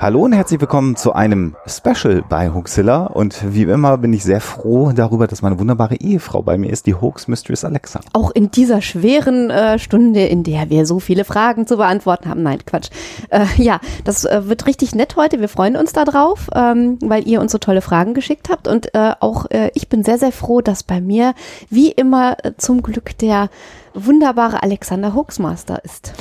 Hallo 0.00 0.22
und 0.22 0.32
herzlich 0.32 0.58
willkommen 0.58 0.96
zu 0.96 1.12
einem 1.12 1.56
Special 1.66 2.24
bei 2.26 2.54
Hoaxilla 2.54 3.04
und 3.04 3.54
wie 3.54 3.64
immer 3.64 3.98
bin 3.98 4.14
ich 4.14 4.24
sehr 4.24 4.40
froh 4.40 4.92
darüber, 4.92 5.26
dass 5.26 5.42
meine 5.42 5.58
wunderbare 5.58 5.96
Ehefrau 5.96 6.40
bei 6.40 6.56
mir 6.56 6.70
ist, 6.70 6.86
die 6.86 6.94
Hoax 6.94 7.28
Mistress 7.28 7.66
Alexa. 7.66 8.00
Auch 8.14 8.30
in 8.30 8.50
dieser 8.50 8.80
schweren 8.80 9.50
äh, 9.50 9.78
Stunde, 9.78 10.24
in 10.24 10.42
der 10.42 10.70
wir 10.70 10.86
so 10.86 11.00
viele 11.00 11.26
Fragen 11.26 11.66
zu 11.66 11.76
beantworten 11.76 12.30
haben. 12.30 12.42
Nein, 12.42 12.60
Quatsch. 12.64 12.88
Äh, 13.28 13.44
ja, 13.58 13.78
das 14.04 14.24
äh, 14.24 14.48
wird 14.48 14.66
richtig 14.66 14.94
nett 14.94 15.16
heute. 15.16 15.38
Wir 15.38 15.50
freuen 15.50 15.76
uns 15.76 15.92
darauf, 15.92 16.48
ähm, 16.54 16.96
weil 17.02 17.28
ihr 17.28 17.42
uns 17.42 17.52
so 17.52 17.58
tolle 17.58 17.82
Fragen 17.82 18.14
geschickt 18.14 18.48
habt 18.48 18.68
und 18.68 18.94
äh, 18.94 19.12
auch 19.20 19.50
äh, 19.50 19.70
ich 19.74 19.90
bin 19.90 20.02
sehr, 20.02 20.16
sehr 20.16 20.32
froh, 20.32 20.62
dass 20.62 20.82
bei 20.82 21.02
mir 21.02 21.34
wie 21.68 21.90
immer 21.90 22.38
äh, 22.42 22.52
zum 22.56 22.82
Glück 22.82 23.18
der 23.18 23.50
wunderbare 23.92 24.62
Alexander 24.62 25.14
Hoaxmaster 25.14 25.84
ist. 25.84 26.14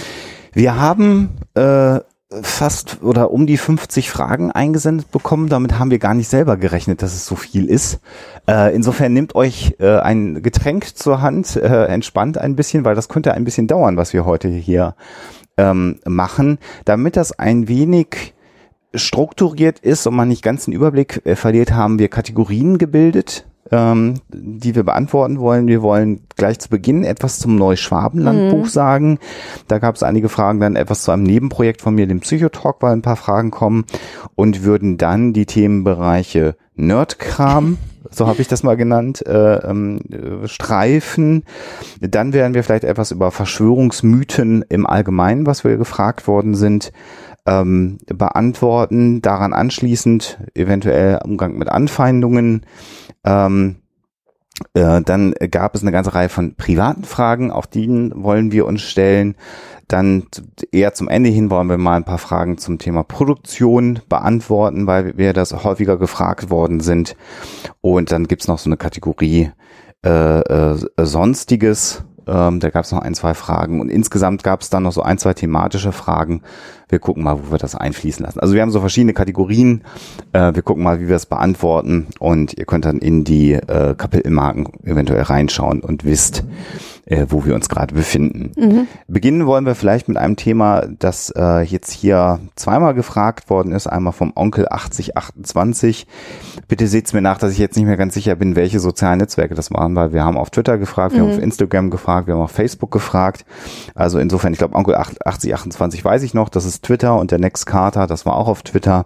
Wir 0.52 0.76
haben 0.76 1.38
äh, 1.54 2.02
fast 2.44 3.02
oder 3.02 3.32
um 3.32 3.48
die 3.48 3.58
50 3.58 4.12
Fragen 4.12 4.52
eingesendet 4.52 5.10
bekommen. 5.12 5.50
Damit 5.50 5.80
haben 5.80 5.90
wir 5.90 5.98
gar 5.98 6.14
nicht 6.14 6.30
selber 6.30 6.58
gerechnet, 6.58 7.02
dass 7.02 7.14
es 7.14 7.26
so 7.26 7.36
viel 7.36 7.66
ist. 7.66 8.00
Äh, 8.48 8.76
insofern 8.76 9.14
nehmt 9.14 9.34
euch 9.34 9.76
äh, 9.80 9.98
ein 9.98 10.44
Getränk 10.44 10.96
zur 10.96 11.22
Hand, 11.22 11.56
äh, 11.56 11.86
entspannt 11.86 12.38
ein 12.38 12.56
bisschen, 12.56 12.86
weil 12.86 12.96
das 12.96 13.10
könnte 13.10 13.34
ein 13.34 13.46
bisschen 13.46 13.68
dauern, 13.68 13.98
was 13.98 14.14
wir 14.14 14.26
heute 14.26 14.48
hier 14.48 14.96
ähm, 15.58 16.00
machen, 16.06 16.60
damit 16.86 17.18
das 17.18 17.38
ein 17.38 17.68
wenig 17.68 18.36
strukturiert 18.94 19.80
ist 19.80 20.06
und 20.06 20.16
man 20.16 20.28
nicht 20.28 20.44
ganz 20.44 20.66
den 20.66 20.74
Überblick 20.74 21.22
äh, 21.26 21.36
verliert, 21.36 21.72
haben 21.72 21.98
wir 21.98 22.10
Kategorien 22.10 22.78
gebildet 22.78 23.46
ähm, 23.72 24.16
die 24.30 24.76
wir 24.76 24.84
beantworten 24.84 25.40
wollen. 25.40 25.68
Wir 25.68 25.82
wollen 25.82 26.22
gleich 26.36 26.60
zu 26.60 26.70
Beginn 26.70 27.04
etwas 27.04 27.40
zum 27.40 27.56
Neuschwabenlandbuch 27.56 28.66
mhm. 28.66 28.70
sagen. 28.70 29.20
Da 29.68 29.80
gab 29.80 29.96
es 29.96 30.04
einige 30.04 30.30
Fragen, 30.30 30.60
dann 30.60 30.76
etwas 30.76 31.04
zu 31.04 31.12
einem 31.12 31.24
Nebenprojekt 31.24 31.82
von 31.82 31.96
mir, 31.96 32.08
dem 32.08 32.22
Psychotalk, 32.22 32.78
weil 32.82 32.94
ein 32.94 33.02
paar 33.02 33.16
Fragen 33.16 33.52
kommen 33.52 33.86
und 34.36 34.64
würden 34.64 34.98
dann 34.98 35.34
die 35.34 35.46
Themenbereiche 35.46 36.56
Nerdkram, 36.76 37.78
so 38.12 38.28
habe 38.28 38.42
ich 38.42 38.48
das 38.48 38.64
mal 38.64 38.78
genannt, 38.78 39.26
äh, 39.26 39.56
ähm, 39.58 40.02
streifen. 40.46 41.44
Dann 42.02 42.34
werden 42.34 42.54
wir 42.54 42.64
vielleicht 42.64 42.86
etwas 42.86 43.12
über 43.12 43.32
Verschwörungsmythen 43.32 44.66
im 44.70 44.88
Allgemeinen, 44.88 45.46
was 45.46 45.64
wir 45.64 45.78
gefragt 45.78 46.28
worden 46.28 46.56
sind, 46.56 46.92
ähm, 47.46 47.98
beantworten. 48.08 49.22
Daran 49.22 49.54
anschließend 49.54 50.40
eventuell 50.56 51.20
Umgang 51.24 51.58
mit 51.58 51.70
Anfeindungen 51.70 52.66
ähm, 53.24 53.78
äh, 54.74 55.02
dann 55.02 55.34
gab 55.52 55.76
es 55.76 55.82
eine 55.82 55.92
ganze 55.92 56.14
Reihe 56.14 56.30
von 56.30 56.56
privaten 56.56 57.04
Fragen, 57.04 57.52
auf 57.52 57.68
die 57.68 58.12
wollen 58.14 58.52
wir 58.52 58.66
uns 58.66 58.82
stellen. 58.82 59.36
Dann 59.88 60.28
eher 60.72 60.94
zum 60.94 61.08
Ende 61.08 61.30
hin 61.30 61.50
wollen 61.50 61.68
wir 61.68 61.78
mal 61.78 61.96
ein 61.96 62.06
paar 62.06 62.20
Fragen 62.20 62.58
zum 62.58 62.78
Thema 62.78 63.04
Produktion 63.04 64.02
beantworten, 64.08 64.86
weil 64.86 65.18
wir 65.18 65.34
das 65.34 65.64
häufiger 65.64 65.98
gefragt 65.98 66.50
worden 66.52 66.80
sind. 66.80 67.16
Und 67.82 68.12
dann 68.12 68.28
gibt's 68.28 68.48
noch 68.48 68.60
so 68.60 68.70
eine 68.70 68.78
Kategorie 68.78 69.52
äh, 70.06 70.40
äh, 70.40 70.78
Sonstiges, 70.98 72.04
ähm, 72.30 72.60
da 72.60 72.70
gab 72.70 72.86
es 72.86 72.92
noch 72.92 73.02
ein, 73.02 73.16
zwei 73.16 73.34
Fragen 73.34 73.82
und 73.82 73.90
insgesamt 73.90 74.44
gab 74.44 74.62
es 74.62 74.70
dann 74.70 74.84
noch 74.84 74.92
so 74.92 75.02
ein, 75.02 75.18
zwei 75.18 75.34
thematische 75.34 75.92
Fragen. 75.92 76.42
Wir 76.88 77.00
gucken 77.00 77.24
mal, 77.24 77.40
wo 77.40 77.52
wir 77.52 77.58
das 77.58 77.76
einfließen 77.76 78.26
lassen. 78.26 78.40
Also 78.40 78.54
wir 78.54 78.62
haben 78.62 78.72
so 78.72 78.80
verschiedene 78.80 79.14
Kategorien. 79.14 79.84
Äh, 80.34 80.54
wir 80.54 80.62
gucken 80.62 80.84
mal, 80.84 81.00
wie 81.00 81.08
wir 81.08 81.16
es 81.16 81.26
beantworten 81.26 82.08
und 82.20 82.54
ihr 82.54 82.66
könnt 82.66 82.86
dann 82.86 83.00
in 83.00 83.24
die 83.24 83.54
äh, 83.54 83.96
Kapitelmarken 83.96 84.68
eventuell 84.84 85.24
reinschauen 85.24 85.82
und 85.82 86.06
wisst, 86.06 86.44
äh, 87.10 87.26
wo 87.30 87.44
wir 87.44 87.56
uns 87.56 87.70
gerade 87.70 87.94
befinden. 87.94 88.52
Mhm. 88.56 88.88
Beginnen 89.08 89.48
wollen 89.48 89.66
wir 89.66 89.74
vielleicht 89.74 90.08
mit 90.08 90.18
einem 90.18 90.36
Thema, 90.36 90.84
das 91.00 91.34
äh, 91.36 91.62
jetzt 91.62 91.92
hier 91.92 92.40
zweimal 92.56 92.94
gefragt 92.94 93.50
worden 93.50 93.72
ist. 93.72 93.88
Einmal 93.88 94.14
vom 94.14 94.32
Onkel 94.36 94.68
8028. 94.70 96.06
Bitte 96.68 96.88
seht's 96.88 97.12
mir 97.12 97.22
nach, 97.22 97.40
dass 97.40 97.52
ich 97.52 97.58
jetzt 97.58 97.76
nicht 97.76 97.88
mehr 97.88 97.98
ganz 97.98 98.14
sicher 98.14 98.36
bin, 98.36 98.56
welche 98.56 98.80
sozialen 98.80 99.18
Netzwerke 99.18 99.56
das 99.56 99.72
waren, 99.72 99.96
weil 99.96 100.14
wir 100.14 100.24
haben 100.24 100.38
auf 100.38 100.52
Twitter 100.52 100.78
gefragt, 100.78 101.14
wir 101.14 101.22
haben 101.22 101.30
mhm. 101.30 101.38
auf 101.38 101.42
Instagram 101.42 101.90
gefragt, 101.90 102.28
wir 102.28 102.36
haben 102.36 102.42
auf 102.42 102.52
Facebook 102.52 102.92
gefragt. 102.92 103.44
Also 103.96 104.20
insofern, 104.20 104.54
ich 104.54 104.60
glaube, 104.60 104.76
Onkel 104.76 104.96
8028 104.96 106.06
weiß 106.06 106.22
ich 106.22 106.36
noch, 106.36 106.50
das 106.50 106.66
ist 106.66 106.86
Twitter 106.86 107.18
und 107.18 107.32
der 107.32 107.40
Next 107.40 107.66
Carter, 107.66 108.06
das 108.06 108.28
war 108.28 108.36
auch 108.36 108.48
auf 108.48 108.62
Twitter, 108.62 109.06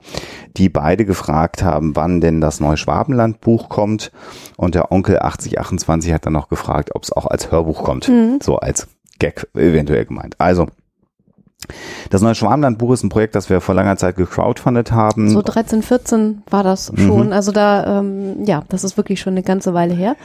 die 0.57 0.67
beide 0.67 1.05
gefragt 1.05 1.63
haben, 1.63 1.95
wann 1.95 2.19
denn 2.19 2.41
das 2.41 2.59
neue 2.59 2.77
Schwabenland-Buch 2.77 3.69
kommt. 3.69 4.11
Und 4.57 4.75
der 4.75 4.91
Onkel 4.91 5.19
8028 5.19 6.11
hat 6.11 6.25
dann 6.25 6.33
noch 6.33 6.49
gefragt, 6.49 6.91
ob 6.95 7.03
es 7.03 7.11
auch 7.13 7.27
als 7.27 7.49
Hörbuch 7.49 7.83
kommt 7.83 7.92
kommt. 7.93 8.09
Mhm. 8.09 8.39
So 8.41 8.57
als 8.57 8.87
Gag 9.19 9.47
eventuell 9.55 10.05
gemeint. 10.05 10.35
Also, 10.39 10.67
das 12.09 12.21
neue 12.21 12.35
Schwarmland-Buch 12.35 12.93
ist 12.93 13.03
ein 13.03 13.09
Projekt, 13.09 13.35
das 13.35 13.49
wir 13.49 13.61
vor 13.61 13.75
langer 13.75 13.95
Zeit 13.95 14.17
gecrowdfundet 14.17 14.91
haben. 14.91 15.29
So 15.29 15.41
13, 15.41 15.81
14 15.81 16.43
war 16.49 16.63
das 16.63 16.91
schon. 16.95 17.27
Mhm. 17.27 17.33
Also 17.33 17.51
da, 17.51 17.99
ähm, 17.99 18.43
ja, 18.45 18.63
das 18.69 18.83
ist 18.83 18.97
wirklich 18.97 19.21
schon 19.21 19.33
eine 19.33 19.43
ganze 19.43 19.73
Weile 19.73 19.93
her. 19.93 20.15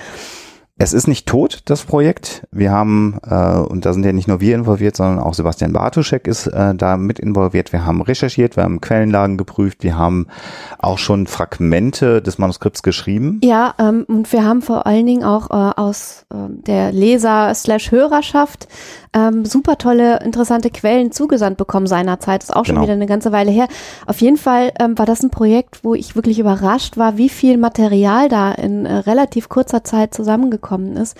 Es 0.80 0.92
ist 0.92 1.08
nicht 1.08 1.26
tot, 1.26 1.62
das 1.64 1.82
Projekt. 1.82 2.46
Wir 2.52 2.70
haben, 2.70 3.18
äh, 3.28 3.58
und 3.58 3.84
da 3.84 3.92
sind 3.92 4.06
ja 4.06 4.12
nicht 4.12 4.28
nur 4.28 4.40
wir 4.40 4.54
involviert, 4.54 4.96
sondern 4.96 5.18
auch 5.18 5.34
Sebastian 5.34 5.72
Bartuschek 5.72 6.28
ist 6.28 6.46
äh, 6.46 6.72
da 6.72 6.96
mit 6.96 7.18
involviert. 7.18 7.72
Wir 7.72 7.84
haben 7.84 8.00
recherchiert, 8.00 8.54
wir 8.54 8.62
haben 8.62 8.80
Quellenlagen 8.80 9.36
geprüft, 9.36 9.82
wir 9.82 9.98
haben 9.98 10.28
auch 10.78 10.98
schon 10.98 11.26
Fragmente 11.26 12.22
des 12.22 12.38
Manuskripts 12.38 12.84
geschrieben. 12.84 13.40
Ja, 13.42 13.74
ähm, 13.80 14.04
und 14.06 14.32
wir 14.32 14.44
haben 14.44 14.62
vor 14.62 14.86
allen 14.86 15.06
Dingen 15.06 15.24
auch 15.24 15.50
äh, 15.50 15.72
aus 15.80 16.26
äh, 16.32 16.36
der 16.48 16.92
Leser-Hörerschaft 16.92 18.68
ähm, 19.14 19.44
super 19.46 19.78
tolle, 19.78 20.20
interessante 20.20 20.70
Quellen 20.70 21.10
zugesandt 21.10 21.56
bekommen 21.56 21.88
seinerzeit. 21.88 22.44
Ist 22.44 22.54
auch 22.54 22.64
schon 22.64 22.76
genau. 22.76 22.84
wieder 22.84 22.92
eine 22.92 23.06
ganze 23.06 23.32
Weile 23.32 23.50
her. 23.50 23.66
Auf 24.06 24.20
jeden 24.20 24.36
Fall 24.36 24.70
ähm, 24.78 24.96
war 24.96 25.06
das 25.06 25.24
ein 25.24 25.30
Projekt, 25.30 25.82
wo 25.82 25.94
ich 25.94 26.14
wirklich 26.14 26.38
überrascht 26.38 26.98
war, 26.98 27.16
wie 27.16 27.30
viel 27.30 27.56
Material 27.56 28.28
da 28.28 28.52
in 28.52 28.86
äh, 28.86 28.94
relativ 28.94 29.48
kurzer 29.48 29.82
Zeit 29.82 30.14
zusammengekommen 30.14 30.67
ist. 30.96 31.16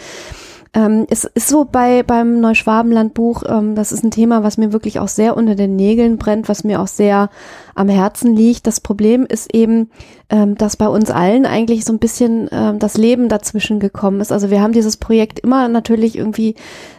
Ähm, 0.75 1.07
es 1.09 1.25
ist 1.25 1.49
so 1.49 1.65
bei 1.65 2.03
beim 2.03 2.41
Neuschwabenlandbuch, 2.41 3.43
ähm, 3.49 3.75
das 3.75 3.91
ist 3.91 4.05
ein 4.05 4.11
Thema, 4.11 4.43
was 4.43 4.59
mir 4.59 4.73
wirklich 4.73 5.01
auch 5.01 5.09
sehr 5.09 5.37
unter 5.37 5.55
den 5.55 5.77
Nägeln 5.77 6.19
brennt, 6.19 6.49
was 6.49 6.63
mir 6.63 6.81
auch 6.81 6.87
sehr 6.87 7.31
am 7.75 7.89
Herzen 7.89 8.37
liegt. 8.37 8.67
Das 8.67 8.81
Problem 8.81 9.25
ist 9.25 9.55
eben, 9.55 9.91
ähm, 10.29 10.57
dass 10.57 10.77
bei 10.77 10.89
uns 10.89 11.11
allen 11.11 11.47
eigentlich 11.47 11.85
so 11.85 11.93
ein 11.93 11.99
bisschen 11.99 12.49
ähm, 12.53 12.79
das 12.79 12.99
Leben 12.99 13.29
dazwischen 13.29 13.81
gekommen 13.81 14.21
ist. 14.21 14.31
Also 14.31 14.51
wir 14.51 14.61
haben 14.61 14.73
dieses 14.73 14.99
Projekt 14.99 15.39
immer 15.39 15.69
natürlich 15.69 16.19
irgendwie 16.19 16.55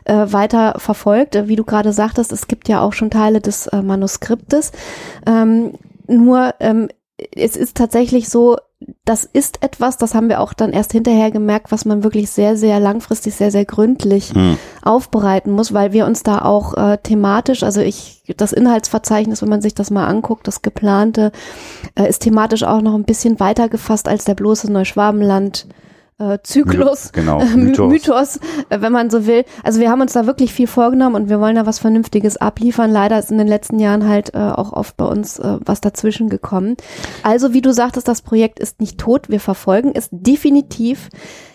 äh, 0.06 0.26
weiter 0.31 0.76
verfolgt. 0.78 1.48
Wie 1.48 1.56
du 1.56 1.64
gerade 1.64 1.94
sagtest, 1.94 2.31
es 2.31 2.48
gibt 2.48 2.70
ja 2.70 2.81
auch 2.81 2.94
schon 2.94 3.12
Teile 3.12 3.40
des 3.40 3.68
äh, 3.68 3.84
Manuskriptes. 3.84 4.72
Ähm, 5.28 5.74
nur 6.08 6.56
ähm, 6.60 6.88
es 7.36 7.56
ist 7.56 7.78
tatsächlich 7.78 8.30
so, 8.30 8.58
das 9.03 9.25
ist 9.25 9.62
etwas, 9.62 9.97
das 9.97 10.16
haben 10.16 10.29
wir 10.29 10.40
auch 10.40 10.53
dann 10.53 10.72
erst 10.72 10.94
hinterher 10.94 11.31
gemerkt, 11.31 11.72
was 11.72 11.84
man 11.84 12.03
wirklich 12.03 12.29
sehr, 12.29 12.56
sehr 12.56 12.79
langfristig, 12.79 13.35
sehr, 13.35 13.51
sehr 13.51 13.66
gründlich 13.66 14.34
hm. 14.34 14.57
aufbereiten 14.81 15.51
muss, 15.51 15.73
weil 15.73 15.91
wir 15.91 16.06
uns 16.06 16.23
da 16.23 16.44
auch 16.44 16.75
äh, 16.75 16.97
thematisch, 16.97 17.63
also 17.63 17.81
ich, 17.81 18.24
das 18.38 18.54
Inhaltsverzeichnis, 18.54 19.42
wenn 19.42 19.50
man 19.50 19.62
sich 19.62 19.75
das 19.75 19.92
mal 19.92 20.07
anguckt, 20.07 20.48
das 20.48 20.62
geplante, 20.62 21.33
äh, 21.95 22.07
ist 22.07 22.19
thematisch 22.19 22.63
auch 22.63 22.81
noch 22.81 22.94
ein 22.94 23.04
bisschen 23.04 23.42
weiter 23.42 23.68
gefasst 23.68 24.07
als 24.07 24.24
der 24.24 24.36
bloße 24.36 24.71
Neuschwabenland 24.71 25.68
äh, 26.19 26.39
Zyklus, 26.44 27.12
genau, 27.12 27.39
äh, 27.42 27.56
Mythos, 27.56 27.89
Mythos 27.89 28.39
äh, 28.69 28.81
wenn 28.81 28.92
man 28.92 29.10
so 29.10 29.25
will. 29.25 29.45
Also 29.63 29.80
wir 29.80 29.89
haben 29.89 30.01
uns 30.01 30.13
da 30.13 30.25
wirklich 30.25 30.54
viel 30.54 30.68
vorgenommen 30.68 31.16
und 31.16 31.30
wir 31.30 31.39
wollen 31.39 31.56
da 31.56 31.66
was 31.66 31.80
Vernünftiges 31.80 32.38
abliefern. 32.38 32.92
Leider 32.92 33.18
ist 33.18 33.31
in 33.31 33.38
den 33.38 33.48
letzten 33.48 33.80
Jahren 33.80 34.07
halt 34.07 34.33
äh, 34.33 34.38
auch 34.38 34.74
oft 34.74 34.98
bei 34.98 35.06
uns 35.06 35.39
äh, 35.39 35.57
was 35.66 35.81
dazwischen 35.81 36.30
gekommen. 36.30 36.75
Also 37.24 37.54
wie 37.54 37.62
du 37.62 37.74
sagtest, 37.74 38.07
das 38.07 38.21
Projekt 38.21 38.60
ist 38.60 38.80
nicht 38.80 38.98
tot. 38.98 39.30
Wir 39.30 39.39
verfolgen 39.39 39.92
es 39.95 40.10
definitiv. 40.12 41.10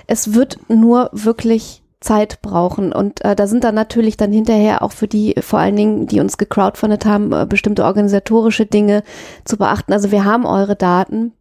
Es 0.06 0.34
wird 0.34 0.58
nur 0.68 1.10
wirklich 1.12 1.84
Zeit 2.04 2.42
brauchen. 2.42 2.92
Und 2.92 3.24
äh, 3.24 3.34
da 3.34 3.46
sind 3.46 3.64
dann 3.64 3.74
natürlich 3.74 4.16
dann 4.16 4.30
hinterher 4.30 4.82
auch 4.82 4.92
für 4.92 5.08
die, 5.08 5.34
vor 5.40 5.58
allen 5.58 5.76
Dingen, 5.76 6.06
die 6.06 6.20
uns 6.20 6.38
gecrowdfundet 6.38 7.06
haben, 7.06 7.32
äh, 7.32 7.46
bestimmte 7.48 7.84
organisatorische 7.84 8.66
Dinge 8.66 9.02
zu 9.44 9.56
beachten. 9.56 9.92
Also 9.92 10.12
wir 10.12 10.24
haben 10.24 10.46
eure 10.46 10.76
Daten. 10.76 11.32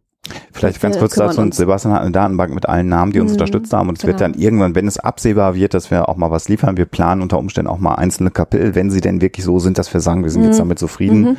Vielleicht 0.52 0.80
ganz 0.80 0.98
kurz 0.98 1.14
dazu, 1.14 1.40
und 1.40 1.54
Sebastian 1.54 1.92
hat 1.92 2.02
eine 2.02 2.12
Datenbank 2.12 2.54
mit 2.54 2.68
allen 2.68 2.88
Namen, 2.88 3.12
die 3.12 3.20
uns 3.20 3.32
mhm, 3.32 3.34
unterstützt 3.34 3.72
haben 3.72 3.88
und 3.88 3.98
es 3.98 4.02
genau. 4.02 4.12
wird 4.12 4.20
dann 4.20 4.34
irgendwann, 4.34 4.74
wenn 4.74 4.86
es 4.86 4.98
absehbar 4.98 5.54
wird, 5.54 5.74
dass 5.74 5.90
wir 5.90 6.08
auch 6.08 6.16
mal 6.16 6.30
was 6.30 6.48
liefern, 6.48 6.76
wir 6.76 6.86
planen 6.86 7.20
unter 7.20 7.38
Umständen 7.38 7.68
auch 7.68 7.78
mal 7.78 7.96
einzelne 7.96 8.30
Kapitel, 8.30 8.74
wenn 8.74 8.90
sie 8.90 9.00
denn 9.00 9.20
wirklich 9.20 9.44
so 9.44 9.58
sind, 9.58 9.78
dass 9.78 9.92
wir 9.92 10.00
sagen, 10.00 10.22
wir 10.22 10.30
sind 10.30 10.42
mhm. 10.42 10.48
jetzt 10.48 10.60
damit 10.60 10.78
zufrieden, 10.78 11.20
mhm 11.22 11.36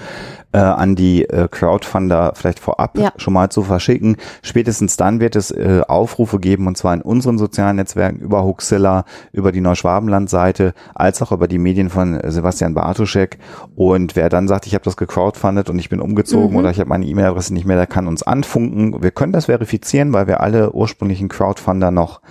äh, 0.52 0.58
an 0.58 0.96
die 0.96 1.24
äh, 1.24 1.48
Crowdfunder 1.50 2.34
vielleicht 2.36 2.60
vorab 2.60 2.98
ja. 2.98 3.12
schon 3.18 3.34
mal 3.34 3.50
zu 3.50 3.64
verschicken. 3.64 4.18
Spätestens 4.42 4.98
dann 4.98 5.20
wird 5.20 5.36
es 5.36 5.52
äh, 5.52 5.82
Aufrufe 5.88 6.40
geben 6.40 6.68
und 6.68 6.78
zwar 6.78 6.94
in 6.94 7.02
unseren 7.02 7.38
sozialen 7.38 7.78
Netzwerken 7.78 8.20
über 8.20 8.44
Huxilla, 8.44 9.06
über 9.32 9.52
die 9.52 9.62
Neuschwabenland-Seite, 9.62 10.74
als 10.94 11.22
auch 11.22 11.32
über 11.32 11.48
die 11.48 11.58
Medien 11.58 11.90
von 11.90 12.20
Sebastian 12.26 12.74
Bartuschek. 12.74 13.38
Und 13.76 14.16
wer 14.16 14.30
dann 14.30 14.48
sagt, 14.48 14.68
ich 14.68 14.74
habe 14.74 14.84
das 14.84 14.98
gecrowdfundet 14.98 15.70
und 15.70 15.80
ich 15.80 15.90
bin 15.90 16.00
umgezogen 16.00 16.52
mhm. 16.52 16.58
oder 16.58 16.72
ich 16.72 16.80
habe 16.80 16.90
meine 16.90 17.06
E-Mail-Adresse 17.06 17.54
nicht 17.54 17.66
mehr, 17.66 17.78
der 17.78 17.88
kann 17.88 18.08
uns 18.08 18.24
anfunken 18.24 18.96
wir 19.02 19.12
können 19.12 19.34
das 19.34 19.46
verifizieren, 19.46 20.14
weil 20.14 20.28
wir 20.28 20.42
alle 20.42 20.72
ursprünglichen 20.72 21.30
Crowdfunder 21.30 21.92
noch 21.92 22.22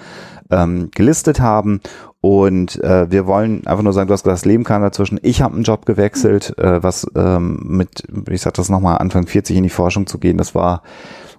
ähm, 0.54 0.90
gelistet 0.92 1.40
haben 1.40 1.80
und 2.24 2.82
äh, 2.82 3.10
wir 3.10 3.26
wollen 3.26 3.66
einfach 3.66 3.82
nur 3.82 3.92
sagen, 3.92 4.08
du 4.08 4.14
hast 4.14 4.22
gesagt, 4.22 4.38
das 4.38 4.46
Leben 4.46 4.64
kam 4.64 4.80
dazwischen. 4.80 5.20
Ich 5.22 5.42
habe 5.42 5.54
einen 5.54 5.64
Job 5.64 5.84
gewechselt, 5.84 6.56
äh, 6.58 6.82
was 6.82 7.06
ähm, 7.14 7.60
mit, 7.64 8.04
ich 8.30 8.40
sag 8.40 8.54
das 8.54 8.70
nochmal, 8.70 8.96
Anfang 8.96 9.26
40 9.26 9.58
in 9.58 9.64
die 9.64 9.68
Forschung 9.68 10.06
zu 10.06 10.18
gehen, 10.18 10.38
das 10.38 10.54
war 10.54 10.82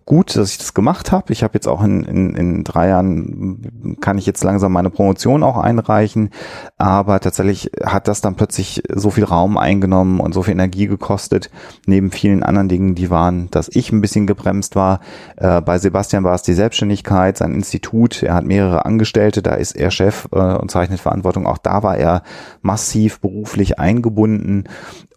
gut, 0.06 0.36
dass 0.36 0.52
ich 0.52 0.58
das 0.60 0.74
gemacht 0.74 1.12
habe. 1.12 1.34
Ich 1.34 1.44
habe 1.44 1.56
jetzt 1.56 1.68
auch 1.68 1.84
in, 1.84 2.04
in, 2.04 2.36
in 2.36 2.64
drei 2.64 2.90
Jahren, 2.90 3.98
kann 4.02 4.18
ich 4.18 4.26
jetzt 4.26 4.44
langsam 4.44 4.72
meine 4.72 4.92
Promotion 4.92 5.44
auch 5.44 5.58
einreichen. 5.58 6.30
Aber 6.78 7.20
tatsächlich 7.20 7.72
hat 7.84 8.08
das 8.08 8.22
dann 8.22 8.36
plötzlich 8.36 8.84
so 8.94 9.10
viel 9.10 9.24
Raum 9.24 9.58
eingenommen 9.58 10.20
und 10.20 10.34
so 10.34 10.44
viel 10.44 10.54
Energie 10.54 10.88
gekostet, 10.88 11.50
neben 11.88 12.12
vielen 12.12 12.44
anderen 12.44 12.70
Dingen, 12.70 12.96
die 12.96 13.10
waren, 13.10 13.50
dass 13.50 13.70
ich 13.70 13.92
ein 13.92 14.02
bisschen 14.02 14.28
gebremst 14.28 14.76
war. 14.76 15.00
Äh, 15.38 15.62
bei 15.62 15.80
Sebastian 15.80 16.24
war 16.24 16.36
es 16.36 16.44
die 16.44 16.54
Selbstständigkeit, 16.54 17.38
sein 17.38 17.54
Institut. 17.54 18.22
Er 18.22 18.36
hat 18.36 18.46
mehrere 18.46 18.86
Angestellte, 18.86 19.42
da 19.42 19.56
ist 19.56 19.76
er 19.76 19.90
Chef 19.90 20.28
äh, 20.32 20.38
und 20.38 20.70
zeichnet 20.70 21.00
Verantwortung. 21.00 21.48
Auch 21.48 21.58
da 21.58 21.82
war 21.82 21.98
er 21.98 22.22
massiv 22.62 23.20
beruflich 23.22 23.80
eingebunden. 23.80 24.66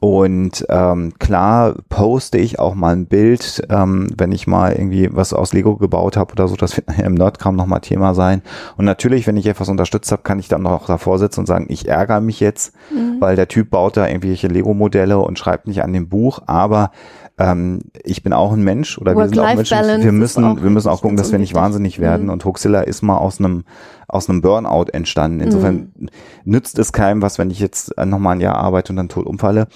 Und 0.01 0.65
ähm, 0.69 1.13
klar 1.19 1.75
poste 1.89 2.39
ich 2.39 2.59
auch 2.59 2.75
mal 2.75 2.95
ein 2.95 3.07
Bild, 3.07 3.67
ähm, 3.69 4.09
wenn 4.17 4.31
ich 4.31 4.47
mal 4.47 4.73
irgendwie 4.73 5.09
was 5.13 5.33
aus 5.33 5.53
Lego 5.53 5.77
gebaut 5.77 6.17
habe 6.17 6.33
oder 6.33 6.47
so. 6.47 6.55
Das 6.55 6.77
wird 6.77 6.87
nachher 6.87 7.05
im 7.05 7.15
Nerdkram 7.15 7.57
nochmal 7.57 7.81
Thema 7.81 8.15
sein. 8.15 8.43
Und 8.77 8.85
natürlich, 8.85 9.27
wenn 9.27 9.37
ich 9.37 9.47
etwas 9.47 9.69
unterstützt 9.69 10.13
habe, 10.13 10.23
kann 10.23 10.39
ich 10.39 10.49
dann 10.49 10.63
noch 10.63 10.87
davor 10.87 11.19
sitzen 11.19 11.41
und 11.41 11.47
sagen, 11.47 11.67
ich 11.69 11.89
ärgere 11.89 12.21
mich 12.21 12.39
jetzt, 12.39 12.75
mhm. 12.91 13.21
weil 13.21 13.35
der 13.35 13.49
Typ 13.49 13.71
baut 13.71 13.97
da 13.97 14.07
irgendwelche 14.07 14.47
Lego-Modelle 14.47 15.19
und 15.19 15.39
schreibt 15.39 15.67
nicht 15.67 15.83
an 15.83 15.93
dem 15.93 16.09
Buch. 16.09 16.41
Aber 16.47 16.93
ähm, 17.39 17.81
ich 18.05 18.23
bin 18.23 18.33
auch 18.33 18.53
ein 18.53 18.63
Mensch 18.63 18.99
oder 18.99 19.17
wir 19.17 19.29
sind 19.29 19.39
auch 19.39 19.55
Menschen. 19.55 20.03
Wir 20.03 20.13
müssen, 20.13 20.45
auch 20.45 20.63
wir 20.63 20.71
müssen 20.71 20.89
auch 20.89 21.03
gucken, 21.03 21.17
dass 21.17 21.31
wir 21.31 21.39
nicht 21.39 21.55
wahnsinnig 21.55 22.01
werden. 22.01 22.25
Mhm. 22.25 22.33
Und 22.33 22.45
Hoaxilla 22.45 22.81
ist 22.81 23.03
mal 23.03 23.17
aus 23.17 23.39
einem 23.39 23.65
aus 24.09 24.29
einem 24.29 24.41
Burnout 24.41 24.87
entstanden. 24.93 25.41
Insofern 25.41 25.93
mhm. 25.97 26.09
nützt 26.45 26.79
es 26.79 26.93
keinem 26.93 27.23
was, 27.23 27.39
wenn 27.39 27.51
ich 27.51 27.61
jetzt 27.61 27.97
nochmal 27.97 28.37
ein 28.37 28.41
Jahr 28.41 28.57
arbeite 28.57 28.93
und 28.93 28.97
dann 28.97 29.09
tot 29.09 29.27
umfalle. 29.27 29.69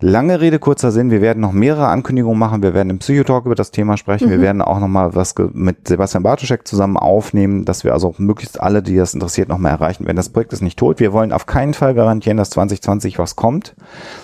Lange 0.00 0.40
Rede, 0.40 0.60
kurzer 0.60 0.92
Sinn. 0.92 1.10
Wir 1.10 1.20
werden 1.20 1.40
noch 1.40 1.50
mehrere 1.50 1.88
Ankündigungen 1.88 2.38
machen. 2.38 2.62
Wir 2.62 2.72
werden 2.72 2.88
im 2.88 3.00
Psychotalk 3.00 3.46
über 3.46 3.56
das 3.56 3.72
Thema 3.72 3.96
sprechen. 3.96 4.28
Mhm. 4.28 4.30
Wir 4.30 4.40
werden 4.40 4.62
auch 4.62 4.78
nochmal 4.78 5.16
was 5.16 5.34
mit 5.54 5.88
Sebastian 5.88 6.22
Bartoschek 6.22 6.68
zusammen 6.68 6.96
aufnehmen, 6.96 7.64
dass 7.64 7.82
wir 7.82 7.92
also 7.94 8.14
möglichst 8.16 8.60
alle, 8.60 8.80
die 8.80 8.94
das 8.94 9.14
interessiert, 9.14 9.48
nochmal 9.48 9.72
erreichen 9.72 10.04
werden. 10.06 10.16
Das 10.16 10.28
Projekt 10.28 10.52
ist 10.52 10.62
nicht 10.62 10.78
tot. 10.78 11.00
Wir 11.00 11.12
wollen 11.12 11.32
auf 11.32 11.46
keinen 11.46 11.74
Fall 11.74 11.94
garantieren, 11.94 12.36
dass 12.36 12.50
2020 12.50 13.18
was 13.18 13.34
kommt. 13.34 13.74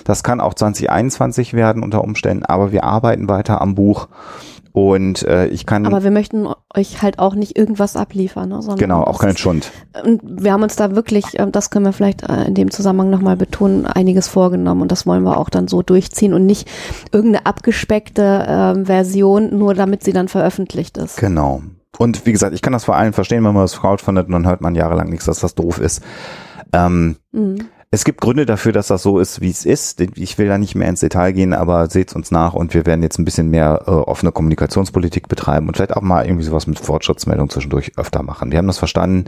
Das 0.04 0.22
kann 0.22 0.40
auch 0.40 0.54
2021 0.54 1.54
werden 1.54 1.82
unter 1.82 2.04
Umständen, 2.04 2.44
aber 2.44 2.70
wir 2.70 2.84
arbeiten 2.84 3.28
weiter 3.28 3.60
am 3.60 3.74
Buch 3.74 4.06
und 4.74 5.22
äh, 5.22 5.46
ich 5.46 5.66
kann. 5.66 5.86
Aber 5.86 6.02
wir 6.02 6.10
möchten 6.10 6.48
euch 6.74 7.00
halt 7.00 7.20
auch 7.20 7.36
nicht 7.36 7.56
irgendwas 7.56 7.96
abliefern. 7.96 8.48
Ne, 8.48 8.60
genau, 8.76 9.04
auch 9.04 9.20
keinen 9.20 9.36
Schund. 9.36 9.70
Und 10.04 10.20
wir 10.24 10.52
haben 10.52 10.64
uns 10.64 10.74
da 10.74 10.96
wirklich, 10.96 11.38
äh, 11.38 11.46
das 11.48 11.70
können 11.70 11.84
wir 11.84 11.92
vielleicht 11.92 12.24
äh, 12.24 12.42
in 12.46 12.54
dem 12.54 12.72
Zusammenhang 12.72 13.08
nochmal 13.08 13.36
betonen, 13.36 13.86
einiges 13.86 14.26
vorgenommen. 14.26 14.82
Und 14.82 14.90
das 14.90 15.06
wollen 15.06 15.22
wir 15.22 15.38
auch 15.38 15.48
dann 15.48 15.68
so 15.68 15.82
durchziehen 15.82 16.34
und 16.34 16.44
nicht 16.44 16.68
irgendeine 17.12 17.46
abgespeckte 17.46 18.74
äh, 18.76 18.84
Version, 18.84 19.56
nur 19.56 19.74
damit 19.74 20.02
sie 20.02 20.12
dann 20.12 20.26
veröffentlicht 20.26 20.98
ist. 20.98 21.18
Genau. 21.18 21.62
Und 21.96 22.26
wie 22.26 22.32
gesagt, 22.32 22.52
ich 22.52 22.60
kann 22.60 22.72
das 22.72 22.82
vor 22.82 22.96
allem 22.96 23.12
verstehen, 23.12 23.44
wenn 23.44 23.54
man 23.54 23.62
das 23.62 23.80
crowdfundet 23.80 24.26
und 24.26 24.32
dann 24.32 24.46
hört 24.48 24.60
man 24.60 24.74
jahrelang 24.74 25.08
nichts, 25.08 25.26
dass 25.26 25.38
das 25.38 25.54
doof 25.54 25.78
ist. 25.78 26.02
Ähm, 26.72 27.14
mhm. 27.30 27.68
Es 27.94 28.02
gibt 28.02 28.20
Gründe 28.20 28.44
dafür, 28.44 28.72
dass 28.72 28.88
das 28.88 29.04
so 29.04 29.20
ist, 29.20 29.40
wie 29.40 29.50
es 29.50 29.64
ist. 29.64 30.00
Ich 30.00 30.36
will 30.36 30.48
da 30.48 30.58
nicht 30.58 30.74
mehr 30.74 30.88
ins 30.88 30.98
Detail 30.98 31.30
gehen, 31.30 31.52
aber 31.52 31.88
seht 31.88 32.16
uns 32.16 32.32
nach 32.32 32.52
und 32.52 32.74
wir 32.74 32.86
werden 32.86 33.04
jetzt 33.04 33.20
ein 33.20 33.24
bisschen 33.24 33.50
mehr 33.50 33.84
äh, 33.86 33.90
offene 33.92 34.32
Kommunikationspolitik 34.32 35.28
betreiben 35.28 35.68
und 35.68 35.76
vielleicht 35.76 35.96
auch 35.96 36.02
mal 36.02 36.26
irgendwie 36.26 36.42
sowas 36.42 36.66
mit 36.66 36.80
Fortschrittsmeldung 36.80 37.50
zwischendurch 37.50 37.92
öfter 37.96 38.24
machen. 38.24 38.50
Wir 38.50 38.58
haben 38.58 38.66
das 38.66 38.78
verstanden 38.78 39.26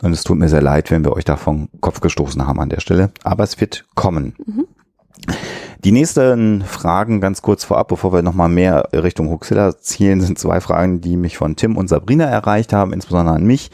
und 0.00 0.12
es 0.12 0.22
tut 0.22 0.38
mir 0.38 0.48
sehr 0.48 0.62
leid, 0.62 0.92
wenn 0.92 1.04
wir 1.04 1.12
euch 1.12 1.24
da 1.24 1.36
vom 1.36 1.68
Kopf 1.80 1.98
gestoßen 1.98 2.46
haben 2.46 2.60
an 2.60 2.68
der 2.68 2.78
Stelle. 2.78 3.10
Aber 3.24 3.42
es 3.42 3.60
wird 3.60 3.84
kommen. 3.96 4.36
Mhm. 4.46 4.66
Die 5.84 5.92
nächsten 5.92 6.62
Fragen 6.62 7.20
ganz 7.20 7.42
kurz 7.42 7.62
vorab, 7.62 7.88
bevor 7.88 8.10
wir 8.14 8.22
nochmal 8.22 8.48
mehr 8.48 8.88
Richtung 8.94 9.28
Huxilla 9.28 9.76
zielen, 9.78 10.22
sind 10.22 10.38
zwei 10.38 10.62
Fragen, 10.62 11.02
die 11.02 11.18
mich 11.18 11.36
von 11.36 11.56
Tim 11.56 11.76
und 11.76 11.88
Sabrina 11.88 12.24
erreicht 12.24 12.72
haben, 12.72 12.94
insbesondere 12.94 13.36
an 13.36 13.44
mich. 13.44 13.70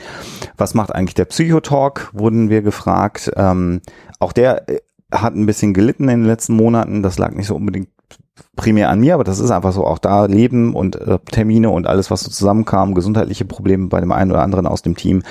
Was 0.57 0.75
macht 0.75 0.93
eigentlich 0.93 1.15
der 1.15 1.27
Psychotalk, 1.27 2.11
wurden 2.13 2.51
wir 2.51 2.63
gefragt. 2.63 3.31
Ähm, 3.37 3.81
auch 4.19 4.33
der 4.33 4.69
äh, 4.69 4.81
hat 5.13 5.37
ein 5.37 5.47
bisschen 5.47 5.73
gelitten 5.73 6.09
in 6.09 6.23
den 6.23 6.27
letzten 6.27 6.57
Monaten. 6.57 7.05
Das 7.05 7.17
lag 7.17 7.31
nicht 7.31 7.47
so 7.47 7.55
unbedingt 7.55 7.89
primär 8.57 8.91
an 8.91 8.99
mir, 8.99 9.15
aber 9.15 9.25
das 9.25 9.39
ist 9.39 9.53
einfach 9.53 9.73
so. 9.73 9.87
Auch 9.87 9.99
da 9.99 10.25
Leben 10.25 10.75
und 10.75 10.97
äh, 10.97 11.19
Termine 11.31 11.71
und 11.71 11.87
alles, 11.87 12.11
was 12.11 12.23
so 12.23 12.31
zusammenkam, 12.31 12.95
gesundheitliche 12.95 13.45
Probleme 13.45 13.87
bei 13.87 14.01
dem 14.01 14.11
einen 14.11 14.33
oder 14.33 14.43
anderen 14.43 14.67
aus 14.67 14.83
dem 14.83 14.97
Team. 14.97 15.23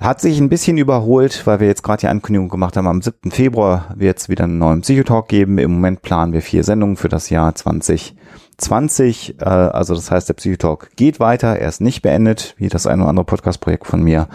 Hat 0.00 0.20
sich 0.20 0.40
ein 0.40 0.48
bisschen 0.48 0.78
überholt, 0.78 1.46
weil 1.46 1.60
wir 1.60 1.66
jetzt 1.66 1.82
gerade 1.82 2.00
die 2.00 2.06
Ankündigung 2.08 2.48
gemacht 2.48 2.76
haben, 2.76 2.86
am 2.86 3.02
7. 3.02 3.30
Februar 3.30 3.94
wird 3.94 4.18
es 4.18 4.28
wieder 4.28 4.44
einen 4.44 4.58
neuen 4.58 4.80
Psychotalk 4.80 5.28
geben. 5.28 5.58
Im 5.58 5.72
Moment 5.72 6.02
planen 6.02 6.32
wir 6.32 6.40
vier 6.40 6.64
Sendungen 6.64 6.96
für 6.96 7.08
das 7.10 7.28
Jahr 7.28 7.54
2020. 7.54 9.36
Äh, 9.40 9.44
also 9.44 9.94
das 9.94 10.10
heißt, 10.10 10.28
der 10.28 10.34
Psychotalk 10.34 10.96
geht 10.96 11.20
weiter. 11.20 11.58
Er 11.58 11.68
ist 11.68 11.82
nicht 11.82 12.00
beendet, 12.00 12.54
wie 12.56 12.68
das 12.68 12.86
ein 12.86 13.00
oder 13.00 13.10
andere 13.10 13.26
Podcast-Projekt 13.26 13.86
von 13.86 14.02
mir 14.02 14.28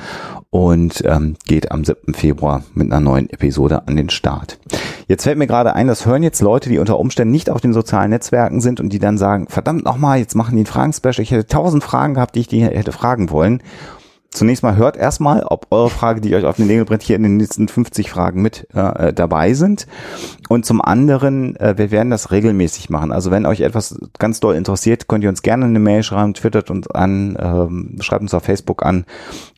und 0.51 1.04
ähm, 1.06 1.36
geht 1.45 1.71
am 1.71 1.83
7. 1.83 2.13
Februar 2.13 2.63
mit 2.74 2.92
einer 2.92 3.01
neuen 3.01 3.30
Episode 3.30 3.88
an 3.88 3.95
den 3.95 4.09
Start. 4.09 4.59
Jetzt 5.07 5.24
fällt 5.24 5.38
mir 5.38 5.48
gerade 5.48 5.74
ein, 5.74 5.88
das 5.88 6.06
hören 6.06 6.24
jetzt 6.24 6.42
Leute, 6.42 6.69
die 6.69 6.77
unter 6.77 7.00
Umständen 7.00 7.31
nicht 7.31 7.50
auf 7.50 7.62
den 7.62 7.74
sozialen 7.74 8.12
Netzwerken 8.12 8.62
sind 8.62 8.80
und 8.80 8.89
die 8.89 9.00
dann 9.00 9.18
sagen, 9.18 9.48
verdammt 9.50 9.86
nochmal, 9.86 10.19
jetzt 10.19 10.36
machen 10.36 10.56
die 10.56 10.63
ein 10.63 10.68
Fragen-Special. 10.68 11.21
Ich 11.21 11.31
hätte 11.31 11.48
tausend 11.48 11.83
Fragen 11.83 12.13
gehabt, 12.13 12.36
die 12.36 12.42
ich 12.42 12.48
die 12.48 12.63
hätte 12.63 12.92
fragen 12.92 13.31
wollen 13.31 13.62
zunächst 14.38 14.63
mal 14.63 14.75
hört 14.75 14.98
erstmal, 14.98 15.44
ob 15.44 15.68
eure 15.72 15.89
Frage, 15.89 16.22
die 16.22 16.36
euch 16.36 16.45
auf 16.45 16.56
den 16.56 16.68
Nägel 16.68 16.86
brennt, 16.86 17.04
hier 17.04 17.16
in 17.16 17.24
den 17.24 17.38
nächsten 17.38 17.68
50 17.68 18.10
Fragen 18.10 18.42
mit 18.42 18.68
äh, 18.74 19.13
dabei 19.13 19.54
sind. 19.54 19.88
Und 20.50 20.66
zum 20.66 20.81
anderen, 20.81 21.56
äh, 21.57 21.78
wir 21.78 21.92
werden 21.92 22.09
das 22.09 22.31
regelmäßig 22.31 22.90
machen. 22.90 23.11
Also 23.11 23.31
wenn 23.31 23.45
euch 23.45 23.61
etwas 23.61 24.00
ganz 24.19 24.40
doll 24.40 24.56
interessiert, 24.56 25.07
könnt 25.07 25.23
ihr 25.23 25.30
uns 25.30 25.42
gerne 25.42 25.66
eine 25.66 25.80
Mail 25.80 26.04
schreiben, 26.04 26.33
twittert 26.33 26.71
uns 26.71 26.90
an, 26.90 27.38
ähm, 27.40 27.97
schreibt 28.00 28.21
uns 28.21 28.33
auf 28.33 28.44
Facebook 28.44 28.85
an 28.85 29.06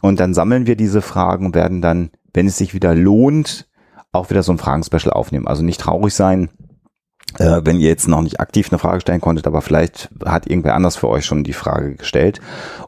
und 0.01 0.19
dann 0.19 0.33
sammeln 0.33 0.65
wir 0.65 0.75
diese 0.75 1.01
Fragen 1.01 1.45
und 1.45 1.55
werden 1.55 1.81
dann, 1.81 2.11
wenn 2.33 2.47
es 2.47 2.57
sich 2.57 2.73
wieder 2.73 2.95
lohnt, 2.95 3.67
auch 4.11 4.29
wieder 4.29 4.43
so 4.43 4.51
ein 4.51 4.57
Fragen-Special 4.57 5.11
aufnehmen. 5.11 5.47
Also 5.47 5.63
nicht 5.63 5.81
traurig 5.81 6.13
sein 6.13 6.49
äh, 7.37 7.61
wenn 7.63 7.79
ihr 7.79 7.89
jetzt 7.89 8.07
noch 8.07 8.21
nicht 8.21 8.39
aktiv 8.39 8.69
eine 8.71 8.79
Frage 8.79 9.01
stellen 9.01 9.21
konntet, 9.21 9.45
aber 9.45 9.61
vielleicht 9.61 10.09
hat 10.25 10.47
irgendwer 10.47 10.75
anders 10.75 10.95
für 10.95 11.07
euch 11.07 11.25
schon 11.25 11.43
die 11.43 11.53
Frage 11.53 11.95
gestellt. 11.95 12.39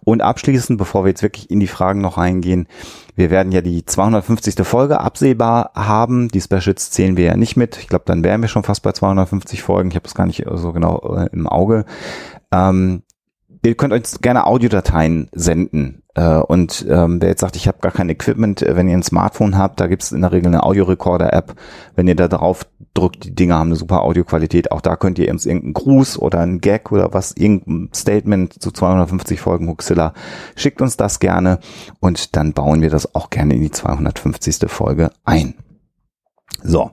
Und 0.03 0.21
abschließend, 0.21 0.77
bevor 0.77 1.03
wir 1.03 1.09
jetzt 1.09 1.23
wirklich 1.23 1.51
in 1.51 1.59
die 1.59 1.67
Fragen 1.67 2.01
noch 2.01 2.17
reingehen, 2.17 2.67
wir 3.15 3.29
werden 3.29 3.51
ja 3.51 3.61
die 3.61 3.85
250. 3.85 4.65
Folge 4.65 4.99
absehbar 4.99 5.71
haben. 5.75 6.29
Die 6.29 6.41
Specials 6.41 6.91
zählen 6.91 7.17
wir 7.17 7.25
ja 7.25 7.37
nicht 7.37 7.55
mit. 7.55 7.77
Ich 7.77 7.87
glaube, 7.87 8.05
dann 8.07 8.23
wären 8.23 8.41
wir 8.41 8.47
schon 8.47 8.63
fast 8.63 8.81
bei 8.83 8.93
250 8.93 9.61
Folgen. 9.61 9.89
Ich 9.89 9.95
habe 9.95 10.03
das 10.03 10.15
gar 10.15 10.25
nicht 10.25 10.43
so 10.53 10.71
genau 10.71 11.17
äh, 11.17 11.29
im 11.31 11.47
Auge. 11.47 11.85
Ähm, 12.51 13.03
ihr 13.63 13.75
könnt 13.75 13.93
uns 13.93 14.21
gerne 14.21 14.45
Audiodateien 14.45 15.29
senden 15.31 16.01
äh, 16.13 16.35
und 16.35 16.85
ähm, 16.89 17.21
wer 17.21 17.29
jetzt 17.29 17.41
sagt, 17.41 17.55
ich 17.55 17.67
habe 17.67 17.79
gar 17.79 17.91
kein 17.91 18.09
Equipment, 18.09 18.61
äh, 18.61 18.75
wenn 18.75 18.89
ihr 18.89 18.97
ein 18.97 19.03
Smartphone 19.03 19.57
habt, 19.57 19.79
da 19.79 19.87
gibt 19.87 20.03
es 20.03 20.11
in 20.11 20.21
der 20.21 20.31
Regel 20.31 20.47
eine 20.47 20.63
Audiorecorder-App. 20.63 21.55
Wenn 21.95 22.07
ihr 22.07 22.15
da 22.15 22.27
drauf 22.27 22.65
drückt, 22.93 23.23
die 23.23 23.35
Dinger 23.35 23.57
haben 23.57 23.69
eine 23.69 23.77
super 23.77 24.01
Audioqualität. 24.01 24.71
Auch 24.71 24.81
da 24.81 24.97
könnt 24.97 25.19
ihr 25.19 25.31
uns 25.31 25.45
irgendeinen 25.45 25.73
Gruß 25.73 26.19
oder 26.19 26.39
einen 26.39 26.59
Gag 26.59 26.91
oder 26.91 27.13
was, 27.13 27.31
irgendein 27.37 27.89
Statement 27.95 28.61
zu 28.61 28.71
250 28.71 29.39
Folgen 29.39 29.69
Huxilla. 29.69 30.13
Schickt 30.55 30.81
uns 30.81 30.97
das 30.97 31.19
gerne 31.19 31.59
und 31.99 32.35
dann 32.35 32.53
bauen 32.53 32.81
wir 32.81 32.89
das 32.89 33.15
auch 33.15 33.29
gerne 33.29 33.55
in 33.55 33.61
die 33.61 33.71
250. 33.71 34.69
Folge 34.69 35.11
ein. 35.23 35.55
So, 36.63 36.91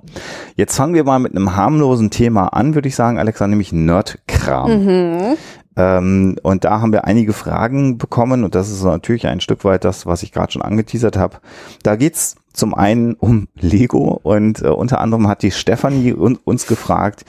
jetzt 0.57 0.77
fangen 0.77 0.95
wir 0.95 1.05
mal 1.05 1.19
mit 1.19 1.33
einem 1.33 1.55
harmlosen 1.55 2.11
Thema 2.11 2.49
an, 2.49 2.75
würde 2.75 2.89
ich 2.89 2.95
sagen, 2.95 3.19
Alexa, 3.19 3.47
nämlich 3.47 3.73
Nerdkram. 3.73 4.85
Mhm. 4.85 5.37
Ähm, 5.79 6.37
und 6.43 6.65
da 6.65 6.81
haben 6.81 6.93
wir 6.93 7.05
einige 7.05 7.33
Fragen 7.33 7.99
bekommen 7.99 8.43
und 8.43 8.57
das 8.57 8.69
ist 8.69 8.83
natürlich 8.83 9.27
ein 9.29 9.41
Stück 9.41 9.65
weit 9.65 9.85
das, 9.85 10.05
was 10.05 10.25
ich 10.25 10.33
gerade 10.33 10.53
schon 10.53 10.63
angeteasert 10.63 11.17
habe. 11.17 11.39
Da 11.85 11.95
geht's 11.95 12.37
zum 12.59 12.75
einen 12.75 13.15
um 13.15 13.49
Lego 13.59 14.21
und 14.23 14.63
äh, 14.63 14.69
unter 14.69 15.01
anderem 15.01 15.29
hat 15.29 15.43
die 15.43 15.53
Stefanie 15.53 16.13
un 16.13 16.39
uns 16.45 16.67
gefragt, 16.67 17.25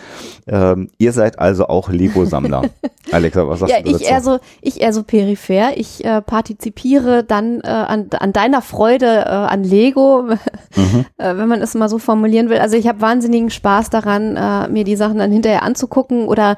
ähm, 0.47 0.89
ihr 0.97 1.13
seid 1.13 1.39
also 1.39 1.67
auch 1.67 1.89
Lego-Sammler. 1.89 2.63
Alexa, 3.11 3.47
was 3.47 3.59
sagst 3.59 3.73
ja, 3.73 3.81
du 3.81 3.91
dazu? 3.91 4.03
Ich 4.03 4.09
eher 4.09 4.21
so, 4.21 4.39
ich 4.61 4.81
eher 4.81 4.93
so 4.93 5.03
peripher. 5.03 5.77
Ich 5.77 6.03
äh, 6.03 6.21
partizipiere 6.21 7.23
dann 7.23 7.61
äh, 7.61 7.67
an, 7.67 8.07
an 8.17 8.33
deiner 8.33 8.61
Freude 8.61 9.05
äh, 9.05 9.29
an 9.29 9.63
Lego, 9.63 10.23
mhm. 10.75 11.05
äh, 11.17 11.37
wenn 11.37 11.47
man 11.47 11.61
es 11.61 11.73
mal 11.75 11.89
so 11.89 11.99
formulieren 11.99 12.49
will. 12.49 12.59
Also 12.59 12.75
ich 12.75 12.87
habe 12.87 13.01
wahnsinnigen 13.01 13.49
Spaß 13.49 13.89
daran, 13.89 14.35
äh, 14.35 14.67
mir 14.69 14.83
die 14.83 14.95
Sachen 14.95 15.19
dann 15.19 15.31
hinterher 15.31 15.63
anzugucken 15.63 16.27
oder 16.27 16.57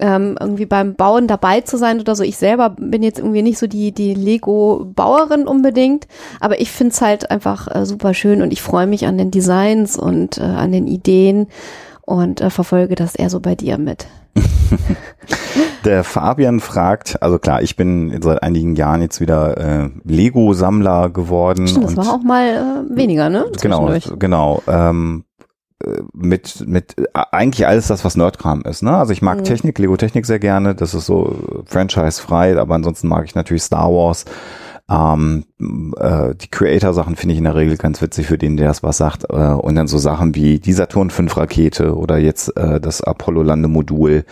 ähm, 0.00 0.36
irgendwie 0.40 0.66
beim 0.66 0.94
Bauen 0.94 1.28
dabei 1.28 1.60
zu 1.60 1.76
sein 1.76 2.00
oder 2.00 2.16
so. 2.16 2.24
Ich 2.24 2.36
selber 2.36 2.70
bin 2.70 3.02
jetzt 3.02 3.18
irgendwie 3.18 3.42
nicht 3.42 3.58
so 3.58 3.66
die, 3.66 3.92
die 3.92 4.14
Lego-Bauerin 4.14 5.46
unbedingt, 5.46 6.06
aber 6.40 6.60
ich 6.60 6.70
finde 6.70 6.92
es 6.92 7.00
halt 7.00 7.30
einfach 7.30 7.74
äh, 7.74 7.86
super 7.86 8.11
schön 8.14 8.42
und 8.42 8.52
ich 8.52 8.62
freue 8.62 8.86
mich 8.86 9.06
an 9.06 9.18
den 9.18 9.30
Designs 9.30 9.96
und 9.96 10.38
äh, 10.38 10.42
an 10.42 10.72
den 10.72 10.86
Ideen 10.86 11.46
und 12.02 12.40
äh, 12.40 12.50
verfolge 12.50 12.94
das 12.94 13.14
eher 13.14 13.30
so 13.30 13.40
bei 13.40 13.54
dir 13.54 13.78
mit. 13.78 14.06
Der 15.84 16.04
Fabian 16.04 16.60
fragt, 16.60 17.20
also 17.22 17.38
klar, 17.38 17.60
ich 17.62 17.76
bin 17.76 18.20
seit 18.22 18.42
einigen 18.42 18.76
Jahren 18.76 19.02
jetzt 19.02 19.20
wieder 19.20 19.58
äh, 19.58 19.90
Lego-Sammler 20.04 21.10
geworden. 21.10 21.66
Stimmt, 21.66 21.86
das 21.86 21.96
war 21.96 22.14
auch 22.14 22.22
mal 22.22 22.86
äh, 22.90 22.96
weniger, 22.96 23.28
ne? 23.28 23.46
Genau, 23.60 23.92
genau. 24.18 24.62
Ähm, 24.68 25.24
mit, 26.12 26.64
mit 26.66 26.98
äh, 26.98 27.04
eigentlich 27.32 27.66
alles 27.66 27.88
das, 27.88 28.04
was 28.04 28.16
Nerdkram 28.16 28.62
ist. 28.62 28.82
Ne? 28.82 28.96
Also 28.96 29.12
ich 29.12 29.22
mag 29.22 29.38
mhm. 29.38 29.44
Technik, 29.44 29.78
Lego 29.78 29.96
Technik 29.96 30.26
sehr 30.26 30.38
gerne. 30.38 30.74
Das 30.74 30.94
ist 30.94 31.06
so 31.06 31.36
franchise-frei, 31.66 32.58
aber 32.58 32.74
ansonsten 32.74 33.08
mag 33.08 33.24
ich 33.24 33.34
natürlich 33.34 33.62
Star 33.62 33.90
Wars. 33.90 34.24
Ähm, 34.92 35.44
äh, 35.98 36.34
die 36.34 36.48
Creator-Sachen 36.48 37.16
finde 37.16 37.32
ich 37.32 37.38
in 37.38 37.44
der 37.44 37.54
Regel 37.54 37.76
ganz 37.76 38.02
witzig 38.02 38.26
für 38.26 38.36
den, 38.36 38.56
der 38.56 38.68
das 38.68 38.82
was 38.82 38.98
sagt. 38.98 39.24
Äh, 39.30 39.52
und 39.52 39.74
dann 39.74 39.86
so 39.86 39.98
Sachen 39.98 40.34
wie 40.34 40.58
die 40.58 40.72
Saturn 40.72 41.10
5 41.10 41.36
Rakete 41.36 41.96
oder 41.96 42.18
jetzt 42.18 42.56
äh, 42.56 42.80
das 42.80 43.00
Apollo-Landemodul, 43.00 44.24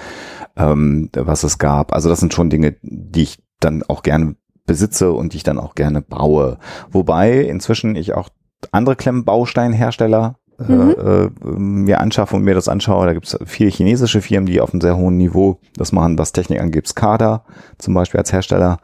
ähm, 0.56 1.08
was 1.14 1.44
es 1.44 1.58
gab. 1.58 1.94
Also 1.94 2.08
das 2.08 2.20
sind 2.20 2.34
schon 2.34 2.50
Dinge, 2.50 2.76
die 2.82 3.22
ich 3.22 3.42
dann 3.60 3.82
auch 3.84 4.02
gerne 4.02 4.36
besitze 4.66 5.12
und 5.12 5.32
die 5.32 5.38
ich 5.38 5.42
dann 5.42 5.58
auch 5.58 5.74
gerne 5.74 6.02
baue. 6.02 6.58
Wobei 6.90 7.40
inzwischen 7.40 7.96
ich 7.96 8.12
auch 8.12 8.28
andere 8.70 8.96
Klemmbausteinhersteller 8.96 10.36
äh, 10.58 10.72
mhm. 10.72 10.94
äh, 10.98 11.58
mir 11.58 12.00
anschaffe 12.00 12.36
und 12.36 12.42
mir 12.42 12.54
das 12.54 12.68
anschaue. 12.68 13.06
Da 13.06 13.14
gibt 13.14 13.26
es 13.26 13.38
viele 13.46 13.70
chinesische 13.70 14.20
Firmen, 14.20 14.46
die 14.46 14.60
auf 14.60 14.74
einem 14.74 14.82
sehr 14.82 14.96
hohen 14.96 15.16
Niveau 15.16 15.58
das 15.76 15.92
machen, 15.92 16.18
was 16.18 16.32
Technik 16.32 16.60
angeht. 16.60 16.86
Skada 16.86 17.44
zum 17.78 17.94
Beispiel 17.94 18.18
als 18.18 18.32
Hersteller. 18.32 18.78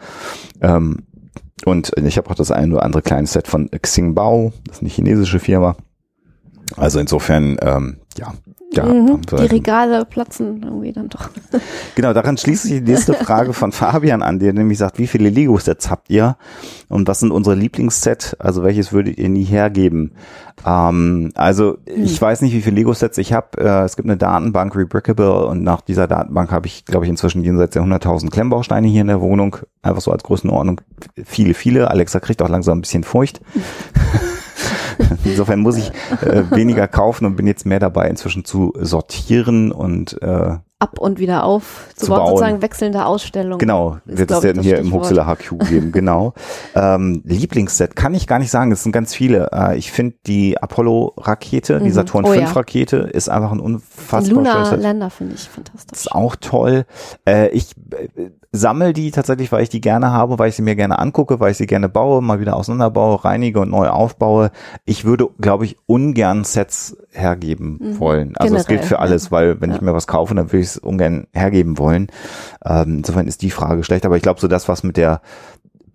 Ähm, 0.63 1.07
und 1.65 1.93
ich 1.97 2.19
habe 2.19 2.31
auch 2.31 2.35
das 2.35 2.51
ein 2.51 2.73
oder 2.73 2.83
andere 2.83 3.03
kleine 3.03 3.27
Set 3.27 3.49
von 3.49 3.71
Xingbao, 3.71 4.53
das 4.67 4.77
ist 4.77 4.83
eine 4.83 4.91
chinesische 4.91 5.39
Firma. 5.39 5.77
Also 6.77 6.99
insofern, 7.01 7.57
ähm, 7.63 7.99
ja, 8.19 8.35
ja, 8.77 8.85
mhm, 8.85 9.21
die 9.23 9.47
Regale 9.47 10.05
platzen 10.05 10.63
irgendwie 10.63 10.93
dann 10.93 11.09
doch. 11.09 11.29
Genau, 11.95 12.13
daran 12.13 12.37
schließt 12.37 12.65
sich 12.65 12.73
die 12.73 12.81
nächste 12.81 13.15
Frage 13.25 13.53
von 13.53 13.73
Fabian 13.73 14.23
an, 14.23 14.39
der 14.39 14.53
nämlich 14.53 14.79
sagt, 14.79 14.99
wie 14.99 15.07
viele 15.07 15.31
Lego-Sets 15.31 15.91
habt 15.91 16.11
ihr 16.11 16.37
und 16.89 17.09
was 17.09 17.21
sind 17.21 17.33
unsere 17.33 17.57
Lieblingssets? 17.57 18.35
Also 18.35 18.63
welches 18.63 18.93
würdet 18.93 19.19
ihr 19.19 19.29
nie 19.29 19.45
hergeben? 19.45 20.13
Ähm, 20.65 21.33
also 21.35 21.79
hm. 21.87 22.05
ich 22.05 22.21
weiß 22.21 22.43
nicht, 22.43 22.55
wie 22.55 22.63
viele 22.63 22.77
Lego-Sets 22.77 23.19
ich 23.19 23.33
habe. 23.33 23.59
Äh, 23.59 23.85
es 23.85 23.97
gibt 23.97 24.09
eine 24.09 24.17
Datenbank, 24.17 24.77
Rebrickable, 24.77 25.47
und 25.47 25.63
nach 25.63 25.81
dieser 25.81 26.07
Datenbank 26.07 26.51
habe 26.53 26.67
ich, 26.67 26.85
glaube 26.85 27.07
ich, 27.07 27.11
inzwischen 27.11 27.43
jenseits 27.43 27.75
der 27.75 27.83
100.000 27.83 28.31
Klemmbausteine 28.31 28.87
hier 28.89 29.01
in 29.01 29.09
der 29.09 29.21
Wohnung. 29.21 29.57
Einfach 29.83 30.01
so 30.01 30.13
als 30.13 30.23
Größenordnung. 30.23 30.81
Viele, 31.25 31.55
viele. 31.55 31.91
Alexa 31.91 32.21
kriegt 32.21 32.43
auch 32.43 32.49
langsam 32.49 32.79
ein 32.79 32.83
bisschen 32.83 33.05
Furcht. 33.05 33.41
Insofern 35.25 35.61
muss 35.61 35.77
ich 35.77 35.91
äh, 36.23 36.45
weniger 36.51 36.89
kaufen 36.89 37.27
und 37.27 37.37
bin 37.37 37.47
jetzt 37.47 37.67
mehr 37.67 37.81
dabei, 37.81 38.09
inzwischen 38.09 38.45
zu 38.45 38.73
sortieren 38.79 39.73
und 39.73 40.21
äh, 40.23 40.57
ab 40.79 40.99
und 40.99 41.19
wieder 41.19 41.45
auf 41.45 41.89
zu, 41.95 42.07
zu 42.07 42.11
bauen, 42.11 42.29
sozusagen 42.29 42.61
wechselnde 42.61 43.07
Ausstellungen. 43.07 43.59
Genau, 43.59 43.99
wird 44.05 44.31
es 44.31 44.41
denn 44.41 44.61
hier 44.61 44.79
im 44.79 44.93
Huxela 44.93 45.27
HQ 45.27 45.59
geben, 45.69 45.91
genau. 45.91 46.35
ähm, 46.75 47.23
Lieblingsset 47.25 47.97
kann 47.97 48.15
ich 48.15 48.27
gar 48.27 48.39
nicht 48.39 48.51
sagen, 48.51 48.73
es 48.73 48.83
sind 48.83 48.93
ganz 48.93 49.15
viele. 49.15 49.49
Äh, 49.53 49.79
ich 49.79 49.91
finde 49.91 50.17
die 50.27 50.61
Apollo-Rakete, 50.61 51.81
mhm. 51.81 51.85
die 51.85 51.91
Saturn 51.93 52.27
oh, 52.27 52.31
5-Rakete, 52.31 52.99
ja. 52.99 53.05
ist 53.05 53.31
einfach 53.31 53.53
ein 53.53 53.61
unfassbar 53.61 54.37
Luna 54.37 54.75
Länder 54.75 55.09
finde 55.09 55.35
ich 55.35 55.49
fantastisch. 55.49 55.99
Ist 55.99 56.13
auch 56.13 56.37
toll. 56.37 56.85
Äh, 57.27 57.49
ich 57.49 57.75
äh, 57.93 58.31
sammel 58.53 58.93
die 58.93 59.11
tatsächlich, 59.11 59.53
weil 59.53 59.63
ich 59.63 59.69
die 59.69 59.81
gerne 59.81 60.11
habe, 60.11 60.39
weil 60.39 60.49
ich 60.49 60.57
sie 60.57 60.63
mir 60.63 60.77
gerne 60.77 60.99
angucke, 60.99 61.41
weil 61.41 61.53
ich 61.53 61.57
sie 61.57 61.67
gerne 61.67 61.89
baue, 61.89 62.23
mal 62.23 62.41
wieder 62.41 62.57
auseinanderbaue, 62.57 63.25
reinige 63.25 63.61
und 63.61 63.71
neu 63.71 63.89
aufbaue. 63.89 64.51
Ich 64.85 65.05
würde, 65.05 65.29
glaube 65.41 65.65
ich, 65.65 65.77
ungern 65.87 66.45
Sets 66.45 66.97
hergeben 67.11 67.79
mhm. 67.81 68.01
wollen. 68.01 68.37
Also 68.37 68.57
es 68.57 68.67
gilt 68.67 68.85
für 68.85 68.99
alles, 68.99 69.31
weil 69.31 69.61
wenn 69.61 69.71
ja. 69.71 69.77
ich 69.77 69.83
mir 69.83 69.95
was 69.95 70.07
kaufe, 70.07 70.35
dann 70.35 70.53
will 70.53 70.61
ich 70.61 70.66
es 70.67 70.79
ungern 70.79 71.27
hergeben 71.33 71.79
wollen. 71.79 72.09
Ähm, 72.65 72.99
insofern 72.99 73.27
ist 73.27 73.43
die 73.43 73.51
Frage 73.51 73.85
schlecht, 73.85 74.05
aber 74.05 74.17
ich 74.17 74.23
glaube, 74.23 74.41
so 74.41 74.49
das, 74.49 74.69
was 74.69 74.83
mit 74.83 74.97
der 74.97 75.21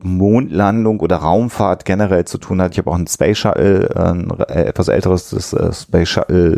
Mondlandung 0.03 0.99
oder 0.99 1.17
Raumfahrt 1.17 1.85
generell 1.85 2.25
zu 2.25 2.37
tun 2.37 2.61
hat. 2.61 2.71
Ich 2.71 2.77
habe 2.79 2.89
auch 2.89 2.97
ein 2.97 3.07
Space 3.07 3.37
Shuttle, 3.37 3.89
äh, 3.95 3.99
ein 3.99 4.31
äh, 4.47 4.63
etwas 4.63 4.87
älteres 4.87 5.29
das, 5.29 5.53
äh, 5.53 5.71
Space 5.73 6.09
Shuttle 6.09 6.57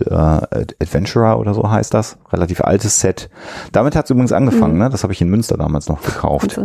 äh, 0.52 0.66
Adventurer 0.82 1.40
oder 1.40 1.54
so 1.54 1.70
heißt 1.70 1.94
das. 1.94 2.18
Relativ 2.32 2.62
altes 2.62 3.00
Set. 3.00 3.30
Damit 3.72 3.96
hat 3.96 4.06
es 4.06 4.12
übrigens 4.12 4.32
angefangen, 4.32 4.74
mhm. 4.74 4.80
ne? 4.80 4.90
Das 4.90 5.04
habe 5.04 5.14
ich 5.14 5.22
in 5.22 5.30
Münster 5.30 5.58
damals 5.58 5.88
noch 5.90 6.02
gekauft. 6.02 6.60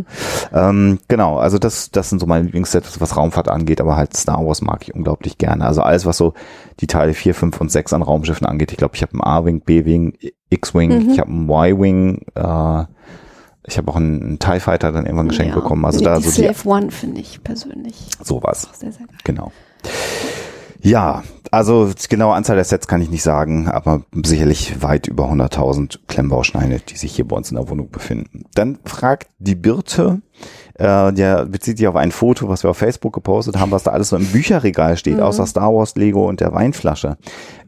Ähm, 0.53 0.99
genau, 1.09 1.39
also 1.39 1.59
das, 1.59 1.91
das 1.91 2.11
sind 2.11 2.21
so 2.21 2.27
meine 2.27 2.45
Lieblingssets, 2.45 3.01
was 3.01 3.17
Raumfahrt 3.17 3.49
angeht, 3.49 3.81
aber 3.81 3.97
halt 3.97 4.17
Star 4.17 4.45
Wars 4.45 4.63
mag 4.63 4.83
ich 4.83 4.95
unglaublich 4.95 5.39
gerne. 5.39 5.65
Also 5.65 5.83
alles, 5.83 6.07
was 6.07 6.17
so 6.17 6.35
die 6.81 6.87
Teile 6.87 7.15
4, 7.15 7.35
5 7.35 7.61
und 7.61 7.71
6 7.71 7.93
an 7.93 8.03
Raumschiffen 8.03 8.47
angeht. 8.47 8.73
Ich 8.73 8.79
glaube, 8.79 8.95
ich 8.95 9.03
habe 9.03 9.13
einen 9.13 9.23
A-Wing, 9.23 9.61
B-Wing, 9.61 10.17
X-Wing, 10.51 11.05
mhm. 11.05 11.11
ich 11.11 11.19
habe 11.19 11.31
einen 11.31 11.49
Y-Wing, 11.49 12.23
äh, 12.35 12.85
ich 13.69 13.79
habe 13.79 13.91
auch 13.91 13.97
einen 13.97 14.39
TIE 14.39 14.61
Fighter 14.61 14.93
dann 14.93 15.05
irgendwann 15.05 15.29
geschenkt 15.29 15.55
ja, 15.55 15.61
bekommen. 15.61 15.85
Also 15.85 15.99
die, 15.99 16.05
da 16.05 16.19
die 16.19 16.25
so 16.25 16.31
Slave 16.31 16.55
die, 16.63 16.69
One 16.69 16.91
finde 16.91 17.21
ich 17.21 17.43
persönlich. 17.45 17.95
Sowas. 18.23 18.69
Sehr, 18.73 18.93
sehr 18.93 19.07
geil. 19.07 19.17
Genau. 19.25 19.53
Ja, 20.81 21.23
also 21.51 21.91
genaue 22.09 22.35
Anzahl 22.35 22.57
der 22.57 22.65
Sets 22.65 22.87
kann 22.87 23.01
ich 23.01 23.11
nicht 23.11 23.23
sagen, 23.23 23.69
aber 23.69 24.03
sicherlich 24.25 24.83
weit 24.83 25.07
über 25.07 25.31
100.000 25.31 25.99
Klemmbausteine, 26.07 26.81
die 26.81 26.97
sich 26.97 27.15
hier 27.15 27.27
bei 27.27 27.37
uns 27.37 27.51
in 27.51 27.57
der 27.57 27.69
Wohnung 27.69 27.91
befinden. 27.91 28.45
Dann 28.55 28.79
fragt 28.85 29.29
die 29.39 29.55
Birte, 29.55 30.23
äh, 30.79 31.13
der 31.13 31.45
bezieht 31.45 31.79
sich 31.79 31.89
auf 31.89 31.97
ein 31.97 32.13
Foto, 32.13 32.49
was 32.49 32.63
wir 32.63 32.71
auf 32.71 32.79
Facebook 32.79 33.13
gepostet 33.13 33.59
haben, 33.59 33.73
was 33.73 33.83
da 33.83 33.91
alles 33.91 34.11
so 34.11 34.17
im 34.17 34.27
Bücherregal 34.27 34.97
steht, 34.97 35.17
mhm. 35.17 35.23
außer 35.23 35.45
Star 35.45 35.75
Wars, 35.75 35.97
Lego 35.97 36.29
und 36.29 36.41
der 36.41 36.55
Weinflasche. 36.55 37.17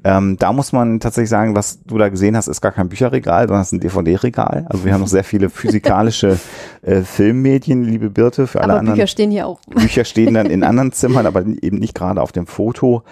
Ähm, 0.04 0.36
da 0.38 0.52
muss 0.52 0.72
man 0.72 1.00
tatsächlich 1.00 1.28
sagen, 1.28 1.56
was 1.56 1.82
du 1.82 1.98
da 1.98 2.08
gesehen 2.08 2.36
hast, 2.36 2.46
ist 2.46 2.60
gar 2.60 2.70
kein 2.70 2.88
Bücherregal, 2.88 3.48
sondern 3.48 3.62
es 3.62 3.68
ist 3.68 3.72
ein 3.72 3.80
DVD-Regal. 3.80 4.64
Also 4.70 4.84
wir 4.84 4.94
haben 4.94 5.00
noch 5.00 5.08
sehr 5.08 5.24
viele 5.24 5.50
physikalische 5.50 6.38
äh, 6.82 7.02
Filmmedien, 7.02 7.82
liebe 7.82 8.10
Birte, 8.10 8.46
für 8.46 8.62
alle 8.62 8.74
aber 8.74 8.80
anderen. 8.80 8.96
Bücher 8.96 9.08
stehen 9.08 9.32
hier 9.32 9.46
auch. 9.46 9.60
Bücher 9.62 10.04
stehen 10.04 10.34
dann 10.34 10.46
in 10.46 10.62
anderen 10.64 10.92
Zimmern, 10.92 11.26
aber 11.26 11.44
eben 11.44 11.78
nicht 11.78 11.96
gerade 11.96 12.22
auf 12.22 12.30
dem 12.30 12.46
Foto. 12.46 13.02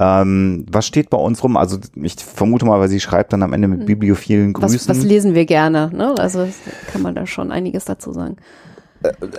Ähm, 0.00 0.66
was 0.70 0.86
steht 0.86 1.08
bei 1.08 1.18
uns 1.18 1.42
rum? 1.44 1.56
Also 1.56 1.78
ich 1.94 2.16
vermute 2.16 2.66
mal, 2.66 2.80
weil 2.80 2.88
sie 2.88 3.00
schreibt 3.00 3.32
dann 3.32 3.44
am 3.44 3.52
Ende 3.52 3.68
mit 3.68 3.80
hm. 3.80 3.86
bibliophilen 3.86 4.52
Grüßen. 4.52 4.88
Was, 4.88 4.88
was 4.88 5.04
lesen 5.04 5.34
wir 5.34 5.46
gerne? 5.46 5.90
Ne? 5.94 6.16
Also 6.18 6.48
kann 6.92 7.00
man 7.00 7.14
da 7.14 7.26
schon 7.26 7.52
einiges 7.52 7.84
dazu 7.84 8.12
sagen. 8.12 8.36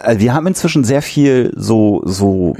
Äh, 0.03 0.19
wir 0.19 0.33
haben 0.33 0.47
inzwischen 0.47 0.83
sehr 0.83 1.01
viel 1.01 1.51
so, 1.55 2.01
so 2.05 2.55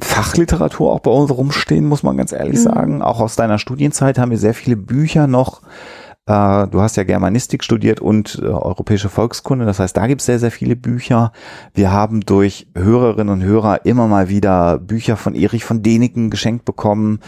Fachliteratur 0.00 0.92
auch 0.92 1.00
bei 1.00 1.10
uns 1.10 1.30
rumstehen, 1.30 1.86
muss 1.86 2.02
man 2.02 2.16
ganz 2.16 2.32
ehrlich 2.32 2.58
mhm. 2.58 2.62
sagen. 2.62 3.02
Auch 3.02 3.20
aus 3.20 3.36
deiner 3.36 3.58
Studienzeit 3.58 4.18
haben 4.18 4.30
wir 4.30 4.38
sehr 4.38 4.54
viele 4.54 4.76
Bücher 4.76 5.26
noch. 5.26 5.62
Äh, 6.26 6.66
du 6.66 6.80
hast 6.80 6.96
ja 6.96 7.04
Germanistik 7.04 7.62
studiert 7.62 8.00
und 8.00 8.40
äh, 8.42 8.46
europäische 8.46 9.08
Volkskunde, 9.08 9.64
das 9.64 9.78
heißt, 9.78 9.96
da 9.96 10.08
gibt 10.08 10.20
es 10.20 10.26
sehr, 10.26 10.40
sehr 10.40 10.50
viele 10.50 10.74
Bücher. 10.74 11.32
Wir 11.72 11.92
haben 11.92 12.20
durch 12.20 12.66
Hörerinnen 12.74 13.32
und 13.32 13.44
Hörer 13.44 13.84
immer 13.84 14.08
mal 14.08 14.28
wieder 14.28 14.78
Bücher 14.78 15.16
von 15.16 15.36
Erich 15.36 15.64
von 15.64 15.82
Däniken 15.82 16.30
geschenkt 16.30 16.64
bekommen, 16.64 17.20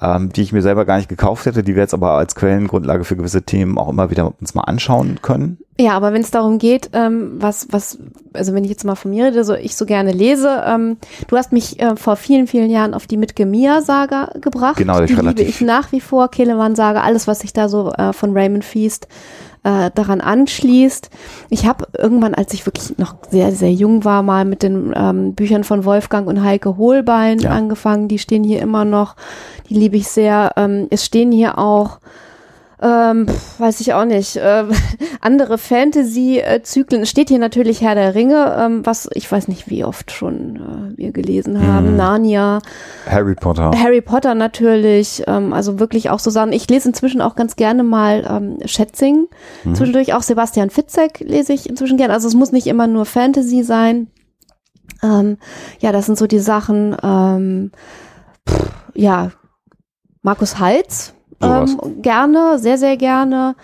ähm, 0.00 0.30
die 0.30 0.42
ich 0.42 0.52
mir 0.52 0.62
selber 0.62 0.86
gar 0.86 0.96
nicht 0.96 1.10
gekauft 1.10 1.44
hätte, 1.44 1.62
die 1.62 1.74
wir 1.74 1.82
jetzt 1.82 1.94
aber 1.94 2.12
als 2.12 2.34
Quellengrundlage 2.34 3.04
für 3.04 3.16
gewisse 3.16 3.42
Themen 3.42 3.76
auch 3.76 3.90
immer 3.90 4.10
wieder 4.10 4.32
uns 4.40 4.54
mal 4.54 4.62
anschauen 4.62 5.18
können. 5.20 5.58
Ja, 5.78 5.92
aber 5.92 6.12
wenn 6.14 6.22
es 6.22 6.30
darum 6.30 6.58
geht, 6.58 6.90
ähm, 6.94 7.32
was, 7.38 7.68
was, 7.70 7.98
also 8.32 8.54
wenn 8.54 8.64
ich 8.64 8.70
jetzt 8.70 8.84
mal 8.84 8.94
von 8.94 9.10
mir 9.10 9.26
rede, 9.26 9.44
so 9.44 9.54
ich 9.54 9.76
so 9.76 9.84
gerne 9.84 10.10
lese, 10.10 10.62
ähm, 10.66 10.96
du 11.28 11.36
hast 11.36 11.52
mich 11.52 11.78
äh, 11.80 11.96
vor 11.96 12.16
vielen, 12.16 12.46
vielen 12.46 12.70
Jahren 12.70 12.94
auf 12.94 13.06
die 13.06 13.18
Mitge 13.18 13.44
Mia-Saga 13.44 14.32
gebracht. 14.40 14.78
Genau, 14.78 15.04
die 15.04 15.14
liebe 15.14 15.42
ich 15.42 15.60
nach 15.60 15.92
wie 15.92 16.00
vor, 16.00 16.30
Kelemann-Saga, 16.30 17.02
alles, 17.02 17.26
was 17.26 17.40
sich 17.40 17.52
da 17.52 17.68
so 17.68 17.92
äh, 17.92 18.14
von 18.14 18.32
Raymond 18.32 18.64
Feast 18.64 19.06
äh, 19.64 19.90
daran 19.94 20.22
anschließt. 20.22 21.10
Ich 21.50 21.66
habe 21.66 21.88
irgendwann, 21.98 22.34
als 22.34 22.54
ich 22.54 22.64
wirklich 22.64 22.96
noch 22.96 23.16
sehr, 23.30 23.52
sehr 23.52 23.72
jung 23.72 24.04
war, 24.04 24.22
mal 24.22 24.44
mit 24.44 24.62
den 24.62 24.94
ähm, 24.96 25.34
Büchern 25.34 25.64
von 25.64 25.84
Wolfgang 25.84 26.26
und 26.26 26.42
Heike 26.42 26.76
Hohlbein 26.78 27.40
ja. 27.40 27.50
angefangen. 27.50 28.08
Die 28.08 28.18
stehen 28.18 28.44
hier 28.44 28.62
immer 28.62 28.84
noch. 28.84 29.16
Die 29.68 29.74
liebe 29.74 29.96
ich 29.96 30.08
sehr. 30.08 30.52
Ähm, 30.56 30.86
es 30.90 31.04
stehen 31.04 31.32
hier 31.32 31.58
auch 31.58 31.98
ähm, 32.82 33.26
weiß 33.58 33.80
ich 33.80 33.94
auch 33.94 34.04
nicht, 34.04 34.36
äh, 34.36 34.64
andere 35.22 35.56
Fantasy-Zyklen. 35.56 37.06
Steht 37.06 37.30
hier 37.30 37.38
natürlich 37.38 37.80
Herr 37.80 37.94
der 37.94 38.14
Ringe, 38.14 38.54
ähm, 38.58 38.84
was 38.84 39.08
ich 39.14 39.30
weiß 39.30 39.48
nicht, 39.48 39.70
wie 39.70 39.84
oft 39.84 40.10
schon 40.10 40.56
äh, 40.56 40.98
wir 40.98 41.12
gelesen 41.12 41.66
haben. 41.66 41.92
Mhm. 41.92 41.96
Narnia. 41.96 42.58
Harry 43.08 43.34
Potter. 43.34 43.70
Harry 43.74 44.02
Potter 44.02 44.34
natürlich. 44.34 45.22
Ähm, 45.26 45.54
also 45.54 45.80
wirklich 45.80 46.10
auch 46.10 46.18
so 46.18 46.30
Sachen. 46.30 46.52
Ich 46.52 46.68
lese 46.68 46.88
inzwischen 46.88 47.22
auch 47.22 47.34
ganz 47.34 47.56
gerne 47.56 47.82
mal 47.82 48.26
ähm, 48.28 48.58
Schätzing. 48.66 49.26
Mhm. 49.64 49.74
Zwischendurch 49.74 50.12
auch 50.12 50.22
Sebastian 50.22 50.68
Fitzek 50.68 51.20
lese 51.20 51.54
ich 51.54 51.68
inzwischen 51.70 51.96
gerne. 51.96 52.12
Also 52.12 52.28
es 52.28 52.34
muss 52.34 52.52
nicht 52.52 52.66
immer 52.66 52.86
nur 52.86 53.06
Fantasy 53.06 53.62
sein. 53.62 54.08
Ähm, 55.02 55.38
ja, 55.80 55.92
das 55.92 56.06
sind 56.06 56.18
so 56.18 56.26
die 56.26 56.40
Sachen. 56.40 56.94
Ähm, 57.02 57.72
pff, 58.46 58.70
ja, 58.94 59.30
Markus 60.20 60.58
Heitz 60.58 61.14
ähm, 61.40 62.02
gerne, 62.02 62.58
sehr, 62.58 62.78
sehr 62.78 62.96
gerne. 62.96 63.54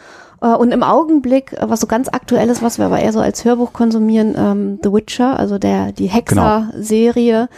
Äh, 0.40 0.48
und 0.48 0.72
im 0.72 0.82
Augenblick, 0.82 1.52
äh, 1.52 1.68
was 1.68 1.80
so 1.80 1.86
ganz 1.86 2.08
aktuell 2.08 2.48
ist, 2.48 2.62
was 2.62 2.78
wir 2.78 2.86
aber 2.86 3.00
eher 3.00 3.12
so 3.12 3.20
als 3.20 3.44
Hörbuch 3.44 3.72
konsumieren, 3.72 4.34
ähm, 4.36 4.78
The 4.82 4.92
Witcher, 4.92 5.38
also 5.38 5.58
der 5.58 5.92
die. 5.92 6.06
Hexer-Serie. 6.06 7.48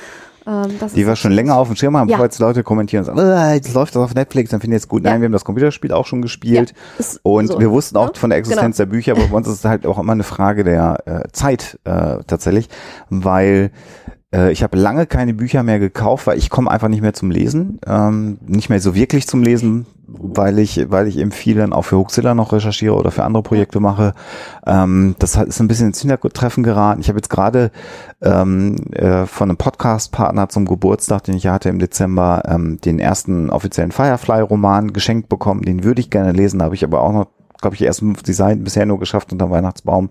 Ähm, 0.47 0.79
die 0.95 1.07
wir 1.07 1.17
schon 1.17 1.33
länger 1.33 1.57
auf 1.57 1.69
dem 1.69 1.77
Schirm 1.77 1.97
haben, 1.97 2.07
ja. 2.11 2.17
bevor 2.17 2.27
jetzt 2.27 2.39
Leute 2.39 2.63
kommentieren 2.63 3.01
und 3.03 3.17
sagen, 3.17 3.19
oh, 3.19 3.55
jetzt 3.55 3.73
läuft 3.73 3.97
das 3.97 4.03
auf 4.03 4.15
Netflix, 4.15 4.51
dann 4.51 4.61
finde 4.61 4.77
ich 4.77 4.83
es 4.83 4.89
gut. 4.89 5.03
Ja. 5.03 5.11
Nein, 5.11 5.23
wir 5.23 5.27
haben 5.27 5.33
das 5.33 5.47
Computerspiel 5.47 5.91
auch 5.91 6.05
schon 6.05 6.21
gespielt 6.21 6.75
ja, 6.99 7.05
und 7.23 7.47
so, 7.47 7.59
wir 7.59 7.71
wussten 7.71 7.97
auch 7.97 8.09
ne? 8.09 8.13
von 8.15 8.29
der 8.29 8.39
Existenz 8.41 8.77
genau. 8.77 8.87
der 8.87 8.93
Bücher, 8.95 9.13
aber 9.13 9.27
bei 9.27 9.35
uns 9.35 9.49
ist 9.49 9.61
es 9.61 9.65
halt 9.65 9.87
auch 9.87 9.99
immer 9.99 10.13
eine 10.13 10.23
Frage 10.23 10.63
der 10.63 10.99
äh, 11.07 11.29
Zeit 11.33 11.79
äh, 11.85 12.19
tatsächlich, 12.27 12.69
weil 13.09 13.71
äh, 14.35 14.53
ich 14.53 14.63
habe 14.63 14.77
lange 14.77 15.07
keine 15.07 15.35
Bücher 15.35 15.63
mehr 15.63 15.79
gekauft, 15.79 16.27
weil 16.27 16.39
ich 16.39 16.51
komme 16.51 16.71
einfach 16.71 16.89
nicht 16.89 17.03
mehr 17.03 17.15
zum 17.15 17.31
Lesen, 17.31 17.79
ähm, 17.87 18.39
nicht 18.47 18.69
mehr 18.69 18.81
so 18.81 18.95
wirklich 18.95 19.27
zum 19.27 19.43
Lesen, 19.43 19.87
weil 20.07 20.59
ich, 20.59 20.91
weil 20.91 21.07
ich 21.07 21.19
eben 21.19 21.31
viel 21.31 21.57
dann 21.57 21.73
auch 21.73 21.83
für 21.83 21.97
Hoaxilla 21.97 22.35
noch 22.35 22.53
recherchiere 22.53 22.95
oder 22.95 23.11
für 23.11 23.25
andere 23.25 23.43
Projekte 23.43 23.81
mache. 23.81 24.15
Ähm, 24.67 25.15
das 25.19 25.37
ist 25.37 25.61
ein 25.61 25.69
bisschen 25.69 25.89
ins 25.89 26.01
Hintertreffen 26.01 26.63
geraten. 26.63 27.01
Ich 27.01 27.09
habe 27.09 27.19
jetzt 27.19 27.31
gerade 27.31 27.71
ähm, 28.23 28.77
äh, 28.93 29.27
von 29.27 29.51
einem 29.51 29.57
Podcast-Partner 29.57 30.49
zum 30.49 30.67
Geburtstag, 30.67 31.25
den 31.25 31.37
ich 31.37 31.47
hatte 31.47 31.69
im 31.69 31.79
Dezember, 31.79 32.43
ähm, 32.47 32.81
den 32.81 32.99
ersten 32.99 33.51
offiziellen 33.51 33.93
Firefly-Roman 33.93 34.93
geschenkt 34.93 35.29
bekommen. 35.29 35.63
Den 35.63 35.85
würde 35.85 36.01
ich 36.01 36.11
gerne 36.11 36.33
lesen, 36.33 36.63
habe 36.63 36.75
ich 36.75 36.85
aber 36.85 37.01
auch 37.01 37.13
noch 37.13 37.27
glaube 37.65 37.75
ich, 37.77 37.79
die 37.79 37.87
ersten 37.87 38.07
50 38.15 38.37
Seiten 38.37 38.65
bisher 38.65 38.85
nur 38.85 38.99
geschafft 38.99 39.33
unter 39.33 39.51
Weihnachtsbaum. 39.51 40.11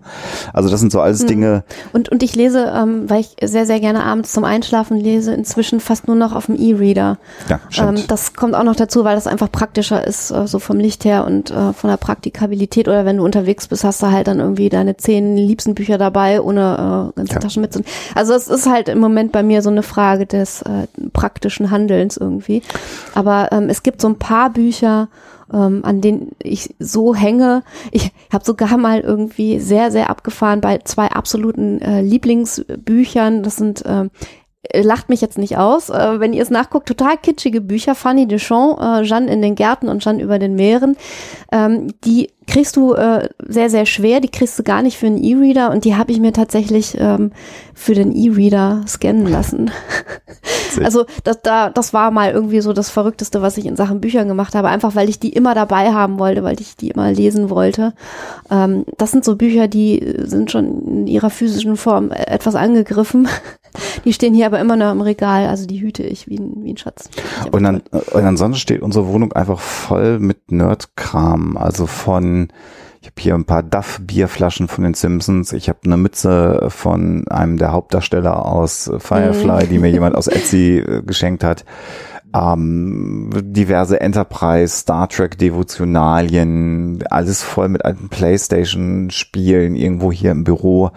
Also 0.52 0.68
das 0.68 0.80
sind 0.80 0.90
so 0.90 1.00
alles 1.00 1.22
mhm. 1.22 1.26
Dinge. 1.28 1.64
Und, 1.92 2.08
und 2.08 2.22
ich 2.24 2.34
lese, 2.34 2.72
ähm, 2.74 3.08
weil 3.08 3.20
ich 3.20 3.36
sehr, 3.42 3.64
sehr 3.64 3.78
gerne 3.78 4.02
abends 4.02 4.32
zum 4.32 4.44
Einschlafen 4.44 4.96
lese, 4.96 5.32
inzwischen 5.32 5.78
fast 5.78 6.08
nur 6.08 6.16
noch 6.16 6.34
auf 6.34 6.46
dem 6.46 6.56
E-Reader. 6.56 7.18
Ja, 7.48 7.60
stimmt. 7.68 8.00
Ähm, 8.00 8.04
das 8.08 8.34
kommt 8.34 8.56
auch 8.56 8.64
noch 8.64 8.74
dazu, 8.74 9.04
weil 9.04 9.14
das 9.14 9.28
einfach 9.28 9.50
praktischer 9.50 10.04
ist, 10.04 10.32
äh, 10.32 10.48
so 10.48 10.58
vom 10.58 10.78
Licht 10.78 11.04
her 11.04 11.24
und 11.24 11.52
äh, 11.52 11.72
von 11.72 11.90
der 11.90 11.96
Praktikabilität. 11.96 12.88
Oder 12.88 13.04
wenn 13.04 13.18
du 13.18 13.24
unterwegs 13.24 13.68
bist, 13.68 13.84
hast 13.84 14.02
du 14.02 14.10
halt 14.10 14.26
dann 14.26 14.40
irgendwie 14.40 14.68
deine 14.68 14.96
zehn 14.96 15.36
liebsten 15.36 15.76
Bücher 15.76 15.96
dabei, 15.96 16.40
ohne 16.40 17.12
äh, 17.14 17.16
ganze 17.16 17.34
ja. 17.34 17.38
Taschen 17.38 17.62
mit. 17.62 17.78
Also 18.16 18.34
es 18.34 18.48
ist 18.48 18.68
halt 18.68 18.88
im 18.88 18.98
Moment 18.98 19.30
bei 19.30 19.44
mir 19.44 19.62
so 19.62 19.70
eine 19.70 19.84
Frage 19.84 20.26
des 20.26 20.62
äh, 20.62 20.88
praktischen 21.12 21.70
Handelns 21.70 22.16
irgendwie. 22.16 22.62
Aber 23.14 23.50
ähm, 23.52 23.68
es 23.68 23.84
gibt 23.84 24.00
so 24.00 24.08
ein 24.08 24.18
paar 24.18 24.50
Bücher, 24.50 25.08
ähm, 25.54 25.80
an 25.84 26.00
denen 26.00 26.32
ich 26.42 26.74
so 26.78 27.14
hänge. 27.14 27.62
Ich 27.92 28.12
habe 28.32 28.44
sogar 28.44 28.76
mal 28.76 29.00
irgendwie 29.00 29.60
sehr, 29.60 29.90
sehr 29.90 30.10
abgefahren 30.10 30.60
bei 30.60 30.78
zwei 30.78 31.06
absoluten 31.06 31.80
äh, 31.80 32.00
Lieblingsbüchern. 32.02 33.42
Das 33.42 33.56
sind 33.56 33.84
äh, 33.84 34.08
lacht 34.82 35.08
mich 35.08 35.20
jetzt 35.20 35.38
nicht 35.38 35.56
aus. 35.56 35.90
Äh, 35.90 36.20
wenn 36.20 36.32
ihr 36.32 36.42
es 36.42 36.50
nachguckt, 36.50 36.88
total 36.88 37.16
kitschige 37.16 37.60
Bücher, 37.60 37.94
Fanny 37.94 38.26
Deschamps, 38.26 38.82
äh, 38.82 39.02
Jeanne 39.02 39.32
in 39.32 39.42
den 39.42 39.54
Gärten 39.54 39.88
und 39.88 40.02
Jeanne 40.02 40.22
über 40.22 40.38
den 40.38 40.54
Meeren, 40.54 40.96
ähm, 41.52 41.88
die 42.04 42.30
kriegst 42.46 42.76
du 42.76 42.94
äh, 42.94 43.28
sehr, 43.38 43.70
sehr 43.70 43.86
schwer, 43.86 44.20
die 44.20 44.28
kriegst 44.28 44.58
du 44.58 44.62
gar 44.62 44.82
nicht 44.82 44.96
für 44.98 45.06
einen 45.06 45.22
E-Reader 45.22 45.70
und 45.70 45.84
die 45.84 45.96
habe 45.96 46.12
ich 46.12 46.20
mir 46.20 46.32
tatsächlich 46.32 46.96
ähm, 46.98 47.32
für 47.74 47.94
den 47.94 48.12
E-Reader 48.14 48.84
scannen 48.86 49.26
lassen. 49.26 49.70
also 50.82 51.04
das, 51.24 51.42
da, 51.42 51.70
das 51.70 51.92
war 51.92 52.10
mal 52.10 52.32
irgendwie 52.32 52.60
so 52.60 52.72
das 52.72 52.90
Verrückteste, 52.90 53.42
was 53.42 53.56
ich 53.56 53.66
in 53.66 53.76
Sachen 53.76 54.00
Büchern 54.00 54.28
gemacht 54.28 54.54
habe, 54.54 54.68
einfach 54.68 54.94
weil 54.94 55.08
ich 55.08 55.18
die 55.18 55.32
immer 55.32 55.54
dabei 55.54 55.92
haben 55.92 56.18
wollte, 56.18 56.42
weil 56.42 56.60
ich 56.60 56.76
die 56.76 56.90
immer 56.90 57.12
lesen 57.12 57.50
wollte. 57.50 57.94
Ähm, 58.50 58.84
das 58.96 59.10
sind 59.10 59.24
so 59.24 59.36
Bücher, 59.36 59.68
die 59.68 60.16
sind 60.18 60.50
schon 60.50 60.82
in 60.86 61.06
ihrer 61.06 61.30
physischen 61.30 61.76
Form 61.76 62.10
etwas 62.10 62.54
angegriffen. 62.54 63.28
Die 64.04 64.12
stehen 64.12 64.34
hier 64.34 64.46
aber 64.46 64.60
immer 64.60 64.76
noch 64.76 64.92
im 64.92 65.00
Regal, 65.00 65.48
also 65.48 65.66
die 65.66 65.80
hüte 65.80 66.04
ich 66.04 66.28
wie 66.28 66.38
ein, 66.38 66.62
wie 66.62 66.72
ein 66.72 66.76
Schatz. 66.76 67.10
Und, 67.50 67.64
dann, 67.64 67.82
und 67.90 68.24
ansonsten 68.24 68.60
steht 68.60 68.82
unsere 68.82 69.08
Wohnung 69.08 69.32
einfach 69.32 69.58
voll 69.58 70.20
mit 70.20 70.52
Nerdkram, 70.52 71.56
also 71.56 71.86
von 71.86 72.33
ich 73.04 73.08
habe 73.08 73.20
hier 73.20 73.34
ein 73.34 73.44
paar 73.44 73.62
Duff-Bierflaschen 73.62 74.66
von 74.66 74.84
den 74.84 74.94
Simpsons. 74.94 75.52
Ich 75.52 75.68
habe 75.68 75.80
eine 75.84 75.98
Mütze 75.98 76.68
von 76.70 77.28
einem 77.28 77.58
der 77.58 77.72
Hauptdarsteller 77.72 78.46
aus 78.46 78.90
Firefly, 78.96 79.64
mhm. 79.64 79.68
die 79.68 79.78
mir 79.78 79.90
jemand 79.90 80.14
aus 80.16 80.26
Etsy 80.26 80.78
äh, 80.78 81.02
geschenkt 81.02 81.44
hat. 81.44 81.66
Ähm, 82.34 83.30
diverse 83.34 84.00
Enterprise, 84.00 84.78
Star 84.78 85.08
Trek 85.08 85.36
Devotionalien, 85.38 87.04
alles 87.10 87.42
voll 87.42 87.68
mit 87.68 87.84
alten 87.84 88.08
Playstation 88.08 89.10
Spielen 89.10 89.76
irgendwo 89.76 90.10
hier 90.10 90.30
im 90.30 90.42
Büro 90.42 90.90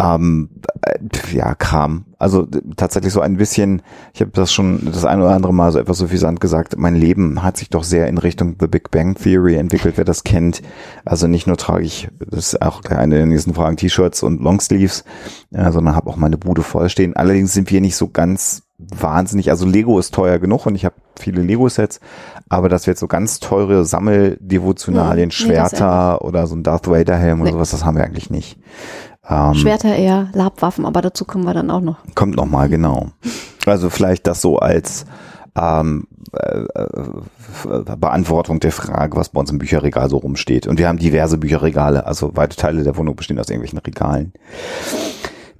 ähm, 0.00 0.50
äh, 0.82 0.98
ja, 1.32 1.54
Kram. 1.54 2.04
Also 2.18 2.46
tatsächlich 2.76 3.12
so 3.12 3.20
ein 3.20 3.36
bisschen, 3.36 3.82
ich 4.14 4.20
habe 4.20 4.30
das 4.32 4.52
schon 4.52 4.80
das 4.84 5.04
ein 5.04 5.20
oder 5.20 5.30
andere 5.30 5.52
Mal 5.52 5.72
so 5.72 5.78
etwas 5.78 5.98
so 5.98 6.04
suffisant 6.04 6.40
gesagt, 6.40 6.78
mein 6.78 6.94
Leben 6.94 7.42
hat 7.42 7.56
sich 7.56 7.68
doch 7.68 7.82
sehr 7.82 8.06
in 8.06 8.18
Richtung 8.18 8.56
The 8.60 8.68
Big 8.68 8.90
Bang 8.90 9.16
Theory 9.16 9.56
entwickelt, 9.56 9.94
wer 9.96 10.04
das 10.04 10.24
kennt. 10.24 10.62
Also 11.04 11.26
nicht 11.26 11.46
nur 11.46 11.56
trage 11.56 11.84
ich, 11.84 12.08
das 12.30 12.54
ist 12.54 12.62
auch 12.62 12.82
eine 12.84 13.16
der 13.16 13.26
nächsten 13.26 13.54
Fragen, 13.54 13.76
T-Shirts 13.76 14.22
und 14.22 14.40
Longsleeves, 14.40 15.04
äh, 15.50 15.70
sondern 15.72 15.96
habe 15.96 16.10
auch 16.10 16.16
meine 16.16 16.38
Bude 16.38 16.62
vollstehen. 16.62 17.16
Allerdings 17.16 17.52
sind 17.52 17.70
wir 17.70 17.80
nicht 17.80 17.96
so 17.96 18.08
ganz 18.08 18.62
wahnsinnig, 18.78 19.50
also 19.50 19.66
Lego 19.66 19.98
ist 19.98 20.14
teuer 20.14 20.38
genug 20.38 20.66
und 20.66 20.74
ich 20.74 20.84
habe 20.84 20.96
viele 21.18 21.42
Lego-Sets, 21.42 22.00
aber 22.48 22.68
dass 22.68 22.86
wir 22.86 22.92
jetzt 22.92 23.00
so 23.00 23.06
ganz 23.06 23.40
teure 23.40 23.84
Sammeldevotionalien, 23.84 25.30
hm, 25.30 25.32
Schwerter 25.32 26.18
nee, 26.20 26.26
oder 26.26 26.46
so 26.46 26.56
ein 26.56 26.62
Darth 26.62 26.88
Vader-Helm 26.88 27.38
nee. 27.38 27.42
oder 27.42 27.52
sowas, 27.52 27.70
das 27.70 27.84
haben 27.84 27.96
wir 27.96 28.04
eigentlich 28.04 28.30
nicht. 28.30 28.58
Ähm, 29.32 29.54
Schwerter 29.54 29.94
eher, 29.94 30.28
Labwaffen, 30.32 30.84
aber 30.84 31.00
dazu 31.02 31.24
kommen 31.24 31.44
wir 31.44 31.54
dann 31.54 31.70
auch 31.70 31.80
noch. 31.80 31.96
Kommt 32.14 32.36
noch 32.36 32.46
mal, 32.46 32.68
genau. 32.68 33.08
Also 33.66 33.90
vielleicht 33.90 34.26
das 34.26 34.40
so 34.40 34.58
als 34.58 35.06
ähm, 35.56 36.06
äh, 36.32 36.60
äh, 36.60 37.96
Beantwortung 37.96 38.60
der 38.60 38.72
Frage, 38.72 39.16
was 39.16 39.28
bei 39.28 39.40
uns 39.40 39.50
im 39.50 39.58
Bücherregal 39.58 40.08
so 40.08 40.16
rumsteht. 40.16 40.66
Und 40.66 40.78
wir 40.78 40.88
haben 40.88 40.98
diverse 40.98 41.36
Bücherregale, 41.36 42.06
also 42.06 42.34
weite 42.36 42.56
Teile 42.56 42.82
der 42.84 42.96
Wohnung 42.96 43.16
bestehen 43.16 43.38
aus 43.38 43.48
irgendwelchen 43.48 43.78
Regalen. 43.78 44.32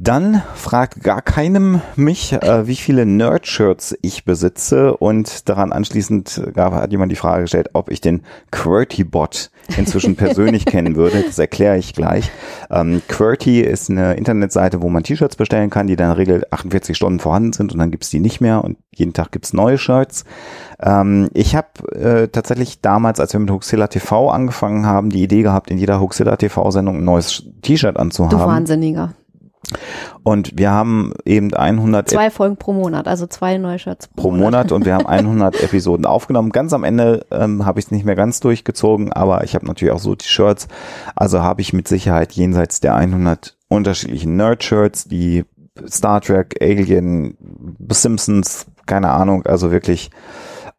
Dann 0.02 0.42
fragt 0.56 1.04
gar 1.04 1.22
keinem 1.22 1.80
mich, 1.94 2.32
äh, 2.32 2.66
wie 2.66 2.74
viele 2.74 3.06
Nerd-Shirts 3.06 3.96
ich 4.02 4.24
besitze 4.24 4.96
und 4.96 5.48
daran 5.48 5.70
anschließend 5.70 6.42
gab, 6.54 6.72
hat 6.72 6.90
jemand 6.90 7.12
die 7.12 7.16
Frage 7.16 7.42
gestellt, 7.42 7.70
ob 7.74 7.88
ich 7.88 8.00
den 8.00 8.22
QWERTY-Bot 8.50 9.52
inzwischen 9.76 10.16
persönlich 10.16 10.64
kennen 10.66 10.96
würde. 10.96 11.22
Das 11.22 11.38
erkläre 11.38 11.78
ich 11.78 11.94
gleich. 11.94 12.32
Ähm, 12.68 13.00
QWERTY 13.06 13.60
ist 13.60 13.90
eine 13.90 14.14
Internetseite, 14.14 14.82
wo 14.82 14.88
man 14.88 15.04
T-Shirts 15.04 15.36
bestellen 15.36 15.70
kann, 15.70 15.86
die 15.86 15.94
dann 15.94 16.10
in 16.10 16.16
Regel 16.16 16.46
48 16.50 16.96
Stunden 16.96 17.20
vorhanden 17.20 17.52
sind 17.52 17.72
und 17.72 17.78
dann 17.78 17.92
gibt's 17.92 18.10
die 18.10 18.18
nicht 18.18 18.40
mehr 18.40 18.64
und 18.64 18.78
jeden 18.92 19.12
Tag 19.12 19.30
gibt's 19.30 19.52
neue 19.52 19.78
Shirts. 19.78 20.24
Ähm, 20.82 21.28
ich 21.32 21.54
habe 21.54 21.68
äh, 21.92 22.26
tatsächlich 22.26 22.80
damals, 22.80 23.20
als 23.20 23.34
wir 23.34 23.40
mit 23.40 23.52
Huxilla 23.52 23.86
TV 23.86 24.30
angefangen 24.30 24.84
haben, 24.84 25.10
die 25.10 25.22
Idee 25.22 25.42
gehabt, 25.42 25.70
in 25.70 25.78
jeder 25.78 26.00
Huxilla 26.00 26.34
TV-Sendung 26.34 26.96
ein 26.96 27.04
neues 27.04 27.44
T-Shirt 27.62 27.96
anzuhaben. 27.96 28.36
Du 28.36 28.44
Wahnsinniger. 28.44 29.14
Und 30.22 30.56
wir 30.56 30.70
haben 30.70 31.12
eben 31.24 31.52
100 31.54 32.08
zwei 32.08 32.30
Folgen 32.30 32.56
pro 32.56 32.72
Monat, 32.72 33.08
also 33.08 33.26
zwei 33.26 33.58
neue 33.58 33.78
Shirts 33.78 34.08
pro, 34.08 34.22
pro 34.22 34.30
Monat. 34.30 34.42
Monat. 34.42 34.72
und 34.72 34.84
wir 34.84 34.94
haben 34.94 35.06
100 35.22 35.62
Episoden 35.62 36.06
aufgenommen. 36.06 36.50
Ganz 36.50 36.72
am 36.72 36.84
Ende 36.84 37.26
ähm, 37.30 37.66
habe 37.66 37.80
ich 37.80 37.86
es 37.86 37.90
nicht 37.90 38.04
mehr 38.04 38.16
ganz 38.16 38.40
durchgezogen, 38.40 39.12
aber 39.12 39.44
ich 39.44 39.54
habe 39.54 39.66
natürlich 39.66 39.92
auch 39.92 39.98
so 39.98 40.14
die 40.14 40.26
Shirts. 40.26 40.68
Also 41.16 41.42
habe 41.42 41.60
ich 41.60 41.72
mit 41.72 41.88
Sicherheit 41.88 42.32
jenseits 42.32 42.80
der 42.80 42.94
100 42.94 43.56
unterschiedlichen 43.68 44.36
Nerd-Shirts, 44.36 45.04
die 45.04 45.44
Star 45.88 46.20
Trek, 46.20 46.56
Alien, 46.60 47.36
Simpsons, 47.90 48.66
keine 48.86 49.10
Ahnung, 49.10 49.46
also 49.46 49.70
wirklich 49.70 50.10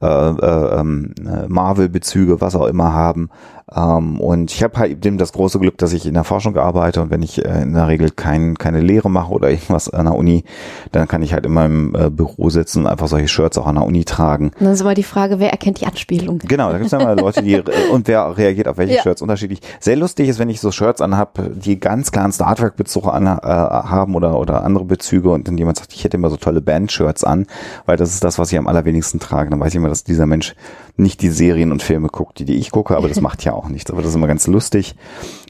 äh, 0.01 0.05
äh, 0.05 0.79
ähm, 0.79 1.13
Marvel-Bezüge, 1.47 2.41
was 2.41 2.55
auch 2.55 2.67
immer 2.67 2.93
haben. 2.93 3.29
Ähm, 3.75 4.19
und 4.19 4.51
ich 4.51 4.63
habe 4.63 4.77
halt 4.77 5.05
eben 5.05 5.17
das 5.17 5.33
große 5.33 5.59
Glück, 5.59 5.77
dass 5.77 5.93
ich 5.93 6.05
in 6.05 6.13
der 6.13 6.23
Forschung 6.23 6.57
arbeite 6.57 7.01
und 7.01 7.09
wenn 7.11 7.21
ich 7.21 7.43
äh, 7.43 7.61
in 7.61 7.73
der 7.73 7.87
Regel 7.87 8.11
kein, 8.11 8.57
keine 8.57 8.81
Lehre 8.81 9.09
mache 9.09 9.31
oder 9.31 9.49
irgendwas 9.51 9.89
an 9.89 10.05
der 10.05 10.15
Uni, 10.15 10.43
dann 10.91 11.07
kann 11.07 11.21
ich 11.21 11.33
halt 11.33 11.45
in 11.45 11.53
meinem 11.53 11.95
äh, 11.95 12.09
Büro 12.09 12.49
sitzen 12.49 12.79
und 12.79 12.87
einfach 12.87 13.07
solche 13.07 13.27
Shirts 13.27 13.57
auch 13.57 13.67
an 13.67 13.75
der 13.75 13.85
Uni 13.85 14.05
tragen. 14.05 14.51
Und 14.59 14.61
dann 14.61 14.73
ist 14.73 14.81
immer 14.81 14.93
die 14.93 15.03
Frage, 15.03 15.39
wer 15.39 15.51
erkennt 15.51 15.81
die 15.81 15.85
Anspielung? 15.85 16.39
Genau, 16.39 16.71
da 16.71 16.77
gibt 16.77 16.91
es 16.91 16.93
immer 16.93 17.15
Leute, 17.15 17.41
die 17.41 17.61
und 17.91 18.07
wer 18.07 18.37
reagiert 18.37 18.67
auf 18.67 18.77
welche 18.77 18.95
ja. 18.95 19.01
Shirts 19.01 19.21
unterschiedlich. 19.21 19.61
Sehr 19.79 19.95
lustig 19.95 20.29
ist, 20.29 20.39
wenn 20.39 20.49
ich 20.49 20.59
so 20.59 20.71
Shirts 20.71 21.01
anhab, 21.01 21.39
die 21.53 21.79
ganz 21.79 22.11
klaren 22.11 22.31
Star 22.31 22.55
Trek 22.55 22.75
Bezug 22.75 23.07
an, 23.07 23.25
äh, 23.25 23.29
haben 23.29 24.15
oder 24.15 24.39
oder 24.39 24.63
andere 24.63 24.85
Bezüge 24.85 25.29
und 25.29 25.47
dann 25.47 25.57
jemand 25.57 25.77
sagt, 25.77 25.93
ich 25.93 26.03
hätte 26.03 26.17
immer 26.17 26.29
so 26.29 26.37
tolle 26.37 26.61
Band-Shirts 26.61 27.23
an, 27.23 27.47
weil 27.85 27.97
das 27.97 28.13
ist 28.13 28.23
das, 28.23 28.39
was 28.39 28.51
ich 28.51 28.57
am 28.57 28.67
allerwenigsten 28.67 29.19
trage. 29.19 29.49
Dann 29.49 29.59
weiß 29.59 29.69
ich 29.69 29.75
immer, 29.75 29.89
dass 29.89 30.03
dieser 30.03 30.25
Mensch 30.25 30.55
nicht 30.95 31.21
die 31.21 31.29
Serien 31.29 31.71
und 31.71 31.81
Filme 31.81 32.07
guckt, 32.07 32.39
die, 32.39 32.45
die 32.45 32.55
ich 32.55 32.71
gucke, 32.71 32.95
aber 32.95 33.07
das 33.07 33.21
macht 33.21 33.43
ja 33.43 33.53
auch 33.53 33.69
nichts. 33.69 33.91
Aber 33.91 34.01
das 34.01 34.11
ist 34.11 34.15
immer 34.15 34.27
ganz 34.27 34.47
lustig. 34.47 34.95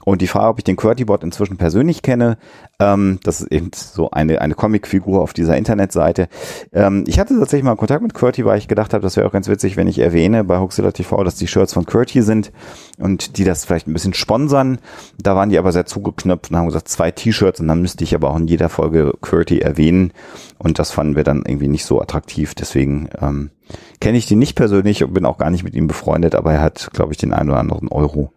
Und 0.05 0.21
die 0.21 0.27
Frage, 0.27 0.49
ob 0.49 0.57
ich 0.57 0.63
den 0.63 0.75
QWERTY-Bot 0.75 1.23
inzwischen 1.23 1.57
persönlich 1.57 2.01
kenne, 2.01 2.37
ähm, 2.79 3.19
das 3.23 3.41
ist 3.41 3.51
eben 3.51 3.71
so 3.73 4.11
eine, 4.11 4.41
eine 4.41 4.55
Comicfigur 4.55 5.21
auf 5.21 5.33
dieser 5.33 5.57
Internetseite. 5.57 6.27
Ähm, 6.73 7.03
ich 7.07 7.19
hatte 7.19 7.37
tatsächlich 7.37 7.63
mal 7.63 7.75
Kontakt 7.75 8.01
mit 8.01 8.13
QWERTY, 8.13 8.45
weil 8.45 8.57
ich 8.57 8.67
gedacht 8.67 8.93
habe, 8.93 9.01
das 9.01 9.15
wäre 9.15 9.27
auch 9.27 9.31
ganz 9.31 9.47
witzig, 9.47 9.77
wenn 9.77 9.87
ich 9.87 9.99
erwähne 9.99 10.43
bei 10.43 10.59
Hoaxilla 10.59 10.91
TV, 10.91 11.23
dass 11.23 11.35
die 11.35 11.47
Shirts 11.47 11.73
von 11.73 11.85
QWERTY 11.85 12.21
sind 12.21 12.51
und 12.99 13.37
die 13.37 13.43
das 13.43 13.65
vielleicht 13.65 13.87
ein 13.87 13.93
bisschen 13.93 14.13
sponsern. 14.13 14.79
Da 15.21 15.35
waren 15.35 15.49
die 15.49 15.57
aber 15.57 15.71
sehr 15.71 15.85
zugeknöpft 15.85 16.51
und 16.51 16.57
haben 16.57 16.67
gesagt, 16.67 16.89
zwei 16.89 17.11
T-Shirts 17.11 17.59
und 17.59 17.67
dann 17.67 17.81
müsste 17.81 18.03
ich 18.03 18.15
aber 18.15 18.31
auch 18.31 18.37
in 18.37 18.47
jeder 18.47 18.69
Folge 18.69 19.13
QWERTY 19.21 19.59
erwähnen. 19.59 20.11
Und 20.57 20.79
das 20.79 20.91
fanden 20.91 21.15
wir 21.15 21.23
dann 21.23 21.43
irgendwie 21.45 21.67
nicht 21.67 21.85
so 21.85 22.01
attraktiv. 22.01 22.55
Deswegen 22.55 23.09
ähm, 23.21 23.51
kenne 23.99 24.17
ich 24.17 24.25
den 24.25 24.39
nicht 24.39 24.55
persönlich 24.55 25.03
und 25.03 25.13
bin 25.13 25.25
auch 25.25 25.37
gar 25.37 25.49
nicht 25.49 25.63
mit 25.63 25.75
ihm 25.75 25.87
befreundet, 25.87 26.35
aber 26.35 26.53
er 26.53 26.61
hat, 26.61 26.89
glaube 26.93 27.13
ich, 27.13 27.17
den 27.17 27.33
einen 27.33 27.49
oder 27.49 27.59
anderen 27.59 27.87
Euro 27.89 28.31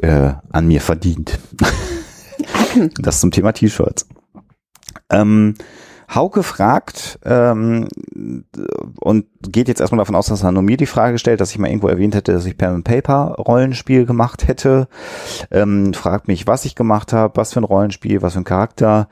äh, 0.00 0.32
an 0.50 0.66
mir 0.66 0.80
verdient. 0.80 1.38
das 2.98 3.20
zum 3.20 3.30
Thema 3.30 3.52
T-Shirts. 3.52 4.08
Ähm, 5.10 5.54
Hauke 6.14 6.42
fragt 6.42 7.18
ähm, 7.24 7.88
und 9.00 9.26
geht 9.50 9.68
jetzt 9.68 9.80
erstmal 9.80 9.98
davon 9.98 10.14
aus, 10.14 10.26
dass 10.26 10.42
er 10.42 10.52
nur 10.52 10.62
mir 10.62 10.76
die 10.76 10.86
Frage 10.86 11.18
stellt, 11.18 11.40
dass 11.40 11.50
ich 11.50 11.58
mal 11.58 11.68
irgendwo 11.68 11.88
erwähnt 11.88 12.14
hätte, 12.14 12.32
dass 12.32 12.46
ich 12.46 12.56
Pen 12.56 12.74
and 12.74 12.84
Paper 12.84 13.34
Rollenspiel 13.38 14.06
gemacht 14.06 14.46
hätte. 14.46 14.88
Ähm, 15.50 15.94
fragt 15.94 16.28
mich, 16.28 16.46
was 16.46 16.64
ich 16.64 16.74
gemacht 16.74 17.12
habe, 17.12 17.36
was 17.36 17.52
für 17.52 17.60
ein 17.60 17.64
Rollenspiel, 17.64 18.22
was 18.22 18.34
für 18.34 18.40
ein 18.40 18.44
Charakter 18.44 19.08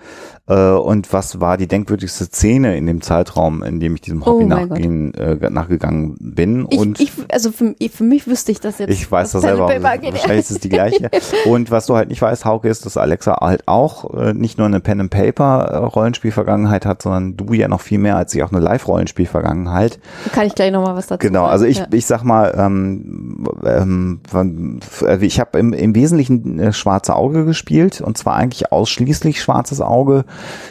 äh, 0.50 0.72
und 0.72 1.12
was 1.12 1.40
war 1.40 1.56
die 1.56 1.68
denkwürdigste 1.68 2.24
Szene 2.24 2.76
in 2.76 2.86
dem 2.86 3.00
Zeitraum, 3.00 3.62
in 3.62 3.80
dem 3.80 3.94
ich 3.94 4.00
diesem 4.00 4.26
Hobby 4.26 4.44
oh 4.44 4.48
nachgehen, 4.48 5.14
äh, 5.14 5.48
nachgegangen 5.48 6.16
bin. 6.20 6.66
Ich, 6.70 6.78
und 6.78 7.00
ich, 7.00 7.12
also 7.30 7.52
für, 7.52 7.74
für, 7.92 8.04
mich 8.04 8.26
wüsste 8.26 8.52
ich 8.52 8.60
das 8.60 8.78
jetzt. 8.78 8.90
Ich 8.90 9.10
weiß 9.10 9.32
das 9.32 9.42
selber. 9.42 9.68
Wahrscheinlich 9.68 10.40
ist 10.40 10.50
es 10.50 10.58
die 10.58 10.68
gleiche. 10.68 11.10
und 11.46 11.70
was 11.70 11.86
du 11.86 11.96
halt 11.96 12.08
nicht 12.08 12.20
weißt, 12.20 12.44
Hauke, 12.44 12.68
ist, 12.68 12.84
dass 12.84 12.96
Alexa 12.96 13.38
halt 13.40 13.66
auch 13.66 14.12
äh, 14.14 14.34
nicht 14.34 14.58
nur 14.58 14.66
eine 14.66 14.80
Pen 14.80 15.00
and 15.00 15.10
Paper 15.10 15.64
äh, 15.70 15.76
Rollenspiel-Vergangenheit 15.76 16.84
hat, 16.84 17.02
sondern 17.02 17.36
du 17.36 17.52
ja 17.54 17.68
noch 17.68 17.80
viel 17.80 17.98
mehr 17.98 18.16
als 18.16 18.34
ich 18.34 18.42
auch 18.42 18.52
eine 18.52 18.60
Live-Rollenspiel-Vergangenheit. 18.60 20.00
Kann 20.32 20.46
ich 20.46 20.54
gleich 20.54 20.70
nochmal 20.70 20.94
was 20.96 21.06
dazu 21.06 21.26
Genau, 21.26 21.44
also 21.46 21.64
ich, 21.64 21.78
ja. 21.78 21.86
ich 21.90 22.06
sag 22.06 22.22
mal, 22.22 22.54
ähm, 22.56 23.46
ähm, 23.64 24.80
ich 25.20 25.40
habe 25.40 25.58
im, 25.58 25.72
im 25.72 25.94
Wesentlichen 25.94 26.58
äh, 26.58 26.72
Schwarze 26.72 27.14
Auge 27.14 27.44
gespielt 27.44 28.00
und 28.00 28.18
zwar 28.18 28.36
eigentlich 28.36 28.72
ausschließlich 28.72 29.42
Schwarzes 29.42 29.80
Auge. 29.80 30.24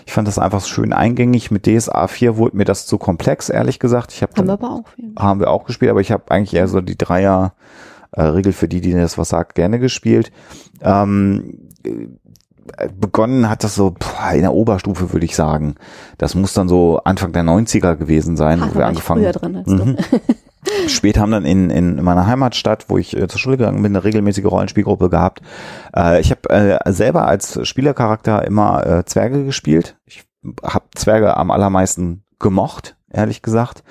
Ich 0.06 0.14
fand 0.14 0.28
das 0.28 0.40
einfach 0.40 0.66
schön 0.66 0.94
eingängig. 0.94 1.52
Mit 1.52 1.66
DSA 1.66 2.08
4 2.08 2.38
wurde 2.38 2.58
mir 2.58 2.66
das 2.66 2.86
zu 2.86 2.98
komplex, 2.98 3.50
ehrlich 3.50 3.80
gesagt. 3.80 4.14
Ich 4.14 4.22
hab 4.22 4.32
haben 4.32 4.48
dann, 4.48 4.60
wir 4.60 4.66
aber 4.66 4.72
auch. 4.72 5.22
Haben 5.22 5.40
wir 5.40 5.50
auch 5.50 5.66
gespielt, 5.66 5.92
aber 5.92 6.02
ich 6.02 6.12
habe 6.12 6.24
eigentlich 6.30 6.54
eher 6.54 6.68
so 6.68 6.82
die 6.82 6.98
Dreier 6.98 7.54
äh, 8.12 8.22
Regel 8.22 8.54
für 8.54 8.68
die, 8.68 8.82
die 8.82 8.94
das 8.94 9.18
was 9.18 9.30
sagt, 9.30 9.56
gerne 9.56 9.80
gespielt. 9.80 10.32
Ähm, 10.82 11.70
begonnen 13.00 13.50
hat 13.50 13.64
das 13.64 13.76
so 13.76 13.92
boah, 13.92 14.32
in 14.34 14.42
der 14.42 14.54
Oberstufe, 14.54 15.14
würde 15.14 15.26
ich 15.26 15.36
sagen. 15.36 15.76
Das 16.18 16.36
muss 16.36 16.54
dann 16.54 16.70
so 16.70 17.02
Anfang 17.04 17.32
der 17.34 17.44
90er 17.44 17.96
gewesen 17.96 18.38
sein, 18.38 18.62
Ach, 18.62 18.70
wo 18.74 18.80
wir 18.80 18.88
angefangen 18.88 19.26
haben. 19.26 19.64
Mhm. 19.66 19.98
Später 20.88 21.22
haben 21.22 21.32
dann 21.32 21.46
in, 21.46 21.70
in 21.70 22.04
meiner 22.04 22.28
Heimatstadt, 22.28 22.86
wo 22.90 22.98
ich 22.98 23.16
äh, 23.16 23.28
zur 23.28 23.40
Schule 23.40 23.58
gegangen 23.58 23.82
bin, 23.82 23.96
eine 23.96 24.04
regelmäßige 24.04 24.46
Rollenspielgruppe 24.46 25.10
gehabt. 25.10 25.42
Äh, 25.96 26.20
ich 26.20 26.32
habe 26.32 26.50
äh, 26.50 26.92
selber 26.92 27.28
als 27.28 27.66
Spielercharakter 27.68 28.46
immer 28.46 28.86
äh, 28.86 29.06
Zwerge 29.06 29.46
gespielt. 29.46 29.96
Ich 30.06 30.24
habe 30.64 30.86
Zwerge 30.96 31.38
am 31.38 31.52
allermeisten 31.52 32.24
gemocht, 32.40 32.98
ehrlich 33.12 33.42
gesagt. 33.42 33.84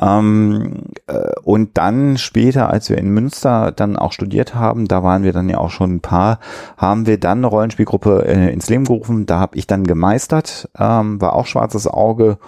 Ähm, 0.00 0.84
äh, 1.06 1.32
und 1.42 1.76
dann 1.76 2.16
später, 2.16 2.70
als 2.70 2.88
wir 2.88 2.98
in 2.98 3.10
Münster 3.10 3.70
dann 3.72 3.96
auch 3.96 4.12
studiert 4.12 4.54
haben, 4.54 4.88
da 4.88 5.02
waren 5.02 5.22
wir 5.22 5.32
dann 5.32 5.48
ja 5.48 5.58
auch 5.58 5.70
schon 5.70 5.96
ein 5.96 6.00
paar, 6.00 6.40
haben 6.76 7.06
wir 7.06 7.18
dann 7.18 7.38
eine 7.38 7.48
Rollenspielgruppe 7.48 8.24
äh, 8.26 8.52
ins 8.52 8.68
Leben 8.70 8.84
gerufen. 8.84 9.26
Da 9.26 9.38
habe 9.38 9.58
ich 9.58 9.66
dann 9.66 9.84
gemeistert, 9.84 10.70
ähm, 10.78 11.20
war 11.20 11.34
auch 11.34 11.46
schwarzes 11.46 11.86
Auge. 11.86 12.38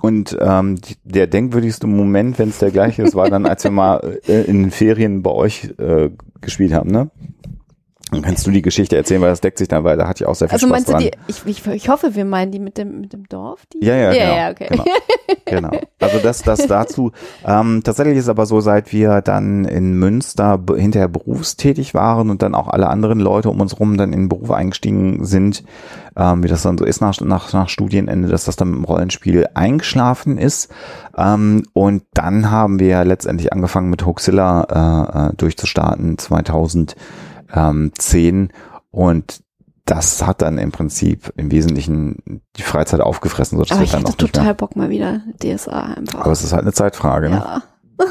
Und 0.00 0.36
ähm, 0.40 0.80
der 1.04 1.28
denkwürdigste 1.28 1.86
Moment, 1.86 2.40
wenn 2.40 2.48
es 2.48 2.58
der 2.58 2.72
gleiche 2.72 3.02
ist, 3.02 3.14
war 3.14 3.30
dann, 3.30 3.46
als 3.46 3.62
wir 3.62 3.70
mal 3.70 4.18
äh, 4.26 4.42
in 4.42 4.62
den 4.62 4.70
Ferien 4.72 5.22
bei 5.22 5.30
euch 5.30 5.72
äh, 5.78 6.10
gespielt 6.40 6.72
haben, 6.72 6.90
ne? 6.90 7.08
Dann 8.12 8.20
kannst 8.20 8.46
du 8.46 8.50
die 8.50 8.60
Geschichte 8.60 8.94
erzählen, 8.94 9.22
weil 9.22 9.30
das 9.30 9.40
deckt 9.40 9.56
sich 9.56 9.68
dann, 9.68 9.84
weil 9.84 9.96
da 9.96 10.06
hatte 10.06 10.22
ich 10.22 10.28
auch 10.28 10.34
sehr 10.34 10.48
viel 10.48 10.54
also 10.54 10.66
Spaß. 10.66 10.78
Also 10.80 10.92
meinst 10.92 11.06
du 11.06 11.10
die, 11.10 11.46
ich, 11.46 11.66
ich, 11.66 11.66
ich 11.66 11.88
hoffe, 11.88 12.14
wir 12.14 12.26
meinen 12.26 12.52
die 12.52 12.58
mit 12.58 12.76
dem, 12.76 13.00
mit 13.00 13.14
dem 13.14 13.26
Dorf? 13.26 13.64
Die? 13.72 13.84
Ja, 13.84 13.96
ja, 13.96 14.12
ja, 14.12 14.12
genau, 14.12 14.34
ja 14.34 14.50
okay. 14.50 14.66
genau. 14.70 14.84
genau. 15.70 15.80
Also 15.98 16.18
das, 16.18 16.42
das 16.42 16.66
dazu. 16.68 17.12
Ähm, 17.46 17.80
tatsächlich 17.82 18.18
ist 18.18 18.28
aber 18.28 18.44
so, 18.44 18.60
seit 18.60 18.92
wir 18.92 19.22
dann 19.22 19.64
in 19.64 19.94
Münster 19.98 20.62
hinterher 20.76 21.08
berufstätig 21.08 21.94
waren 21.94 22.28
und 22.28 22.42
dann 22.42 22.54
auch 22.54 22.68
alle 22.68 22.88
anderen 22.88 23.18
Leute 23.18 23.48
um 23.48 23.60
uns 23.60 23.80
rum 23.80 23.96
dann 23.96 24.12
in 24.12 24.24
den 24.24 24.28
Beruf 24.28 24.50
eingestiegen 24.50 25.24
sind, 25.24 25.64
ähm, 26.14 26.42
wie 26.42 26.48
das 26.48 26.62
dann 26.62 26.76
so 26.76 26.84
ist 26.84 27.00
nach, 27.00 27.18
nach, 27.22 27.52
nach 27.54 27.68
Studienende, 27.70 28.28
dass 28.28 28.44
das 28.44 28.56
dann 28.56 28.74
im 28.74 28.84
Rollenspiel 28.84 29.48
eingeschlafen 29.54 30.36
ist. 30.36 30.70
Ähm, 31.16 31.62
und 31.72 32.02
dann 32.12 32.50
haben 32.50 32.78
wir 32.78 33.04
letztendlich 33.04 33.52
angefangen 33.54 33.88
mit 33.88 34.04
Hoaxilla 34.04 34.66
äh, 34.70 35.28
äh 35.28 35.36
durchzustarten 35.36 36.18
2000 36.18 36.94
ähm, 37.52 37.92
10 37.96 38.52
und 38.90 39.42
das 39.84 40.24
hat 40.24 40.42
dann 40.42 40.58
im 40.58 40.70
Prinzip 40.70 41.32
im 41.36 41.50
Wesentlichen 41.50 42.42
die 42.56 42.62
Freizeit 42.62 43.00
aufgefressen. 43.00 43.58
Sodass 43.58 43.72
Aber 43.72 43.82
ich 43.82 43.90
dann 43.90 44.04
hätte 44.04 44.16
total 44.16 44.54
Bock 44.54 44.76
mal 44.76 44.90
wieder 44.90 45.22
DSA 45.42 45.94
einfach. 45.96 46.20
Aber 46.20 46.32
es 46.32 46.44
ist 46.44 46.52
halt 46.52 46.62
eine 46.62 46.72
Zeitfrage, 46.72 47.30
ne? 47.30 47.36
Ja. 47.36 47.62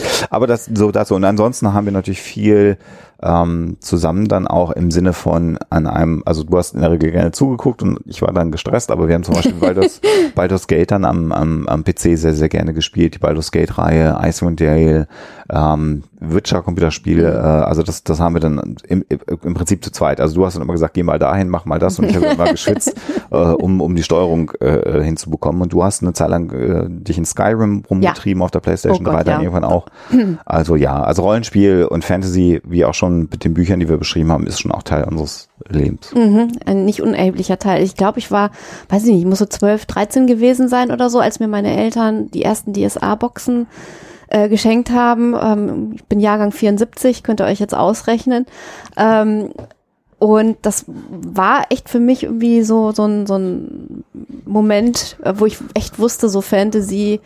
Aber 0.30 0.46
das 0.46 0.66
so 0.66 0.90
dazu. 0.90 1.14
Und 1.14 1.24
ansonsten 1.24 1.72
haben 1.72 1.86
wir 1.86 1.92
natürlich 1.92 2.20
viel 2.20 2.78
ähm, 3.22 3.76
zusammen 3.80 4.28
dann 4.28 4.46
auch 4.46 4.70
im 4.72 4.90
Sinne 4.90 5.12
von 5.12 5.58
an 5.70 5.86
einem, 5.86 6.22
also 6.26 6.44
du 6.44 6.56
hast 6.56 6.74
in 6.74 6.80
der 6.80 6.90
Regel 6.90 7.10
gerne 7.12 7.32
zugeguckt 7.32 7.82
und 7.82 7.98
ich 8.04 8.20
war 8.20 8.32
dann 8.32 8.52
gestresst, 8.52 8.90
aber 8.90 9.08
wir 9.08 9.14
haben 9.14 9.24
zum 9.24 9.34
Beispiel 9.34 9.54
Baldur's, 9.60 10.00
Baldur's 10.34 10.66
Gate 10.66 10.90
dann 10.90 11.04
am, 11.04 11.32
am, 11.32 11.66
am 11.66 11.84
PC 11.84 12.18
sehr, 12.18 12.34
sehr 12.34 12.48
gerne 12.48 12.74
gespielt, 12.74 13.14
die 13.14 13.18
Baldur's 13.18 13.52
Gate 13.52 13.78
Reihe, 13.78 14.18
Icewind 14.22 14.60
Dale, 14.60 15.08
ähm, 15.50 16.02
Witcher 16.20 16.62
Computerspiele, 16.62 17.34
äh, 17.34 17.38
also 17.38 17.82
das, 17.82 18.02
das 18.04 18.20
haben 18.20 18.34
wir 18.34 18.40
dann 18.40 18.76
im, 18.88 19.04
im 19.08 19.54
Prinzip 19.54 19.84
zu 19.84 19.90
zweit. 19.90 20.20
Also 20.20 20.34
du 20.34 20.46
hast 20.46 20.54
dann 20.54 20.62
immer 20.62 20.72
gesagt, 20.72 20.94
geh 20.94 21.02
mal 21.02 21.18
dahin, 21.18 21.48
mach 21.48 21.64
mal 21.64 21.78
das 21.78 21.98
und 21.98 22.06
ich 22.06 22.16
habe 22.16 22.26
immer 22.26 22.50
geschwitzt, 22.50 22.94
äh, 23.30 23.36
um, 23.36 23.80
um 23.80 23.94
die 23.94 24.02
Steuerung 24.02 24.52
äh, 24.60 25.02
hinzubekommen. 25.02 25.62
Und 25.62 25.72
du 25.72 25.84
hast 25.84 26.02
eine 26.02 26.12
Zeit 26.12 26.30
lang 26.30 26.52
äh, 26.52 26.86
dich 26.88 27.18
in 27.18 27.24
Skyrim 27.24 27.82
rumgetrieben 27.88 28.40
ja. 28.40 28.44
auf 28.44 28.50
der 28.50 28.60
PlayStation 28.60 29.06
oh 29.06 29.10
3 29.10 29.24
dann 29.24 29.34
ja. 29.40 29.42
irgendwann 29.42 29.64
auch. 29.64 29.86
Also 30.44 30.76
ja, 30.76 31.02
also 31.02 31.22
Rollenspiel 31.22 31.84
und 31.84 32.04
Fantasy, 32.04 32.60
wie 32.64 32.84
auch 32.84 32.94
schon 32.94 33.05
mit 33.08 33.44
den 33.44 33.54
Büchern, 33.54 33.80
die 33.80 33.88
wir 33.88 33.96
beschrieben 33.96 34.32
haben, 34.32 34.46
ist 34.46 34.60
schon 34.60 34.72
auch 34.72 34.82
Teil 34.82 35.04
unseres 35.04 35.48
Lebens. 35.68 36.12
Mhm, 36.14 36.52
ein 36.64 36.84
nicht 36.84 37.02
unerheblicher 37.02 37.58
Teil. 37.58 37.82
Ich 37.82 37.96
glaube, 37.96 38.18
ich 38.18 38.30
war, 38.30 38.50
weiß 38.88 39.04
ich 39.04 39.10
nicht, 39.12 39.20
ich 39.20 39.26
muss 39.26 39.38
so 39.38 39.46
12, 39.46 39.86
13 39.86 40.26
gewesen 40.26 40.68
sein 40.68 40.90
oder 40.90 41.10
so, 41.10 41.20
als 41.20 41.40
mir 41.40 41.48
meine 41.48 41.76
Eltern 41.76 42.30
die 42.30 42.42
ersten 42.42 42.72
DSA-Boxen 42.72 43.66
äh, 44.28 44.48
geschenkt 44.48 44.90
haben. 44.90 45.34
Ähm, 45.40 45.92
ich 45.94 46.04
bin 46.04 46.20
Jahrgang 46.20 46.52
74, 46.52 47.22
könnt 47.22 47.40
ihr 47.40 47.46
euch 47.46 47.60
jetzt 47.60 47.74
ausrechnen. 47.74 48.46
Ähm, 48.96 49.50
und 50.18 50.56
das 50.62 50.86
war 50.88 51.66
echt 51.70 51.88
für 51.88 52.00
mich 52.00 52.24
irgendwie 52.24 52.62
so, 52.62 52.92
so, 52.92 53.04
ein, 53.04 53.26
so 53.26 53.36
ein 53.36 54.04
Moment, 54.46 55.18
äh, 55.22 55.34
wo 55.36 55.46
ich 55.46 55.58
echt 55.74 55.98
wusste, 55.98 56.28
so 56.28 56.40
Fantasy 56.40 57.20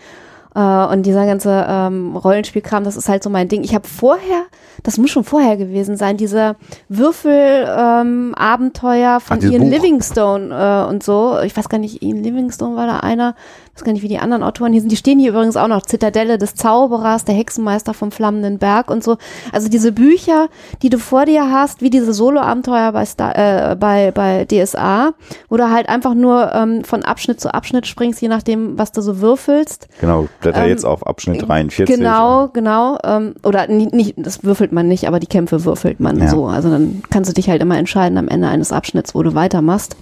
äh, 0.61 0.87
und 0.93 1.07
dieser 1.07 1.25
ganze 1.27 1.65
ähm, 1.69 2.17
Rollenspielkram, 2.17 2.83
das 2.85 2.97
ist 2.97 3.09
halt 3.09 3.23
so 3.23 3.31
mein 3.31 3.49
Ding. 3.49 3.65
Ich 3.65 3.75
habe 3.75 3.89
vorher, 3.89 4.43
das 4.83 4.99
muss 4.99 5.09
schon 5.11 5.25
vorher 5.25 5.57
gewesen 5.57 5.97
sein, 5.97 6.19
diese 6.19 6.57
Würfel-Abenteuer 6.89 9.15
ähm, 9.15 9.21
von 9.21 9.39
Ach, 9.41 9.45
Ian 9.45 9.63
Buch. 9.63 9.71
Livingstone 9.71 10.55
äh, 10.55 10.85
und 10.89 11.03
so. 11.03 11.41
Ich 11.41 11.57
weiß 11.57 11.71
gar 11.71 11.79
nicht, 11.79 12.03
Ian 12.03 12.23
Livingstone 12.23 12.77
war 12.77 12.87
da 12.87 12.99
einer 12.99 13.35
weiß 13.81 13.85
gar 13.85 13.93
nicht, 13.93 14.03
wie 14.03 14.09
die 14.09 14.19
anderen 14.19 14.43
Autoren 14.43 14.73
hier 14.73 14.81
sind. 14.81 14.93
Die 14.93 14.97
stehen 14.97 15.19
hier 15.19 15.31
übrigens 15.31 15.57
auch 15.57 15.69
noch. 15.69 15.83
Zitadelle 15.83 16.39
des 16.39 16.55
Zauberers, 16.55 17.25
der 17.25 17.35
Hexenmeister 17.35 17.95
vom 17.95 18.13
Flammenden 18.13 18.59
Berg 18.59 18.91
und 18.91 19.03
so. 19.03 19.17
Also 19.53 19.69
diese 19.69 19.93
Bücher, 19.93 20.49
die 20.83 20.91
du 20.91 20.99
vor 20.99 21.25
dir 21.25 21.51
hast, 21.51 21.81
wie 21.81 21.91
diese 21.91 22.13
Solo-Abenteuer 22.13 22.93
bei, 22.93 23.05
äh, 23.05 23.77
bei, 23.77 24.11
bei 24.11 24.45
DSA, 24.45 25.13
wo 25.49 25.57
du 25.57 25.71
halt 25.71 25.89
einfach 25.89 26.15
nur 26.15 26.53
ähm, 26.55 26.85
von 26.85 27.05
Abschnitt 27.05 27.41
zu 27.41 27.53
Abschnitt 27.53 27.87
springst, 27.87 28.21
je 28.21 28.29
nachdem, 28.29 28.79
was 28.79 28.93
du 28.93 29.01
so 29.01 29.21
würfelst. 29.21 29.89
Genau, 30.01 30.29
blätter 30.41 30.65
ähm, 30.65 30.69
jetzt 30.69 30.85
auf 30.85 31.07
Abschnitt 31.07 31.47
43. 31.47 31.97
Genau, 31.97 32.49
genau. 32.49 32.99
Ähm, 33.05 33.35
oder 33.45 33.67
nicht, 33.67 33.93
nicht, 33.93 34.15
das 34.17 34.45
würfelt 34.45 34.73
man 34.73 34.89
nicht, 34.89 35.09
aber 35.09 35.21
die 35.21 35.27
Kämpfe 35.27 35.65
würfelt 35.65 36.01
man 36.01 36.19
ja. 36.19 36.29
so. 36.29 36.47
Also 36.47 36.71
dann 36.71 37.03
kannst 37.11 37.31
du 37.31 37.35
dich 37.35 37.49
halt 37.49 37.63
immer 37.63 37.79
entscheiden 37.79 38.19
am 38.19 38.29
Ende 38.29 38.49
eines 38.49 38.73
Abschnitts, 38.73 39.15
wo 39.15 39.23
du 39.23 39.35
weitermachst. 39.35 39.97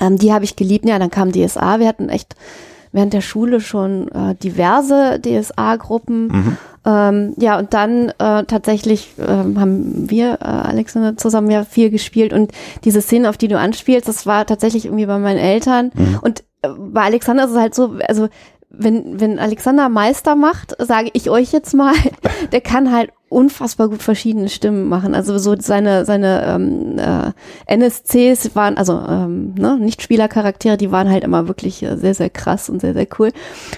Ähm, 0.00 0.16
die 0.18 0.32
habe 0.32 0.44
ich 0.44 0.56
geliebt. 0.56 0.88
Ja, 0.88 0.98
dann 0.98 1.10
kam 1.10 1.32
DSA. 1.32 1.80
Wir 1.80 1.88
hatten 1.88 2.08
echt 2.08 2.34
während 2.92 3.12
der 3.12 3.20
Schule 3.20 3.60
schon 3.60 4.08
äh, 4.08 4.34
diverse 4.34 5.20
DSA-Gruppen. 5.20 6.28
Mhm. 6.28 6.56
Ähm, 6.84 7.34
ja, 7.38 7.58
und 7.58 7.74
dann 7.74 8.10
äh, 8.18 8.44
tatsächlich 8.44 9.12
äh, 9.18 9.26
haben 9.26 10.08
wir, 10.10 10.38
äh, 10.40 10.44
Alexander, 10.44 11.16
zusammen 11.16 11.50
ja 11.50 11.64
viel 11.64 11.90
gespielt 11.90 12.32
und 12.32 12.52
diese 12.84 13.02
Szene, 13.02 13.28
auf 13.28 13.36
die 13.36 13.48
du 13.48 13.58
anspielst, 13.58 14.08
das 14.08 14.26
war 14.26 14.46
tatsächlich 14.46 14.86
irgendwie 14.86 15.06
bei 15.06 15.18
meinen 15.18 15.38
Eltern. 15.38 15.90
Mhm. 15.94 16.18
Und 16.22 16.44
äh, 16.62 16.68
bei 16.68 17.02
Alexander 17.02 17.44
ist 17.44 17.50
es 17.50 17.58
halt 17.58 17.74
so, 17.74 17.96
also 18.06 18.28
wenn, 18.70 19.20
wenn 19.20 19.38
Alexander 19.38 19.88
Meister 19.88 20.36
macht, 20.36 20.74
sage 20.78 21.10
ich 21.14 21.30
euch 21.30 21.52
jetzt 21.52 21.74
mal, 21.74 21.94
der 22.52 22.60
kann 22.60 22.92
halt 22.92 23.12
unfassbar 23.30 23.88
gut 23.88 24.02
verschiedene 24.02 24.48
Stimmen 24.48 24.88
machen. 24.88 25.14
Also 25.14 25.36
so 25.38 25.54
seine 25.58 26.04
seine 26.04 26.44
ähm, 26.46 26.98
äh, 26.98 27.76
NSCs 27.76 28.54
waren 28.54 28.78
also 28.78 28.98
ähm, 29.06 29.54
ne, 29.54 29.78
nicht 29.78 30.02
Spielercharaktere, 30.02 30.76
die 30.76 30.92
waren 30.92 31.10
halt 31.10 31.24
immer 31.24 31.46
wirklich 31.46 31.82
äh, 31.82 31.96
sehr 31.96 32.14
sehr 32.14 32.30
krass 32.30 32.70
und 32.70 32.80
sehr 32.80 32.94
sehr 32.94 33.06
cool. 33.18 33.30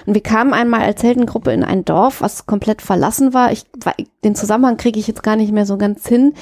Und 0.05 0.13
wir 0.13 0.23
kamen 0.23 0.53
einmal 0.53 0.81
als 0.81 1.03
Heldengruppe 1.03 1.51
in 1.51 1.63
ein 1.63 1.83
Dorf, 1.83 2.21
was 2.21 2.45
komplett 2.45 2.81
verlassen 2.81 3.33
war. 3.33 3.51
Ich 3.51 3.65
den 4.23 4.35
Zusammenhang 4.35 4.77
kriege 4.77 4.99
ich 4.99 5.07
jetzt 5.07 5.23
gar 5.23 5.35
nicht 5.35 5.51
mehr 5.51 5.65
so 5.65 5.77
ganz 5.77 6.07
hin. 6.07 6.33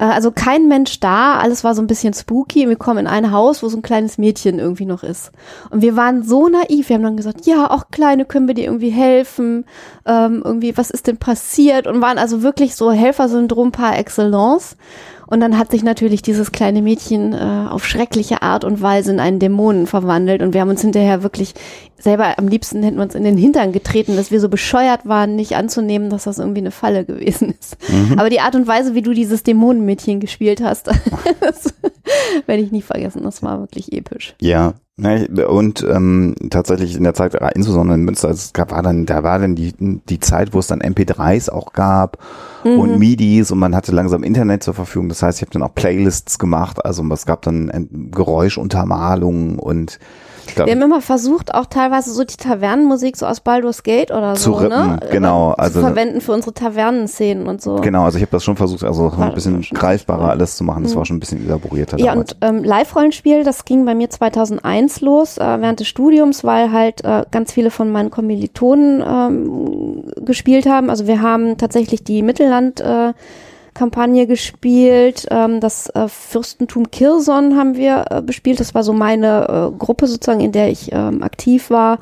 Äh, 0.00 0.04
also 0.04 0.32
kein 0.32 0.66
Mensch 0.66 0.98
da, 0.98 1.38
alles 1.38 1.62
war 1.62 1.74
so 1.74 1.82
ein 1.82 1.86
bisschen 1.86 2.14
spooky. 2.14 2.68
Wir 2.68 2.76
kommen 2.76 3.00
in 3.00 3.06
ein 3.06 3.30
Haus, 3.30 3.62
wo 3.62 3.68
so 3.68 3.76
ein 3.76 3.82
kleines 3.82 4.18
Mädchen 4.18 4.58
irgendwie 4.58 4.86
noch 4.86 5.04
ist. 5.04 5.30
Und 5.70 5.82
wir 5.82 5.94
waren 5.94 6.24
so 6.24 6.48
naiv. 6.48 6.88
Wir 6.88 6.96
haben 6.96 7.02
dann 7.04 7.16
gesagt, 7.16 7.46
ja, 7.46 7.70
auch 7.70 7.90
Kleine, 7.90 8.24
können 8.24 8.48
wir 8.48 8.54
dir 8.54 8.64
irgendwie 8.64 8.90
helfen? 8.90 9.64
Ähm, 10.06 10.42
irgendwie, 10.44 10.76
was 10.76 10.90
ist 10.90 11.06
denn 11.06 11.18
passiert? 11.18 11.86
Und 11.86 12.00
waren 12.00 12.18
also 12.18 12.42
wirklich 12.42 12.74
so 12.74 12.90
Helfersyndrom 12.90 13.70
par 13.70 13.98
excellence. 13.98 14.76
Und 15.26 15.38
dann 15.38 15.56
hat 15.56 15.70
sich 15.70 15.84
natürlich 15.84 16.22
dieses 16.22 16.50
kleine 16.50 16.82
Mädchen 16.82 17.32
äh, 17.34 17.68
auf 17.70 17.86
schreckliche 17.86 18.42
Art 18.42 18.64
und 18.64 18.82
Weise 18.82 19.12
in 19.12 19.20
einen 19.20 19.38
Dämonen 19.38 19.86
verwandelt. 19.86 20.42
Und 20.42 20.54
wir 20.54 20.60
haben 20.60 20.70
uns 20.70 20.80
hinterher 20.80 21.22
wirklich 21.22 21.54
selber 22.00 22.38
am 22.38 22.48
liebsten 22.48 22.82
hätten 22.82 22.96
wir 22.96 23.02
uns 23.02 23.14
in 23.14 23.24
den 23.24 23.36
Hintern 23.36 23.72
getreten, 23.72 24.16
dass 24.16 24.30
wir 24.30 24.40
so 24.40 24.48
bescheuert 24.48 25.06
waren, 25.06 25.36
nicht 25.36 25.56
anzunehmen, 25.56 26.10
dass 26.10 26.24
das 26.24 26.38
irgendwie 26.38 26.60
eine 26.60 26.70
Falle 26.70 27.04
gewesen 27.04 27.54
ist. 27.58 27.76
Mhm. 27.90 28.18
Aber 28.18 28.30
die 28.30 28.40
Art 28.40 28.54
und 28.54 28.66
Weise, 28.66 28.94
wie 28.94 29.02
du 29.02 29.12
dieses 29.12 29.42
Dämonenmädchen 29.42 30.20
gespielt 30.20 30.62
hast, 30.62 30.88
das 31.40 31.74
werde 32.46 32.62
ich 32.62 32.72
nie 32.72 32.82
vergessen. 32.82 33.22
Das 33.22 33.42
war 33.42 33.60
wirklich 33.60 33.92
episch. 33.92 34.34
Ja, 34.40 34.74
und 35.48 35.86
ähm, 35.88 36.34
tatsächlich 36.50 36.96
in 36.96 37.04
der 37.04 37.14
Zeit, 37.14 37.34
insbesondere 37.54 37.96
in 37.96 38.04
Münster, 38.04 38.28
es 38.28 38.52
gab, 38.52 38.70
war 38.70 38.82
dann, 38.82 39.06
da 39.06 39.22
war 39.22 39.38
dann 39.38 39.54
die, 39.54 39.72
die 39.78 40.20
Zeit, 40.20 40.52
wo 40.52 40.58
es 40.58 40.66
dann 40.66 40.82
MP3s 40.82 41.50
auch 41.50 41.72
gab 41.72 42.18
mhm. 42.64 42.78
und 42.78 42.98
MIDIs 42.98 43.50
und 43.50 43.58
man 43.58 43.74
hatte 43.74 43.92
langsam 43.92 44.22
Internet 44.22 44.62
zur 44.62 44.74
Verfügung. 44.74 45.08
Das 45.08 45.22
heißt, 45.22 45.38
ich 45.38 45.42
habe 45.42 45.52
dann 45.52 45.62
auch 45.62 45.74
Playlists 45.74 46.38
gemacht, 46.38 46.84
also 46.84 47.02
es 47.12 47.24
gab 47.24 47.42
dann 47.42 47.88
Geräuschuntermalungen 48.10 49.58
und 49.58 49.98
Glaub, 50.54 50.66
wir 50.66 50.74
haben 50.74 50.82
immer 50.82 51.00
versucht, 51.00 51.54
auch 51.54 51.66
teilweise 51.66 52.12
so 52.12 52.24
die 52.24 52.36
Tavernenmusik 52.36 53.16
so 53.16 53.26
aus 53.26 53.40
Baldur's 53.40 53.82
Gate 53.82 54.10
oder 54.10 54.36
so, 54.36 54.52
zu 54.52 54.58
rippen, 54.58 54.90
ne? 54.90 55.00
genau, 55.10 55.52
also 55.52 55.80
zu 55.80 55.86
verwenden 55.86 56.20
für 56.20 56.32
unsere 56.32 56.52
Tavernenszenen 56.52 57.46
und 57.46 57.62
so. 57.62 57.76
Genau, 57.76 58.04
also 58.04 58.18
ich 58.18 58.22
habe 58.22 58.32
das 58.32 58.44
schon 58.44 58.56
versucht, 58.56 58.84
also 58.84 59.10
ein 59.10 59.34
bisschen 59.34 59.60
greifbarer 59.62 60.30
alles 60.30 60.56
zu 60.56 60.64
machen. 60.64 60.82
Das 60.82 60.92
mhm. 60.92 60.98
war 60.98 61.06
schon 61.06 61.16
ein 61.16 61.20
bisschen 61.20 61.44
elaborierter. 61.44 61.98
Ja, 61.98 62.12
damals. 62.12 62.32
und 62.32 62.38
ähm, 62.42 62.64
Live-Rollenspiel, 62.64 63.44
das 63.44 63.64
ging 63.64 63.84
bei 63.84 63.94
mir 63.94 64.10
2001 64.10 65.00
los, 65.00 65.38
äh, 65.38 65.40
während 65.60 65.80
des 65.80 65.88
Studiums, 65.88 66.44
weil 66.44 66.72
halt 66.72 67.04
äh, 67.04 67.24
ganz 67.30 67.52
viele 67.52 67.70
von 67.70 67.90
meinen 67.90 68.10
Kommilitonen 68.10 69.02
ähm, 69.06 70.04
gespielt 70.24 70.66
haben. 70.66 70.90
Also 70.90 71.06
wir 71.06 71.22
haben 71.22 71.56
tatsächlich 71.58 72.04
die 72.04 72.22
Mittelland 72.22 72.80
äh, 72.80 73.12
Kampagne 73.80 74.26
gespielt. 74.26 75.26
Ähm, 75.30 75.58
das 75.60 75.88
äh, 75.88 76.06
Fürstentum 76.06 76.90
Kirson 76.90 77.56
haben 77.56 77.76
wir 77.76 78.04
äh, 78.10 78.20
bespielt. 78.20 78.60
Das 78.60 78.74
war 78.74 78.82
so 78.82 78.92
meine 78.92 79.72
äh, 79.72 79.78
Gruppe 79.78 80.06
sozusagen, 80.06 80.40
in 80.40 80.52
der 80.52 80.68
ich 80.68 80.92
ähm, 80.92 81.22
aktiv 81.22 81.70
war. 81.70 81.98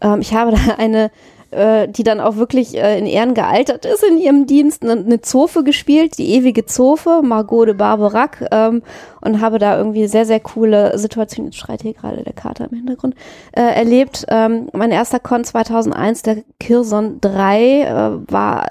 Ähm, 0.00 0.22
ich 0.22 0.32
habe 0.32 0.52
da 0.66 0.76
eine 0.78 1.10
äh, 1.50 1.88
die 1.88 2.04
dann 2.04 2.20
auch 2.20 2.36
wirklich 2.36 2.74
äh, 2.74 2.98
in 2.98 3.04
Ehren 3.04 3.34
gealtert 3.34 3.84
ist 3.84 4.02
in 4.02 4.16
ihrem 4.16 4.46
Dienst, 4.46 4.82
eine, 4.82 4.92
eine 4.92 5.20
Zofe 5.20 5.62
gespielt, 5.62 6.16
die 6.16 6.30
ewige 6.30 6.64
Zofe, 6.64 7.20
Margot 7.22 7.68
de 7.68 7.74
Barberac, 7.74 8.48
ähm, 8.50 8.82
und 9.20 9.42
habe 9.42 9.58
da 9.58 9.76
irgendwie 9.76 10.06
sehr, 10.08 10.24
sehr 10.24 10.40
coole 10.40 10.96
Situationen, 10.98 11.52
jetzt 11.52 11.60
schreit 11.60 11.82
hier 11.82 11.92
gerade 11.92 12.24
der 12.24 12.32
Kater 12.32 12.68
im 12.70 12.76
Hintergrund, 12.78 13.14
äh, 13.52 13.60
erlebt. 13.60 14.24
Ähm, 14.28 14.68
mein 14.72 14.90
erster 14.90 15.20
Con 15.20 15.44
2001, 15.44 16.22
der 16.22 16.38
Kirson 16.58 17.20
3, 17.20 17.82
äh, 17.82 18.32
war 18.32 18.68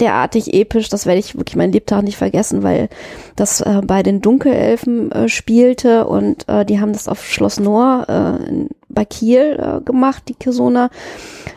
derartig 0.00 0.52
episch, 0.54 0.88
das 0.88 1.06
werde 1.06 1.20
ich 1.20 1.36
wirklich 1.36 1.56
meinen 1.56 1.72
Lebtag 1.72 2.02
nicht 2.02 2.16
vergessen, 2.16 2.62
weil 2.62 2.88
das 3.36 3.60
äh, 3.60 3.80
bei 3.84 4.02
den 4.02 4.20
Dunkelelfen 4.20 5.12
äh, 5.12 5.28
spielte 5.28 6.06
und 6.06 6.48
äh, 6.48 6.64
die 6.64 6.80
haben 6.80 6.92
das 6.92 7.08
auf 7.08 7.24
Schloss 7.24 7.60
Noor 7.60 8.06
äh, 8.08 8.66
bei 8.88 9.04
Kiel 9.04 9.58
äh, 9.58 9.84
gemacht, 9.84 10.24
die 10.28 10.34
Kirsona. 10.34 10.90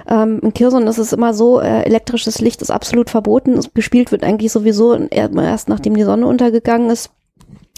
Ähm, 0.07 0.39
in 0.41 0.53
Kirson 0.53 0.87
ist 0.87 0.97
es 0.97 1.13
immer 1.13 1.33
so, 1.33 1.59
äh, 1.59 1.83
elektrisches 1.83 2.39
Licht 2.39 2.61
ist 2.61 2.71
absolut 2.71 3.09
verboten. 3.09 3.59
Gespielt 3.73 4.11
wird 4.11 4.23
eigentlich 4.23 4.51
sowieso 4.51 4.93
erst 4.93 5.69
nachdem 5.69 5.95
die 5.95 6.03
Sonne 6.03 6.27
untergegangen 6.27 6.89
ist. 6.89 7.11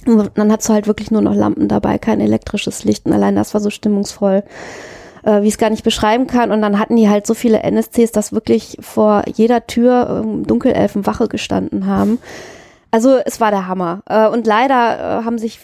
Und 0.05 0.31
dann 0.35 0.51
hast 0.51 0.69
du 0.69 0.73
halt 0.73 0.87
wirklich 0.87 1.11
nur 1.11 1.21
noch 1.21 1.35
Lampen 1.35 1.67
dabei, 1.67 1.97
kein 1.97 2.21
elektrisches 2.21 2.85
Licht. 2.85 3.05
Und 3.05 3.13
allein 3.13 3.35
das 3.35 3.53
war 3.53 3.61
so 3.61 3.69
stimmungsvoll 3.69 4.43
äh, 5.23 5.41
wie 5.41 5.47
ich 5.47 5.53
es 5.53 5.58
gar 5.58 5.69
nicht 5.69 5.84
beschreiben 5.84 6.27
kann. 6.27 6.51
Und 6.51 6.62
dann 6.62 6.79
hatten 6.79 6.95
die 6.95 7.10
halt 7.10 7.25
so 7.27 7.34
viele 7.34 7.63
NSCs, 7.63 8.12
dass 8.12 8.34
wirklich 8.34 8.77
vor 8.79 9.23
jeder 9.34 9.67
Tür 9.67 10.23
ähm, 10.23 10.45
Dunkelelfen 10.45 11.05
Wache 11.05 11.27
gestanden 11.27 11.86
haben. 11.86 12.19
Also 12.91 13.19
es 13.23 13.39
war 13.39 13.51
der 13.51 13.67
Hammer. 13.67 14.01
Äh, 14.08 14.27
und 14.27 14.47
leider 14.47 15.19
äh, 15.21 15.25
haben 15.25 15.38
sich 15.38 15.60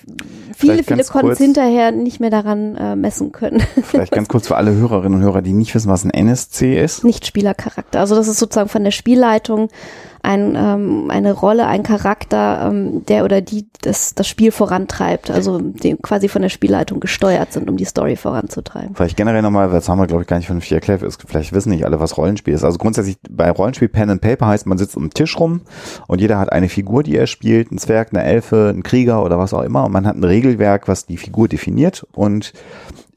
viele, 0.55 0.83
viele 0.83 1.03
Cons 1.03 1.37
hinterher 1.39 1.91
nicht 1.91 2.19
mehr 2.19 2.29
daran 2.29 2.75
äh, 2.75 2.95
messen 2.95 3.31
können. 3.31 3.63
Vielleicht 3.83 4.11
ganz 4.11 4.27
kurz 4.27 4.47
für 4.47 4.57
alle 4.57 4.73
Hörerinnen 4.73 5.19
und 5.19 5.25
Hörer, 5.25 5.41
die 5.41 5.53
nicht 5.53 5.73
wissen, 5.73 5.89
was 5.89 6.03
ein 6.03 6.11
NSC 6.11 6.79
ist. 6.79 7.03
Nicht 7.03 7.25
Spielercharakter. 7.25 7.99
Also 7.99 8.15
das 8.15 8.27
ist 8.27 8.37
sozusagen 8.37 8.69
von 8.69 8.83
der 8.83 8.91
Spielleitung 8.91 9.69
ein, 10.25 10.55
ähm, 10.57 11.09
eine 11.09 11.31
Rolle, 11.31 11.67
ein 11.67 11.83
Charakter, 11.83 12.67
ähm, 12.69 13.05
der 13.05 13.23
oder 13.23 13.41
die 13.41 13.67
das, 13.81 14.15
das 14.15 14.27
Spiel 14.27 14.51
vorantreibt, 14.51 15.29
also 15.29 15.59
die 15.59 15.95
quasi 15.95 16.27
von 16.27 16.41
der 16.41 16.49
Spielleitung 16.49 16.99
gesteuert 16.99 17.53
sind, 17.53 17.69
um 17.69 17.77
die 17.77 17.85
Story 17.85 18.15
voranzutreiben. 18.15 18.95
Vielleicht 18.95 19.15
generell 19.15 19.41
nochmal, 19.41 19.69
das 19.69 19.87
haben 19.87 19.99
wir 19.99 20.07
glaube 20.07 20.23
ich 20.23 20.27
gar 20.27 20.37
nicht 20.37 20.47
vernünftig 20.47 20.73
erklärt, 20.73 21.03
ist, 21.03 21.23
vielleicht 21.27 21.53
wissen 21.53 21.69
nicht 21.69 21.85
alle, 21.85 21.99
was 21.99 22.17
Rollenspiel 22.17 22.53
ist. 22.53 22.63
Also 22.63 22.77
grundsätzlich 22.77 23.17
bei 23.29 23.49
Rollenspiel 23.49 23.87
Pen 23.87 24.09
and 24.09 24.21
Paper 24.21 24.47
heißt, 24.47 24.65
man 24.65 24.77
sitzt 24.77 24.97
um 24.97 25.03
den 25.03 25.11
Tisch 25.11 25.39
rum 25.39 25.61
und 26.07 26.19
jeder 26.19 26.39
hat 26.39 26.51
eine 26.51 26.69
Figur, 26.69 27.03
die 27.03 27.15
er 27.15 27.27
spielt, 27.27 27.71
ein 27.71 27.77
Zwerg, 27.77 28.09
eine 28.11 28.23
Elfe, 28.23 28.73
ein 28.75 28.83
Krieger 28.83 29.23
oder 29.23 29.37
was 29.37 29.53
auch 29.53 29.61
immer 29.61 29.85
und 29.85 29.91
man 29.91 30.07
hat 30.07 30.15
ein 30.15 30.23
Regelwerk, 30.23 30.87
was 30.87 31.05
die 31.05 31.17
Figur 31.17 31.47
definiert 31.47 32.05
und 32.13 32.53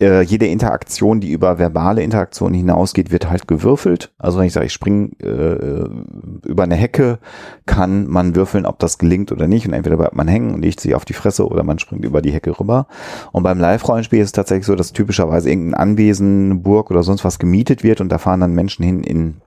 äh, 0.01 0.23
jede 0.23 0.47
Interaktion, 0.47 1.21
die 1.21 1.33
über 1.33 1.59
verbale 1.59 2.03
Interaktion 2.03 2.55
hinausgeht, 2.55 3.11
wird 3.11 3.29
halt 3.31 3.49
gewürfelt. 3.49 4.13
Also 4.19 4.39
wenn 4.39 4.47
ich 4.47 4.53
sage, 4.53 4.67
ich 4.67 4.73
springe 4.73 5.11
äh, 5.21 6.49
über 6.49 6.63
eine 6.63 6.77
Hecke, 6.77 7.19
kann 7.67 8.07
man 8.07 8.37
würfeln, 8.37 8.67
ob 8.67 8.79
das 8.79 8.99
gelingt 8.99 9.33
oder 9.33 9.49
nicht. 9.49 9.67
Und 9.67 9.73
entweder 9.73 9.97
bleibt 9.97 10.15
man 10.15 10.29
hängen 10.29 10.55
und 10.55 10.63
legt 10.63 10.81
sich 10.81 10.95
auf 10.95 11.05
die 11.05 11.15
Fresse 11.15 11.47
oder 11.47 11.65
man 11.65 11.79
springt 11.79 12.05
über 12.05 12.23
die 12.23 12.33
Hecke 12.33 12.59
rüber. 12.59 12.87
Und 13.33 13.43
beim 13.43 13.59
Live-Rollenspiel 13.59 14.21
ist 14.21 14.27
es 14.27 14.33
tatsächlich 14.33 14.67
so, 14.67 14.77
dass 14.77 14.93
typischerweise 14.93 15.51
irgendein 15.51 15.75
Anwesen, 15.75 16.63
Burg 16.63 16.91
oder 16.91 17.03
sonst 17.03 17.25
was 17.25 17.39
gemietet 17.39 17.83
wird 17.83 18.01
und 18.01 18.11
da 18.11 18.19
fahren 18.19 18.41
dann 18.41 18.55
Menschen 18.55 18.85
hin 18.85 19.03
in 19.03 19.41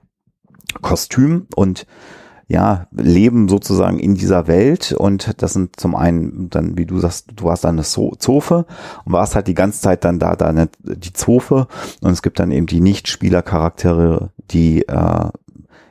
Kostüm 0.80 1.46
und 1.54 1.86
ja, 2.52 2.86
leben 2.90 3.48
sozusagen 3.48 3.98
in 3.98 4.14
dieser 4.14 4.46
Welt 4.46 4.92
und 4.92 5.40
das 5.42 5.54
sind 5.54 5.80
zum 5.80 5.94
einen 5.94 6.50
dann, 6.50 6.76
wie 6.76 6.84
du 6.84 6.98
sagst, 6.98 7.30
du 7.34 7.44
warst 7.44 7.64
dann 7.64 7.76
eine 7.76 7.82
Zofe 7.82 8.66
und 9.06 9.12
warst 9.14 9.34
halt 9.34 9.46
die 9.46 9.54
ganze 9.54 9.80
Zeit 9.80 10.04
dann 10.04 10.18
da, 10.18 10.36
da 10.36 10.48
eine, 10.48 10.68
die 10.82 11.14
Zofe 11.14 11.66
und 12.02 12.10
es 12.10 12.20
gibt 12.20 12.38
dann 12.38 12.52
eben 12.52 12.66
die 12.66 12.82
Nicht-Spieler-Charaktere, 12.82 14.32
die 14.50 14.86
äh, 14.86 15.30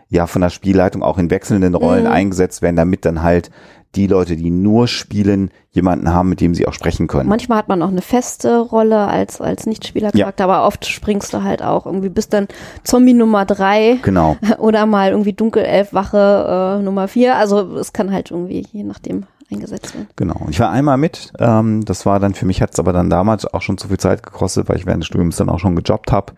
ja 0.09 0.27
von 0.27 0.43
der 0.43 0.51
Spielleitung 0.51 1.01
auch 1.01 1.17
in 1.17 1.31
wechselnden 1.31 1.73
Rollen 1.73 2.03
mhm. 2.03 2.11
eingesetzt 2.11 2.61
werden, 2.61 2.75
damit 2.75 3.05
dann 3.05 3.23
halt 3.23 3.49
die 3.95 4.07
Leute, 4.07 4.35
die 4.35 4.49
nur 4.49 4.87
spielen, 4.87 5.51
jemanden 5.71 6.13
haben, 6.13 6.29
mit 6.29 6.41
dem 6.41 6.53
sie 6.53 6.67
auch 6.67 6.73
sprechen 6.73 7.07
können. 7.07 7.29
Manchmal 7.29 7.57
hat 7.57 7.67
man 7.67 7.81
auch 7.81 7.89
eine 7.89 8.01
feste 8.01 8.59
Rolle 8.59 9.07
als, 9.07 9.39
als 9.41 9.65
Nichtspielercharakter, 9.65 10.45
ja. 10.45 10.49
aber 10.49 10.67
oft 10.67 10.85
springst 10.85 11.33
du 11.33 11.43
halt 11.43 11.61
auch 11.61 11.85
irgendwie 11.85 12.09
bis 12.09 12.29
dann 12.29 12.47
Zombie 12.83 13.13
Nummer 13.13 13.45
drei. 13.45 13.99
Genau. 14.01 14.37
Oder 14.59 14.85
mal 14.85 15.11
irgendwie 15.11 15.33
Dunkelelfwache 15.33 16.79
äh, 16.79 16.83
Nummer 16.83 17.07
vier. 17.07 17.37
Also 17.37 17.77
es 17.77 17.93
kann 17.93 18.11
halt 18.11 18.31
irgendwie 18.31 18.65
je 18.71 18.83
nachdem 18.83 19.25
eingesetzt 19.51 19.93
werden. 19.93 20.07
Genau. 20.15 20.47
Ich 20.49 20.59
war 20.59 20.71
einmal 20.71 20.97
mit. 20.97 21.31
Ähm, 21.39 21.83
das 21.85 22.05
war 22.05 22.19
dann 22.19 22.33
für 22.33 22.45
mich 22.45 22.61
hat 22.61 22.73
es 22.73 22.79
aber 22.79 22.93
dann 22.93 23.09
damals 23.09 23.45
auch 23.45 23.61
schon 23.61 23.77
zu 23.77 23.87
viel 23.87 23.97
Zeit 23.97 24.23
gekostet, 24.23 24.69
weil 24.69 24.77
ich 24.77 24.85
während 24.85 25.03
des 25.03 25.07
Studiums 25.07 25.35
dann 25.37 25.49
auch 25.49 25.59
schon 25.59 25.75
gejobbt 25.75 26.11
habe. 26.11 26.33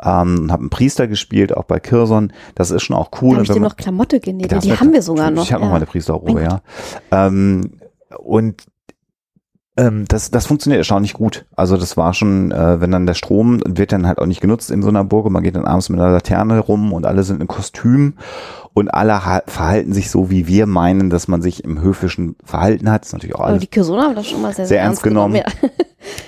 Ähm, 0.00 0.52
habe 0.52 0.60
einen 0.60 0.70
Priester 0.70 1.08
gespielt, 1.08 1.56
auch 1.56 1.64
bei 1.64 1.80
Kirson. 1.80 2.32
Das 2.54 2.70
ist 2.70 2.82
schon 2.82 2.96
auch 2.96 3.10
cool. 3.20 3.30
Da 3.30 3.34
habe 3.36 3.44
ich 3.44 3.50
dir 3.50 3.60
noch 3.60 3.76
Klamotte 3.76 4.20
genäht. 4.20 4.52
Die 4.62 4.72
haben 4.72 4.92
wir 4.92 5.02
sogar 5.02 5.30
noch. 5.30 5.42
Ich 5.42 5.52
habe 5.52 5.62
ja. 5.62 5.66
noch 5.66 5.72
meine 5.72 5.86
Priesterrobe, 5.86 6.42
ja. 6.42 6.60
Ähm, 7.10 7.72
und 8.18 8.64
ähm, 9.78 10.06
das, 10.08 10.32
das 10.32 10.46
funktioniert 10.46 10.78
erstaunlich 10.78 11.12
gut. 11.12 11.46
Also 11.54 11.76
das 11.76 11.96
war 11.96 12.12
schon, 12.12 12.50
äh, 12.50 12.80
wenn 12.80 12.90
dann 12.90 13.06
der 13.06 13.14
Strom 13.14 13.62
wird 13.64 13.92
dann 13.92 14.08
halt 14.08 14.18
auch 14.18 14.26
nicht 14.26 14.40
genutzt 14.40 14.72
in 14.72 14.82
so 14.82 14.88
einer 14.88 15.04
Burg 15.04 15.26
und 15.26 15.32
man 15.32 15.44
geht 15.44 15.54
dann 15.54 15.66
abends 15.66 15.88
mit 15.88 16.00
einer 16.00 16.10
Laterne 16.10 16.58
rum 16.58 16.92
und 16.92 17.06
alle 17.06 17.22
sind 17.22 17.40
in 17.40 17.46
Kostüm 17.46 18.14
und 18.74 18.88
alle 18.88 19.20
verhalten 19.46 19.92
sich 19.92 20.10
so, 20.10 20.30
wie 20.30 20.48
wir 20.48 20.66
meinen, 20.66 21.10
dass 21.10 21.28
man 21.28 21.42
sich 21.42 21.62
im 21.62 21.80
höfischen 21.80 22.34
Verhalten 22.44 22.90
hat. 22.90 23.02
Das 23.02 23.10
ist 23.10 23.12
natürlich 23.12 23.36
auch 23.36 23.40
alles. 23.40 23.52
Aber 23.52 23.60
die 23.60 23.66
Kirsoner 23.68 24.02
haben 24.02 24.16
das 24.16 24.26
schon 24.26 24.42
mal 24.42 24.48
sehr, 24.48 24.66
sehr, 24.66 24.78
sehr 24.78 24.80
ernst 24.80 25.04
genommen. 25.04 25.34
genommen 25.34 25.54
ja. 25.62 25.70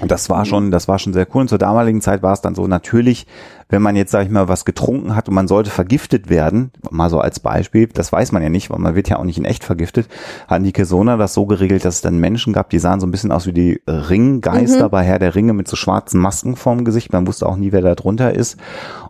Und 0.00 0.12
das 0.12 0.30
war 0.30 0.44
schon, 0.46 0.70
das 0.70 0.86
war 0.86 1.00
schon 1.00 1.12
sehr 1.12 1.26
cool. 1.34 1.42
Und 1.42 1.48
zur 1.48 1.58
damaligen 1.58 2.00
Zeit 2.00 2.22
war 2.22 2.32
es 2.32 2.42
dann 2.42 2.54
so 2.54 2.68
natürlich, 2.68 3.26
wenn 3.70 3.82
man 3.82 3.96
jetzt, 3.96 4.10
sag 4.10 4.24
ich 4.24 4.30
mal, 4.30 4.48
was 4.48 4.64
getrunken 4.64 5.16
hat 5.16 5.28
und 5.28 5.34
man 5.34 5.48
sollte 5.48 5.70
vergiftet 5.70 6.28
werden, 6.28 6.72
mal 6.90 7.08
so 7.08 7.20
als 7.20 7.40
Beispiel, 7.40 7.86
das 7.86 8.12
weiß 8.12 8.32
man 8.32 8.42
ja 8.42 8.48
nicht, 8.48 8.70
weil 8.70 8.78
man 8.78 8.94
wird 8.94 9.08
ja 9.08 9.18
auch 9.18 9.24
nicht 9.24 9.38
in 9.38 9.44
echt 9.44 9.64
vergiftet, 9.64 10.08
hatten 10.48 10.64
die 10.64 10.72
Kesona 10.72 11.16
das 11.16 11.34
so 11.34 11.46
geregelt, 11.46 11.84
dass 11.84 11.96
es 11.96 12.00
dann 12.02 12.18
Menschen 12.18 12.52
gab, 12.52 12.70
die 12.70 12.78
sahen 12.78 13.00
so 13.00 13.06
ein 13.06 13.10
bisschen 13.10 13.32
aus 13.32 13.46
wie 13.46 13.52
die 13.52 13.80
Ringgeister 13.86 14.86
mhm. 14.86 14.90
bei 14.90 15.04
Herr 15.04 15.18
der 15.18 15.34
Ringe 15.34 15.52
mit 15.52 15.68
so 15.68 15.76
schwarzen 15.76 16.20
Masken 16.20 16.56
vorm 16.56 16.84
Gesicht. 16.84 17.12
Man 17.12 17.26
wusste 17.26 17.46
auch 17.46 17.56
nie, 17.56 17.72
wer 17.72 17.80
da 17.80 17.94
drunter 17.94 18.34
ist. 18.34 18.56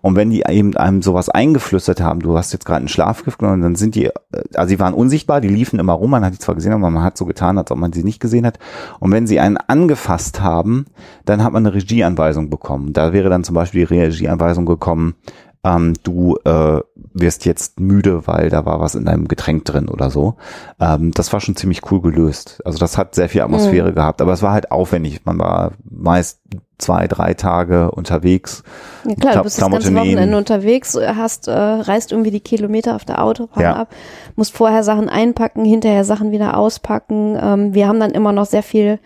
Und 0.03 0.17
wenn 0.17 0.31
die 0.31 0.45
eben 0.49 0.77
einem 0.77 1.03
sowas 1.03 1.29
eingeflüstert 1.29 2.01
haben, 2.01 2.21
du 2.21 2.37
hast 2.37 2.53
jetzt 2.53 2.65
gerade 2.65 2.79
einen 2.79 2.89
Schlafgift 2.89 3.39
genommen, 3.39 3.63
dann 3.63 3.75
sind 3.75 3.95
die, 3.95 4.11
also 4.55 4.69
sie 4.69 4.81
waren 4.81 4.95
unsichtbar, 4.95 5.41
die 5.41 5.49
liefen 5.49 5.79
immer 5.79 5.93
rum, 5.93 6.11
man 6.11 6.25
hat 6.25 6.35
die 6.35 6.39
zwar 6.39 6.55
gesehen, 6.55 6.73
aber 6.73 6.91
man 6.91 7.03
hat 7.03 7.17
so 7.17 7.27
getan, 7.27 7.59
als 7.59 7.71
ob 7.71 7.79
man 7.79 7.93
sie 7.93 8.05
nicht 8.05 8.21
gesehen 8.21 8.47
hat. 8.47 8.59
Und 8.99 9.13
wenn 9.13 9.27
sie 9.27 9.41
einen 9.41 9.57
angefasst 9.57 10.41
haben, 10.41 10.87
dann 11.25 11.45
hat 11.45 11.53
man 11.53 11.67
eine 11.67 11.75
Regieanweisung 11.75 12.51
bekommen. 12.51 12.93
Da 12.93 13.13
wäre 13.13 13.29
dann 13.29 13.45
zum 13.45 13.55
Beispiel 13.55 13.87
die 13.87 13.95
Regieanweisung 13.95 14.50
gekommen, 14.55 15.15
ähm, 15.63 15.95
du 16.03 16.39
äh, 16.45 16.81
wirst 17.13 17.45
jetzt 17.45 17.81
müde, 17.81 18.27
weil 18.27 18.49
da 18.49 18.65
war 18.65 18.81
was 18.81 18.95
in 18.95 19.05
deinem 19.05 19.29
Getränk 19.29 19.65
drin 19.67 19.89
oder 19.89 20.11
so. 20.11 20.37
Ähm, 20.81 21.11
das 21.13 21.33
war 21.33 21.41
schon 21.41 21.57
ziemlich 21.57 21.91
cool 21.91 22.01
gelöst. 22.01 22.63
Also 22.65 22.79
das 22.79 22.97
hat 22.97 23.15
sehr 23.15 23.29
viel 23.29 23.43
Atmosphäre 23.43 23.91
mhm. 23.91 23.95
gehabt, 23.95 24.23
aber 24.23 24.33
es 24.33 24.43
war 24.43 24.53
halt 24.53 24.73
aufwendig. 24.73 25.27
Man 25.27 25.39
war 25.39 25.73
meist 25.85 26.41
zwei, 26.79 27.07
drei 27.09 27.35
Tage 27.35 27.91
unterwegs. 27.91 28.63
Ja 29.07 29.15
klar, 29.17 29.35
du 29.37 29.43
bist 29.43 29.61
das 29.61 29.71
ganze 29.71 29.95
Wochenende 29.95 30.39
unterwegs, 30.39 30.97
hast, 30.97 31.47
äh, 31.49 31.53
reist 31.53 32.13
irgendwie 32.13 32.31
die 32.31 32.41
Kilometer 32.41 32.97
auf 32.97 33.05
der 33.05 33.23
Autobahn 33.23 33.63
ja. 33.63 33.77
ab, 33.77 33.89
musst 34.37 34.57
vorher 34.57 34.83
Sachen 34.83 35.11
einpacken, 35.11 35.67
hinterher 35.67 36.05
Sachen 36.05 36.33
wieder 36.33 36.57
auspacken. 36.57 37.39
Ähm, 37.39 37.75
wir 37.75 37.87
haben 37.87 38.01
dann 38.01 38.13
immer 38.13 38.33
noch 38.33 38.47
sehr 38.47 38.63
viel 38.63 38.99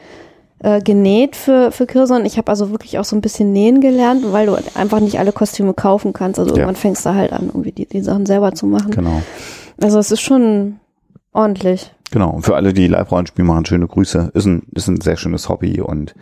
äh, 0.61 0.81
genäht 0.81 1.37
für, 1.37 1.71
für 1.73 1.87
Kirson. 1.87 2.25
Ich 2.25 2.39
habe 2.39 2.51
also 2.51 2.71
wirklich 2.71 2.99
auch 2.99 3.05
so 3.05 3.17
ein 3.17 3.21
bisschen 3.21 3.53
nähen 3.53 3.81
gelernt, 3.81 4.25
weil 4.33 4.47
du 4.47 4.57
einfach 4.75 5.01
nicht 5.01 5.19
alle 5.19 5.33
Kostüme 5.33 5.75
kaufen 5.75 6.13
kannst. 6.13 6.39
Also 6.39 6.51
ja. 6.51 6.57
irgendwann 6.57 6.77
fängst 6.77 7.05
du 7.05 7.15
halt 7.15 7.33
an, 7.33 7.47
irgendwie 7.47 7.73
die, 7.73 7.87
die 7.87 8.01
Sachen 8.01 8.27
selber 8.27 8.55
zu 8.55 8.67
machen. 8.67 8.91
Genau. 8.91 9.23
Also 9.81 9.99
es 9.99 10.11
ist 10.11 10.21
schon 10.21 10.81
ordentlich. 11.33 11.93
Genau. 12.11 12.31
Und 12.31 12.43
für 12.43 12.55
alle, 12.55 12.73
die 12.73 12.87
Live-Rollenspiel 12.87 13.45
machen, 13.45 13.67
schöne 13.67 13.87
Grüße. 13.87 14.31
Ist 14.35 14.47
ein, 14.47 14.63
ist 14.73 14.89
ein 14.89 15.01
sehr 15.01 15.17
schönes 15.17 15.49
Hobby 15.49 15.81
und 15.81 16.15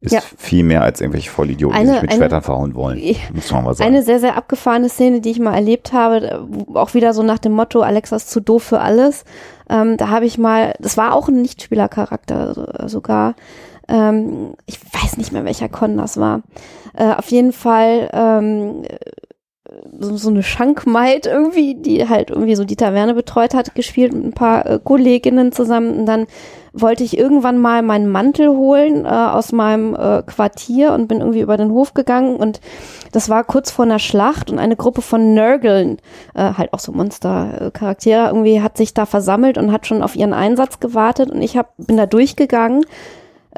ist 0.00 0.12
ja. 0.12 0.20
viel 0.36 0.62
mehr 0.62 0.82
als 0.82 1.00
irgendwelche 1.00 1.30
Vollidioten, 1.30 1.76
eine, 1.76 1.86
die 1.86 1.92
sich 1.92 2.02
mit 2.02 2.10
eine, 2.10 2.18
Schwertern 2.18 2.42
verhauen 2.42 2.74
wollen. 2.74 3.00
Muss 3.34 3.50
man 3.50 3.64
mal 3.64 3.74
sagen. 3.74 3.88
Eine 3.88 4.02
sehr, 4.02 4.20
sehr 4.20 4.36
abgefahrene 4.36 4.88
Szene, 4.88 5.20
die 5.20 5.30
ich 5.30 5.40
mal 5.40 5.54
erlebt 5.54 5.92
habe, 5.92 6.46
auch 6.74 6.94
wieder 6.94 7.14
so 7.14 7.22
nach 7.22 7.38
dem 7.38 7.52
Motto, 7.52 7.80
Alexa 7.80 8.16
ist 8.16 8.30
zu 8.30 8.40
doof 8.40 8.62
für 8.62 8.80
alles. 8.80 9.24
Ähm, 9.68 9.96
da 9.96 10.08
habe 10.08 10.24
ich 10.24 10.38
mal, 10.38 10.74
das 10.78 10.96
war 10.96 11.14
auch 11.14 11.28
ein 11.28 11.42
Nichtspielercharakter 11.42 12.88
sogar. 12.88 13.34
Ähm, 13.88 14.54
ich 14.66 14.78
weiß 14.92 15.16
nicht 15.16 15.32
mehr, 15.32 15.44
welcher 15.44 15.68
Con 15.68 15.96
das 15.96 16.18
war. 16.18 16.42
Äh, 16.94 17.12
auf 17.12 17.30
jeden 17.30 17.52
Fall 17.52 18.10
ähm, 18.12 18.82
so, 19.98 20.16
so 20.16 20.30
eine 20.30 20.42
Schankmaid 20.42 21.26
irgendwie, 21.26 21.74
die 21.74 22.08
halt 22.08 22.30
irgendwie 22.30 22.54
so 22.54 22.64
die 22.64 22.76
Taverne 22.76 23.14
betreut 23.14 23.54
hat, 23.54 23.74
gespielt 23.74 24.12
mit 24.12 24.24
ein 24.24 24.32
paar 24.32 24.66
äh, 24.66 24.78
Kolleginnen 24.82 25.52
zusammen. 25.52 25.98
Und 25.98 26.06
dann 26.06 26.26
wollte 26.72 27.04
ich 27.04 27.18
irgendwann 27.18 27.58
mal 27.58 27.82
meinen 27.82 28.08
Mantel 28.08 28.48
holen 28.48 29.04
äh, 29.04 29.08
aus 29.08 29.52
meinem 29.52 29.94
äh, 29.94 30.22
Quartier 30.22 30.92
und 30.92 31.08
bin 31.08 31.20
irgendwie 31.20 31.40
über 31.40 31.56
den 31.56 31.72
Hof 31.72 31.94
gegangen 31.94 32.36
und 32.36 32.60
das 33.12 33.28
war 33.28 33.42
kurz 33.42 33.70
vor 33.70 33.84
einer 33.84 33.98
Schlacht 33.98 34.50
und 34.50 34.58
eine 34.58 34.76
Gruppe 34.76 35.02
von 35.02 35.34
Nörgeln, 35.34 35.96
äh, 36.34 36.52
halt 36.54 36.72
auch 36.72 36.78
so 36.78 36.92
Monstercharaktere, 36.92 38.28
irgendwie 38.28 38.60
hat 38.60 38.76
sich 38.76 38.94
da 38.94 39.06
versammelt 39.06 39.58
und 39.58 39.72
hat 39.72 39.86
schon 39.86 40.02
auf 40.02 40.14
ihren 40.14 40.34
Einsatz 40.34 40.78
gewartet 40.78 41.30
und 41.30 41.42
ich 41.42 41.56
hab, 41.56 41.74
bin 41.78 41.96
da 41.96 42.06
durchgegangen 42.06 42.84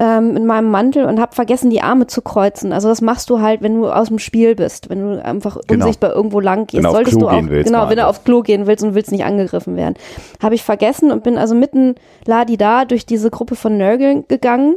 ähm, 0.00 0.34
in 0.34 0.46
meinem 0.46 0.70
Mantel 0.70 1.04
und 1.04 1.20
habe 1.20 1.34
vergessen, 1.34 1.68
die 1.68 1.82
Arme 1.82 2.06
zu 2.06 2.22
kreuzen. 2.22 2.72
Also 2.72 2.88
das 2.88 3.02
machst 3.02 3.28
du 3.28 3.40
halt, 3.40 3.60
wenn 3.60 3.76
du 3.76 3.88
aus 3.88 4.08
dem 4.08 4.18
Spiel 4.18 4.54
bist, 4.54 4.88
wenn 4.88 5.00
du 5.00 5.22
einfach 5.22 5.58
genau. 5.66 5.84
unsichtbar 5.84 6.14
irgendwo 6.14 6.40
lang 6.40 6.66
gehst. 6.66 6.82
Wenn 6.82 6.90
Solltest 6.90 7.20
du 7.20 7.28
auch, 7.28 7.42
genau, 7.42 7.90
wenn 7.90 7.98
du 7.98 8.06
aufs 8.06 8.24
Klo 8.24 8.40
gehen 8.40 8.66
willst 8.66 8.82
und 8.82 8.94
willst 8.94 9.12
nicht 9.12 9.24
angegriffen 9.24 9.76
werden. 9.76 9.94
Habe 10.42 10.54
ich 10.54 10.64
vergessen 10.64 11.12
und 11.12 11.22
bin 11.22 11.36
also 11.36 11.54
mitten 11.54 11.96
ladi 12.24 12.56
da 12.56 12.86
durch 12.86 13.04
diese 13.04 13.30
Gruppe 13.30 13.56
von 13.56 13.76
Nörgeln 13.76 14.24
gegangen 14.26 14.76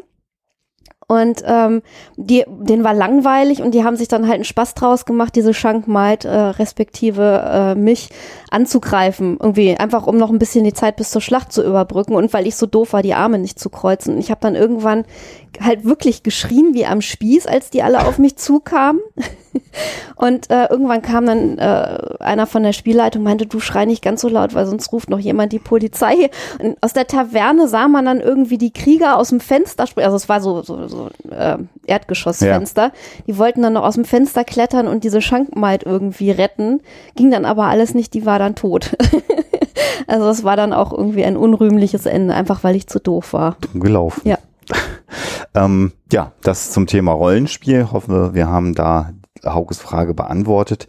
und 1.07 1.43
ähm, 1.45 1.81
die, 2.15 2.43
denen 2.47 2.83
war 2.83 2.93
langweilig 2.93 3.61
und 3.61 3.71
die 3.71 3.83
haben 3.83 3.95
sich 3.95 4.07
dann 4.07 4.23
halt 4.23 4.35
einen 4.35 4.43
Spaß 4.43 4.73
draus 4.75 5.05
gemacht, 5.05 5.35
diese 5.35 5.53
Schankmaid 5.53 6.25
äh, 6.25 6.29
respektive 6.29 7.73
äh, 7.73 7.75
mich 7.75 8.09
anzugreifen. 8.51 9.37
Irgendwie 9.39 9.77
einfach, 9.77 10.07
um 10.07 10.17
noch 10.17 10.29
ein 10.29 10.39
bisschen 10.39 10.63
die 10.63 10.73
Zeit 10.73 10.95
bis 10.95 11.11
zur 11.11 11.21
Schlacht 11.21 11.51
zu 11.51 11.63
überbrücken 11.63 12.15
und 12.15 12.33
weil 12.33 12.47
ich 12.47 12.55
so 12.55 12.65
doof 12.65 12.93
war, 12.93 13.01
die 13.01 13.13
Arme 13.13 13.39
nicht 13.39 13.59
zu 13.59 13.69
kreuzen. 13.69 14.15
Und 14.15 14.19
ich 14.19 14.31
habe 14.31 14.41
dann 14.41 14.55
irgendwann 14.55 15.05
halt 15.59 15.85
wirklich 15.85 16.23
geschrien 16.23 16.73
wie 16.73 16.85
am 16.85 17.01
Spieß, 17.01 17.47
als 17.47 17.69
die 17.69 17.83
alle 17.83 18.05
auf 18.07 18.17
mich 18.17 18.37
zukamen. 18.37 19.01
Und 20.15 20.49
äh, 20.49 20.65
irgendwann 20.65 21.01
kam 21.01 21.25
dann 21.25 21.57
äh, 21.57 21.97
einer 22.19 22.47
von 22.47 22.63
der 22.63 22.73
Spielleitung 22.73 23.21
und 23.21 23.25
meinte, 23.25 23.45
du 23.45 23.59
schrei 23.59 23.85
nicht 23.85 24.01
ganz 24.01 24.21
so 24.21 24.29
laut, 24.29 24.53
weil 24.53 24.65
sonst 24.65 24.91
ruft 24.91 25.09
noch 25.09 25.19
jemand 25.19 25.51
die 25.51 25.59
Polizei. 25.59 26.29
Und 26.59 26.77
aus 26.81 26.93
der 26.93 27.07
Taverne 27.07 27.67
sah 27.67 27.87
man 27.87 28.05
dann 28.05 28.19
irgendwie 28.19 28.57
die 28.57 28.71
Krieger 28.71 29.17
aus 29.17 29.29
dem 29.29 29.39
Fenster 29.39 29.85
springen. 29.87 30.05
Also 30.05 30.17
es 30.17 30.29
war 30.29 30.41
so, 30.41 30.61
so, 30.61 30.87
so 30.87 31.09
äh, 31.29 31.57
Erdgeschossfenster. 31.85 32.83
Ja. 32.83 32.91
Die 33.27 33.37
wollten 33.37 33.61
dann 33.61 33.73
noch 33.73 33.83
aus 33.83 33.95
dem 33.95 34.05
Fenster 34.05 34.43
klettern 34.43 34.87
und 34.87 35.03
diese 35.03 35.21
Schankmaid 35.21 35.83
irgendwie 35.83 36.31
retten. 36.31 36.81
Ging 37.15 37.31
dann 37.31 37.45
aber 37.45 37.65
alles 37.65 37.93
nicht, 37.93 38.13
die 38.13 38.25
war 38.25 38.39
dann 38.39 38.55
tot. 38.55 38.97
also 40.07 40.29
es 40.29 40.43
war 40.43 40.55
dann 40.55 40.73
auch 40.73 40.91
irgendwie 40.91 41.25
ein 41.25 41.37
unrühmliches 41.37 42.05
Ende, 42.05 42.33
einfach 42.33 42.63
weil 42.63 42.75
ich 42.75 42.87
zu 42.87 42.99
doof 42.99 43.33
war. 43.33 43.57
Gelaufen. 43.73 44.27
Ja. 44.27 44.37
Ähm, 45.55 45.91
ja, 46.11 46.31
das 46.41 46.71
zum 46.71 46.87
Thema 46.87 47.11
Rollenspiel. 47.11 47.91
Hoffe, 47.91 48.33
wir 48.33 48.47
haben 48.47 48.73
da 48.73 49.11
Haukes 49.45 49.79
Frage 49.79 50.13
beantwortet. 50.13 50.87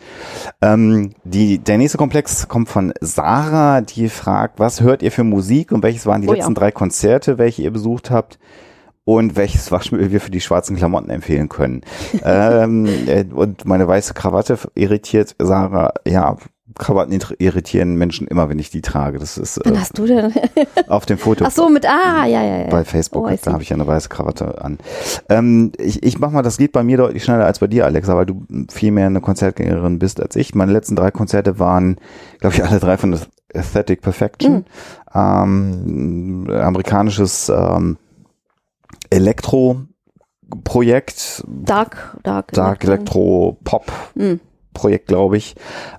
Ähm, 0.63 1.15
die, 1.25 1.59
der 1.59 1.79
nächste 1.79 1.99
Komplex 1.99 2.49
kommt 2.49 2.69
von 2.69 2.93
Sarah, 3.01 3.81
die 3.81 4.09
fragt, 4.09 4.59
was 4.59 4.81
hört 4.81 5.03
ihr 5.03 5.13
für 5.13 5.25
Musik 5.25 5.73
und 5.73 5.83
welches 5.83 6.07
waren 6.07 6.23
die 6.23 6.29
oh, 6.29 6.33
letzten 6.33 6.53
ja. 6.53 6.61
drei 6.61 6.71
Konzerte, 6.71 7.39
welche 7.39 7.63
ihr 7.63 7.73
besucht 7.73 8.11
habt? 8.11 8.39
und 9.07 9.37
welches 9.37 9.71
Waschmittel 9.71 10.13
wir 10.13 10.21
für 10.21 10.31
die 10.31 10.41
schwarzen 10.41 10.77
Klamotten 10.77 11.11
empfehlen 11.11 11.49
können. 11.49 11.83
ähm, 12.25 12.87
äh, 13.07 13.25
und 13.25 13.65
meine 13.67 13.87
weiße 13.87 14.15
Krawatte 14.15 14.59
irritiert 14.75 15.37
Sarah, 15.39 15.93
ja, 16.07 16.37
Krawatten 16.77 17.19
irritieren 17.39 17.97
Menschen 17.97 18.27
immer, 18.27 18.49
wenn 18.49 18.59
ich 18.59 18.71
die 18.71 18.83
trage. 18.83 19.19
Das 19.19 19.39
ist. 19.39 19.61
Wann 19.65 19.75
äh, 19.75 19.79
hast 19.79 19.97
du 19.97 20.07
denn? 20.07 20.33
auf 20.89 21.07
dem 21.07 21.19
Foto. 21.19 21.45
Ach 21.47 21.51
so, 21.51 21.69
mit 21.69 21.87
ah, 21.87 22.27
ja, 22.27 22.43
ja, 22.43 22.59
ja. 22.63 22.69
Bei 22.69 22.85
Facebook, 22.85 23.27
oh, 23.27 23.37
da 23.41 23.53
habe 23.53 23.63
ich 23.63 23.69
ja 23.69 23.77
eine 23.77 23.87
weiße 23.87 24.09
Krawatte 24.09 24.63
an. 24.63 24.79
Ähm, 25.29 25.73
ich, 25.79 26.03
ich 26.03 26.19
mach 26.19 26.31
mal, 26.31 26.43
das 26.43 26.57
geht 26.57 26.73
bei 26.73 26.83
mir 26.83 26.97
deutlich 26.97 27.25
schneller 27.25 27.47
als 27.47 27.61
bei 27.61 27.69
dir, 27.69 27.87
Alexa, 27.87 28.17
weil 28.17 28.27
du 28.27 28.45
viel 28.71 28.91
mehr 28.91 29.07
eine 29.07 29.21
Konzertgängerin 29.21 29.99
bist 29.99 30.21
als 30.21 30.37
ich. 30.37 30.55
Meine 30.55 30.73
letzten 30.73 30.97
drei 30.97 31.11
Konzerte 31.11 31.59
waren, 31.59 31.97
glaube 32.41 32.57
ich, 32.57 32.65
alle 32.65 32.81
drei 32.81 32.97
von 32.97 33.19
Aesthetic 33.55 34.03
Perfection. 34.03 34.55
Mhm. 34.55 34.65
Ähm, 35.15 36.51
amerikanisches 36.51 37.49
ähm, 37.49 37.97
Elektro-Projekt. 39.11 41.45
Dark, 41.47 42.19
Dark. 42.25 42.51
Dark 42.53 42.85
Elektro, 42.85 43.59
Pop. 43.63 43.93
Mhm. 44.15 44.41
Projekt, 44.75 45.07
glaube 45.07 45.39
ich. 45.39 45.55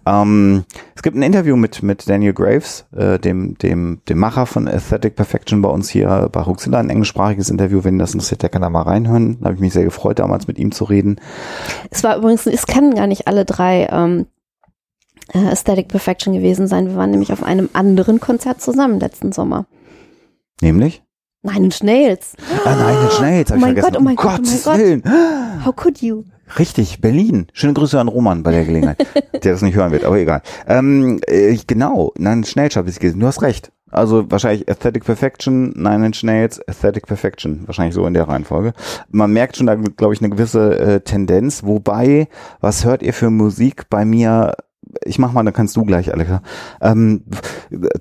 Ähm, 0.05 0.65
es 0.95 1.01
gibt 1.01 1.17
ein 1.17 1.23
Interview 1.23 1.55
mit, 1.55 1.81
mit 1.81 2.07
Daniel 2.07 2.33
Graves, 2.33 2.85
äh, 2.95 3.17
dem, 3.17 3.57
dem, 3.57 4.01
dem 4.07 4.19
Macher 4.19 4.45
von 4.45 4.67
Aesthetic 4.67 5.15
Perfection 5.15 5.61
bei 5.61 5.69
uns 5.69 5.89
hier 5.89 6.29
bei 6.31 6.45
Huxilla, 6.45 6.79
ein 6.79 6.91
englischsprachiges 6.91 7.49
Interview. 7.49 7.83
Wenn 7.83 7.97
das 7.97 8.13
interessiert, 8.13 8.43
der 8.43 8.49
kann 8.49 8.61
da 8.61 8.69
mal 8.69 8.83
reinhören. 8.83 9.39
Da 9.39 9.45
habe 9.45 9.55
ich 9.55 9.61
mich 9.61 9.73
sehr 9.73 9.83
gefreut, 9.83 10.19
damals 10.19 10.47
mit 10.47 10.59
ihm 10.59 10.71
zu 10.71 10.83
reden. 10.83 11.19
Es 11.89 12.03
war 12.03 12.17
übrigens, 12.17 12.45
es 12.45 12.67
kann 12.67 12.93
gar 12.93 13.07
nicht 13.07 13.27
alle 13.27 13.45
drei 13.45 13.87
ähm, 13.91 14.27
äh, 15.33 15.39
Aesthetic 15.39 15.87
Perfection 15.87 16.33
gewesen 16.33 16.67
sein. 16.67 16.89
Wir 16.89 16.95
waren 16.95 17.11
nämlich 17.11 17.33
auf 17.33 17.43
einem 17.43 17.69
anderen 17.73 18.19
Konzert 18.19 18.61
zusammen 18.61 18.99
letzten 18.99 19.31
Sommer. 19.31 19.65
Nämlich? 20.61 21.01
Nein, 21.41 21.69
Snails. 21.69 22.33
Ah, 22.65 22.75
nein, 22.75 23.09
Snails. 23.11 23.51
Oh 23.51 23.57
mein 23.57 23.75
Gott, 23.75 23.97
oh 23.97 24.01
mein 24.01 24.15
Gott, 24.15 24.39
oh 24.39 24.43
mein 24.43 24.61
Gott. 24.63 24.77
Willen. 24.77 25.03
How 25.63 25.75
could 25.75 26.01
you? 26.01 26.23
Richtig, 26.59 27.01
Berlin. 27.01 27.47
Schöne 27.53 27.73
Grüße 27.73 27.99
an 27.99 28.07
Roman 28.07 28.43
bei 28.43 28.51
der 28.51 28.65
Gelegenheit, 28.65 29.05
der 29.43 29.51
das 29.51 29.61
nicht 29.61 29.75
hören 29.75 29.91
wird, 29.91 30.03
aber 30.03 30.17
egal. 30.17 30.41
Ähm, 30.67 31.19
äh, 31.27 31.57
genau, 31.67 32.13
nein, 32.17 32.43
Schnellsch 32.43 32.75
habe 32.75 32.89
ich 32.89 32.99
gesehen. 32.99 33.19
Du 33.19 33.27
hast 33.27 33.41
recht. 33.41 33.71
Also 33.91 34.29
wahrscheinlich 34.29 34.67
Aesthetic 34.67 35.05
Perfection, 35.05 35.71
Nine 35.75 36.07
Inch 36.07 36.23
Nails, 36.23 36.59
Aesthetic 36.67 37.07
Perfection. 37.07 37.63
Wahrscheinlich 37.65 37.95
so 37.95 38.05
in 38.05 38.13
der 38.13 38.27
Reihenfolge. 38.27 38.73
Man 39.09 39.31
merkt 39.31 39.57
schon 39.57 39.67
da, 39.67 39.75
glaube 39.75 40.13
ich, 40.13 40.21
eine 40.21 40.29
gewisse 40.29 40.77
äh, 40.77 40.99
Tendenz. 41.01 41.63
Wobei, 41.63 42.27
was 42.59 42.83
hört 42.83 43.01
ihr 43.03 43.13
für 43.13 43.29
Musik 43.29 43.89
bei 43.89 44.03
mir? 44.03 44.55
Ich 45.03 45.17
mach 45.17 45.31
mal, 45.31 45.43
dann 45.43 45.53
kannst 45.53 45.75
du 45.77 45.85
gleich, 45.85 46.11
Alexa. 46.11 46.41
Ähm, 46.81 47.23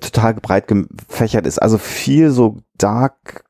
total 0.01 0.33
breit 0.35 0.67
gefächert 0.67 1.45
ist. 1.47 1.59
Also 1.59 1.77
viel 1.77 2.29
so 2.31 2.57
Dark 2.77 3.45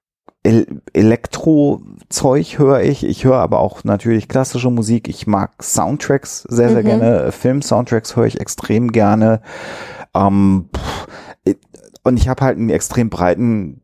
Elektro-Zeug 2.06 2.60
höre 2.60 2.82
ich. 2.82 3.04
Ich 3.04 3.24
höre 3.24 3.38
aber 3.38 3.60
auch 3.60 3.84
natürlich 3.84 4.28
klassische 4.28 4.70
Musik. 4.70 5.08
Ich 5.08 5.28
mag 5.28 5.62
Soundtracks 5.62 6.44
sehr, 6.44 6.70
sehr 6.70 6.82
mhm. 6.82 6.86
gerne. 6.86 7.32
Film-Soundtracks 7.32 8.16
höre 8.16 8.26
ich 8.26 8.40
extrem 8.40 8.92
gerne. 8.92 9.42
Ähm, 10.14 10.70
und 12.04 12.18
ich 12.18 12.28
habe 12.28 12.44
halt 12.44 12.58
einen 12.58 12.70
extrem 12.70 13.10
breiten 13.10 13.82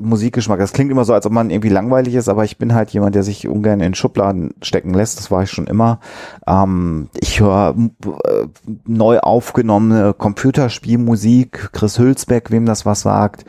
Musikgeschmack. 0.00 0.58
Das 0.58 0.72
klingt 0.72 0.90
immer 0.90 1.04
so, 1.04 1.14
als 1.14 1.24
ob 1.24 1.32
man 1.32 1.50
irgendwie 1.50 1.68
langweilig 1.68 2.14
ist, 2.14 2.28
aber 2.28 2.44
ich 2.44 2.58
bin 2.58 2.74
halt 2.74 2.90
jemand, 2.90 3.14
der 3.14 3.22
sich 3.22 3.46
ungern 3.46 3.80
in 3.80 3.94
Schubladen 3.94 4.54
stecken 4.60 4.92
lässt. 4.92 5.18
Das 5.18 5.30
war 5.30 5.44
ich 5.44 5.50
schon 5.50 5.68
immer. 5.68 6.00
Ähm, 6.48 7.08
ich 7.20 7.40
höre 7.40 7.76
äh, 8.24 8.46
neu 8.86 9.20
aufgenommene 9.20 10.14
Computerspielmusik. 10.14 11.70
Chris 11.72 11.98
Hülsbeck, 11.98 12.50
wem 12.50 12.66
das 12.66 12.84
was 12.86 13.02
sagt, 13.02 13.44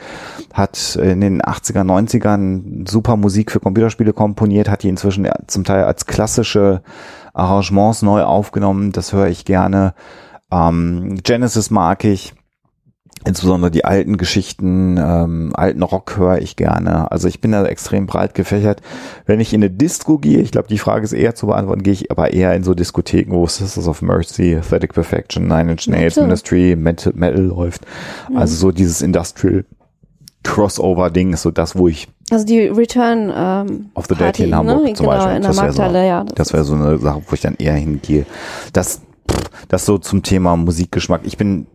hat 0.54 0.96
in 0.98 1.20
den 1.20 1.42
80er, 1.42 1.82
90ern 1.82 2.88
super 2.90 3.18
Musik 3.18 3.52
für 3.52 3.60
Computerspiele 3.60 4.14
komponiert, 4.14 4.70
hat 4.70 4.84
die 4.84 4.90
inzwischen 4.90 5.28
zum 5.48 5.64
Teil 5.64 5.84
als 5.84 6.06
klassische 6.06 6.84
Arrangements 7.34 8.04
neu 8.04 8.22
aufgenommen. 8.22 8.92
Das 8.92 9.14
höre 9.14 9.28
ich 9.28 9.46
gerne. 9.46 9.96
Ähm, 10.52 11.18
Genesis 11.24 11.72
mag 11.72 12.04
ich. 12.04 12.36
Insbesondere 13.26 13.72
die 13.72 13.86
alten 13.86 14.18
Geschichten, 14.18 14.98
ähm, 14.98 15.54
alten 15.56 15.82
Rock 15.82 16.18
höre 16.18 16.40
ich 16.40 16.56
gerne. 16.56 17.12
Also 17.12 17.28
ich 17.28 17.40
bin 17.40 17.52
da 17.52 17.66
extrem 17.66 18.06
breit 18.06 18.34
gefächert. 18.34 18.82
Wenn 19.26 19.40
ich 19.40 19.54
in 19.54 19.64
eine 19.64 19.70
Disco 19.70 20.18
gehe, 20.18 20.40
ich 20.40 20.52
glaube, 20.52 20.68
die 20.68 20.78
Frage 20.78 21.06
ist 21.06 21.14
eher 21.14 21.34
zu 21.34 21.48
beantworten, 21.48 21.84
gehe 21.84 21.94
ich 21.94 22.12
aber 22.12 22.34
eher 22.34 22.54
in 22.54 22.64
so 22.64 22.74
Diskotheken, 22.74 23.32
wo 23.32 23.48
Sisters 23.48 23.88
of 23.88 24.02
Mercy, 24.02 24.56
Aesthetic 24.56 24.94
Perfection, 24.94 25.48
Nine 25.48 25.72
Inch 25.72 25.88
Nails, 25.88 26.18
Ministry, 26.18 26.76
Metal, 26.76 27.14
Metal 27.16 27.42
läuft. 27.42 27.86
Mhm. 28.30 28.38
Also 28.38 28.56
so 28.56 28.72
dieses 28.72 29.02
Industrial 29.02 29.64
Crossover-Ding 30.44 31.34
ist 31.34 31.44
so 31.44 31.52
das, 31.52 31.78
wo 31.78 31.88
ich 31.88 32.10
Also 32.30 32.46
die 32.46 32.68
Return 32.68 33.32
ähm, 33.34 33.90
of 33.96 34.06
the 34.08 34.16
Dead 34.16 34.36
hier 34.36 34.48
in 34.48 34.56
Hamburg 34.56 34.84
ne? 34.84 34.94
zum 34.94 35.06
genau, 35.06 35.18
Beispiel. 35.18 35.36
In 35.38 35.42
der 35.42 35.52
das 35.52 35.58
wäre 35.58 35.66
Markthalle, 35.68 36.00
so, 36.00 36.06
ja. 36.06 36.24
das 36.36 36.54
wäre 36.54 36.64
so 36.66 36.74
eine 36.74 36.98
Sache, 36.98 37.22
wo 37.26 37.34
ich 37.34 37.42
dann 37.42 37.56
eher 37.56 37.74
hingehe. 37.74 38.26
Das, 38.74 39.02
das 39.70 39.86
so 39.86 39.98
zum 39.98 40.24
Thema 40.24 40.58
Musikgeschmack. 40.58 41.22
Ich 41.24 41.38
bin 41.38 41.68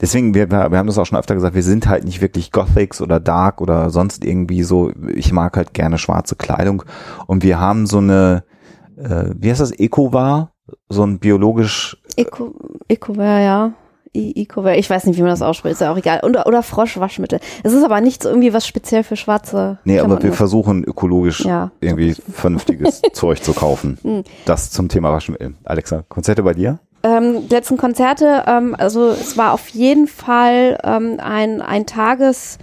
deswegen, 0.00 0.34
wir, 0.34 0.50
wir 0.50 0.58
haben 0.78 0.86
das 0.86 0.98
auch 0.98 1.06
schon 1.06 1.18
öfter 1.18 1.34
gesagt, 1.34 1.54
wir 1.54 1.62
sind 1.62 1.88
halt 1.88 2.04
nicht 2.04 2.20
wirklich 2.20 2.52
Gothics 2.52 3.00
oder 3.00 3.20
Dark 3.20 3.60
oder 3.60 3.90
sonst 3.90 4.24
irgendwie 4.24 4.62
so. 4.62 4.92
Ich 5.14 5.32
mag 5.32 5.56
halt 5.56 5.74
gerne 5.74 5.98
schwarze 5.98 6.36
Kleidung 6.36 6.82
und 7.26 7.42
wir 7.42 7.58
haben 7.60 7.86
so 7.86 7.98
eine, 7.98 8.44
äh, 8.96 9.26
wie 9.36 9.50
heißt 9.50 9.60
das, 9.60 9.72
Eco-War? 9.72 10.52
So 10.88 11.04
ein 11.04 11.18
biologisch. 11.18 11.96
Eco, 12.16 12.54
Ecoware, 12.88 13.42
ja. 13.44 13.72
Ecoware, 14.12 14.76
ich 14.76 14.90
weiß 14.90 15.04
nicht, 15.06 15.18
wie 15.18 15.22
man 15.22 15.30
das 15.30 15.40
ausspricht, 15.42 15.74
ist 15.74 15.80
ja 15.82 15.92
auch 15.92 15.96
egal. 15.96 16.20
Oder, 16.24 16.46
oder 16.48 16.64
Froschwaschmittel. 16.64 17.38
Es 17.62 17.72
ist 17.72 17.84
aber 17.84 18.00
nichts 18.00 18.24
irgendwie 18.24 18.52
was 18.52 18.66
speziell 18.66 19.04
für 19.04 19.14
schwarze. 19.14 19.78
Nee, 19.84 19.98
aber 20.00 20.06
Klamotten 20.06 20.22
wir 20.24 20.30
ist. 20.32 20.36
versuchen 20.36 20.82
ökologisch 20.82 21.44
Ja. 21.44 21.70
irgendwie 21.80 22.14
vernünftiges 22.32 23.02
Zeug 23.12 23.42
zu 23.44 23.52
kaufen. 23.52 23.98
Hm. 24.02 24.24
Das 24.46 24.72
zum 24.72 24.88
Thema 24.88 25.12
Waschmittel. 25.12 25.54
Alexa, 25.62 26.02
Konzerte 26.08 26.42
bei 26.42 26.54
dir? 26.54 26.80
Ähm, 27.02 27.48
die 27.48 27.54
letzten 27.54 27.76
Konzerte, 27.76 28.44
ähm, 28.46 28.76
also 28.78 29.08
es 29.08 29.36
war 29.38 29.52
auf 29.52 29.68
jeden 29.68 30.06
Fall 30.06 30.78
ähm, 30.84 31.16
ein, 31.18 31.62
ein 31.62 31.86
Tages 31.86 32.58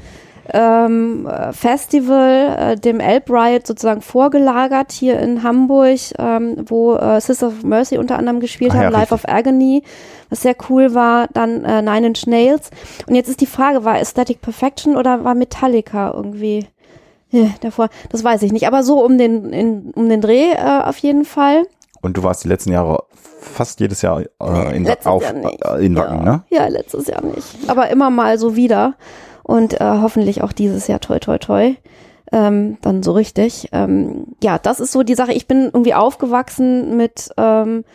ähm, 0.54 1.28
äh, 1.28 1.52
Festival, 1.54 2.56
äh, 2.58 2.76
dem 2.76 3.00
Elb 3.00 3.30
Riot 3.30 3.68
sozusagen 3.68 4.02
vorgelagert 4.02 4.92
hier 4.92 5.20
in 5.20 5.44
Hamburg, 5.44 6.00
ähm, 6.18 6.66
wo 6.68 6.96
äh, 6.96 7.20
Sisters 7.20 7.52
of 7.52 7.64
Mercy 7.64 7.98
unter 7.98 8.18
anderem 8.18 8.40
gespielt 8.40 8.72
Ah 8.72 8.76
ja, 8.78 8.84
haben, 8.84 8.94
Life 8.94 9.14
richtig. 9.14 9.30
of 9.30 9.36
Agony, 9.36 9.84
was 10.30 10.42
sehr 10.42 10.56
cool 10.70 10.94
war, 10.94 11.28
dann 11.34 11.66
äh, 11.66 11.82
Nine 11.82 12.08
Inch 12.08 12.28
Nails. 12.28 12.70
Und 13.08 13.16
jetzt 13.16 13.30
ist 13.30 13.42
die 13.42 13.46
Frage, 13.46 13.84
war 13.84 13.96
Aesthetic 13.96 14.42
Perfection 14.42 14.96
oder 14.96 15.24
war 15.24 15.36
Metallica 15.36 16.12
irgendwie 16.16 16.68
ja, 17.32 17.50
davor? 17.62 17.90
Das 18.10 18.24
weiß 18.24 18.44
ich 18.44 18.52
nicht, 18.52 18.68
aber 18.68 18.84
so 18.84 19.04
um 19.04 19.18
den, 19.18 19.52
in, 19.52 19.92
um 19.96 20.08
den 20.08 20.22
Dreh 20.22 20.52
äh, 20.52 20.82
auf 20.84 20.98
jeden 21.00 21.26
Fall. 21.26 21.64
Und 22.02 22.16
du 22.16 22.24
warst 22.24 22.44
die 22.44 22.48
letzten 22.48 22.72
Jahre 22.72 23.04
fast 23.48 23.80
jedes 23.80 24.02
Jahr 24.02 24.22
äh, 24.22 24.76
in, 24.76 24.84
Letztes 24.84 25.08
auf, 25.08 25.24
Jahr 25.24 25.34
nicht. 25.34 25.66
äh, 25.66 25.86
in 25.86 25.96
Wacken, 25.96 26.18
ja. 26.18 26.24
ne? 26.24 26.44
Ja, 26.50 26.68
letztes 26.68 27.08
Jahr 27.08 27.24
nicht. 27.24 27.46
Aber 27.68 27.90
immer 27.90 28.10
mal 28.10 28.38
so 28.38 28.56
wieder. 28.56 28.96
Und 29.44 29.80
äh, 29.80 29.84
hoffentlich 29.84 30.42
auch 30.44 30.52
dieses 30.52 30.88
Jahr 30.88 31.00
toi 31.00 31.20
toi 31.20 31.38
toi. 31.38 31.76
Ähm, 32.32 32.78
dann 32.82 33.04
so 33.04 33.14
richtig. 33.14 33.70
Ähm, 33.72 34.26
ja, 34.44 34.58
das 34.60 34.80
ist 34.80 34.92
so 34.92 35.04
die 35.04 35.16
Sache. 35.16 35.32
Ich 35.32 35.48
bin 35.48 35.66
irgendwie 35.66 35.94
aufgewachsen 35.94 36.98
mit 36.98 37.30
ähm, 37.38 37.86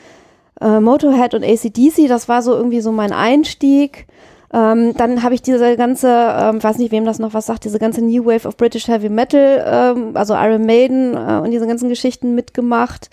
äh, 0.60 0.80
Motorhead 0.80 1.34
und 1.34 1.44
ACDC. 1.44 2.08
Das 2.08 2.28
war 2.28 2.40
so 2.42 2.54
irgendwie 2.54 2.80
so 2.80 2.92
mein 2.92 3.12
Einstieg. 3.12 4.06
Ähm, 4.54 4.94
dann 4.96 5.22
habe 5.22 5.34
ich 5.34 5.42
diese 5.42 5.76
ganze, 5.76 6.08
ähm, 6.08 6.62
weiß 6.62 6.76
nicht, 6.78 6.92
wem 6.92 7.06
das 7.06 7.18
noch 7.18 7.32
was 7.32 7.46
sagt, 7.46 7.64
diese 7.64 7.78
ganze 7.78 8.02
New 8.02 8.26
Wave 8.26 8.46
of 8.46 8.58
British 8.58 8.86
Heavy 8.86 9.08
Metal, 9.08 9.64
ähm, 9.96 10.10
also 10.14 10.34
Iron 10.34 10.66
Maiden 10.66 11.14
äh, 11.14 11.40
und 11.42 11.50
diese 11.52 11.66
ganzen 11.66 11.88
Geschichten 11.88 12.34
mitgemacht. 12.34 13.08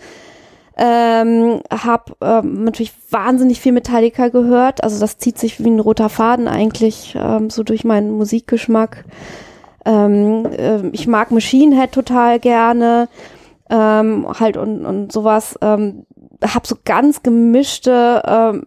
Ähm, 0.82 1.60
hab 1.70 2.16
ähm, 2.22 2.64
natürlich 2.64 2.94
wahnsinnig 3.12 3.60
viel 3.60 3.74
Metallica 3.74 4.30
gehört. 4.30 4.82
Also 4.82 4.98
das 4.98 5.18
zieht 5.18 5.38
sich 5.38 5.62
wie 5.62 5.70
ein 5.70 5.82
roter 5.82 6.08
Faden 6.08 6.48
eigentlich 6.48 7.18
ähm, 7.20 7.50
so 7.50 7.64
durch 7.64 7.84
meinen 7.84 8.12
Musikgeschmack. 8.12 9.04
Ähm, 9.86 10.48
ähm, 10.58 10.92
ich 10.94 11.06
mag 11.06 11.32
Machine 11.32 11.76
Head 11.76 11.92
total 11.92 12.40
gerne. 12.40 13.10
Ähm, 13.70 14.26
halt 14.40 14.56
und, 14.56 14.86
und 14.86 15.12
sowas. 15.12 15.60
Ähm, 15.62 16.06
hab 16.42 16.66
so 16.66 16.78
ganz 16.86 17.24
gemischte 17.24 18.24
ähm, 18.26 18.64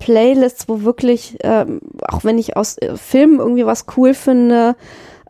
Playlists, 0.00 0.68
wo 0.68 0.82
wirklich, 0.82 1.38
ähm, 1.44 1.80
auch 2.08 2.24
wenn 2.24 2.36
ich 2.36 2.56
aus 2.56 2.78
äh, 2.78 2.96
Filmen 2.96 3.38
irgendwie 3.38 3.64
was 3.64 3.86
cool 3.96 4.12
finde, 4.12 4.74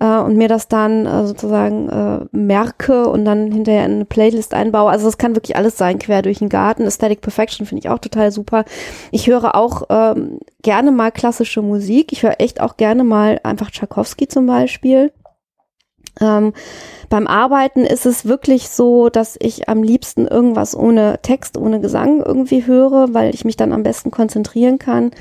äh, 0.05 0.21
und 0.21 0.37
mir 0.37 0.49
das 0.49 0.69
dann 0.69 1.07
äh, 1.07 1.27
sozusagen 1.27 1.89
äh, 1.89 2.27
merke 2.37 3.09
und 3.09 3.25
dann 3.25 3.51
hinterher 3.51 3.87
in 3.87 3.93
eine 3.93 4.05
Playlist 4.05 4.53
einbaue. 4.53 4.91
Also 4.91 5.09
es 5.09 5.17
kann 5.17 5.35
wirklich 5.35 5.57
alles 5.57 5.79
sein, 5.79 5.99
quer 5.99 6.21
durch 6.21 6.41
den 6.41 6.51
Garten. 6.51 6.85
Aesthetic 6.85 7.23
Perfection 7.23 7.67
finde 7.67 7.81
ich 7.81 7.89
auch 7.89 7.99
total 7.99 8.31
super. 8.31 8.65
Ich 9.11 9.27
höre 9.27 9.55
auch 9.55 9.85
ähm, 9.89 10.41
gerne 10.63 10.93
mal 10.93 11.11
klassische 11.11 11.63
Musik. 11.63 12.13
Ich 12.13 12.23
höre 12.23 12.39
echt 12.39 12.61
auch 12.61 12.77
gerne 12.77 13.03
mal 13.03 13.41
einfach 13.45 13.71
Tchaikovsky 13.71 14.29
zum 14.29 14.47
Beispiel. 14.47 15.11
Ähm, 16.21 16.53
beim 17.09 17.27
Arbeiten 17.27 17.85
ist 17.85 18.07
es 18.07 18.27
wirklich 18.27 18.69
so, 18.69 19.09
dass 19.09 19.37
ich 19.41 19.69
am 19.69 19.83
liebsten 19.83 20.29
irgendwas 20.29 20.77
ohne 20.77 21.19
Text, 21.23 21.57
ohne 21.57 21.81
Gesang 21.81 22.21
irgendwie 22.21 22.67
höre, 22.67 23.15
weil 23.15 23.35
ich 23.35 23.45
mich 23.45 23.57
dann 23.57 23.73
am 23.73 23.83
besten 23.83 24.11
konzentrieren 24.11 24.79
kann. 24.79 25.13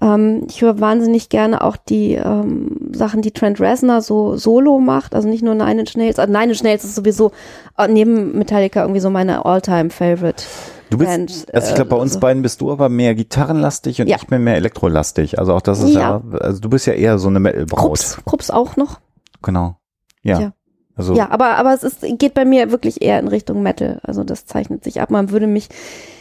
Ähm, 0.00 0.46
ich 0.48 0.62
höre 0.62 0.80
wahnsinnig 0.80 1.28
gerne 1.28 1.62
auch 1.62 1.76
die 1.76 2.14
ähm, 2.14 2.90
Sachen, 2.92 3.20
die 3.22 3.32
Trent 3.32 3.60
Reznor 3.60 4.00
so 4.00 4.36
solo 4.36 4.78
macht, 4.78 5.14
also 5.14 5.28
nicht 5.28 5.42
nur 5.42 5.54
Nine 5.54 5.80
Inch 5.80 5.96
Nails. 5.96 6.18
Also 6.18 6.32
Nine 6.32 6.52
Inch 6.52 6.62
Nails 6.62 6.84
ist 6.84 6.94
sowieso 6.94 7.32
äh, 7.76 7.88
neben 7.88 8.38
Metallica 8.38 8.82
irgendwie 8.82 9.00
so 9.00 9.10
meine 9.10 9.44
All-Time-Favorite. 9.44 10.44
Du 10.90 10.96
bist, 10.98 11.10
Band, 11.10 11.46
also 11.52 11.68
ich 11.68 11.74
glaube, 11.74 11.90
bei 11.90 11.96
uns 11.96 12.16
äh, 12.16 12.18
beiden 12.20 12.42
bist 12.42 12.60
du 12.60 12.70
aber 12.72 12.88
mehr 12.88 13.14
gitarrenlastig 13.14 14.00
und 14.00 14.06
Ja. 14.08 14.16
ich 14.16 14.26
bin 14.26 14.42
mehr 14.44 14.56
elektrolastig. 14.56 15.38
Also 15.38 15.52
auch 15.52 15.60
das 15.60 15.82
ist 15.82 15.90
ja, 15.94 16.22
Ja. 16.30 16.38
also 16.38 16.60
du 16.60 16.70
bist 16.70 16.86
ja 16.86 16.94
eher 16.94 17.18
so 17.18 17.28
eine 17.28 17.40
Metal-Braut. 17.40 17.88
Krups, 17.88 18.18
Krups 18.24 18.50
auch 18.50 18.76
noch. 18.76 19.00
Genau. 19.42 19.76
Ja. 20.22 20.38
Tja. 20.38 20.52
Also 20.98 21.14
Ja, 21.14 21.30
aber, 21.30 21.56
aber 21.56 21.72
es 21.72 21.84
ist, 21.84 22.04
geht 22.18 22.34
bei 22.34 22.44
mir 22.44 22.70
wirklich 22.70 23.00
eher 23.00 23.18
in 23.20 23.28
Richtung 23.28 23.62
Metal. 23.62 24.00
Also 24.02 24.24
das 24.24 24.44
zeichnet 24.44 24.84
sich 24.84 25.00
ab. 25.00 25.10
Man 25.10 25.30
würde 25.30 25.46
mich 25.46 25.68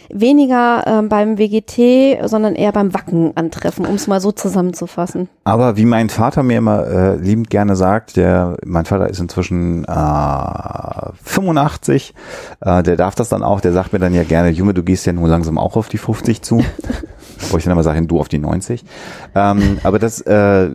weniger 0.10 0.84
ähm, 0.86 1.10
beim 1.10 1.38
WGT, 1.38 2.30
sondern 2.30 2.56
eher 2.56 2.72
beim 2.72 2.94
Wacken 2.94 3.36
antreffen, 3.36 3.86
um 3.86 3.96
es 3.96 4.08
mal 4.08 4.22
so 4.22 4.32
zusammenzufassen. 4.32 5.28
Aber 5.44 5.78
wie 5.78 5.86
mein 5.86 6.10
Vater 6.10 6.44
mir 6.44 6.60
immer 6.60 6.88
äh, 6.88 7.16
liebend 7.18 7.50
gerne 7.50 7.76
sagt, 7.76 8.16
der, 8.16 8.58
mein 8.66 8.86
Vater 8.86 9.10
ist 9.10 9.20
inzwischen 9.20 9.84
äh, 9.86 11.12
85, 11.24 12.14
äh, 12.62 12.84
der 12.84 12.96
darf 12.96 13.16
das 13.16 13.30
dann 13.30 13.44
auch, 13.44 13.60
der 13.60 13.74
sagt 13.74 13.94
mir 13.94 14.00
dann 14.00 14.14
ja 14.14 14.24
gerne, 14.24 14.50
Junge, 14.50 14.74
du 14.74 14.84
gehst 14.84 15.06
ja 15.06 15.14
nur 15.14 15.28
langsam 15.28 15.58
auch 15.58 15.76
auf 15.76 15.90
die 15.90 15.98
50 15.98 16.42
zu. 16.42 16.64
Wo 17.50 17.58
ich 17.58 17.64
dann 17.64 17.72
immer 17.74 17.84
sage, 17.84 18.02
du 18.06 18.20
auf 18.20 18.28
die 18.30 18.40
90. 18.40 18.84
Ähm, 19.36 19.80
aber 19.84 20.00
das, 20.00 20.22
äh, 20.22 20.70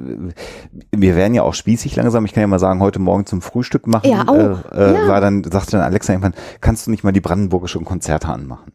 wir 0.90 1.16
werden 1.16 1.34
ja 1.34 1.42
auch 1.42 1.54
spießig 1.54 1.96
langsam. 1.96 2.24
Ich 2.24 2.32
kann 2.32 2.40
ja 2.42 2.46
mal 2.46 2.58
sagen, 2.58 2.80
heute 2.80 2.98
Morgen 2.98 3.26
zum 3.26 3.42
Frühstück 3.42 3.86
machen, 3.86 4.08
Ja, 4.10 4.22
auch. 4.26 4.72
Äh, 4.72 4.90
äh, 4.90 4.94
Ja. 4.94 5.08
war 5.08 5.20
dann, 5.20 5.44
sagte 5.44 5.72
dann 5.72 5.82
Alexa 5.82 6.12
irgendwann, 6.12 6.34
kannst 6.60 6.86
du 6.86 6.90
nicht 6.90 7.04
mal 7.04 7.12
die 7.12 7.20
brandenburgischen 7.20 7.84
Konzerte 7.84 8.28
anmachen? 8.28 8.72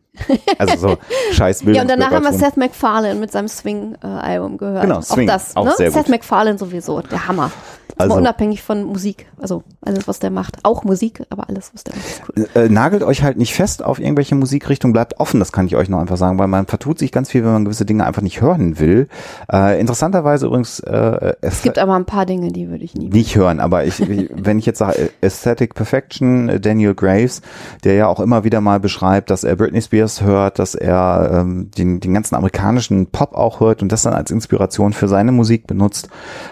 Also 0.57 0.77
so 0.77 0.97
scheiß 1.33 1.61
Ja, 1.65 1.81
und 1.83 1.89
danach 1.89 2.11
haben 2.11 2.23
wir. 2.23 2.33
Seth 2.33 2.57
MacFarlane 2.57 3.19
mit 3.19 3.31
seinem 3.31 3.47
Swing-Album 3.47 4.57
gehört. 4.57 4.83
Genau, 4.83 5.01
Swing, 5.01 5.29
auch 5.29 5.33
das, 5.33 5.55
auch 5.55 5.65
ne? 5.65 5.73
Seth. 5.77 6.09
MacFarlane 6.09 6.57
sowieso, 6.57 7.01
der 7.01 7.27
Hammer. 7.27 7.51
Also- 7.97 8.15
mal 8.15 8.21
unabhängig 8.21 8.61
von 8.61 8.83
Musik, 8.83 9.27
also 9.39 9.63
alles, 9.81 10.07
was 10.07 10.19
der 10.19 10.31
macht. 10.31 10.57
Auch 10.63 10.83
Musik, 10.83 11.23
aber 11.29 11.49
alles, 11.49 11.71
was 11.73 11.83
der 11.83 11.95
macht, 11.95 12.05
ist 12.07 12.21
cool. 12.37 12.47
äh, 12.63 12.69
nagelt 12.69 13.03
euch 13.03 13.23
halt 13.23 13.37
nicht 13.37 13.53
fest 13.53 13.83
auf 13.83 13.99
irgendwelche 13.99 14.35
Musikrichtungen, 14.35 14.93
bleibt 14.93 15.19
offen, 15.19 15.39
das 15.39 15.51
kann 15.51 15.65
ich 15.67 15.75
euch 15.75 15.89
noch 15.89 15.99
einfach 15.99 16.17
sagen, 16.17 16.37
weil 16.39 16.47
man 16.47 16.65
vertut 16.67 16.99
sich 16.99 17.11
ganz 17.11 17.31
viel, 17.31 17.43
wenn 17.43 17.51
man 17.53 17.65
gewisse 17.65 17.85
Dinge 17.85 18.05
einfach 18.05 18.21
nicht 18.21 18.41
hören 18.41 18.79
will. 18.79 19.07
Äh, 19.51 19.79
interessanterweise 19.79 20.45
übrigens, 20.47 20.79
äh, 20.81 21.33
Es 21.41 21.61
gibt 21.61 21.79
aber 21.79 21.95
ein 21.95 22.05
paar 22.05 22.25
Dinge, 22.25 22.51
die 22.51 22.69
würde 22.69 22.83
ich 22.83 22.93
nie. 22.95 23.09
nicht 23.09 23.35
hören, 23.35 23.59
aber 23.59 23.85
ich, 23.85 23.99
wenn 24.35 24.59
ich 24.59 24.65
jetzt 24.65 24.79
sage 24.79 25.09
Aesthetic 25.21 25.73
Perfection, 25.75 26.49
äh, 26.49 26.59
Daniel 26.59 26.93
Graves, 26.95 27.41
der 27.83 27.93
ja 27.95 28.07
auch 28.07 28.19
immer 28.19 28.43
wieder 28.43 28.61
mal 28.61 28.79
beschreibt, 28.79 29.29
dass 29.29 29.43
er 29.43 29.55
Britney 29.55 29.81
Spears 29.81 30.21
hört, 30.21 30.59
dass 30.59 30.75
er 30.75 31.29
ähm, 31.33 31.71
den, 31.77 31.99
den 31.99 32.13
ganzen 32.13 32.35
amerikanischen 32.35 33.07
Pop 33.07 33.33
auch 33.33 33.59
hört 33.59 33.81
und 33.81 33.91
das 33.91 34.03
dann 34.03 34.13
als 34.13 34.31
Inspiration 34.31 34.93
für 34.93 35.07
seine 35.07 35.31
Musik 35.31 35.67
benutzt. 35.67 36.09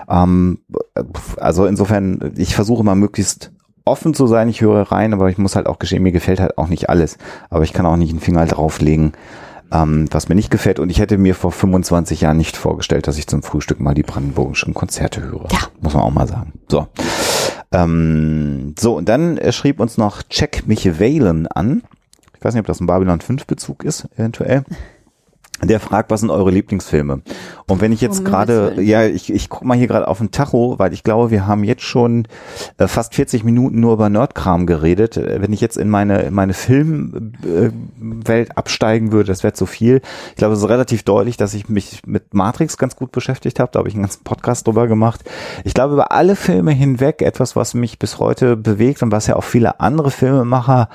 Ähm, 0.09 0.59
also 1.37 1.65
insofern, 1.65 2.33
ich 2.35 2.55
versuche 2.55 2.83
mal 2.83 2.95
möglichst 2.95 3.51
offen 3.85 4.13
zu 4.13 4.27
sein, 4.27 4.49
ich 4.49 4.61
höre 4.61 4.91
rein, 4.91 5.13
aber 5.13 5.29
ich 5.29 5.37
muss 5.37 5.55
halt 5.55 5.67
auch 5.67 5.79
gestehen, 5.79 6.03
mir 6.03 6.11
gefällt 6.11 6.39
halt 6.39 6.57
auch 6.57 6.67
nicht 6.67 6.89
alles. 6.89 7.17
Aber 7.49 7.63
ich 7.63 7.73
kann 7.73 7.85
auch 7.85 7.97
nicht 7.97 8.09
einen 8.09 8.19
Finger 8.19 8.45
drauflegen, 8.45 9.13
ähm, 9.71 10.07
was 10.11 10.27
mir 10.27 10.35
nicht 10.35 10.49
gefällt. 10.49 10.79
Und 10.79 10.89
ich 10.89 10.99
hätte 10.99 11.17
mir 11.17 11.35
vor 11.35 11.51
25 11.51 12.21
Jahren 12.21 12.37
nicht 12.37 12.57
vorgestellt, 12.57 13.07
dass 13.07 13.17
ich 13.17 13.27
zum 13.27 13.43
Frühstück 13.43 13.79
mal 13.79 13.93
die 13.93 14.03
brandenburgischen 14.03 14.73
Konzerte 14.73 15.21
höre. 15.21 15.47
Ja. 15.51 15.59
Muss 15.81 15.93
man 15.93 16.03
auch 16.03 16.11
mal 16.11 16.27
sagen. 16.27 16.53
So. 16.69 16.87
Ähm, 17.71 18.73
so, 18.77 18.95
und 18.95 19.07
dann 19.07 19.37
äh, 19.37 19.51
schrieb 19.51 19.79
uns 19.79 19.97
noch 19.97 20.23
Check 20.23 20.67
mich 20.67 20.99
Valen 20.99 21.47
an. 21.47 21.83
Ich 22.37 22.43
weiß 22.43 22.53
nicht, 22.53 22.61
ob 22.61 22.67
das 22.67 22.79
ein 22.79 22.87
Babylon 22.87 23.21
5 23.21 23.45
Bezug 23.45 23.83
ist, 23.83 24.07
eventuell. 24.15 24.63
Der 25.63 25.79
fragt, 25.79 26.11
was 26.11 26.19
sind 26.19 26.29
eure 26.29 26.51
Lieblingsfilme? 26.51 27.21
Und 27.67 27.81
wenn 27.81 27.93
ich 27.93 28.01
jetzt 28.01 28.17
Himmels 28.17 28.29
gerade, 28.29 28.81
ja, 28.81 29.05
ich, 29.05 29.31
ich 29.31 29.49
guck 29.49 29.63
mal 29.63 29.77
hier 29.77 29.87
gerade 29.87 30.07
auf 30.07 30.17
den 30.17 30.31
Tacho, 30.31 30.77
weil 30.77 30.93
ich 30.93 31.03
glaube, 31.03 31.31
wir 31.31 31.47
haben 31.47 31.63
jetzt 31.63 31.83
schon 31.83 32.27
äh, 32.77 32.87
fast 32.87 33.15
40 33.15 33.45
Minuten 33.45 33.79
nur 33.79 33.93
über 33.93 34.09
Nerdkram 34.09 34.65
geredet. 34.65 35.15
Äh, 35.15 35.41
Wenn 35.41 35.53
ich 35.53 35.61
jetzt 35.61 35.77
in 35.77 35.89
meine, 35.89 36.23
in 36.23 36.33
meine 36.33 36.53
Filmwelt 36.53 38.57
absteigen 38.57 39.13
würde, 39.13 39.27
das 39.27 39.43
wäre 39.43 39.53
zu 39.53 39.65
viel. 39.65 40.01
Ich 40.31 40.35
glaube, 40.35 40.53
es 40.53 40.59
ist 40.59 40.69
relativ 40.69 41.03
deutlich, 41.03 41.37
dass 41.37 41.53
ich 41.53 41.69
mich 41.69 42.01
mit 42.05 42.33
Matrix 42.33 42.77
ganz 42.77 42.97
gut 42.97 43.13
beschäftigt 43.13 43.59
habe. 43.59 43.71
Da 43.71 43.79
habe 43.79 43.87
ich 43.87 43.95
einen 43.95 44.03
ganzen 44.03 44.23
Podcast 44.23 44.67
drüber 44.67 44.87
gemacht. 44.87 45.23
Ich 45.63 45.73
glaube, 45.73 45.93
über 45.93 46.11
alle 46.11 46.35
Filme 46.35 46.71
hinweg 46.71 47.21
etwas, 47.21 47.55
was 47.55 47.73
mich 47.73 47.97
bis 47.97 48.19
heute 48.19 48.57
bewegt 48.57 49.01
und 49.03 49.11
was 49.11 49.27
ja 49.27 49.37
auch 49.37 49.43
viele 49.43 49.79
andere 49.79 50.11
Filmemacher 50.11 50.89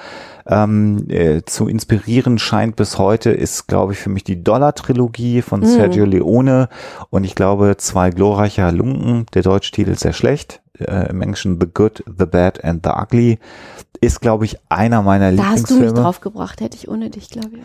ähm, 0.50 1.06
äh, 1.08 1.42
zu 1.44 1.68
inspirieren 1.68 2.38
scheint 2.38 2.76
bis 2.76 2.98
heute, 2.98 3.30
ist, 3.30 3.68
glaube 3.68 3.92
ich, 3.92 4.00
für 4.00 4.10
mich 4.10 4.24
die 4.24 4.42
Dollar-Trilogie 4.42 5.42
von 5.42 5.60
mhm. 5.60 5.66
Sergio 5.66 6.04
Leone 6.04 6.68
und 7.08 7.24
ich 7.24 7.36
glaube, 7.36 7.76
zwei 7.78 8.10
glorreiche 8.10 8.64
Halunken. 8.64 9.26
Der 9.32 9.42
deutsche 9.42 9.70
Titel 9.70 9.92
ist 9.92 10.00
sehr 10.00 10.12
schlecht. 10.12 10.60
Äh, 10.78 11.10
Im 11.10 11.22
Englischen 11.22 11.58
The 11.60 11.68
Good, 11.72 12.02
The 12.06 12.26
Bad 12.26 12.64
and 12.64 12.84
The 12.84 12.90
Ugly 12.90 13.38
ist, 14.00 14.20
glaube 14.20 14.44
ich, 14.44 14.56
einer 14.68 15.02
meiner 15.02 15.26
da 15.26 15.42
Lieblingsfilme. 15.42 15.82
Da 15.82 15.86
hast 15.86 15.90
du 15.90 15.94
mich 15.94 16.02
draufgebracht, 16.02 16.60
hätte 16.60 16.76
ich 16.76 16.88
ohne 16.88 17.10
dich, 17.10 17.30
glaube 17.30 17.50
ich. 17.54 17.62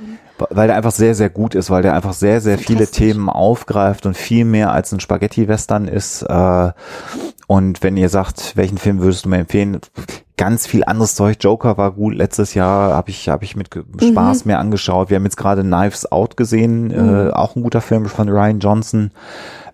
Weil 0.50 0.68
der 0.68 0.76
einfach 0.76 0.92
sehr, 0.92 1.16
sehr 1.16 1.30
gut 1.30 1.56
ist, 1.56 1.70
weil 1.70 1.82
der 1.82 1.96
einfach 1.96 2.14
sehr, 2.14 2.42
sehr 2.42 2.58
viele 2.58 2.88
Themen 2.88 3.30
aufgreift 3.30 4.06
und 4.06 4.16
viel 4.16 4.46
mehr 4.46 4.72
als 4.72 4.92
ein 4.92 5.00
Spaghetti-Western 5.00 5.88
ist. 5.88 6.24
Äh, 6.24 6.72
und 7.48 7.84
wenn 7.84 7.98
ihr 7.98 8.10
sagt, 8.10 8.58
welchen 8.58 8.78
Film 8.78 9.00
würdest 9.00 9.26
du 9.26 9.30
mir 9.30 9.38
empfehlen? 9.38 9.80
Ganz 10.38 10.68
viel 10.68 10.84
anderes 10.84 11.16
Zeug. 11.16 11.38
Joker 11.40 11.78
war 11.78 11.92
gut. 11.92 12.14
Letztes 12.14 12.54
Jahr 12.56 12.94
habe 12.94 13.10
ich, 13.10 13.30
hab 13.30 13.42
ich 13.42 13.56
mit 13.56 13.70
Spaß 13.74 14.46
mhm. 14.46 14.52
mir 14.52 14.60
angeschaut. 14.60 15.10
Wir 15.10 15.16
haben 15.16 15.24
jetzt 15.24 15.38
gerade 15.38 15.64
Knives 15.64 16.12
Out 16.12 16.36
gesehen. 16.36 16.92
Äh, 16.92 17.02
mhm. 17.02 17.28
Äh, 17.28 17.30
auch 17.32 17.56
ein 17.56 17.64
guter 17.64 17.82
Film 17.82 18.06
von 18.08 18.28
Ryan 18.28 18.60
Johnson. 18.60 19.12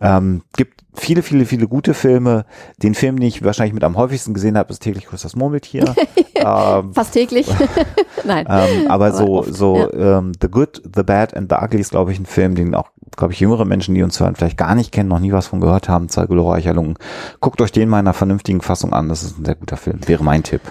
Ähm, 0.02 0.44
gibt 0.56 0.81
viele, 0.94 1.22
viele, 1.22 1.46
viele 1.46 1.68
gute 1.68 1.94
Filme. 1.94 2.46
Den 2.82 2.96
Film, 2.96 3.18
den 3.18 3.28
ich 3.28 3.44
wahrscheinlich 3.44 3.74
mit 3.74 3.84
am 3.84 3.98
häufigsten 3.98 4.34
gesehen 4.34 4.58
habe, 4.58 4.72
ist 4.72 4.82
täglich 4.82 5.06
grüßt 5.08 5.24
das 5.24 5.36
Murmeltier. 5.36 5.96
ähm, 6.36 6.94
Fast 6.94 7.14
täglich. 7.14 7.48
Nein. 8.26 8.46
Ähm, 8.50 8.88
aber, 8.90 9.08
aber, 9.08 9.12
so, 9.14 9.40
oft, 9.40 9.54
so 9.54 9.78
ja. 9.78 10.20
ähm, 10.20 10.34
The 10.42 10.48
Good, 10.50 10.82
The 10.96 11.04
Bad 11.04 11.36
and 11.36 11.52
The 11.52 11.58
Ugly 11.64 11.80
ist, 11.80 11.92
glaube 11.92 12.12
ich, 12.12 12.20
ein 12.20 12.26
Film, 12.26 12.56
den 12.56 12.76
auch, 12.76 12.90
glaube 13.16 13.34
ich, 13.34 13.40
jüngere 13.40 13.66
Menschen, 13.66 13.96
die 13.96 14.04
uns 14.04 14.20
hören, 14.20 14.36
vielleicht 14.36 14.58
gar 14.58 14.76
nicht 14.76 14.92
kennen, 14.92 15.10
noch 15.10 15.20
nie 15.20 15.32
was 15.32 15.48
von 15.48 15.62
gehört 15.62 15.90
haben. 15.90 16.10
Zwei 16.10 16.26
glorreicher 16.26 16.74
Lungen. 16.74 16.96
Guckt 17.40 17.62
euch 17.62 17.72
den 17.72 17.90
mal 17.90 18.00
in 18.00 18.08
einer 18.08 18.14
vernünftigen 18.14 18.62
Fassung 18.62 18.94
an. 18.94 19.10
Das 19.10 19.24
ist 19.24 19.40
ein 19.40 19.46
sehr 19.46 19.56
guter 19.56 19.78
Film. 19.78 20.00
Wäre 20.08 20.24
mein 20.24 20.44
Tipp. 20.44 20.62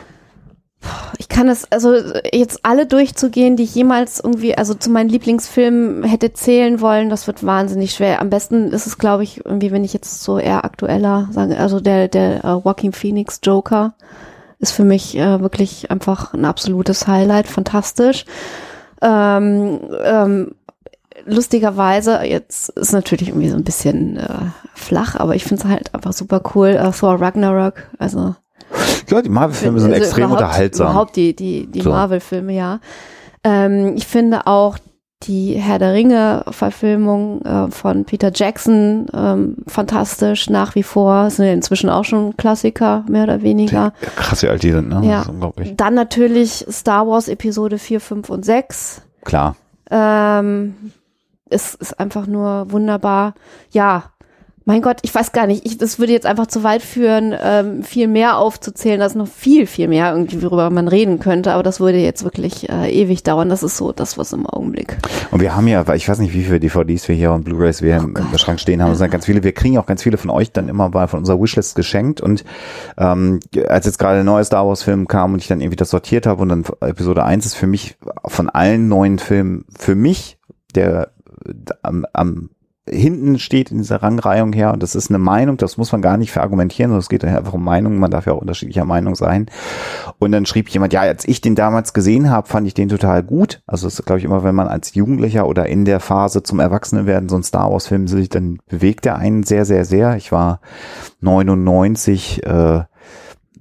Ich 1.18 1.28
kann 1.28 1.48
es, 1.48 1.70
also 1.70 1.94
jetzt 2.32 2.60
alle 2.62 2.86
durchzugehen, 2.86 3.56
die 3.56 3.64
ich 3.64 3.74
jemals 3.74 4.20
irgendwie, 4.20 4.56
also 4.56 4.72
zu 4.72 4.90
meinen 4.90 5.10
Lieblingsfilmen 5.10 6.04
hätte 6.04 6.32
zählen 6.32 6.80
wollen, 6.80 7.10
das 7.10 7.26
wird 7.26 7.44
wahnsinnig 7.44 7.92
schwer. 7.92 8.20
Am 8.20 8.30
besten 8.30 8.72
ist 8.72 8.86
es, 8.86 8.96
glaube 8.96 9.22
ich, 9.22 9.44
irgendwie, 9.44 9.70
wenn 9.72 9.84
ich 9.84 9.92
jetzt 9.92 10.22
so 10.22 10.38
eher 10.38 10.64
aktueller 10.64 11.28
sage, 11.32 11.58
also 11.58 11.80
der, 11.80 12.08
der 12.08 12.44
uh, 12.44 12.62
Joaquin 12.64 12.92
Phoenix 12.92 13.40
Joker 13.42 13.94
ist 14.58 14.72
für 14.72 14.84
mich 14.84 15.16
äh, 15.16 15.40
wirklich 15.40 15.90
einfach 15.90 16.34
ein 16.34 16.44
absolutes 16.44 17.06
Highlight, 17.06 17.48
fantastisch. 17.48 18.24
Ähm, 19.02 19.80
ähm, 20.02 20.54
lustigerweise, 21.24 22.22
jetzt 22.24 22.70
ist 22.70 22.92
natürlich 22.92 23.28
irgendwie 23.28 23.48
so 23.48 23.56
ein 23.56 23.64
bisschen 23.64 24.16
äh, 24.16 24.28
flach, 24.74 25.16
aber 25.16 25.34
ich 25.34 25.44
finde 25.44 25.62
es 25.62 25.68
halt 25.68 25.94
einfach 25.94 26.12
super 26.12 26.42
cool. 26.54 26.80
Uh, 26.82 26.90
Thor 26.90 27.20
Ragnarok, 27.20 27.74
also 27.98 28.34
ja, 29.08 29.22
die 29.22 29.28
Marvel-Filme 29.28 29.80
sind 29.80 29.92
also 29.92 30.04
extrem 30.04 30.30
unterhaltsam. 30.32 30.88
Überhaupt 30.88 31.16
die, 31.16 31.34
die, 31.34 31.66
die 31.66 31.80
so. 31.80 31.90
Marvel-Filme, 31.90 32.52
ja. 32.52 32.80
Ähm, 33.44 33.94
ich 33.96 34.06
finde 34.06 34.46
auch 34.46 34.78
die 35.24 35.54
Herr 35.54 35.78
der 35.78 35.92
Ringe-Verfilmung 35.92 37.42
äh, 37.42 37.70
von 37.70 38.04
Peter 38.06 38.30
Jackson 38.34 39.06
ähm, 39.12 39.56
fantastisch, 39.66 40.48
nach 40.48 40.74
wie 40.74 40.82
vor. 40.82 41.28
Sind 41.30 41.44
ja 41.44 41.52
inzwischen 41.52 41.90
auch 41.90 42.04
schon 42.04 42.36
Klassiker, 42.36 43.04
mehr 43.08 43.24
oder 43.24 43.42
weniger. 43.42 43.92
Ja, 44.00 44.08
krass, 44.16 44.42
wie 44.42 44.48
alt 44.48 44.62
die 44.62 44.72
sind, 44.72 44.88
ne? 44.88 45.02
Ja. 45.04 45.24
Dann 45.76 45.94
natürlich 45.94 46.64
Star 46.70 47.06
Wars 47.06 47.28
Episode 47.28 47.78
4, 47.78 48.00
5 48.00 48.30
und 48.30 48.44
6. 48.44 49.02
Klar. 49.24 49.56
Ähm, 49.90 50.92
es 51.50 51.74
ist 51.74 52.00
einfach 52.00 52.26
nur 52.26 52.70
wunderbar. 52.70 53.34
Ja, 53.72 54.04
mein 54.64 54.82
Gott, 54.82 54.98
ich 55.02 55.14
weiß 55.14 55.32
gar 55.32 55.46
nicht, 55.46 55.64
ich, 55.64 55.78
das 55.78 55.98
würde 55.98 56.12
jetzt 56.12 56.26
einfach 56.26 56.46
zu 56.46 56.62
weit 56.62 56.82
führen, 56.82 57.34
ähm, 57.40 57.82
viel 57.82 58.08
mehr 58.08 58.36
aufzuzählen. 58.36 59.00
Da 59.00 59.06
ist 59.06 59.16
noch 59.16 59.26
viel, 59.26 59.66
viel 59.66 59.88
mehr 59.88 60.12
irgendwie, 60.12 60.42
worüber 60.42 60.70
man 60.70 60.86
reden 60.86 61.18
könnte, 61.18 61.52
aber 61.52 61.62
das 61.62 61.80
würde 61.80 61.98
jetzt 61.98 62.24
wirklich 62.24 62.68
äh, 62.68 62.90
ewig 62.90 63.22
dauern. 63.22 63.48
Das 63.48 63.62
ist 63.62 63.76
so 63.76 63.92
das, 63.92 64.18
was 64.18 64.32
im 64.32 64.46
Augenblick. 64.46 64.98
Und 65.30 65.40
wir 65.40 65.56
haben 65.56 65.66
ja, 65.66 65.86
ich 65.94 66.08
weiß 66.08 66.18
nicht, 66.18 66.34
wie 66.34 66.44
viele 66.44 66.60
DVDs 66.60 67.08
wir 67.08 67.14
hier 67.14 67.32
und 67.32 67.44
Blu-Rays 67.44 67.82
wir 67.82 68.00
oh 68.00 68.04
im, 68.04 68.14
im 68.16 68.38
Schrank 68.38 68.60
stehen 68.60 68.82
haben. 68.82 68.90
Das 68.90 68.98
sind 68.98 69.10
ganz 69.10 69.26
viele. 69.26 69.42
Wir 69.42 69.52
kriegen 69.52 69.78
auch 69.78 69.86
ganz 69.86 70.02
viele 70.02 70.18
von 70.18 70.30
euch 70.30 70.52
dann 70.52 70.68
immer 70.68 70.90
mal 70.90 71.08
von 71.08 71.20
unserer 71.20 71.40
Wishlist 71.40 71.74
geschenkt. 71.74 72.20
Und 72.20 72.44
ähm, 72.98 73.40
als 73.66 73.86
jetzt 73.86 73.98
gerade 73.98 74.20
ein 74.20 74.26
neues 74.26 74.48
Star 74.48 74.66
Wars-Film 74.66 75.08
kam 75.08 75.32
und 75.32 75.40
ich 75.40 75.48
dann 75.48 75.60
irgendwie 75.60 75.76
das 75.76 75.90
sortiert 75.90 76.26
habe 76.26 76.42
und 76.42 76.48
dann 76.50 76.64
Episode 76.80 77.24
1 77.24 77.46
ist 77.46 77.54
für 77.54 77.66
mich 77.66 77.96
von 78.26 78.50
allen 78.50 78.88
neuen 78.88 79.18
Filmen, 79.18 79.64
für 79.76 79.94
mich 79.94 80.38
der 80.74 81.10
am, 81.82 82.04
am 82.12 82.50
hinten 82.88 83.38
steht 83.38 83.70
in 83.70 83.78
dieser 83.78 84.02
Rangreihung 84.02 84.52
her 84.52 84.72
und 84.72 84.82
das 84.82 84.94
ist 84.94 85.10
eine 85.10 85.18
Meinung, 85.18 85.56
das 85.56 85.76
muss 85.76 85.92
man 85.92 86.02
gar 86.02 86.16
nicht 86.16 86.32
verargumentieren, 86.32 86.90
sondern 86.90 87.00
es 87.00 87.08
geht 87.08 87.24
einfach 87.24 87.52
um 87.52 87.62
Meinungen, 87.62 87.98
man 87.98 88.10
darf 88.10 88.26
ja 88.26 88.32
auch 88.32 88.40
unterschiedlicher 88.40 88.84
Meinung 88.84 89.14
sein. 89.14 89.46
Und 90.18 90.32
dann 90.32 90.46
schrieb 90.46 90.68
jemand, 90.70 90.92
ja, 90.92 91.00
als 91.00 91.28
ich 91.28 91.40
den 91.40 91.54
damals 91.54 91.92
gesehen 91.92 92.30
habe, 92.30 92.48
fand 92.48 92.66
ich 92.66 92.74
den 92.74 92.88
total 92.88 93.22
gut. 93.22 93.62
Also 93.66 93.86
das 93.86 93.98
ist, 93.98 94.06
glaube 94.06 94.18
ich, 94.18 94.24
immer, 94.24 94.44
wenn 94.44 94.54
man 94.54 94.66
als 94.66 94.94
Jugendlicher 94.94 95.46
oder 95.46 95.66
in 95.66 95.84
der 95.84 96.00
Phase 96.00 96.42
zum 96.42 96.58
Erwachsenenwerden 96.58 97.28
so 97.28 97.36
ein 97.36 97.42
Star 97.42 97.70
Wars-Film 97.70 98.08
sieht, 98.08 98.34
dann 98.34 98.58
bewegt 98.66 99.06
er 99.06 99.16
einen 99.16 99.42
sehr, 99.42 99.64
sehr, 99.64 99.84
sehr. 99.84 100.16
Ich 100.16 100.32
war 100.32 100.60
99, 101.20 102.44
äh, 102.44 102.82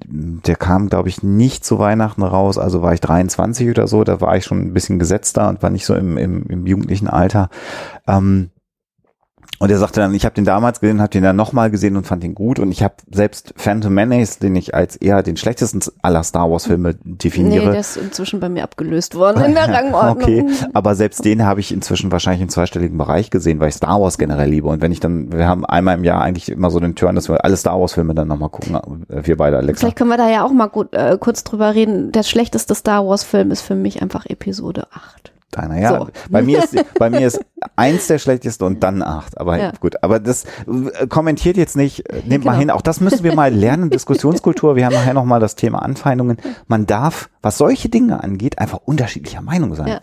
der 0.05 0.55
kam, 0.55 0.87
glaube 0.87 1.09
ich, 1.09 1.23
nicht 1.23 1.65
zu 1.65 1.77
Weihnachten 1.77 2.23
raus, 2.23 2.57
also 2.57 2.81
war 2.81 2.93
ich 2.93 3.01
23 3.01 3.69
oder 3.69 3.85
so, 3.85 4.05
da 4.05 4.21
war 4.21 4.37
ich 4.37 4.45
schon 4.45 4.61
ein 4.61 4.73
bisschen 4.73 4.97
gesetzter 4.97 5.49
und 5.49 5.61
war 5.61 5.69
nicht 5.69 5.85
so 5.85 5.93
im, 5.93 6.17
im, 6.17 6.43
im 6.47 6.65
jugendlichen 6.65 7.09
Alter. 7.09 7.49
Ähm, 8.07 8.49
und 9.59 9.69
er 9.69 9.77
sagte 9.77 9.99
dann, 9.99 10.15
ich 10.15 10.23
habe 10.23 10.33
den 10.33 10.45
damals 10.45 10.79
gesehen, 10.79 11.01
habe 11.01 11.09
den 11.09 11.21
dann 11.21 11.35
nochmal 11.35 11.69
gesehen 11.69 11.97
und 11.97 12.07
fand 12.07 12.23
ihn 12.23 12.33
gut. 12.33 12.59
Und 12.59 12.71
ich 12.71 12.81
habe 12.81 12.93
selbst 13.11 13.53
Phantom 13.57 13.93
Menace, 13.93 14.39
den 14.39 14.55
ich 14.55 14.73
als 14.73 14.95
eher 14.95 15.21
den 15.21 15.35
schlechtesten 15.35 15.81
aller 16.01 16.23
Star 16.23 16.49
Wars 16.49 16.67
Filme 16.67 16.95
definiere. 17.03 17.65
Nee, 17.65 17.71
der 17.71 17.81
ist 17.81 17.97
inzwischen 17.97 18.39
bei 18.39 18.47
mir 18.47 18.63
abgelöst 18.63 19.15
worden 19.15 19.43
in 19.43 19.53
der 19.55 19.67
Rangordnung. 19.73 20.21
Okay, 20.21 20.45
aber 20.73 20.95
selbst 20.95 21.25
den 21.25 21.45
habe 21.45 21.59
ich 21.59 21.73
inzwischen 21.73 22.09
wahrscheinlich 22.09 22.41
im 22.41 22.47
zweistelligen 22.47 22.97
Bereich 22.97 23.31
gesehen, 23.31 23.59
weil 23.59 23.67
ich 23.67 23.75
Star 23.75 23.99
Wars 23.99 24.17
generell 24.17 24.49
liebe. 24.49 24.69
Und 24.69 24.81
wenn 24.81 24.93
ich 24.93 25.01
dann, 25.01 25.33
wir 25.33 25.45
haben 25.45 25.65
einmal 25.65 25.97
im 25.97 26.05
Jahr 26.05 26.21
eigentlich 26.21 26.47
immer 26.47 26.71
so 26.71 26.79
den 26.79 26.95
Turn, 26.95 27.15
dass 27.15 27.27
wir 27.27 27.43
alle 27.43 27.57
Star 27.57 27.77
Wars 27.77 27.93
Filme 27.93 28.15
dann 28.15 28.29
nochmal 28.29 28.49
gucken, 28.49 28.77
äh, 29.09 29.27
wir 29.27 29.35
beide, 29.35 29.57
Alexa. 29.57 29.81
Vielleicht 29.81 29.97
können 29.97 30.09
wir 30.09 30.17
da 30.17 30.29
ja 30.29 30.45
auch 30.45 30.53
mal 30.53 30.67
gut, 30.67 30.93
äh, 30.93 31.17
kurz 31.19 31.43
drüber 31.43 31.75
reden. 31.75 32.13
Der 32.13 32.23
schlechteste 32.23 32.75
Star 32.75 33.05
Wars 33.05 33.25
Film 33.25 33.51
ist 33.51 33.61
für 33.61 33.75
mich 33.75 34.01
einfach 34.01 34.25
Episode 34.25 34.87
8 34.93 35.33
deiner. 35.51 35.79
Ja, 35.79 35.99
so. 35.99 36.07
bei 36.29 36.41
mir 36.41 36.63
ist 36.63 36.75
bei 36.97 37.09
mir 37.09 37.27
ist 37.27 37.39
eins 37.75 38.07
der 38.07 38.19
schlechteste 38.19 38.65
und 38.65 38.83
dann 38.83 39.01
acht. 39.01 39.39
Aber 39.39 39.57
ja. 39.57 39.71
gut, 39.79 40.03
aber 40.03 40.19
das 40.19 40.45
äh, 40.45 41.07
kommentiert 41.07 41.57
jetzt 41.57 41.75
nicht. 41.75 42.09
Äh, 42.09 42.17
nehmt 42.25 42.43
genau. 42.43 42.53
mal 42.53 42.57
hin. 42.57 42.71
Auch 42.71 42.81
das 42.81 43.01
müssen 43.01 43.23
wir 43.23 43.33
mal 43.35 43.53
lernen. 43.53 43.89
Diskussionskultur. 43.99 44.75
Wir 44.75 44.85
haben 44.85 44.93
nachher 44.93 45.13
noch 45.13 45.25
mal 45.25 45.39
das 45.39 45.55
Thema 45.55 45.81
Anfeindungen. 45.81 46.37
Man 46.67 46.85
darf, 46.85 47.29
was 47.41 47.57
solche 47.57 47.89
Dinge 47.89 48.23
angeht, 48.23 48.59
einfach 48.59 48.79
unterschiedlicher 48.85 49.41
Meinung 49.41 49.75
sein. 49.75 49.87
Ja. 49.87 50.01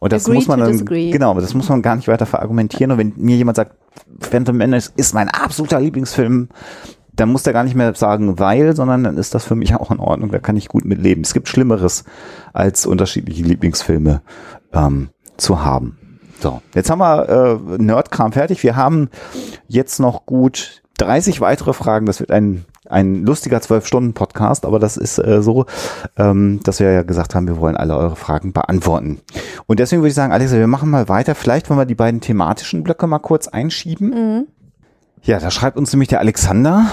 Und 0.00 0.12
das 0.12 0.26
Agree 0.26 0.34
muss 0.36 0.48
man 0.48 0.60
dann, 0.60 0.84
genau, 0.84 1.34
das 1.40 1.54
muss 1.54 1.68
man 1.68 1.82
gar 1.82 1.96
nicht 1.96 2.08
weiter 2.08 2.26
verargumentieren. 2.26 2.92
Und 2.92 2.98
wenn 2.98 3.12
mir 3.16 3.36
jemand 3.36 3.56
sagt, 3.56 3.72
Phantom 4.20 4.56
Menace 4.56 4.92
ist 4.94 5.14
mein 5.14 5.28
absoluter 5.28 5.80
Lieblingsfilm, 5.80 6.48
dann 7.14 7.30
muss 7.30 7.44
der 7.44 7.54
gar 7.54 7.64
nicht 7.64 7.74
mehr 7.74 7.94
sagen, 7.94 8.38
weil, 8.38 8.76
sondern 8.76 9.04
dann 9.04 9.16
ist 9.16 9.34
das 9.34 9.44
für 9.44 9.54
mich 9.54 9.74
auch 9.74 9.90
in 9.90 9.98
Ordnung. 9.98 10.30
Da 10.30 10.38
kann 10.38 10.56
ich 10.56 10.68
gut 10.68 10.84
mit 10.84 11.00
leben. 11.00 11.22
Es 11.22 11.32
gibt 11.32 11.48
Schlimmeres 11.48 12.04
als 12.52 12.84
unterschiedliche 12.84 13.42
Lieblingsfilme 13.42 14.20
ähm, 14.76 15.08
zu 15.36 15.64
haben. 15.64 15.98
So, 16.40 16.60
jetzt 16.74 16.90
haben 16.90 16.98
wir 16.98 17.28
äh, 17.28 17.82
Nerdkram 17.82 18.32
fertig. 18.32 18.62
Wir 18.62 18.76
haben 18.76 19.08
jetzt 19.68 20.00
noch 20.00 20.26
gut 20.26 20.82
30 20.98 21.40
weitere 21.40 21.72
Fragen. 21.72 22.06
Das 22.06 22.20
wird 22.20 22.30
ein 22.30 22.64
ein 22.88 23.24
lustiger 23.24 23.60
zwölf 23.60 23.86
Stunden 23.86 24.14
Podcast, 24.14 24.64
aber 24.64 24.78
das 24.78 24.96
ist 24.96 25.18
äh, 25.18 25.42
so, 25.42 25.66
ähm, 26.16 26.60
dass 26.62 26.80
wir 26.80 26.90
ja 26.92 27.02
gesagt 27.02 27.34
haben, 27.34 27.48
wir 27.48 27.58
wollen 27.58 27.76
alle 27.76 27.96
eure 27.96 28.16
Fragen 28.16 28.52
beantworten. 28.52 29.20
Und 29.66 29.80
deswegen 29.80 30.02
würde 30.02 30.10
ich 30.10 30.14
sagen, 30.14 30.32
Alexa, 30.32 30.56
wir 30.56 30.66
machen 30.66 30.90
mal 30.90 31.08
weiter. 31.08 31.34
Vielleicht 31.34 31.68
wollen 31.68 31.80
wir 31.80 31.86
die 31.86 31.94
beiden 31.94 32.20
thematischen 32.20 32.82
Blöcke 32.84 33.06
mal 33.06 33.18
kurz 33.18 33.48
einschieben. 33.48 34.10
Mhm. 34.10 34.46
Ja, 35.22 35.40
da 35.40 35.50
schreibt 35.50 35.76
uns 35.76 35.92
nämlich 35.92 36.08
der 36.08 36.20
Alexander 36.20 36.86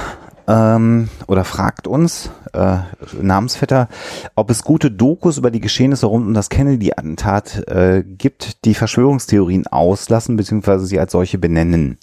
ähm, 0.48 1.10
oder 1.28 1.44
fragt 1.44 1.88
uns, 1.88 2.32
äh, 2.54 2.78
Namensvetter, 3.22 3.88
ob 4.36 4.50
es 4.50 4.64
gute 4.64 4.92
Dokus 4.92 5.38
über 5.38 5.52
die 5.52 5.60
Geschehnisse 5.60 6.08
rund 6.08 6.26
um 6.26 6.34
das 6.34 6.50
Kennedy-Attentat 6.50 7.68
äh, 7.68 8.04
gibt, 8.04 8.66
die 8.66 8.74
Verschwörungstheorien 8.74 9.68
auslassen 9.68 10.36
bzw. 10.36 10.80
sie 10.80 11.00
als 11.00 11.12
solche 11.12 11.38
benennen. 11.38 11.98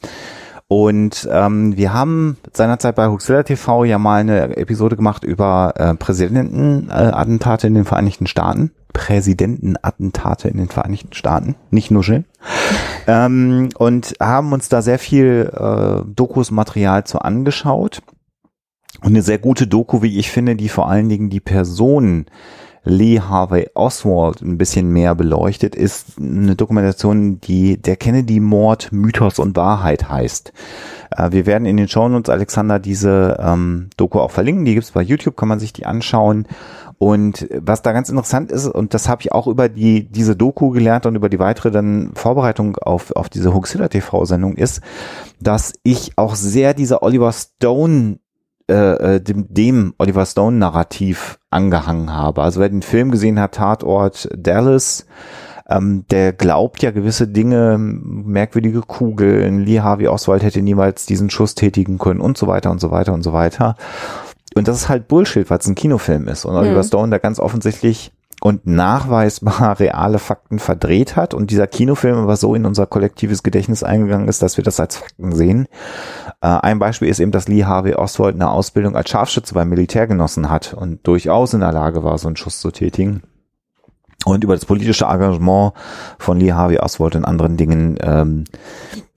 Und 0.72 1.28
ähm, 1.32 1.76
wir 1.76 1.92
haben 1.92 2.36
seinerzeit 2.52 2.94
bei 2.94 3.08
Huxilla 3.08 3.42
TV 3.42 3.84
ja 3.84 3.98
mal 3.98 4.20
eine 4.20 4.56
Episode 4.56 4.94
gemacht 4.94 5.24
über 5.24 5.72
äh, 5.74 5.94
Präsidentenattentate 5.94 7.66
in 7.66 7.74
den 7.74 7.84
Vereinigten 7.84 8.28
Staaten. 8.28 8.70
Präsidentenattentate 8.92 10.48
in 10.48 10.58
den 10.58 10.68
Vereinigten 10.68 11.12
Staaten, 11.12 11.56
nicht 11.70 11.90
nuscheln. 11.90 12.24
ähm, 13.08 13.70
und 13.78 14.14
haben 14.20 14.52
uns 14.52 14.68
da 14.68 14.80
sehr 14.80 15.00
viel 15.00 15.50
äh, 15.52 16.08
Dokusmaterial 16.14 17.02
zu 17.02 17.18
angeschaut. 17.18 18.00
Und 19.00 19.08
eine 19.08 19.22
sehr 19.22 19.38
gute 19.38 19.66
Doku, 19.66 20.02
wie 20.02 20.18
ich 20.18 20.30
finde, 20.30 20.56
die 20.56 20.68
vor 20.68 20.88
allen 20.88 21.08
Dingen 21.08 21.30
die 21.30 21.40
Personen 21.40 22.26
Lee 22.82 23.20
Harvey 23.20 23.68
Oswald 23.74 24.40
ein 24.40 24.56
bisschen 24.56 24.90
mehr 24.90 25.14
beleuchtet, 25.14 25.74
ist 25.74 26.18
eine 26.18 26.56
Dokumentation, 26.56 27.40
die 27.40 27.80
der 27.80 27.96
Kennedy-Mord 27.96 28.90
Mythos 28.90 29.38
und 29.38 29.56
Wahrheit 29.56 30.08
heißt. 30.08 30.52
Äh, 31.10 31.32
wir 31.32 31.46
werden 31.46 31.66
in 31.66 31.76
den 31.76 31.88
Shownotes, 31.88 32.30
Alexander, 32.30 32.78
diese 32.78 33.38
ähm, 33.40 33.90
Doku 33.96 34.18
auch 34.18 34.30
verlinken. 34.30 34.64
Die 34.64 34.74
gibt's 34.74 34.92
bei 34.92 35.02
YouTube, 35.02 35.36
kann 35.36 35.48
man 35.48 35.60
sich 35.60 35.72
die 35.72 35.86
anschauen. 35.86 36.46
Und 36.96 37.48
was 37.54 37.80
da 37.80 37.92
ganz 37.92 38.10
interessant 38.10 38.52
ist, 38.52 38.66
und 38.66 38.92
das 38.92 39.08
habe 39.08 39.22
ich 39.22 39.32
auch 39.32 39.46
über 39.46 39.70
die 39.70 40.06
diese 40.06 40.36
Doku 40.36 40.68
gelernt 40.68 41.06
und 41.06 41.16
über 41.16 41.30
die 41.30 41.38
weitere 41.38 41.70
dann 41.70 42.12
Vorbereitung 42.14 42.76
auf, 42.76 43.16
auf 43.16 43.30
diese 43.30 43.54
Huxilla 43.54 43.88
TV-Sendung, 43.88 44.54
ist, 44.54 44.82
dass 45.40 45.72
ich 45.82 46.12
auch 46.16 46.34
sehr 46.34 46.74
diese 46.74 47.02
Oliver 47.02 47.32
Stone 47.32 48.18
äh, 48.70 49.16
äh, 49.16 49.20
dem, 49.20 49.46
dem 49.52 49.94
Oliver 49.98 50.24
Stone 50.24 50.56
Narrativ 50.56 51.38
angehangen 51.50 52.12
habe. 52.12 52.42
Also 52.42 52.60
wer 52.60 52.68
den 52.68 52.82
Film 52.82 53.10
gesehen 53.10 53.40
hat, 53.40 53.56
Tatort 53.56 54.28
Dallas, 54.36 55.06
ähm, 55.68 56.04
der 56.10 56.32
glaubt 56.32 56.82
ja 56.82 56.92
gewisse 56.92 57.26
Dinge, 57.26 57.76
merkwürdige 57.78 58.82
Kugeln, 58.82 59.64
Lee 59.64 59.80
Harvey 59.80 60.08
Oswald 60.08 60.42
hätte 60.42 60.62
niemals 60.62 61.06
diesen 61.06 61.30
Schuss 61.30 61.54
tätigen 61.54 61.98
können 61.98 62.20
und 62.20 62.38
so 62.38 62.46
weiter 62.46 62.70
und 62.70 62.80
so 62.80 62.90
weiter 62.90 63.12
und 63.12 63.22
so 63.22 63.32
weiter. 63.32 63.74
Und 64.54 64.68
das 64.68 64.76
ist 64.76 64.88
halt 64.88 65.08
Bullshit, 65.08 65.50
weil 65.50 65.58
es 65.58 65.66
ein 65.66 65.74
Kinofilm 65.74 66.28
ist. 66.28 66.44
Und 66.44 66.54
Oliver 66.54 66.82
mhm. 66.82 66.86
Stone 66.86 67.10
da 67.10 67.18
ganz 67.18 67.38
offensichtlich 67.38 68.12
und 68.40 68.66
nachweisbar 68.66 69.78
reale 69.80 70.18
Fakten 70.18 70.58
verdreht 70.58 71.14
hat 71.14 71.34
und 71.34 71.50
dieser 71.50 71.66
Kinofilm 71.66 72.16
aber 72.16 72.36
so 72.36 72.54
in 72.54 72.66
unser 72.66 72.86
kollektives 72.86 73.42
Gedächtnis 73.42 73.82
eingegangen 73.82 74.28
ist, 74.28 74.42
dass 74.42 74.56
wir 74.56 74.64
das 74.64 74.80
als 74.80 74.96
Fakten 74.96 75.32
sehen. 75.32 75.66
Äh, 76.40 76.48
ein 76.48 76.78
Beispiel 76.78 77.08
ist 77.08 77.20
eben, 77.20 77.32
dass 77.32 77.48
Lee 77.48 77.64
Harvey 77.64 77.94
Oswald 77.94 78.34
eine 78.34 78.50
Ausbildung 78.50 78.96
als 78.96 79.10
Scharfschütze 79.10 79.54
beim 79.54 79.68
Militär 79.68 80.06
genossen 80.06 80.50
hat 80.50 80.74
und 80.74 81.06
durchaus 81.06 81.54
in 81.54 81.60
der 81.60 81.72
Lage 81.72 82.02
war, 82.02 82.16
so 82.18 82.28
einen 82.28 82.36
Schuss 82.36 82.60
zu 82.60 82.70
tätigen. 82.70 83.22
Und 84.24 84.44
über 84.44 84.54
das 84.54 84.66
politische 84.66 85.06
Engagement 85.06 85.72
von 86.18 86.38
Lee 86.38 86.52
Harvey 86.52 86.78
Oswald 86.78 87.16
und 87.16 87.24
anderen 87.24 87.56
Dingen 87.56 87.96
ähm, 88.02 88.44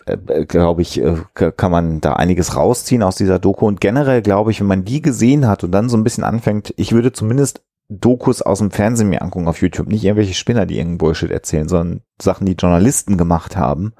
äh, 0.05 0.17
äh, 0.27 0.45
glaube 0.45 0.81
ich, 0.81 1.01
äh, 1.01 1.15
kann 1.33 1.71
man 1.71 2.01
da 2.01 2.13
einiges 2.13 2.55
rausziehen 2.55 3.03
aus 3.03 3.15
dieser 3.15 3.39
Doku. 3.39 3.67
Und 3.67 3.81
generell 3.81 4.21
glaube 4.21 4.51
ich, 4.51 4.59
wenn 4.59 4.67
man 4.67 4.85
die 4.85 5.01
gesehen 5.01 5.47
hat 5.47 5.63
und 5.63 5.71
dann 5.71 5.89
so 5.89 5.97
ein 5.97 6.03
bisschen 6.03 6.23
anfängt, 6.23 6.73
ich 6.77 6.93
würde 6.93 7.11
zumindest 7.11 7.61
Dokus 7.89 8.41
aus 8.41 8.59
dem 8.59 8.71
Fernsehen 8.71 9.09
mir 9.09 9.21
angucken 9.21 9.47
auf 9.47 9.61
YouTube, 9.61 9.87
nicht 9.87 10.03
irgendwelche 10.03 10.33
Spinner, 10.33 10.65
die 10.65 10.75
irgendeinen 10.75 10.97
Bullshit 10.99 11.31
erzählen, 11.31 11.67
sondern 11.67 12.01
Sachen, 12.21 12.45
die 12.45 12.53
Journalisten 12.53 13.17
gemacht 13.17 13.57
haben. 13.57 13.93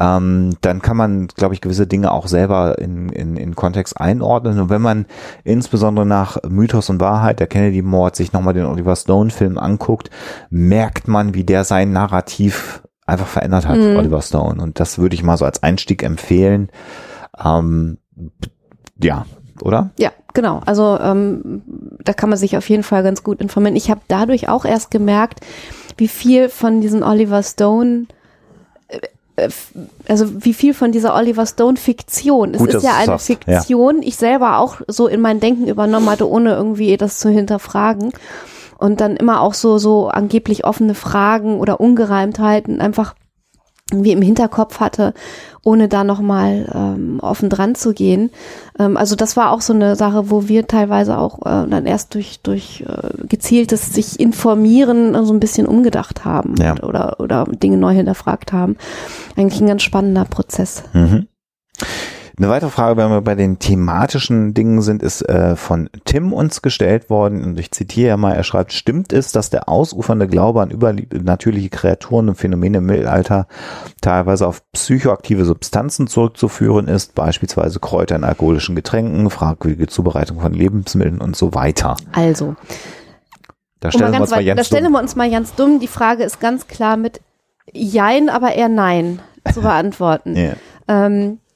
Ähm, 0.00 0.54
dann 0.60 0.80
kann 0.80 0.96
man, 0.96 1.26
glaube 1.26 1.54
ich, 1.54 1.60
gewisse 1.60 1.86
Dinge 1.86 2.12
auch 2.12 2.28
selber 2.28 2.78
in, 2.78 3.08
in, 3.08 3.36
in 3.36 3.56
Kontext 3.56 4.00
einordnen. 4.00 4.60
Und 4.60 4.70
wenn 4.70 4.82
man 4.82 5.06
insbesondere 5.42 6.06
nach 6.06 6.38
Mythos 6.48 6.88
und 6.88 7.00
Wahrheit, 7.00 7.40
der 7.40 7.48
Kennedy-Mord, 7.48 8.14
sich 8.14 8.32
nochmal 8.32 8.54
den 8.54 8.66
Oliver 8.66 8.94
Stone-Film 8.94 9.58
anguckt, 9.58 10.10
merkt 10.50 11.08
man, 11.08 11.34
wie 11.34 11.44
der 11.44 11.64
sein 11.64 11.92
Narrativ 11.92 12.82
einfach 13.06 13.26
verändert 13.26 13.66
hat, 13.66 13.78
mhm. 13.78 13.96
Oliver 13.96 14.22
Stone. 14.22 14.62
Und 14.62 14.78
das 14.78 14.98
würde 14.98 15.14
ich 15.14 15.22
mal 15.24 15.36
so 15.36 15.44
als 15.44 15.62
Einstieg 15.62 16.02
empfehlen. 16.02 16.68
Ähm, 17.42 17.98
ja, 19.02 19.26
oder? 19.62 19.90
Ja, 19.98 20.12
genau. 20.34 20.60
Also 20.66 20.98
ähm, 21.00 21.62
da 22.04 22.12
kann 22.12 22.28
man 22.28 22.38
sich 22.38 22.56
auf 22.56 22.68
jeden 22.68 22.82
Fall 22.82 23.02
ganz 23.02 23.22
gut 23.22 23.40
informieren. 23.40 23.76
Ich 23.76 23.90
habe 23.90 24.00
dadurch 24.08 24.48
auch 24.48 24.64
erst 24.64 24.90
gemerkt, 24.90 25.40
wie 25.96 26.08
viel 26.08 26.48
von 26.48 26.80
diesen 26.80 27.02
Oliver 27.02 27.42
Stone 27.42 28.06
äh, 28.88 28.98
also 30.08 30.44
wie 30.44 30.54
viel 30.54 30.74
von 30.74 30.92
dieser 30.92 31.14
Oliver 31.14 31.46
Stone 31.46 31.76
Fiktion. 31.76 32.54
Es 32.54 32.58
Gut, 32.58 32.74
ist 32.74 32.82
ja 32.82 32.94
eine 32.96 33.06
sagst. 33.06 33.26
Fiktion, 33.26 34.02
ja. 34.02 34.08
ich 34.08 34.16
selber 34.16 34.58
auch 34.58 34.80
so 34.86 35.06
in 35.06 35.20
mein 35.20 35.40
Denken 35.40 35.68
übernommen 35.68 36.10
hatte, 36.10 36.28
ohne 36.28 36.54
irgendwie 36.54 36.96
das 36.96 37.18
zu 37.18 37.28
hinterfragen 37.30 38.12
und 38.78 39.00
dann 39.00 39.16
immer 39.16 39.40
auch 39.40 39.54
so, 39.54 39.78
so 39.78 40.08
angeblich 40.08 40.64
offene 40.64 40.94
Fragen 40.94 41.60
oder 41.60 41.80
Ungereimtheiten 41.80 42.80
einfach 42.80 43.14
irgendwie 43.90 44.12
im 44.12 44.22
Hinterkopf 44.22 44.80
hatte, 44.80 45.14
ohne 45.62 45.88
da 45.88 46.04
nochmal 46.04 46.70
ähm, 46.74 47.20
offen 47.20 47.48
dran 47.48 47.74
zu 47.74 47.94
gehen. 47.94 48.30
Ähm, 48.78 48.96
also 48.96 49.16
das 49.16 49.36
war 49.36 49.50
auch 49.50 49.62
so 49.62 49.72
eine 49.72 49.96
Sache, 49.96 50.30
wo 50.30 50.46
wir 50.46 50.66
teilweise 50.66 51.18
auch 51.18 51.40
äh, 51.40 51.66
dann 51.68 51.86
erst 51.86 52.14
durch, 52.14 52.40
durch 52.42 52.84
äh, 52.86 53.26
gezieltes 53.26 53.94
sich 53.94 54.20
informieren 54.20 55.24
so 55.24 55.32
ein 55.32 55.40
bisschen 55.40 55.66
umgedacht 55.66 56.24
haben 56.24 56.54
ja. 56.58 56.74
oder, 56.82 57.18
oder 57.18 57.46
Dinge 57.46 57.78
neu 57.78 57.94
hinterfragt 57.94 58.52
haben. 58.52 58.76
Eigentlich 59.36 59.60
ein 59.60 59.68
ganz 59.68 59.82
spannender 59.82 60.26
Prozess. 60.26 60.84
Mhm. 60.92 61.26
Eine 62.38 62.50
weitere 62.50 62.70
Frage, 62.70 62.96
wenn 62.96 63.10
wir 63.10 63.20
bei 63.20 63.34
den 63.34 63.58
thematischen 63.58 64.54
Dingen 64.54 64.80
sind, 64.80 65.02
ist 65.02 65.28
äh, 65.28 65.56
von 65.56 65.90
Tim 66.04 66.32
uns 66.32 66.62
gestellt 66.62 67.10
worden 67.10 67.42
und 67.42 67.58
ich 67.58 67.72
zitiere 67.72 68.10
ja 68.10 68.16
mal, 68.16 68.32
er 68.32 68.44
schreibt, 68.44 68.72
stimmt 68.72 69.12
es, 69.12 69.32
dass 69.32 69.50
der 69.50 69.68
ausufernde 69.68 70.28
Glaube 70.28 70.62
an 70.62 70.70
übernatürliche 70.70 71.68
Kreaturen 71.68 72.28
und 72.28 72.36
Phänomene 72.36 72.78
im 72.78 72.86
Mittelalter 72.86 73.48
teilweise 74.00 74.46
auf 74.46 74.62
psychoaktive 74.70 75.44
Substanzen 75.44 76.06
zurückzuführen 76.06 76.86
ist, 76.86 77.16
beispielsweise 77.16 77.80
Kräuter 77.80 78.14
in 78.14 78.22
alkoholischen 78.22 78.76
Getränken, 78.76 79.30
fragwürdige 79.30 79.88
Zubereitung 79.88 80.40
von 80.40 80.52
Lebensmitteln 80.52 81.20
und 81.20 81.34
so 81.34 81.54
weiter? 81.54 81.96
Also, 82.12 82.54
da 83.80 83.90
stellen, 83.90 84.12
wir 84.12 84.20
uns, 84.20 84.30
mal 84.30 84.44
ganz 84.44 84.58
da 84.58 84.64
stellen 84.64 84.92
wir 84.92 85.00
uns 85.00 85.16
mal 85.16 85.30
ganz 85.30 85.56
dumm. 85.56 85.80
Die 85.80 85.88
Frage 85.88 86.22
ist 86.22 86.38
ganz 86.38 86.68
klar 86.68 86.96
mit 86.96 87.20
Jein, 87.72 88.28
aber 88.28 88.54
eher 88.54 88.68
Nein 88.68 89.18
zu 89.52 89.60
beantworten. 89.62 90.36
yeah. 90.36 90.54
ähm, 90.86 91.22
äh, 91.32 91.47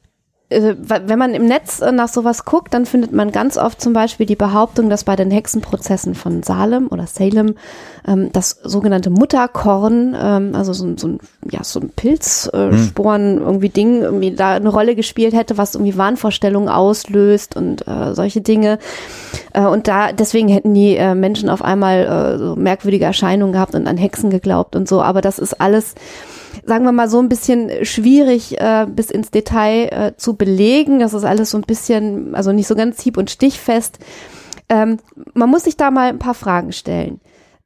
wenn 0.79 1.19
man 1.19 1.35
im 1.35 1.47
Netz 1.47 1.81
äh, 1.81 1.93
nach 1.93 2.09
sowas 2.09 2.45
guckt, 2.45 2.75
dann 2.75 2.87
findet 2.87 3.13
man 3.13 3.33
ganz 3.33 3.57
oft 3.57 3.81
zum 3.81 3.93
Beispiel 3.93 4.27
die 4.27 4.37
Behauptung, 4.37 4.91
dass 4.91 5.05
bei 5.05 5.17
den 5.17 5.31
Hexenprozessen 5.31 6.15
von 6.15 6.43
Salem 6.43 6.89
oder 6.89 7.07
Salem 7.07 7.55
ähm, 8.07 8.31
das 8.33 8.59
sogenannte 8.63 9.11
Mutterkorn, 9.11 10.17
ähm, 10.19 10.55
also 10.55 10.73
so, 10.73 10.97
so 10.97 11.09
ein, 11.09 11.19
ja, 11.51 11.65
so 11.65 11.81
ein 11.81 11.91
Pilzsporen 11.91 13.37
äh, 13.37 13.41
hm. 13.41 13.47
irgendwie 13.47 13.69
Ding, 13.69 14.03
irgendwie 14.03 14.33
da 14.33 14.55
eine 14.55 14.69
Rolle 14.69 14.95
gespielt 14.95 15.35
hätte, 15.35 15.59
was 15.59 15.75
irgendwie 15.75 15.97
Wahnvorstellungen 15.97 16.69
auslöst 16.69 17.57
und 17.57 17.87
äh, 17.87 18.15
solche 18.15 18.41
Dinge. 18.41 18.79
Äh, 19.53 19.67
und 19.67 19.89
da 19.89 20.13
deswegen 20.13 20.49
hätten 20.49 20.75
die 20.75 20.97
äh, 20.97 21.15
Menschen 21.15 21.49
auf 21.49 21.63
einmal 21.63 22.05
äh, 22.05 22.39
so 22.39 22.57
merkwürdige 22.57 23.05
Erscheinungen 23.05 23.53
gehabt 23.53 23.75
und 23.75 23.87
an 23.87 23.97
Hexen 23.97 24.31
geglaubt 24.31 24.77
und 24.77 24.89
so. 24.89 25.03
Aber 25.03 25.21
das 25.21 25.39
ist 25.39 25.61
alles 25.61 25.95
sagen 26.65 26.85
wir 26.85 26.93
mal, 26.93 27.09
so 27.09 27.19
ein 27.19 27.29
bisschen 27.29 27.85
schwierig 27.85 28.61
äh, 28.61 28.87
bis 28.89 29.11
ins 29.11 29.31
Detail 29.31 29.89
äh, 29.89 30.17
zu 30.17 30.37
belegen. 30.37 31.01
Das 31.01 31.15
ist 31.15 31.25
alles 31.25 31.51
so 31.51 31.59
ein 31.59 31.63
bisschen, 31.63 32.35
also 32.35 32.53
nicht 32.53 32.67
so 32.67 32.75
ganz 32.75 33.01
hieb- 33.01 33.17
und 33.17 33.31
stichfest. 33.31 33.99
Ähm, 34.69 34.99
man 35.35 35.51
muss 35.51 35.65
sich 35.65 35.77
da 35.77 35.91
mal 35.91 36.09
ein 36.09 36.19
paar 36.19 36.35
Fragen 36.35 36.73
stellen. 36.73 37.21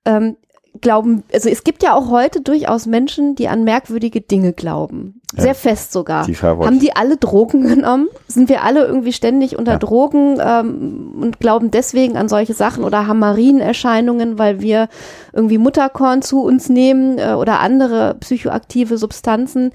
Ähm, 0.04 0.36
glauben, 0.80 1.24
also 1.32 1.48
es 1.48 1.64
gibt 1.64 1.82
ja 1.82 1.94
auch 1.94 2.10
heute 2.10 2.40
durchaus 2.40 2.86
Menschen, 2.86 3.34
die 3.34 3.48
an 3.48 3.64
merkwürdige 3.64 4.20
Dinge 4.20 4.52
glauben. 4.52 5.15
Sehr 5.34 5.48
ja, 5.48 5.54
fest 5.54 5.92
sogar. 5.92 6.24
Die 6.24 6.36
Haben 6.36 6.78
die 6.78 6.94
alle 6.94 7.16
Drogen 7.16 7.62
genommen? 7.66 8.08
Sind 8.28 8.48
wir 8.48 8.62
alle 8.62 8.86
irgendwie 8.86 9.12
ständig 9.12 9.58
unter 9.58 9.72
ja. 9.72 9.78
Drogen 9.78 10.38
ähm, 10.40 11.14
und 11.20 11.40
glauben 11.40 11.72
deswegen 11.72 12.16
an 12.16 12.28
solche 12.28 12.54
Sachen 12.54 12.84
oder 12.84 13.08
haben 13.08 13.18
Marienerscheinungen, 13.18 14.38
weil 14.38 14.60
wir 14.60 14.88
irgendwie 15.32 15.58
Mutterkorn 15.58 16.22
zu 16.22 16.42
uns 16.42 16.68
nehmen 16.68 17.18
äh, 17.18 17.32
oder 17.32 17.58
andere 17.58 18.14
psychoaktive 18.20 18.98
Substanzen? 18.98 19.72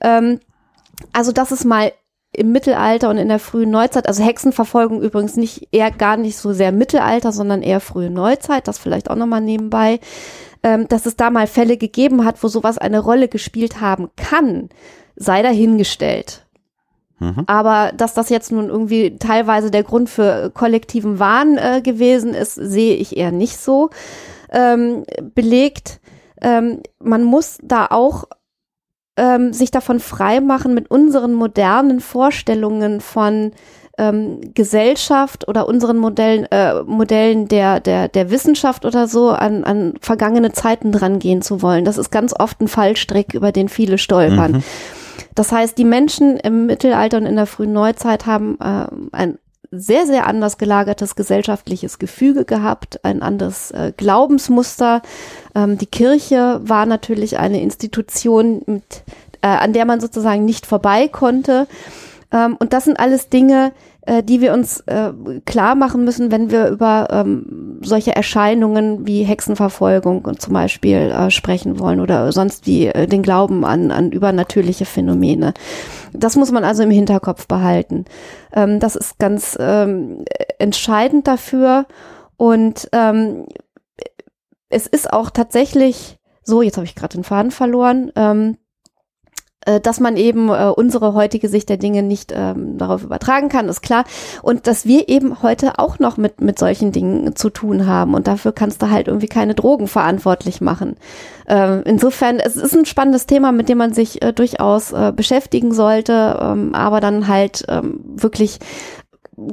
Ähm, 0.00 0.40
also 1.12 1.30
das 1.30 1.52
ist 1.52 1.64
mal 1.64 1.92
im 2.32 2.52
Mittelalter 2.52 3.08
und 3.08 3.18
in 3.18 3.28
der 3.28 3.38
frühen 3.38 3.70
Neuzeit, 3.70 4.06
also 4.06 4.22
Hexenverfolgung 4.22 5.00
übrigens 5.00 5.36
nicht 5.36 5.68
eher 5.72 5.90
gar 5.90 6.16
nicht 6.16 6.36
so 6.36 6.52
sehr 6.52 6.72
Mittelalter, 6.72 7.32
sondern 7.32 7.62
eher 7.62 7.80
frühe 7.80 8.10
Neuzeit, 8.10 8.68
das 8.68 8.78
vielleicht 8.78 9.10
auch 9.10 9.16
nochmal 9.16 9.40
nebenbei, 9.40 10.00
ähm, 10.62 10.88
dass 10.88 11.06
es 11.06 11.16
da 11.16 11.30
mal 11.30 11.46
Fälle 11.46 11.76
gegeben 11.76 12.24
hat, 12.24 12.42
wo 12.42 12.48
sowas 12.48 12.78
eine 12.78 13.00
Rolle 13.00 13.28
gespielt 13.28 13.80
haben 13.80 14.10
kann, 14.16 14.68
sei 15.16 15.42
dahingestellt. 15.42 16.46
Mhm. 17.18 17.44
Aber 17.46 17.92
dass 17.96 18.14
das 18.14 18.28
jetzt 18.28 18.52
nun 18.52 18.68
irgendwie 18.68 19.16
teilweise 19.16 19.70
der 19.70 19.82
Grund 19.82 20.08
für 20.08 20.50
kollektiven 20.50 21.18
Wahn 21.18 21.58
äh, 21.58 21.80
gewesen 21.82 22.34
ist, 22.34 22.54
sehe 22.54 22.94
ich 22.94 23.16
eher 23.16 23.32
nicht 23.32 23.58
so 23.58 23.90
ähm, 24.50 25.04
belegt. 25.34 26.00
Ähm, 26.40 26.82
man 27.00 27.24
muss 27.24 27.58
da 27.62 27.86
auch 27.90 28.24
ähm, 29.16 29.52
sich 29.52 29.70
davon 29.72 29.98
freimachen, 29.98 30.74
mit 30.74 30.90
unseren 30.90 31.34
modernen 31.34 32.00
Vorstellungen 32.00 33.00
von 33.00 33.52
ähm, 33.98 34.40
Gesellschaft 34.54 35.48
oder 35.48 35.68
unseren 35.68 35.98
Modellen, 35.98 36.46
äh, 36.50 36.82
Modellen 36.84 37.48
der, 37.48 37.80
der, 37.80 38.08
der 38.08 38.30
Wissenschaft 38.30 38.84
oder 38.84 39.08
so 39.08 39.30
an, 39.30 39.64
an 39.64 39.94
vergangene 40.00 40.52
Zeiten 40.52 40.92
dran 40.92 41.18
gehen 41.18 41.42
zu 41.42 41.60
wollen. 41.62 41.84
Das 41.84 41.98
ist 41.98 42.10
ganz 42.10 42.32
oft 42.38 42.60
ein 42.60 42.68
Fallstrick, 42.68 43.34
über 43.34 43.52
den 43.52 43.68
viele 43.68 43.98
stolpern. 43.98 44.52
Mhm. 44.52 44.62
Das 45.34 45.52
heißt, 45.52 45.76
die 45.78 45.84
Menschen 45.84 46.36
im 46.36 46.66
Mittelalter 46.66 47.18
und 47.18 47.26
in 47.26 47.36
der 47.36 47.46
frühen 47.46 47.72
Neuzeit 47.72 48.26
haben 48.26 48.58
äh, 48.60 48.86
ein 49.12 49.38
sehr, 49.70 50.06
sehr 50.06 50.26
anders 50.26 50.58
gelagertes 50.58 51.14
gesellschaftliches 51.14 51.98
Gefüge 51.98 52.44
gehabt, 52.44 53.04
ein 53.04 53.22
anderes 53.22 53.70
äh, 53.70 53.92
Glaubensmuster. 53.96 55.02
Ähm, 55.54 55.76
die 55.76 55.86
Kirche 55.86 56.60
war 56.62 56.86
natürlich 56.86 57.38
eine 57.38 57.60
Institution, 57.60 58.62
mit, 58.66 59.02
äh, 59.42 59.48
an 59.48 59.72
der 59.72 59.84
man 59.84 60.00
sozusagen 60.00 60.44
nicht 60.44 60.66
vorbei 60.66 61.08
konnte. 61.08 61.66
Ähm, 62.32 62.56
und 62.58 62.72
das 62.72 62.84
sind 62.84 62.98
alles 62.98 63.28
Dinge, 63.28 63.72
äh, 64.08 64.22
die 64.22 64.40
wir 64.40 64.54
uns 64.54 64.80
äh, 64.86 65.12
klar 65.44 65.74
machen 65.74 66.04
müssen, 66.04 66.32
wenn 66.32 66.50
wir 66.50 66.68
über 66.68 67.08
ähm, 67.10 67.78
solche 67.82 68.16
Erscheinungen 68.16 69.06
wie 69.06 69.22
Hexenverfolgung 69.22 70.38
zum 70.38 70.54
Beispiel 70.54 70.96
äh, 70.96 71.30
sprechen 71.30 71.78
wollen 71.78 72.00
oder 72.00 72.32
sonst 72.32 72.66
wie 72.66 72.86
äh, 72.86 73.06
den 73.06 73.22
Glauben 73.22 73.66
an, 73.66 73.90
an 73.90 74.10
übernatürliche 74.10 74.86
Phänomene. 74.86 75.52
Das 76.14 76.36
muss 76.36 76.50
man 76.50 76.64
also 76.64 76.82
im 76.82 76.90
Hinterkopf 76.90 77.46
behalten. 77.46 78.06
Ähm, 78.54 78.80
das 78.80 78.96
ist 78.96 79.18
ganz 79.18 79.58
ähm, 79.60 80.24
entscheidend 80.58 81.28
dafür 81.28 81.84
und 82.38 82.88
ähm, 82.92 83.44
es 84.70 84.86
ist 84.86 85.12
auch 85.12 85.28
tatsächlich 85.28 86.18
so, 86.42 86.62
jetzt 86.62 86.78
habe 86.78 86.86
ich 86.86 86.94
gerade 86.94 87.14
den 87.14 87.24
Faden 87.24 87.50
verloren, 87.50 88.10
ähm, 88.16 88.56
äh, 88.56 88.67
dass 89.80 90.00
man 90.00 90.16
eben 90.16 90.48
äh, 90.48 90.72
unsere 90.74 91.14
heutige 91.14 91.48
Sicht 91.48 91.68
der 91.68 91.76
Dinge 91.76 92.02
nicht 92.02 92.32
ähm, 92.34 92.78
darauf 92.78 93.02
übertragen 93.02 93.48
kann, 93.48 93.68
ist 93.68 93.82
klar. 93.82 94.04
Und 94.42 94.66
dass 94.66 94.86
wir 94.86 95.08
eben 95.08 95.42
heute 95.42 95.78
auch 95.78 95.98
noch 95.98 96.16
mit, 96.16 96.40
mit 96.40 96.58
solchen 96.58 96.92
Dingen 96.92 97.36
zu 97.36 97.50
tun 97.50 97.86
haben. 97.86 98.14
Und 98.14 98.26
dafür 98.26 98.52
kannst 98.52 98.82
du 98.82 98.90
halt 98.90 99.08
irgendwie 99.08 99.28
keine 99.28 99.54
Drogen 99.54 99.88
verantwortlich 99.88 100.60
machen. 100.60 100.96
Ähm, 101.46 101.82
insofern, 101.84 102.38
es 102.40 102.56
ist 102.56 102.74
ein 102.74 102.86
spannendes 102.86 103.26
Thema, 103.26 103.52
mit 103.52 103.68
dem 103.68 103.78
man 103.78 103.92
sich 103.92 104.22
äh, 104.22 104.32
durchaus 104.32 104.92
äh, 104.92 105.12
beschäftigen 105.14 105.72
sollte, 105.72 106.38
ähm, 106.40 106.74
aber 106.74 107.00
dann 107.00 107.28
halt 107.28 107.64
ähm, 107.68 108.00
wirklich 108.04 108.58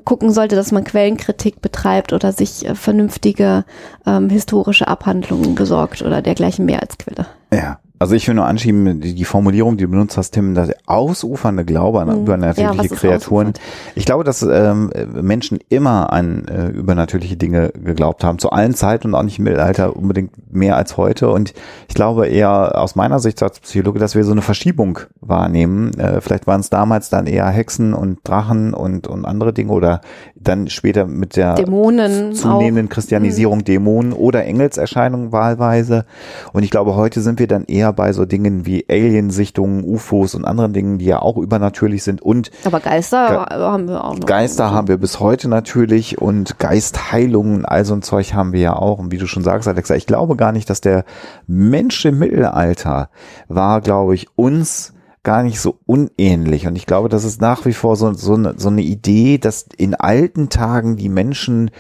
gucken 0.03 0.31
sollte, 0.31 0.55
dass 0.55 0.71
man 0.71 0.83
Quellenkritik 0.83 1.61
betreibt 1.61 2.11
oder 2.13 2.31
sich 2.31 2.67
äh, 2.67 2.75
vernünftige 2.75 3.65
ähm, 4.05 4.29
historische 4.29 4.87
Abhandlungen 4.87 5.55
besorgt 5.55 6.01
oder 6.01 6.21
dergleichen 6.21 6.65
mehr 6.65 6.81
als 6.81 6.97
Quelle. 6.97 7.27
Ja, 7.53 7.79
also 7.97 8.15
ich 8.15 8.27
will 8.27 8.35
nur 8.35 8.45
anschieben, 8.45 8.99
die, 8.99 9.15
die 9.15 9.25
Formulierung, 9.25 9.77
die 9.77 9.85
du 9.85 9.89
benutzt 9.89 10.17
hast, 10.17 10.31
Tim, 10.31 10.53
das 10.53 10.71
ausufernde 10.85 11.65
Glaube 11.65 12.01
an 12.01 12.11
hm. 12.11 12.21
übernatürliche 12.21 12.93
ja, 12.93 12.95
Kreaturen. 12.95 13.53
Ich 13.95 14.05
glaube, 14.05 14.23
dass 14.23 14.41
ähm, 14.41 14.91
Menschen 15.13 15.59
immer 15.69 16.11
an 16.11 16.45
äh, 16.45 16.67
übernatürliche 16.67 17.37
Dinge 17.37 17.71
geglaubt 17.71 18.23
haben, 18.23 18.39
zu 18.39 18.49
allen 18.51 18.73
Zeiten 18.73 19.07
und 19.07 19.15
auch 19.15 19.23
nicht 19.23 19.39
im 19.39 19.45
Mittelalter 19.45 19.95
unbedingt 19.95 20.31
mehr 20.53 20.75
als 20.75 20.97
heute. 20.97 21.29
Und 21.29 21.53
ich 21.87 21.95
glaube 21.95 22.27
eher 22.27 22.79
aus 22.79 22.95
meiner 22.95 23.19
Sicht 23.19 23.41
als 23.41 23.59
Psychologe, 23.59 23.99
dass 23.99 24.15
wir 24.15 24.23
so 24.23 24.31
eine 24.31 24.41
Verschiebung 24.41 24.99
wahrnehmen. 25.21 25.97
Äh, 25.97 26.21
vielleicht 26.21 26.47
waren 26.47 26.61
es 26.61 26.69
damals 26.69 27.09
dann 27.09 27.27
eher 27.27 27.47
Hexen 27.47 27.93
und 27.93 28.19
Drachen 28.23 28.73
und, 28.73 29.07
und 29.07 29.25
andere 29.25 29.53
Dinge 29.53 29.71
oder 29.71 30.01
dann 30.47 30.69
später 30.69 31.05
mit 31.05 31.35
der 31.35 31.55
Dämonen 31.55 32.33
zunehmenden 32.33 32.87
auch. 32.87 32.91
Christianisierung 32.91 33.59
mhm. 33.59 33.65
Dämonen 33.65 34.13
oder 34.13 34.45
Engelserscheinungen 34.45 35.31
wahlweise. 35.31 36.05
Und 36.53 36.63
ich 36.63 36.71
glaube, 36.71 36.95
heute 36.95 37.21
sind 37.21 37.39
wir 37.39 37.47
dann 37.47 37.65
eher 37.65 37.93
bei 37.93 38.13
so 38.13 38.25
Dingen 38.25 38.65
wie 38.65 38.85
Aliensichtungen, 38.89 39.83
UFOs 39.83 40.35
und 40.35 40.45
anderen 40.45 40.73
Dingen, 40.73 40.97
die 40.97 41.05
ja 41.05 41.21
auch 41.21 41.37
übernatürlich 41.37 42.03
sind. 42.03 42.21
Und 42.21 42.51
aber 42.63 42.79
Geister 42.79 43.45
Ge 43.49 43.57
haben 43.59 43.87
wir 43.87 44.03
auch 44.03 44.17
noch. 44.17 44.25
Geister 44.25 44.71
haben 44.71 44.87
wir 44.87 44.97
bis 44.97 45.19
heute 45.19 45.47
natürlich 45.47 46.21
und 46.21 46.59
Geistheilungen, 46.59 47.65
all 47.65 47.85
so 47.85 47.93
ein 47.93 48.01
Zeug 48.01 48.33
haben 48.33 48.53
wir 48.53 48.61
ja 48.61 48.75
auch. 48.75 48.99
Und 48.99 49.11
wie 49.11 49.17
du 49.17 49.27
schon 49.27 49.43
sagst, 49.43 49.67
Alexa, 49.67 49.95
ich 49.95 50.07
glaube 50.07 50.35
gar 50.35 50.51
nicht, 50.51 50.69
dass 50.69 50.81
der 50.81 51.05
Mensch 51.47 52.05
im 52.05 52.19
Mittelalter 52.19 53.09
war, 53.47 53.81
glaube 53.81 54.15
ich, 54.15 54.27
uns 54.35 54.94
gar 55.25 55.43
nicht 55.43 55.59
so 55.59 55.79
unähnlich. 55.85 56.67
Und 56.67 56.77
ich 56.77 56.85
glaube, 56.85 57.09
das 57.09 57.25
ist 57.25 57.41
nach 57.41 57.65
wie 57.65 57.73
vor 57.73 57.97
so, 57.97 58.13
so, 58.13 58.35
eine, 58.35 58.55
so 58.57 58.69
eine 58.69 58.81
Idee, 58.81 59.37
dass 59.37 59.65
in 59.77 59.93
alten 59.93 60.47
Tagen 60.47 60.95
die 60.95 61.09
Menschen 61.09 61.71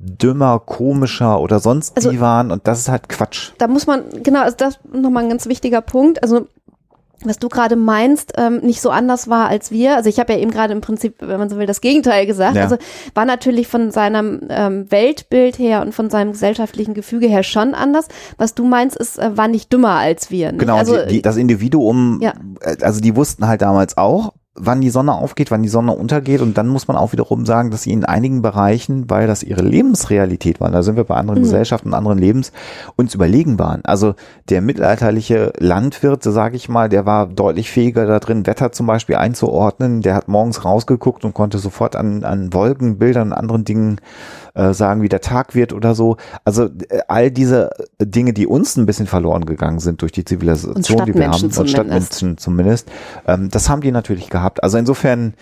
dümmer, 0.00 0.58
komischer 0.58 1.40
oder 1.40 1.60
sonst 1.60 1.96
also, 1.96 2.10
wie 2.10 2.18
waren. 2.18 2.50
Und 2.50 2.66
das 2.66 2.80
ist 2.80 2.88
halt 2.88 3.08
Quatsch. 3.08 3.52
Da 3.58 3.68
muss 3.68 3.86
man, 3.86 4.02
genau, 4.22 4.42
also 4.42 4.56
das 4.56 4.74
ist 4.76 4.92
nochmal 4.92 5.22
ein 5.22 5.28
ganz 5.28 5.46
wichtiger 5.46 5.80
Punkt. 5.80 6.22
Also 6.22 6.48
was 7.28 7.38
du 7.38 7.48
gerade 7.48 7.76
meinst, 7.76 8.32
ähm, 8.36 8.58
nicht 8.58 8.80
so 8.80 8.90
anders 8.90 9.28
war 9.28 9.48
als 9.48 9.70
wir. 9.70 9.96
Also 9.96 10.08
ich 10.08 10.18
habe 10.18 10.32
ja 10.32 10.38
eben 10.38 10.50
gerade 10.50 10.72
im 10.72 10.80
Prinzip, 10.80 11.16
wenn 11.20 11.38
man 11.38 11.48
so 11.48 11.56
will, 11.56 11.66
das 11.66 11.80
Gegenteil 11.80 12.26
gesagt. 12.26 12.56
Ja. 12.56 12.62
Also 12.62 12.76
war 13.14 13.24
natürlich 13.24 13.68
von 13.68 13.90
seinem 13.90 14.40
ähm, 14.48 14.90
Weltbild 14.90 15.58
her 15.58 15.82
und 15.82 15.94
von 15.94 16.10
seinem 16.10 16.32
gesellschaftlichen 16.32 16.94
Gefüge 16.94 17.26
her 17.26 17.42
schon 17.42 17.74
anders. 17.74 18.08
Was 18.36 18.54
du 18.54 18.64
meinst, 18.64 18.96
ist, 18.96 19.18
äh, 19.18 19.36
war 19.36 19.48
nicht 19.48 19.72
dümmer 19.72 19.94
als 19.94 20.30
wir. 20.30 20.52
Nicht? 20.52 20.60
Genau, 20.60 20.76
also, 20.76 20.96
die, 20.96 21.14
die, 21.14 21.22
das 21.22 21.36
Individuum, 21.36 22.20
ja. 22.22 22.32
Äh, 22.60 22.76
also 22.82 23.00
die 23.00 23.16
wussten 23.16 23.46
halt 23.46 23.62
damals 23.62 23.96
auch, 23.96 24.32
wann 24.56 24.80
die 24.80 24.90
Sonne 24.90 25.12
aufgeht, 25.12 25.50
wann 25.50 25.62
die 25.62 25.68
Sonne 25.68 25.92
untergeht. 25.92 26.40
Und 26.40 26.56
dann 26.56 26.68
muss 26.68 26.86
man 26.86 26.96
auch 26.96 27.12
wiederum 27.12 27.44
sagen, 27.44 27.70
dass 27.70 27.82
sie 27.82 27.92
in 27.92 28.04
einigen 28.04 28.42
Bereichen, 28.42 29.10
weil 29.10 29.26
das 29.26 29.42
ihre 29.42 29.62
Lebensrealität 29.62 30.60
war, 30.60 30.70
da 30.70 30.82
sind 30.82 30.96
wir 30.96 31.04
bei 31.04 31.16
anderen 31.16 31.40
mhm. 31.40 31.44
Gesellschaften 31.44 31.88
und 31.88 31.94
anderen 31.94 32.18
Lebens, 32.18 32.52
uns 32.96 33.14
überlegen 33.14 33.58
waren. 33.58 33.84
Also 33.84 34.14
der 34.48 34.60
mittelalterliche 34.60 35.52
Landwirt, 35.58 36.22
sage 36.22 36.56
ich 36.56 36.68
mal, 36.68 36.88
der 36.88 37.04
war 37.04 37.26
deutlich 37.26 37.70
fähiger 37.70 38.06
da 38.06 38.20
drin, 38.20 38.46
Wetter 38.46 38.72
zum 38.72 38.86
Beispiel 38.86 39.16
einzuordnen. 39.16 40.02
Der 40.02 40.14
hat 40.14 40.28
morgens 40.28 40.64
rausgeguckt 40.64 41.24
und 41.24 41.34
konnte 41.34 41.58
sofort 41.58 41.96
an, 41.96 42.24
an 42.24 42.52
Wolkenbildern 42.52 43.28
und 43.28 43.32
anderen 43.32 43.64
Dingen 43.64 44.00
äh, 44.54 44.72
sagen, 44.72 45.02
wie 45.02 45.08
der 45.08 45.20
Tag 45.20 45.54
wird 45.54 45.72
oder 45.72 45.94
so. 45.94 46.16
Also 46.44 46.64
äh, 46.66 47.00
all 47.08 47.30
diese 47.30 47.70
Dinge, 48.00 48.32
die 48.32 48.46
uns 48.46 48.76
ein 48.76 48.86
bisschen 48.86 49.06
verloren 49.06 49.46
gegangen 49.46 49.80
sind 49.80 50.00
durch 50.02 50.12
die 50.12 50.24
Zivilisation, 50.24 51.04
die 51.04 51.14
wir 51.14 51.28
haben, 51.28 51.44
und 51.44 51.68
Stadtmenschen 51.68 52.38
zumindest, 52.38 52.90
ähm, 53.26 53.50
das 53.50 53.68
haben 53.68 53.80
die 53.80 53.90
natürlich 53.90 54.30
gehabt. 54.30 54.62
Also 54.62 54.78
insofern 54.78 55.34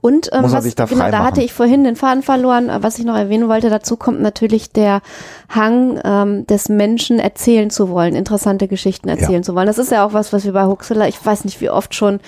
und, 0.00 0.30
ähm, 0.32 0.42
muss 0.42 0.50
man 0.50 0.58
was, 0.58 0.64
sich 0.64 0.74
da 0.74 0.86
genau, 0.86 1.02
frei 1.02 1.10
Da 1.10 1.24
hatte 1.24 1.42
ich 1.42 1.52
vorhin 1.52 1.84
den 1.84 1.96
Faden 1.96 2.22
verloren. 2.22 2.70
Was 2.80 2.98
ich 2.98 3.04
noch 3.04 3.16
erwähnen 3.16 3.48
wollte, 3.48 3.70
dazu 3.70 3.96
kommt 3.96 4.20
natürlich 4.20 4.72
der 4.72 5.00
Hang 5.48 6.00
ähm, 6.04 6.46
des 6.46 6.68
Menschen 6.68 7.18
erzählen 7.18 7.70
zu 7.70 7.88
wollen, 7.88 8.14
interessante 8.14 8.68
Geschichten 8.68 9.08
erzählen 9.08 9.32
ja. 9.34 9.42
zu 9.42 9.54
wollen. 9.54 9.66
Das 9.66 9.78
ist 9.78 9.92
ja 9.92 10.04
auch 10.04 10.12
was, 10.12 10.32
was 10.32 10.44
wir 10.44 10.52
bei 10.52 10.66
Huxela, 10.66 11.06
ich 11.06 11.24
weiß 11.24 11.44
nicht 11.44 11.60
wie 11.60 11.70
oft 11.70 11.94
schon 11.94 12.20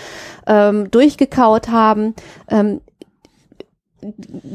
ähm, 0.47 0.91
durchgekaut 0.91 1.69
haben. 1.69 2.15
Ähm, 2.49 2.81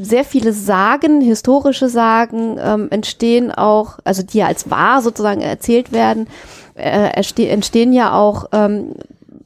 sehr 0.00 0.24
viele 0.24 0.52
Sagen, 0.52 1.20
historische 1.20 1.88
Sagen 1.88 2.58
ähm, 2.60 2.88
entstehen 2.90 3.50
auch, 3.50 3.98
also 4.04 4.22
die 4.22 4.38
ja 4.38 4.46
als 4.46 4.70
wahr 4.70 5.02
sozusagen 5.02 5.40
erzählt 5.40 5.92
werden, 5.92 6.28
äh, 6.74 7.10
entstehen 7.10 7.92
ja 7.92 8.12
auch 8.12 8.46
ähm, 8.52 8.94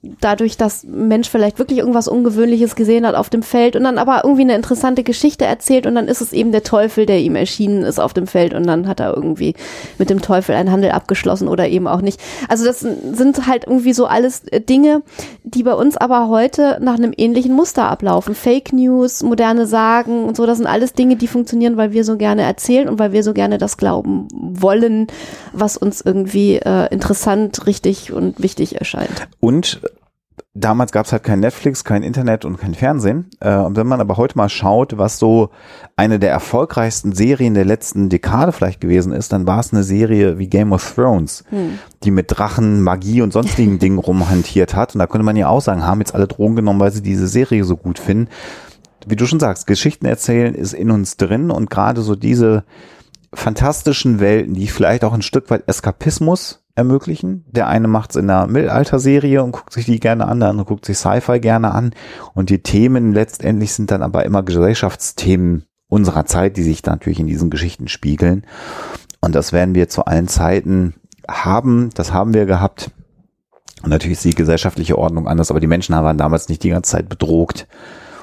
dadurch, 0.02 0.56
dass 0.56 0.82
Mensch 0.82 1.30
vielleicht 1.30 1.60
wirklich 1.60 1.78
irgendwas 1.78 2.08
Ungewöhnliches 2.08 2.74
gesehen 2.74 3.06
hat 3.06 3.14
auf 3.14 3.30
dem 3.30 3.44
Feld 3.44 3.76
und 3.76 3.84
dann 3.84 3.98
aber 3.98 4.22
irgendwie 4.24 4.42
eine 4.42 4.56
interessante 4.56 5.04
Geschichte 5.04 5.44
erzählt 5.44 5.86
und 5.86 5.94
dann 5.94 6.08
ist 6.08 6.20
es 6.20 6.32
eben 6.32 6.50
der 6.50 6.64
Teufel, 6.64 7.06
der 7.06 7.20
ihm 7.20 7.36
erschienen 7.36 7.84
ist 7.84 8.00
auf 8.00 8.12
dem 8.12 8.26
Feld 8.26 8.52
und 8.52 8.66
dann 8.66 8.88
hat 8.88 8.98
er 8.98 9.14
irgendwie 9.14 9.54
mit 9.98 10.10
dem 10.10 10.20
Teufel 10.20 10.56
einen 10.56 10.72
Handel 10.72 10.90
abgeschlossen 10.90 11.46
oder 11.46 11.68
eben 11.68 11.86
auch 11.86 12.00
nicht. 12.00 12.20
Also 12.48 12.64
das 12.64 12.80
sind 12.80 13.46
halt 13.46 13.64
irgendwie 13.68 13.92
so 13.92 14.06
alles 14.06 14.42
Dinge, 14.68 15.02
die 15.44 15.62
bei 15.62 15.74
uns 15.74 15.96
aber 15.96 16.28
heute 16.28 16.78
nach 16.80 16.94
einem 16.94 17.12
ähnlichen 17.16 17.54
Muster 17.54 17.84
ablaufen. 17.84 18.34
Fake 18.34 18.72
News, 18.72 19.22
moderne 19.22 19.66
Sagen 19.66 20.24
und 20.24 20.36
so, 20.36 20.46
das 20.46 20.58
sind 20.58 20.66
alles 20.66 20.94
Dinge, 20.94 21.14
die 21.14 21.28
funktionieren, 21.28 21.76
weil 21.76 21.92
wir 21.92 22.04
so 22.04 22.16
gerne 22.16 22.42
erzählen 22.42 22.88
und 22.88 22.98
weil 22.98 23.12
wir 23.12 23.22
so 23.22 23.32
gerne 23.34 23.56
das 23.56 23.76
glauben 23.76 24.26
wollen, 24.32 25.06
was 25.52 25.76
uns 25.76 26.00
irgendwie 26.00 26.56
äh, 26.56 26.92
interessant, 26.92 27.68
richtig 27.68 28.12
und 28.12 28.42
wichtig 28.42 28.80
erscheint. 28.80 29.28
Und 29.38 29.80
damals 30.54 30.92
gab 30.92 31.06
es 31.06 31.12
halt 31.12 31.22
kein 31.22 31.40
Netflix, 31.40 31.84
kein 31.84 32.02
Internet 32.02 32.44
und 32.44 32.58
kein 32.58 32.74
Fernsehen. 32.74 33.30
Äh, 33.40 33.56
und 33.56 33.76
wenn 33.76 33.86
man 33.86 34.00
aber 34.00 34.16
heute 34.16 34.36
mal 34.36 34.48
schaut, 34.48 34.98
was 34.98 35.18
so 35.18 35.50
eine 35.96 36.18
der 36.18 36.30
erfolgreichsten 36.30 37.12
Serien 37.12 37.54
der 37.54 37.64
letzten 37.64 38.08
Dekade 38.08 38.52
vielleicht 38.52 38.80
gewesen 38.80 39.12
ist, 39.12 39.32
dann 39.32 39.46
war 39.46 39.60
es 39.60 39.72
eine 39.72 39.82
Serie 39.82 40.38
wie 40.38 40.48
Game 40.48 40.72
of 40.72 40.94
Thrones, 40.94 41.44
hm. 41.48 41.78
die 42.04 42.10
mit 42.10 42.26
Drachen, 42.28 42.82
Magie 42.82 43.22
und 43.22 43.32
sonstigen 43.32 43.78
Dingen 43.80 43.98
rumhantiert 43.98 44.74
hat. 44.74 44.94
Und 44.94 44.98
da 44.98 45.06
könnte 45.06 45.24
man 45.24 45.36
ja 45.36 45.48
auch 45.48 45.62
sagen, 45.62 45.86
haben 45.86 46.00
jetzt 46.00 46.14
alle 46.14 46.28
Drogen 46.28 46.56
genommen, 46.56 46.80
weil 46.80 46.92
sie 46.92 47.02
diese 47.02 47.28
Serie 47.28 47.64
so 47.64 47.76
gut 47.76 47.98
finden. 47.98 48.28
Wie 49.06 49.16
du 49.16 49.26
schon 49.26 49.40
sagst, 49.40 49.66
Geschichten 49.66 50.06
erzählen 50.06 50.54
ist 50.54 50.74
in 50.74 50.90
uns 50.90 51.16
drin 51.16 51.50
und 51.50 51.70
gerade 51.70 52.02
so 52.02 52.14
diese 52.14 52.64
fantastischen 53.34 54.20
Welten, 54.20 54.54
die 54.54 54.68
vielleicht 54.68 55.02
auch 55.04 55.14
ein 55.14 55.22
Stück 55.22 55.50
weit 55.50 55.64
Eskapismus 55.66 56.61
ermöglichen. 56.74 57.44
Der 57.50 57.68
eine 57.68 57.88
macht 57.88 58.10
es 58.10 58.16
in 58.16 58.30
einer 58.30 58.46
Mittelalter-Serie 58.46 59.42
und 59.42 59.52
guckt 59.52 59.72
sich 59.72 59.84
die 59.84 60.00
gerne 60.00 60.26
an, 60.26 60.40
der 60.40 60.50
andere 60.50 60.66
guckt 60.66 60.84
sich 60.84 60.98
Sci-Fi 60.98 61.40
gerne 61.40 61.72
an. 61.72 61.92
Und 62.34 62.50
die 62.50 62.62
Themen 62.62 63.12
letztendlich 63.12 63.72
sind 63.72 63.90
dann 63.90 64.02
aber 64.02 64.24
immer 64.24 64.42
Gesellschaftsthemen 64.42 65.64
unserer 65.88 66.24
Zeit, 66.24 66.56
die 66.56 66.62
sich 66.62 66.84
natürlich 66.84 67.20
in 67.20 67.26
diesen 67.26 67.50
Geschichten 67.50 67.88
spiegeln. 67.88 68.46
Und 69.20 69.34
das 69.34 69.52
werden 69.52 69.74
wir 69.74 69.88
zu 69.88 70.04
allen 70.04 70.28
Zeiten 70.28 70.94
haben. 71.28 71.90
Das 71.94 72.12
haben 72.12 72.34
wir 72.34 72.46
gehabt. 72.46 72.90
Und 73.82 73.90
natürlich 73.90 74.18
ist 74.18 74.24
die 74.24 74.34
gesellschaftliche 74.34 74.96
Ordnung 74.96 75.28
anders, 75.28 75.50
aber 75.50 75.60
die 75.60 75.66
Menschen 75.66 75.94
waren 75.94 76.18
damals 76.18 76.48
nicht 76.48 76.62
die 76.62 76.70
ganze 76.70 76.92
Zeit 76.92 77.08
bedroht 77.08 77.66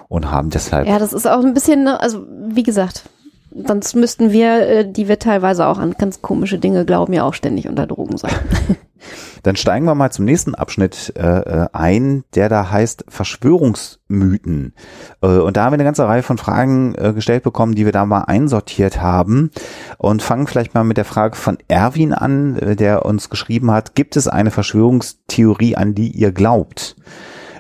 und 0.07 0.31
haben 0.31 0.49
deshalb. 0.49 0.87
Ja, 0.87 0.99
das 0.99 1.13
ist 1.13 1.27
auch 1.27 1.43
ein 1.43 1.53
bisschen, 1.53 1.83
ne, 1.83 1.99
also 2.01 2.25
wie 2.49 2.63
gesagt, 2.63 3.03
sonst 3.51 3.95
müssten 3.95 4.31
wir, 4.31 4.67
äh, 4.67 4.91
die 4.91 5.07
wir 5.07 5.19
teilweise 5.19 5.67
auch 5.67 5.77
an 5.77 5.95
ganz 5.97 6.21
komische 6.21 6.59
Dinge 6.59 6.85
glauben, 6.85 7.13
ja 7.13 7.23
auch 7.23 7.33
ständig 7.33 7.67
unter 7.67 7.87
Drogen 7.87 8.17
sein. 8.17 8.33
Dann 9.43 9.55
steigen 9.55 9.85
wir 9.85 9.95
mal 9.95 10.11
zum 10.11 10.25
nächsten 10.25 10.55
Abschnitt 10.55 11.13
äh, 11.17 11.21
äh, 11.21 11.67
ein, 11.71 12.23
der 12.35 12.49
da 12.49 12.69
heißt 12.69 13.05
Verschwörungsmythen. 13.07 14.73
Äh, 15.21 15.27
und 15.27 15.55
da 15.55 15.63
haben 15.63 15.71
wir 15.71 15.75
eine 15.75 15.85
ganze 15.85 16.05
Reihe 16.05 16.23
von 16.23 16.37
Fragen 16.37 16.95
äh, 16.95 17.13
gestellt 17.13 17.43
bekommen, 17.43 17.75
die 17.75 17.85
wir 17.85 17.93
da 17.93 18.05
mal 18.05 18.23
einsortiert 18.23 19.01
haben. 19.01 19.51
Und 19.97 20.21
fangen 20.21 20.47
vielleicht 20.47 20.73
mal 20.73 20.83
mit 20.83 20.97
der 20.97 21.05
Frage 21.05 21.37
von 21.37 21.57
Erwin 21.67 22.13
an, 22.13 22.57
äh, 22.57 22.75
der 22.75 23.05
uns 23.05 23.29
geschrieben 23.29 23.71
hat, 23.71 23.95
gibt 23.95 24.17
es 24.17 24.27
eine 24.27 24.51
Verschwörungstheorie, 24.51 25.75
an 25.75 25.95
die 25.95 26.11
ihr 26.11 26.31
glaubt? 26.31 26.97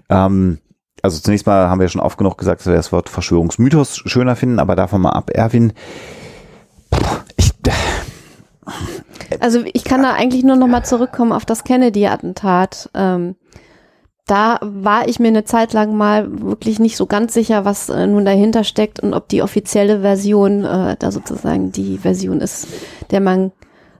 Ähm, 0.09 0.59
also 1.01 1.19
zunächst 1.19 1.45
mal 1.45 1.69
haben 1.69 1.79
wir 1.79 1.87
schon 1.87 2.01
oft 2.01 2.17
genug 2.17 2.37
gesagt, 2.37 2.61
dass 2.61 2.67
wir 2.67 2.75
das 2.75 2.91
Wort 2.91 3.09
Verschwörungsmythos 3.09 3.97
schöner 4.05 4.35
finden, 4.35 4.59
aber 4.59 4.75
davon 4.75 5.01
mal 5.01 5.11
ab, 5.11 5.29
Erwin. 5.33 5.73
Ich, 7.37 7.53
Also 9.39 9.63
ich 9.73 9.83
kann 9.83 10.03
da 10.03 10.13
eigentlich 10.13 10.43
nur 10.43 10.55
noch 10.55 10.67
mal 10.67 10.83
zurückkommen 10.83 11.31
auf 11.31 11.45
das 11.45 11.63
Kennedy-Attentat. 11.63 12.89
Ähm, 12.93 13.35
da 14.25 14.59
war 14.61 15.07
ich 15.07 15.19
mir 15.19 15.29
eine 15.29 15.43
Zeit 15.43 15.73
lang 15.73 15.95
mal 15.95 16.27
wirklich 16.41 16.79
nicht 16.79 16.97
so 16.97 17.07
ganz 17.07 17.33
sicher, 17.33 17.65
was 17.65 17.89
äh, 17.89 18.05
nun 18.05 18.25
dahinter 18.25 18.63
steckt 18.63 18.99
und 18.99 19.13
ob 19.13 19.27
die 19.27 19.41
offizielle 19.41 20.01
Version 20.01 20.63
äh, 20.65 20.95
da 20.99 21.11
sozusagen 21.11 21.71
die 21.71 21.97
Version 21.97 22.41
ist, 22.41 22.67
der 23.11 23.21
man. 23.21 23.51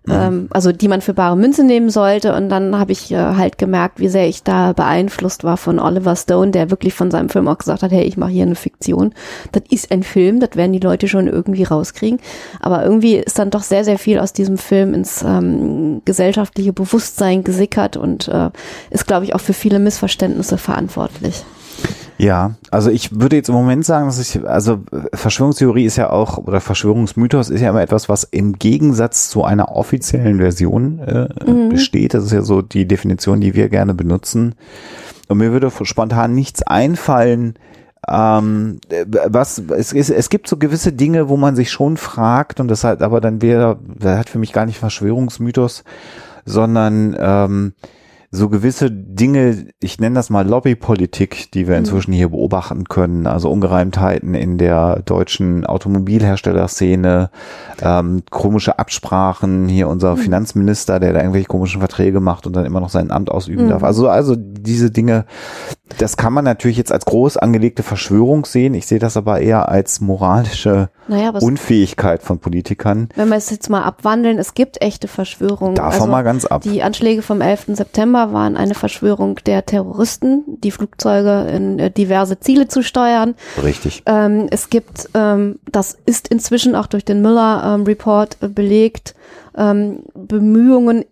Ähm, 0.08 0.48
also 0.52 0.72
die 0.72 0.88
man 0.88 1.02
für 1.02 1.14
bare 1.14 1.36
Münze 1.36 1.64
nehmen 1.64 1.90
sollte. 1.90 2.36
Und 2.36 2.50
dann 2.50 2.78
habe 2.78 2.92
ich 2.92 3.12
äh, 3.12 3.18
halt 3.18 3.58
gemerkt, 3.58 4.00
wie 4.00 4.08
sehr 4.08 4.28
ich 4.28 4.44
da 4.44 4.74
beeinflusst 4.74 5.44
war 5.44 5.58
von 5.58 5.80
Oliver 5.80 6.16
Stone, 6.16 6.52
der 6.52 6.72
wirklich 6.72 6.94
von 6.94 7.12
seinem 7.12 7.30
Film 7.30 7.48
auch 7.48 7.58
gesagt 7.58 7.84
hat, 7.84 7.92
hey, 7.92 8.04
ich 8.04 8.18
mache 8.18 8.32
hier 8.32 8.44
eine 8.44 8.56
Fiktion. 8.56 9.14
Das 9.52 9.64
ist 9.70 9.92
ein 9.92 10.04
Film, 10.04 10.40
das 10.40 10.52
werden 10.56 10.74
die 10.74 10.80
Leute 10.80 11.08
schon 11.08 11.28
irgendwie 11.28 11.64
rauskriegen. 11.64 12.20
Aber 12.60 12.84
irgendwie 12.84 13.16
ist 13.16 13.40
dann 13.40 13.50
doch 13.50 13.64
sehr, 13.64 13.84
sehr 13.84 13.98
viel 13.98 14.20
aus 14.20 14.34
diesem 14.34 14.58
Film 14.58 14.94
ins 14.94 15.24
ähm, 15.24 16.02
gesellschaftliche 16.06 16.74
Bewusstsein 16.74 17.44
gesickert 17.44 17.98
und 17.98 18.28
äh, 18.28 18.50
ist, 18.90 19.08
glaube 19.08 19.26
ich, 19.26 19.36
auch 19.36 19.42
für 19.42 19.54
viele 19.54 19.80
Missverständnisse 19.80 20.58
verantwortlich. 20.58 21.44
Ja, 22.20 22.56
also 22.70 22.92
ich 22.92 23.18
würde 23.18 23.38
jetzt 23.38 23.48
im 23.48 23.56
Moment 23.56 23.86
sagen, 23.86 24.08
dass 24.08 24.20
ich, 24.20 24.46
also 24.46 24.82
Verschwörungstheorie 25.14 25.86
ist 25.86 25.96
ja 25.96 26.10
auch, 26.10 26.38
oder 26.38 26.60
Verschwörungsmythos 26.60 27.50
ist 27.50 27.62
ja 27.62 27.70
immer 27.70 27.82
etwas, 27.82 28.10
was 28.10 28.26
im 28.26 28.60
Gegensatz 28.60 29.30
zu 29.30 29.46
einer 29.46 29.72
offiziellen 29.72 30.38
Version 30.38 31.00
äh, 31.00 31.30
mhm. 31.50 31.70
besteht. 31.70 32.14
Das 32.14 32.26
ist 32.26 32.34
ja 32.34 32.42
so 32.42 32.62
die 32.62 32.86
Definition, 32.86 33.40
die 33.40 33.56
wir 33.56 33.70
gerne 33.70 33.94
benutzen. 33.94 34.56
Und 35.30 35.38
mir 35.38 35.54
würde 35.54 35.72
spontan 35.84 36.36
nichts 36.36 36.62
einfallen, 36.62 37.54
ähm, 38.06 38.82
was 39.28 39.60
es, 39.70 39.94
es, 39.94 40.10
es 40.10 40.30
gibt 40.30 40.50
so 40.50 40.58
gewisse 40.58 40.92
Dinge, 40.92 41.30
wo 41.30 41.38
man 41.38 41.56
sich 41.56 41.72
schon 41.72 41.96
fragt 41.96 42.60
und 42.60 42.68
das 42.68 42.84
halt 42.84 43.02
aber 43.02 43.22
dann 43.22 43.42
wäre, 43.42 43.80
das 43.98 44.18
hat 44.18 44.30
für 44.30 44.40
mich 44.40 44.52
gar 44.52 44.66
nicht 44.66 44.78
Verschwörungsmythos, 44.78 45.86
sondern 46.46 47.16
ähm, 47.18 47.74
so 48.32 48.48
gewisse 48.48 48.92
Dinge, 48.92 49.68
ich 49.80 50.00
nenne 50.00 50.16
das 50.16 50.30
mal 50.30 50.48
Lobbypolitik, 50.48 51.52
die 51.52 51.68
wir 51.68 51.76
mhm. 51.76 51.80
inzwischen 51.80 52.14
hier 52.14 52.30
beobachten 52.30 52.84
können, 52.84 53.26
also 53.26 53.50
Ungereimtheiten 53.50 54.36
in 54.36 54.60
der 54.60 55.02
deutschen 55.04 55.66
Automobilherstellerszene, 55.66 57.32
ähm, 57.82 58.22
komische 58.30 58.78
Absprachen, 58.78 59.68
hier 59.68 59.88
unser 59.88 60.16
mhm. 60.16 60.20
Finanzminister, 60.20 61.00
der 61.00 61.14
da 61.14 61.20
irgendwelche 61.20 61.48
komischen 61.48 61.80
Verträge 61.80 62.20
macht 62.20 62.46
und 62.46 62.56
dann 62.56 62.66
immer 62.66 62.80
noch 62.80 62.90
sein 62.90 63.10
Amt 63.10 63.32
ausüben 63.32 63.66
mhm. 63.66 63.70
darf. 63.70 63.84
Also, 63.84 64.08
also 64.10 64.36
diese 64.38 64.92
Dinge, 64.92 65.26
das 65.98 66.16
kann 66.16 66.32
man 66.32 66.46
natürlich 66.46 66.78
jetzt 66.78 66.92
als 66.92 67.06
groß 67.06 67.38
angelegte 67.38 67.82
Verschwörung 67.82 68.46
sehen. 68.46 68.76
Ich 68.76 68.86
sehe 68.86 69.00
das 69.00 69.18
aber 69.18 69.40
eher 69.42 69.70
als 69.70 70.02
moralische 70.02 70.90
naja, 71.08 71.32
Unfähigkeit 71.32 72.22
von 72.22 72.38
Politikern. 72.38 73.10
Wenn 73.16 73.30
wir 73.30 73.38
es 73.38 73.50
jetzt 73.50 73.70
mal 73.72 73.82
abwandeln, 73.82 74.38
es 74.38 74.54
gibt 74.54 74.82
echte 74.84 75.08
Verschwörungen. 75.08 75.74
Davon 75.74 75.94
also 75.94 76.08
mal 76.08 76.22
ganz 76.24 76.46
ab. 76.46 76.62
Die 76.62 76.84
Anschläge 76.84 77.24
vom 77.24 77.42
11. 77.42 77.66
September 77.74 78.19
waren 78.34 78.58
eine 78.58 78.76
Verschwörung 78.76 79.36
der 79.46 79.66
Terroristen, 79.66 80.44
die 80.46 80.72
Flugzeuge 80.72 81.48
in 81.50 81.80
äh, 81.80 81.92
diverse 81.92 82.40
Ziele 82.40 82.68
zu 82.68 82.84
steuern. 82.84 83.36
Richtig. 83.62 84.04
Ähm, 84.06 84.48
es 84.52 84.70
gibt, 84.70 85.10
ähm, 85.14 85.60
das 85.72 85.98
ist 86.06 86.28
inzwischen 86.28 86.76
auch 86.76 86.88
durch 86.88 87.06
den 87.06 87.22
Miller 87.22 87.64
ähm, 87.66 87.84
Report 87.84 88.38
äh, 88.42 88.48
belegt, 88.48 89.16
ähm, 89.58 90.04
Bemühungen 90.14 91.06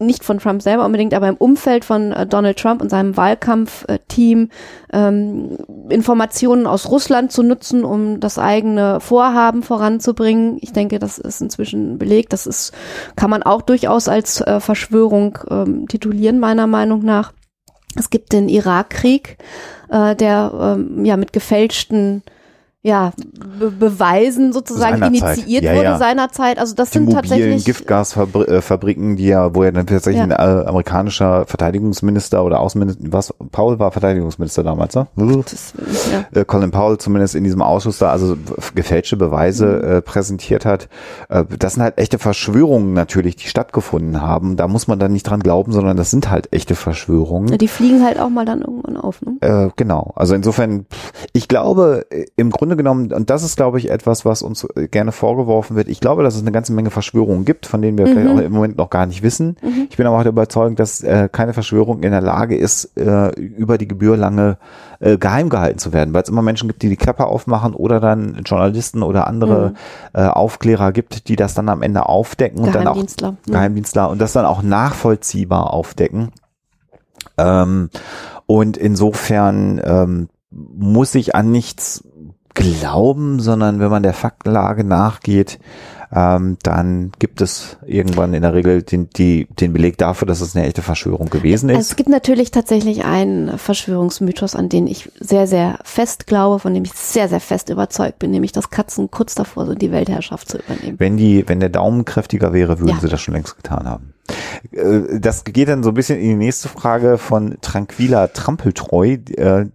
nicht 0.00 0.24
von 0.24 0.38
Trump 0.38 0.62
selber 0.62 0.84
unbedingt, 0.84 1.12
aber 1.12 1.28
im 1.28 1.36
Umfeld 1.36 1.84
von 1.84 2.12
äh, 2.12 2.26
Donald 2.26 2.58
Trump 2.58 2.80
und 2.80 2.88
seinem 2.88 3.16
Wahlkampfteam 3.16 4.48
ähm, 4.92 5.58
Informationen 5.88 6.66
aus 6.66 6.88
Russland 6.88 7.32
zu 7.32 7.42
nutzen, 7.42 7.84
um 7.84 8.20
das 8.20 8.38
eigene 8.38 9.00
Vorhaben 9.00 9.62
voranzubringen. 9.62 10.58
Ich 10.60 10.72
denke, 10.72 10.98
das 10.98 11.18
ist 11.18 11.40
inzwischen 11.40 11.98
belegt. 11.98 12.32
Das 12.32 12.46
ist, 12.46 12.72
kann 13.16 13.30
man 13.30 13.42
auch 13.42 13.62
durchaus 13.62 14.08
als 14.08 14.40
äh, 14.40 14.60
Verschwörung 14.60 15.38
ähm, 15.50 15.88
titulieren, 15.88 16.38
meiner 16.38 16.68
Meinung 16.68 17.04
nach. 17.04 17.32
Es 17.96 18.10
gibt 18.10 18.32
den 18.32 18.48
Irakkrieg, 18.48 19.38
äh, 19.88 20.14
der 20.14 20.76
ähm, 20.78 21.04
ja 21.04 21.16
mit 21.16 21.32
gefälschten 21.32 22.22
ja, 22.82 23.12
Be 23.58 23.72
Beweisen 23.72 24.52
sozusagen 24.52 25.02
initiiert 25.02 25.64
ja, 25.64 25.74
wurde 25.74 25.84
ja. 25.84 25.98
seinerzeit. 25.98 26.60
Also 26.60 26.76
das 26.76 26.90
die 26.90 26.98
sind 26.98 27.12
tatsächlich 27.12 27.64
Giftgasfabriken, 27.64 29.16
die 29.16 29.26
ja, 29.26 29.52
wo 29.52 29.64
ja 29.64 29.72
dann 29.72 29.86
tatsächlich 29.86 30.24
ja. 30.24 30.24
ein 30.24 30.30
äh, 30.30 30.66
amerikanischer 30.66 31.44
Verteidigungsminister 31.46 32.44
oder 32.44 32.60
Außenminister, 32.60 33.02
was 33.10 33.34
Paul 33.50 33.80
war 33.80 33.90
Verteidigungsminister 33.90 34.62
damals, 34.62 34.94
ne? 34.94 35.08
Das, 35.16 35.74
ja. 36.12 36.40
Äh, 36.40 36.44
Colin 36.44 36.70
Powell 36.70 36.98
zumindest 36.98 37.34
in 37.34 37.42
diesem 37.42 37.62
Ausschuss 37.62 37.98
da 37.98 38.10
also 38.10 38.36
gefälschte 38.76 39.16
Beweise 39.16 39.66
mhm. 39.66 39.90
äh, 39.90 40.02
präsentiert 40.02 40.64
hat. 40.64 40.88
Äh, 41.28 41.44
das 41.58 41.74
sind 41.74 41.82
halt 41.82 41.98
echte 41.98 42.20
Verschwörungen 42.20 42.92
natürlich, 42.92 43.34
die 43.34 43.48
stattgefunden 43.48 44.22
haben. 44.22 44.56
Da 44.56 44.68
muss 44.68 44.86
man 44.86 45.00
dann 45.00 45.12
nicht 45.12 45.24
dran 45.24 45.40
glauben, 45.40 45.72
sondern 45.72 45.96
das 45.96 46.12
sind 46.12 46.30
halt 46.30 46.52
echte 46.52 46.76
Verschwörungen. 46.76 47.48
Ja, 47.48 47.56
die 47.56 47.68
fliegen 47.68 48.04
halt 48.04 48.20
auch 48.20 48.30
mal 48.30 48.44
dann 48.44 48.60
irgendwann 48.60 48.96
auf, 48.96 49.20
ne? 49.22 49.36
Äh, 49.40 49.70
genau. 49.74 50.12
Also 50.14 50.36
insofern, 50.36 50.86
ich 51.32 51.48
glaube, 51.48 52.06
im 52.36 52.50
Grunde 52.50 52.67
genommen, 52.76 53.12
und 53.12 53.30
das 53.30 53.42
ist, 53.42 53.56
glaube 53.56 53.78
ich, 53.78 53.90
etwas, 53.90 54.24
was 54.24 54.42
uns 54.42 54.66
gerne 54.90 55.12
vorgeworfen 55.12 55.76
wird. 55.76 55.88
Ich 55.88 56.00
glaube, 56.00 56.22
dass 56.22 56.34
es 56.34 56.42
eine 56.42 56.52
ganze 56.52 56.72
Menge 56.72 56.90
Verschwörungen 56.90 57.44
gibt, 57.44 57.66
von 57.66 57.82
denen 57.82 57.98
wir 57.98 58.06
mhm. 58.06 58.10
vielleicht 58.10 58.28
auch 58.28 58.38
im 58.38 58.52
Moment 58.52 58.76
noch 58.76 58.90
gar 58.90 59.06
nicht 59.06 59.22
wissen. 59.22 59.56
Mhm. 59.62 59.86
Ich 59.90 59.96
bin 59.96 60.06
aber 60.06 60.18
auch 60.18 60.22
der 60.22 60.32
Überzeugung, 60.32 60.76
dass 60.76 61.02
äh, 61.02 61.28
keine 61.30 61.52
Verschwörung 61.52 62.02
in 62.02 62.10
der 62.10 62.20
Lage 62.20 62.56
ist, 62.56 62.96
äh, 62.96 63.30
über 63.40 63.78
die 63.78 63.88
Gebühr 63.88 64.16
lange 64.16 64.58
äh, 65.00 65.16
geheim 65.18 65.48
gehalten 65.48 65.78
zu 65.78 65.92
werden, 65.92 66.14
weil 66.14 66.22
es 66.22 66.28
immer 66.28 66.42
Menschen 66.42 66.68
gibt, 66.68 66.82
die 66.82 66.88
die 66.88 66.96
Klappe 66.96 67.26
aufmachen 67.26 67.74
oder 67.74 68.00
dann 68.00 68.42
Journalisten 68.44 69.02
oder 69.02 69.26
andere 69.26 69.70
mhm. 69.70 69.76
äh, 70.14 70.26
Aufklärer 70.26 70.92
gibt, 70.92 71.28
die 71.28 71.36
das 71.36 71.54
dann 71.54 71.68
am 71.68 71.82
Ende 71.82 72.06
aufdecken 72.06 72.60
und 72.60 72.74
dann 72.74 72.86
auch 72.86 73.04
Geheimdienstler 73.46 74.10
und 74.10 74.20
das 74.20 74.32
dann 74.32 74.44
auch 74.44 74.62
nachvollziehbar 74.62 75.72
aufdecken. 75.72 76.30
Ähm, 77.36 77.90
und 78.46 78.76
insofern 78.76 79.80
ähm, 79.84 80.28
muss 80.50 81.14
ich 81.14 81.34
an 81.34 81.50
nichts 81.50 82.04
glauben, 82.58 83.40
sondern 83.40 83.80
wenn 83.80 83.90
man 83.90 84.02
der 84.02 84.12
Faktenlage 84.12 84.84
nachgeht, 84.84 85.58
ähm, 86.10 86.56
dann 86.62 87.12
gibt 87.18 87.42
es 87.42 87.76
irgendwann 87.86 88.32
in 88.32 88.42
der 88.42 88.54
Regel 88.54 88.82
den, 88.82 89.10
die, 89.10 89.46
den 89.60 89.72
Beleg 89.72 89.98
dafür, 89.98 90.26
dass 90.26 90.40
es 90.40 90.56
eine 90.56 90.66
echte 90.66 90.80
Verschwörung 90.80 91.28
gewesen 91.28 91.68
ist. 91.68 91.78
Es 91.90 91.96
gibt 91.96 92.08
natürlich 92.08 92.50
tatsächlich 92.50 93.04
einen 93.04 93.58
Verschwörungsmythos, 93.58 94.56
an 94.56 94.70
den 94.70 94.86
ich 94.86 95.10
sehr, 95.20 95.46
sehr 95.46 95.78
fest 95.84 96.26
glaube, 96.26 96.58
von 96.60 96.72
dem 96.72 96.84
ich 96.84 96.92
sehr, 96.92 97.28
sehr 97.28 97.40
fest 97.40 97.68
überzeugt 97.68 98.18
bin, 98.18 98.30
nämlich 98.30 98.52
dass 98.52 98.70
Katzen 98.70 99.10
kurz 99.10 99.34
davor 99.34 99.66
sind, 99.66 99.82
die 99.82 99.92
Weltherrschaft 99.92 100.48
zu 100.48 100.58
übernehmen. 100.58 100.98
Wenn 100.98 101.18
die, 101.18 101.46
wenn 101.46 101.60
der 101.60 101.68
Daumen 101.68 102.06
kräftiger 102.06 102.52
wäre, 102.54 102.78
würden 102.78 102.94
ja. 102.94 103.00
sie 103.00 103.08
das 103.08 103.20
schon 103.20 103.34
längst 103.34 103.56
getan 103.56 103.86
haben. 103.86 104.14
Äh, 104.72 105.20
das 105.20 105.44
geht 105.44 105.68
dann 105.68 105.82
so 105.82 105.90
ein 105.90 105.94
bisschen 105.94 106.18
in 106.18 106.28
die 106.28 106.34
nächste 106.36 106.68
Frage 106.68 107.18
von 107.18 107.56
Tranquila 107.60 108.28
Trampeltreu. 108.28 109.18
Äh, 109.36 109.66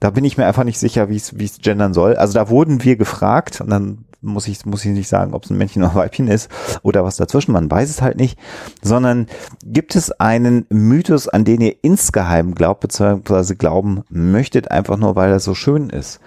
da 0.00 0.10
bin 0.10 0.24
ich 0.24 0.36
mir 0.36 0.46
einfach 0.46 0.64
nicht 0.64 0.78
sicher, 0.78 1.08
wie 1.08 1.16
es 1.16 1.38
wie 1.38 1.44
es 1.44 1.58
gendern 1.58 1.94
soll. 1.94 2.16
Also 2.16 2.34
da 2.34 2.48
wurden 2.48 2.84
wir 2.84 2.96
gefragt 2.96 3.60
und 3.60 3.70
dann 3.70 4.06
muss 4.26 4.48
ich, 4.48 4.66
muss 4.66 4.84
ich 4.84 4.92
nicht 4.92 5.08
sagen, 5.08 5.34
ob 5.34 5.44
es 5.44 5.50
ein 5.50 5.56
Männchen 5.56 5.82
oder 5.82 5.92
ein 5.92 5.96
Weibchen 5.96 6.28
ist 6.28 6.50
oder 6.82 7.04
was 7.04 7.16
dazwischen, 7.16 7.52
man 7.52 7.70
weiß 7.70 7.88
es 7.88 8.02
halt 8.02 8.16
nicht, 8.16 8.38
sondern 8.82 9.26
gibt 9.64 9.94
es 9.94 10.10
einen 10.10 10.66
Mythos, 10.68 11.28
an 11.28 11.44
den 11.44 11.60
ihr 11.60 11.76
insgeheim 11.82 12.54
glaubt, 12.54 12.80
beziehungsweise 12.80 13.56
glauben 13.56 14.02
möchtet, 14.08 14.70
einfach 14.70 14.96
nur, 14.96 15.16
weil 15.16 15.30
er 15.30 15.40
so 15.40 15.54
schön 15.54 15.90
ist? 15.90 16.20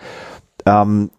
Ähm, 0.65 1.11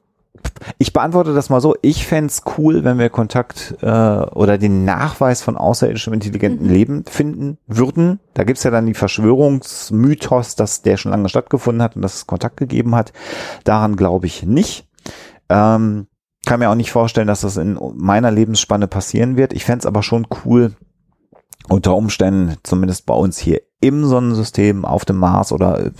ich 0.79 0.93
beantworte 0.93 1.35
das 1.35 1.51
mal 1.51 1.61
so. 1.61 1.75
Ich 1.83 2.07
fände 2.07 2.33
cool, 2.57 2.85
wenn 2.85 2.99
wir 2.99 3.11
Kontakt 3.11 3.77
äh, 3.81 3.87
oder 3.87 4.59
den 4.59 4.85
Nachweis 4.85 5.43
von 5.43 5.57
außerirdischem 5.57 6.13
intelligentem 6.13 6.67
mhm. 6.67 6.73
Leben 6.73 7.05
finden 7.07 7.59
würden. 7.67 8.21
Da 8.35 8.45
gibt's 8.45 8.63
ja 8.63 8.71
dann 8.71 8.87
die 8.87 8.95
Verschwörungsmythos, 8.95 10.57
dass 10.57 10.83
der 10.83 10.97
schon 10.97 11.13
lange 11.13 11.29
stattgefunden 11.29 11.83
hat 11.83 11.97
und 11.97 12.03
dass 12.03 12.15
es 12.15 12.27
Kontakt 12.27 12.57
gegeben 12.57 12.95
hat. 12.95 13.13
Daran 13.65 13.97
glaube 13.97 14.27
ich 14.27 14.45
nicht. 14.45 14.89
Ähm, 15.49 16.07
kann 16.47 16.61
mir 16.61 16.71
auch 16.71 16.75
nicht 16.75 16.93
vorstellen, 16.93 17.27
dass 17.27 17.43
das 17.43 17.57
in 17.57 17.79
meiner 17.95 18.31
Lebensspanne 18.31 18.89
passieren 18.89 19.37
wird. 19.37 19.53
Ich 19.53 19.65
fände 19.65 19.81
es 19.81 19.87
aber 19.87 20.03
schon 20.03 20.27
cool, 20.45 20.73
unter 21.69 21.95
Umständen, 21.95 22.57
zumindest 22.63 23.07
bei 23.07 23.15
uns 23.15 23.39
hier 23.39 23.61
im 23.81 24.05
Sonnensystem, 24.05 24.85
auf 24.85 25.05
dem 25.05 25.17
Mars 25.17 25.53
oder 25.53 25.91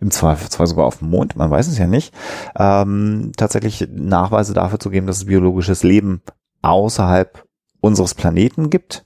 im 0.00 0.10
Zweifelsfall 0.10 0.66
sogar 0.66 0.86
auf 0.86 0.98
dem 0.98 1.10
Mond, 1.10 1.36
man 1.36 1.50
weiß 1.50 1.66
es 1.66 1.78
ja 1.78 1.86
nicht, 1.86 2.14
ähm, 2.56 3.32
tatsächlich 3.36 3.88
Nachweise 3.92 4.54
dafür 4.54 4.78
zu 4.78 4.90
geben, 4.90 5.06
dass 5.06 5.18
es 5.18 5.26
biologisches 5.26 5.82
Leben 5.82 6.22
außerhalb 6.62 7.44
unseres 7.80 8.14
Planeten 8.14 8.70
gibt. 8.70 9.04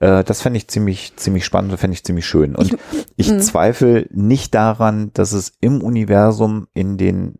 Äh, 0.00 0.24
das 0.24 0.42
fände 0.42 0.56
ich 0.56 0.68
ziemlich, 0.68 1.14
ziemlich 1.16 1.44
spannend, 1.44 1.78
fände 1.78 1.94
ich 1.94 2.04
ziemlich 2.04 2.26
schön. 2.26 2.56
Und 2.56 2.72
ich, 2.72 2.78
ich 3.16 3.30
mhm. 3.30 3.40
zweifle 3.40 4.06
nicht 4.10 4.54
daran, 4.54 5.12
dass 5.14 5.32
es 5.32 5.52
im 5.60 5.80
Universum 5.80 6.66
in 6.74 6.98
den 6.98 7.36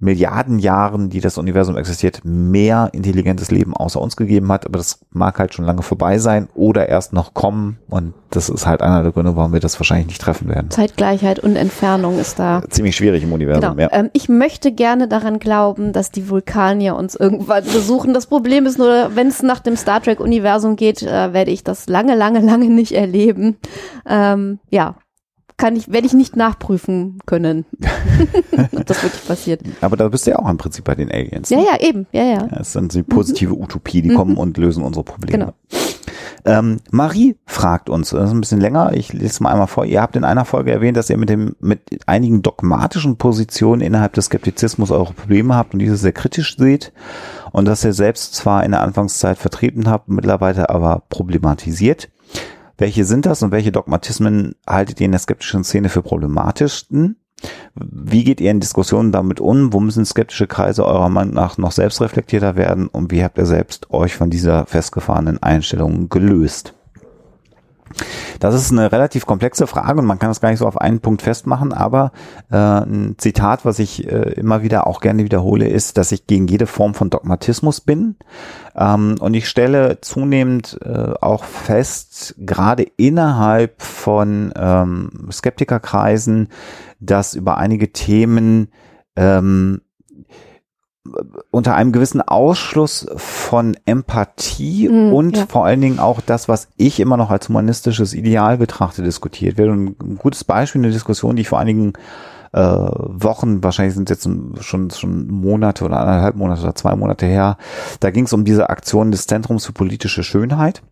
Milliarden 0.00 0.60
Jahren, 0.60 1.10
die 1.10 1.20
das 1.20 1.38
Universum 1.38 1.76
existiert, 1.76 2.20
mehr 2.24 2.90
intelligentes 2.92 3.50
Leben 3.50 3.74
außer 3.74 4.00
uns 4.00 4.16
gegeben 4.16 4.52
hat. 4.52 4.64
Aber 4.64 4.78
das 4.78 5.00
mag 5.10 5.38
halt 5.40 5.54
schon 5.54 5.64
lange 5.64 5.82
vorbei 5.82 6.18
sein 6.18 6.48
oder 6.54 6.88
erst 6.88 7.12
noch 7.12 7.34
kommen. 7.34 7.78
Und 7.88 8.14
das 8.30 8.48
ist 8.48 8.64
halt 8.64 8.80
einer 8.80 9.02
der 9.02 9.10
Gründe, 9.10 9.34
warum 9.34 9.52
wir 9.52 9.58
das 9.58 9.80
wahrscheinlich 9.80 10.06
nicht 10.06 10.20
treffen 10.20 10.48
werden. 10.48 10.70
Zeitgleichheit 10.70 11.40
und 11.40 11.56
Entfernung 11.56 12.18
ist 12.20 12.38
da. 12.38 12.62
Ziemlich 12.68 12.94
schwierig 12.94 13.24
im 13.24 13.32
Universum, 13.32 13.76
genau. 13.76 13.82
ja. 13.82 13.88
Ähm, 13.92 14.10
ich 14.12 14.28
möchte 14.28 14.70
gerne 14.70 15.08
daran 15.08 15.40
glauben, 15.40 15.92
dass 15.92 16.12
die 16.12 16.28
Vulkanier 16.28 16.94
uns 16.94 17.16
irgendwann 17.16 17.64
besuchen. 17.64 18.14
Das 18.14 18.26
Problem 18.26 18.66
ist 18.66 18.78
nur, 18.78 19.16
wenn 19.16 19.26
es 19.26 19.42
nach 19.42 19.58
dem 19.58 19.76
Star 19.76 20.00
Trek-Universum 20.00 20.76
geht, 20.76 21.02
äh, 21.02 21.32
werde 21.32 21.50
ich 21.50 21.64
das 21.64 21.88
lange, 21.88 22.14
lange, 22.14 22.38
lange 22.40 22.66
nicht 22.66 22.92
erleben. 22.92 23.56
Ähm, 24.06 24.60
ja, 24.70 24.94
kann 25.58 25.76
ich, 25.76 25.92
werde 25.92 26.06
ich 26.06 26.14
nicht 26.14 26.36
nachprüfen 26.36 27.18
können, 27.26 27.66
ob 28.74 28.86
das 28.86 29.02
wirklich 29.02 29.26
passiert. 29.26 29.60
Aber 29.80 29.96
da 29.96 30.08
bist 30.08 30.26
du 30.26 30.30
ja 30.30 30.38
auch 30.38 30.48
im 30.48 30.56
Prinzip 30.56 30.84
bei 30.84 30.94
den 30.94 31.10
Aliens. 31.10 31.50
Ja, 31.50 31.58
ne? 31.58 31.66
ja, 31.66 31.80
eben, 31.80 32.06
ja, 32.12 32.22
ja. 32.22 32.46
Das 32.46 32.68
ist 32.68 32.76
dann 32.76 32.88
die 32.88 33.02
positive 33.02 33.54
mhm. 33.54 33.62
Utopie, 33.62 34.00
die 34.00 34.14
kommen 34.14 34.32
mhm. 34.32 34.38
und 34.38 34.56
lösen 34.56 34.82
unsere 34.82 35.04
Probleme. 35.04 35.38
Genau. 35.38 35.52
Ähm, 36.44 36.78
Marie 36.90 37.36
fragt 37.46 37.90
uns, 37.90 38.10
das 38.10 38.28
ist 38.28 38.34
ein 38.34 38.40
bisschen 38.40 38.60
länger, 38.60 38.92
ich 38.94 39.12
lese 39.12 39.42
mal 39.42 39.50
einmal 39.50 39.66
vor, 39.66 39.84
ihr 39.84 40.00
habt 40.00 40.16
in 40.16 40.24
einer 40.24 40.44
Folge 40.44 40.70
erwähnt, 40.70 40.96
dass 40.96 41.10
ihr 41.10 41.18
mit 41.18 41.28
dem, 41.28 41.56
mit 41.60 41.80
einigen 42.06 42.42
dogmatischen 42.42 43.16
Positionen 43.16 43.82
innerhalb 43.82 44.12
des 44.14 44.26
Skeptizismus 44.26 44.90
eure 44.90 45.12
Probleme 45.12 45.56
habt 45.56 45.74
und 45.74 45.80
diese 45.80 45.96
sehr 45.96 46.12
kritisch 46.12 46.56
seht 46.56 46.92
und 47.50 47.64
dass 47.66 47.84
ihr 47.84 47.92
selbst 47.92 48.34
zwar 48.34 48.64
in 48.64 48.70
der 48.70 48.82
Anfangszeit 48.82 49.38
vertreten 49.38 49.90
habt, 49.90 50.08
mittlerweile 50.08 50.70
aber 50.70 51.02
problematisiert. 51.08 52.08
Welche 52.78 53.04
sind 53.04 53.26
das 53.26 53.42
und 53.42 53.50
welche 53.50 53.72
Dogmatismen 53.72 54.54
haltet 54.64 55.00
ihr 55.00 55.06
in 55.06 55.10
der 55.10 55.18
skeptischen 55.18 55.64
Szene 55.64 55.88
für 55.88 56.00
problematischsten? 56.00 57.16
Wie 57.74 58.22
geht 58.22 58.40
ihr 58.40 58.52
in 58.52 58.60
Diskussionen 58.60 59.10
damit 59.10 59.40
um? 59.40 59.72
Wo 59.72 59.80
müssen 59.80 60.04
skeptische 60.04 60.46
Kreise 60.46 60.86
eurer 60.86 61.08
Meinung 61.08 61.34
nach 61.34 61.58
noch 61.58 61.72
selbstreflektierter 61.72 62.54
werden? 62.54 62.86
Und 62.86 63.10
wie 63.10 63.22
habt 63.22 63.36
ihr 63.36 63.46
selbst 63.46 63.90
euch 63.90 64.14
von 64.14 64.30
dieser 64.30 64.64
festgefahrenen 64.66 65.42
Einstellung 65.42 66.08
gelöst? 66.08 66.74
Das 68.40 68.54
ist 68.54 68.72
eine 68.72 68.92
relativ 68.92 69.26
komplexe 69.26 69.66
Frage 69.66 69.98
und 69.98 70.06
man 70.06 70.18
kann 70.18 70.30
das 70.30 70.40
gar 70.40 70.50
nicht 70.50 70.58
so 70.58 70.66
auf 70.66 70.80
einen 70.80 71.00
Punkt 71.00 71.22
festmachen, 71.22 71.72
aber 71.72 72.12
äh, 72.50 72.56
ein 72.56 73.16
Zitat, 73.18 73.64
was 73.64 73.78
ich 73.78 74.06
äh, 74.06 74.32
immer 74.32 74.62
wieder 74.62 74.86
auch 74.86 75.00
gerne 75.00 75.24
wiederhole, 75.24 75.68
ist, 75.68 75.98
dass 75.98 76.12
ich 76.12 76.26
gegen 76.26 76.46
jede 76.46 76.66
Form 76.66 76.94
von 76.94 77.10
Dogmatismus 77.10 77.80
bin. 77.80 78.16
Ähm, 78.76 79.16
und 79.20 79.34
ich 79.34 79.48
stelle 79.48 80.00
zunehmend 80.00 80.78
äh, 80.84 81.14
auch 81.20 81.44
fest, 81.44 82.34
gerade 82.38 82.84
innerhalb 82.96 83.82
von 83.82 84.52
ähm, 84.56 85.28
Skeptikerkreisen, 85.32 86.48
dass 87.00 87.34
über 87.34 87.58
einige 87.58 87.92
Themen 87.92 88.68
ähm, 89.16 89.80
unter 91.50 91.74
einem 91.74 91.92
gewissen 91.92 92.20
Ausschluss 92.20 93.06
von 93.16 93.76
Empathie 93.86 94.88
mhm, 94.88 95.12
und 95.12 95.36
ja. 95.36 95.46
vor 95.46 95.64
allen 95.64 95.80
Dingen 95.80 95.98
auch 95.98 96.20
das, 96.20 96.48
was 96.48 96.68
ich 96.76 97.00
immer 97.00 97.16
noch 97.16 97.30
als 97.30 97.48
humanistisches 97.48 98.14
Ideal 98.14 98.58
betrachte, 98.58 99.02
diskutiert 99.02 99.58
wird. 99.58 99.70
Und 99.70 100.00
ein 100.02 100.18
gutes 100.18 100.44
Beispiel, 100.44 100.80
eine 100.80 100.92
Diskussion, 100.92 101.36
die 101.36 101.42
ich 101.42 101.48
vor 101.48 101.58
einigen 101.58 101.94
äh, 102.52 102.60
Wochen, 102.60 103.62
wahrscheinlich 103.62 103.94
sind 103.94 104.10
es 104.10 104.24
jetzt 104.24 104.64
schon, 104.64 104.90
schon 104.90 105.28
Monate 105.28 105.84
oder 105.84 106.00
anderthalb 106.00 106.36
Monate 106.36 106.62
oder 106.62 106.74
zwei 106.74 106.96
Monate 106.96 107.26
her, 107.26 107.56
da 108.00 108.10
ging 108.10 108.24
es 108.24 108.32
um 108.32 108.44
diese 108.44 108.70
Aktion 108.70 109.10
des 109.10 109.26
Zentrums 109.26 109.66
für 109.66 109.72
politische 109.72 110.22
Schönheit 110.22 110.82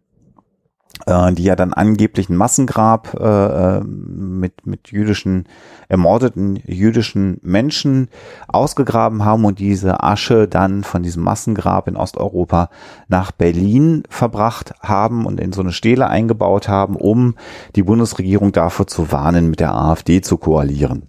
die 1.07 1.45
ja 1.45 1.55
dann 1.57 1.73
angeblich 1.73 2.29
ein 2.29 2.37
Massengrab 2.37 3.15
äh, 3.21 3.77
äh, 3.77 3.81
mit, 3.85 4.67
mit 4.67 4.91
jüdischen, 4.91 5.45
ermordeten 5.89 6.57
jüdischen 6.67 7.39
Menschen 7.43 8.09
ausgegraben 8.49 9.25
haben 9.25 9.45
und 9.45 9.59
diese 9.59 10.03
Asche 10.03 10.49
dann 10.49 10.85
von 10.85 11.03
diesem 11.03 11.23
Massengrab 11.23 11.87
in 11.87 11.97
Osteuropa 11.97 12.71
nach 13.09 13.31
Berlin 13.31 14.03
verbracht 14.09 14.75
haben 14.81 15.27
und 15.27 15.39
in 15.39 15.53
so 15.53 15.61
eine 15.61 15.73
Stele 15.73 16.09
eingebaut 16.09 16.69
haben, 16.69 16.97
um 16.97 17.37
die 17.77 17.83
Bundesregierung 17.83 18.53
davor 18.53 18.87
zu 18.87 19.13
warnen, 19.13 19.51
mit 19.51 19.61
der 19.61 19.75
AfD 19.75 20.23
zu 20.23 20.39
koalieren. 20.39 21.05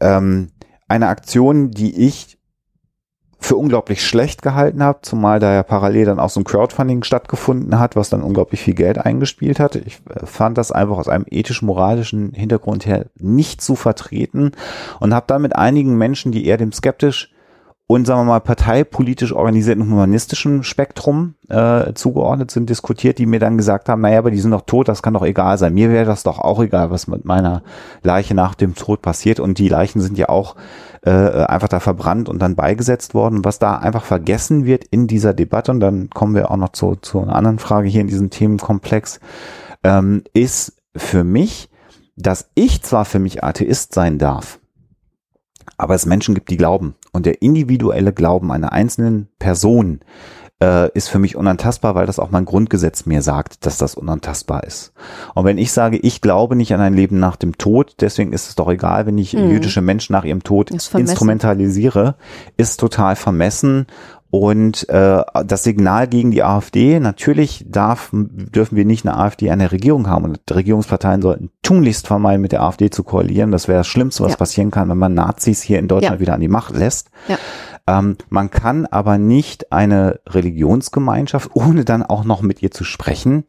Ähm, 0.00 0.50
eine 0.86 1.08
Aktion, 1.08 1.70
die 1.70 2.06
ich 2.06 2.29
für 3.40 3.56
unglaublich 3.56 4.06
schlecht 4.06 4.42
gehalten 4.42 4.82
habe, 4.82 4.98
zumal 5.02 5.40
da 5.40 5.52
ja 5.52 5.62
parallel 5.62 6.04
dann 6.04 6.20
auch 6.20 6.28
so 6.28 6.40
ein 6.40 6.44
Crowdfunding 6.44 7.02
stattgefunden 7.02 7.78
hat, 7.78 7.96
was 7.96 8.10
dann 8.10 8.22
unglaublich 8.22 8.60
viel 8.60 8.74
Geld 8.74 8.98
eingespielt 8.98 9.58
hat. 9.58 9.76
Ich 9.76 10.00
äh, 10.10 10.26
fand 10.26 10.58
das 10.58 10.70
einfach 10.70 10.98
aus 10.98 11.08
einem 11.08 11.24
ethisch-moralischen 11.28 12.32
Hintergrund 12.32 12.86
her 12.86 13.06
nicht 13.18 13.62
zu 13.62 13.76
vertreten 13.76 14.52
und 15.00 15.14
habe 15.14 15.26
dann 15.26 15.42
mit 15.42 15.56
einigen 15.56 15.96
Menschen, 15.96 16.32
die 16.32 16.46
eher 16.46 16.58
dem 16.58 16.72
skeptisch 16.72 17.32
und 17.90 18.06
sagen 18.06 18.20
wir 18.20 18.24
mal 18.24 18.40
parteipolitisch 18.40 19.32
organisierten 19.32 19.90
humanistischen 19.90 20.62
Spektrum 20.62 21.34
äh, 21.48 21.92
zugeordnet 21.94 22.52
sind, 22.52 22.70
diskutiert, 22.70 23.18
die 23.18 23.26
mir 23.26 23.40
dann 23.40 23.56
gesagt 23.56 23.88
haben, 23.88 24.02
naja, 24.02 24.20
aber 24.20 24.30
die 24.30 24.38
sind 24.38 24.52
doch 24.52 24.60
tot, 24.60 24.86
das 24.86 25.02
kann 25.02 25.14
doch 25.14 25.24
egal 25.24 25.58
sein. 25.58 25.74
Mir 25.74 25.90
wäre 25.90 26.04
das 26.04 26.22
doch 26.22 26.38
auch 26.38 26.62
egal, 26.62 26.92
was 26.92 27.08
mit 27.08 27.24
meiner 27.24 27.64
Leiche 28.04 28.34
nach 28.34 28.54
dem 28.54 28.76
Tod 28.76 29.02
passiert. 29.02 29.40
Und 29.40 29.58
die 29.58 29.68
Leichen 29.68 30.00
sind 30.00 30.16
ja 30.18 30.28
auch 30.28 30.54
äh, 31.02 31.10
einfach 31.10 31.68
da 31.68 31.80
verbrannt 31.80 32.28
und 32.28 32.40
dann 32.40 32.56
beigesetzt 32.56 33.14
worden. 33.14 33.44
Was 33.44 33.58
da 33.58 33.76
einfach 33.76 34.04
vergessen 34.04 34.64
wird 34.66 34.84
in 34.84 35.06
dieser 35.06 35.34
Debatte, 35.34 35.72
und 35.72 35.80
dann 35.80 36.10
kommen 36.10 36.34
wir 36.34 36.50
auch 36.50 36.56
noch 36.56 36.70
zu, 36.70 36.96
zu 36.96 37.20
einer 37.20 37.34
anderen 37.34 37.58
Frage 37.58 37.88
hier 37.88 38.00
in 38.00 38.06
diesem 38.06 38.30
Themenkomplex, 38.30 39.20
ähm, 39.82 40.22
ist 40.34 40.76
für 40.96 41.24
mich, 41.24 41.70
dass 42.16 42.50
ich 42.54 42.82
zwar 42.82 43.04
für 43.04 43.18
mich 43.18 43.42
Atheist 43.42 43.94
sein 43.94 44.18
darf, 44.18 44.60
aber 45.76 45.94
es 45.94 46.06
Menschen 46.06 46.34
gibt, 46.34 46.50
die 46.50 46.56
glauben. 46.56 46.94
Und 47.12 47.26
der 47.26 47.42
individuelle 47.42 48.12
Glauben 48.12 48.52
einer 48.52 48.72
einzelnen 48.72 49.28
Person 49.38 50.00
äh, 50.62 50.90
ist 50.92 51.08
für 51.08 51.18
mich 51.18 51.36
unantastbar, 51.36 51.94
weil 51.94 52.06
das 52.06 52.18
auch 52.18 52.30
mein 52.30 52.44
Grundgesetz 52.44 53.06
mir 53.06 53.22
sagt, 53.22 53.64
dass 53.66 53.78
das 53.78 53.94
unantastbar 53.94 54.64
ist. 54.64 54.92
Und 55.34 55.44
wenn 55.44 55.58
ich 55.58 55.72
sage, 55.72 55.96
ich 55.96 56.20
glaube 56.20 56.56
nicht 56.56 56.74
an 56.74 56.80
ein 56.80 56.94
Leben 56.94 57.18
nach 57.18 57.36
dem 57.36 57.58
Tod, 57.58 57.94
deswegen 58.00 58.32
ist 58.32 58.48
es 58.48 58.54
doch 58.54 58.68
egal, 58.68 59.06
wenn 59.06 59.18
ich 59.18 59.32
mhm. 59.32 59.50
jüdische 59.50 59.80
Menschen 59.80 60.12
nach 60.12 60.24
ihrem 60.24 60.42
Tod 60.42 60.70
instrumentalisiere, 60.70 62.16
ist 62.56 62.78
total 62.78 63.16
vermessen 63.16 63.86
und 64.30 64.88
äh, 64.88 65.22
das 65.44 65.64
Signal 65.64 66.06
gegen 66.06 66.30
die 66.30 66.44
AfD, 66.44 67.00
natürlich 67.00 67.64
darf, 67.68 68.10
dürfen 68.12 68.76
wir 68.76 68.84
nicht 68.84 69.04
eine 69.04 69.16
AfD 69.16 69.50
an 69.50 69.58
der 69.58 69.72
Regierung 69.72 70.08
haben 70.08 70.24
und 70.24 70.40
Regierungsparteien 70.48 71.20
sollten 71.20 71.50
tunlichst 71.62 72.06
vermeiden, 72.06 72.40
mit 72.40 72.52
der 72.52 72.62
AfD 72.62 72.90
zu 72.90 73.02
koalieren. 73.02 73.50
Das 73.50 73.66
wäre 73.66 73.78
das 73.78 73.88
Schlimmste, 73.88 74.22
was 74.22 74.32
ja. 74.32 74.36
passieren 74.38 74.70
kann, 74.70 74.88
wenn 74.88 74.98
man 74.98 75.14
Nazis 75.14 75.62
hier 75.62 75.80
in 75.80 75.88
Deutschland 75.88 76.16
ja. 76.16 76.20
wieder 76.20 76.34
an 76.34 76.40
die 76.40 76.48
Macht 76.48 76.76
lässt. 76.76 77.10
Ja. 77.26 77.38
Ähm, 77.86 78.16
man 78.28 78.50
kann 78.50 78.86
aber 78.86 79.18
nicht 79.18 79.72
eine 79.72 80.20
Religionsgemeinschaft, 80.26 81.50
ohne 81.54 81.84
dann 81.84 82.02
auch 82.02 82.24
noch 82.24 82.42
mit 82.42 82.62
ihr 82.62 82.70
zu 82.70 82.84
sprechen, 82.84 83.44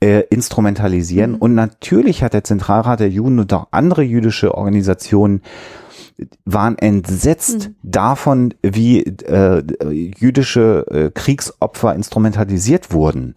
äh, 0.00 0.20
instrumentalisieren. 0.30 1.32
Mhm. 1.32 1.36
Und 1.38 1.54
natürlich 1.54 2.22
hat 2.22 2.34
der 2.34 2.44
Zentralrat 2.44 3.00
der 3.00 3.10
Juden 3.10 3.38
und 3.38 3.52
auch 3.52 3.68
andere 3.70 4.02
jüdische 4.02 4.54
Organisationen 4.54 5.42
waren 6.44 6.76
entsetzt 6.78 7.68
mhm. 7.68 7.74
davon, 7.82 8.54
wie 8.62 9.02
äh, 9.02 9.62
jüdische 9.90 10.84
äh, 10.90 11.10
Kriegsopfer 11.10 11.94
instrumentalisiert 11.94 12.92
wurden. 12.92 13.34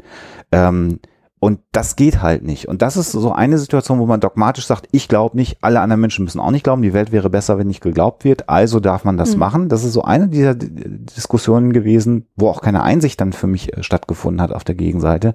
Ähm, 0.51 0.99
und 1.43 1.59
das 1.71 1.95
geht 1.95 2.21
halt 2.21 2.43
nicht. 2.43 2.67
Und 2.67 2.83
das 2.83 2.95
ist 2.97 3.13
so 3.13 3.31
eine 3.31 3.57
Situation, 3.57 3.97
wo 3.97 4.05
man 4.05 4.19
dogmatisch 4.19 4.67
sagt, 4.67 4.87
ich 4.91 5.07
glaube 5.07 5.35
nicht, 5.35 5.57
alle 5.61 5.79
anderen 5.81 5.99
Menschen 5.99 6.23
müssen 6.23 6.39
auch 6.39 6.51
nicht 6.51 6.63
glauben, 6.63 6.83
die 6.83 6.93
Welt 6.93 7.11
wäre 7.11 7.31
besser, 7.31 7.57
wenn 7.57 7.65
nicht 7.65 7.81
geglaubt 7.81 8.23
wird, 8.23 8.47
also 8.47 8.79
darf 8.79 9.05
man 9.05 9.17
das 9.17 9.33
mhm. 9.33 9.39
machen. 9.39 9.67
Das 9.67 9.83
ist 9.83 9.93
so 9.93 10.03
eine 10.03 10.27
dieser 10.27 10.53
Diskussionen 10.53 11.73
gewesen, 11.73 12.27
wo 12.35 12.47
auch 12.47 12.61
keine 12.61 12.83
Einsicht 12.83 13.19
dann 13.19 13.33
für 13.33 13.47
mich 13.47 13.75
äh, 13.75 13.81
stattgefunden 13.81 14.39
hat 14.39 14.51
auf 14.51 14.63
der 14.63 14.75
Gegenseite, 14.75 15.33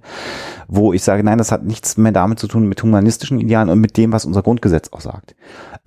wo 0.68 0.92
ich 0.92 1.02
sage, 1.02 1.24
nein, 1.24 1.38
das 1.38 1.50
hat 1.50 1.64
nichts 1.64 1.96
mehr 1.96 2.12
damit 2.12 2.38
zu 2.38 2.46
tun 2.46 2.68
mit 2.68 2.80
humanistischen 2.84 3.40
Idealen 3.40 3.68
und 3.68 3.80
mit 3.80 3.96
dem, 3.96 4.12
was 4.12 4.24
unser 4.24 4.42
Grundgesetz 4.42 4.90
auch 4.92 5.00
sagt. 5.00 5.34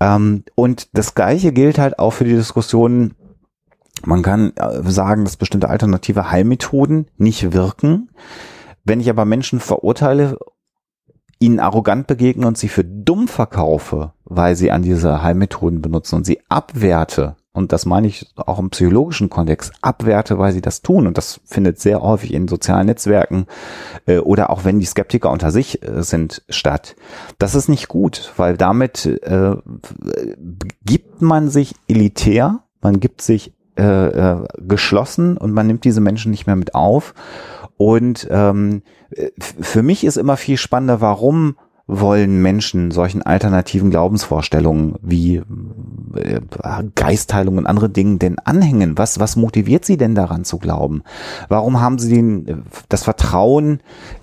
Ähm, 0.00 0.44
und 0.54 0.94
das 0.94 1.14
Gleiche 1.14 1.50
gilt 1.50 1.78
halt 1.78 1.98
auch 1.98 2.12
für 2.12 2.24
die 2.24 2.36
Diskussionen, 2.36 3.14
man 4.04 4.22
kann 4.22 4.52
äh, 4.56 4.82
sagen, 4.82 5.24
dass 5.24 5.38
bestimmte 5.38 5.70
alternative 5.70 6.30
Heilmethoden 6.30 7.06
nicht 7.16 7.54
wirken. 7.54 8.10
Wenn 8.84 9.00
ich 9.00 9.10
aber 9.10 9.24
Menschen 9.24 9.60
verurteile, 9.60 10.38
ihnen 11.38 11.60
arrogant 11.60 12.06
begegne 12.06 12.46
und 12.46 12.58
sie 12.58 12.68
für 12.68 12.84
dumm 12.84 13.26
verkaufe, 13.26 14.12
weil 14.24 14.56
sie 14.56 14.70
an 14.70 14.82
diese 14.82 15.22
Heilmethoden 15.22 15.80
benutzen 15.80 16.16
und 16.16 16.26
sie 16.26 16.40
abwerte, 16.48 17.36
und 17.52 17.72
das 17.72 17.84
meine 17.84 18.06
ich 18.06 18.32
auch 18.36 18.60
im 18.60 18.70
psychologischen 18.70 19.28
Kontext, 19.28 19.72
abwerte, 19.82 20.38
weil 20.38 20.52
sie 20.52 20.60
das 20.60 20.82
tun. 20.82 21.08
Und 21.08 21.18
das 21.18 21.40
findet 21.44 21.80
sehr 21.80 22.00
häufig 22.00 22.32
in 22.32 22.46
sozialen 22.46 22.86
Netzwerken 22.86 23.46
äh, 24.06 24.18
oder 24.18 24.50
auch 24.50 24.64
wenn 24.64 24.78
die 24.78 24.86
Skeptiker 24.86 25.30
unter 25.30 25.50
sich 25.50 25.82
äh, 25.82 26.02
sind 26.04 26.44
statt. 26.48 26.94
Das 27.38 27.56
ist 27.56 27.68
nicht 27.68 27.88
gut, 27.88 28.32
weil 28.36 28.56
damit 28.56 29.04
äh, 29.04 29.56
gibt 30.84 31.22
man 31.22 31.50
sich 31.50 31.74
elitär, 31.88 32.60
man 32.82 33.00
gibt 33.00 33.20
sich 33.20 33.52
äh, 33.76 33.82
äh, 33.82 34.46
geschlossen 34.58 35.36
und 35.36 35.52
man 35.52 35.66
nimmt 35.66 35.84
diese 35.84 36.00
Menschen 36.00 36.30
nicht 36.30 36.46
mehr 36.46 36.56
mit 36.56 36.74
auf. 36.76 37.14
Und 37.80 38.28
ähm, 38.30 38.82
für 39.38 39.82
mich 39.82 40.04
ist 40.04 40.18
immer 40.18 40.36
viel 40.36 40.58
spannender, 40.58 41.00
warum 41.00 41.56
wollen 41.90 42.40
Menschen 42.40 42.90
solchen 42.90 43.22
alternativen 43.22 43.90
Glaubensvorstellungen 43.90 44.94
wie 45.02 45.42
äh, 46.14 46.40
Geistheilung 46.94 47.58
und 47.58 47.66
andere 47.66 47.90
Dinge 47.90 48.18
denn 48.18 48.38
anhängen? 48.38 48.96
Was, 48.96 49.18
was 49.18 49.36
motiviert 49.36 49.84
sie 49.84 49.96
denn 49.96 50.14
daran 50.14 50.44
zu 50.44 50.58
glauben? 50.58 51.02
Warum 51.48 51.80
haben 51.80 51.98
sie 51.98 52.14
den, 52.14 52.64
das 52.88 53.02
Vertrauen 53.02 53.80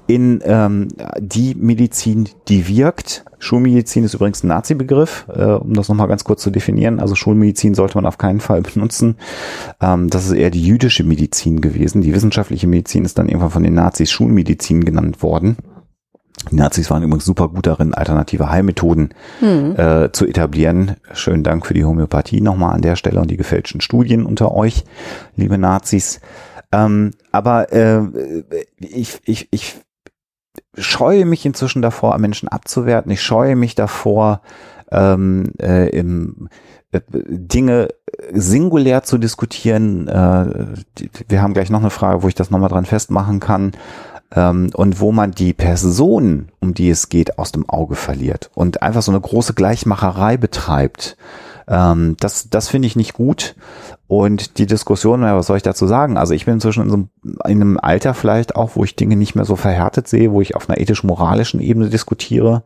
in 0.07 0.41
ähm, 0.45 0.87
die 1.19 1.55
Medizin, 1.55 2.29
die 2.47 2.67
wirkt? 2.67 3.25
Schulmedizin 3.39 4.03
ist 4.03 4.13
übrigens 4.13 4.43
ein 4.43 4.47
Nazi-Begriff, 4.47 5.27
äh, 5.29 5.43
um 5.43 5.73
das 5.73 5.89
nochmal 5.89 6.07
ganz 6.07 6.23
kurz 6.23 6.41
zu 6.41 6.49
definieren. 6.49 6.99
Also 6.99 7.15
Schulmedizin 7.15 7.75
sollte 7.75 7.97
man 7.97 8.05
auf 8.05 8.17
keinen 8.17 8.39
Fall 8.39 8.61
benutzen. 8.73 9.17
Ähm, 9.81 10.09
das 10.09 10.25
ist 10.25 10.31
eher 10.31 10.49
die 10.49 10.63
jüdische 10.63 11.03
Medizin 11.03 11.61
gewesen. 11.61 12.01
Die 12.01 12.13
wissenschaftliche 12.13 12.67
Medizin 12.67 13.05
ist 13.05 13.17
dann 13.17 13.27
irgendwann 13.27 13.51
von 13.51 13.63
den 13.63 13.75
Nazis 13.75 14.09
Schulmedizin 14.09 14.85
genannt 14.85 15.21
worden. 15.21 15.57
Die 16.51 16.55
Nazis 16.55 16.89
waren 16.89 17.03
übrigens 17.03 17.25
super 17.25 17.49
gut 17.49 17.67
darin, 17.67 17.93
alternative 17.93 18.49
Heilmethoden 18.49 19.13
hm. 19.39 19.75
äh, 19.77 20.11
zu 20.11 20.25
etablieren. 20.25 20.95
Schönen 21.13 21.43
Dank 21.43 21.65
für 21.65 21.73
die 21.73 21.85
Homöopathie 21.85 22.41
nochmal 22.41 22.73
an 22.73 22.81
der 22.81 22.95
Stelle 22.95 23.19
und 23.19 23.29
die 23.29 23.37
gefälschten 23.37 23.81
Studien 23.81 24.25
unter 24.25 24.53
euch, 24.53 24.83
liebe 25.35 25.57
Nazis. 25.57 26.19
Ähm, 26.71 27.11
aber 27.31 27.71
äh, 27.71 28.01
ich, 28.77 29.19
ich, 29.25 29.47
ich 29.51 29.77
scheue 30.77 31.25
mich 31.25 31.45
inzwischen 31.45 31.81
davor, 31.81 32.17
Menschen 32.17 32.49
abzuwerten. 32.49 33.11
Ich 33.11 33.21
scheue 33.21 33.55
mich 33.55 33.75
davor, 33.75 34.41
ähm, 34.91 35.51
äh, 35.59 35.89
im, 35.89 36.49
äh, 36.91 37.01
Dinge 37.11 37.89
singulär 38.31 39.03
zu 39.03 39.17
diskutieren. 39.17 40.07
Äh, 40.07 40.75
die, 40.97 41.09
wir 41.27 41.41
haben 41.41 41.53
gleich 41.53 41.69
noch 41.69 41.81
eine 41.81 41.89
Frage, 41.89 42.23
wo 42.23 42.27
ich 42.27 42.35
das 42.35 42.49
nochmal 42.49 42.69
dran 42.69 42.85
festmachen 42.85 43.39
kann 43.39 43.73
ähm, 44.35 44.69
und 44.73 44.99
wo 44.99 45.11
man 45.11 45.31
die 45.31 45.53
Person, 45.53 46.49
um 46.59 46.73
die 46.73 46.89
es 46.89 47.09
geht, 47.09 47.37
aus 47.37 47.51
dem 47.51 47.67
Auge 47.69 47.95
verliert 47.95 48.49
und 48.53 48.81
einfach 48.81 49.01
so 49.01 49.11
eine 49.11 49.21
große 49.21 49.53
Gleichmacherei 49.53 50.37
betreibt. 50.37 51.17
Ähm, 51.67 52.15
das 52.19 52.49
das 52.49 52.69
finde 52.69 52.87
ich 52.87 52.95
nicht 52.95 53.13
gut. 53.13 53.55
Und 54.09 54.57
die 54.57 54.67
Diskussion, 54.67 55.21
was 55.21 55.47
soll 55.47 55.57
ich 55.57 55.63
dazu 55.63 55.85
sagen? 55.85 56.15
Also 56.17 56.33
ich 56.33 56.45
bin 56.45 56.53
inzwischen 56.55 56.83
in, 56.83 56.89
so 56.89 56.95
einem, 56.95 57.09
in 57.23 57.61
einem 57.61 57.77
Alter 57.77 58.13
vielleicht 58.13 58.55
auch, 58.55 58.71
wo 58.75 58.85
ich 58.85 58.95
Dinge 58.95 59.17
nicht 59.17 59.35
mehr 59.35 59.43
so 59.43 59.57
verhärtet 59.57 60.07
sehe, 60.07 60.31
wo 60.31 60.39
ich 60.39 60.55
auf 60.55 60.69
einer 60.69 60.79
ethisch-moralischen 60.79 61.59
Ebene 61.59 61.89
diskutiere. 61.89 62.63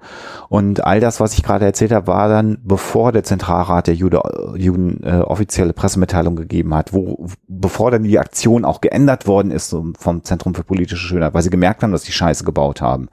Und 0.50 0.86
all 0.86 1.00
das, 1.00 1.20
was 1.20 1.34
ich 1.34 1.42
gerade 1.42 1.66
erzählt 1.66 1.94
habe, 1.94 2.06
war 2.06 2.30
dann, 2.30 2.60
bevor 2.64 3.12
der 3.12 3.24
Zentralrat 3.24 3.88
der 3.88 3.96
Jude, 3.96 4.22
Juden 4.56 5.02
äh, 5.04 5.22
offizielle 5.22 5.74
Pressemitteilung 5.74 6.36
gegeben 6.36 6.76
hat, 6.76 6.94
wo 6.94 7.26
bevor 7.48 7.90
dann 7.90 8.04
die 8.04 8.20
Aktion 8.20 8.64
auch 8.64 8.80
geändert 8.80 9.26
worden 9.26 9.50
ist 9.50 9.76
vom 9.98 10.24
Zentrum 10.24 10.54
für 10.54 10.64
politische 10.64 11.08
Schönheit, 11.08 11.34
weil 11.34 11.42
sie 11.42 11.50
gemerkt 11.50 11.82
haben, 11.82 11.92
dass 11.92 12.04
die 12.04 12.12
Scheiße 12.12 12.44
gebaut 12.44 12.82
haben. 12.82 13.10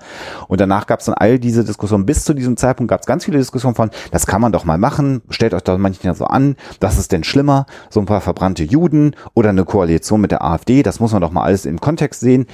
Und 0.49 0.61
danach 0.61 0.86
gab 0.86 1.01
es 1.01 1.07
dann 1.07 1.14
all 1.14 1.39
diese 1.39 1.64
Diskussionen. 1.64 2.05
Bis 2.05 2.24
zu 2.24 2.34
diesem 2.34 2.59
Zeitpunkt 2.59 2.91
gab 2.91 3.01
es 3.01 3.07
ganz 3.07 3.24
viele 3.24 3.39
Diskussionen 3.39 3.74
von, 3.74 3.91
das 4.11 4.26
kann 4.26 4.43
man 4.43 4.53
doch 4.53 4.66
mal 4.66 4.76
machen, 4.76 5.22
stellt 5.30 5.55
euch 5.55 5.62
doch 5.62 5.78
manchmal 5.79 6.14
so 6.14 6.24
an, 6.24 6.57
das 6.81 6.99
ist 6.99 7.12
denn 7.12 7.24
schlimmer, 7.24 7.66
so 7.91 8.01
ein 8.01 8.07
paar 8.07 8.20
verbrannte 8.20 8.64
Juden 8.64 9.14
oder 9.35 9.51
eine 9.51 9.64
Koalition 9.64 10.20
mit 10.20 10.31
der 10.31 10.45
AfD, 10.45 10.83
das 10.83 11.01
muss 11.01 11.12
man 11.12 11.22
doch 11.22 11.31
mal 11.31 11.45
alles 11.45 11.66
im 11.66 11.81
Kontext 11.81 12.20
sehen. 12.20 12.47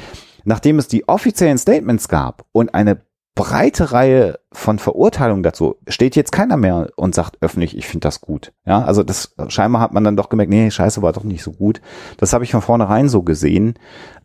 Nachdem 0.45 0.79
es 0.79 0.89
die 0.89 1.09
offiziellen 1.09 1.59
Statements 1.59 2.09
gab 2.09 2.45
und 2.53 2.75
eine 2.75 3.01
breite 3.35 3.91
Reihe 3.91 4.39
von 4.53 4.79
Verurteilungen 4.79 5.43
dazu, 5.43 5.77
steht 5.89 6.15
jetzt 6.15 6.31
keiner 6.31 6.57
mehr 6.57 6.91
und 6.95 7.15
sagt 7.15 7.39
öffentlich, 7.41 7.77
ich 7.77 7.87
finde 7.87 8.07
das 8.07 8.21
gut. 8.21 8.53
Ja, 8.65 8.85
also 8.85 9.03
das 9.03 9.35
scheinbar 9.49 9.83
hat 9.83 9.93
man 9.93 10.05
dann 10.05 10.17
doch 10.17 10.29
gemerkt, 10.29 10.51
nee, 10.51 10.71
Scheiße 10.71 11.03
war 11.03 11.13
doch 11.13 11.25
nicht 11.25 11.43
so 11.43 11.51
gut. 11.51 11.81
Das 12.19 12.33
habe 12.33 12.45
ich 12.45 12.53
von 12.53 12.63
vornherein 12.63 13.09
so 13.09 13.23
gesehen. 13.23 13.75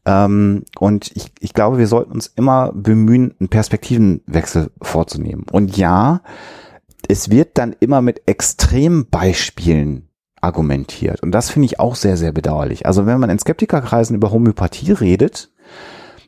Ähm, 0.06 0.64
und 0.78 1.12
ich, 1.16 1.32
ich 1.40 1.54
glaube, 1.54 1.80
wir 1.80 1.88
sollten 1.88 2.12
uns 2.12 2.28
immer 2.28 2.72
bemühen, 2.74 3.34
einen 3.40 3.50
Perspektivenwechsel 3.50 4.72
vorzunehmen. 4.82 5.46
Und 5.52 5.76
ja, 5.76 6.22
es 7.08 7.30
wird 7.30 7.58
dann 7.58 7.76
immer 7.80 8.02
mit 8.02 8.28
Extrembeispielen 8.28 10.10
argumentiert. 10.42 11.22
Und 11.22 11.32
das 11.32 11.50
finde 11.50 11.66
ich 11.66 11.80
auch 11.80 11.96
sehr, 11.96 12.18
sehr 12.18 12.32
bedauerlich. 12.32 12.86
Also 12.86 13.06
wenn 13.06 13.20
man 13.20 13.30
in 13.30 13.40
Skeptikerkreisen 13.40 14.16
über 14.16 14.32
Homöopathie 14.32 14.92
redet, 14.92 15.52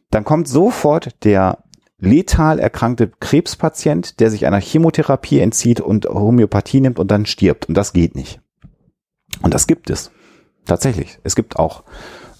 dann 0.09 0.23
kommt 0.23 0.47
sofort 0.47 1.23
der 1.23 1.63
letal 1.97 2.59
erkrankte 2.59 3.11
Krebspatient, 3.19 4.19
der 4.19 4.31
sich 4.31 4.45
einer 4.45 4.59
Chemotherapie 4.59 5.39
entzieht 5.39 5.79
und 5.79 6.05
Homöopathie 6.05 6.81
nimmt 6.81 6.99
und 6.99 7.11
dann 7.11 7.25
stirbt. 7.25 7.69
Und 7.69 7.75
das 7.75 7.93
geht 7.93 8.15
nicht. 8.15 8.41
Und 9.41 9.53
das 9.53 9.67
gibt 9.67 9.89
es. 9.89 10.11
Tatsächlich. 10.65 11.19
Es 11.23 11.35
gibt 11.35 11.57
auch 11.57 11.83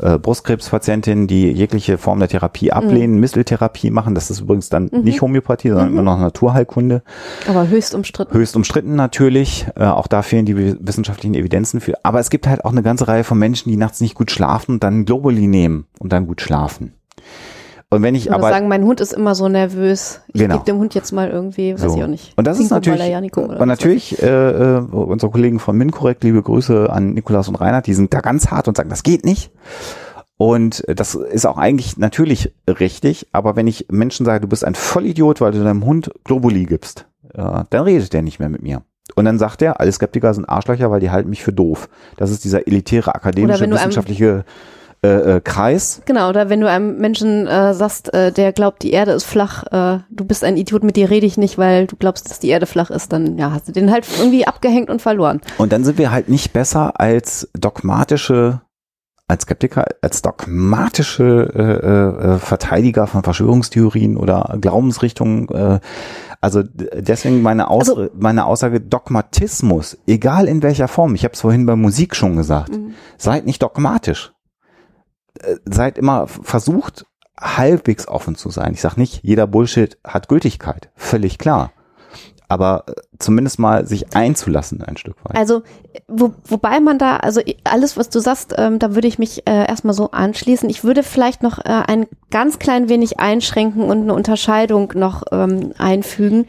äh, 0.02 0.18
Brustkrebspatientinnen, 0.18 1.28
die 1.28 1.52
jegliche 1.52 1.98
Form 1.98 2.20
der 2.20 2.28
Therapie 2.28 2.72
ablehnen, 2.72 3.16
mhm. 3.16 3.22
Misteltherapie 3.22 3.92
machen. 3.92 4.16
Das 4.16 4.30
ist 4.30 4.42
übrigens 4.42 4.70
dann 4.70 4.90
mhm. 4.92 5.02
nicht 5.02 5.22
Homöopathie, 5.22 5.70
sondern 5.70 5.92
mhm. 5.92 6.00
immer 6.00 6.12
noch 6.12 6.20
Naturheilkunde. 6.20 7.04
Aber 7.48 7.68
höchst 7.68 7.96
umstritten. 7.96 8.34
Höchst 8.34 8.56
umstritten 8.56 8.96
natürlich. 8.96 9.68
Äh, 9.76 9.86
auch 9.86 10.08
da 10.08 10.22
fehlen 10.22 10.46
die 10.46 10.58
wissenschaftlichen 10.58 11.36
Evidenzen 11.36 11.82
für. 11.82 11.94
Aber 12.04 12.20
es 12.20 12.30
gibt 12.30 12.48
halt 12.48 12.66
auch 12.66 12.72
eine 12.72 12.84
ganze 12.84 13.08
Reihe 13.08 13.24
von 13.24 13.38
Menschen, 13.38 13.70
die 13.70 13.78
nachts 13.78 14.02
nicht 14.02 14.16
gut 14.16 14.32
schlafen 14.32 14.74
und 14.74 14.84
dann 14.84 15.06
Globuli 15.06 15.48
nehmen 15.48 15.86
und 16.00 16.12
dann 16.12 16.28
gut 16.28 16.42
schlafen. 16.42 16.94
Und 17.94 18.04
wenn 18.04 18.16
ich, 18.16 18.28
ich 18.28 18.34
aber 18.34 18.48
sagen, 18.48 18.70
mein 18.70 18.86
Hund 18.86 19.02
ist 19.02 19.12
immer 19.12 19.36
so 19.36 19.50
nervös. 19.50 20.22
Ich 20.28 20.40
genau. 20.40 20.56
gebe 20.56 20.66
dem 20.66 20.78
Hund 20.78 20.96
jetzt 20.96 21.12
mal 21.12 21.30
irgendwie, 21.30 21.74
weiß 21.74 21.82
so. 21.82 21.98
ich 21.98 22.04
auch 22.04 22.08
nicht. 22.08 22.34
Und 22.38 22.48
das 22.48 22.58
Pinko 22.58 22.76
ist 22.78 22.88
natürlich, 22.88 23.38
und 23.38 23.68
natürlich 23.68 24.24
äh, 24.24 24.28
äh, 24.28 24.78
unsere 24.80 25.30
Kollegen 25.30 25.60
von 25.60 25.78
MinCorrect, 25.78 26.24
liebe 26.24 26.42
Grüße 26.42 26.90
an 26.90 27.14
Nikolaus 27.14 27.50
und 27.50 27.56
Reinhard, 27.56 27.88
die 27.88 27.94
sind 27.94 28.14
da 28.14 28.22
ganz 28.22 28.48
hart 28.48 28.70
und 28.70 28.78
sagen, 28.78 28.90
das 28.90 29.04
geht 29.04 29.26
nicht. 29.26 29.52
Und 30.38 30.86
das 30.88 31.16
ist 31.16 31.46
auch 31.46 31.58
eigentlich 31.58 31.98
natürlich 31.98 32.56
richtig, 32.66 33.28
aber 33.34 33.58
wenn 33.58 33.68
ich 33.68 33.88
Menschen 33.92 34.26
sage, 34.26 34.40
du 34.40 34.48
bist 34.48 34.64
ein 34.64 34.74
Vollidiot, 34.74 35.42
weil 35.42 35.52
du 35.52 35.62
deinem 35.62 35.86
Hund 35.86 36.12
Globuli 36.24 36.64
gibst, 36.64 37.08
äh, 37.34 37.64
dann 37.70 37.84
redet 37.84 38.14
der 38.14 38.22
nicht 38.22 38.40
mehr 38.40 38.50
mit 38.50 38.64
mir. 38.64 38.84
Und 39.16 39.26
dann 39.26 39.38
sagt 39.38 39.62
er, 39.62 39.82
alle 39.82 39.92
Skeptiker 39.92 40.34
sind 40.34 40.46
Arschlöcher, 40.46 40.90
weil 40.90 41.02
die 41.02 41.12
halten 41.12 41.30
mich 41.30 41.44
für 41.44 41.52
doof. 41.52 41.90
Das 42.16 42.32
ist 42.32 42.46
dieser 42.46 42.66
elitäre 42.68 43.14
akademische, 43.14 43.70
wissenschaftliche 43.70 44.46
äh, 45.04 45.38
äh, 45.38 45.42
Kreis. 45.42 46.02
Genau, 46.06 46.30
oder 46.30 46.50
wenn 46.50 46.62
du 46.62 46.70
einem 46.70 46.98
Menschen 46.98 47.48
äh, 47.48 47.74
sagst, 47.74 48.14
äh, 48.14 48.32
der 48.32 48.54
glaubt, 48.54 48.84
die 48.84 48.92
Erde 48.92 49.14
ist 49.14 49.24
flach, 49.24 49.64
äh, 49.72 50.04
du 50.12 50.26
bist 50.26 50.44
ein 50.44 50.58
Idiot, 50.58 50.84
mit 50.84 50.96
dir 50.96 51.10
rede 51.10 51.26
ich 51.26 51.38
nicht, 51.38 51.58
weil 51.58 51.88
du 51.88 51.96
glaubst, 51.96 52.30
dass 52.30 52.40
die 52.40 52.50
Erde 52.50 52.68
flach 52.68 52.92
ist, 52.92 53.12
dann 53.12 53.38
ja, 53.38 53.52
hast 53.52 53.68
du 53.68 53.72
den 53.72 53.92
halt 53.92 54.06
irgendwie 54.20 54.46
abgehängt 54.46 54.90
und 54.92 55.02
verloren. 55.02 55.42
Und 55.58 55.72
dann 55.72 55.84
sind 55.84 55.98
wir 55.98 56.12
halt 56.12 56.30
nicht 56.30 56.54
besser 56.54 57.00
als 57.00 57.50
dogmatische 57.54 58.62
als 59.28 59.44
Skeptiker, 59.44 59.86
als 60.02 60.22
dogmatische 60.22 61.50
äh, 61.56 62.34
äh, 62.34 62.38
Verteidiger 62.38 63.08
von 63.08 63.24
Verschwörungstheorien 63.24 64.18
oder 64.18 64.58
Glaubensrichtungen. 64.60 65.48
Äh, 65.48 65.80
also 66.42 66.64
deswegen 66.64 67.42
meine, 67.42 67.70
Aus 67.70 67.90
also, 67.90 68.10
meine 68.14 68.46
Aussage 68.46 68.82
Dogmatismus, 68.82 69.98
egal 70.06 70.48
in 70.48 70.62
welcher 70.62 70.90
Form. 70.90 71.16
Ich 71.16 71.24
habe 71.24 71.34
es 71.34 71.42
vorhin 71.42 71.66
bei 71.66 71.78
Musik 71.78 72.16
schon 72.16 72.36
gesagt. 72.36 72.76
Mhm. 72.76 72.94
Seid 73.18 73.46
nicht 73.46 73.64
dogmatisch. 73.64 74.34
Äh, 75.40 75.56
seid 75.66 75.98
immer 75.98 76.28
versucht, 76.28 77.06
halbwegs 77.40 78.08
offen 78.08 78.36
zu 78.36 78.50
sein. 78.50 78.74
Ich 78.74 78.82
sage 78.82 79.00
nicht, 79.00 79.24
jeder 79.24 79.48
Bullshit 79.48 79.98
hat 80.04 80.28
Gültigkeit, 80.28 80.90
völlig 80.96 81.38
klar. 81.38 81.72
Aber 82.48 82.84
äh, 82.88 82.94
zumindest 83.18 83.60
mal 83.60 83.88
sich 83.88 84.14
einzulassen 84.14 84.84
ein 84.84 84.98
Stück 84.98 85.16
weit. 85.24 85.38
Also 85.38 85.64
wo, 86.08 86.34
wobei 86.44 86.82
man 86.82 86.98
da, 86.98 87.18
also 87.18 87.42
alles, 87.64 87.96
was 87.96 88.10
du 88.10 88.20
sagst, 88.20 88.54
ähm, 88.58 88.78
da 88.78 88.94
würde 88.94 89.08
ich 89.08 89.18
mich 89.18 89.48
äh, 89.48 89.68
erstmal 89.68 89.94
so 89.94 90.12
anschließen. 90.12 90.70
Ich 90.70 90.84
würde 90.84 91.02
vielleicht 91.02 91.44
noch 91.44 91.60
äh, 91.60 91.84
ein 91.88 92.08
ganz 92.30 92.60
klein 92.60 92.90
wenig 92.90 93.22
einschränken 93.22 93.84
und 93.84 94.02
eine 94.02 94.14
Unterscheidung 94.14 94.92
noch 94.96 95.24
ähm, 95.32 95.74
einfügen. 95.78 96.46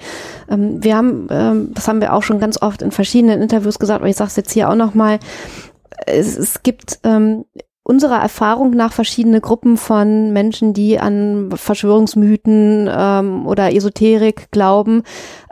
Ähm, 0.50 0.82
wir 0.82 0.96
haben, 0.96 1.28
ähm, 1.30 1.70
das 1.72 1.86
haben 1.86 2.00
wir 2.00 2.12
auch 2.12 2.24
schon 2.24 2.40
ganz 2.40 2.60
oft 2.60 2.82
in 2.82 2.90
verschiedenen 2.90 3.40
Interviews 3.40 3.78
gesagt, 3.78 4.00
aber 4.00 4.10
ich 4.10 4.16
sage 4.16 4.28
es 4.28 4.36
jetzt 4.36 4.52
hier 4.52 4.68
auch 4.68 4.74
nochmal, 4.74 5.20
es, 6.06 6.36
es 6.36 6.64
gibt 6.64 6.98
ähm, 7.04 7.44
unserer 7.84 8.20
Erfahrung 8.20 8.70
nach 8.70 8.92
verschiedene 8.92 9.40
Gruppen 9.40 9.76
von 9.76 10.32
Menschen, 10.32 10.72
die 10.72 11.00
an 11.00 11.50
Verschwörungsmythen 11.52 12.88
ähm, 12.90 13.46
oder 13.46 13.74
Esoterik 13.74 14.50
glauben. 14.50 15.02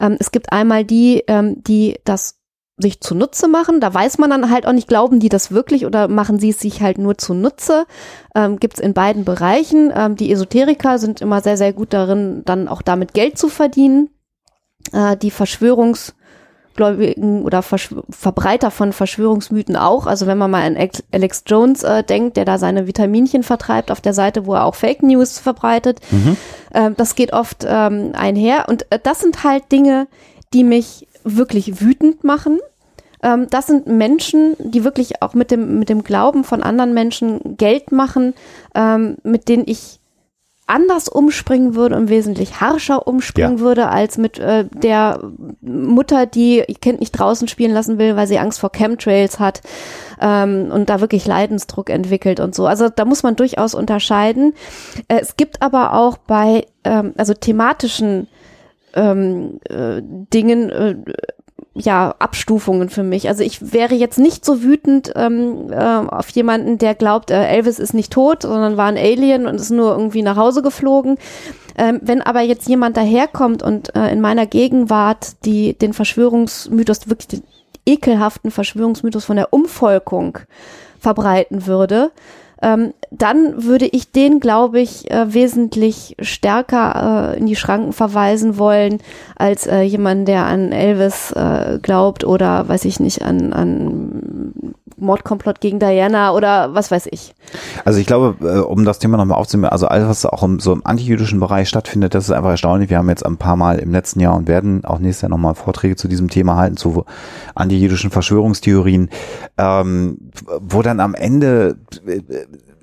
Ähm, 0.01 0.17
es 0.21 0.31
gibt 0.31 0.53
einmal 0.53 0.85
die, 0.85 1.25
ähm, 1.27 1.63
die 1.65 1.99
das 2.05 2.37
sich 2.79 3.01
zunutze 3.01 3.49
machen. 3.49 3.81
Da 3.81 3.93
weiß 3.93 4.19
man 4.19 4.31
dann 4.31 4.51
halt 4.51 4.67
auch 4.67 4.73
nicht, 4.73 4.89
glauben 4.89 5.21
die 5.21 5.29
das 5.29 5.51
wirklich 5.51 5.87
oder 5.87 6.09
machen 6.09 6.39
sie 6.39 6.51
es 6.51 6.61
sich 6.61 6.81
halt 6.81 6.99
nur 6.99 7.19
zunutze. 7.19 7.85
Ähm, 8.35 8.59
Gibt 8.59 8.75
es 8.75 8.81
in 8.81 8.95
beiden 8.95 9.25
Bereichen. 9.25 9.93
Ähm, 9.95 10.17
die 10.17 10.33
Esoteriker 10.33 10.99
sind 10.99 11.21
immer 11.21 11.41
sehr, 11.41 11.57
sehr 11.57 11.73
gut 11.73 11.93
darin, 11.93 12.43
dann 12.45 12.69
auch 12.69 12.83
damit 12.83 13.13
Geld 13.13 13.39
zu 13.39 13.49
verdienen. 13.49 14.09
Äh, 14.93 15.17
die 15.17 15.33
Verschwörungs- 15.33 16.15
Gläubigen 16.81 17.43
oder 17.45 17.61
Versch 17.61 17.95
Verbreiter 18.09 18.71
von 18.71 18.95
Verschwörungsmythen 18.95 19.77
auch. 19.77 20.07
Also 20.07 20.27
wenn 20.27 20.39
man 20.39 20.51
mal 20.51 20.63
an 20.63 20.79
Alex 21.13 21.45
Jones 21.47 21.83
äh, 21.83 22.03
denkt, 22.03 22.39
der 22.39 22.47
da 22.47 22.57
seine 22.57 22.87
Vitaminchen 22.87 23.43
vertreibt 23.43 23.91
auf 23.91 24.01
der 24.01 24.15
Seite, 24.15 24.47
wo 24.47 24.55
er 24.55 24.65
auch 24.65 24.75
Fake 24.75 25.03
News 25.03 25.39
verbreitet. 25.39 26.01
Mhm. 26.11 26.37
Ähm, 26.73 26.95
das 26.97 27.15
geht 27.15 27.35
oft 27.35 27.67
ähm, 27.69 28.13
einher. 28.15 28.67
Und 28.69 28.87
äh, 28.91 28.99
das 29.03 29.21
sind 29.21 29.45
halt 29.45 29.71
Dinge, 29.71 30.07
die 30.55 30.65
mich 30.65 31.07
wirklich 31.23 31.83
wütend 31.83 32.25
machen. 32.25 32.61
Ähm, 33.23 33.49
das 33.51 33.67
sind 33.67 33.87
Menschen, 33.87 34.57
die 34.59 34.83
wirklich 34.83 35.21
auch 35.21 35.35
mit 35.35 35.51
dem, 35.51 35.79
mit 35.79 35.91
dem 35.91 36.03
Glauben 36.03 36.45
von 36.45 36.63
anderen 36.63 36.95
Menschen 36.95 37.59
Geld 37.59 37.93
machen, 37.93 38.33
ähm, 38.75 39.17
mit 39.23 39.51
denen 39.51 39.65
ich 39.67 40.00
anders 40.71 41.09
umspringen 41.09 41.75
würde 41.75 41.97
und 41.97 42.09
wesentlich 42.09 42.61
harscher 42.61 43.09
umspringen 43.09 43.59
ja. 43.59 43.61
würde 43.65 43.89
als 43.89 44.19
mit 44.19 44.39
äh, 44.39 44.65
der 44.73 45.21
Mutter, 45.61 46.27
die 46.27 46.59
ihr 46.59 46.75
Kind 46.77 47.01
nicht 47.01 47.11
draußen 47.13 47.49
spielen 47.49 47.73
lassen 47.73 47.99
will, 47.99 48.15
weil 48.15 48.29
sie 48.29 48.39
Angst 48.39 48.61
vor 48.61 48.71
Chemtrails 48.71 49.41
hat 49.41 49.63
ähm, 50.21 50.71
und 50.73 50.89
da 50.89 51.01
wirklich 51.01 51.27
Leidensdruck 51.27 51.91
entwickelt 51.91 52.39
und 52.39 52.55
so. 52.55 52.67
Also 52.67 52.89
da 52.89 53.05
muss 53.05 53.25
man 53.25 53.35
durchaus 53.35 53.75
unterscheiden. 53.75 54.55
Äh, 55.09 55.19
es 55.21 55.37
gibt 55.37 55.61
aber 55.61 55.95
auch 55.95 56.19
bei 56.19 56.67
ähm, 56.85 57.15
also 57.17 57.35
thematischen 57.35 58.29
ähm, 58.95 59.59
äh, 59.69 60.01
Dingen 60.03 60.71
äh, 60.71 60.97
ja, 61.75 62.15
Abstufungen 62.19 62.89
für 62.89 63.03
mich. 63.03 63.29
Also 63.29 63.45
ich 63.45 63.73
wäre 63.73 63.95
jetzt 63.95 64.19
nicht 64.19 64.45
so 64.45 64.63
wütend 64.63 65.13
ähm, 65.15 65.71
äh, 65.71 65.77
auf 65.77 66.29
jemanden, 66.31 66.79
der 66.79 66.95
glaubt, 66.95 67.31
äh, 67.31 67.47
Elvis 67.47 67.79
ist 67.79 67.95
nicht 67.95 68.13
tot, 68.13 68.43
sondern 68.43 68.77
war 68.77 68.87
ein 68.87 68.97
Alien 68.97 69.47
und 69.47 69.55
ist 69.55 69.71
nur 69.71 69.93
irgendwie 69.93 70.23
nach 70.23 70.37
Hause 70.37 70.63
geflogen. 70.63 71.17
Ähm, 71.77 72.01
wenn 72.03 72.23
aber 72.23 72.41
jetzt 72.41 72.69
jemand 72.69 72.97
daherkommt 72.97 73.63
und 73.63 73.95
äh, 73.95 74.11
in 74.11 74.21
meiner 74.21 74.47
Gegenwart 74.47 75.45
die 75.45 75.75
den 75.79 75.93
Verschwörungsmythos, 75.93 77.09
wirklich 77.09 77.29
den 77.29 77.43
ekelhaften 77.87 78.51
Verschwörungsmythos 78.51 79.25
von 79.25 79.37
der 79.37 79.53
Umvolkung 79.53 80.39
verbreiten 80.99 81.67
würde, 81.67 82.11
ähm, 82.63 82.93
dann 83.11 83.65
würde 83.65 83.87
ich 83.87 84.13
den, 84.13 84.41
glaube 84.41 84.81
ich, 84.81 85.11
äh, 85.11 85.33
wesentlich 85.33 86.17
stärker 86.21 87.33
äh, 87.35 87.39
in 87.39 87.47
die 87.47 87.57
Schranken 87.57 87.93
verweisen 87.93 88.59
wollen, 88.59 88.99
als 89.37 89.67
äh, 89.67 89.81
jemand, 89.81 90.29
der 90.29 90.47
an 90.47 90.73
Elvis 90.73 91.33
äh, 91.33 91.79
glaubt 91.81 92.25
oder, 92.25 92.69
weiß 92.69 92.85
ich 92.85 93.01
nicht, 93.01 93.23
an, 93.23 93.53
an 93.53 94.75
Mordkomplott 95.01 95.61
gegen 95.61 95.79
Diana 95.79 96.33
oder 96.33 96.75
was 96.75 96.91
weiß 96.91 97.09
ich. 97.11 97.35
Also 97.85 97.99
ich 97.99 98.07
glaube, 98.07 98.37
äh, 98.47 98.59
um 98.59 98.85
das 98.85 98.99
Thema 98.99 99.17
nochmal 99.17 99.39
aufzunehmen, 99.39 99.71
also 99.71 99.87
alles, 99.87 100.09
was 100.09 100.27
auch 100.27 100.43
im, 100.43 100.61
so 100.61 100.73
im 100.73 100.85
antijüdischen 100.85 101.41
Bereich 101.41 101.69
stattfindet, 101.69 102.15
das 102.15 102.25
ist 102.25 102.31
einfach 102.31 102.51
erstaunlich. 102.51 102.91
Wir 102.91 102.99
haben 102.99 103.09
jetzt 103.09 103.25
ein 103.25 103.37
paar 103.37 103.57
Mal 103.57 103.79
im 103.79 103.93
letzten 103.93 104.21
Jahr 104.21 104.37
und 104.37 104.49
werden 104.49 104.85
auch 104.85 104.99
nächstes 104.99 105.23
Jahr 105.23 105.31
nochmal 105.31 105.55
Vorträge 105.55 105.97
zu 105.97 106.09
diesem 106.09 106.29
Thema 106.29 106.57
halten, 106.57 106.77
zu 106.77 107.05
antijüdischen 107.55 108.11
Verschwörungstheorien, 108.11 109.11
ähm, 109.59 110.31
wo 110.61 110.83
dann 110.83 111.01
am 111.01 111.15
Ende 111.15 111.79
äh, 112.07 112.21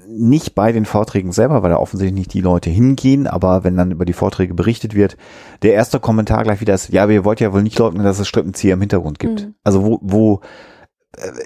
nicht 0.08 0.56
bei 0.56 0.72
den 0.72 0.86
Vorträgen 0.86 1.32
selber, 1.32 1.64
weil 1.64 1.72
da 1.72 1.78
offensichtlich 1.78 2.18
nicht 2.18 2.34
die 2.34 2.42
Leute 2.42 2.70
hingehen, 2.70 3.28
aber 3.28 3.64
wenn 3.64 3.76
dann 3.76 3.92
über 3.92 4.06
die 4.06 4.14
Vorträge 4.14 4.54
berichtet 4.54 4.96
wird, 4.96 5.18
der 5.62 5.74
erste 5.74 6.00
Kommentar 6.00 6.44
gleich 6.44 6.62
wieder 6.62 6.74
ist, 6.74 6.90
ja, 6.90 7.04
aber 7.04 7.12
ihr 7.12 7.26
wollt 7.26 7.40
ja 7.40 7.54
wohl 7.54 7.64
nicht 7.64 7.78
leugnen, 7.78 8.04
dass 8.04 8.20
es 8.20 8.28
Strippenzieher 8.28 8.74
im 8.74 8.80
Hintergrund 8.80 9.20
gibt. 9.20 9.46
Mhm. 9.46 9.54
Also 9.64 9.84
wo, 9.84 10.00
wo 10.02 10.42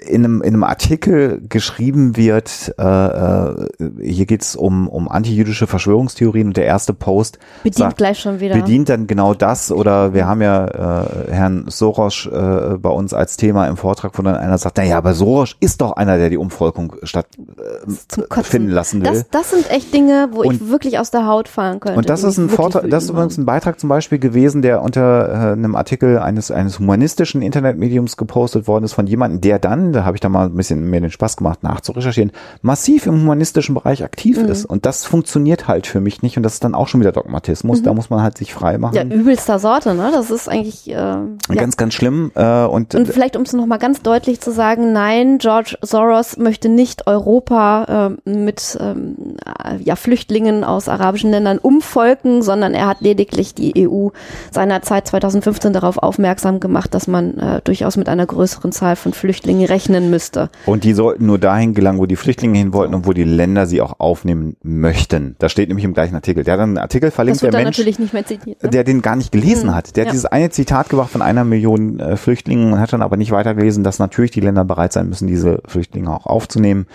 in 0.06 0.24
einem, 0.24 0.42
in 0.42 0.48
einem 0.48 0.64
Artikel 0.64 1.40
geschrieben 1.48 2.16
wird, 2.16 2.74
äh, 2.78 2.82
äh, 2.82 3.68
hier 4.02 4.26
geht's 4.26 4.54
um, 4.54 4.86
um 4.86 5.08
antijüdische 5.08 5.66
Verschwörungstheorien 5.66 6.48
und 6.48 6.58
der 6.58 6.66
erste 6.66 6.92
Post 6.92 7.38
bedient 7.62 7.76
sagt, 7.76 7.96
gleich 7.96 8.18
schon 8.18 8.40
wieder. 8.40 8.54
Bedient 8.54 8.90
dann 8.90 9.06
genau 9.06 9.32
das 9.32 9.72
oder 9.72 10.12
wir 10.12 10.26
haben 10.26 10.42
ja 10.42 10.66
äh, 10.66 11.32
Herrn 11.32 11.64
Soros 11.68 12.26
äh, 12.26 12.76
bei 12.78 12.90
uns 12.90 13.14
als 13.14 13.38
Thema 13.38 13.66
im 13.66 13.78
Vortrag, 13.78 14.12
wo 14.18 14.22
dann 14.22 14.36
einer 14.36 14.58
sagt, 14.58 14.76
naja, 14.76 14.98
aber 14.98 15.14
Soros 15.14 15.56
ist 15.60 15.80
doch 15.80 15.92
einer, 15.92 16.18
der 16.18 16.28
die 16.28 16.36
Umvolkung 16.36 16.94
stattfinden 17.02 18.68
äh, 18.68 18.72
lassen 18.72 19.02
will. 19.02 19.10
Das, 19.10 19.30
das 19.30 19.50
sind 19.52 19.70
echt 19.70 19.94
Dinge, 19.94 20.28
wo 20.32 20.42
und, 20.42 20.54
ich 20.54 20.68
wirklich 20.68 20.98
aus 20.98 21.10
der 21.10 21.26
Haut 21.26 21.48
fallen 21.48 21.80
könnte. 21.80 21.96
Und 21.96 22.10
das 22.10 22.24
ist 22.24 22.36
ein 22.36 22.50
Vortrag, 22.50 22.90
das 22.90 23.04
ist 23.04 23.10
übrigens 23.10 23.38
ein 23.38 23.46
Beitrag 23.46 23.80
zum 23.80 23.88
Beispiel 23.88 24.18
gewesen, 24.18 24.60
der 24.60 24.82
unter 24.82 25.28
äh, 25.28 25.52
einem 25.52 25.76
Artikel 25.76 26.18
eines, 26.18 26.50
eines 26.50 26.78
humanistischen 26.78 27.40
Internetmediums 27.40 28.18
gepostet 28.18 28.68
worden 28.68 28.84
ist 28.84 28.92
von 28.92 29.06
jemandem, 29.06 29.40
der 29.40 29.61
dann, 29.64 29.92
da 29.92 30.04
habe 30.04 30.16
ich 30.16 30.20
da 30.20 30.28
mal 30.28 30.46
ein 30.46 30.56
bisschen 30.56 30.88
mir 30.88 31.00
den 31.00 31.10
Spaß 31.10 31.36
gemacht, 31.36 31.62
nachzurecherchieren, 31.62 32.32
massiv 32.60 33.06
im 33.06 33.20
humanistischen 33.20 33.74
Bereich 33.74 34.04
aktiv 34.04 34.40
mhm. 34.40 34.48
ist. 34.48 34.64
Und 34.64 34.86
das 34.86 35.04
funktioniert 35.04 35.68
halt 35.68 35.86
für 35.86 36.00
mich 36.00 36.22
nicht. 36.22 36.36
Und 36.36 36.42
das 36.42 36.54
ist 36.54 36.64
dann 36.64 36.74
auch 36.74 36.88
schon 36.88 37.00
wieder 37.00 37.12
Dogmatismus. 37.12 37.80
Mhm. 37.80 37.84
Da 37.84 37.94
muss 37.94 38.10
man 38.10 38.22
halt 38.22 38.36
sich 38.38 38.52
frei 38.52 38.78
machen. 38.78 38.94
Ja, 38.94 39.04
übelster 39.04 39.58
Sorte, 39.58 39.94
ne? 39.94 40.10
Das 40.12 40.30
ist 40.30 40.48
eigentlich 40.48 40.90
äh, 40.90 40.94
ganz, 40.94 41.40
ja. 41.48 41.66
ganz 41.76 41.94
schlimm. 41.94 42.32
Äh, 42.34 42.64
und, 42.64 42.94
und 42.94 43.08
vielleicht, 43.08 43.36
um 43.36 43.42
es 43.42 43.52
nochmal 43.52 43.78
ganz 43.78 44.02
deutlich 44.02 44.40
zu 44.40 44.52
sagen, 44.52 44.92
nein, 44.92 45.38
George 45.38 45.76
Soros 45.82 46.36
möchte 46.36 46.68
nicht 46.68 47.06
Europa 47.06 48.16
äh, 48.24 48.30
mit 48.30 48.76
ähm, 48.80 49.36
ja, 49.82 49.96
Flüchtlingen 49.96 50.64
aus 50.64 50.88
arabischen 50.88 51.30
Ländern 51.30 51.58
umvolken, 51.58 52.42
sondern 52.42 52.74
er 52.74 52.88
hat 52.88 53.00
lediglich 53.00 53.54
die 53.54 53.88
EU 53.88 54.08
seinerzeit 54.50 55.06
2015 55.06 55.72
darauf 55.72 55.98
aufmerksam 55.98 56.60
gemacht, 56.60 56.94
dass 56.94 57.06
man 57.06 57.38
äh, 57.38 57.60
durchaus 57.62 57.96
mit 57.96 58.08
einer 58.08 58.26
größeren 58.26 58.72
Zahl 58.72 58.96
von 58.96 59.12
Flüchtlingen 59.12 59.51
Flüchtlingen 59.52 59.66
rechnen 59.66 60.10
müsste. 60.10 60.50
Und 60.66 60.84
die 60.84 60.94
sollten 60.94 61.26
nur 61.26 61.38
dahin 61.38 61.74
gelangen, 61.74 61.98
wo 61.98 62.06
die 62.06 62.16
Flüchtlinge 62.16 62.58
hin 62.58 62.72
wollten 62.72 62.94
und 62.94 63.06
wo 63.06 63.12
die 63.12 63.24
Länder 63.24 63.66
sie 63.66 63.80
auch 63.80 64.00
aufnehmen 64.00 64.56
möchten. 64.62 65.36
Das 65.38 65.52
steht 65.52 65.68
nämlich 65.68 65.84
im 65.84 65.94
gleichen 65.94 66.14
Artikel. 66.14 66.44
Der 66.44 66.54
hat 66.54 66.60
einen 66.60 66.78
Artikel 66.78 67.10
verlinkt, 67.10 67.42
der 67.42 67.52
Mensch, 67.52 67.76
zitiert, 67.76 68.62
ne? 68.62 68.70
der 68.70 68.84
den 68.84 69.02
gar 69.02 69.16
nicht 69.16 69.32
gelesen 69.32 69.68
hm. 69.68 69.74
hat. 69.74 69.96
Der 69.96 70.04
ja. 70.04 70.08
hat 70.08 70.14
dieses 70.14 70.26
eine 70.26 70.50
Zitat 70.50 70.88
gebracht 70.88 71.10
von 71.10 71.22
einer 71.22 71.44
Million 71.44 72.00
äh, 72.00 72.16
Flüchtlingen 72.16 72.72
und 72.72 72.80
hat 72.80 72.92
dann 72.92 73.02
aber 73.02 73.16
nicht 73.16 73.30
weitergelesen, 73.30 73.84
dass 73.84 73.98
natürlich 73.98 74.30
die 74.30 74.40
Länder 74.40 74.64
bereit 74.64 74.92
sein 74.92 75.08
müssen, 75.08 75.26
diese 75.26 75.60
Flüchtlinge 75.66 76.10
auch 76.10 76.26
aufzunehmen. 76.26 76.86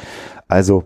Also 0.47 0.85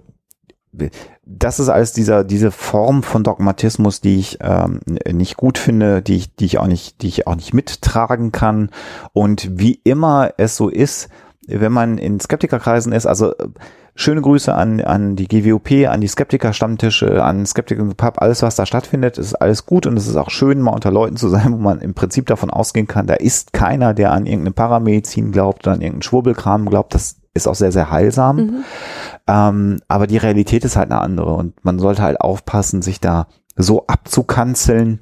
das 1.26 1.60
ist 1.60 1.68
alles 1.68 1.92
dieser 1.92 2.24
diese 2.24 2.50
Form 2.50 3.04
von 3.04 3.24
Dogmatismus, 3.24 4.00
die 4.00 4.20
ich 4.20 4.38
ähm, 4.42 4.80
nicht 5.12 5.36
gut 5.36 5.58
finde, 5.58 6.02
die 6.02 6.16
ich 6.16 6.36
die 6.36 6.46
ich 6.46 6.60
auch 6.60 6.68
nicht 6.68 7.02
die 7.02 7.10
ich 7.10 7.28
auch 7.28 7.36
nicht 7.36 7.54
mittragen 7.54 8.32
kann 8.32 8.70
und 9.12 9.60
wie 9.60 9.82
immer 9.84 10.32
es 10.38 10.56
so 10.56 10.70
ist, 10.70 11.10
wenn 11.60 11.72
man 11.72 11.98
in 11.98 12.20
Skeptikerkreisen 12.20 12.94
ist, 12.94 13.06
also 13.06 13.34
schöne 13.96 14.22
Grüße 14.22 14.54
an, 14.54 14.82
an 14.82 15.16
die 15.16 15.28
GWOP, 15.28 15.88
an 15.88 16.02
die 16.02 16.08
Skeptiker-Stammtische, 16.08 17.24
an 17.24 17.46
Skeptiker 17.46 17.84
Pub, 17.96 18.22
alles 18.22 18.42
was 18.42 18.56
da 18.56 18.66
stattfindet, 18.66 19.18
ist 19.18 19.36
alles 19.36 19.66
gut 19.66 19.86
und 19.86 19.98
es 19.98 20.08
ist 20.08 20.16
auch 20.16 20.30
schön, 20.30 20.62
mal 20.62 20.72
unter 20.72 20.92
Leuten 20.92 21.18
zu 21.18 21.30
sein, 21.30 21.52
wo 21.54 21.58
man 21.58 21.82
im 21.82 21.94
Prinzip 21.94 22.26
davon 22.28 22.50
ausgehen 22.50 22.88
kann, 22.88 23.08
da 23.08 23.16
ist 23.16 23.54
keiner, 23.54 23.94
der 23.94 24.12
an 24.12 24.26
irgendeine 24.26 24.54
Paramedizin 24.54 25.32
glaubt 25.32 25.66
oder 25.68 25.76
an 25.76 25.82
irgendeinen 25.82 26.04
Schwurbelkram 26.04 26.70
glaubt, 26.70 26.94
das 26.94 27.18
ist 27.34 27.48
auch 27.48 27.56
sehr, 27.56 27.72
sehr 27.72 27.92
heilsam. 27.92 28.36
Mhm. 28.36 28.64
Ähm, 29.28 29.82
aber 29.88 30.08
die 30.08 30.18
Realität 30.18 30.66
ist 30.66 30.76
halt 30.76 30.92
eine 30.92 31.02
andere 31.02 31.34
und 31.34 31.64
man 31.64 31.80
sollte 31.80 32.02
halt 32.02 32.20
aufpassen, 32.20 32.82
sich 32.82 33.00
da 33.00 33.28
so 33.56 33.86
abzukanzeln, 33.88 35.00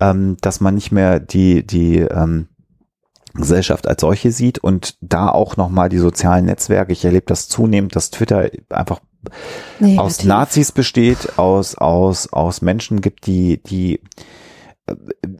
ähm, 0.00 0.36
dass 0.40 0.60
man 0.60 0.74
nicht 0.74 0.92
mehr 0.92 1.20
die, 1.20 1.66
die, 1.66 1.98
ähm, 2.00 2.48
Gesellschaft 3.34 3.86
als 3.86 4.00
solche 4.00 4.32
sieht 4.32 4.58
und 4.58 4.96
da 5.00 5.28
auch 5.28 5.56
nochmal 5.56 5.88
die 5.88 5.98
sozialen 5.98 6.46
Netzwerke. 6.46 6.92
Ich 6.92 7.04
erlebe 7.04 7.26
das 7.26 7.48
zunehmend, 7.48 7.94
dass 7.94 8.10
Twitter 8.10 8.50
einfach 8.68 9.00
nee, 9.78 9.98
aus 9.98 10.24
Nazis 10.24 10.72
besteht, 10.72 11.38
aus, 11.38 11.76
aus, 11.76 12.32
aus 12.32 12.62
Menschen 12.62 13.00
gibt, 13.00 13.26
die, 13.26 13.62
die 13.62 14.00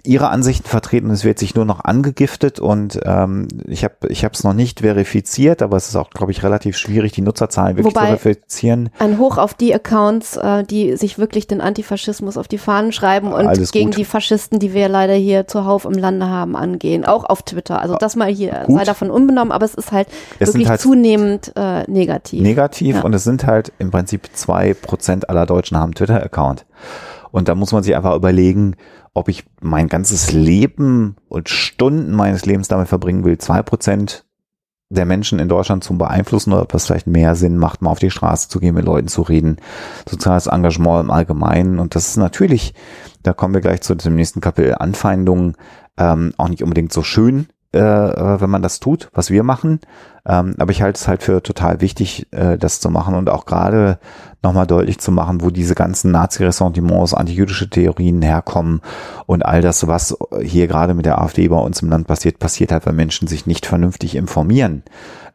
ihre 0.05 0.29
Ansichten 0.29 0.69
vertreten. 0.69 1.11
Es 1.11 1.25
wird 1.25 1.39
sich 1.39 1.55
nur 1.55 1.65
noch 1.65 1.85
angegiftet 1.85 2.59
und 2.59 3.01
ähm, 3.05 3.49
ich 3.67 3.85
habe 3.85 3.95
ich 4.09 4.25
habe 4.25 4.35
es 4.35 4.45
noch 4.45 4.55
nicht 4.55 4.81
verifiziert, 4.81 5.63
aber 5.63 5.77
es 5.77 5.89
ist 5.89 5.97
auch, 5.97 6.11
glaube 6.11 6.33
ich, 6.33 6.43
relativ 6.43 6.77
schwierig, 6.77 7.13
die 7.13 7.21
Nutzerzahlen 7.21 7.77
wirklich 7.77 7.95
Wobei 7.95 8.13
zu 8.13 8.19
verifizieren. 8.19 8.91
Ein 8.99 9.19
Hoch 9.19 9.39
auf 9.39 9.55
die 9.55 9.75
Accounts, 9.75 10.37
äh, 10.37 10.65
die 10.65 10.97
sich 10.97 11.19
wirklich 11.19 11.47
den 11.47 11.61
Antifaschismus 11.61 12.37
auf 12.37 12.49
die 12.49 12.59
Fahnen 12.59 12.93
schreiben 12.93 13.33
und 13.33 13.47
Alles 13.47 13.73
gegen 13.73 13.91
gut. 13.91 13.99
die 13.99 14.05
Faschisten, 14.05 14.59
die 14.59 14.73
wir 14.75 14.89
leider 14.89 15.15
hier 15.15 15.47
zuhauf 15.47 15.85
im 15.85 15.93
Lande 15.93 16.29
haben, 16.29 16.57
angehen. 16.57 17.05
Auch 17.05 17.25
auf 17.25 17.43
Twitter. 17.43 17.81
Also 17.81 17.97
das 17.97 18.17
mal 18.17 18.31
hier 18.31 18.65
gut. 18.67 18.79
sei 18.79 18.85
davon 18.85 19.11
unbenommen, 19.11 19.53
aber 19.53 19.65
es 19.65 19.75
ist 19.75 19.93
halt 19.93 20.09
es 20.39 20.49
wirklich 20.49 20.69
halt 20.69 20.81
zunehmend 20.81 21.53
äh, 21.57 21.91
negativ. 21.91 22.43
Negativ 22.43 22.97
ja. 22.97 23.03
und 23.03 23.15
es 23.15 23.25
sind 23.25 23.47
halt 23.47 23.73
im 23.79 23.91
Prinzip 23.91 24.29
zwei 24.33 24.75
Prozent 24.75 25.29
aller 25.29 25.47
Deutschen 25.47 25.77
haben 25.77 25.95
Twitter-Account. 25.95 26.65
Und 27.33 27.49
da 27.49 27.55
muss 27.55 27.73
man 27.73 27.83
sich 27.83 27.95
einfach 27.95 28.17
überlegen, 28.17 28.75
ob 29.15 29.29
ich 29.29 29.45
mein 29.61 29.89
ganzes 29.89 30.33
Leben 30.33 31.17
und 31.29 31.49
Stunden 31.49 32.13
meines 32.13 32.47
Lebens 32.47 32.69
damit 32.69 32.89
verbringen 32.89 33.25
will, 33.25 33.39
zwei 33.39 33.63
Prozent 33.63 34.25
der 34.93 35.07
Menschen 35.07 35.39
in 35.39 35.49
Deutschland 35.49 35.85
zu 35.85 35.97
beeinflussen 35.97 36.53
oder 36.53 36.63
ob 36.63 36.75
es 36.75 36.87
vielleicht 36.87 37.07
mehr 37.07 37.37
Sinn 37.37 37.57
macht, 37.57 37.81
mal 37.81 37.91
auf 37.91 38.01
die 38.01 38.11
Straße 38.11 38.49
zu 38.49 38.59
gehen, 38.59 38.75
mit 38.75 38.85
Leuten 38.85 39.07
zu 39.07 39.23
reden, 39.23 39.57
soziales 40.09 40.49
Engagement 40.49 41.05
im 41.05 41.11
Allgemeinen. 41.13 41.79
Und 41.79 41.95
das 41.95 42.09
ist 42.09 42.17
natürlich, 42.17 42.75
da 43.23 43.33
kommen 43.33 43.55
wir 43.55 43.61
gleich 43.61 43.83
zu 43.83 43.95
dem 43.95 44.17
nächsten 44.17 44.41
Kapitel, 44.41 44.75
Anfeindungen, 44.75 45.57
ähm, 45.97 46.35
auch 46.39 46.49
nicht 46.49 46.65
unbedingt 46.65 46.93
so 46.93 47.05
schön, 47.05 47.47
äh, 47.73 47.79
äh, 47.79 48.41
wenn 48.41 48.51
man 48.51 48.63
das 48.63 48.81
tut, 48.81 49.11
was 49.15 49.31
wir 49.31 49.45
machen. 49.45 49.81
Ähm, 50.27 50.55
aber 50.59 50.73
ich 50.73 50.83
halte 50.83 50.99
es 50.99 51.07
halt 51.07 51.23
für 51.23 51.41
total 51.41 51.81
wichtig, 51.81 52.27
äh, 52.33 52.59
das 52.59 52.81
zu 52.81 52.91
machen 52.91 53.15
und 53.15 53.31
auch 53.31 53.47
gerade 53.47 54.01
nochmal 54.43 54.67
deutlich 54.67 54.99
zu 54.99 55.13
machen, 55.13 55.41
wo 55.41 55.51
diese 55.51 55.77
ganzen 55.77 56.11
Nazi-Ressentiments, 56.11 57.15
antijüdische 57.15 57.71
Theorien 57.71 58.23
herkommen 58.23 58.81
und 59.27 59.45
all 59.47 59.63
das, 59.63 59.87
was 59.87 60.17
hier 60.43 60.67
gerade 60.67 60.95
mit 60.95 61.07
der 61.07 61.21
AfD 61.21 61.47
bei 61.47 61.59
uns 61.59 61.81
im 61.81 61.91
Land 61.91 62.09
passiert, 62.09 62.41
passiert 62.41 62.73
halt, 62.73 62.87
weil 62.87 62.93
Menschen 62.93 63.29
sich 63.29 63.47
nicht 63.47 63.67
vernünftig 63.67 64.17
informieren. 64.17 64.83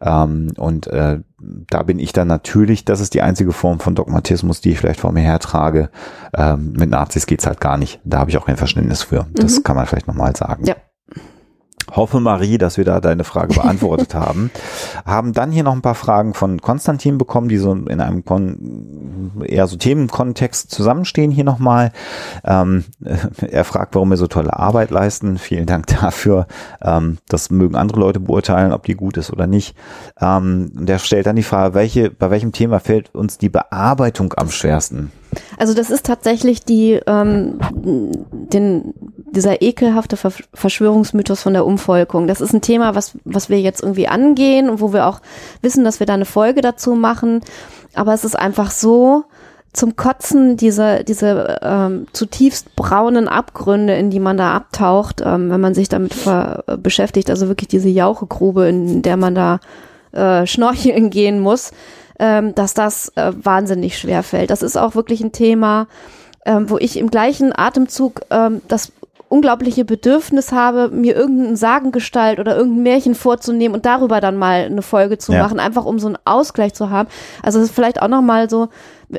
Ähm, 0.02 0.52
und 0.58 0.88
äh, 0.88 1.22
da 1.40 1.84
bin 1.84 2.00
ich 2.00 2.12
dann 2.12 2.28
natürlich, 2.28 2.84
das 2.84 3.00
ist 3.00 3.14
die 3.14 3.22
einzige 3.22 3.54
Form 3.54 3.80
von 3.80 3.96
Dogmatismus, 3.96 4.60
die 4.60 4.72
ich 4.72 4.80
vielleicht 4.80 5.00
vor 5.00 5.14
mir 5.14 5.22
hertrage. 5.22 5.90
Ähm, 6.36 6.74
mit 6.74 6.90
Nazis 6.90 7.28
geht's 7.28 7.48
halt 7.48 7.62
gar 7.62 7.78
nicht. 7.78 8.02
Da 8.04 8.20
habe 8.20 8.30
ich 8.30 8.38
auch 8.38 8.46
kein 8.46 8.58
Verständnis 8.58 9.04
für. 9.04 9.26
Das 9.34 9.60
mhm. 9.60 9.64
kann 9.64 9.78
man 9.78 9.86
vielleicht 9.86 10.08
nochmal 10.08 10.36
sagen. 10.36 10.66
Ja. 10.66 10.76
Hoffe, 11.92 12.20
Marie, 12.20 12.58
dass 12.58 12.78
wir 12.78 12.86
da 12.86 13.00
deine 13.00 13.24
Frage 13.24 13.54
beantwortet 13.54 14.16
haben. 14.16 14.52
Haben 15.06 15.34
dann 15.34 15.52
hier 15.52 15.64
noch 15.64 15.74
ein 15.74 15.82
paar 15.82 15.96
Fragen 15.96 16.34
von 16.34 16.60
Konstantin 16.62 17.18
bekommen, 17.18 17.48
die 17.48 17.58
so 17.58 17.74
in 17.74 18.02
einem 18.02 18.26
Kon 18.26 19.44
eher 19.46 19.68
so 19.68 19.78
Themenkontext 19.78 20.72
zusammenstehen 20.72 21.32
hier 21.32 21.44
nochmal. 21.44 21.92
Ähm, 22.44 22.86
er 23.50 23.64
fragt, 23.64 23.96
warum 23.96 24.10
wir 24.10 24.18
so 24.18 24.28
tolle 24.28 24.58
Arbeit 24.58 24.92
leisten. 24.92 25.38
Vielen 25.38 25.66
Dank 25.66 25.88
dafür. 25.88 26.48
Ähm, 26.82 27.20
das 27.28 27.52
mögen 27.52 27.76
andere 27.76 28.00
Leute 28.00 28.20
beurteilen, 28.20 28.74
ob 28.74 28.84
die 28.84 28.96
gut 28.96 29.18
ist 29.18 29.32
oder 29.32 29.48
nicht. 29.48 29.76
Ähm, 30.20 30.72
der 30.74 31.00
stellt 31.00 31.28
dann 31.28 31.36
die 31.36 31.44
Frage, 31.44 31.76
welche, 31.76 32.10
bei 32.10 32.32
welchem 32.32 32.52
Thema 32.52 32.80
fällt 32.80 33.14
uns 33.14 33.38
die 33.38 33.50
Bearbeitung 33.50 34.34
am 34.36 34.50
schwersten? 34.50 35.12
Also 35.58 35.74
das 35.74 35.90
ist 35.90 36.06
tatsächlich 36.06 36.64
die, 36.64 37.00
ähm, 37.08 37.60
den, 37.72 38.94
dieser 39.32 39.62
ekelhafte 39.62 40.18
Verschwörungsmythos 40.18 41.42
von 41.42 41.54
der 41.54 41.66
Umvolkung. 41.66 42.28
Das 42.28 42.42
ist 42.42 42.54
ein 42.54 42.62
Thema, 42.62 42.96
was, 42.96 43.18
was 43.26 43.50
wir 43.50 43.60
jetzt 43.60 43.84
irgendwie 43.84 44.08
angehen 44.08 44.70
und 44.70 44.82
wo 44.82 44.94
wir 44.94 45.08
auch 45.08 45.22
wissen, 45.62 45.84
dass 45.84 46.00
wir 46.00 46.08
da 46.08 46.14
eine 46.14 46.26
Folge 46.26 46.62
dazu 46.62 46.96
machen. 46.96 47.42
Aber 47.94 48.14
es 48.14 48.24
ist 48.24 48.38
einfach 48.38 48.72
so 48.72 49.26
zum 49.74 49.98
Kotzen, 49.98 50.56
diese, 50.56 51.04
diese 51.04 51.60
ähm, 51.62 52.08
zutiefst 52.14 52.76
braunen 52.76 53.28
Abgründe, 53.28 53.96
in 53.96 54.10
die 54.10 54.22
man 54.22 54.38
da 54.38 54.54
abtaucht, 54.54 55.22
ähm, 55.26 55.50
wenn 55.50 55.60
man 55.60 55.74
sich 55.74 55.90
damit 55.90 56.16
beschäftigt. 56.82 57.30
Also 57.30 57.48
wirklich 57.48 57.68
diese 57.68 57.90
Jauchegrube, 57.90 58.68
in 58.68 59.02
der 59.02 59.18
man 59.18 59.36
da 59.36 59.60
äh, 60.14 60.48
schnorcheln 60.48 61.10
gehen 61.10 61.40
muss 61.42 61.72
ähm, 62.20 62.56
dass 62.56 62.74
das 62.74 63.12
äh, 63.16 63.34
wahnsinnig 63.36 63.98
schwer 63.98 64.24
fällt. 64.24 64.50
Das 64.50 64.62
ist 64.62 64.78
auch 64.78 64.96
wirklich 64.96 65.22
ein 65.22 65.32
Thema, 65.32 65.88
ähm, 66.46 66.70
wo 66.70 66.78
ich 66.78 66.98
im 66.98 67.10
gleichen 67.10 67.52
Atemzug 67.58 68.22
ähm, 68.30 68.62
das 68.68 68.92
unglaubliche 69.28 69.86
Bedürfnis 69.86 70.52
habe, 70.52 70.90
mir 70.90 71.16
irgendeinen 71.16 71.56
Sagengestalt 71.56 72.40
oder 72.40 72.56
irgendein 72.56 72.84
Märchen 72.84 73.16
vorzunehmen 73.16 73.76
und 73.76 73.86
darüber 73.86 74.22
dann 74.22 74.38
mal 74.38 74.66
eine 74.66 74.82
Folge 74.82 75.18
zu 75.18 75.34
ja. 75.34 75.42
machen, 75.42 75.60
einfach 75.60 75.86
um 75.86 76.00
so 76.00 76.08
einen 76.08 76.18
Ausgleich 76.26 76.74
zu 76.74 76.90
haben. 76.90 77.10
Also 77.42 77.60
es 77.60 77.66
ist 77.66 77.76
vielleicht 77.76 78.02
auch 78.02 78.08
nochmal 78.08 78.50
so, 78.50 78.70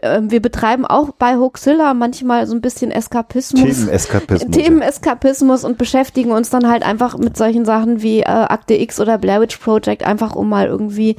äh, 0.00 0.20
wir 0.22 0.40
betreiben 0.40 0.86
auch 0.86 1.10
bei 1.10 1.36
Hoaxilla 1.36 1.92
manchmal 1.92 2.46
so 2.46 2.54
ein 2.54 2.60
bisschen 2.60 2.92
Eskapismus. 2.92 3.62
Themeneskapismus. 3.62 4.56
Themeneskapismus 4.56 5.64
und 5.64 5.76
beschäftigen 5.76 6.30
uns 6.30 6.50
dann 6.50 6.68
halt 6.68 6.84
einfach 6.84 7.18
mit 7.18 7.36
solchen 7.36 7.64
Sachen 7.64 8.00
wie 8.00 8.20
äh, 8.20 8.24
Akte 8.24 8.74
X 8.74 9.00
oder 9.00 9.18
Blair 9.18 9.40
Witch 9.40 9.56
Project, 9.58 10.04
einfach 10.04 10.36
um 10.36 10.48
mal 10.48 10.66
irgendwie 10.66 11.16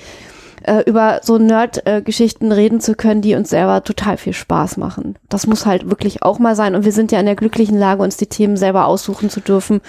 äh, 0.67 0.81
über 0.85 1.21
so 1.23 1.37
Nerd-Geschichten 1.37 2.51
reden 2.51 2.79
zu 2.79 2.95
können, 2.95 3.21
die 3.21 3.35
uns 3.35 3.49
selber 3.49 3.83
total 3.83 4.17
viel 4.17 4.33
Spaß 4.33 4.77
machen. 4.77 5.17
Das 5.29 5.47
muss 5.47 5.65
halt 5.65 5.89
wirklich 5.89 6.23
auch 6.23 6.39
mal 6.39 6.55
sein. 6.55 6.75
Und 6.75 6.85
wir 6.85 6.91
sind 6.91 7.11
ja 7.11 7.19
in 7.19 7.25
der 7.25 7.35
glücklichen 7.35 7.77
Lage, 7.77 8.03
uns 8.03 8.17
die 8.17 8.27
Themen 8.27 8.57
selber 8.57 8.85
aussuchen 8.85 9.29
zu 9.29 9.39
dürfen. 9.39 9.81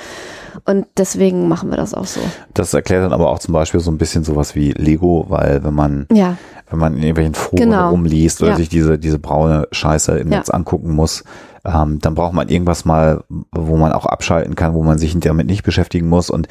Und 0.64 0.86
deswegen 0.96 1.48
machen 1.48 1.70
wir 1.70 1.76
das 1.76 1.94
auch 1.94 2.06
so. 2.06 2.20
Das 2.54 2.74
erklärt 2.74 3.04
dann 3.04 3.12
aber 3.12 3.28
auch 3.28 3.38
zum 3.38 3.54
Beispiel 3.54 3.80
so 3.80 3.90
ein 3.90 3.98
bisschen 3.98 4.24
sowas 4.24 4.54
wie 4.54 4.72
Lego, 4.72 5.26
weil 5.28 5.64
wenn 5.64 5.74
man, 5.74 6.06
ja. 6.12 6.36
wenn 6.70 6.78
man 6.78 6.94
in 6.94 7.02
irgendwelchen 7.02 7.34
Foren 7.34 7.56
genau. 7.56 7.90
rumliest 7.90 8.42
oder 8.42 8.52
ja. 8.52 8.56
sich 8.56 8.68
diese, 8.68 8.98
diese 8.98 9.18
braune 9.18 9.68
Scheiße 9.72 10.18
im 10.18 10.30
ja. 10.30 10.38
Netz 10.38 10.50
angucken 10.50 10.92
muss, 10.94 11.24
ähm, 11.64 11.98
dann 12.00 12.14
braucht 12.14 12.32
man 12.32 12.48
irgendwas 12.48 12.84
mal, 12.84 13.24
wo 13.50 13.76
man 13.76 13.92
auch 13.92 14.06
abschalten 14.06 14.54
kann, 14.54 14.74
wo 14.74 14.82
man 14.82 14.98
sich 14.98 15.18
damit 15.18 15.46
nicht 15.46 15.64
beschäftigen 15.64 16.08
muss. 16.08 16.30
Und 16.30 16.48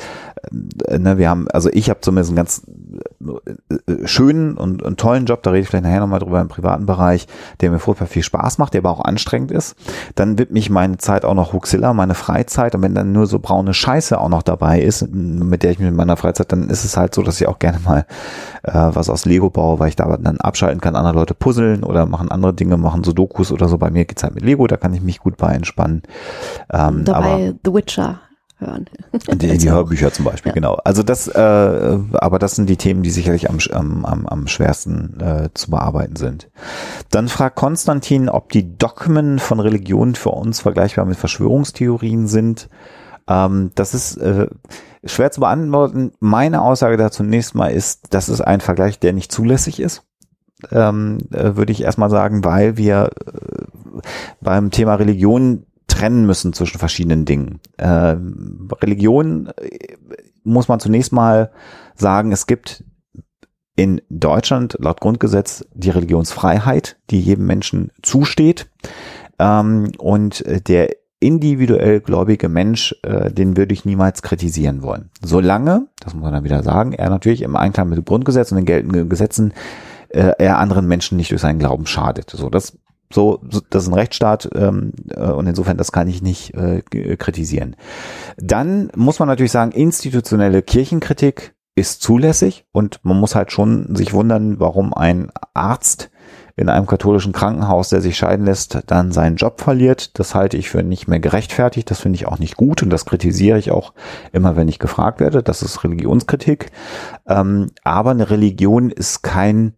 äh, 0.85 0.99
ne, 0.99 1.17
wir 1.17 1.29
haben, 1.29 1.47
also 1.49 1.69
ich 1.71 1.89
habe 1.89 2.01
zumindest 2.01 2.31
einen 2.31 2.37
ganz 2.37 2.63
schönen 4.05 4.57
und, 4.57 4.81
und 4.83 4.99
tollen 4.99 5.25
Job, 5.25 5.43
da 5.43 5.51
rede 5.51 5.61
ich 5.61 5.69
vielleicht 5.69 5.85
nachher 5.85 5.99
nochmal 5.99 6.19
drüber 6.19 6.41
im 6.41 6.47
privaten 6.47 6.85
Bereich, 6.85 7.27
der 7.61 7.71
mir 7.71 7.79
furchtbar 7.79 8.07
viel 8.07 8.23
Spaß 8.23 8.57
macht, 8.57 8.73
der 8.73 8.79
aber 8.79 8.91
auch 8.91 9.03
anstrengend 9.03 9.51
ist. 9.51 9.75
Dann 10.15 10.37
wird 10.37 10.51
mich 10.51 10.69
meine 10.69 10.97
Zeit 10.97 11.25
auch 11.25 11.33
noch 11.33 11.53
Huxilla, 11.53 11.93
meine 11.93 12.15
Freizeit. 12.15 12.75
Und 12.75 12.81
wenn 12.81 12.95
dann 12.95 13.11
nur 13.11 13.27
so 13.27 13.39
braune 13.39 13.73
Scheiße 13.73 14.19
auch 14.19 14.29
noch 14.29 14.43
dabei 14.43 14.81
ist, 14.81 15.07
mit 15.11 15.63
der 15.63 15.71
ich 15.71 15.79
mich 15.79 15.87
in 15.87 15.95
meiner 15.95 16.17
Freizeit, 16.17 16.51
dann 16.51 16.69
ist 16.69 16.85
es 16.85 16.97
halt 16.97 17.13
so, 17.13 17.21
dass 17.21 17.39
ich 17.41 17.47
auch 17.47 17.59
gerne 17.59 17.79
mal 17.79 18.05
äh, 18.63 18.73
was 18.73 19.09
aus 19.09 19.25
Lego 19.25 19.49
baue, 19.49 19.79
weil 19.79 19.89
ich 19.89 19.95
da 19.95 20.17
dann 20.17 20.37
abschalten 20.37 20.81
kann, 20.81 20.95
andere 20.95 21.15
Leute 21.15 21.33
puzzeln 21.33 21.83
oder 21.83 22.05
machen 22.05 22.31
andere 22.31 22.53
Dinge, 22.53 22.77
machen 22.77 23.03
so 23.03 23.13
Dokus 23.13 23.51
oder 23.51 23.67
so. 23.67 23.77
Bei 23.77 23.89
mir 23.89 24.05
geht's 24.05 24.23
halt 24.23 24.35
mit 24.35 24.43
Lego, 24.43 24.67
da 24.67 24.77
kann 24.77 24.93
ich 24.93 25.01
mich 25.01 25.19
gut 25.19 25.37
bei 25.37 25.53
entspannen. 25.53 26.03
Ähm, 26.71 27.05
Dabei 27.05 27.33
aber, 27.33 27.53
The 27.63 27.73
Witcher 27.73 28.19
hören. 28.59 28.85
Die, 29.33 29.57
die 29.57 29.71
Hörbücher 29.71 30.11
zum 30.11 30.25
Beispiel, 30.25 30.51
ja. 30.51 30.53
genau. 30.53 30.75
Also 30.83 31.03
das, 31.03 31.27
äh, 31.27 31.99
aber 32.13 32.39
das 32.39 32.55
sind 32.55 32.69
die 32.69 32.77
Themen, 32.77 33.03
die 33.03 33.09
sicherlich 33.09 33.49
am, 33.49 33.59
am, 34.05 34.25
am 34.25 34.47
schwersten 34.47 35.19
äh, 35.19 35.49
zu 35.53 35.71
bearbeiten 35.71 36.15
sind. 36.15 36.49
Dann 37.11 37.27
fragt 37.27 37.55
Konstantin, 37.55 38.29
ob 38.29 38.51
die 38.51 38.77
Dogmen 38.77 39.39
von 39.39 39.59
Religion 39.59 40.15
für 40.15 40.29
uns 40.29 40.59
vergleichbar 40.59 41.05
mit 41.05 41.17
Verschwörungstheorien 41.17 42.27
sind. 42.27 42.69
Ähm, 43.27 43.71
das 43.75 43.93
ist 43.93 44.17
äh, 44.17 44.47
schwer 45.03 45.31
zu 45.31 45.41
beantworten. 45.41 46.11
Meine 46.19 46.61
Aussage 46.61 46.97
dazu 46.97 47.17
zunächst 47.17 47.55
mal 47.55 47.69
ist, 47.69 48.13
das 48.13 48.29
ist 48.29 48.41
ein 48.41 48.61
Vergleich, 48.61 48.99
der 48.99 49.13
nicht 49.13 49.31
zulässig 49.31 49.79
ist. 49.79 50.03
Ähm, 50.71 51.19
äh, 51.31 51.55
würde 51.55 51.71
ich 51.71 51.83
erstmal 51.83 52.09
sagen, 52.09 52.43
weil 52.43 52.77
wir 52.77 53.11
äh, 53.25 54.01
beim 54.41 54.71
Thema 54.71 54.95
Religion 54.95 55.65
trennen 55.97 56.25
müssen 56.25 56.53
zwischen 56.53 56.79
verschiedenen 56.79 57.25
Dingen. 57.25 57.59
Äh, 57.77 58.15
Religion 58.81 59.49
muss 60.43 60.67
man 60.67 60.79
zunächst 60.79 61.11
mal 61.11 61.51
sagen, 61.95 62.31
es 62.31 62.45
gibt 62.45 62.83
in 63.75 64.01
Deutschland 64.09 64.77
laut 64.79 65.01
Grundgesetz 65.01 65.65
die 65.73 65.89
Religionsfreiheit, 65.89 66.97
die 67.09 67.19
jedem 67.19 67.45
Menschen 67.45 67.91
zusteht. 68.01 68.69
Ähm, 69.39 69.91
und 69.97 70.43
der 70.67 70.89
individuell 71.19 71.99
gläubige 71.99 72.47
Mensch, 72.47 72.95
äh, 73.03 73.31
den 73.31 73.57
würde 73.57 73.73
ich 73.73 73.85
niemals 73.85 74.21
kritisieren 74.21 74.83
wollen. 74.83 75.09
Solange, 75.23 75.87
das 75.99 76.13
muss 76.13 76.23
man 76.23 76.33
dann 76.33 76.43
wieder 76.43 76.61
sagen, 76.61 76.93
er 76.93 77.09
natürlich 77.09 77.41
im 77.41 77.55
Einklang 77.55 77.89
mit 77.89 77.97
dem 77.97 78.05
Grundgesetz 78.05 78.51
und 78.51 78.57
den 78.57 78.65
geltenden 78.65 79.09
Gesetzen 79.09 79.53
äh, 80.09 80.33
er 80.37 80.59
anderen 80.59 80.87
Menschen 80.87 81.17
nicht 81.17 81.31
durch 81.31 81.41
seinen 81.41 81.59
Glauben 81.59 81.87
schadet. 81.87 82.29
So, 82.29 82.49
das 82.49 82.77
so, 83.11 83.41
das 83.69 83.83
ist 83.83 83.89
ein 83.89 83.93
Rechtsstaat 83.93 84.49
ähm, 84.53 84.91
äh, 85.09 85.21
und 85.21 85.47
insofern 85.47 85.77
das 85.77 85.91
kann 85.91 86.07
ich 86.07 86.21
nicht 86.21 86.53
äh, 86.55 86.81
kritisieren. 86.81 87.75
Dann 88.37 88.91
muss 88.95 89.19
man 89.19 89.27
natürlich 89.27 89.51
sagen, 89.51 89.71
institutionelle 89.71 90.61
Kirchenkritik 90.61 91.55
ist 91.75 92.01
zulässig 92.01 92.65
und 92.71 92.99
man 93.03 93.19
muss 93.19 93.35
halt 93.35 93.51
schon 93.51 93.95
sich 93.95 94.11
wundern, 94.11 94.59
warum 94.59 94.93
ein 94.93 95.31
Arzt 95.53 96.09
in 96.57 96.69
einem 96.69 96.87
katholischen 96.87 97.33
Krankenhaus, 97.33 97.89
der 97.89 98.01
sich 98.01 98.17
scheiden 98.17 98.45
lässt, 98.45 98.79
dann 98.87 99.11
seinen 99.11 99.35
Job 99.35 99.61
verliert. 99.61 100.17
Das 100.17 100.33
halte 100.33 100.57
ich 100.57 100.69
für 100.69 100.81
nicht 100.81 101.07
mehr 101.07 101.19
gerechtfertigt. 101.19 101.91
Das 101.91 101.99
finde 101.99 102.15
ich 102.15 102.25
auch 102.25 102.39
nicht 102.39 102.57
gut 102.57 102.81
und 102.81 102.89
das 102.89 103.05
kritisiere 103.05 103.59
ich 103.59 103.69
auch 103.69 103.93
immer, 104.33 104.55
wenn 104.55 104.67
ich 104.67 104.79
gefragt 104.79 105.19
werde. 105.19 105.43
Das 105.43 105.61
ist 105.61 105.83
Religionskritik. 105.83 106.71
Ähm, 107.27 107.69
aber 107.83 108.09
eine 108.09 108.31
Religion 108.31 108.89
ist 108.89 109.21
kein 109.21 109.73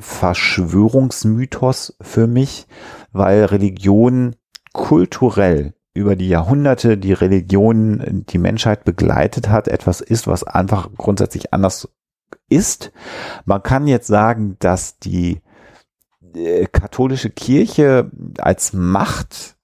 Verschwörungsmythos 0.00 1.96
für 2.00 2.26
mich, 2.26 2.66
weil 3.12 3.44
Religion 3.44 4.36
kulturell 4.72 5.74
über 5.94 6.16
die 6.16 6.28
Jahrhunderte 6.28 6.96
die 6.96 7.12
Religion 7.12 8.24
die 8.28 8.38
Menschheit 8.38 8.84
begleitet 8.84 9.48
hat, 9.48 9.68
etwas 9.68 10.00
ist, 10.00 10.26
was 10.26 10.44
einfach 10.44 10.88
grundsätzlich 10.96 11.52
anders 11.52 11.88
ist. 12.48 12.92
Man 13.44 13.62
kann 13.62 13.86
jetzt 13.86 14.06
sagen, 14.06 14.56
dass 14.60 14.98
die 14.98 15.40
äh, 16.34 16.66
katholische 16.66 17.30
Kirche 17.30 18.10
als 18.38 18.72
Macht 18.72 19.56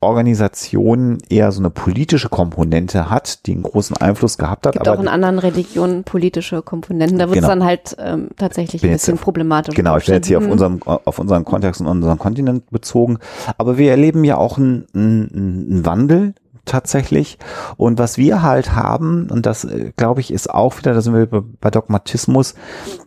Organisation 0.00 1.18
eher 1.28 1.50
so 1.50 1.60
eine 1.60 1.70
politische 1.70 2.28
Komponente 2.28 3.10
hat, 3.10 3.46
die 3.46 3.52
einen 3.52 3.64
großen 3.64 3.96
Einfluss 3.96 4.38
gehabt 4.38 4.64
hat. 4.64 4.74
Es 4.74 4.78
gibt 4.78 4.86
aber 4.86 4.96
auch 4.96 5.02
in 5.02 5.08
anderen 5.08 5.40
Religionen 5.40 6.04
politische 6.04 6.62
Komponenten. 6.62 7.18
Da 7.18 7.26
wird 7.26 7.38
es 7.38 7.42
genau. 7.42 7.48
dann 7.48 7.64
halt 7.64 7.96
ähm, 7.98 8.28
tatsächlich 8.36 8.84
ein 8.84 8.92
bisschen 8.92 9.18
problematisch. 9.18 9.74
Genau, 9.74 9.96
ich 9.96 10.06
bin 10.06 10.14
jetzt 10.14 10.28
hier 10.28 10.38
auf 10.38 10.46
unserem, 10.46 10.80
auf 10.84 11.18
unseren 11.18 11.44
Kontext 11.44 11.80
und 11.80 11.88
unseren 11.88 12.18
Kontinent 12.18 12.70
bezogen. 12.70 13.18
Aber 13.56 13.76
wir 13.76 13.90
erleben 13.90 14.22
ja 14.22 14.36
auch 14.36 14.56
einen, 14.56 14.86
einen, 14.94 15.30
einen 15.32 15.86
Wandel 15.86 16.34
tatsächlich. 16.64 17.38
Und 17.76 17.98
was 17.98 18.18
wir 18.18 18.42
halt 18.42 18.76
haben, 18.76 19.28
und 19.30 19.46
das 19.46 19.64
äh, 19.64 19.92
glaube 19.96 20.20
ich 20.20 20.32
ist 20.32 20.48
auch 20.48 20.78
wieder, 20.78 20.94
da 20.94 21.00
sind 21.00 21.14
wir 21.14 21.26
bei 21.26 21.70
Dogmatismus, 21.70 22.54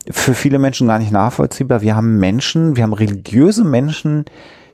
für 0.09 0.33
viele 0.33 0.59
Menschen 0.59 0.87
gar 0.87 0.99
nicht 0.99 1.11
nachvollziehbar. 1.13 1.79
Wir 1.81 1.95
haben 1.95 2.17
Menschen, 2.17 2.75
wir 2.75 2.83
haben 2.83 2.93
religiöse 2.93 3.63
Menschen, 3.63 4.25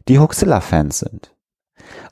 die 0.07 0.17
Huxilla-Fans 0.17 0.99
sind 0.99 1.36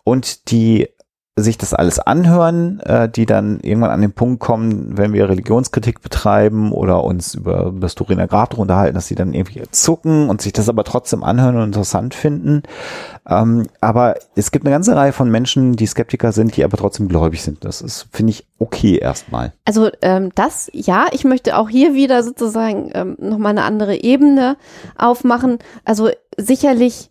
und 0.04 0.52
die 0.52 0.90
sich 1.38 1.58
das 1.58 1.74
alles 1.74 2.00
anhören, 2.00 2.80
äh, 2.80 3.10
die 3.10 3.26
dann 3.26 3.60
irgendwann 3.60 3.90
an 3.90 4.00
den 4.00 4.14
Punkt 4.14 4.40
kommen, 4.40 4.98
wenn 4.98 5.12
wir 5.12 5.28
Religionskritik 5.28 6.02
betreiben 6.02 6.72
oder 6.72 7.04
uns 7.04 7.36
über 7.36 7.74
das 7.78 7.96
Turiner 7.96 8.26
Grab 8.26 8.58
unterhalten, 8.58 8.96
dass 8.96 9.08
sie 9.08 9.16
dann 9.16 9.34
irgendwie 9.34 9.64
zucken 9.72 10.30
und 10.30 10.42
sich 10.42 10.54
das 10.54 10.70
aber 10.70 10.86
trotzdem 10.86 11.26
anhören 11.26 11.58
und 11.58 11.64
interessant 11.64 12.14
finden. 12.14 12.64
Ähm, 13.28 13.68
aber 13.82 14.16
es 14.36 14.52
gibt 14.52 14.66
eine 14.66 14.74
ganze 14.74 14.96
Reihe 14.96 15.12
von 15.12 15.30
Menschen, 15.30 15.76
die 15.76 15.88
Skeptiker 15.88 16.32
sind, 16.32 16.56
die 16.56 16.64
aber 16.64 16.78
trotzdem 16.78 17.10
gläubig 17.10 17.44
sind. 17.44 17.66
Das 17.66 17.82
ist, 17.82 18.08
finde 18.14 18.32
ich, 18.32 18.48
okay 18.58 18.96
erstmal. 18.96 19.52
Also 19.66 19.90
ähm, 20.02 20.32
das, 20.36 20.70
ja, 20.72 21.08
ich 21.12 21.26
möchte 21.26 21.58
auch 21.58 21.68
hier 21.68 21.96
wieder 21.96 22.24
sozusagen 22.24 22.92
ähm, 22.94 23.18
nochmal 23.20 23.52
eine 23.52 23.64
andere 23.64 23.98
Ebene 23.98 24.56
aufmachen. 24.98 25.60
Also 25.84 26.12
sicherlich 26.38 27.10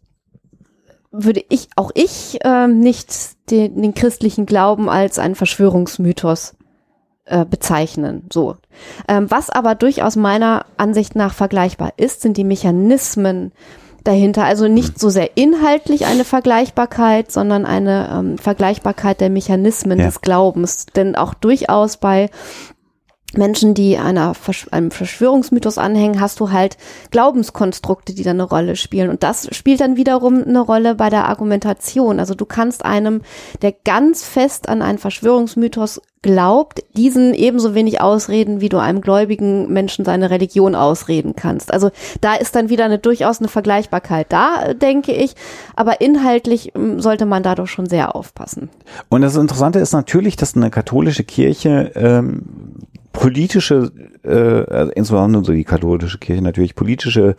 würde 1.16 1.45
ich, 1.49 1.69
auch 1.77 1.91
ich, 1.95 2.39
äh, 2.45 2.66
nicht 2.66 3.51
den, 3.51 3.81
den 3.81 3.95
christlichen 3.95 4.47
Glauben 4.47 4.89
als 4.89 5.19
einen 5.19 5.35
Verschwörungsmythos 5.35 6.57
äh, 7.27 7.45
bezeichnen. 7.45 8.24
So. 8.32 8.57
Ähm, 9.09 9.31
was 9.31 9.51
aber 9.51 9.74
durchaus 9.74 10.16
meiner 10.16 10.66
Ansicht 10.77 11.15
nach 11.16 11.32
vergleichbar 11.32 11.93
ist, 11.97 12.23
sind 12.23 12.36
die 12.36 12.45
Mechanismen, 12.45 13.53
dahinter. 14.05 14.45
Also 14.45 14.69
nicht 14.69 15.01
so 15.01 15.09
sehr 15.09 15.36
inhaltlich 15.36 16.07
eine 16.07 16.24
Vergleichbarkeit, 16.24 17.32
sondern 17.32 17.66
eine 17.66 18.11
ähm, 18.12 18.39
Vergleichbarkeit 18.39 19.20
der 19.20 19.31
Mechanismen 19.31 19.99
ja. 19.99 20.07
des 20.07 20.20
Glaubens. 20.20 20.86
Denn 20.95 21.16
auch 21.16 21.35
durchaus 21.35 21.97
bei 21.97 22.31
Menschen, 23.39 23.74
die 23.74 23.98
einer 23.98 24.35
Versch 24.35 24.66
einem 24.70 24.90
Verschwörungsmythos 24.90 25.78
anhängen, 25.78 26.20
hast 26.20 26.40
du 26.40 26.51
halt 26.51 26.77
Glaubenskonstrukte, 27.11 28.15
die 28.15 28.23
da 28.23 28.31
eine 28.31 28.44
Rolle 28.44 28.77
spielen. 28.77 29.11
Und 29.11 29.23
das 29.23 29.48
spielt 29.55 29.81
dann 29.81 29.97
wiederum 29.97 30.43
eine 30.44 30.61
Rolle 30.61 30.94
bei 30.94 31.11
der 31.11 31.28
Argumentation. 31.28 32.20
Also 32.20 32.35
du 32.35 32.44
kannst 32.44 32.85
einem, 32.85 33.23
der 33.62 33.73
ganz 33.73 34.24
fest 34.24 34.69
an 34.69 34.82
einen 34.82 34.98
Verschwörungsmythos 34.98 36.01
glaubt, 36.24 36.82
diesen 36.97 37.35
ebenso 37.35 37.74
wenig 37.74 38.01
ausreden, 38.01 38.62
wie 38.62 38.70
du 38.70 38.78
einem 38.78 39.02
gläubigen 39.02 39.70
Menschen 39.70 40.06
seine 40.06 40.31
Religion 40.31 40.74
ausreden 40.74 41.36
kannst. 41.36 41.70
Also 41.70 41.90
da 42.23 42.35
ist 42.35 42.56
dann 42.56 42.70
wieder 42.70 42.86
eine 42.86 42.98
durchaus 42.98 43.40
eine 43.40 43.48
Vergleichbarkeit 43.48 44.32
da, 44.32 44.73
denke 44.73 45.12
ich. 45.12 45.35
Aber 45.77 46.01
inhaltlich 46.01 46.73
hm, 46.74 46.98
sollte 46.98 47.27
man 47.27 47.43
da 47.43 47.55
doch 47.55 47.66
schon 47.66 47.86
sehr 47.86 48.16
aufpassen. 48.16 48.70
Und 49.11 49.20
das 49.20 49.36
Interessante 49.36 49.81
ist 49.81 49.93
natürlich, 49.93 50.36
dass 50.36 50.56
eine 50.56 50.70
katholische 50.70 51.24
Kirche 51.24 51.93
ähm, 51.94 52.43
politische, 53.15 53.93
äh, 54.24 54.70
also 54.70 54.93
insbesondere 54.93 55.45
so 55.45 55.53
die 55.53 55.65
katholische 55.65 56.19
Kirche 56.19 56.43
natürlich 56.43 56.74
politische 56.74 57.36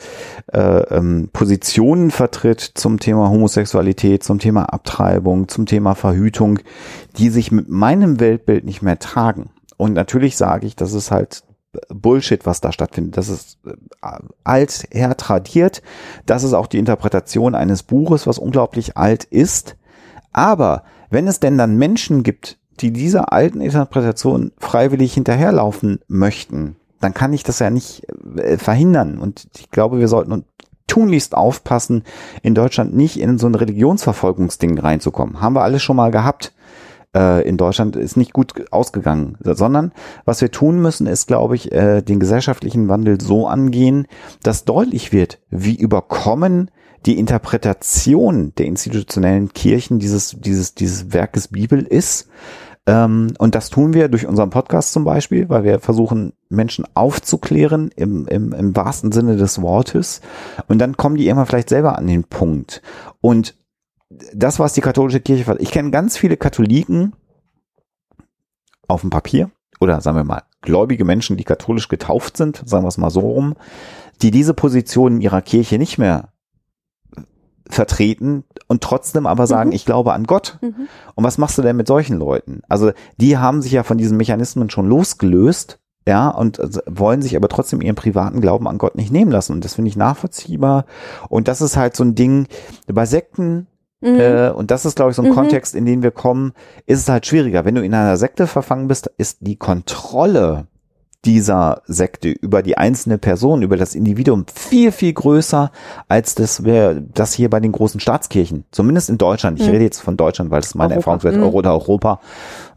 äh, 0.52 0.60
ähm, 0.60 1.30
Positionen 1.31 2.10
vertritt 2.10 2.61
zum 2.61 2.99
Thema 2.99 3.30
Homosexualität, 3.30 4.23
zum 4.23 4.39
Thema 4.39 4.64
Abtreibung, 4.73 5.49
zum 5.49 5.65
Thema 5.68 5.93
Verhütung, 5.93 6.60
die 7.18 7.30
sich 7.30 7.52
mit 7.52 7.69
meinem 7.69 8.19
Weltbild 8.22 8.64
nicht 8.65 8.81
mehr 8.81 8.97
tragen. 8.97 9.52
Und 9.77 9.93
natürlich 9.93 10.38
sage 10.38 10.65
ich, 10.65 10.77
das 10.77 10.93
ist 10.93 11.11
halt 11.11 11.43
Bullshit, 11.89 12.45
was 12.45 12.61
da 12.61 12.72
stattfindet. 12.72 13.18
Das 13.18 13.27
ist 13.27 13.60
äh, 13.65 13.73
alt 14.45 14.88
hertradiert. 14.91 15.81
Das 16.26 16.43
ist 16.43 16.53
auch 16.53 16.68
die 16.68 16.80
Interpretation 16.80 17.53
eines 17.53 17.84
Buches, 17.84 18.26
was 18.26 18.39
unglaublich 18.39 18.95
alt 18.95 19.26
ist. 19.26 19.76
Aber 20.31 20.84
wenn 21.10 21.27
es 21.27 21.41
denn 21.41 21.57
dann 21.57 21.76
Menschen 21.76 22.23
gibt, 22.23 22.60
die 22.81 22.91
dieser 22.91 23.31
alten 23.31 23.61
Interpretation 23.61 24.52
freiwillig 24.57 25.14
hinterherlaufen 25.14 25.99
möchten, 26.07 26.76
dann 27.02 27.14
kann 27.14 27.34
ich 27.34 27.43
das 27.43 27.60
ja 27.60 27.69
nicht 27.69 28.07
äh, 28.38 28.57
verhindern. 28.57 29.18
Und 29.18 29.47
ich 29.57 29.69
glaube, 29.69 29.99
wir 29.99 30.07
sollten 30.07 30.45
tunlichst 30.88 31.35
aufpassen, 31.35 32.03
in 32.41 32.56
Deutschland 32.56 32.95
nicht 32.95 33.19
in 33.19 33.38
so 33.38 33.47
ein 33.47 33.56
Religionsverfolgungsding 33.56 34.77
reinzukommen. 34.77 35.41
Haben 35.41 35.56
wir 35.56 35.64
alles 35.64 35.81
schon 35.81 35.95
mal 35.95 36.11
gehabt. 36.11 36.53
Äh, 37.15 37.47
in 37.47 37.57
Deutschland 37.57 37.95
ist 37.95 38.18
nicht 38.18 38.34
gut 38.34 38.53
ausgegangen, 38.72 39.38
sondern 39.41 39.91
was 40.26 40.41
wir 40.41 40.52
tun 40.52 40.81
müssen, 40.81 41.07
ist, 41.07 41.27
glaube 41.27 41.56
ich, 41.56 41.72
äh, 41.72 42.02
den 42.02 42.19
gesellschaftlichen 42.19 42.88
Wandel 42.88 43.19
so 43.19 43.47
angehen, 43.47 44.07
dass 44.43 44.65
deutlich 44.65 45.11
wird, 45.11 45.39
wie 45.49 45.76
überkommen 45.76 46.69
die 47.06 47.19
Interpretation 47.19 48.53
der 48.57 48.65
institutionellen 48.65 49.53
Kirchen 49.53 49.99
dieses, 49.99 50.35
dieses, 50.39 50.73
dieses 50.73 51.14
Werkes 51.14 51.49
Bibel 51.49 51.84
ist 51.84 52.27
und 52.87 53.55
das 53.55 53.71
tun 53.71 53.93
wir 53.93 54.09
durch 54.09 54.27
unseren 54.27 54.51
Podcast 54.51 54.93
zum 54.93 55.05
Beispiel, 55.05 55.49
weil 55.49 55.63
wir 55.63 55.79
versuchen, 55.79 56.33
Menschen 56.49 56.85
aufzuklären 56.93 57.89
im, 57.95 58.27
im, 58.27 58.53
im 58.53 58.75
wahrsten 58.75 59.11
Sinne 59.11 59.37
des 59.37 59.59
Wortes. 59.61 60.21
Und 60.67 60.77
dann 60.77 60.95
kommen 60.95 61.15
die 61.15 61.27
immer 61.27 61.47
vielleicht 61.47 61.69
selber 61.69 61.97
an 61.97 62.05
den 62.05 62.25
Punkt. 62.25 62.83
Und 63.21 63.55
das, 64.33 64.59
was 64.59 64.73
die 64.73 64.81
katholische 64.81 65.19
Kirche, 65.19 65.57
ich 65.59 65.71
kenne 65.71 65.89
ganz 65.89 66.15
viele 66.15 66.37
Katholiken 66.37 67.13
auf 68.87 69.01
dem 69.01 69.09
Papier 69.09 69.49
oder 69.79 69.99
sagen 70.01 70.17
wir 70.17 70.23
mal 70.23 70.43
gläubige 70.61 71.05
Menschen, 71.05 71.37
die 71.37 71.43
katholisch 71.43 71.87
getauft 71.87 72.37
sind, 72.37 72.61
sagen 72.65 72.83
wir 72.83 72.89
es 72.89 72.97
mal 72.97 73.09
so 73.09 73.21
rum, 73.21 73.55
die 74.21 74.31
diese 74.31 74.53
Position 74.53 75.15
in 75.15 75.21
ihrer 75.21 75.41
Kirche 75.41 75.77
nicht 75.79 75.97
mehr 75.97 76.29
vertreten 77.69 78.43
und 78.67 78.81
trotzdem 78.81 79.25
aber 79.25 79.47
sagen, 79.47 79.69
mhm. 79.69 79.75
ich 79.75 79.85
glaube 79.85 80.13
an 80.13 80.25
Gott. 80.25 80.59
Mhm. 80.61 80.87
Und 81.15 81.23
was 81.23 81.37
machst 81.37 81.57
du 81.57 81.61
denn 81.61 81.75
mit 81.75 81.87
solchen 81.87 82.17
Leuten? 82.17 82.61
Also 82.69 82.91
die 83.17 83.37
haben 83.37 83.61
sich 83.61 83.71
ja 83.71 83.83
von 83.83 83.97
diesen 83.97 84.17
Mechanismen 84.17 84.69
schon 84.69 84.87
losgelöst, 84.87 85.79
ja, 86.07 86.29
und 86.29 86.59
wollen 86.85 87.23
sich 87.23 87.35
aber 87.35 87.49
trotzdem 87.49 87.81
ihren 87.81 87.95
privaten 87.95 88.39
Glauben 88.39 88.67
an 88.67 88.77
Gott 88.77 88.95
nicht 88.95 89.11
nehmen 89.11 89.31
lassen. 89.31 89.53
Und 89.53 89.65
das 89.65 89.73
finde 89.73 89.89
ich 89.89 89.95
nachvollziehbar. 89.95 90.85
Und 91.29 91.47
das 91.47 91.61
ist 91.61 91.77
halt 91.77 91.95
so 91.95 92.03
ein 92.03 92.13
Ding 92.13 92.47
bei 92.85 93.07
Sekten. 93.07 93.65
Mhm. 94.01 94.19
Äh, 94.19 94.49
und 94.51 94.69
das 94.69 94.85
ist, 94.85 94.97
glaube 94.97 95.11
ich, 95.11 95.15
so 95.15 95.23
ein 95.23 95.29
mhm. 95.29 95.33
Kontext, 95.33 95.73
in 95.73 95.87
den 95.87 96.03
wir 96.03 96.11
kommen, 96.11 96.53
ist 96.85 96.99
es 96.99 97.09
halt 97.09 97.25
schwieriger. 97.25 97.65
Wenn 97.65 97.73
du 97.73 97.83
in 97.83 97.93
einer 97.93 98.17
Sekte 98.17 98.45
verfangen 98.45 98.87
bist, 98.87 99.09
ist 99.17 99.39
die 99.41 99.55
Kontrolle 99.55 100.67
dieser 101.26 101.81
Sekte, 101.85 102.30
über 102.30 102.61
die 102.61 102.77
einzelne 102.77 103.18
Person, 103.18 103.61
über 103.64 103.77
das 103.77 103.95
Individuum 103.95 104.45
viel, 104.53 104.91
viel 104.91 105.14
größer, 105.14 105.72
als 106.07 106.35
das 106.35 106.64
wäre 106.64 107.02
das 107.14 107.34
hier 107.34 107.49
bei 107.49 107.60
den 107.60 107.72
großen 107.72 107.99
Staatskirchen. 107.99 108.65
Zumindest 108.72 109.10
in 109.10 109.18
Deutschland. 109.18 109.60
Ich 109.60 109.65
mhm. 109.65 109.73
rede 109.73 109.84
jetzt 109.85 109.99
von 109.99 110.18
Deutschland, 110.18 110.52
weil 110.52 110.61
das 110.61 110.76
meine 110.76 110.93
Europa. 110.93 111.11
Erfahrungswert 111.11 111.35
mhm. 111.38 111.43
oder 111.43 111.73
Europa 111.73 112.19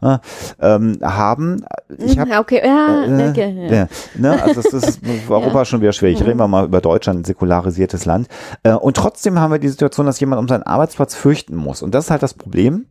äh, 0.01 0.17
ähm, 0.61 0.97
haben. 1.01 1.63
Ich 1.97 2.17
hab, 2.17 2.29
okay, 2.39 2.61
ja, 2.65 3.05
äh, 3.05 3.29
okay, 3.29 3.67
ja. 3.69 3.87
ne, 4.15 4.41
also 4.41 4.61
das 4.61 4.73
ist 4.73 5.01
Europa 5.29 5.59
ja. 5.59 5.65
schon 5.65 5.81
wieder 5.81 5.93
schwierig. 5.93 6.21
Reden 6.25 6.39
wir 6.39 6.47
mal 6.47 6.65
über 6.65 6.81
Deutschland, 6.81 7.21
ein 7.21 7.23
säkularisiertes 7.25 8.05
Land. 8.05 8.27
Äh, 8.63 8.73
und 8.73 8.97
trotzdem 8.97 9.39
haben 9.39 9.51
wir 9.51 9.59
die 9.59 9.69
Situation, 9.69 10.05
dass 10.05 10.19
jemand 10.19 10.39
um 10.39 10.47
seinen 10.47 10.63
Arbeitsplatz 10.63 11.15
fürchten 11.15 11.55
muss. 11.55 11.81
Und 11.81 11.93
das 11.93 12.05
ist 12.05 12.11
halt 12.11 12.23
das 12.23 12.33
Problem 12.33 12.85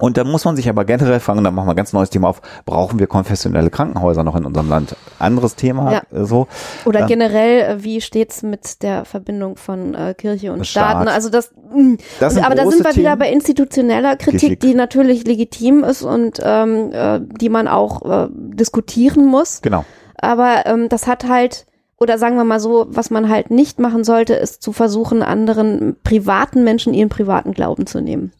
und 0.00 0.16
da 0.16 0.24
muss 0.24 0.44
man 0.44 0.56
sich 0.56 0.68
aber 0.68 0.84
generell 0.84 1.20
fragen, 1.20 1.44
da 1.44 1.50
machen 1.50 1.66
wir 1.66 1.72
ein 1.72 1.76
ganz 1.76 1.92
neues 1.92 2.08
Thema 2.08 2.28
auf, 2.28 2.40
brauchen 2.64 2.98
wir 2.98 3.06
konfessionelle 3.06 3.68
Krankenhäuser 3.68 4.24
noch 4.24 4.34
in 4.34 4.46
unserem 4.46 4.68
Land? 4.68 4.96
Anderes 5.18 5.56
Thema 5.56 5.92
ja. 5.92 6.02
Äh, 6.10 6.24
so. 6.24 6.48
Oder 6.86 7.00
ähm, 7.00 7.06
generell, 7.06 7.60
äh, 7.60 7.84
wie 7.84 8.00
steht's 8.00 8.42
mit 8.42 8.82
der 8.82 9.04
Verbindung 9.04 9.56
von 9.56 9.94
äh, 9.94 10.14
Kirche 10.14 10.52
und 10.52 10.66
Staat. 10.66 10.92
Staaten? 10.92 11.08
Also 11.08 11.28
das, 11.28 11.52
mh. 11.72 11.98
das 12.18 12.38
aber 12.38 12.54
da 12.54 12.66
sind 12.68 12.82
wir 12.82 12.90
Themen. 12.90 12.96
wieder 12.96 13.16
bei 13.16 13.30
institutioneller 13.30 14.16
Kritik, 14.16 14.40
Geschick. 14.40 14.60
die 14.60 14.74
natürlich 14.74 15.26
legitim 15.26 15.84
ist 15.84 16.02
und 16.02 16.40
ähm, 16.42 16.90
äh, 16.92 17.20
die 17.20 17.50
man 17.50 17.68
auch 17.68 18.02
äh, 18.10 18.28
diskutieren 18.30 19.26
muss. 19.26 19.60
Genau. 19.60 19.84
Aber 20.16 20.62
ähm, 20.64 20.88
das 20.88 21.06
hat 21.06 21.28
halt 21.28 21.66
oder 21.98 22.16
sagen 22.16 22.36
wir 22.36 22.44
mal 22.44 22.60
so, 22.60 22.86
was 22.88 23.10
man 23.10 23.28
halt 23.28 23.50
nicht 23.50 23.78
machen 23.78 24.04
sollte, 24.04 24.32
ist 24.32 24.62
zu 24.62 24.72
versuchen, 24.72 25.22
anderen 25.22 25.96
privaten 26.02 26.64
Menschen 26.64 26.94
ihren 26.94 27.10
privaten 27.10 27.52
Glauben 27.52 27.86
zu 27.86 28.00
nehmen. 28.00 28.32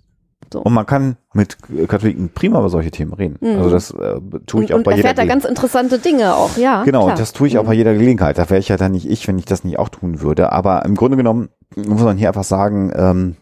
So. 0.52 0.60
Und 0.60 0.72
man 0.72 0.84
kann 0.84 1.16
mit 1.32 1.58
Katholiken 1.88 2.30
prima 2.34 2.58
über 2.58 2.68
solche 2.68 2.90
Themen 2.90 3.12
reden. 3.12 3.36
Mhm. 3.40 3.58
Also 3.58 3.70
das 3.70 3.90
äh, 3.92 4.20
tue 4.46 4.64
ich 4.64 4.72
und, 4.72 4.80
auch 4.80 4.84
bei 4.84 4.92
und 4.92 4.96
jeder 4.96 5.14
da 5.14 5.24
ganz 5.24 5.44
interessante 5.44 5.98
Dinge 5.98 6.34
auch, 6.34 6.56
ja. 6.56 6.82
Genau, 6.82 7.04
klar. 7.04 7.16
das 7.16 7.32
tue 7.32 7.46
ich 7.46 7.58
auch 7.58 7.64
bei 7.64 7.72
mhm. 7.72 7.78
jeder 7.78 7.94
Gelegenheit. 7.94 8.38
Da 8.38 8.50
wäre 8.50 8.58
ich 8.58 8.68
ja 8.68 8.76
dann 8.76 8.92
nicht 8.92 9.08
ich, 9.08 9.28
wenn 9.28 9.38
ich 9.38 9.44
das 9.44 9.62
nicht 9.62 9.78
auch 9.78 9.88
tun 9.88 10.20
würde. 10.20 10.52
Aber 10.52 10.84
im 10.84 10.96
Grunde 10.96 11.16
genommen 11.16 11.50
muss 11.76 12.02
man 12.02 12.16
hier 12.16 12.28
einfach 12.28 12.44
sagen, 12.44 12.90
ähm, 12.94 13.36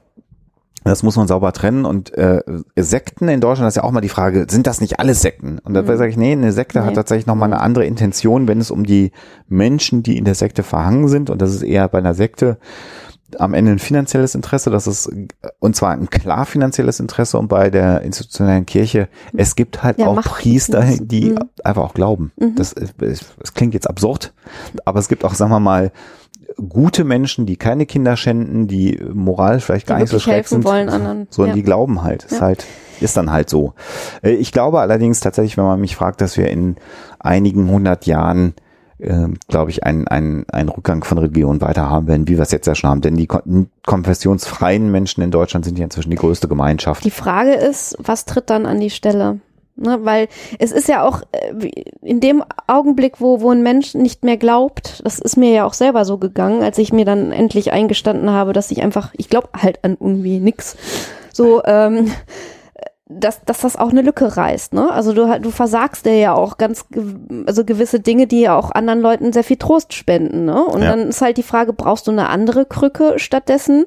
das 0.85 1.03
muss 1.03 1.17
man 1.17 1.29
sauber 1.29 1.53
trennen. 1.53 1.85
Und 1.85 2.13
äh, 2.15 2.43
Sekten 2.77 3.29
in 3.29 3.41
Deutschland, 3.41 3.67
das 3.67 3.77
ist 3.77 3.83
ja 3.83 3.85
auch 3.85 3.93
mal 3.93 4.01
die 4.01 4.09
Frage, 4.09 4.47
sind 4.49 4.67
das 4.67 4.81
nicht 4.81 5.01
alle 5.01 5.15
Sekten? 5.15 5.59
Und 5.59 5.75
da 5.75 5.83
mhm. 5.83 5.97
sage 5.97 6.11
ich, 6.11 6.17
nee, 6.17 6.33
eine 6.33 6.53
Sekte 6.53 6.81
nee. 6.81 6.87
hat 6.87 6.95
tatsächlich 6.95 7.27
nochmal 7.27 7.53
eine 7.53 7.61
andere 7.61 7.85
Intention, 7.85 8.49
wenn 8.49 8.61
es 8.61 8.71
um 8.71 8.85
die 8.85 9.13
Menschen, 9.49 10.03
die 10.03 10.19
in 10.19 10.25
der 10.25 10.35
Sekte 10.35 10.63
verhangen 10.63 11.09
sind. 11.09 11.31
Und 11.31 11.41
das 11.43 11.55
ist 11.55 11.63
eher 11.63 11.89
bei 11.89 11.99
einer 11.99 12.15
Sekte 12.15 12.59
am 13.39 13.55
Ende 13.55 13.73
ein 13.73 13.79
finanzielles 13.79 14.35
Interesse, 14.35 14.71
das 14.71 14.87
ist, 14.87 15.11
und 15.59 15.77
zwar 15.77 15.91
ein 15.91 16.09
klar 16.09 16.47
finanzielles 16.47 17.01
Interesse 17.01 17.39
und 17.39 17.49
bei 17.49 17.71
der 17.71 18.03
institutionellen 18.03 18.65
Kirche, 18.65 19.09
es 19.35 19.55
gibt 19.55 19.83
halt 19.83 19.99
ja, 19.99 20.07
auch 20.07 20.23
Priester, 20.23 20.85
die 21.01 21.31
mhm. 21.31 21.39
einfach 21.63 21.83
auch 21.83 21.95
glauben. 21.95 22.33
Mhm. 22.37 22.55
Das, 22.55 22.75
das 22.75 23.55
klingt 23.55 23.75
jetzt 23.75 23.89
absurd, 23.89 24.33
aber 24.85 24.99
es 24.99 25.09
gibt 25.09 25.25
auch, 25.25 25.35
sagen 25.35 25.51
wir 25.51 25.61
mal, 25.61 25.93
gute 26.69 27.05
Menschen, 27.05 27.47
die 27.47 27.57
keine 27.57 27.87
Kinder 27.87 28.17
schänden, 28.17 28.67
die 28.67 28.99
moralisch 29.13 29.65
vielleicht 29.65 29.87
die 29.87 29.93
gar 29.93 30.01
nicht 30.01 30.11
so 30.11 30.19
schlecht 30.19 30.49
sind, 30.49 30.65
wollen 30.65 30.89
anderen. 30.89 31.27
sondern 31.31 31.51
ja. 31.51 31.55
die 31.57 31.63
glauben 31.63 32.03
halt. 32.03 32.25
Ja. 32.25 32.37
Ist 32.37 32.43
halt, 32.43 32.67
ist 33.01 33.17
dann 33.17 33.31
halt 33.31 33.49
so. 33.49 33.75
Äh, 34.23 34.33
ich 34.33 34.53
glaube 34.53 34.81
allerdings 34.81 35.21
tatsächlich, 35.21 35.57
wenn 35.57 35.65
man 35.65 35.81
mich 35.81 35.97
fragt, 35.97 36.21
dass 36.21 36.37
wir 36.37 36.49
in 36.49 36.77
einigen 37.19 37.71
hundert 37.71 38.07
Jahren 38.07 38.55
äh, 38.99 39.29
glaube 39.49 39.71
ich, 39.71 39.85
einen, 39.85 40.09
einen, 40.09 40.49
einen 40.51 40.69
Rückgang 40.69 41.05
von 41.05 41.19
Religion 41.19 41.61
weiter 41.61 41.89
haben 41.89 42.07
werden, 42.07 42.29
wie 42.29 42.37
wir 42.37 42.43
es 42.43 42.51
jetzt 42.51 42.67
ja 42.67 42.75
schon 42.75 42.91
haben. 42.91 43.01
Denn 43.01 43.17
die 43.17 43.29
konfessionsfreien 43.87 44.91
Menschen 44.91 45.23
in 45.23 45.31
Deutschland 45.31 45.65
sind 45.65 45.79
ja 45.79 45.85
inzwischen 45.85 46.11
die 46.11 46.17
größte 46.17 46.49
Gemeinschaft. 46.49 47.05
Die 47.05 47.11
Frage 47.11 47.55
ist, 47.55 47.97
was 47.99 48.25
tritt 48.25 48.51
dann 48.51 48.67
an 48.67 48.81
die 48.81 48.91
Stelle? 48.91 49.41
Ne, 49.81 50.01
weil 50.03 50.27
es 50.59 50.73
ist 50.73 50.89
ja 50.89 51.07
auch 51.07 51.23
äh, 51.31 51.71
in 52.03 52.19
dem 52.19 52.43
Augenblick, 52.67 53.21
wo, 53.21 53.41
wo 53.41 53.53
ein 53.53 53.63
Mensch 53.63 53.95
nicht 53.95 54.25
mehr 54.25 54.37
glaubt, 54.37 55.01
das 55.05 55.21
ist 55.21 55.37
mir 55.37 55.53
ja 55.53 55.65
auch 55.65 55.73
selber 55.73 56.05
so 56.05 56.19
gegangen, 56.19 56.65
als 56.65 56.79
ich 56.79 56.93
mir 56.93 57.05
dann 57.05 57.31
endlich 57.31 57.71
eingestanden 57.71 58.31
habe, 58.31 58.53
dass 58.53 58.73
ich 58.73 58.83
einfach, 58.83 59.15
ich 59.17 59.29
glaube 59.29 59.51
halt 59.57 59.85
an 59.85 59.97
irgendwie 60.01 60.41
nix. 60.41 60.77
So, 61.33 61.63
ähm, 61.65 62.11
dass, 63.09 63.43
dass 63.45 63.63
das 63.63 63.77
auch 63.77 63.89
eine 63.91 64.03
Lücke 64.03 64.37
reißt, 64.37 64.75
ne? 64.75 64.91
Also 64.93 65.15
du, 65.15 65.41
du 65.41 65.51
versagst 65.51 66.05
dir 66.05 66.17
ja 66.17 66.35
auch 66.35 66.59
ganz, 66.59 66.85
also 67.47 67.65
gewisse 67.65 68.01
Dinge, 68.01 68.27
die 68.27 68.41
ja 68.43 68.57
auch 68.57 68.71
anderen 68.71 69.01
Leuten 69.01 69.33
sehr 69.33 69.45
viel 69.45 69.57
Trost 69.57 69.95
spenden, 69.95 70.45
ne? 70.45 70.63
Und 70.65 70.83
ja. 70.83 70.91
dann 70.91 71.09
ist 71.09 71.23
halt 71.23 71.39
die 71.39 71.43
Frage, 71.43 71.73
brauchst 71.73 72.07
du 72.07 72.11
eine 72.11 72.29
andere 72.29 72.67
Krücke 72.67 73.19
stattdessen? 73.19 73.87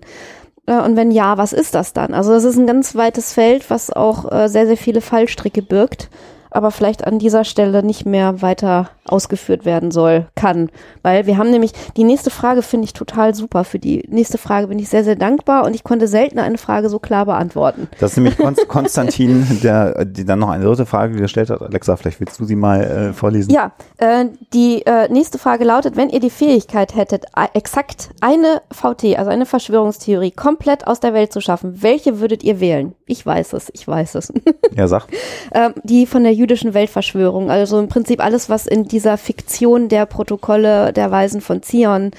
Äh, 0.65 0.81
und 0.81 0.95
wenn 0.95 1.11
ja, 1.11 1.38
was 1.38 1.53
ist 1.53 1.76
das 1.76 1.93
dann? 1.93 2.15
Also 2.15 2.31
das 2.31 2.43
ist 2.43 2.57
ein 2.57 2.65
ganz 2.65 2.95
weites 2.95 3.34
Feld, 3.34 3.69
was 3.69 3.91
auch 3.91 4.31
äh, 4.31 4.48
sehr, 4.48 4.65
sehr 4.65 4.77
viele 4.77 5.02
Fallstricke 5.02 5.61
birgt, 5.61 6.10
aber 6.49 6.72
vielleicht 6.72 7.06
an 7.06 7.19
dieser 7.19 7.43
Stelle 7.43 7.84
nicht 7.84 8.07
mehr 8.07 8.41
weiter 8.41 8.89
ausgeführt 9.11 9.65
werden 9.65 9.91
soll, 9.91 10.27
kann. 10.35 10.69
Weil 11.03 11.25
wir 11.25 11.38
haben 11.38 11.51
nämlich, 11.51 11.71
die 11.97 12.03
nächste 12.03 12.29
Frage 12.29 12.61
finde 12.61 12.85
ich 12.85 12.93
total 12.93 13.35
super. 13.35 13.63
Für 13.63 13.79
die 13.79 14.05
nächste 14.09 14.38
Frage 14.38 14.67
bin 14.67 14.79
ich 14.79 14.89
sehr, 14.89 15.03
sehr 15.03 15.15
dankbar 15.15 15.65
und 15.65 15.75
ich 15.75 15.83
konnte 15.83 16.07
selten 16.07 16.39
eine 16.39 16.57
Frage 16.57 16.89
so 16.89 16.99
klar 16.99 17.25
beantworten. 17.25 17.88
Das 17.99 18.11
ist 18.11 18.17
nämlich 18.17 18.38
Konstantin, 18.67 19.45
der, 19.63 20.05
die 20.05 20.25
dann 20.25 20.39
noch 20.39 20.49
eine 20.49 20.63
dritte 20.63 20.85
Frage 20.85 21.17
gestellt 21.17 21.49
hat. 21.49 21.61
Alexa, 21.61 21.95
vielleicht 21.95 22.19
willst 22.19 22.39
du 22.39 22.45
sie 22.45 22.55
mal 22.55 22.81
äh, 22.81 23.13
vorlesen? 23.13 23.51
Ja, 23.51 23.71
äh, 23.97 24.25
die 24.53 24.85
äh, 24.85 25.11
nächste 25.11 25.38
Frage 25.38 25.63
lautet, 25.63 25.95
wenn 25.97 26.09
ihr 26.09 26.19
die 26.19 26.29
Fähigkeit 26.29 26.95
hättet, 26.95 27.25
exakt 27.53 28.09
eine 28.21 28.61
VT, 28.71 29.17
also 29.17 29.29
eine 29.29 29.45
Verschwörungstheorie, 29.45 30.31
komplett 30.31 30.88
aus 30.88 30.99
der 30.99 31.13
Welt 31.13 31.33
zu 31.33 31.41
schaffen, 31.41 31.81
welche 31.81 32.19
würdet 32.19 32.43
ihr 32.43 32.59
wählen? 32.59 32.93
Ich 33.05 33.25
weiß 33.25 33.53
es, 33.53 33.69
ich 33.73 33.88
weiß 33.88 34.15
es. 34.15 34.33
Ja, 34.75 34.88
sag. 34.88 35.07
ähm, 35.53 35.73
die 35.83 36.05
von 36.05 36.23
der 36.23 36.33
jüdischen 36.33 36.73
Weltverschwörung, 36.73 37.49
also 37.51 37.79
im 37.79 37.88
Prinzip 37.88 38.23
alles, 38.23 38.49
was 38.49 38.67
in 38.67 38.85
dieser 39.02 39.18
Fiktion 39.18 39.90
der 39.90 40.06
Protokolle 40.06 40.94
der 40.94 41.10
Weisen 41.10 41.41
von 41.41 41.64
Zion 41.64 42.11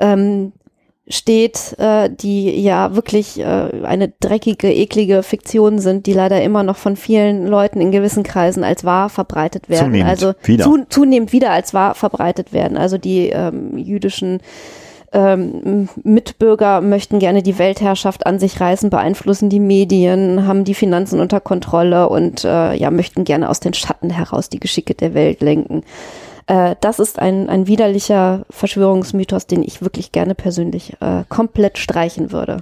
ähm, 0.00 0.52
steht, 1.08 1.78
äh, 1.78 2.08
die 2.08 2.58
ja 2.62 2.96
wirklich 2.96 3.38
äh, 3.38 3.84
eine 3.84 4.08
dreckige, 4.08 4.72
eklige 4.72 5.22
Fiktion 5.22 5.78
sind, 5.78 6.06
die 6.06 6.14
leider 6.14 6.42
immer 6.42 6.62
noch 6.62 6.76
von 6.76 6.96
vielen 6.96 7.46
Leuten 7.46 7.82
in 7.82 7.92
gewissen 7.92 8.22
Kreisen 8.22 8.64
als 8.64 8.82
wahr 8.84 9.10
verbreitet 9.10 9.68
werden. 9.68 9.92
Zunehmend 9.92 10.10
also 10.10 10.32
wieder. 10.42 10.64
Zu, 10.64 10.86
zunehmend 10.88 11.32
wieder 11.32 11.50
als 11.50 11.74
wahr 11.74 11.94
verbreitet 11.94 12.54
werden. 12.54 12.78
Also 12.78 12.96
die 12.96 13.28
ähm, 13.28 13.76
jüdischen 13.76 14.40
ähm, 15.12 15.88
Mitbürger 16.02 16.80
möchten 16.80 17.18
gerne 17.18 17.42
die 17.42 17.58
Weltherrschaft 17.58 18.26
an 18.26 18.38
sich 18.38 18.60
reißen, 18.60 18.90
beeinflussen 18.90 19.48
die 19.48 19.60
Medien, 19.60 20.46
haben 20.46 20.64
die 20.64 20.74
Finanzen 20.74 21.20
unter 21.20 21.40
Kontrolle 21.40 22.08
und 22.08 22.44
äh, 22.44 22.74
ja, 22.74 22.90
möchten 22.90 23.24
gerne 23.24 23.48
aus 23.48 23.60
den 23.60 23.74
Schatten 23.74 24.10
heraus 24.10 24.48
die 24.48 24.60
Geschicke 24.60 24.94
der 24.94 25.14
Welt 25.14 25.40
lenken. 25.40 25.82
Äh, 26.48 26.76
das 26.80 27.00
ist 27.00 27.18
ein, 27.18 27.48
ein 27.48 27.66
widerlicher 27.66 28.44
Verschwörungsmythos, 28.50 29.46
den 29.46 29.62
ich 29.62 29.82
wirklich 29.82 30.12
gerne 30.12 30.34
persönlich 30.34 30.96
äh, 31.00 31.24
komplett 31.28 31.78
streichen 31.78 32.30
würde. 32.30 32.58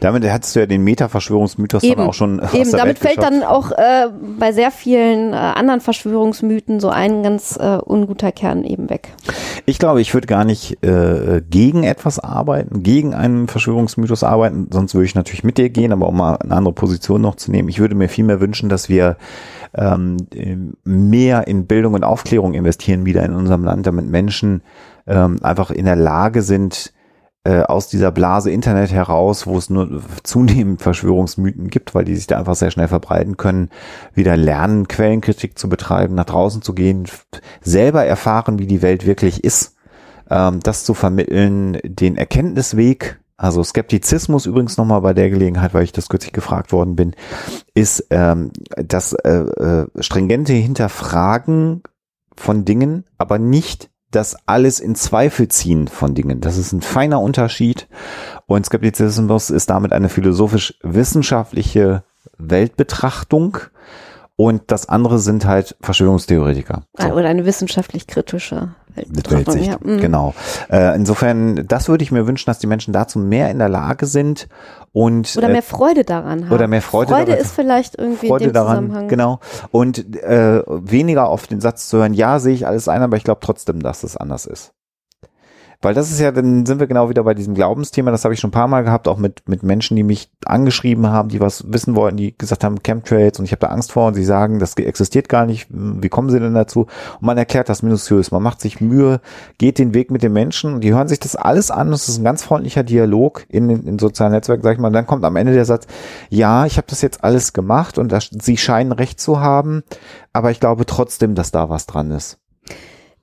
Damit 0.00 0.24
hattest 0.30 0.56
du 0.56 0.60
ja 0.60 0.66
den 0.66 0.82
Meta-Verschwörungsmythos 0.84 1.82
dann 1.82 2.00
auch 2.00 2.14
schon 2.14 2.40
aus 2.40 2.54
eben. 2.54 2.70
Damit 2.72 3.02
Welt 3.04 3.14
fällt 3.14 3.22
dann 3.22 3.42
auch 3.42 3.72
äh, 3.72 4.08
bei 4.38 4.52
sehr 4.52 4.70
vielen 4.70 5.32
äh, 5.32 5.36
anderen 5.36 5.80
Verschwörungsmythen 5.80 6.80
so 6.80 6.88
ein 6.88 7.22
ganz 7.22 7.58
äh, 7.60 7.76
unguter 7.76 8.32
Kern 8.32 8.64
eben 8.64 8.88
weg. 8.88 9.08
Ich 9.66 9.78
glaube, 9.78 10.00
ich 10.00 10.14
würde 10.14 10.26
gar 10.26 10.44
nicht 10.44 10.82
äh, 10.82 11.42
gegen 11.48 11.82
etwas 11.82 12.18
arbeiten, 12.18 12.82
gegen 12.82 13.14
einen 13.14 13.48
Verschwörungsmythos 13.48 14.22
arbeiten, 14.22 14.68
sonst 14.72 14.94
würde 14.94 15.06
ich 15.06 15.14
natürlich 15.14 15.44
mit 15.44 15.58
dir 15.58 15.68
gehen, 15.68 15.92
aber 15.92 16.08
um 16.08 16.16
mal 16.16 16.36
eine 16.36 16.54
andere 16.54 16.74
Position 16.74 17.20
noch 17.20 17.34
zu 17.34 17.50
nehmen. 17.50 17.68
Ich 17.68 17.80
würde 17.80 17.94
mir 17.94 18.08
vielmehr 18.08 18.40
wünschen, 18.40 18.68
dass 18.68 18.88
wir 18.88 19.16
ähm, 19.74 20.16
mehr 20.84 21.46
in 21.46 21.66
Bildung 21.66 21.94
und 21.94 22.04
Aufklärung 22.04 22.54
investieren 22.54 23.04
wieder 23.04 23.25
in 23.26 23.34
unserem 23.34 23.64
Land, 23.64 23.86
damit 23.86 24.06
Menschen 24.06 24.62
ähm, 25.06 25.38
einfach 25.42 25.70
in 25.70 25.84
der 25.84 25.96
Lage 25.96 26.42
sind, 26.42 26.92
äh, 27.44 27.62
aus 27.62 27.88
dieser 27.88 28.10
Blase 28.10 28.50
Internet 28.50 28.90
heraus, 28.90 29.46
wo 29.46 29.56
es 29.56 29.70
nur 29.70 30.02
zunehmend 30.24 30.82
Verschwörungsmythen 30.82 31.68
gibt, 31.68 31.94
weil 31.94 32.04
die 32.04 32.16
sich 32.16 32.26
da 32.26 32.38
einfach 32.38 32.56
sehr 32.56 32.70
schnell 32.70 32.88
verbreiten 32.88 33.36
können, 33.36 33.70
wieder 34.14 34.36
lernen, 34.36 34.88
Quellenkritik 34.88 35.58
zu 35.58 35.68
betreiben, 35.68 36.16
nach 36.16 36.24
draußen 36.24 36.62
zu 36.62 36.74
gehen, 36.74 37.04
selber 37.60 38.04
erfahren, 38.04 38.58
wie 38.58 38.66
die 38.66 38.82
Welt 38.82 39.06
wirklich 39.06 39.44
ist, 39.44 39.76
ähm, 40.28 40.60
das 40.60 40.84
zu 40.84 40.94
vermitteln, 40.94 41.78
den 41.84 42.16
Erkenntnisweg 42.16 43.20
also 43.38 43.62
Skeptizismus 43.62 44.46
übrigens 44.46 44.78
nochmal 44.78 45.02
bei 45.02 45.12
der 45.12 45.28
Gelegenheit, 45.28 45.74
weil 45.74 45.84
ich 45.84 45.92
das 45.92 46.08
kürzlich 46.08 46.32
gefragt 46.32 46.72
worden 46.72 46.96
bin, 46.96 47.14
ist 47.74 48.06
ähm, 48.10 48.50
das 48.76 49.12
äh, 49.12 49.30
äh, 49.30 49.86
stringente 50.00 50.54
Hinterfragen 50.54 51.82
von 52.36 52.64
Dingen, 52.64 53.04
aber 53.18 53.38
nicht 53.38 53.90
das 54.10 54.36
alles 54.46 54.80
in 54.80 54.94
Zweifel 54.94 55.48
ziehen 55.48 55.88
von 55.88 56.14
Dingen. 56.14 56.40
Das 56.40 56.56
ist 56.56 56.72
ein 56.72 56.80
feiner 56.80 57.20
Unterschied. 57.20 57.88
Und 58.46 58.64
Skeptizismus 58.64 59.50
ist 59.50 59.70
damit 59.70 59.92
eine 59.92 60.08
philosophisch-wissenschaftliche 60.08 62.04
Weltbetrachtung. 62.38 63.58
Und 64.36 64.62
das 64.66 64.88
andere 64.88 65.18
sind 65.18 65.46
halt 65.46 65.76
Verschwörungstheoretiker. 65.80 66.84
So. 66.98 67.08
Oder 67.08 67.28
eine 67.28 67.46
wissenschaftlich 67.46 68.06
kritische 68.06 68.74
mit 69.08 69.30
Weltsicht. 69.30 69.66
Ja. 69.66 69.78
Mhm. 69.82 70.00
Genau. 70.00 70.34
Äh, 70.70 70.94
insofern, 70.96 71.66
das 71.66 71.88
würde 71.88 72.02
ich 72.04 72.12
mir 72.12 72.26
wünschen, 72.26 72.46
dass 72.46 72.58
die 72.58 72.66
Menschen 72.66 72.92
dazu 72.92 73.18
mehr 73.18 73.50
in 73.50 73.58
der 73.58 73.68
Lage 73.68 74.06
sind 74.06 74.48
und 74.92 75.36
oder 75.36 75.48
mehr 75.48 75.62
Freude 75.62 76.04
daran 76.04 76.46
haben. 76.46 76.54
Oder 76.54 76.68
mehr 76.68 76.82
Freude. 76.82 77.12
Freude 77.12 77.32
daran, 77.32 77.40
ist 77.44 77.52
vielleicht 77.52 77.98
irgendwie 77.98 78.28
Freude 78.28 78.44
in 78.44 78.50
dem 78.50 78.54
daran, 78.54 78.76
Zusammenhang. 78.76 79.08
Genau. 79.08 79.40
Und 79.70 80.16
äh, 80.16 80.62
weniger 80.66 81.28
auf 81.28 81.46
den 81.46 81.60
Satz 81.60 81.88
zu 81.88 81.98
hören, 81.98 82.14
ja, 82.14 82.38
sehe 82.38 82.54
ich 82.54 82.66
alles 82.66 82.88
ein, 82.88 83.02
aber 83.02 83.16
ich 83.16 83.24
glaube 83.24 83.40
trotzdem, 83.42 83.82
dass 83.82 84.02
es 84.04 84.16
anders 84.16 84.46
ist. 84.46 84.72
Weil 85.86 85.94
das 85.94 86.10
ist 86.10 86.18
ja, 86.18 86.32
dann 86.32 86.66
sind 86.66 86.80
wir 86.80 86.88
genau 86.88 87.10
wieder 87.10 87.22
bei 87.22 87.34
diesem 87.34 87.54
Glaubensthema, 87.54 88.10
das 88.10 88.24
habe 88.24 88.34
ich 88.34 88.40
schon 88.40 88.48
ein 88.48 88.50
paar 88.50 88.66
Mal 88.66 88.82
gehabt, 88.82 89.06
auch 89.06 89.18
mit, 89.18 89.48
mit 89.48 89.62
Menschen, 89.62 89.94
die 89.94 90.02
mich 90.02 90.32
angeschrieben 90.44 91.06
haben, 91.06 91.28
die 91.28 91.38
was 91.38 91.72
wissen 91.72 91.94
wollten, 91.94 92.16
die 92.16 92.36
gesagt 92.36 92.64
haben, 92.64 92.82
Chemtrails 92.82 93.38
und 93.38 93.44
ich 93.44 93.52
habe 93.52 93.60
da 93.60 93.68
Angst 93.68 93.92
vor. 93.92 94.08
Und 94.08 94.14
sie 94.14 94.24
sagen, 94.24 94.58
das 94.58 94.74
existiert 94.74 95.28
gar 95.28 95.46
nicht, 95.46 95.68
wie 95.70 96.08
kommen 96.08 96.28
sie 96.28 96.40
denn 96.40 96.54
dazu? 96.54 96.88
Und 97.20 97.22
man 97.22 97.38
erklärt 97.38 97.68
das 97.68 97.84
minutiös, 97.84 98.32
man 98.32 98.42
macht 98.42 98.60
sich 98.60 98.80
Mühe, 98.80 99.20
geht 99.58 99.78
den 99.78 99.94
Weg 99.94 100.10
mit 100.10 100.24
den 100.24 100.32
Menschen 100.32 100.74
und 100.74 100.80
die 100.80 100.92
hören 100.92 101.06
sich 101.06 101.20
das 101.20 101.36
alles 101.36 101.70
an, 101.70 101.92
das 101.92 102.08
ist 102.08 102.18
ein 102.18 102.24
ganz 102.24 102.42
freundlicher 102.42 102.82
Dialog 102.82 103.46
in, 103.48 103.70
in 103.70 104.00
sozialen 104.00 104.32
Netzwerken, 104.32 104.64
sag 104.64 104.72
ich 104.72 104.80
mal, 104.80 104.88
und 104.88 104.94
dann 104.94 105.06
kommt 105.06 105.24
am 105.24 105.36
Ende 105.36 105.52
der 105.52 105.66
Satz, 105.66 105.86
ja, 106.30 106.66
ich 106.66 106.78
habe 106.78 106.88
das 106.90 107.00
jetzt 107.00 107.22
alles 107.22 107.52
gemacht 107.52 107.96
und 107.96 108.10
das, 108.10 108.28
sie 108.32 108.56
scheinen 108.56 108.90
recht 108.90 109.20
zu 109.20 109.38
haben, 109.38 109.84
aber 110.32 110.50
ich 110.50 110.58
glaube 110.58 110.84
trotzdem, 110.84 111.36
dass 111.36 111.52
da 111.52 111.70
was 111.70 111.86
dran 111.86 112.10
ist. 112.10 112.40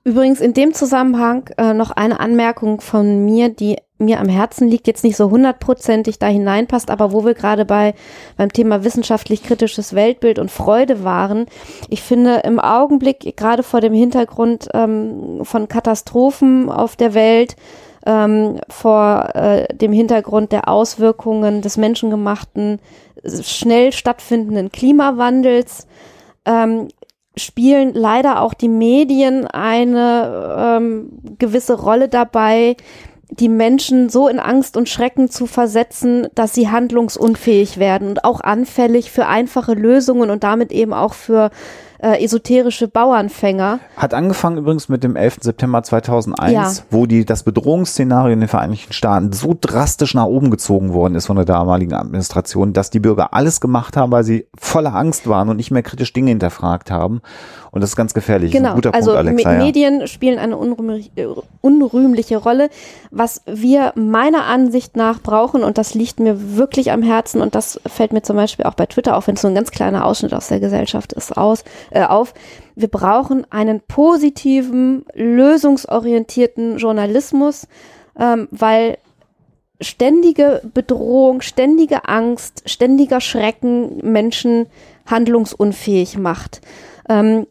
Übrigens 0.04 0.42
in 0.42 0.52
dem 0.52 0.74
Zusammenhang 0.74 1.48
äh, 1.56 1.72
noch 1.72 1.90
eine 1.90 2.20
Anmerkung 2.20 2.82
von 2.82 3.24
mir, 3.24 3.48
die 3.48 3.78
mir 3.96 4.20
am 4.20 4.28
Herzen 4.28 4.68
liegt, 4.68 4.86
jetzt 4.86 5.02
nicht 5.02 5.16
so 5.16 5.30
hundertprozentig 5.30 6.18
da 6.18 6.26
hineinpasst, 6.26 6.90
aber 6.90 7.12
wo 7.12 7.24
wir 7.24 7.32
gerade 7.32 7.64
bei 7.64 7.94
beim 8.36 8.52
Thema 8.52 8.84
wissenschaftlich 8.84 9.42
kritisches 9.42 9.94
Weltbild 9.94 10.38
und 10.38 10.50
Freude 10.50 11.04
waren. 11.04 11.46
Ich 11.88 12.02
finde 12.02 12.42
im 12.44 12.60
Augenblick 12.60 13.34
gerade 13.36 13.62
vor 13.62 13.80
dem 13.80 13.94
Hintergrund 13.94 14.68
ähm, 14.74 15.40
von 15.42 15.68
Katastrophen 15.68 16.70
auf 16.70 16.96
der 16.96 17.14
Welt, 17.14 17.56
ähm, 18.04 18.58
vor 18.68 19.34
äh, 19.34 19.74
dem 19.74 19.92
Hintergrund 19.92 20.52
der 20.52 20.68
Auswirkungen 20.68 21.62
des 21.62 21.78
menschengemachten, 21.78 22.78
schnell 23.42 23.92
stattfindenden 23.92 24.70
Klimawandels, 24.70 25.86
ähm, 26.44 26.88
spielen 27.36 27.94
leider 27.94 28.40
auch 28.40 28.54
die 28.54 28.68
Medien 28.68 29.46
eine 29.46 30.78
ähm, 30.78 31.18
gewisse 31.38 31.74
Rolle 31.74 32.08
dabei, 32.08 32.76
die 33.30 33.48
Menschen 33.48 34.08
so 34.08 34.28
in 34.28 34.38
Angst 34.38 34.76
und 34.76 34.88
Schrecken 34.88 35.28
zu 35.28 35.46
versetzen, 35.46 36.28
dass 36.34 36.54
sie 36.54 36.68
handlungsunfähig 36.68 37.78
werden 37.78 38.08
und 38.08 38.24
auch 38.24 38.40
anfällig 38.40 39.10
für 39.10 39.26
einfache 39.26 39.74
Lösungen 39.74 40.30
und 40.30 40.44
damit 40.44 40.70
eben 40.70 40.92
auch 40.92 41.14
für 41.14 41.50
äh, 42.04 42.22
esoterische 42.22 42.86
Bauernfänger. 42.86 43.78
Hat 43.96 44.12
angefangen 44.12 44.58
übrigens 44.58 44.90
mit 44.90 45.02
dem 45.02 45.16
11. 45.16 45.38
September 45.40 45.82
2001, 45.82 46.52
ja. 46.52 46.84
wo 46.90 47.06
die, 47.06 47.24
das 47.24 47.44
Bedrohungsszenario 47.44 48.34
in 48.34 48.40
den 48.40 48.48
Vereinigten 48.48 48.92
Staaten 48.92 49.32
so 49.32 49.56
drastisch 49.58 50.12
nach 50.12 50.26
oben 50.26 50.50
gezogen 50.50 50.92
worden 50.92 51.14
ist 51.14 51.26
von 51.26 51.36
der 51.36 51.46
damaligen 51.46 51.94
Administration, 51.94 52.74
dass 52.74 52.90
die 52.90 53.00
Bürger 53.00 53.32
alles 53.32 53.60
gemacht 53.60 53.96
haben, 53.96 54.12
weil 54.12 54.22
sie 54.22 54.46
voller 54.58 54.94
Angst 54.94 55.28
waren 55.28 55.48
und 55.48 55.56
nicht 55.56 55.70
mehr 55.70 55.82
kritisch 55.82 56.12
Dinge 56.12 56.28
hinterfragt 56.28 56.90
haben. 56.90 57.22
Und 57.74 57.80
das 57.80 57.90
ist 57.90 57.96
ganz 57.96 58.14
gefährlich. 58.14 58.52
Genau, 58.52 58.72
Punkt, 58.74 58.94
also 58.94 59.16
Alexa, 59.16 59.52
ja. 59.52 59.58
Medien 59.58 60.06
spielen 60.06 60.38
eine 60.38 60.56
unrühmliche, 60.56 61.10
unrühmliche 61.60 62.36
Rolle. 62.36 62.70
Was 63.10 63.42
wir 63.46 63.92
meiner 63.96 64.44
Ansicht 64.44 64.94
nach 64.94 65.20
brauchen, 65.20 65.64
und 65.64 65.76
das 65.76 65.92
liegt 65.92 66.20
mir 66.20 66.56
wirklich 66.56 66.92
am 66.92 67.02
Herzen, 67.02 67.40
und 67.40 67.56
das 67.56 67.80
fällt 67.84 68.12
mir 68.12 68.22
zum 68.22 68.36
Beispiel 68.36 68.66
auch 68.66 68.74
bei 68.74 68.86
Twitter 68.86 69.16
auf, 69.16 69.26
wenn 69.26 69.34
es 69.34 69.40
so 69.40 69.48
ein 69.48 69.56
ganz 69.56 69.72
kleiner 69.72 70.06
Ausschnitt 70.06 70.34
aus 70.34 70.46
der 70.46 70.60
Gesellschaft 70.60 71.14
ist, 71.14 71.36
aus, 71.36 71.64
äh, 71.94 72.04
auf, 72.04 72.34
wir 72.74 72.88
brauchen 72.88 73.46
einen 73.50 73.80
positiven, 73.80 75.04
lösungsorientierten 75.14 76.78
Journalismus, 76.78 77.66
ähm, 78.18 78.48
weil 78.50 78.98
ständige 79.80 80.62
Bedrohung, 80.72 81.40
ständige 81.40 82.08
Angst, 82.08 82.62
ständiger 82.66 83.20
Schrecken 83.20 83.98
Menschen 84.02 84.66
handlungsunfähig 85.06 86.18
macht. 86.18 86.60
Ähm, 87.08 87.46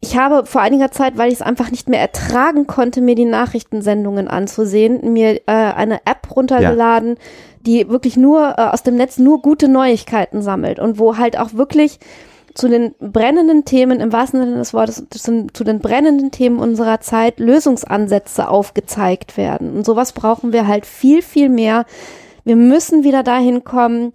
ich 0.00 0.18
habe 0.18 0.44
vor 0.44 0.60
einiger 0.60 0.90
Zeit, 0.90 1.16
weil 1.16 1.28
ich 1.28 1.36
es 1.36 1.42
einfach 1.42 1.70
nicht 1.70 1.88
mehr 1.88 2.00
ertragen 2.00 2.66
konnte, 2.66 3.00
mir 3.00 3.14
die 3.14 3.24
Nachrichtensendungen 3.24 4.28
anzusehen, 4.28 5.12
mir 5.12 5.40
äh, 5.46 5.52
eine 5.52 6.00
App 6.04 6.34
runtergeladen, 6.34 7.10
ja. 7.10 7.16
die 7.60 7.88
wirklich 7.88 8.16
nur 8.16 8.54
äh, 8.58 8.62
aus 8.62 8.82
dem 8.82 8.96
Netz 8.96 9.18
nur 9.18 9.40
gute 9.40 9.68
Neuigkeiten 9.68 10.42
sammelt 10.42 10.78
und 10.78 10.98
wo 10.98 11.16
halt 11.16 11.38
auch 11.38 11.54
wirklich 11.54 12.00
zu 12.54 12.68
den 12.68 12.94
brennenden 13.00 13.64
Themen, 13.64 14.00
im 14.00 14.12
wahrsten 14.12 14.40
Sinne 14.40 14.56
des 14.56 14.72
Wortes, 14.72 15.04
zu, 15.10 15.64
den 15.64 15.80
brennenden 15.80 16.30
Themen 16.30 16.60
unserer 16.60 17.00
Zeit 17.00 17.40
Lösungsansätze 17.40 18.48
aufgezeigt 18.48 19.36
werden. 19.36 19.74
Und 19.74 19.84
sowas 19.84 20.12
brauchen 20.12 20.52
wir 20.52 20.68
halt 20.68 20.86
viel, 20.86 21.20
viel 21.20 21.48
mehr. 21.48 21.84
Wir 22.44 22.56
müssen 22.56 23.02
wieder 23.02 23.24
dahin 23.24 23.64
kommen, 23.64 24.12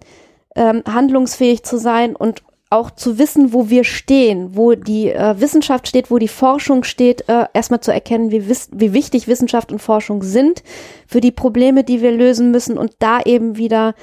ähm, 0.56 0.82
handlungsfähig 0.86 1.62
zu 1.64 1.78
sein 1.78 2.16
und 2.16 2.42
auch 2.70 2.92
zu 2.92 3.18
wissen, 3.18 3.52
wo 3.52 3.68
wir 3.68 3.82
stehen, 3.82 4.56
wo 4.56 4.74
die 4.74 5.10
äh, 5.10 5.40
Wissenschaft 5.40 5.88
steht, 5.88 6.10
wo 6.10 6.18
die 6.18 6.28
Forschung 6.28 6.84
steht, 6.84 7.28
äh, 7.28 7.46
erstmal 7.52 7.80
zu 7.80 7.92
erkennen, 7.92 8.30
wie, 8.30 8.48
wie 8.48 8.92
wichtig 8.92 9.26
Wissenschaft 9.26 9.72
und 9.72 9.80
Forschung 9.80 10.22
sind 10.22 10.62
für 11.06 11.20
die 11.20 11.32
Probleme, 11.32 11.82
die 11.82 12.00
wir 12.00 12.12
lösen 12.12 12.52
müssen 12.52 12.78
und 12.78 12.92
da 13.00 13.20
eben 13.22 13.56
wieder 13.56 13.94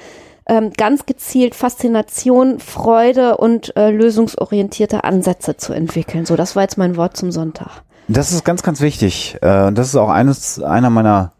ähm, 0.48 0.72
ganz 0.76 1.06
gezielt 1.06 1.54
Faszination, 1.54 2.58
Freude 2.58 3.36
und 3.36 3.76
äh, 3.76 3.90
lösungsorientierte 3.90 5.04
Ansätze 5.04 5.56
zu 5.56 5.72
entwickeln. 5.72 6.26
So, 6.26 6.36
das 6.36 6.56
war 6.56 6.62
jetzt 6.62 6.78
mein 6.78 6.96
Wort 6.96 7.16
zum 7.16 7.30
Sonntag. 7.30 7.82
Das 8.08 8.32
ist 8.32 8.44
ganz, 8.44 8.62
ganz 8.62 8.80
wichtig. 8.80 9.36
Äh, 9.42 9.72
das 9.72 9.88
ist 9.88 9.96
auch 9.96 10.08
eines, 10.08 10.62
einer 10.62 10.90
meiner 10.90 11.32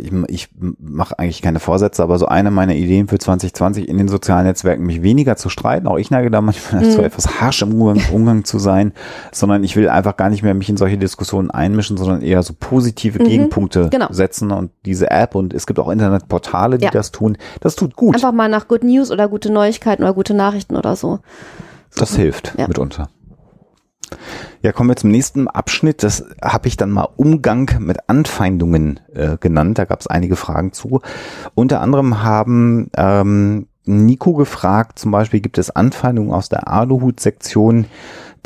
ich, 0.00 0.12
ich 0.28 0.48
mache 0.78 1.18
eigentlich 1.18 1.42
keine 1.42 1.60
Vorsätze, 1.60 2.02
aber 2.02 2.18
so 2.18 2.26
eine 2.26 2.50
meiner 2.50 2.74
Ideen 2.74 3.08
für 3.08 3.18
2020 3.18 3.88
in 3.88 3.98
den 3.98 4.08
sozialen 4.08 4.46
Netzwerken, 4.46 4.84
mich 4.84 5.02
weniger 5.02 5.36
zu 5.36 5.48
streiten. 5.48 5.86
Auch 5.86 5.98
ich 5.98 6.10
neige 6.10 6.30
da 6.30 6.40
manchmal 6.40 6.82
mhm. 6.82 6.88
dazu, 6.88 7.02
etwas 7.02 7.40
harsch 7.40 7.62
im 7.62 7.74
Umgang, 7.74 8.02
Umgang, 8.12 8.44
zu 8.44 8.58
sein, 8.58 8.92
sondern 9.32 9.64
ich 9.64 9.76
will 9.76 9.88
einfach 9.88 10.16
gar 10.16 10.30
nicht 10.30 10.42
mehr 10.42 10.54
mich 10.54 10.68
in 10.68 10.76
solche 10.76 10.98
Diskussionen 10.98 11.50
einmischen, 11.50 11.96
sondern 11.96 12.22
eher 12.22 12.42
so 12.42 12.54
positive 12.58 13.20
mhm. 13.20 13.24
Gegenpunkte 13.26 13.88
genau. 13.90 14.08
setzen 14.10 14.50
und 14.50 14.70
diese 14.84 15.10
App 15.10 15.34
und 15.34 15.54
es 15.54 15.66
gibt 15.66 15.78
auch 15.78 15.90
Internetportale, 15.90 16.78
die 16.78 16.84
ja. 16.84 16.90
das 16.90 17.12
tun. 17.12 17.36
Das 17.60 17.76
tut 17.76 17.96
gut. 17.96 18.14
Einfach 18.14 18.32
mal 18.32 18.48
nach 18.48 18.68
Good 18.68 18.84
News 18.84 19.10
oder 19.10 19.28
gute 19.28 19.52
Neuigkeiten 19.52 20.02
oder 20.02 20.14
gute 20.14 20.34
Nachrichten 20.34 20.76
oder 20.76 20.96
so. 20.96 21.20
Das 21.96 22.12
so. 22.12 22.18
hilft 22.18 22.54
ja. 22.58 22.66
mitunter. 22.66 23.08
Ja, 24.62 24.72
kommen 24.72 24.90
wir 24.90 24.96
zum 24.96 25.10
nächsten 25.10 25.48
Abschnitt. 25.48 26.02
Das 26.02 26.24
habe 26.42 26.68
ich 26.68 26.76
dann 26.76 26.90
mal 26.90 27.08
Umgang 27.16 27.70
mit 27.80 28.08
Anfeindungen 28.08 29.00
äh, 29.14 29.36
genannt. 29.38 29.78
Da 29.78 29.84
gab 29.84 30.00
es 30.00 30.06
einige 30.06 30.36
Fragen 30.36 30.72
zu. 30.72 31.00
Unter 31.54 31.80
anderem 31.80 32.22
haben 32.22 32.90
ähm, 32.96 33.66
Nico 33.86 34.34
gefragt, 34.34 34.98
zum 34.98 35.10
Beispiel 35.10 35.40
gibt 35.40 35.58
es 35.58 35.70
Anfeindungen 35.70 36.32
aus 36.32 36.48
der 36.48 36.68
Aluhut-Sektion, 36.68 37.86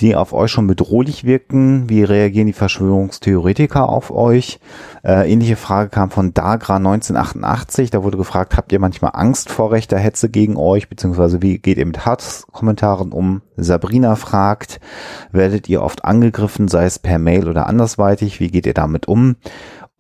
die 0.00 0.16
auf 0.16 0.32
euch 0.32 0.50
schon 0.50 0.66
bedrohlich 0.66 1.24
wirken? 1.24 1.88
Wie 1.88 2.02
reagieren 2.02 2.46
die 2.46 2.52
Verschwörungstheoretiker 2.52 3.88
auf 3.88 4.10
euch? 4.10 4.60
Äh, 5.04 5.30
ähnliche 5.30 5.56
Frage 5.56 5.90
kam 5.90 6.10
von 6.10 6.34
Dagra 6.34 6.76
1988. 6.76 7.90
Da 7.90 8.02
wurde 8.02 8.16
gefragt, 8.16 8.56
habt 8.56 8.72
ihr 8.72 8.78
manchmal 8.78 9.12
Angst 9.14 9.50
vor 9.50 9.72
rechter 9.72 9.98
Hetze 9.98 10.28
gegen 10.28 10.56
euch? 10.56 10.88
Beziehungsweise 10.88 11.42
wie 11.42 11.58
geht 11.58 11.78
ihr 11.78 11.86
mit 11.86 12.06
Hasskommentaren 12.06 13.12
um? 13.12 13.42
Sabrina 13.56 14.16
fragt, 14.16 14.80
werdet 15.32 15.68
ihr 15.68 15.82
oft 15.82 16.04
angegriffen, 16.04 16.68
sei 16.68 16.84
es 16.84 16.98
per 16.98 17.18
Mail 17.18 17.48
oder 17.48 17.66
andersweitig? 17.66 18.40
Wie 18.40 18.50
geht 18.50 18.66
ihr 18.66 18.74
damit 18.74 19.08
um? 19.08 19.36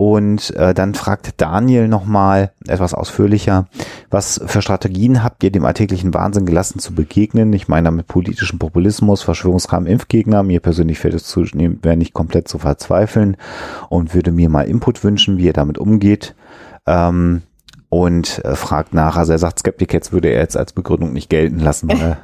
Und 0.00 0.54
äh, 0.54 0.74
dann 0.74 0.94
fragt 0.94 1.40
Daniel 1.40 1.88
nochmal 1.88 2.52
etwas 2.68 2.94
ausführlicher, 2.94 3.66
was 4.10 4.40
für 4.46 4.62
Strategien 4.62 5.24
habt 5.24 5.42
ihr 5.42 5.50
dem 5.50 5.64
alltäglichen 5.64 6.14
Wahnsinn 6.14 6.46
gelassen 6.46 6.78
zu 6.78 6.94
begegnen? 6.94 7.52
Ich 7.52 7.66
meine 7.66 7.86
damit 7.86 8.06
politischen 8.06 8.60
Populismus, 8.60 9.22
Verschwörungskram, 9.22 9.86
Impfgegner. 9.86 10.44
Mir 10.44 10.60
persönlich 10.60 11.00
fällt 11.00 11.14
es 11.14 11.24
zu, 11.24 11.40
wäre 11.42 11.96
nicht 11.96 12.14
komplett 12.14 12.46
zu 12.46 12.60
verzweifeln 12.60 13.36
und 13.88 14.14
würde 14.14 14.30
mir 14.30 14.48
mal 14.48 14.68
Input 14.68 15.02
wünschen, 15.02 15.36
wie 15.36 15.46
ihr 15.46 15.52
damit 15.52 15.78
umgeht. 15.78 16.36
Ähm, 16.86 17.42
und 17.88 18.44
äh, 18.44 18.54
fragt 18.54 18.94
nach, 18.94 19.16
also 19.16 19.32
er 19.32 19.38
sagt, 19.38 19.58
Skeptikets 19.58 20.12
würde 20.12 20.28
er 20.28 20.42
jetzt 20.42 20.56
als 20.56 20.74
Begründung 20.74 21.12
nicht 21.12 21.28
gelten 21.28 21.58
lassen, 21.58 21.88
weil 21.88 22.00
er 22.00 22.18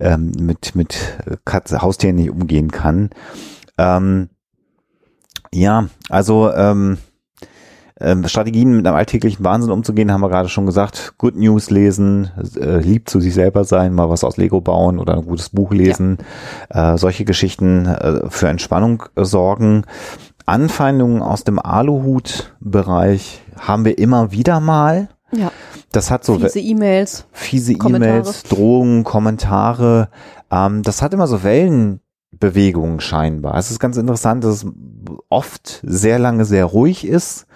ähm, 0.14 0.32
mit, 0.38 0.74
mit 0.74 0.98
Katze, 1.46 1.80
Haustieren 1.80 2.16
nicht 2.16 2.28
umgehen 2.28 2.70
kann. 2.70 3.08
Ähm, 3.78 4.28
ja, 5.54 5.86
also 6.08 6.52
ähm, 6.52 6.98
ähm, 8.00 8.26
Strategien 8.26 8.76
mit 8.76 8.86
einem 8.86 8.96
alltäglichen 8.96 9.44
Wahnsinn 9.44 9.70
umzugehen, 9.70 10.10
haben 10.12 10.20
wir 10.20 10.28
gerade 10.28 10.48
schon 10.48 10.66
gesagt. 10.66 11.14
Good 11.16 11.36
News 11.36 11.70
lesen, 11.70 12.30
äh, 12.56 12.78
lieb 12.78 13.08
zu 13.08 13.20
sich 13.20 13.34
selber 13.34 13.64
sein, 13.64 13.94
mal 13.94 14.10
was 14.10 14.24
aus 14.24 14.36
Lego 14.36 14.60
bauen 14.60 14.98
oder 14.98 15.14
ein 15.14 15.24
gutes 15.24 15.50
Buch 15.50 15.72
lesen. 15.72 16.18
Ja. 16.74 16.94
Äh, 16.94 16.98
solche 16.98 17.24
Geschichten 17.24 17.86
äh, 17.86 18.28
für 18.28 18.48
Entspannung 18.48 19.04
äh, 19.14 19.24
sorgen. 19.24 19.84
Anfeindungen 20.44 21.22
aus 21.22 21.44
dem 21.44 21.58
Aluhut-Bereich 21.58 23.42
haben 23.58 23.84
wir 23.84 23.96
immer 23.96 24.32
wieder 24.32 24.60
mal. 24.60 25.08
Ja. 25.32 25.52
Das 25.92 26.10
hat 26.10 26.24
so 26.24 26.38
fiese 26.38 26.58
E-Mails, 26.58 27.26
fiese 27.32 27.72
E-Mails, 27.72 28.42
Drohungen, 28.42 29.04
Kommentare. 29.04 30.08
Ähm, 30.50 30.82
das 30.82 31.00
hat 31.00 31.14
immer 31.14 31.28
so 31.28 31.44
Wellen 31.44 32.00
Bewegung 32.38 33.00
scheinbar. 33.00 33.56
Es 33.56 33.70
ist 33.70 33.78
ganz 33.78 33.96
interessant, 33.96 34.44
dass 34.44 34.64
es 34.64 34.66
oft 35.28 35.80
sehr 35.82 36.18
lange 36.18 36.44
sehr 36.44 36.64
ruhig 36.64 37.06
ist 37.06 37.46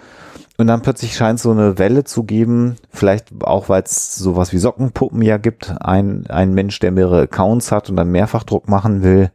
und 0.59 0.67
dann 0.67 0.81
plötzlich 0.81 1.15
scheint 1.15 1.39
so 1.39 1.51
eine 1.51 1.77
Welle 1.77 2.03
zu 2.03 2.23
geben, 2.23 2.75
vielleicht 2.89 3.43
auch, 3.45 3.69
weil 3.69 3.83
es 3.83 4.15
sowas 4.15 4.51
wie 4.51 4.57
Sockenpuppen 4.57 5.21
ja 5.21 5.37
gibt, 5.37 5.73
ein, 5.79 6.27
ein 6.27 6.53
Mensch, 6.53 6.79
der 6.79 6.91
mehrere 6.91 7.21
Accounts 7.21 7.71
hat 7.71 7.89
und 7.89 7.95
dann 7.95 8.11
Mehrfachdruck 8.11 8.67
machen 8.67 9.01
will. 9.01 9.31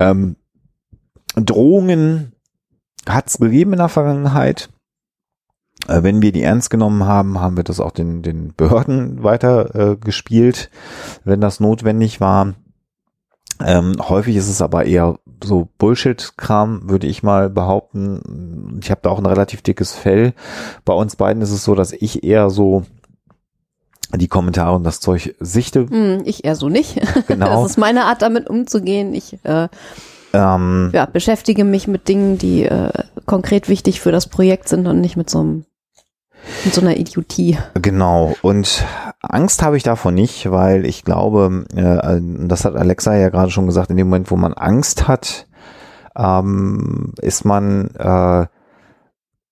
Ähm, 0.00 0.34
Drohungen 1.36 2.32
hat 3.08 3.28
es 3.28 3.38
gegeben 3.38 3.74
in 3.74 3.78
der 3.78 3.88
Vergangenheit. 3.88 4.68
Äh, 5.86 6.02
wenn 6.02 6.22
wir 6.22 6.32
die 6.32 6.42
ernst 6.42 6.70
genommen 6.70 7.04
haben, 7.04 7.38
haben 7.38 7.56
wir 7.56 7.64
das 7.64 7.78
auch 7.78 7.92
den, 7.92 8.22
den 8.22 8.52
Behörden 8.56 9.22
weiter 9.22 9.74
äh, 9.74 9.96
gespielt, 9.96 10.70
wenn 11.22 11.40
das 11.40 11.60
notwendig 11.60 12.20
war. 12.20 12.54
Ähm, 13.64 13.96
häufig 14.08 14.36
ist 14.36 14.48
es 14.48 14.62
aber 14.62 14.84
eher 14.84 15.18
so 15.42 15.68
Bullshit-Kram, 15.78 16.88
würde 16.88 17.06
ich 17.06 17.22
mal 17.22 17.50
behaupten. 17.50 18.78
Ich 18.82 18.90
habe 18.90 19.00
da 19.02 19.10
auch 19.10 19.18
ein 19.18 19.26
relativ 19.26 19.62
dickes 19.62 19.92
Fell. 19.92 20.34
Bei 20.84 20.92
uns 20.92 21.16
beiden 21.16 21.42
ist 21.42 21.50
es 21.50 21.64
so, 21.64 21.74
dass 21.74 21.92
ich 21.92 22.24
eher 22.24 22.50
so 22.50 22.84
die 24.14 24.28
Kommentare 24.28 24.76
und 24.76 24.84
das 24.84 25.00
Zeug 25.00 25.34
sichte. 25.40 25.86
Hm, 25.88 26.22
ich 26.24 26.44
eher 26.44 26.56
so 26.56 26.68
nicht. 26.68 27.00
Genau. 27.28 27.62
Das 27.62 27.72
ist 27.72 27.78
meine 27.78 28.04
Art, 28.04 28.20
damit 28.20 28.48
umzugehen. 28.50 29.14
Ich 29.14 29.38
äh, 29.44 29.68
ähm, 30.32 30.90
ja, 30.92 31.06
beschäftige 31.06 31.64
mich 31.64 31.88
mit 31.88 32.08
Dingen, 32.08 32.36
die 32.38 32.64
äh, 32.64 32.90
konkret 33.26 33.68
wichtig 33.68 34.00
für 34.00 34.12
das 34.12 34.26
Projekt 34.26 34.68
sind 34.68 34.86
und 34.86 35.00
nicht 35.00 35.16
mit 35.16 35.30
so 35.30 35.40
einem 35.40 35.64
mit 36.64 36.74
so 36.74 36.80
einer 36.80 36.96
Idiotie. 36.96 37.58
Genau. 37.80 38.34
Und 38.42 38.84
Angst 39.20 39.62
habe 39.62 39.76
ich 39.76 39.82
davon 39.82 40.14
nicht, 40.14 40.50
weil 40.50 40.86
ich 40.86 41.04
glaube, 41.04 41.64
äh, 41.74 42.20
das 42.46 42.64
hat 42.64 42.76
Alexa 42.76 43.14
ja 43.14 43.28
gerade 43.28 43.50
schon 43.50 43.66
gesagt, 43.66 43.90
in 43.90 43.96
dem 43.96 44.08
Moment, 44.08 44.30
wo 44.30 44.36
man 44.36 44.52
Angst 44.52 45.08
hat, 45.08 45.46
ähm, 46.16 47.12
ist 47.20 47.44
man 47.44 47.90
äh, 47.96 48.46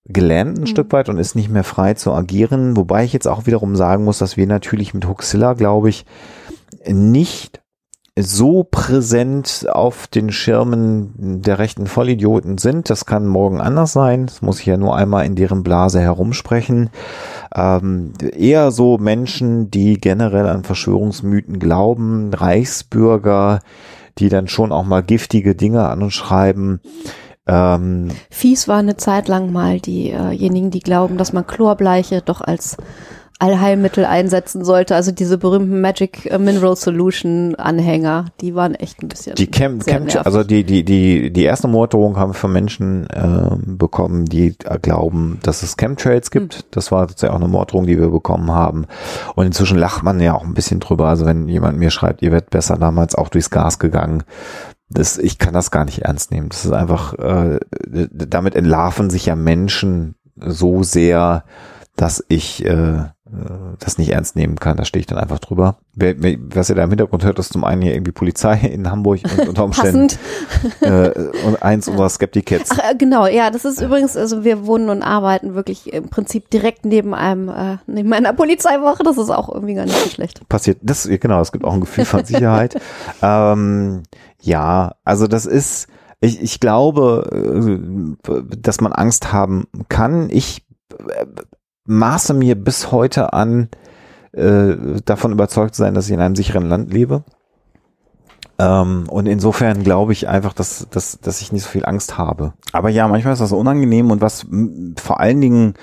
gelähmt 0.06 0.58
ein 0.58 0.62
mhm. 0.62 0.66
Stück 0.66 0.92
weit 0.92 1.08
und 1.08 1.18
ist 1.18 1.36
nicht 1.36 1.50
mehr 1.50 1.64
frei 1.64 1.94
zu 1.94 2.12
agieren. 2.12 2.76
Wobei 2.76 3.04
ich 3.04 3.12
jetzt 3.12 3.28
auch 3.28 3.46
wiederum 3.46 3.76
sagen 3.76 4.04
muss, 4.04 4.18
dass 4.18 4.36
wir 4.36 4.46
natürlich 4.46 4.94
mit 4.94 5.06
Huxilla, 5.06 5.54
glaube 5.54 5.88
ich, 5.88 6.04
nicht 6.86 7.60
so 8.18 8.64
präsent 8.64 9.66
auf 9.70 10.06
den 10.06 10.30
Schirmen 10.30 11.42
der 11.42 11.58
rechten 11.58 11.86
Vollidioten 11.86 12.58
sind. 12.58 12.90
Das 12.90 13.06
kann 13.06 13.26
morgen 13.26 13.60
anders 13.60 13.92
sein. 13.92 14.26
Das 14.26 14.42
muss 14.42 14.60
ich 14.60 14.66
ja 14.66 14.76
nur 14.76 14.96
einmal 14.96 15.26
in 15.26 15.36
deren 15.36 15.62
Blase 15.62 16.00
herumsprechen. 16.00 16.90
Ähm, 17.54 18.12
eher 18.36 18.70
so 18.70 18.98
Menschen, 18.98 19.70
die 19.70 19.94
generell 19.94 20.46
an 20.46 20.64
Verschwörungsmythen 20.64 21.58
glauben, 21.58 22.32
Reichsbürger, 22.34 23.60
die 24.18 24.28
dann 24.28 24.48
schon 24.48 24.72
auch 24.72 24.84
mal 24.84 25.02
giftige 25.02 25.54
Dinge 25.54 25.88
an 25.88 26.02
uns 26.02 26.14
schreiben. 26.14 26.80
Ähm, 27.46 28.08
Fies 28.30 28.68
war 28.68 28.78
eine 28.78 28.96
Zeit 28.96 29.28
lang 29.28 29.52
mal 29.52 29.80
diejenigen, 29.80 30.70
die 30.70 30.80
glauben, 30.80 31.16
dass 31.16 31.32
man 31.32 31.46
Chlorbleiche 31.46 32.22
doch 32.22 32.40
als 32.40 32.76
Allheilmittel 33.40 34.04
einsetzen 34.04 34.64
sollte. 34.64 34.94
Also 34.94 35.12
diese 35.12 35.38
berühmten 35.38 35.80
Magic 35.80 36.30
äh, 36.30 36.38
Mineral 36.38 36.76
Solution 36.76 37.54
Anhänger, 37.56 38.26
die 38.40 38.54
waren 38.54 38.74
echt 38.74 39.02
ein 39.02 39.08
bisschen. 39.08 39.34
Die 39.34 39.50
Chem, 39.50 39.80
Chem 39.80 40.06
also 40.24 40.44
die 40.44 40.62
die 40.64 40.84
die 40.84 41.32
die 41.32 41.44
erste 41.44 41.66
Morddrohung 41.66 42.16
haben 42.18 42.30
wir 42.30 42.34
von 42.34 42.52
Menschen 42.52 43.08
äh, 43.08 43.56
bekommen, 43.64 44.26
die 44.26 44.54
äh, 44.64 44.78
glauben, 44.80 45.38
dass 45.42 45.62
es 45.62 45.76
Chemtrails 45.76 46.30
gibt. 46.30 46.54
Hm. 46.54 46.62
Das 46.70 46.92
war 46.92 47.08
sozusagen 47.08 47.32
auch 47.32 47.40
eine 47.40 47.48
Morddrohung, 47.48 47.86
die 47.86 47.98
wir 47.98 48.10
bekommen 48.10 48.50
haben. 48.50 48.86
Und 49.34 49.46
inzwischen 49.46 49.78
lacht 49.78 50.02
man 50.02 50.20
ja 50.20 50.34
auch 50.34 50.44
ein 50.44 50.54
bisschen 50.54 50.80
drüber. 50.80 51.08
Also 51.08 51.24
wenn 51.24 51.48
jemand 51.48 51.78
mir 51.78 51.90
schreibt, 51.90 52.22
ihr 52.22 52.32
werdet 52.32 52.50
besser 52.50 52.76
damals 52.76 53.14
auch 53.14 53.30
durchs 53.30 53.50
Gas 53.50 53.78
gegangen. 53.78 54.22
Das, 54.90 55.18
ich 55.18 55.38
kann 55.38 55.54
das 55.54 55.70
gar 55.70 55.84
nicht 55.84 56.02
ernst 56.02 56.30
nehmen. 56.30 56.48
Das 56.48 56.64
ist 56.64 56.72
einfach, 56.72 57.14
äh, 57.14 57.60
damit 58.10 58.54
entlarven 58.54 59.08
sich 59.08 59.26
ja 59.26 59.36
Menschen 59.36 60.16
so 60.36 60.82
sehr, 60.82 61.44
dass 61.96 62.24
ich 62.28 62.64
äh, 62.64 63.04
das 63.78 63.98
nicht 63.98 64.10
ernst 64.10 64.36
nehmen 64.36 64.56
kann. 64.56 64.76
Da 64.76 64.84
stehe 64.84 65.00
ich 65.00 65.06
dann 65.06 65.18
einfach 65.18 65.38
drüber. 65.38 65.76
Wer, 65.94 66.16
was 66.54 66.68
ihr 66.68 66.74
da 66.74 66.84
im 66.84 66.90
Hintergrund 66.90 67.24
hört, 67.24 67.38
ist 67.38 67.52
zum 67.52 67.64
einen 67.64 67.82
hier 67.82 67.94
irgendwie 67.94 68.12
Polizei 68.12 68.54
in 68.72 68.90
Hamburg 68.90 69.20
und 69.38 69.48
unter 69.48 69.64
Umständen 69.64 70.08
äh, 70.80 71.10
und 71.46 71.62
eins 71.62 71.88
unserer 71.88 72.08
Skeptikets. 72.08 72.70
Ach, 72.72 72.90
äh, 72.90 72.94
genau, 72.96 73.26
ja, 73.26 73.50
das 73.50 73.64
ist 73.64 73.80
übrigens, 73.80 74.16
also 74.16 74.44
wir 74.44 74.66
wohnen 74.66 74.88
und 74.88 75.02
arbeiten 75.02 75.54
wirklich 75.54 75.92
im 75.92 76.08
Prinzip 76.08 76.50
direkt 76.50 76.84
neben 76.84 77.14
einem, 77.14 77.48
äh, 77.48 77.78
neben 77.86 78.12
einer 78.12 78.32
Polizeiwache. 78.32 79.02
Das 79.02 79.16
ist 79.18 79.30
auch 79.30 79.48
irgendwie 79.52 79.74
gar 79.74 79.84
nicht 79.84 79.98
so 79.98 80.10
schlecht. 80.10 80.48
Passiert, 80.48 80.78
das, 80.82 81.08
genau, 81.08 81.40
es 81.40 81.52
gibt 81.52 81.64
auch 81.64 81.74
ein 81.74 81.80
Gefühl 81.80 82.04
von 82.04 82.24
Sicherheit. 82.24 82.80
ähm, 83.22 84.02
ja, 84.40 84.94
also 85.04 85.26
das 85.26 85.46
ist, 85.46 85.88
ich, 86.20 86.40
ich 86.42 86.60
glaube, 86.60 87.78
äh, 88.28 88.56
dass 88.58 88.80
man 88.80 88.92
Angst 88.92 89.32
haben 89.32 89.66
kann. 89.88 90.28
Ich 90.30 90.66
äh, 90.98 91.26
maße 91.86 92.34
mir 92.34 92.54
bis 92.54 92.92
heute 92.92 93.32
an, 93.32 93.68
äh, 94.32 94.74
davon 95.04 95.32
überzeugt 95.32 95.74
zu 95.74 95.82
sein, 95.82 95.94
dass 95.94 96.06
ich 96.06 96.12
in 96.12 96.20
einem 96.20 96.36
sicheren 96.36 96.68
Land 96.68 96.92
lebe. 96.92 97.24
Ähm, 98.58 99.06
und 99.08 99.26
insofern 99.26 99.82
glaube 99.82 100.12
ich 100.12 100.28
einfach, 100.28 100.52
dass, 100.52 100.86
dass, 100.90 101.18
dass 101.20 101.40
ich 101.40 101.52
nicht 101.52 101.64
so 101.64 101.70
viel 101.70 101.84
Angst 101.84 102.18
habe. 102.18 102.52
Aber 102.72 102.90
ja, 102.90 103.08
manchmal 103.08 103.32
ist 103.32 103.40
das 103.40 103.52
unangenehm 103.52 104.10
und 104.10 104.20
was 104.20 104.46
vor 104.96 105.20
allen 105.20 105.40
Dingen 105.40 105.74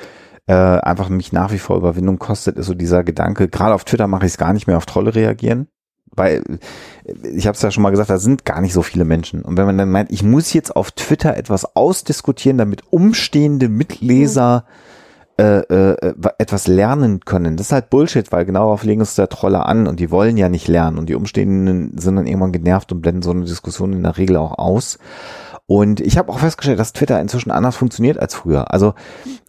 äh, 0.46 0.54
einfach 0.54 1.10
mich 1.10 1.34
nach 1.34 1.52
wie 1.52 1.60
vor 1.60 1.78
Überwindung 1.78 2.20
kostet, 2.20 2.58
ist 2.58 2.68
so 2.68 2.74
dieser 2.74 3.04
Gedanke, 3.04 3.48
gerade 3.50 3.74
auf 3.74 3.84
Twitter 3.84 4.08
mache 4.08 4.26
ich 4.26 4.34
es 4.34 4.38
gar 4.38 4.54
nicht 4.54 4.68
mehr 4.68 4.78
auf 4.78 4.86
Trolle 4.86 5.16
reagieren. 5.16 5.68
Weil 6.16 6.42
ich 7.36 7.46
habe 7.46 7.56
es 7.56 7.62
ja 7.62 7.70
schon 7.70 7.84
mal 7.84 7.92
gesagt, 7.92 8.10
da 8.10 8.18
sind 8.18 8.44
gar 8.44 8.62
nicht 8.62 8.74
so 8.74 8.82
viele 8.82 9.06
Menschen. 9.06 9.44
Und 9.44 9.58
wenn 9.58 9.66
man 9.66 9.78
dann 9.78 9.92
meint, 9.92 10.12
ich 10.12 10.24
muss 10.24 10.54
jetzt 10.54 10.76
auf 10.76 10.92
Twitter 10.92 11.36
etwas 11.36 11.76
ausdiskutieren, 11.76 12.58
damit 12.58 12.82
umstehende 12.92 13.70
Mitleser 13.70 14.66
mhm 14.66 14.88
äh, 15.40 15.60
äh, 15.60 16.14
etwas 16.40 16.66
lernen 16.68 17.20
können. 17.20 17.58
Das 17.58 17.68
ist 17.68 17.72
halt 17.72 17.92
Bullshit, 17.92 18.32
weil 18.32 18.46
genau 18.46 18.62
darauf 18.62 18.84
legen 18.84 19.02
es 19.02 19.14
der 19.14 19.30
Trolle 19.30 19.66
an 19.66 19.86
und 19.86 20.00
die 20.00 20.10
wollen 20.10 20.36
ja 20.36 20.50
nicht 20.50 20.68
lernen 20.68 20.98
und 20.98 21.10
die 21.10 21.16
Umstehenden 21.16 21.96
sind 21.96 22.16
dann 22.16 22.26
irgendwann 22.26 22.52
genervt 22.52 22.92
und 22.92 23.02
blenden 23.02 23.22
so 23.22 23.30
eine 23.30 23.46
Diskussion 23.46 23.94
in 23.94 24.02
der 24.02 24.18
Regel 24.18 24.38
auch 24.38 24.58
aus. 24.58 24.98
Und 25.68 26.00
ich 26.00 26.18
habe 26.18 26.32
auch 26.32 26.40
festgestellt, 26.40 26.80
dass 26.80 26.94
Twitter 26.94 27.20
inzwischen 27.20 27.52
anders 27.52 27.76
funktioniert 27.76 28.18
als 28.18 28.34
früher. 28.34 28.72
Also 28.74 28.94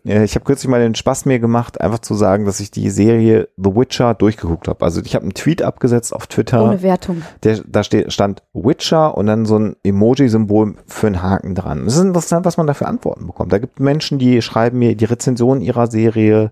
äh, 0.04 0.24
ich 0.24 0.34
habe 0.34 0.44
kürzlich 0.44 0.68
mal 0.68 0.80
den 0.80 0.96
Spaß 0.96 1.26
mir 1.26 1.38
gemacht, 1.38 1.80
einfach 1.80 2.00
zu 2.00 2.14
sagen, 2.14 2.44
dass 2.44 2.58
ich 2.58 2.70
die 2.70 2.90
Serie 2.90 3.48
The 3.56 3.76
Witcher 3.76 4.14
durchgeguckt 4.14 4.66
habe. 4.66 4.84
Also 4.84 5.00
ich 5.04 5.14
habe 5.14 5.22
einen 5.22 5.34
Tweet 5.34 5.62
abgesetzt 5.62 6.12
auf 6.12 6.26
Twitter. 6.26 6.64
Ohne 6.64 6.82
Wertung. 6.82 7.22
Der, 7.44 7.60
da 7.66 7.84
steht, 7.84 8.12
stand 8.12 8.42
Witcher 8.52 9.16
und 9.16 9.26
dann 9.26 9.46
so 9.46 9.58
ein 9.58 9.76
Emoji-Symbol 9.84 10.74
für 10.86 11.06
einen 11.06 11.22
Haken 11.22 11.54
dran. 11.54 11.84
Das 11.84 11.94
ist 11.94 12.02
interessant, 12.02 12.44
was 12.44 12.56
man 12.56 12.66
da 12.66 12.74
für 12.74 12.88
Antworten 12.88 13.26
bekommt. 13.26 13.52
Da 13.52 13.58
gibt 13.58 13.78
Menschen, 13.78 14.18
die 14.18 14.42
schreiben 14.42 14.78
mir 14.78 14.96
die 14.96 15.04
Rezension 15.04 15.60
ihrer 15.60 15.88
Serie, 15.88 16.50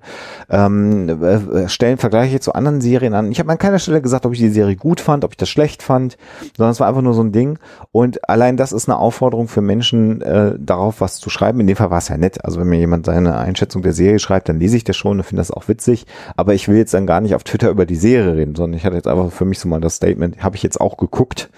ähm, 0.49 1.09
äh, 1.09 1.69
stellen 1.69 1.99
Vergleiche 1.99 2.41
zu 2.41 2.53
anderen 2.53 2.81
Serien 2.81 3.15
an. 3.15 3.33
Ich 3.33 3.41
habe 3.41 3.51
an 3.51 3.59
keiner 3.59 3.79
Stelle 3.79 4.03
gesagt, 4.03 4.27
ob 4.27 4.33
ich 4.33 4.39
die 4.39 4.51
Serie 4.51 4.77
gut 4.77 5.01
fand, 5.01 5.25
ob 5.25 5.33
ich 5.33 5.37
das 5.37 5.49
schlecht 5.49 5.83
fand, 5.83 6.17
sondern 6.57 6.73
es 6.73 6.81
war 6.81 6.89
einfach 6.89 7.03
nur 7.03 7.15
so 7.15 7.23
ein 7.23 7.33
Ding. 7.33 7.59
Und 7.91 8.29
allein 8.29 8.57
das 8.57 8.73
ist 8.73 8.89
eine 8.89 8.99
Aufforderung 8.99 9.49
für 9.57 9.63
Menschen, 9.63 10.21
äh, 10.21 10.53
darauf 10.59 11.01
was 11.01 11.19
zu 11.19 11.31
schreiben. 11.31 11.61
In 11.61 11.67
dem 11.67 11.77
Fall 11.77 11.91
war 11.91 11.97
es 11.97 12.09
ja 12.09 12.19
nett. 12.19 12.45
Also 12.45 12.61
wenn 12.61 12.69
mir 12.69 12.79
jemand 12.79 13.07
seine 13.07 13.39
Einschätzung 13.39 13.81
der 13.81 13.95
Serie 13.95 14.19
schreibt, 14.19 14.51
dann 14.51 14.61
lese 14.61 14.77
ich 14.77 14.85
das 14.85 14.99
schon 14.99 15.17
und 15.17 15.25
finde 15.25 15.41
das 15.41 15.51
auch 15.51 15.67
witzig. 15.67 16.05
Aber 16.37 16.53
ich 16.53 16.69
will 16.69 16.77
jetzt 16.77 16.93
dann 16.93 17.07
gar 17.07 17.23
nicht 17.23 17.35
auf 17.35 17.43
Twitter 17.43 17.71
über 17.71 17.87
die 17.87 17.97
Serie 17.97 18.37
reden, 18.37 18.55
sondern 18.55 18.77
ich 18.77 18.85
hatte 18.85 18.97
jetzt 18.97 19.09
einfach 19.09 19.33
für 19.33 19.47
mich 19.47 19.59
so 19.59 19.67
mal 19.67 19.81
das 19.81 19.95
Statement, 19.95 20.43
habe 20.45 20.57
ich 20.57 20.63
jetzt 20.63 20.79
auch 20.79 20.99
geguckt. 20.99 21.49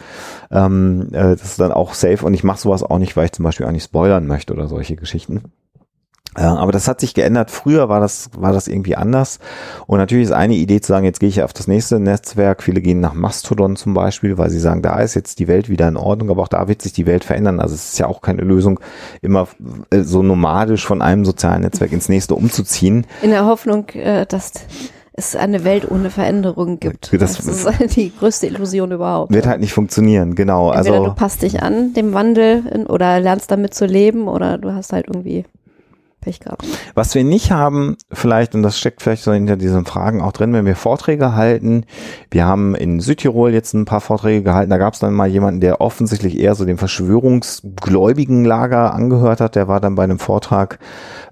Ähm, 0.52 1.08
äh, 1.10 1.34
das 1.34 1.42
ist 1.42 1.60
dann 1.60 1.72
auch 1.72 1.92
safe 1.92 2.24
und 2.24 2.34
ich 2.34 2.44
mache 2.44 2.60
sowas 2.60 2.84
auch 2.84 3.00
nicht, 3.00 3.16
weil 3.16 3.24
ich 3.24 3.32
zum 3.32 3.42
Beispiel 3.42 3.66
auch 3.66 3.72
nicht 3.72 3.82
spoilern 3.82 4.28
möchte 4.28 4.52
oder 4.52 4.68
solche 4.68 4.94
Geschichten. 4.94 5.42
Ja, 6.38 6.54
aber 6.54 6.70
das 6.70 6.86
hat 6.86 7.00
sich 7.00 7.14
geändert. 7.14 7.50
Früher 7.50 7.88
war 7.88 7.98
das, 7.98 8.30
war 8.36 8.52
das 8.52 8.68
irgendwie 8.68 8.94
anders. 8.94 9.40
Und 9.86 9.98
natürlich 9.98 10.26
ist 10.26 10.32
eine 10.32 10.54
Idee 10.54 10.80
zu 10.80 10.88
sagen, 10.88 11.04
jetzt 11.04 11.18
gehe 11.18 11.28
ich 11.28 11.42
auf 11.42 11.52
das 11.52 11.66
nächste 11.66 11.98
Netzwerk. 11.98 12.62
Viele 12.62 12.80
gehen 12.80 13.00
nach 13.00 13.14
Mastodon 13.14 13.74
zum 13.74 13.92
Beispiel, 13.92 14.38
weil 14.38 14.48
sie 14.50 14.60
sagen, 14.60 14.82
da 14.82 15.00
ist 15.00 15.14
jetzt 15.14 15.40
die 15.40 15.48
Welt 15.48 15.68
wieder 15.68 15.88
in 15.88 15.96
Ordnung, 15.96 16.30
aber 16.30 16.42
auch 16.42 16.48
da 16.48 16.68
wird 16.68 16.82
sich 16.82 16.92
die 16.92 17.06
Welt 17.06 17.24
verändern. 17.24 17.58
Also 17.58 17.74
es 17.74 17.92
ist 17.92 17.98
ja 17.98 18.06
auch 18.06 18.20
keine 18.20 18.42
Lösung, 18.42 18.78
immer 19.20 19.48
äh, 19.90 20.02
so 20.02 20.22
nomadisch 20.22 20.86
von 20.86 21.02
einem 21.02 21.24
sozialen 21.24 21.62
Netzwerk 21.62 21.90
ins 21.92 22.08
nächste 22.08 22.36
umzuziehen. 22.36 23.06
In 23.22 23.30
der 23.30 23.46
Hoffnung, 23.46 23.88
äh, 23.90 24.24
dass 24.24 24.52
es 25.14 25.34
eine 25.34 25.64
Welt 25.64 25.90
ohne 25.90 26.10
Veränderung 26.10 26.78
gibt. 26.78 27.12
Das, 27.20 27.44
das 27.44 27.64
ist 27.64 27.66
die 27.96 28.12
größte 28.16 28.46
Illusion 28.46 28.92
überhaupt. 28.92 29.32
Wird 29.32 29.48
halt 29.48 29.60
nicht 29.60 29.72
funktionieren, 29.72 30.36
genau. 30.36 30.70
Entweder 30.70 30.98
also 30.98 31.06
du 31.08 31.14
passt 31.14 31.42
dich 31.42 31.60
an 31.60 31.92
dem 31.94 32.14
Wandel 32.14 32.86
oder 32.88 33.18
lernst 33.18 33.50
damit 33.50 33.74
zu 33.74 33.86
leben 33.86 34.28
oder 34.28 34.58
du 34.58 34.72
hast 34.72 34.92
halt 34.92 35.08
irgendwie 35.08 35.44
Pech 36.20 36.40
gehabt. 36.40 36.64
Was 36.94 37.14
wir 37.14 37.24
nicht 37.24 37.52
haben, 37.52 37.96
vielleicht, 38.12 38.54
und 38.54 38.62
das 38.62 38.78
steckt 38.78 39.02
vielleicht 39.02 39.22
so 39.22 39.32
hinter 39.32 39.56
diesen 39.56 39.84
Fragen 39.84 40.20
auch 40.20 40.32
drin, 40.32 40.52
wenn 40.52 40.66
wir 40.66 40.76
Vorträge 40.76 41.34
halten. 41.34 41.84
Wir 42.30 42.44
haben 42.44 42.74
in 42.74 43.00
Südtirol 43.00 43.52
jetzt 43.52 43.74
ein 43.74 43.84
paar 43.84 44.00
Vorträge 44.00 44.42
gehalten. 44.42 44.70
Da 44.70 44.78
gab 44.78 44.94
es 44.94 45.00
dann 45.00 45.14
mal 45.14 45.28
jemanden, 45.28 45.60
der 45.60 45.80
offensichtlich 45.80 46.38
eher 46.38 46.54
so 46.54 46.64
dem 46.64 46.78
Verschwörungsgläubigen 46.78 48.44
Lager 48.44 48.94
angehört 48.94 49.40
hat. 49.40 49.54
Der 49.54 49.68
war 49.68 49.80
dann 49.80 49.94
bei 49.94 50.04
einem 50.04 50.18
Vortrag, 50.18 50.78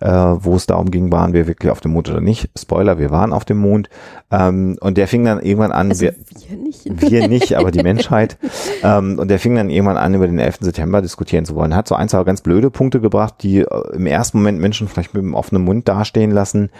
äh, 0.00 0.08
wo 0.08 0.54
es 0.54 0.66
darum 0.66 0.90
ging, 0.90 1.10
waren 1.10 1.32
wir 1.32 1.46
wirklich 1.46 1.72
auf 1.72 1.80
dem 1.80 1.92
Mond 1.92 2.08
oder 2.08 2.20
nicht. 2.20 2.50
Spoiler, 2.56 2.98
wir 2.98 3.10
waren 3.10 3.32
auf 3.32 3.44
dem 3.44 3.58
Mond. 3.58 3.88
Ähm, 4.30 4.76
und 4.80 4.98
der 4.98 5.08
fing 5.08 5.24
dann 5.24 5.40
irgendwann 5.40 5.72
an, 5.72 5.90
also 5.90 6.02
wir, 6.02 6.14
wir 6.48 6.56
nicht, 6.56 6.84
wir 7.10 7.28
nicht, 7.28 7.56
aber 7.56 7.70
die 7.70 7.82
Menschheit. 7.82 8.38
ähm, 8.82 9.18
und 9.18 9.28
der 9.28 9.38
fing 9.38 9.54
dann 9.54 9.70
irgendwann 9.70 9.96
an, 9.96 10.14
über 10.14 10.26
den 10.26 10.38
11. 10.38 10.58
September 10.60 11.02
diskutieren 11.02 11.44
zu 11.44 11.54
wollen. 11.54 11.74
Hat 11.74 11.88
so 11.88 11.94
ein, 11.94 12.08
zwei 12.08 12.22
ganz 12.24 12.40
blöde 12.40 12.70
Punkte 12.70 13.00
gebracht, 13.00 13.34
die 13.42 13.60
äh, 13.60 13.66
im 13.94 14.06
ersten 14.06 14.38
Moment 14.38 14.60
Menschen 14.60 14.75
Menschen 14.76 14.88
vielleicht 14.88 15.14
mit 15.14 15.22
einem 15.22 15.34
offenen 15.34 15.64
Mund 15.64 15.88
dastehen 15.88 16.30
lassen, 16.30 16.70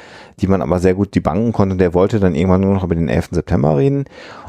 die 0.41 0.47
man 0.47 0.61
aber 0.61 0.79
sehr 0.79 0.95
gut 0.95 1.15
die 1.15 1.21
banken 1.21 1.53
konnte. 1.53 1.77
Der 1.77 1.95
wollte 1.95 2.21
dann 2.21 2.35
irgendwann 2.35 2.61
nur 2.61 2.75
noch 2.75 2.85
über 2.85 2.95
den 2.95 3.09
11. 3.09 3.31
September 3.33 3.77
reden. 3.77 4.05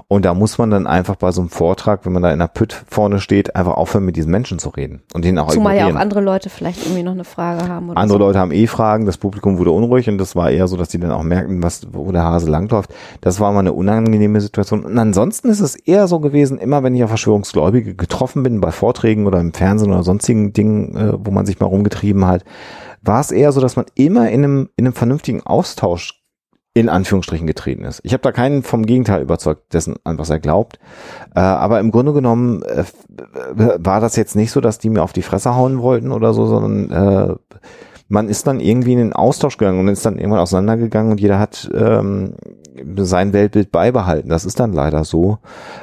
Und 0.10 0.24
da 0.24 0.34
muss 0.34 0.58
man 0.58 0.70
dann 0.70 0.88
einfach 0.88 1.18
bei 1.18 1.32
so 1.32 1.42
einem 1.42 1.50
Vortrag, 1.50 2.06
wenn 2.06 2.14
man 2.14 2.24
da 2.24 2.32
in 2.32 2.40
der 2.40 2.48
Pütt 2.48 2.86
vorne 2.90 3.20
steht, 3.20 3.58
einfach 3.58 3.74
aufhören, 3.76 4.06
mit 4.06 4.16
diesen 4.16 4.32
Menschen 4.32 4.58
zu 4.58 4.70
reden 4.70 5.02
und 5.14 5.26
denen 5.26 5.38
auch 5.38 5.52
Zumal 5.52 5.74
ignorieren. 5.74 5.96
ja 5.96 6.00
auch 6.00 6.02
andere 6.02 6.22
Leute 6.22 6.50
vielleicht 6.50 6.86
irgendwie 6.86 7.04
noch 7.04 7.12
eine 7.12 7.26
Frage 7.26 7.68
haben. 7.68 7.90
Oder 7.90 8.00
andere 8.00 8.18
so. 8.18 8.26
Leute 8.26 8.40
haben 8.40 8.54
eh 8.54 8.68
Fragen, 8.68 9.06
das 9.06 9.18
Publikum 9.18 9.58
wurde 9.58 9.72
unruhig 9.72 10.08
und 10.08 10.18
das 10.18 10.34
war 10.34 10.50
eher 10.50 10.70
so, 10.70 10.78
dass 10.78 10.88
die 10.88 10.98
dann 10.98 11.12
auch 11.12 11.24
merkten, 11.24 11.62
was, 11.62 11.88
wo 11.92 12.10
der 12.14 12.24
Hase 12.24 12.50
langläuft. 12.50 12.94
Das 13.20 13.42
war 13.42 13.52
mal 13.52 13.60
eine 13.60 13.74
unangenehme 13.74 14.40
Situation. 14.40 14.86
Und 14.86 14.98
ansonsten 14.98 15.50
ist 15.50 15.60
es 15.60 15.76
eher 15.76 16.08
so 16.08 16.22
gewesen, 16.22 16.58
immer 16.58 16.84
wenn 16.84 16.96
ich 16.96 17.04
auf 17.04 17.10
Verschwörungsgläubige 17.10 17.94
getroffen 17.94 18.44
bin, 18.44 18.62
bei 18.62 18.72
Vorträgen 18.72 19.28
oder 19.28 19.42
im 19.42 19.54
Fernsehen 19.54 19.92
oder 19.92 20.04
sonstigen 20.04 20.54
Dingen, 20.54 20.96
äh, 20.96 21.14
wo 21.18 21.32
man 21.32 21.46
sich 21.46 21.60
mal 21.60 21.66
rumgetrieben 21.66 22.26
hat, 22.26 22.46
war 23.02 23.22
es 23.22 23.32
eher 23.32 23.52
so, 23.52 23.62
dass 23.62 23.76
man 23.76 23.86
immer 23.96 24.30
in 24.30 24.44
einem, 24.44 24.70
in 24.76 24.86
einem 24.86 24.94
vernünftigen 24.94 25.42
Austausch 25.42 26.24
in 26.74 26.90
Anführungsstrichen 26.90 27.48
getreten 27.48 27.86
ist. 27.86 28.02
Ich 28.04 28.14
habe 28.14 28.22
da 28.22 28.32
keinen 28.32 28.62
vom 28.62 28.86
Gegenteil 28.86 29.24
überzeugt, 29.24 29.74
dessen 29.74 29.96
an 30.04 30.20
was 30.20 30.30
er 30.30 30.40
glaubt. 30.40 30.78
Äh, 31.36 31.40
aber 31.40 31.80
im 31.80 31.90
Grunde 31.90 32.14
genommen 32.14 32.62
äh, 32.62 32.84
war 33.56 34.00
das 34.00 34.16
jetzt 34.16 34.36
nicht 34.36 34.52
so, 34.52 34.62
dass 34.62 34.78
die 34.78 34.92
mir 34.92 35.02
auf 35.02 35.12
die 35.12 35.24
Fresse 35.24 35.56
hauen 35.56 35.82
wollten 35.82 36.12
oder 36.12 36.36
so, 36.36 36.46
sondern 36.46 36.92
äh, 36.92 37.36
man 38.10 38.30
ist 38.30 38.46
dann 38.46 38.60
irgendwie 38.60 38.94
in 38.94 39.00
den 39.00 39.14
Austausch 39.14 39.58
gegangen 39.58 39.80
und 39.80 39.88
ist 39.88 40.06
dann 40.06 40.18
irgendwann 40.18 40.40
auseinandergegangen 40.40 41.12
und 41.12 41.20
jeder 41.20 41.40
hat 41.40 41.68
ähm, 41.74 42.36
sein 42.98 43.34
Weltbild 43.34 43.72
beibehalten. 43.72 44.30
Das 44.30 44.46
ist 44.46 44.60
dann 44.60 44.72
leider 44.72 45.04
so. 45.04 45.40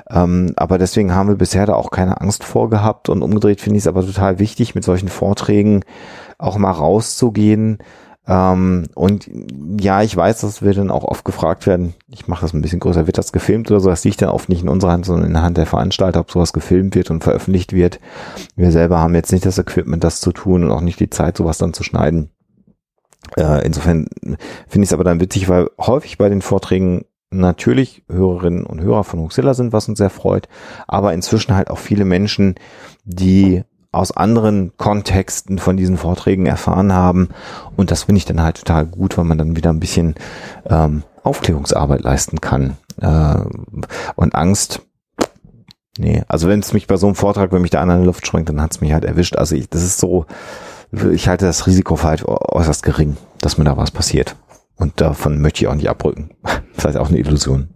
Ähm, 0.08 0.52
aber 0.56 0.78
deswegen 0.78 1.14
haben 1.14 1.28
wir 1.28 1.36
bisher 1.36 1.66
da 1.66 1.74
auch 1.74 1.90
keine 1.90 2.20
Angst 2.20 2.44
vor 2.44 2.70
gehabt 2.70 3.08
und 3.08 3.22
umgedreht 3.22 3.60
finde 3.60 3.78
ich 3.78 3.82
es 3.82 3.88
aber 3.88 4.06
total 4.06 4.38
wichtig, 4.38 4.74
mit 4.74 4.84
solchen 4.84 5.08
Vorträgen 5.08 5.82
auch 6.44 6.58
mal 6.58 6.70
rauszugehen. 6.70 7.78
Ähm, 8.26 8.86
und 8.94 9.28
ja, 9.78 10.02
ich 10.02 10.16
weiß, 10.16 10.40
dass 10.40 10.62
wir 10.62 10.72
dann 10.72 10.90
auch 10.90 11.04
oft 11.04 11.24
gefragt 11.24 11.66
werden, 11.66 11.94
ich 12.08 12.26
mache 12.26 12.42
das 12.42 12.54
ein 12.54 12.62
bisschen 12.62 12.80
größer, 12.80 13.06
wird 13.06 13.18
das 13.18 13.32
gefilmt 13.32 13.70
oder 13.70 13.80
so? 13.80 13.90
Das 13.90 14.04
liegt 14.04 14.22
dann 14.22 14.30
oft 14.30 14.48
nicht 14.48 14.62
in 14.62 14.68
unserer 14.68 14.92
Hand, 14.92 15.04
sondern 15.04 15.26
in 15.26 15.34
der 15.34 15.42
Hand 15.42 15.58
der 15.58 15.66
Veranstalter, 15.66 16.20
ob 16.20 16.30
sowas 16.30 16.52
gefilmt 16.52 16.94
wird 16.94 17.10
und 17.10 17.22
veröffentlicht 17.22 17.74
wird. 17.74 18.00
Wir 18.56 18.72
selber 18.72 18.98
haben 18.98 19.14
jetzt 19.14 19.32
nicht 19.32 19.44
das 19.44 19.58
Equipment, 19.58 20.02
das 20.02 20.20
zu 20.20 20.32
tun 20.32 20.64
und 20.64 20.70
auch 20.70 20.80
nicht 20.80 21.00
die 21.00 21.10
Zeit, 21.10 21.36
sowas 21.36 21.58
dann 21.58 21.74
zu 21.74 21.82
schneiden. 21.82 22.30
Äh, 23.36 23.64
insofern 23.66 24.06
finde 24.22 24.84
ich 24.84 24.88
es 24.88 24.92
aber 24.92 25.04
dann 25.04 25.20
witzig, 25.20 25.48
weil 25.48 25.68
häufig 25.78 26.16
bei 26.16 26.28
den 26.28 26.42
Vorträgen 26.42 27.04
natürlich 27.30 28.04
Hörerinnen 28.08 28.64
und 28.64 28.80
Hörer 28.80 29.04
von 29.04 29.20
Huxilla 29.20 29.54
sind, 29.54 29.72
was 29.72 29.88
uns 29.88 29.98
sehr 29.98 30.10
freut, 30.10 30.48
aber 30.86 31.12
inzwischen 31.12 31.54
halt 31.54 31.68
auch 31.68 31.78
viele 31.78 32.04
Menschen, 32.04 32.54
die 33.04 33.64
aus 33.94 34.12
anderen 34.12 34.72
Kontexten 34.76 35.58
von 35.58 35.76
diesen 35.76 35.96
Vorträgen 35.96 36.46
erfahren 36.46 36.92
haben. 36.92 37.28
Und 37.76 37.90
das 37.90 38.04
finde 38.04 38.18
ich 38.18 38.24
dann 38.24 38.42
halt 38.42 38.58
total 38.58 38.86
gut, 38.86 39.16
weil 39.16 39.24
man 39.24 39.38
dann 39.38 39.56
wieder 39.56 39.70
ein 39.70 39.80
bisschen 39.80 40.14
ähm, 40.68 41.02
Aufklärungsarbeit 41.22 42.02
leisten 42.02 42.40
kann. 42.40 42.76
Äh, 43.00 43.36
und 44.14 44.34
Angst, 44.34 44.82
nee, 45.98 46.22
also 46.28 46.48
wenn 46.48 46.60
es 46.60 46.72
mich 46.72 46.86
bei 46.86 46.96
so 46.96 47.06
einem 47.06 47.16
Vortrag, 47.16 47.52
wenn 47.52 47.62
mich 47.62 47.70
da 47.70 47.80
einer 47.80 47.94
in 47.94 48.00
die 48.00 48.06
Luft 48.06 48.26
springt, 48.26 48.48
dann 48.48 48.60
hat 48.60 48.72
es 48.72 48.80
mich 48.80 48.92
halt 48.92 49.04
erwischt. 49.04 49.36
Also 49.36 49.54
ich, 49.54 49.68
das 49.68 49.82
ist 49.82 49.98
so, 49.98 50.26
ich 51.12 51.28
halte 51.28 51.46
das 51.46 51.66
Risiko 51.66 52.02
halt 52.02 52.24
äußerst 52.26 52.82
gering, 52.82 53.16
dass 53.40 53.58
mir 53.58 53.64
da 53.64 53.76
was 53.76 53.90
passiert. 53.90 54.36
Und 54.76 55.00
davon 55.00 55.40
möchte 55.40 55.62
ich 55.62 55.68
auch 55.68 55.74
nicht 55.74 55.88
abrücken. 55.88 56.30
Das 56.74 56.86
heißt 56.86 56.96
auch 56.96 57.08
eine 57.08 57.18
Illusion. 57.18 57.68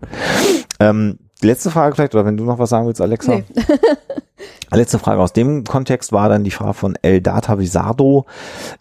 Ähm, 0.80 1.20
letzte 1.40 1.70
Frage 1.70 1.94
vielleicht, 1.94 2.16
oder 2.16 2.24
wenn 2.24 2.36
du 2.36 2.42
noch 2.42 2.58
was 2.58 2.70
sagen 2.70 2.88
willst, 2.88 3.00
Alexa? 3.00 3.36
Nee. 3.36 3.44
Letzte 4.70 4.98
Frage 4.98 5.20
aus 5.20 5.32
dem 5.32 5.64
Kontext 5.64 6.12
war 6.12 6.28
dann 6.28 6.44
die 6.44 6.50
Frage 6.50 6.74
von 6.74 6.98
El 7.02 7.20
Data 7.20 7.58
Visardo, 7.58 8.26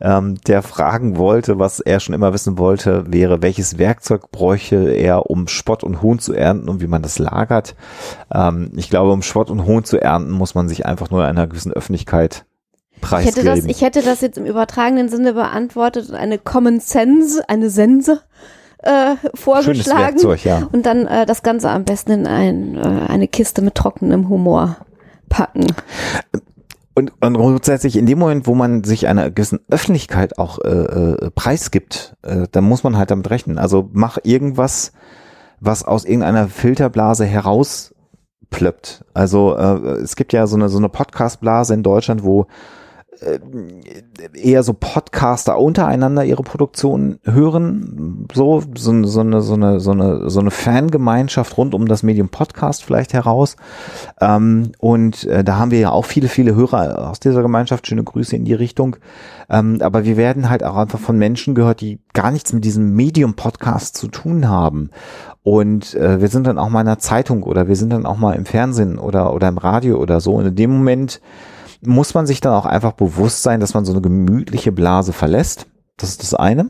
ähm, 0.02 0.36
der 0.48 0.62
fragen 0.62 1.18
wollte, 1.18 1.60
was 1.60 1.80
er 1.80 2.00
schon 2.00 2.14
immer 2.16 2.34
wissen 2.34 2.58
wollte, 2.58 3.06
wäre, 3.08 3.42
welches 3.42 3.78
Werkzeug 3.78 4.32
bräuchte 4.32 4.90
er, 4.92 5.30
um 5.30 5.48
Spott 5.48 5.84
und 5.84 6.02
Hohn 6.02 6.20
zu 6.20 6.34
ernten 6.34 6.70
und 6.70 6.82
wie 6.82 6.88
man 6.88 7.02
das 7.02 7.20
lagert. 7.20 7.76
Ähm, 8.34 8.72
ich 8.76 8.90
glaube, 8.90 9.12
um 9.12 9.22
Spott 9.22 9.50
und 9.50 9.66
Hohn 9.66 9.84
zu 9.84 9.98
ernten, 9.98 10.32
muss 10.32 10.56
man 10.56 10.68
sich 10.68 10.86
einfach 10.86 11.10
nur 11.10 11.24
einer 11.24 11.48
gewissen 11.48 11.72
Öffentlichkeit 11.72 12.46
preisgeben. 13.02 13.40
Ich 13.40 13.46
hätte 13.46 13.62
das, 13.62 13.78
ich 13.78 13.82
hätte 13.82 14.02
das 14.02 14.22
jetzt 14.22 14.38
im 14.38 14.46
übertragenen 14.46 15.10
Sinne 15.10 15.34
beantwortet, 15.34 16.12
eine 16.12 16.38
Common 16.38 16.80
Sense, 16.80 17.48
eine 17.48 17.70
Sense 17.70 18.22
äh, 18.80 19.16
vorgeschlagen. 19.34 20.00
Werkzeug, 20.00 20.44
ja. 20.44 20.68
Und 20.72 20.86
dann 20.86 21.08
äh, 21.08 21.26
das 21.26 21.44
Ganze 21.44 21.70
am 21.70 21.84
besten 21.84 22.12
in 22.12 22.28
ein, 22.28 22.76
äh, 22.76 23.12
eine 23.12 23.28
Kiste 23.28 23.62
mit 23.62 23.76
trockenem 23.76 24.30
Humor 24.30 24.78
packen. 25.30 25.68
Und, 26.94 27.14
und 27.22 27.36
grundsätzlich 27.36 27.96
in 27.96 28.08
dem 28.08 28.18
Moment, 28.18 28.48
wo 28.48 28.56
man 28.56 28.84
sich 28.84 29.08
einer 29.08 29.30
gewissen 29.30 29.60
Öffentlichkeit 29.70 30.40
auch 30.40 30.58
äh, 30.60 30.70
äh, 30.70 31.32
preisgibt, 31.32 32.18
äh, 32.24 32.48
dann 32.52 32.64
muss 32.64 32.84
man 32.84 32.98
halt 32.98 33.12
damit 33.12 33.30
rechnen. 33.30 33.60
Also 33.60 33.90
mach 33.94 34.18
irgendwas, 34.24 34.94
was 35.60 35.84
aus 35.84 36.06
irgendeiner 36.06 36.48
Filterblase 36.48 37.26
heraus 37.26 37.94
plöppt. 38.50 39.06
Also 39.14 39.56
äh, 39.56 40.02
es 40.02 40.16
gibt 40.16 40.34
ja 40.34 40.48
so 40.48 40.56
eine 40.56 40.70
so 40.70 40.80
eine 40.80 40.90
Podcast-Blase 40.90 41.74
in 41.74 41.84
Deutschland, 41.84 42.24
wo 42.24 42.48
eher 44.34 44.64
so 44.64 44.74
Podcaster 44.74 45.58
untereinander 45.58 46.24
ihre 46.24 46.44
Produktionen 46.44 47.20
hören, 47.24 48.28
so, 48.34 48.62
so, 48.76 49.04
so, 49.04 49.20
eine, 49.22 49.42
so, 49.42 49.54
eine, 49.54 49.80
so, 49.80 49.92
eine, 49.92 50.30
so 50.30 50.40
eine 50.40 50.52
Fangemeinschaft 50.52 51.58
rund 51.58 51.74
um 51.74 51.88
das 51.88 52.04
Medium 52.04 52.30
Podcast 52.30 52.84
vielleicht 52.84 53.14
heraus. 53.14 53.56
Ähm, 54.22 54.72
und 54.80 55.24
äh, 55.26 55.44
da 55.44 55.58
haben 55.58 55.72
wir 55.72 55.80
ja 55.80 55.92
auch 55.92 56.06
viele, 56.06 56.28
viele 56.28 56.56
Hörer 56.56 57.10
aus 57.10 57.20
dieser 57.20 57.42
Gemeinschaft. 57.42 57.88
Schöne 57.88 58.04
Grüße 58.04 58.36
in 58.36 58.46
die 58.46 58.54
Richtung. 58.54 58.98
Ähm, 59.50 59.80
aber 59.82 60.06
wir 60.06 60.18
werden 60.18 60.50
halt 60.50 60.64
auch 60.64 60.76
einfach 60.76 61.00
von 61.00 61.18
Menschen 61.18 61.56
gehört, 61.56 61.82
die 61.82 62.00
gar 62.14 62.32
nichts 62.32 62.54
mit 62.54 62.66
diesem 62.66 62.96
Medium 62.96 63.36
Podcast 63.36 63.98
zu 63.98 64.08
tun 64.08 64.48
haben. 64.48 64.90
Und 65.44 65.96
äh, 65.96 66.20
wir 66.22 66.28
sind 66.28 66.46
dann 66.46 66.58
auch 66.58 66.70
mal 66.70 66.82
in 66.82 66.88
einer 66.88 67.00
Zeitung 67.00 67.44
oder 67.44 67.68
wir 67.68 67.76
sind 67.76 67.92
dann 67.92 68.06
auch 68.06 68.18
mal 68.18 68.34
im 68.34 68.46
Fernsehen 68.46 69.00
oder, 69.00 69.34
oder 69.34 69.48
im 69.48 69.58
Radio 69.58 69.98
oder 69.98 70.20
so. 70.20 70.34
Und 70.34 70.46
in 70.46 70.56
dem 70.56 70.72
Moment 70.72 71.22
muss 71.88 72.14
man 72.14 72.28
sich 72.28 72.42
dann 72.42 72.54
auch 72.54 72.66
einfach 72.66 72.94
bewusst 72.94 73.44
sein, 73.44 73.60
dass 73.60 73.74
man 73.74 73.86
so 73.86 73.94
eine 73.94 74.02
gemütliche 74.02 74.72
Blase 74.72 75.14
verlässt. 75.14 75.68
Das 75.98 76.10
ist 76.10 76.22
das 76.22 76.34
eine. 76.34 76.70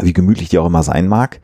Wie 0.00 0.12
gemütlich 0.12 0.48
die 0.48 0.58
auch 0.58 0.66
immer 0.66 0.82
sein 0.82 1.08
mag. 1.08 1.40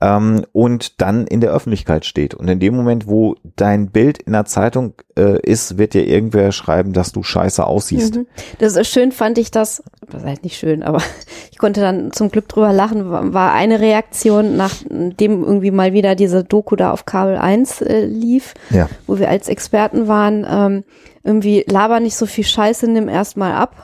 Ähm, 0.00 0.46
und 0.52 1.00
dann 1.00 1.26
in 1.26 1.40
der 1.40 1.50
Öffentlichkeit 1.50 2.04
steht. 2.04 2.32
Und 2.32 2.46
in 2.46 2.60
dem 2.60 2.76
Moment, 2.76 3.08
wo 3.08 3.34
dein 3.56 3.90
Bild 3.90 4.18
in 4.22 4.32
der 4.32 4.44
Zeitung 4.44 4.94
äh, 5.18 5.40
ist, 5.40 5.76
wird 5.76 5.92
dir 5.92 6.06
irgendwer 6.06 6.52
schreiben, 6.52 6.92
dass 6.92 7.10
du 7.10 7.24
scheiße 7.24 7.66
aussiehst. 7.66 8.14
Mhm. 8.14 8.26
Das 8.60 8.76
ist 8.76 8.86
schön, 8.86 9.10
fand 9.10 9.38
ich 9.38 9.50
das, 9.50 9.82
das 10.08 10.22
ist 10.22 10.28
halt 10.28 10.44
nicht 10.44 10.56
schön, 10.56 10.84
aber 10.84 11.02
ich 11.50 11.58
konnte 11.58 11.80
dann 11.80 12.12
zum 12.12 12.30
Glück 12.30 12.48
drüber 12.48 12.72
lachen, 12.72 13.10
war 13.10 13.52
eine 13.52 13.80
Reaktion, 13.80 14.56
nachdem 14.56 15.42
irgendwie 15.42 15.72
mal 15.72 15.92
wieder 15.92 16.14
diese 16.14 16.44
Doku 16.44 16.76
da 16.76 16.92
auf 16.92 17.04
Kabel 17.04 17.36
1 17.36 17.82
äh, 17.82 18.04
lief, 18.04 18.54
ja. 18.70 18.88
wo 19.08 19.18
wir 19.18 19.28
als 19.28 19.48
Experten 19.48 20.06
waren, 20.06 20.46
ähm, 20.48 20.84
irgendwie 21.28 21.64
laber 21.68 22.00
nicht 22.00 22.16
so 22.16 22.26
viel 22.26 22.44
Scheiße, 22.44 22.90
nimm 22.90 23.08
erstmal 23.08 23.52
ab. 23.52 23.76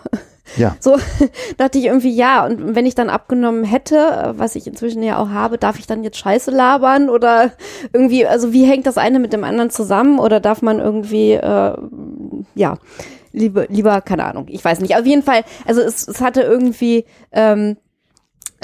Ja. 0.56 0.76
So 0.80 0.96
dachte 1.56 1.78
ich 1.78 1.86
irgendwie, 1.86 2.14
ja, 2.14 2.44
und 2.44 2.74
wenn 2.74 2.84
ich 2.84 2.94
dann 2.94 3.08
abgenommen 3.08 3.64
hätte, 3.64 4.34
was 4.36 4.56
ich 4.56 4.66
inzwischen 4.66 5.02
ja 5.02 5.18
auch 5.18 5.30
habe, 5.30 5.56
darf 5.56 5.78
ich 5.78 5.86
dann 5.86 6.04
jetzt 6.04 6.18
Scheiße 6.18 6.50
labern 6.50 7.08
oder 7.08 7.52
irgendwie, 7.92 8.26
also 8.26 8.52
wie 8.52 8.64
hängt 8.64 8.86
das 8.86 8.98
eine 8.98 9.18
mit 9.18 9.32
dem 9.32 9.42
anderen 9.42 9.70
zusammen 9.70 10.18
oder 10.18 10.40
darf 10.40 10.60
man 10.60 10.80
irgendwie, 10.80 11.32
äh, 11.32 11.76
ja, 12.54 12.78
lieber, 13.32 13.66
lieber, 13.68 14.00
keine 14.00 14.24
Ahnung, 14.24 14.46
ich 14.48 14.64
weiß 14.64 14.80
nicht. 14.80 14.96
Auf 14.96 15.06
jeden 15.06 15.22
Fall, 15.22 15.44
also 15.66 15.80
es, 15.80 16.06
es 16.06 16.20
hatte 16.20 16.42
irgendwie 16.42 17.04
ähm, 17.32 17.76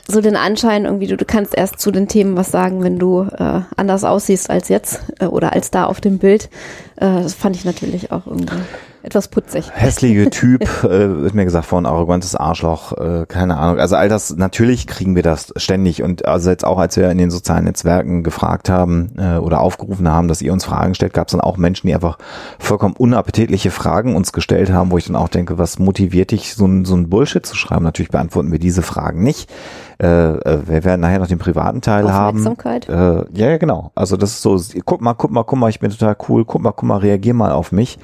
so 0.06 0.20
den 0.20 0.36
Anschein 0.36 0.84
irgendwie, 0.84 1.06
du, 1.06 1.16
du 1.16 1.24
kannst 1.24 1.54
erst 1.56 1.80
zu 1.80 1.90
den 1.90 2.08
Themen 2.08 2.36
was 2.36 2.50
sagen, 2.50 2.82
wenn 2.82 2.98
du 2.98 3.22
äh, 3.22 3.60
anders 3.76 4.04
aussiehst 4.04 4.50
als 4.50 4.68
jetzt 4.68 5.00
äh, 5.20 5.26
oder 5.26 5.52
als 5.52 5.70
da 5.70 5.84
auf 5.84 6.00
dem 6.00 6.18
Bild. 6.18 6.50
Äh, 6.96 7.22
das 7.22 7.34
fand 7.34 7.56
ich 7.56 7.64
natürlich 7.64 8.10
auch 8.10 8.26
irgendwie 8.26 8.56
etwas 9.02 9.28
putzig. 9.28 9.70
Hässliche 9.72 10.30
Typ, 10.30 10.62
äh, 10.84 11.22
wird 11.22 11.34
mir 11.34 11.44
gesagt, 11.44 11.66
von 11.66 11.86
arrogantes 11.86 12.34
Arschloch, 12.34 12.92
äh, 12.98 13.26
keine 13.26 13.56
Ahnung. 13.56 13.78
Also 13.78 13.96
all 13.96 14.08
das, 14.08 14.36
natürlich 14.36 14.86
kriegen 14.86 15.16
wir 15.16 15.22
das 15.22 15.52
ständig. 15.56 16.02
Und 16.02 16.26
also 16.26 16.50
jetzt 16.50 16.64
auch, 16.64 16.78
als 16.78 16.96
wir 16.96 17.10
in 17.10 17.18
den 17.18 17.30
sozialen 17.30 17.64
Netzwerken 17.64 18.22
gefragt 18.22 18.68
haben 18.68 19.12
äh, 19.18 19.36
oder 19.36 19.60
aufgerufen 19.60 20.10
haben, 20.10 20.28
dass 20.28 20.42
ihr 20.42 20.52
uns 20.52 20.64
Fragen 20.64 20.94
stellt, 20.94 21.14
gab 21.14 21.28
es 21.28 21.32
dann 21.32 21.40
auch 21.40 21.56
Menschen, 21.56 21.86
die 21.86 21.94
einfach 21.94 22.18
vollkommen 22.58 22.94
unappetitliche 22.96 23.70
Fragen 23.70 24.16
uns 24.16 24.32
gestellt 24.32 24.72
haben, 24.72 24.90
wo 24.90 24.98
ich 24.98 25.06
dann 25.06 25.16
auch 25.16 25.28
denke, 25.28 25.58
was 25.58 25.78
motiviert 25.78 26.30
dich, 26.30 26.54
so 26.54 26.66
ein, 26.66 26.84
so 26.84 26.94
ein 26.94 27.08
Bullshit 27.08 27.44
zu 27.44 27.56
schreiben? 27.56 27.84
Natürlich 27.84 28.10
beantworten 28.10 28.52
wir 28.52 28.58
diese 28.58 28.82
Fragen 28.82 29.22
nicht. 29.22 29.50
Äh, 30.00 30.06
äh, 30.06 30.66
wir 30.66 30.84
werden 30.84 31.02
nachher 31.02 31.18
noch 31.18 31.26
den 31.26 31.38
privaten 31.38 31.82
Teil 31.82 32.10
haben. 32.10 32.42
Äh, 32.88 33.24
ja, 33.32 33.58
genau. 33.58 33.92
Also 33.94 34.16
das 34.16 34.30
ist 34.30 34.42
so, 34.42 34.58
guck 34.86 35.02
mal, 35.02 35.12
guck 35.12 35.30
mal, 35.30 35.44
guck 35.44 35.58
mal, 35.58 35.68
ich 35.68 35.78
bin 35.78 35.90
total 35.90 36.16
cool, 36.28 36.46
guck 36.46 36.62
mal, 36.62 36.72
guck 36.72 36.88
mal, 36.88 36.96
reagier 36.96 37.34
mal 37.34 37.52
auf 37.52 37.70
mich. 37.70 37.98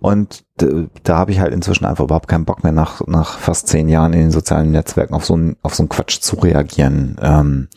Und 0.00 0.44
da 0.56 1.18
habe 1.18 1.32
ich 1.32 1.40
halt 1.40 1.52
inzwischen 1.52 1.84
einfach 1.84 2.04
überhaupt 2.04 2.28
keinen 2.28 2.44
Bock 2.44 2.62
mehr 2.62 2.72
nach, 2.72 3.06
nach 3.06 3.38
fast 3.38 3.68
zehn 3.68 3.88
Jahren 3.88 4.12
in 4.12 4.20
den 4.20 4.30
sozialen 4.30 4.70
Netzwerken 4.70 5.14
auf 5.14 5.24
so 5.24 5.36
ein, 5.36 5.56
auf 5.62 5.74
so 5.74 5.82
einen 5.82 5.88
Quatsch 5.88 6.20
zu 6.20 6.36
reagieren. 6.36 7.16
Ähm, 7.20 7.68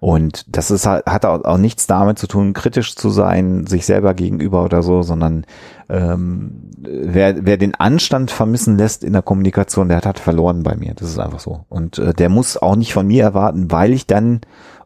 und 0.00 0.44
das 0.54 0.70
ist 0.70 0.86
halt, 0.86 1.06
hat 1.06 1.24
auch, 1.24 1.44
auch 1.44 1.58
nichts 1.58 1.86
damit 1.86 2.18
zu 2.18 2.26
tun, 2.26 2.52
kritisch 2.52 2.94
zu 2.94 3.10
sein, 3.10 3.66
sich 3.66 3.86
selber 3.86 4.14
gegenüber 4.14 4.64
oder 4.64 4.82
so, 4.82 5.02
sondern 5.02 5.44
ähm, 5.88 6.70
wer, 6.78 7.46
wer 7.46 7.56
den 7.56 7.74
Anstand 7.74 8.30
vermissen 8.30 8.78
lässt 8.78 9.02
in 9.02 9.12
der 9.12 9.22
Kommunikation, 9.22 9.88
der 9.88 9.98
hat, 9.98 10.06
hat 10.06 10.18
verloren 10.18 10.62
bei 10.62 10.76
mir. 10.76 10.94
Das 10.94 11.08
ist 11.08 11.18
einfach 11.18 11.40
so. 11.40 11.64
Und 11.68 11.98
äh, 11.98 12.12
der 12.12 12.28
muss 12.28 12.56
auch 12.56 12.76
nicht 12.76 12.92
von 12.92 13.06
mir 13.06 13.24
erwarten, 13.24 13.70
weil 13.70 13.92
ich 13.92 14.06
dann 14.06 14.40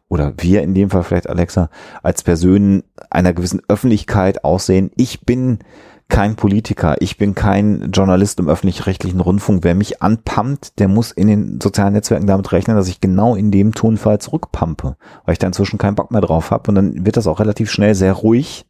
oder 0.07 0.33
wir 0.37 0.61
in 0.61 0.73
dem 0.73 0.89
Fall 0.91 1.03
vielleicht 1.03 1.29
Alexa 1.29 1.69
als 2.03 2.23
Person 2.23 2.83
einer 3.09 3.33
gewissen 3.33 3.61
Öffentlichkeit 3.67 4.43
aussehen. 4.43 4.91
Ich 4.95 5.21
bin 5.21 5.59
kein 6.07 6.35
Politiker, 6.35 6.95
ich 6.99 7.17
bin 7.17 7.35
kein 7.35 7.91
Journalist 7.91 8.39
im 8.39 8.47
öffentlich-rechtlichen 8.47 9.19
Rundfunk. 9.19 9.63
Wer 9.63 9.75
mich 9.75 10.01
anpumpt, 10.01 10.79
der 10.79 10.87
muss 10.87 11.11
in 11.11 11.27
den 11.27 11.59
sozialen 11.61 11.93
Netzwerken 11.93 12.27
damit 12.27 12.51
rechnen, 12.51 12.77
dass 12.77 12.87
ich 12.87 13.01
genau 13.01 13.35
in 13.35 13.51
dem 13.51 13.73
Tonfall 13.73 14.19
zurückpumpe, 14.19 14.97
weil 15.25 15.33
ich 15.33 15.39
da 15.39 15.47
inzwischen 15.47 15.79
keinen 15.79 15.95
Bock 15.95 16.11
mehr 16.11 16.21
drauf 16.21 16.51
habe 16.51 16.69
und 16.69 16.75
dann 16.75 17.05
wird 17.05 17.17
das 17.17 17.27
auch 17.27 17.39
relativ 17.39 17.71
schnell 17.71 17.95
sehr 17.95 18.13
ruhig 18.13 18.65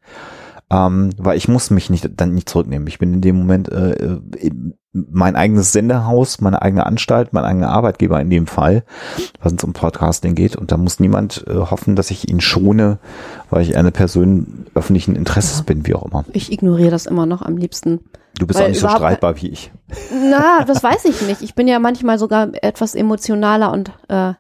ähm, 0.72 1.12
weil 1.18 1.38
ich 1.38 1.48
muss 1.48 1.70
mich 1.70 1.90
nicht 1.90 2.10
dann 2.18 2.34
nicht 2.34 2.50
zurücknehmen. 2.50 2.88
Ich 2.88 2.98
bin 2.98 3.14
in 3.14 3.22
dem 3.22 3.38
Moment 3.38 3.72
äh, 3.72 4.18
mein 4.96 5.36
eigenes 5.36 5.74
Sendehaus, 5.74 6.40
meine 6.40 6.62
eigene 6.62 6.86
Anstalt, 6.86 7.34
mein 7.34 7.44
eigener 7.44 7.70
Arbeitgeber 7.70 8.20
in 8.22 8.30
dem 8.30 8.48
Fall, 8.48 8.84
was 9.42 9.54
es 9.54 9.64
um 9.64 9.74
Podcasting 9.74 10.36
geht. 10.36 10.56
Und 10.56 10.72
da 10.72 10.78
muss 10.78 11.00
niemand 11.00 11.44
äh, 11.48 11.56
hoffen, 11.56 11.96
dass 11.96 12.12
ich 12.12 12.30
ihn 12.30 12.40
schone, 12.40 13.00
weil 13.50 13.62
ich 13.62 13.76
eine 13.76 13.92
Person 13.92 14.66
öffentlichen 14.74 15.16
Interesses 15.16 15.60
ja. 15.60 15.64
bin, 15.66 15.86
wie 15.86 15.96
auch 15.96 16.06
immer. 16.06 16.24
Ich 16.32 16.52
ignoriere 16.52 16.92
das 16.92 17.06
immer 17.06 17.26
noch 17.26 17.42
am 17.42 17.58
liebsten. 17.58 18.00
Du 18.40 18.48
bist 18.48 18.62
auch 18.62 18.68
nicht 18.68 18.80
so 18.80 18.90
streitbar 18.90 19.42
wie 19.42 19.50
ich. 19.50 19.72
Na, 20.12 20.64
das 20.66 20.84
weiß 20.84 21.06
ich 21.06 21.22
nicht. 21.22 21.42
Ich 21.42 21.56
bin 21.56 21.68
ja 21.68 21.80
manchmal 21.80 22.18
sogar 22.18 22.50
etwas 22.62 22.96
emotionaler 22.96 23.72
und 23.72 23.92
äh, 24.08 24.34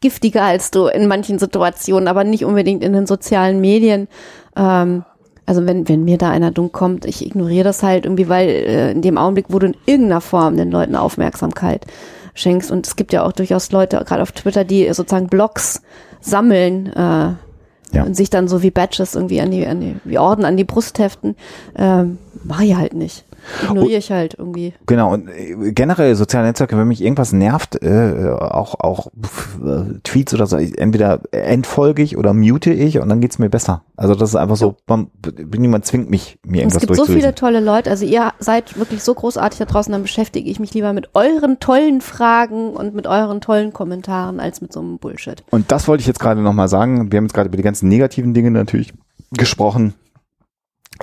giftiger 0.00 0.42
als 0.44 0.70
du 0.70 0.86
in 0.86 1.06
manchen 1.06 1.38
Situationen, 1.38 2.08
aber 2.08 2.24
nicht 2.24 2.44
unbedingt 2.44 2.82
in 2.82 2.92
den 2.92 3.06
sozialen 3.06 3.60
Medien. 3.60 4.08
Ähm, 4.56 5.04
also 5.50 5.66
wenn, 5.66 5.88
wenn 5.88 6.04
mir 6.04 6.16
da 6.16 6.30
einer 6.30 6.52
dumm 6.52 6.70
kommt, 6.70 7.04
ich 7.04 7.26
ignoriere 7.26 7.64
das 7.64 7.82
halt 7.82 8.04
irgendwie, 8.04 8.28
weil 8.28 8.48
äh, 8.48 8.92
in 8.92 9.02
dem 9.02 9.18
Augenblick, 9.18 9.46
wo 9.48 9.58
du 9.58 9.66
in 9.66 9.76
irgendeiner 9.84 10.20
Form 10.20 10.56
den 10.56 10.70
Leuten 10.70 10.94
Aufmerksamkeit 10.94 11.86
schenkst. 12.34 12.70
Und 12.70 12.86
es 12.86 12.94
gibt 12.94 13.12
ja 13.12 13.24
auch 13.24 13.32
durchaus 13.32 13.72
Leute, 13.72 14.00
gerade 14.06 14.22
auf 14.22 14.30
Twitter, 14.30 14.62
die 14.62 14.86
sozusagen 14.94 15.26
Blogs 15.26 15.82
sammeln 16.20 16.92
äh, 16.92 17.00
ja. 17.00 18.04
und 18.06 18.14
sich 18.14 18.30
dann 18.30 18.46
so 18.46 18.62
wie 18.62 18.70
Badges 18.70 19.16
irgendwie 19.16 19.40
an 19.40 19.50
die, 19.50 19.66
an 19.66 19.80
die 19.80 19.96
wie 20.04 20.18
Orden 20.18 20.44
an 20.44 20.56
die 20.56 20.62
Brust 20.62 21.00
heften. 21.00 21.34
Ähm, 21.74 22.18
Mache 22.44 22.66
ich 22.66 22.76
halt 22.76 22.94
nicht. 22.94 23.24
Ignoriere 23.64 23.98
ich 23.98 24.10
halt 24.10 24.34
irgendwie. 24.38 24.74
Genau, 24.86 25.12
und 25.12 25.28
äh, 25.28 25.72
generell 25.72 26.14
soziale 26.14 26.46
Netzwerke, 26.46 26.76
wenn 26.76 26.88
mich 26.88 27.02
irgendwas 27.02 27.32
nervt, 27.32 27.82
äh, 27.82 28.30
auch, 28.30 28.74
auch 28.80 29.08
äh, 29.08 29.98
Tweets 30.02 30.34
oder 30.34 30.46
so, 30.46 30.56
entweder 30.56 31.20
entfolge 31.32 32.02
ich 32.02 32.16
oder 32.16 32.32
mute 32.32 32.72
ich 32.72 32.98
und 32.98 33.08
dann 33.08 33.20
geht's 33.20 33.38
mir 33.38 33.50
besser. 33.50 33.82
Also 33.96 34.14
das 34.14 34.30
ist 34.30 34.36
einfach 34.36 34.56
so, 34.56 34.76
man, 34.86 35.08
niemand 35.56 35.84
zwingt 35.84 36.10
mich, 36.10 36.38
mir 36.44 36.62
irgendwas 36.62 36.86
durchzulesen. 36.86 37.02
Es 37.02 37.06
gibt 37.06 37.06
so 37.06 37.12
viele 37.12 37.34
tolle 37.34 37.60
Leute, 37.60 37.90
also 37.90 38.04
ihr 38.04 38.32
seid 38.38 38.78
wirklich 38.78 39.02
so 39.02 39.14
großartig 39.14 39.58
da 39.58 39.64
draußen, 39.64 39.92
dann 39.92 40.02
beschäftige 40.02 40.48
ich 40.50 40.60
mich 40.60 40.74
lieber 40.74 40.92
mit 40.92 41.10
euren 41.14 41.60
tollen 41.60 42.00
Fragen 42.00 42.70
und 42.70 42.94
mit 42.94 43.06
euren 43.06 43.40
tollen 43.40 43.72
Kommentaren 43.72 44.40
als 44.40 44.60
mit 44.60 44.72
so 44.72 44.80
einem 44.80 44.98
Bullshit. 44.98 45.42
Und 45.50 45.70
das 45.72 45.88
wollte 45.88 46.02
ich 46.02 46.06
jetzt 46.06 46.20
gerade 46.20 46.40
nochmal 46.40 46.68
sagen. 46.68 47.10
Wir 47.10 47.18
haben 47.18 47.24
jetzt 47.24 47.34
gerade 47.34 47.48
über 47.48 47.56
die 47.56 47.62
ganzen 47.62 47.88
negativen 47.88 48.34
Dinge 48.34 48.50
natürlich 48.50 48.92
gesprochen. 49.32 49.94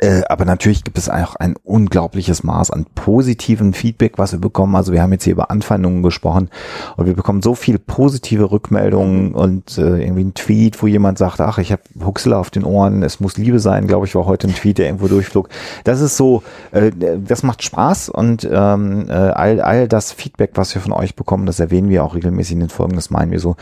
Äh, 0.02 0.22
aber 0.30 0.46
natürlich 0.46 0.84
gibt 0.84 0.98
es 0.98 1.10
auch 1.10 1.36
ein 1.36 1.56
unglaubliches 1.64 2.44
Maß 2.44 2.72
an 2.72 2.86
positiven 2.94 3.74
Feedback, 3.74 4.18
was 4.18 4.32
wir 4.32 4.40
bekommen. 4.40 4.76
Also 4.76 4.94
wir 4.94 5.02
haben 5.02 5.12
jetzt 5.12 5.24
hier 5.24 5.34
über 5.34 5.50
Anfeindungen 5.50 6.04
gesprochen 6.04 6.50
und 6.98 7.08
wir 7.08 7.14
bekommen 7.14 7.42
so 7.42 7.56
viele 7.56 7.80
positive 7.80 8.52
Rückmeldungen 8.52 9.34
und 9.34 9.78
äh, 9.78 10.04
irgendwie 10.04 10.26
ein 10.26 10.34
Tweet, 10.36 10.82
wo 10.82 10.88
jemand 10.88 11.18
sagt, 11.18 11.42
ach, 11.42 11.58
ich 11.58 11.72
habe 11.72 11.82
Huxel 12.04 12.34
auf 12.34 12.52
den 12.52 12.64
Ohren, 12.64 13.02
es 13.02 13.20
muss 13.20 13.38
Liebe 13.38 13.60
sein, 13.60 13.88
glaube 13.88 14.06
ich, 14.06 14.14
war 14.14 14.26
heute 14.26 14.48
ein 14.48 14.54
Tweet, 14.54 14.78
der 14.78 14.86
irgendwo 14.86 15.08
durchflog. 15.08 15.50
Das 15.84 16.00
ist 16.00 16.16
so, 16.16 16.44
äh, 16.72 16.92
das 17.18 17.42
macht 17.42 17.64
Spaß 17.64 18.10
und 18.10 18.48
ähm, 18.52 19.06
äh, 19.10 19.14
all, 19.14 19.62
all 19.62 19.88
das 19.88 20.12
Feedback, 20.12 20.52
was 20.56 20.76
wir 20.76 20.82
von 20.82 20.94
euch 20.94 21.16
bekommen, 21.16 21.48
das 21.48 21.60
erwähnen 21.60 21.90
wir 21.90 22.04
auch 22.04 22.14
regelmäßig 22.14 22.54
in 22.54 22.60
den 22.60 22.70
Folgen, 22.70 22.96
das 22.96 23.10
meinen 23.10 23.32
wir 23.32 23.40
so 23.40 23.56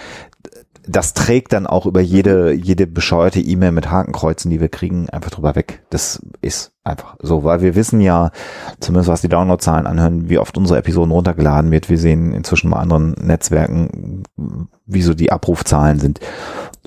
das 0.87 1.13
trägt 1.13 1.53
dann 1.53 1.67
auch 1.67 1.85
über 1.85 2.01
jede, 2.01 2.53
jede 2.53 2.87
bescheuerte 2.87 3.39
E-Mail 3.39 3.71
mit 3.71 3.89
Hakenkreuzen, 3.89 4.51
die 4.51 4.61
wir 4.61 4.69
kriegen, 4.69 5.09
einfach 5.09 5.31
drüber 5.31 5.55
weg. 5.55 5.83
Das 5.89 6.21
ist 6.41 6.71
einfach 6.83 7.15
so, 7.21 7.43
weil 7.43 7.61
wir 7.61 7.75
wissen 7.75 8.01
ja, 8.01 8.31
zumindest 8.79 9.09
was 9.09 9.21
die 9.21 9.29
Downloadzahlen 9.29 9.87
anhören, 9.87 10.29
wie 10.29 10.37
oft 10.37 10.57
unsere 10.57 10.79
Episoden 10.79 11.11
runtergeladen 11.11 11.71
wird. 11.71 11.89
Wir 11.89 11.97
sehen 11.97 12.33
inzwischen 12.33 12.69
bei 12.69 12.77
anderen 12.77 13.13
Netzwerken, 13.13 14.23
wie 14.85 15.01
so 15.01 15.13
die 15.13 15.31
Abrufzahlen 15.31 15.99
sind. 15.99 16.19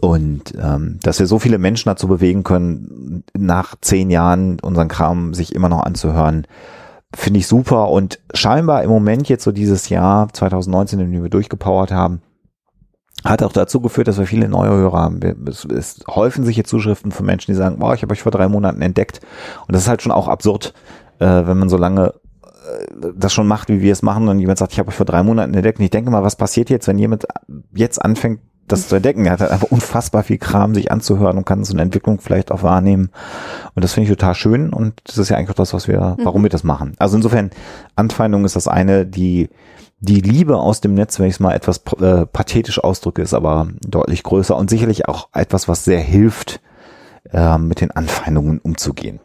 Und 0.01 0.55
ähm, 0.63 1.01
dass 1.03 1.19
wir 1.19 1.27
so 1.27 1.39
viele 1.39 1.59
Menschen 1.59 1.89
dazu 1.89 2.07
bewegen 2.07 2.45
können, 2.45 3.25
nach 3.37 3.75
zehn 3.81 4.11
Jahren 4.11 4.61
unseren 4.61 4.89
Kram 4.89 5.35
sich 5.35 5.55
immer 5.55 5.69
noch 5.69 5.83
anzuhören, 5.83 6.47
finde 7.15 7.41
ich 7.41 7.49
super. 7.49 7.89
Und 7.89 8.21
scheinbar 8.33 8.85
im 8.85 8.91
Moment 8.91 9.29
jetzt 9.29 9.45
so 9.45 9.51
dieses 9.51 9.89
Jahr 9.89 10.33
2019, 10.33 11.01
in 11.01 11.13
dem 11.13 11.23
wir 11.23 11.31
durchgepowert 11.31 11.91
haben, 11.91 12.23
hat 13.25 13.43
auch 13.43 13.53
dazu 13.53 13.81
geführt, 13.81 14.09
dass 14.09 14.19
wir 14.19 14.27
viele 14.27 14.49
neue 14.49 14.71
Hörer 14.71 14.99
haben. 14.99 15.21
Es, 15.49 15.65
es 15.65 16.01
häufen 16.09 16.45
sich 16.45 16.57
jetzt 16.57 16.71
Zuschriften 16.71 17.11
von 17.11 17.27
Menschen, 17.27 17.51
die 17.51 17.57
sagen, 17.57 17.79
boah, 17.79 17.95
ich 17.95 18.03
habe 18.03 18.13
euch 18.13 18.23
vor 18.23 18.33
drei 18.33 18.49
Monaten 18.49 18.81
entdeckt. 18.81 19.21
Und 19.67 19.75
das 19.75 19.83
ist 19.83 19.89
halt 19.89 20.03
schon 20.03 20.13
auch 20.13 20.29
absurd, 20.29 20.73
äh, 21.19 21.27
wenn 21.27 21.59
man 21.59 21.69
so 21.69 21.77
lange 21.77 22.15
äh, 22.43 23.09
das 23.17 23.33
schon 23.33 23.47
macht, 23.47 23.69
wie 23.69 23.81
wir 23.81 23.93
es 23.93 24.03
machen 24.03 24.29
und 24.29 24.39
jemand 24.39 24.59
sagt, 24.59 24.73
ich 24.73 24.79
habe 24.79 24.89
euch 24.89 24.95
vor 24.95 25.07
drei 25.07 25.23
Monaten 25.23 25.55
entdeckt. 25.55 25.79
Und 25.79 25.85
ich 25.85 25.91
denke 25.91 26.11
mal, 26.11 26.23
was 26.23 26.37
passiert 26.37 26.71
jetzt, 26.71 26.87
wenn 26.87 26.99
jemand 26.99 27.27
jetzt 27.75 28.03
anfängt, 28.03 28.41
das 28.69 28.89
zu 28.89 28.97
entdecken. 28.97 29.25
Er 29.27 29.33
hat 29.33 29.41
halt 29.41 29.51
einfach 29.51 29.71
unfassbar 29.71 30.23
viel 30.23 30.39
Kram, 30.39 30.75
sich 30.75 30.93
anzuhören 30.93 31.39
und 31.39 31.45
kann 31.45 31.65
so 31.65 31.73
eine 31.73 31.83
Entwicklung 31.83 32.21
vielleicht 32.21 32.53
auch 32.53 32.63
wahrnehmen. 32.63 33.11
Und 33.75 33.83
das 33.83 33.95
finde 33.95 34.11
ich 34.11 34.17
total 34.17 34.35
schön. 34.35 34.73
Und 34.73 35.01
das 35.05 35.19
ist 35.19 35.31
ja 35.31 35.37
eigentlich 35.37 35.51
auch 35.51 35.55
das, 35.55 35.75
was 35.75 35.89
wir, 35.89 36.17
warum 36.23 36.43
mhm. 36.43 36.45
wir 36.45 36.51
das 36.51 36.65
machen. 36.65 36.93
Also 36.99 37.17
insofern, 37.17 37.51
Anfeindung 37.97 38.45
ist 38.45 38.57
das 38.57 38.69
eine, 38.69 39.07
die 39.07 39.49
die 40.01 40.21
Liebe 40.21 40.57
aus 40.57 40.81
dem 40.81 40.95
Netz, 40.95 41.19
wenn 41.19 41.27
ich 41.27 41.35
es 41.35 41.41
mal 41.41 41.55
etwas 41.55 41.83
äh, 42.01 42.27
pathetisch 42.27 42.83
ausdrücke, 42.83 43.23
ist 43.23 43.35
aber 43.35 43.69
deutlich 43.81 44.23
größer 44.23 44.57
und 44.57 44.71
sicherlich 44.71 45.09
auch 45.09 45.29
etwas, 45.33 45.69
was 45.69 45.85
sehr 45.85 46.01
hilft, 46.01 46.61
äh, 47.33 47.59
mit 47.59 47.81
den 47.81 47.91
Anfeindungen 47.91 48.59
umzugehen. 48.61 49.21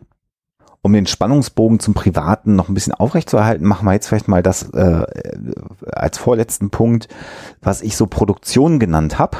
Um 0.81 0.91
den 0.91 1.07
Spannungsbogen 1.07 1.79
zum 1.79 1.93
Privaten 1.93 2.55
noch 2.55 2.67
ein 2.67 2.73
bisschen 2.73 2.93
aufrechtzuerhalten, 2.93 3.65
machen 3.65 3.85
wir 3.85 3.93
jetzt 3.93 4.07
vielleicht 4.07 4.27
mal 4.27 4.43
das 4.43 4.69
äh, 4.71 5.05
als 5.85 6.17
vorletzten 6.17 6.71
Punkt, 6.71 7.07
was 7.61 7.81
ich 7.81 7.95
so 7.95 8.07
Produktion 8.07 8.79
genannt 8.79 9.17
habe. 9.17 9.37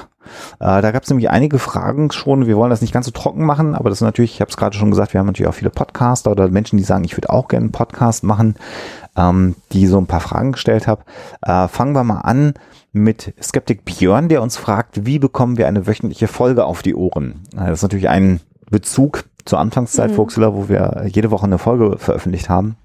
Äh, 0.60 0.82
da 0.82 0.92
gab 0.92 1.04
es 1.04 1.10
nämlich 1.10 1.30
einige 1.30 1.60
Fragen 1.60 2.12
schon. 2.12 2.48
Wir 2.48 2.58
wollen 2.58 2.70
das 2.70 2.82
nicht 2.82 2.94
ganz 2.94 3.06
so 3.06 3.12
trocken 3.12 3.46
machen, 3.46 3.76
aber 3.76 3.90
das 3.90 4.00
ist 4.00 4.04
natürlich, 4.04 4.36
ich 4.36 4.42
habe 4.42 4.50
es 4.50 4.58
gerade 4.58 4.76
schon 4.76 4.92
gesagt, 4.92 5.14
wir 5.14 5.20
haben 5.20 5.28
natürlich 5.28 5.50
auch 5.50 5.56
viele 5.56 5.70
Podcaster 5.70 6.32
oder 6.32 6.48
Menschen, 6.50 6.78
die 6.78 6.84
sagen, 6.84 7.04
ich 7.04 7.18
würde 7.18 7.30
auch 7.30 7.48
gerne 7.48 7.66
einen 7.66 7.72
Podcast 7.72 8.24
machen 8.24 8.56
ähm, 9.16 9.56
die 9.72 9.88
so 9.88 9.98
ein 9.98 10.08
paar 10.08 10.20
Fragen 10.20 10.54
gestellt 10.54 10.88
habe. 10.88 11.04
Äh, 11.42 11.68
fangen 11.68 11.96
wir 11.96 12.04
mal 12.04 12.22
an 12.22 12.54
mit 12.92 13.34
Skeptik 13.42 13.86
Björn, 13.86 14.30
der 14.30 14.42
uns 14.42 14.58
fragt, 14.58 15.06
wie 15.06 15.20
bekommen 15.20 15.58
wir 15.58 15.68
eine 15.68 15.88
wöchentliche 15.88 16.28
Folge 16.28 16.66
auf 16.66 16.82
die 16.82 16.96
Ohren? 16.96 17.44
Äh, 17.54 17.68
das 17.68 17.80
ist 17.80 17.84
natürlich 17.84 18.10
ein 18.10 18.40
Bezug 18.70 19.26
zur 19.46 19.60
Anfangszeit 19.60 20.12
mhm. 20.12 20.16
Fuchsler, 20.16 20.56
wo 20.56 20.70
wir 20.70 21.06
jede 21.08 21.32
Woche 21.32 21.46
eine 21.46 21.58
Folge 21.58 21.98
veröffentlicht 21.98 22.50
haben. 22.50 22.76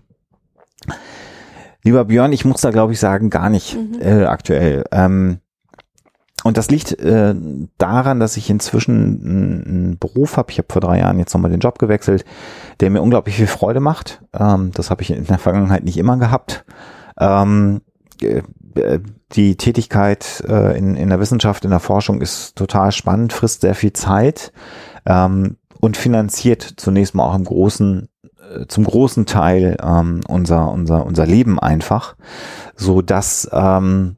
Lieber 1.83 2.05
Björn, 2.05 2.33
ich 2.33 2.45
muss 2.45 2.61
da 2.61 2.71
glaube 2.71 2.93
ich 2.93 3.01
sagen, 3.01 3.31
gar 3.31 3.49
nicht 3.49 3.77
mhm. 3.77 4.01
äh, 4.01 4.25
aktuell. 4.25 4.85
Ähm, 4.93 5.39
und 6.45 6.57
das 6.57 6.71
liegt 6.71 6.99
äh, 7.01 7.35
daran, 7.79 8.21
dass 8.21 8.37
ich 8.37 8.49
inzwischen 8.49 9.21
einen 9.25 9.99
Beruf 9.99 10.37
habe. 10.37 10.53
Ich 10.53 10.59
habe 10.59 10.69
vor 10.71 10.81
drei 10.81 10.99
Jahren 10.99 11.19
jetzt 11.19 11.35
nochmal 11.35 11.51
den 11.51 11.61
Job 11.61 11.79
gewechselt, 11.79 12.25
der 12.81 12.91
mir 12.91 13.03
unglaublich 13.03 13.37
viel 13.37 13.47
Freude 13.47 13.81
macht. 13.81 14.23
Ähm, 14.33 14.71
das 14.73 14.91
habe 14.91 15.03
ich 15.03 15.11
in 15.11 15.27
der 15.27 15.39
Vergangenheit 15.39 15.85
nicht 15.85 15.99
immer 15.99 16.17
gehabt. 16.17 16.65
Ähm, 17.19 17.81
äh, 18.23 18.43
die 19.33 19.57
Tätigkeit 19.57 20.43
äh, 20.49 20.79
in, 20.79 20.95
in 20.95 21.11
der 21.11 21.21
Wissenschaft, 21.21 21.65
in 21.65 21.71
der 21.71 21.81
Forschung 21.81 22.21
ist 22.23 22.57
total 22.57 22.93
spannend, 22.93 23.33
frisst 23.33 23.61
sehr 23.61 23.75
viel 23.75 23.93
Zeit 23.93 24.53
ähm, 25.05 25.57
und 25.81 25.97
finanziert 25.97 26.63
zunächst 26.77 27.15
mal 27.15 27.25
auch 27.25 27.35
im 27.35 27.45
großen 27.45 28.09
äh, 28.23 28.67
zum 28.69 28.85
großen 28.85 29.27
Teil 29.27 29.77
ähm, 29.83 30.21
unser 30.29 30.71
unser 30.71 31.05
unser 31.05 31.27
Leben 31.27 31.59
einfach, 31.59 32.17
so 32.75 33.03
dass 33.03 33.51
ähm, 33.53 34.18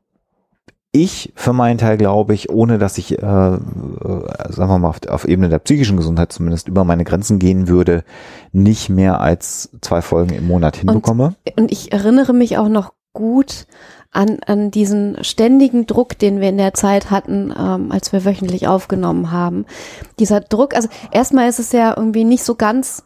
ich 0.93 1.33
für 1.37 1.53
meinen 1.53 1.79
Teil 1.79 1.97
glaube 1.97 2.35
ich, 2.35 2.51
ohne 2.51 2.79
dass 2.79 2.99
ich, 2.99 3.19
äh, 3.19 3.25
äh, 3.25 3.59
sagen 4.49 4.71
wir 4.71 4.79
mal, 4.79 4.89
auf, 4.89 5.07
auf, 5.09 5.25
Ebene 5.25 5.49
der 5.49 5.61
psychischen 5.61 5.97
Gesundheit 5.97 6.33
zumindest 6.33 6.69
über 6.69 6.85
meine 6.85 7.05
Grenzen 7.05 7.39
gehen 7.39 7.69
würde, 7.69 8.05
nicht 8.53 8.89
mehr 8.89 9.21
als 9.21 9.71
zwei 9.81 10.03
Folgen 10.03 10.35
im 10.35 10.47
Monat 10.47 10.77
hinbekomme. 10.77 11.35
Und, 11.47 11.61
und 11.61 11.73
ich 11.73 11.93
erinnere 11.93 12.33
mich 12.33 12.59
auch 12.59 12.69
noch 12.69 12.93
gut 13.13 13.67
an, 14.13 14.39
an 14.47 14.71
diesen 14.71 15.23
ständigen 15.23 15.87
Druck, 15.87 16.19
den 16.19 16.41
wir 16.41 16.49
in 16.49 16.59
der 16.59 16.75
Zeit 16.75 17.11
hatten, 17.11 17.55
ähm, 17.57 17.93
als 17.93 18.13
wir 18.13 18.25
wöchentlich 18.25 18.67
aufgenommen 18.67 19.31
haben. 19.31 19.67
Dieser 20.19 20.41
Druck, 20.41 20.75
also 20.75 20.89
erstmal 21.13 21.49
ist 21.49 21.61
es 21.61 21.71
ja 21.73 21.95
irgendwie 21.97 22.25
nicht 22.25 22.43
so 22.43 22.57
ganz 22.57 23.05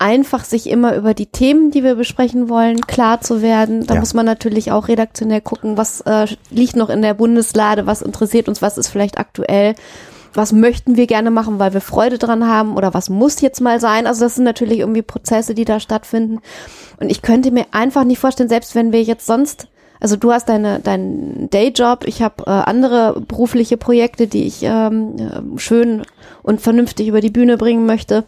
einfach, 0.00 0.44
sich 0.44 0.68
immer 0.68 0.96
über 0.96 1.12
die 1.12 1.26
Themen, 1.26 1.70
die 1.70 1.84
wir 1.84 1.94
besprechen 1.94 2.48
wollen, 2.48 2.80
klar 2.86 3.20
zu 3.20 3.42
werden. 3.42 3.86
Da 3.86 3.94
ja. 3.94 4.00
muss 4.00 4.14
man 4.14 4.24
natürlich 4.24 4.72
auch 4.72 4.88
redaktionell 4.88 5.42
gucken, 5.42 5.76
was 5.76 6.00
äh, 6.02 6.26
liegt 6.50 6.74
noch 6.74 6.88
in 6.88 7.02
der 7.02 7.14
Bundeslade, 7.14 7.86
was 7.86 8.00
interessiert 8.00 8.48
uns, 8.48 8.62
was 8.62 8.78
ist 8.78 8.88
vielleicht 8.88 9.18
aktuell, 9.18 9.74
was 10.32 10.52
möchten 10.52 10.96
wir 10.96 11.06
gerne 11.06 11.30
machen, 11.30 11.58
weil 11.58 11.74
wir 11.74 11.82
Freude 11.82 12.16
dran 12.16 12.48
haben 12.48 12.76
oder 12.76 12.94
was 12.94 13.10
muss 13.10 13.42
jetzt 13.42 13.60
mal 13.60 13.78
sein. 13.78 14.06
Also 14.06 14.24
das 14.24 14.36
sind 14.36 14.44
natürlich 14.44 14.78
irgendwie 14.78 15.02
Prozesse, 15.02 15.54
die 15.54 15.66
da 15.66 15.80
stattfinden. 15.80 16.40
Und 16.98 17.10
ich 17.10 17.20
könnte 17.20 17.50
mir 17.50 17.66
einfach 17.72 18.04
nicht 18.04 18.20
vorstellen, 18.20 18.48
selbst 18.48 18.74
wenn 18.74 18.92
wir 18.92 19.02
jetzt 19.02 19.26
sonst 19.26 19.68
also 20.02 20.16
du 20.16 20.32
hast 20.32 20.48
deine 20.48 20.80
deinen 20.80 21.50
Dayjob, 21.50 22.06
ich 22.06 22.22
habe 22.22 22.44
äh, 22.46 22.50
andere 22.50 23.20
berufliche 23.20 23.76
Projekte, 23.76 24.28
die 24.28 24.46
ich 24.46 24.62
ähm, 24.62 25.16
äh, 25.18 25.58
schön 25.58 26.04
und 26.42 26.62
vernünftig 26.62 27.06
über 27.06 27.20
die 27.20 27.28
Bühne 27.28 27.58
bringen 27.58 27.84
möchte 27.84 28.24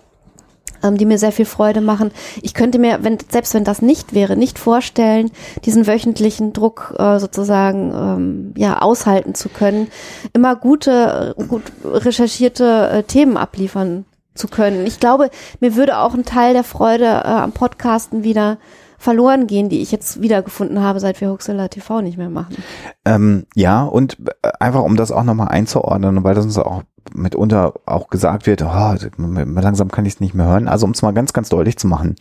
ähm, 0.83 0.97
die 0.97 1.07
mir 1.07 1.19
sehr 1.19 1.33
viel 1.33 1.45
Freude 1.45 1.81
machen. 1.81 2.11
Ich 2.43 2.55
könnte 2.55 2.79
mir, 2.79 3.03
wenn, 3.03 3.19
selbst 3.31 3.55
wenn 3.55 3.65
das 3.65 3.83
nicht 3.83 4.15
wäre, 4.15 4.37
nicht 4.37 4.59
vorstellen, 4.59 5.31
diesen 5.65 5.87
wöchentlichen 5.87 6.53
Druck 6.53 6.95
äh, 6.99 7.19
sozusagen 7.19 7.93
ähm, 7.95 8.55
ja 8.57 8.81
aushalten 8.81 9.35
zu 9.35 9.49
können, 9.49 9.89
immer 10.33 10.57
gute, 10.57 11.35
äh, 11.39 11.45
gut 11.45 11.65
recherchierte 11.85 12.91
äh, 12.93 13.03
Themen 13.03 13.37
abliefern 13.37 14.05
zu 14.35 14.49
können. 14.49 14.87
Ich 14.87 14.99
glaube, 14.99 15.31
mir 15.61 15.77
würde 15.77 15.99
auch 15.99 16.15
ein 16.15 16.25
Teil 16.25 16.55
der 16.55 16.65
Freude 16.65 17.05
äh, 17.05 17.09
am 17.09 17.53
Podcasten 17.53 18.25
wieder 18.25 18.59
verloren 19.03 19.49
gehen, 19.49 19.69
die 19.69 19.83
ich 19.83 19.91
jetzt 19.91 20.23
wiedergefunden 20.23 20.81
habe, 20.81 21.01
seit 21.01 21.21
wir 21.21 21.29
Huxella 21.29 21.67
TV 21.67 22.03
nicht 22.03 22.19
mehr 22.19 22.31
machen. 22.31 22.57
Ähm, 23.05 23.47
ja, 23.57 23.83
und 23.83 24.17
äh, 24.43 24.53
einfach 24.61 24.83
um 24.83 24.97
das 24.97 25.11
auch 25.11 25.25
nochmal 25.25 25.49
einzuordnen, 25.49 26.23
weil 26.23 26.37
das 26.37 26.45
uns 26.45 26.57
auch 26.57 26.85
mitunter 27.13 27.75
auch 27.85 28.11
gesagt 28.11 28.47
wird, 28.47 28.63
oh, 28.63 28.95
langsam 29.17 29.91
kann 29.91 30.07
ich 30.07 30.15
es 30.15 30.21
nicht 30.21 30.35
mehr 30.35 30.47
hören. 30.47 30.69
Also 30.69 30.87
um 30.87 30.93
es 30.93 31.03
mal 31.03 31.11
ganz, 31.11 31.33
ganz 31.33 31.49
deutlich 31.49 31.77
zu 31.79 31.89
machen, 31.89 32.15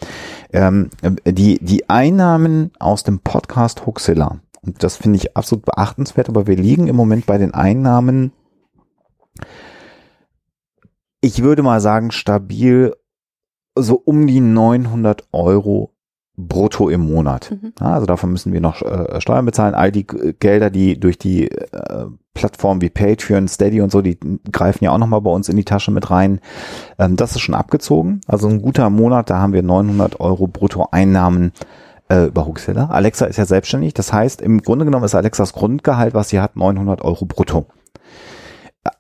ähm, 0.54 0.90
die, 1.24 1.60
die 1.64 1.88
Einnahmen 1.88 2.72
aus 2.80 3.04
dem 3.04 3.20
Podcast 3.20 3.86
Huxilla, 3.86 4.40
und 4.64 4.82
das 4.84 4.96
finde 4.96 5.18
ich 5.18 5.38
absolut 5.38 5.66
beachtenswert, 5.66 6.30
aber 6.30 6.48
wir 6.48 6.56
liegen 6.56 6.88
im 6.88 6.96
Moment 6.96 7.28
bei 7.28 7.38
den 7.38 7.54
Einnahmen, 7.54 8.32
ich 11.22 11.44
würde 11.44 11.62
mal 11.62 11.80
sagen, 11.80 12.10
stabil 12.10 12.96
so 13.76 14.02
um 14.04 14.26
die 14.26 14.42
900 14.42 15.28
Euro 15.32 15.91
brutto 16.48 16.90
im 16.90 17.02
Monat. 17.02 17.52
Mhm. 17.52 17.74
Ja, 17.80 17.94
also 17.94 18.06
davon 18.06 18.32
müssen 18.32 18.54
wir 18.54 18.62
noch 18.62 18.82
äh, 18.82 19.20
Steuern 19.22 19.46
bezahlen. 19.46 19.76
All 19.76 19.92
die 19.92 20.06
Gelder, 20.06 20.70
die 20.70 21.00
durch 21.00 21.18
die 21.18 21.50
äh, 21.50 22.06
Plattformen 22.34 22.82
wie 22.82 22.90
Patreon, 22.90 23.48
Steady 23.48 23.82
und 23.82 23.92
so, 23.92 24.02
die 24.02 24.18
greifen 24.52 24.84
ja 24.84 24.92
auch 24.92 24.98
nochmal 24.98 25.22
bei 25.22 25.32
uns 25.32 25.50
in 25.50 25.58
die 25.58 25.66
Tasche 25.66 25.92
mit 25.92 26.10
rein. 26.10 26.40
Ähm, 26.98 27.16
das 27.16 27.32
ist 27.32 27.42
schon 27.42 27.56
abgezogen. 27.56 28.22
Also 28.28 28.48
ein 28.48 28.62
guter 28.62 28.90
Monat, 28.90 29.30
da 29.30 29.40
haben 29.40 29.54
wir 29.54 29.64
900 29.64 30.20
Euro 30.20 30.48
brutto 30.48 30.88
Einnahmen 30.92 31.52
äh, 32.10 32.28
über 32.28 32.46
Hookseller. 32.46 32.92
Alexa 32.92 33.26
ist 33.26 33.38
ja 33.38 33.46
selbstständig. 33.46 33.94
Das 33.94 34.14
heißt, 34.14 34.42
im 34.42 34.62
Grunde 34.62 34.86
genommen 34.86 35.06
ist 35.06 35.16
Alexas 35.16 35.54
Grundgehalt, 35.54 36.14
was 36.14 36.30
sie 36.30 36.40
hat, 36.40 36.56
900 36.56 37.02
Euro 37.02 37.26
brutto 37.26 37.66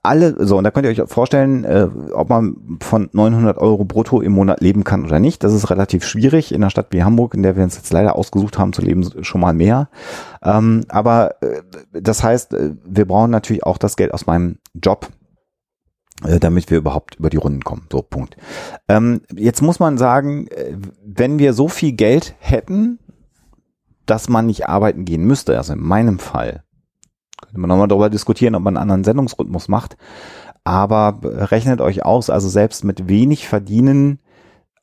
alle, 0.03 0.45
so, 0.45 0.58
und 0.58 0.64
da 0.64 0.72
könnt 0.72 0.86
ihr 0.86 0.91
euch 0.91 1.10
vorstellen, 1.10 1.64
äh, 1.64 1.88
ob 2.14 2.30
man 2.30 2.78
von 2.82 3.10
900 3.14 3.58
Euro 3.58 3.84
brutto 3.84 4.22
im 4.22 4.34
Monat 4.34 4.62
leben 4.62 4.84
kann 4.84 5.06
oder 5.06 5.20
nicht. 5.20 5.44
Das 5.44 5.53
ist 5.53 5.72
relativ 5.72 6.06
schwierig 6.06 6.52
in 6.52 6.62
einer 6.62 6.70
Stadt 6.70 6.88
wie 6.91 7.03
Hamburg, 7.03 7.34
in 7.34 7.41
der 7.41 7.56
wir 7.56 7.64
uns 7.64 7.76
jetzt 7.76 7.91
leider 7.91 8.16
ausgesucht 8.16 8.60
haben 8.60 8.74
zu 8.74 8.84
leben, 8.84 9.24
schon 9.24 9.41
mal 9.41 9.53
mehr. 9.53 9.90
Ähm, 10.44 10.86
aber 10.90 11.41
äh, 11.41 11.62
das 11.94 12.24
heißt, 12.24 12.53
äh, 12.53 12.76
wir 12.86 13.06
brauchen 13.06 13.32
natürlich 13.32 13.64
auch 13.64 13.80
das 13.80 13.95
Geld 13.95 14.14
aus 14.14 14.28
meinem 14.28 14.58
Job, 14.76 15.08
äh, 16.26 16.40
damit 16.40 16.70
wir 16.70 16.78
überhaupt 16.78 17.16
über 17.16 17.32
die 17.32 17.38
Runden 17.38 17.64
kommen. 17.64 17.88
So, 17.91 18.03
Punkt. 18.03 18.38
Ähm, 18.88 19.22
jetzt 19.36 19.64
muss 19.64 19.80
man 19.80 19.98
sagen, 19.98 20.48
äh, 20.48 20.78
wenn 21.03 21.40
wir 21.40 21.53
so 21.53 21.68
viel 21.68 21.94
Geld 21.94 22.36
hätten, 22.38 22.99
dass 24.06 24.30
man 24.30 24.45
nicht 24.45 24.68
arbeiten 24.68 25.06
gehen 25.06 25.24
müsste, 25.24 25.58
also 25.58 25.74
in 25.74 25.82
meinem 25.82 26.20
Fall, 26.20 26.64
könnte 27.41 27.59
man 27.59 27.68
nochmal 27.68 27.88
darüber 27.88 28.09
diskutieren, 28.09 28.55
ob 28.55 28.63
man 28.63 28.77
einen 28.77 28.84
anderen 28.84 29.03
Sendungsrhythmus 29.03 29.68
macht. 29.68 29.97
Aber 30.63 31.19
rechnet 31.23 31.81
euch 31.81 32.05
aus, 32.05 32.30
also 32.30 32.47
selbst 32.47 32.84
mit 32.84 33.07
wenig 33.07 33.47
verdienen, 33.47 34.19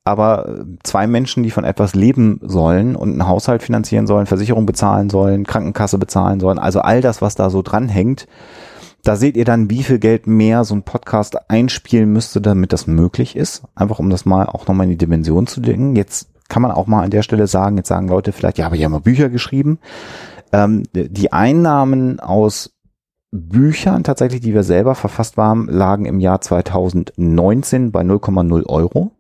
aber 0.05 0.64
zwei 0.82 1.06
Menschen, 1.06 1.43
die 1.43 1.51
von 1.51 1.64
etwas 1.64 1.94
leben 1.94 2.40
sollen 2.43 2.97
und 2.97 3.10
einen 3.10 3.28
Haushalt 3.28 3.62
finanzieren 3.62 4.06
sollen, 4.06 4.26
Versicherung 4.26 4.66
bezahlen 4.66 5.10
sollen, 5.10 5.44
Krankenkasse 5.44 5.98
bezahlen 5.98 6.40
sollen, 6.40 6.59
also 6.59 6.80
all 6.80 7.01
das, 7.01 7.20
was 7.22 7.35
da 7.35 7.51
so 7.51 7.62
dranhängt, 7.62 8.26
da 9.05 9.16
seht 9.16 9.36
ihr 9.36 9.44
dann, 9.44 9.70
wie 9.70 9.82
viel 9.82 9.98
Geld 9.98 10.26
mehr 10.26 10.64
so 10.64 10.74
ein 10.74 10.82
Podcast 10.82 11.51
einspielen 11.51 12.12
müsste, 12.12 12.40
damit 12.40 12.72
das 12.72 12.86
möglich 12.86 13.36
ist. 13.36 13.62
Einfach 13.74 13.98
um 13.98 14.10
das 14.10 14.24
mal 14.24 14.47
auch 14.47 14.66
nochmal 14.66 14.85
in 14.85 14.90
die 14.90 14.98
Dimension 14.98 15.47
zu 15.47 15.60
denken. 15.60 15.94
Jetzt 15.94 16.28
kann 16.48 16.62
man 16.62 16.72
auch 16.72 16.86
mal 16.86 17.05
an 17.05 17.10
der 17.10 17.22
Stelle 17.22 17.47
sagen, 17.47 17.76
jetzt 17.76 17.89
sagen 17.89 18.09
Leute 18.09 18.32
vielleicht, 18.32 18.59
ja, 18.59 18.66
aber 18.66 18.76
ich 18.76 18.82
habe 18.82 18.93
mal 18.93 19.01
Bücher 19.01 19.28
geschrieben. 19.28 19.78
Ähm, 20.53 20.85
die 20.93 21.33
Einnahmen 21.33 22.20
aus 22.20 22.79
Büchern 23.31 24.05
tatsächlich, 24.05 24.41
die 24.41 24.55
wir 24.55 24.62
selber 24.62 24.95
verfasst 24.95 25.37
haben, 25.37 25.69
lagen 25.69 26.07
im 26.07 26.19
Jahr 26.20 26.41
2019 26.41 27.93
bei 27.93 28.01
0,0 28.01 28.66
Euro. 28.66 29.11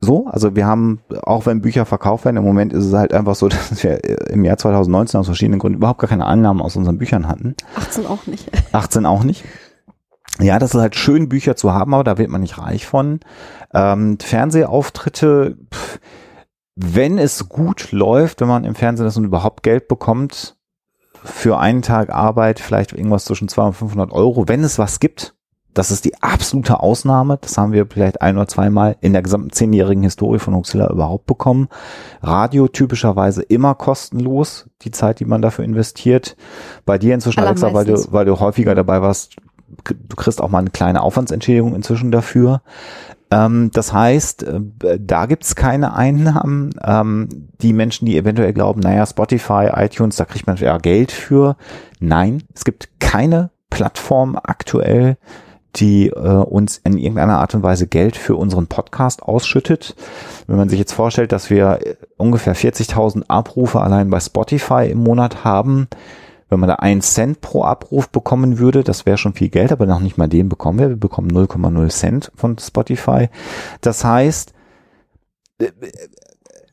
so. 0.00 0.26
Also 0.26 0.56
wir 0.56 0.66
haben, 0.66 1.00
auch 1.22 1.44
wenn 1.44 1.60
Bücher 1.60 1.84
verkauft 1.84 2.24
werden, 2.24 2.38
im 2.38 2.44
Moment 2.44 2.72
ist 2.72 2.86
es 2.86 2.94
halt 2.94 3.12
einfach 3.12 3.34
so, 3.34 3.48
dass 3.50 3.82
wir 3.82 4.02
im 4.30 4.44
Jahr 4.44 4.56
2019 4.56 5.20
aus 5.20 5.26
verschiedenen 5.26 5.58
Gründen 5.58 5.76
überhaupt 5.78 6.00
gar 6.00 6.08
keine 6.08 6.26
Annahmen 6.26 6.62
aus 6.62 6.76
unseren 6.76 6.98
Büchern 6.98 7.28
hatten. 7.28 7.54
18 7.76 8.06
auch 8.06 8.26
nicht. 8.26 8.50
18 8.72 9.04
auch 9.04 9.24
nicht. 9.24 9.44
Ja, 10.40 10.58
das 10.58 10.74
ist 10.74 10.80
halt 10.80 10.96
schön, 10.96 11.28
Bücher 11.28 11.54
zu 11.54 11.74
haben, 11.74 11.92
aber 11.92 12.04
da 12.04 12.16
wird 12.16 12.30
man 12.30 12.40
nicht 12.40 12.56
reich 12.56 12.86
von. 12.86 13.20
Ähm, 13.74 14.18
Fernsehauftritte, 14.18 15.58
pff, 15.72 16.00
wenn 16.82 17.18
es 17.18 17.48
gut 17.48 17.92
läuft, 17.92 18.40
wenn 18.40 18.48
man 18.48 18.64
im 18.64 18.74
Fernsehen 18.74 19.04
das 19.04 19.16
und 19.16 19.24
überhaupt 19.24 19.62
Geld 19.62 19.88
bekommt, 19.88 20.56
für 21.22 21.58
einen 21.58 21.82
Tag 21.82 22.10
Arbeit 22.10 22.60
vielleicht 22.60 22.92
irgendwas 22.92 23.26
zwischen 23.26 23.48
200 23.48 23.74
und 23.82 23.88
500 23.88 24.12
Euro, 24.12 24.48
wenn 24.48 24.64
es 24.64 24.78
was 24.78 25.00
gibt, 25.00 25.34
das 25.74 25.90
ist 25.90 26.04
die 26.04 26.20
absolute 26.20 26.80
Ausnahme. 26.80 27.38
Das 27.40 27.56
haben 27.56 27.72
wir 27.72 27.86
vielleicht 27.86 28.22
ein 28.22 28.36
oder 28.36 28.48
zweimal 28.48 28.96
in 29.00 29.12
der 29.12 29.22
gesamten 29.22 29.50
zehnjährigen 29.50 30.02
Historie 30.02 30.40
von 30.40 30.54
Huxilla 30.54 30.90
überhaupt 30.90 31.26
bekommen. 31.26 31.68
Radio 32.22 32.66
typischerweise 32.66 33.42
immer 33.42 33.74
kostenlos, 33.76 34.68
die 34.82 34.90
Zeit, 34.90 35.20
die 35.20 35.26
man 35.26 35.42
dafür 35.42 35.64
investiert. 35.64 36.36
Bei 36.86 36.98
dir 36.98 37.14
inzwischen, 37.14 37.40
Alexa, 37.40 37.72
weil 37.72 37.84
du, 37.84 37.94
weil 38.10 38.24
du 38.24 38.40
häufiger 38.40 38.74
dabei 38.74 39.00
warst, 39.00 39.36
du 39.84 40.16
kriegst 40.16 40.40
auch 40.40 40.48
mal 40.48 40.58
eine 40.58 40.70
kleine 40.70 41.02
Aufwandsentschädigung 41.02 41.74
inzwischen 41.74 42.10
dafür. 42.10 42.62
Ähm, 43.30 43.70
das 43.72 43.92
heißt, 43.92 44.42
äh, 44.42 44.60
da 44.98 45.26
gibt's 45.26 45.54
keine 45.54 45.94
Einnahmen. 45.94 46.70
Ähm, 46.84 47.48
die 47.62 47.72
Menschen, 47.72 48.06
die 48.06 48.16
eventuell 48.16 48.52
glauben, 48.52 48.80
naja, 48.80 49.06
Spotify, 49.06 49.70
iTunes, 49.74 50.16
da 50.16 50.24
kriegt 50.24 50.46
man 50.46 50.56
ja 50.56 50.78
Geld 50.78 51.12
für. 51.12 51.56
Nein, 52.00 52.42
es 52.54 52.64
gibt 52.64 52.88
keine 52.98 53.50
Plattform 53.70 54.36
aktuell, 54.36 55.16
die 55.76 56.08
äh, 56.08 56.18
uns 56.18 56.78
in 56.78 56.98
irgendeiner 56.98 57.38
Art 57.38 57.54
und 57.54 57.62
Weise 57.62 57.86
Geld 57.86 58.16
für 58.16 58.34
unseren 58.34 58.66
Podcast 58.66 59.22
ausschüttet. 59.22 59.94
Wenn 60.48 60.56
man 60.56 60.68
sich 60.68 60.80
jetzt 60.80 60.92
vorstellt, 60.92 61.30
dass 61.30 61.50
wir 61.50 61.78
äh, 61.84 61.96
ungefähr 62.16 62.56
40.000 62.56 63.24
Abrufe 63.28 63.80
allein 63.80 64.10
bei 64.10 64.18
Spotify 64.18 64.88
im 64.90 64.98
Monat 64.98 65.44
haben, 65.44 65.86
wenn 66.50 66.60
man 66.60 66.68
da 66.68 66.76
einen 66.76 67.00
Cent 67.00 67.40
pro 67.40 67.64
Abruf 67.64 68.10
bekommen 68.10 68.58
würde, 68.58 68.84
das 68.84 69.06
wäre 69.06 69.16
schon 69.16 69.34
viel 69.34 69.48
Geld, 69.48 69.72
aber 69.72 69.86
noch 69.86 70.00
nicht 70.00 70.18
mal 70.18 70.28
den 70.28 70.48
bekommen 70.48 70.78
wir. 70.78 70.90
Wir 70.90 70.96
bekommen 70.96 71.30
0,0 71.30 71.88
Cent 71.88 72.32
von 72.34 72.58
Spotify. 72.58 73.28
Das 73.80 74.04
heißt, 74.04 74.52
äh, 75.58 75.70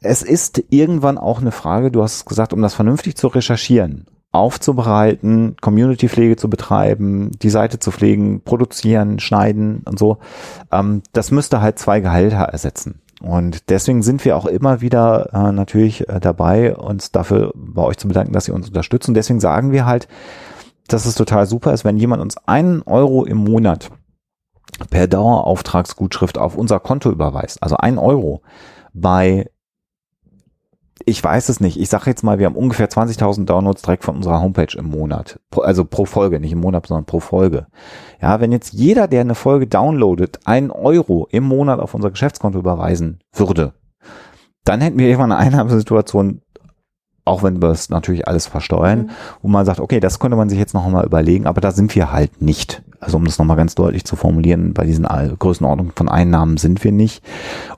es 0.02 0.22
ist 0.22 0.64
irgendwann 0.70 1.18
auch 1.18 1.40
eine 1.40 1.52
Frage, 1.52 1.91
du 1.91 2.04
hast 2.04 2.26
gesagt, 2.26 2.54
um 2.54 2.62
das 2.62 2.74
vernünftig 2.74 3.16
zu 3.16 3.28
recherchieren 3.28 4.08
aufzubereiten, 4.32 5.56
Community-Pflege 5.62 6.36
zu 6.36 6.49
betreiben, 6.49 7.32
die 7.41 7.49
Seite 7.49 7.80
zu 7.80 7.91
pflegen, 7.91 8.41
produzieren, 8.41 9.20
schneiden 9.20 9.84
und 9.86 9.98
so. 9.98 10.18
Ähm, 10.72 11.02
das 11.14 11.32
müsste 11.32 11.62
halt 11.62 11.80
zwei 11.80 11.99
Gehälter 12.02 12.38
ersetzen. 12.38 13.02
Und 13.22 13.69
deswegen 13.69 14.03
sind 14.03 14.23
wir 14.26 14.38
auch 14.38 14.45
immer 14.45 14.81
wieder 14.81 15.30
äh, 15.34 15.52
natürlich 15.52 16.07
äh, 16.07 16.19
dabei, 16.19 16.76
uns 16.76 17.11
dafür 17.11 17.52
bei 17.56 17.81
euch 17.81 17.98
zu 17.98 18.07
bedanken, 18.07 18.34
dass 18.34 18.48
ihr 18.48 18.53
uns 18.53 18.68
unterstützt. 18.68 19.07
Und 19.07 19.15
deswegen 19.15 19.39
sagen 19.39 19.72
wir 19.72 19.85
halt, 19.85 20.07
dass 20.88 21.06
es 21.06 21.15
total 21.15 21.48
super 21.48 21.73
ist, 21.73 21.84
wenn 21.84 21.98
jemand 21.98 22.22
uns 22.22 22.38
einen 22.48 22.84
Euro 22.84 23.26
im 23.26 23.38
Monat 23.38 23.89
per 24.89 25.07
Dauerauftragsgutschrift 25.07 26.38
auf 26.38 26.56
unser 26.56 26.80
Konto 26.80 27.11
überweist. 27.11 27.64
Also 27.64 27.77
ein 27.77 27.98
Euro 27.98 28.41
bei 28.94 29.49
ich 31.07 31.23
weiß 31.23 31.47
es 31.47 31.61
nicht. 31.61 31.79
Ich 31.79 31.88
sage 31.88 32.09
jetzt 32.09 32.23
mal, 32.23 32.38
wir 32.38 32.47
haben 32.47 32.57
ungefähr 32.57 32.89
20.000 32.89 33.45
Downloads 33.45 33.81
direkt 33.81 34.03
von 34.03 34.17
unserer 34.17 34.41
Homepage 34.41 34.77
im 34.77 34.89
Monat. 34.89 35.39
Also 35.55 35.85
pro 35.85 36.03
Folge, 36.03 36.41
nicht 36.41 36.51
im 36.51 36.59
Monat, 36.59 36.85
sondern 36.85 37.05
pro 37.05 37.21
Folge. 37.21 37.67
Ja, 38.21 38.41
wenn 38.41 38.51
jetzt 38.51 38.73
jeder, 38.73 39.07
der 39.07 39.21
eine 39.21 39.34
Folge 39.34 39.67
downloadet, 39.67 40.39
einen 40.43 40.69
Euro 40.69 41.25
im 41.31 41.45
Monat 41.45 41.79
auf 41.79 41.93
unser 41.93 42.11
Geschäftskonto 42.11 42.59
überweisen 42.59 43.19
würde, 43.31 43.73
dann 44.65 44.81
hätten 44.81 44.99
wir 44.99 45.07
irgendwann 45.07 45.31
eine 45.31 45.39
Einnahmesituation, 45.39 46.41
auch 47.23 47.41
wenn 47.41 47.61
wir 47.61 47.69
es 47.69 47.89
natürlich 47.89 48.27
alles 48.27 48.45
versteuern, 48.45 49.03
mhm. 49.03 49.09
wo 49.41 49.47
man 49.47 49.65
sagt, 49.65 49.79
okay, 49.79 50.01
das 50.01 50.19
könnte 50.19 50.35
man 50.35 50.49
sich 50.49 50.59
jetzt 50.59 50.73
noch 50.73 50.85
einmal 50.85 51.05
überlegen, 51.05 51.47
aber 51.47 51.61
da 51.61 51.71
sind 51.71 51.95
wir 51.95 52.11
halt 52.11 52.41
nicht. 52.41 52.84
Also 52.99 53.18
um 53.18 53.26
das 53.26 53.38
nochmal 53.38 53.57
ganz 53.57 53.76
deutlich 53.76 54.06
zu 54.06 54.15
formulieren, 54.15 54.74
bei 54.74 54.86
diesen 54.86 55.06
Größenordnungen 55.06 55.94
von 55.95 56.10
Einnahmen 56.10 56.57
sind 56.57 56.84
wir 56.84 56.91
nicht. 56.91 57.24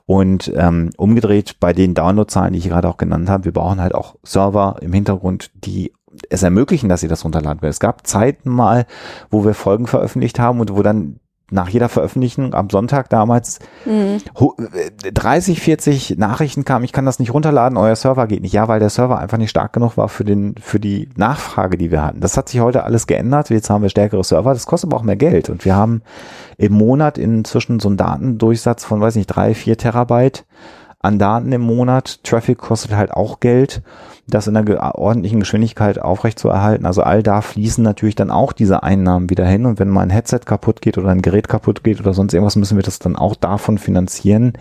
Und 0.06 0.52
ähm, 0.56 0.90
umgedreht 0.96 1.56
bei 1.60 1.72
den 1.72 1.94
Downloadzahlen, 1.94 2.52
die 2.52 2.58
ich 2.58 2.68
gerade 2.68 2.88
auch 2.88 2.96
genannt 2.96 3.28
habe, 3.28 3.44
wir 3.44 3.52
brauchen 3.52 3.80
halt 3.80 3.94
auch 3.94 4.16
Server 4.22 4.76
im 4.80 4.92
Hintergrund, 4.92 5.50
die 5.54 5.92
es 6.28 6.42
ermöglichen, 6.42 6.88
dass 6.88 7.00
sie 7.00 7.08
das 7.08 7.24
runterladen 7.24 7.60
können. 7.60 7.70
Es 7.70 7.80
gab 7.80 8.06
Zeiten 8.06 8.50
mal, 8.50 8.86
wo 9.30 9.44
wir 9.44 9.54
Folgen 9.54 9.86
veröffentlicht 9.86 10.38
haben 10.38 10.60
und 10.60 10.74
wo 10.76 10.82
dann 10.82 11.20
nach 11.50 11.68
jeder 11.68 11.88
Veröffentlichung 11.88 12.54
am 12.54 12.70
Sonntag 12.70 13.08
damals 13.08 13.58
mhm. 13.84 14.18
30, 15.12 15.60
40 15.60 16.18
Nachrichten 16.18 16.64
kamen, 16.64 16.84
ich 16.84 16.92
kann 16.92 17.06
das 17.06 17.18
nicht 17.18 17.34
runterladen, 17.34 17.78
euer 17.78 17.96
Server 17.96 18.26
geht 18.26 18.42
nicht. 18.42 18.52
Ja, 18.52 18.68
weil 18.68 18.80
der 18.80 18.90
Server 18.90 19.18
einfach 19.18 19.38
nicht 19.38 19.50
stark 19.50 19.72
genug 19.72 19.96
war 19.96 20.08
für 20.08 20.24
den, 20.24 20.54
für 20.60 20.80
die 20.80 21.08
Nachfrage, 21.16 21.76
die 21.76 21.90
wir 21.90 22.02
hatten. 22.02 22.20
Das 22.20 22.36
hat 22.36 22.48
sich 22.48 22.60
heute 22.60 22.84
alles 22.84 23.06
geändert. 23.06 23.50
Jetzt 23.50 23.70
haben 23.70 23.82
wir 23.82 23.88
stärkere 23.88 24.24
Server. 24.24 24.52
Das 24.52 24.66
kostet 24.66 24.90
aber 24.90 24.98
auch 24.98 25.04
mehr 25.04 25.16
Geld. 25.16 25.50
Und 25.50 25.64
wir 25.64 25.74
haben 25.74 26.02
im 26.56 26.72
Monat 26.72 27.18
inzwischen 27.18 27.80
so 27.80 27.88
einen 27.88 27.96
Datendurchsatz 27.96 28.84
von, 28.84 29.00
weiß 29.00 29.16
nicht, 29.16 29.26
drei, 29.26 29.54
vier 29.54 29.76
Terabyte 29.76 30.44
an 31.00 31.18
Daten 31.18 31.52
im 31.52 31.62
Monat. 31.62 32.22
Traffic 32.24 32.58
kostet 32.58 32.92
halt 32.92 33.12
auch 33.12 33.40
Geld 33.40 33.82
das 34.30 34.46
in 34.46 34.56
einer 34.56 34.94
ordentlichen 34.96 35.40
Geschwindigkeit 35.40 36.00
aufrechtzuerhalten. 36.00 36.86
Also 36.86 37.02
all 37.02 37.22
da 37.22 37.40
fließen 37.40 37.84
natürlich 37.84 38.14
dann 38.14 38.30
auch 38.30 38.52
diese 38.52 38.82
Einnahmen 38.82 39.30
wieder 39.30 39.46
hin. 39.46 39.66
Und 39.66 39.78
wenn 39.78 39.88
mal 39.88 40.02
ein 40.02 40.10
Headset 40.10 40.40
kaputt 40.44 40.80
geht 40.80 40.98
oder 40.98 41.10
ein 41.10 41.22
Gerät 41.22 41.48
kaputt 41.48 41.84
geht 41.84 42.00
oder 42.00 42.14
sonst 42.14 42.32
irgendwas, 42.32 42.56
müssen 42.56 42.76
wir 42.76 42.82
das 42.82 42.98
dann 42.98 43.16
auch 43.16 43.34
davon 43.34 43.78
finanzieren. 43.78 44.54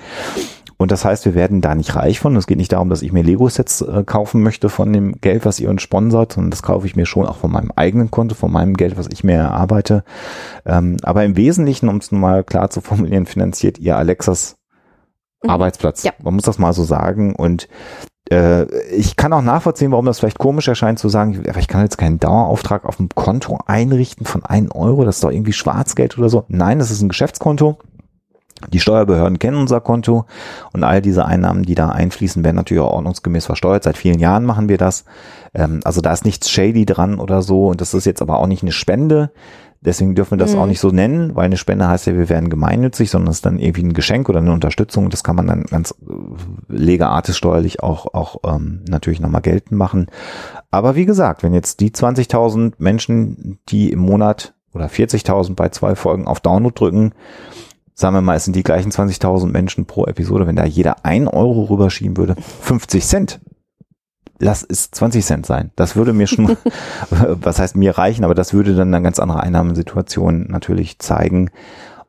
Und 0.81 0.91
das 0.91 1.03
heißt, 1.03 1.25
wir 1.25 1.35
werden 1.35 1.59
da 1.59 1.75
nicht 1.75 1.93
reich 1.97 2.21
von. 2.21 2.37
Es 2.37 2.47
geht 2.47 2.57
nicht 2.57 2.71
darum, 2.71 2.89
dass 2.89 3.01
ich 3.01 3.11
mir 3.11 3.21
Lego-Sets 3.21 3.81
äh, 3.81 4.03
kaufen 4.05 4.41
möchte 4.41 4.69
von 4.69 4.93
dem 4.93 5.19
Geld, 5.19 5.43
was 5.43 5.59
ihr 5.59 5.69
uns 5.69 5.81
sponsert, 5.81 6.31
sondern 6.31 6.51
das 6.51 6.63
kaufe 6.63 6.87
ich 6.87 6.95
mir 6.95 7.05
schon 7.05 7.25
auch 7.25 7.35
von 7.35 7.51
meinem 7.51 7.73
eigenen 7.75 8.11
Konto, 8.11 8.33
von 8.33 8.49
meinem 8.49 8.75
Geld, 8.75 8.97
was 8.97 9.07
ich 9.11 9.25
mir 9.25 9.35
erarbeite. 9.35 10.05
Ähm, 10.65 10.95
aber 11.03 11.25
im 11.25 11.35
Wesentlichen, 11.35 11.89
um 11.89 11.97
es 11.97 12.13
nun 12.13 12.21
mal 12.21 12.45
klar 12.45 12.69
zu 12.69 12.79
formulieren, 12.79 13.25
finanziert 13.25 13.77
ihr 13.77 13.97
Alexas 13.97 14.55
mhm. 15.43 15.49
Arbeitsplatz. 15.49 16.03
Ja. 16.03 16.13
Man 16.23 16.35
muss 16.35 16.43
das 16.43 16.59
mal 16.59 16.71
so 16.71 16.85
sagen. 16.85 17.35
Und 17.35 17.67
äh, 18.29 18.65
ich 18.91 19.15
kann 19.15 19.33
auch 19.33 19.41
nachvollziehen, 19.41 19.91
warum 19.91 20.05
das 20.05 20.19
vielleicht 20.19 20.39
komisch 20.39 20.67
erscheint 20.67 20.99
zu 20.99 21.09
sagen, 21.09 21.43
ich 21.57 21.67
kann 21.67 21.81
jetzt 21.81 21.97
keinen 21.97 22.19
Dauerauftrag 22.19 22.85
auf 22.85 22.97
dem 22.97 23.09
Konto 23.09 23.59
einrichten 23.65 24.25
von 24.25 24.45
einem 24.45 24.71
Euro, 24.71 25.03
das 25.05 25.15
ist 25.15 25.23
doch 25.23 25.31
irgendwie 25.31 25.53
Schwarzgeld 25.53 26.17
oder 26.17 26.29
so. 26.29 26.45
Nein, 26.47 26.79
das 26.79 26.91
ist 26.91 27.01
ein 27.01 27.09
Geschäftskonto. 27.09 27.79
Die 28.73 28.81
Steuerbehörden 28.81 29.39
kennen 29.39 29.55
unser 29.55 29.79
Konto 29.79 30.25
und 30.73 30.83
all 30.83 31.01
diese 31.01 31.25
Einnahmen, 31.25 31.63
die 31.63 31.75
da 31.75 31.89
einfließen, 31.89 32.43
werden 32.43 32.57
natürlich 32.57 32.83
auch 32.83 32.91
ordnungsgemäß 32.91 33.45
versteuert. 33.45 33.83
Seit 33.83 33.97
vielen 33.97 34.19
Jahren 34.19 34.43
machen 34.43 34.67
wir 34.67 34.77
das. 34.77 35.05
Ähm, 35.53 35.79
also 35.85 36.01
da 36.01 36.11
ist 36.11 36.25
nichts 36.25 36.49
shady 36.49 36.85
dran 36.85 37.19
oder 37.19 37.41
so 37.41 37.67
und 37.67 37.79
das 37.79 37.93
ist 37.93 38.05
jetzt 38.05 38.21
aber 38.21 38.37
auch 38.37 38.47
nicht 38.47 38.61
eine 38.61 38.73
Spende. 38.73 39.31
Deswegen 39.81 40.13
dürfen 40.13 40.31
wir 40.31 40.37
das 40.37 40.53
mhm. 40.53 40.59
auch 40.59 40.65
nicht 40.65 40.81
so 40.81 40.89
nennen, 40.89 41.35
weil 41.35 41.45
eine 41.45 41.55
Spende 41.55 41.87
heißt 41.87 42.07
ja, 42.07 42.17
wir 42.17 42.27
werden 42.27 42.49
gemeinnützig, 42.49 43.09
sondern 43.09 43.31
es 43.31 43.37
ist 43.37 43.45
dann 43.45 43.59
irgendwie 43.59 43.83
ein 43.83 43.93
Geschenk 43.93 44.27
oder 44.27 44.39
eine 44.39 44.51
Unterstützung. 44.51 45.09
Das 45.09 45.23
kann 45.23 45.37
man 45.37 45.47
dann 45.47 45.63
ganz 45.63 45.91
äh, 45.91 46.13
legeartig 46.67 47.35
steuerlich 47.35 47.81
auch, 47.81 48.13
auch 48.13 48.37
ähm, 48.43 48.83
natürlich 48.89 49.21
nochmal 49.21 49.41
geltend 49.41 49.77
machen. 49.77 50.07
Aber 50.69 50.95
wie 50.95 51.05
gesagt, 51.05 51.43
wenn 51.43 51.53
jetzt 51.53 51.79
die 51.79 51.91
20.000 51.91 52.73
Menschen, 52.77 53.59
die 53.69 53.91
im 53.91 53.99
Monat 53.99 54.53
oder 54.73 54.87
40.000 54.87 55.55
bei 55.55 55.69
zwei 55.69 55.95
Folgen 55.95 56.27
auf 56.27 56.41
Download 56.41 56.75
drücken, 56.77 57.13
sagen 57.93 58.15
wir 58.15 58.21
mal, 58.21 58.35
es 58.35 58.43
sind 58.43 58.55
die 58.57 58.63
gleichen 58.63 58.91
20.000 58.91 59.47
Menschen 59.47 59.85
pro 59.85 60.05
Episode, 60.05 60.45
wenn 60.45 60.57
da 60.57 60.65
jeder 60.65 61.05
ein 61.05 61.27
Euro 61.27 61.63
rüberschieben 61.63 62.17
würde, 62.17 62.35
50 62.61 63.05
Cent 63.05 63.39
lass 64.39 64.65
es 64.67 64.91
20 64.91 65.25
Cent 65.25 65.45
sein. 65.45 65.71
Das 65.75 65.95
würde 65.95 66.13
mir 66.13 66.27
schon, 66.27 66.57
was 67.09 67.59
heißt 67.59 67.75
mir 67.75 67.97
reichen, 67.97 68.23
aber 68.23 68.35
das 68.35 68.53
würde 68.53 68.75
dann 68.75 68.93
eine 68.93 69.03
ganz 69.03 69.19
andere 69.19 69.41
Einnahmensituation 69.41 70.47
natürlich 70.49 70.99
zeigen. 70.99 71.51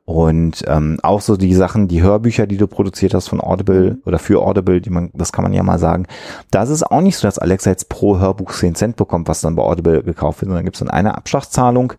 Und 0.05 0.65
ähm, 0.67 0.99
auch 1.05 1.21
so 1.21 1.37
die 1.37 1.55
Sachen, 1.55 1.87
die 1.87 2.03
Hörbücher, 2.03 2.49
die 2.49 2.57
du 2.57 2.67
produziert 2.67 3.15
hast 3.15 3.29
von 3.29 3.41
Audible 3.41 3.99
oder 4.05 4.19
für 4.19 4.43
Audible, 4.43 4.81
die 4.81 4.91
man, 4.91 5.11
das 5.15 5.31
kann 5.31 5.45
man 5.45 5.53
ja 5.53 5.63
mal 5.63 5.79
sagen. 5.79 6.07
Da 6.51 6.65
ist 6.65 6.71
es 6.71 6.83
auch 6.83 7.01
nicht 7.01 7.17
so, 7.17 7.29
dass 7.29 7.39
Alexa 7.39 7.71
jetzt 7.71 7.89
pro 7.89 8.19
Hörbuch 8.19 8.53
10 8.53 8.75
Cent 8.75 8.97
bekommt, 8.97 9.29
was 9.29 9.41
dann 9.41 9.55
bei 9.55 9.63
Audible 9.63 10.03
gekauft 10.03 10.41
wird, 10.41 10.49
sondern 10.49 10.65
gibt 10.65 10.75
es 10.77 10.81
dann 10.81 10.91
eine 10.91 11.17
Abschlagszahlung. 11.17 11.93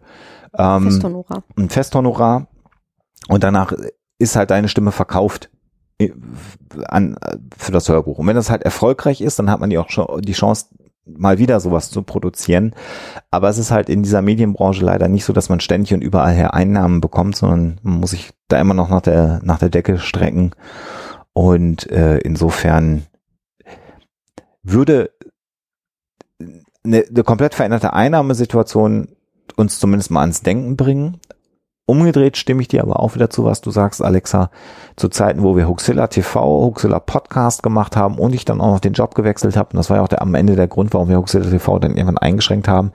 Ähm, 0.57 0.83
Festhonorar. 0.83 1.43
Ein 1.55 1.69
Festhonorar. 1.69 2.47
Und 3.29 3.43
danach 3.45 3.71
ist 4.17 4.35
halt 4.35 4.51
deine 4.51 4.67
Stimme 4.67 4.91
verkauft 4.91 5.49
an, 6.87 7.15
für 7.57 7.71
das 7.71 7.89
Hörbuch. 7.89 8.17
Und 8.17 8.27
wenn 8.27 8.35
das 8.35 8.49
halt 8.49 8.63
erfolgreich 8.63 9.21
ist, 9.21 9.39
dann 9.39 9.49
hat 9.49 9.59
man 9.59 9.69
die 9.69 9.77
auch 9.77 9.89
die 10.21 10.33
Chance, 10.33 10.67
mal 11.05 11.39
wieder 11.39 11.59
sowas 11.59 11.89
zu 11.89 12.03
produzieren. 12.03 12.73
Aber 13.31 13.49
es 13.49 13.57
ist 13.57 13.71
halt 13.71 13.89
in 13.89 14.03
dieser 14.03 14.21
Medienbranche 14.21 14.85
leider 14.85 15.07
nicht 15.07 15.25
so, 15.25 15.33
dass 15.33 15.49
man 15.49 15.59
ständig 15.59 15.93
und 15.93 16.01
überall 16.01 16.33
her 16.33 16.53
Einnahmen 16.53 17.01
bekommt, 17.01 17.35
sondern 17.35 17.79
man 17.83 17.99
muss 17.99 18.11
sich 18.11 18.31
da 18.47 18.59
immer 18.59 18.73
noch 18.73 18.89
nach 18.89 19.01
der, 19.01 19.39
nach 19.43 19.59
der 19.59 19.69
Decke 19.69 19.97
strecken. 19.97 20.51
Und 21.33 21.89
äh, 21.89 22.17
insofern 22.19 23.03
würde 24.63 25.11
eine, 26.83 27.03
eine 27.07 27.23
komplett 27.23 27.55
veränderte 27.55 27.93
Einnahmesituation 27.93 29.09
uns 29.55 29.79
zumindest 29.79 30.11
mal 30.11 30.21
ans 30.21 30.41
Denken 30.41 30.77
bringen. 30.77 31.17
Umgedreht 31.87 32.37
stimme 32.37 32.61
ich 32.61 32.67
dir 32.67 32.83
aber 32.83 32.99
auch 32.99 33.15
wieder 33.15 33.29
zu, 33.29 33.43
was 33.43 33.61
du 33.61 33.71
sagst, 33.71 34.03
Alexa. 34.03 34.49
Zu 34.95 35.09
Zeiten, 35.09 35.43
wo 35.43 35.55
wir 35.55 35.67
Huxilla 35.67 36.07
TV, 36.07 36.65
Huxilla 36.65 36.99
Podcast 36.99 37.63
gemacht 37.63 37.97
haben 37.97 38.17
und 38.17 38.35
ich 38.35 38.45
dann 38.45 38.61
auch 38.61 38.73
noch 38.73 38.79
den 38.79 38.93
Job 38.93 39.15
gewechselt 39.15 39.57
habe, 39.57 39.69
und 39.71 39.77
das 39.77 39.89
war 39.89 39.97
ja 39.97 40.03
auch 40.03 40.07
der, 40.07 40.21
am 40.21 40.35
Ende 40.35 40.55
der 40.55 40.67
Grund, 40.67 40.93
warum 40.93 41.09
wir 41.09 41.17
Huxilla 41.17 41.49
TV 41.49 41.79
dann 41.79 41.95
irgendwann 41.95 42.17
eingeschränkt 42.17 42.67
haben, 42.67 42.91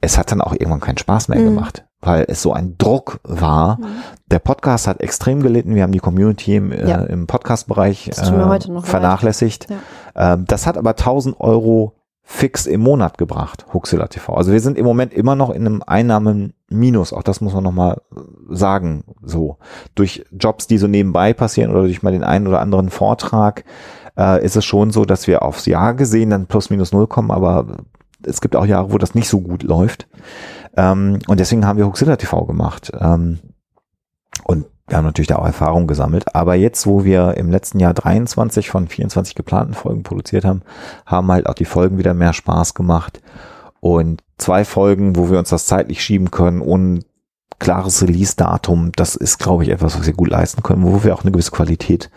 es 0.00 0.18
hat 0.18 0.30
dann 0.30 0.40
auch 0.40 0.52
irgendwann 0.52 0.80
keinen 0.80 0.98
Spaß 0.98 1.28
mehr 1.28 1.40
mhm. 1.40 1.56
gemacht, 1.56 1.84
weil 2.00 2.26
es 2.28 2.42
so 2.42 2.52
ein 2.52 2.76
Druck 2.78 3.20
war. 3.24 3.78
Mhm. 3.78 3.86
Der 4.30 4.38
Podcast 4.38 4.86
hat 4.86 5.00
extrem 5.00 5.42
gelitten. 5.42 5.74
Wir 5.74 5.82
haben 5.82 5.92
die 5.92 5.98
Community 5.98 6.56
im, 6.56 6.72
äh, 6.72 6.88
ja. 6.88 7.02
äh, 7.02 7.12
im 7.12 7.26
Podcast-Bereich 7.26 8.08
äh, 8.08 8.80
vernachlässigt. 8.82 9.68
Ja. 9.70 10.34
Ähm, 10.34 10.44
das 10.46 10.66
hat 10.66 10.76
aber 10.76 10.90
1000 10.90 11.40
Euro 11.40 11.94
fix 12.28 12.66
im 12.66 12.80
Monat 12.80 13.18
gebracht, 13.18 13.66
Huxilla 13.72 14.08
TV. 14.08 14.34
Also 14.34 14.50
wir 14.50 14.58
sind 14.58 14.76
im 14.76 14.84
Moment 14.84 15.14
immer 15.14 15.36
noch 15.36 15.48
in 15.48 15.64
einem 15.64 15.82
Einnahmenminus, 15.86 17.12
auch 17.12 17.22
das 17.22 17.40
muss 17.40 17.54
man 17.54 17.62
nochmal 17.62 18.02
sagen, 18.48 19.04
so. 19.22 19.58
Durch 19.94 20.24
Jobs, 20.32 20.66
die 20.66 20.78
so 20.78 20.88
nebenbei 20.88 21.32
passieren 21.32 21.70
oder 21.70 21.82
durch 21.82 22.02
mal 22.02 22.10
den 22.10 22.24
einen 22.24 22.48
oder 22.48 22.60
anderen 22.60 22.90
Vortrag, 22.90 23.64
äh, 24.18 24.44
ist 24.44 24.56
es 24.56 24.64
schon 24.64 24.90
so, 24.90 25.04
dass 25.04 25.28
wir 25.28 25.42
aufs 25.42 25.66
Jahr 25.66 25.94
gesehen 25.94 26.30
dann 26.30 26.46
plus 26.46 26.68
minus 26.68 26.90
null 26.90 27.06
kommen, 27.06 27.30
aber 27.30 27.84
es 28.24 28.40
gibt 28.40 28.56
auch 28.56 28.66
Jahre, 28.66 28.92
wo 28.92 28.98
das 28.98 29.14
nicht 29.14 29.28
so 29.28 29.40
gut 29.40 29.62
läuft. 29.62 30.08
Ähm, 30.76 31.20
und 31.28 31.38
deswegen 31.38 31.64
haben 31.64 31.78
wir 31.78 31.86
Huxilla 31.86 32.16
TV 32.16 32.44
gemacht. 32.44 32.90
Ähm, 33.00 33.38
und 34.42 34.66
wir 34.88 34.96
haben 34.96 35.04
natürlich 35.04 35.28
da 35.28 35.36
auch 35.36 35.46
Erfahrung 35.46 35.86
gesammelt. 35.86 36.34
Aber 36.34 36.54
jetzt, 36.54 36.86
wo 36.86 37.04
wir 37.04 37.36
im 37.36 37.50
letzten 37.50 37.80
Jahr 37.80 37.94
23 37.94 38.70
von 38.70 38.86
24 38.86 39.34
geplanten 39.34 39.74
Folgen 39.74 40.02
produziert 40.02 40.44
haben, 40.44 40.62
haben 41.04 41.30
halt 41.30 41.48
auch 41.48 41.54
die 41.54 41.64
Folgen 41.64 41.98
wieder 41.98 42.14
mehr 42.14 42.32
Spaß 42.32 42.74
gemacht. 42.74 43.20
Und 43.80 44.22
zwei 44.38 44.64
Folgen, 44.64 45.16
wo 45.16 45.30
wir 45.30 45.38
uns 45.38 45.50
das 45.50 45.66
zeitlich 45.66 46.02
schieben 46.02 46.30
können 46.30 46.60
und 46.60 47.04
klares 47.58 48.02
Release-Datum, 48.02 48.92
das 48.94 49.16
ist, 49.16 49.38
glaube 49.38 49.64
ich, 49.64 49.70
etwas, 49.70 49.98
was 49.98 50.06
wir 50.06 50.14
gut 50.14 50.28
leisten 50.28 50.62
können, 50.62 50.82
wo 50.84 51.02
wir 51.02 51.14
auch 51.14 51.22
eine 51.22 51.32
gewisse 51.32 51.50
Qualität 51.50 52.10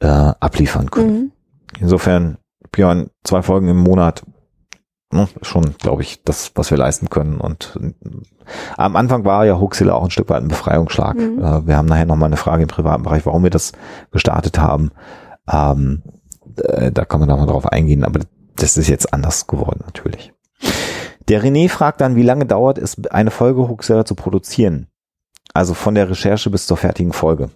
äh, 0.00 0.06
abliefern 0.06 0.90
können. 0.90 1.12
Mhm. 1.12 1.32
Insofern, 1.80 2.38
Björn, 2.72 3.10
zwei 3.24 3.42
Folgen 3.42 3.68
im 3.68 3.78
Monat 3.78 4.24
ne, 5.14 5.28
schon, 5.42 5.76
glaube 5.78 6.02
ich, 6.02 6.22
das, 6.24 6.52
was 6.54 6.70
wir 6.70 6.78
leisten 6.78 7.08
können. 7.08 7.40
Und 7.40 7.78
äh, 7.80 7.92
am 8.76 8.96
Anfang 8.96 9.24
war 9.24 9.46
ja 9.46 9.58
Huxilla 9.58 9.94
auch 9.94 10.04
ein 10.04 10.10
Stück 10.10 10.28
weit 10.28 10.42
ein 10.42 10.48
Befreiungsschlag. 10.48 11.16
Mhm. 11.16 11.38
Äh, 11.38 11.66
wir 11.66 11.76
haben 11.76 11.86
nachher 11.86 12.06
nochmal 12.06 12.28
eine 12.28 12.36
Frage 12.36 12.62
im 12.62 12.68
privaten 12.68 13.02
Bereich, 13.02 13.24
warum 13.24 13.42
wir 13.42 13.50
das 13.50 13.72
gestartet 14.10 14.58
haben. 14.58 14.90
Ähm, 15.50 16.02
äh, 16.56 16.92
da 16.92 17.04
kann 17.04 17.20
man 17.20 17.28
nochmal 17.28 17.46
drauf 17.46 17.66
eingehen, 17.66 18.04
aber 18.04 18.20
das 18.56 18.76
ist 18.76 18.88
jetzt 18.88 19.12
anders 19.12 19.46
geworden 19.46 19.80
natürlich. 19.84 20.32
Der 21.28 21.42
René 21.42 21.68
fragt 21.68 22.00
dann, 22.00 22.16
wie 22.16 22.22
lange 22.22 22.46
dauert 22.46 22.78
es, 22.78 22.96
eine 23.10 23.30
Folge 23.30 23.68
Huxilla 23.68 24.04
zu 24.04 24.14
produzieren? 24.14 24.88
Also 25.54 25.74
von 25.74 25.94
der 25.94 26.10
Recherche 26.10 26.50
bis 26.50 26.66
zur 26.66 26.76
fertigen 26.76 27.12
Folge. 27.12 27.50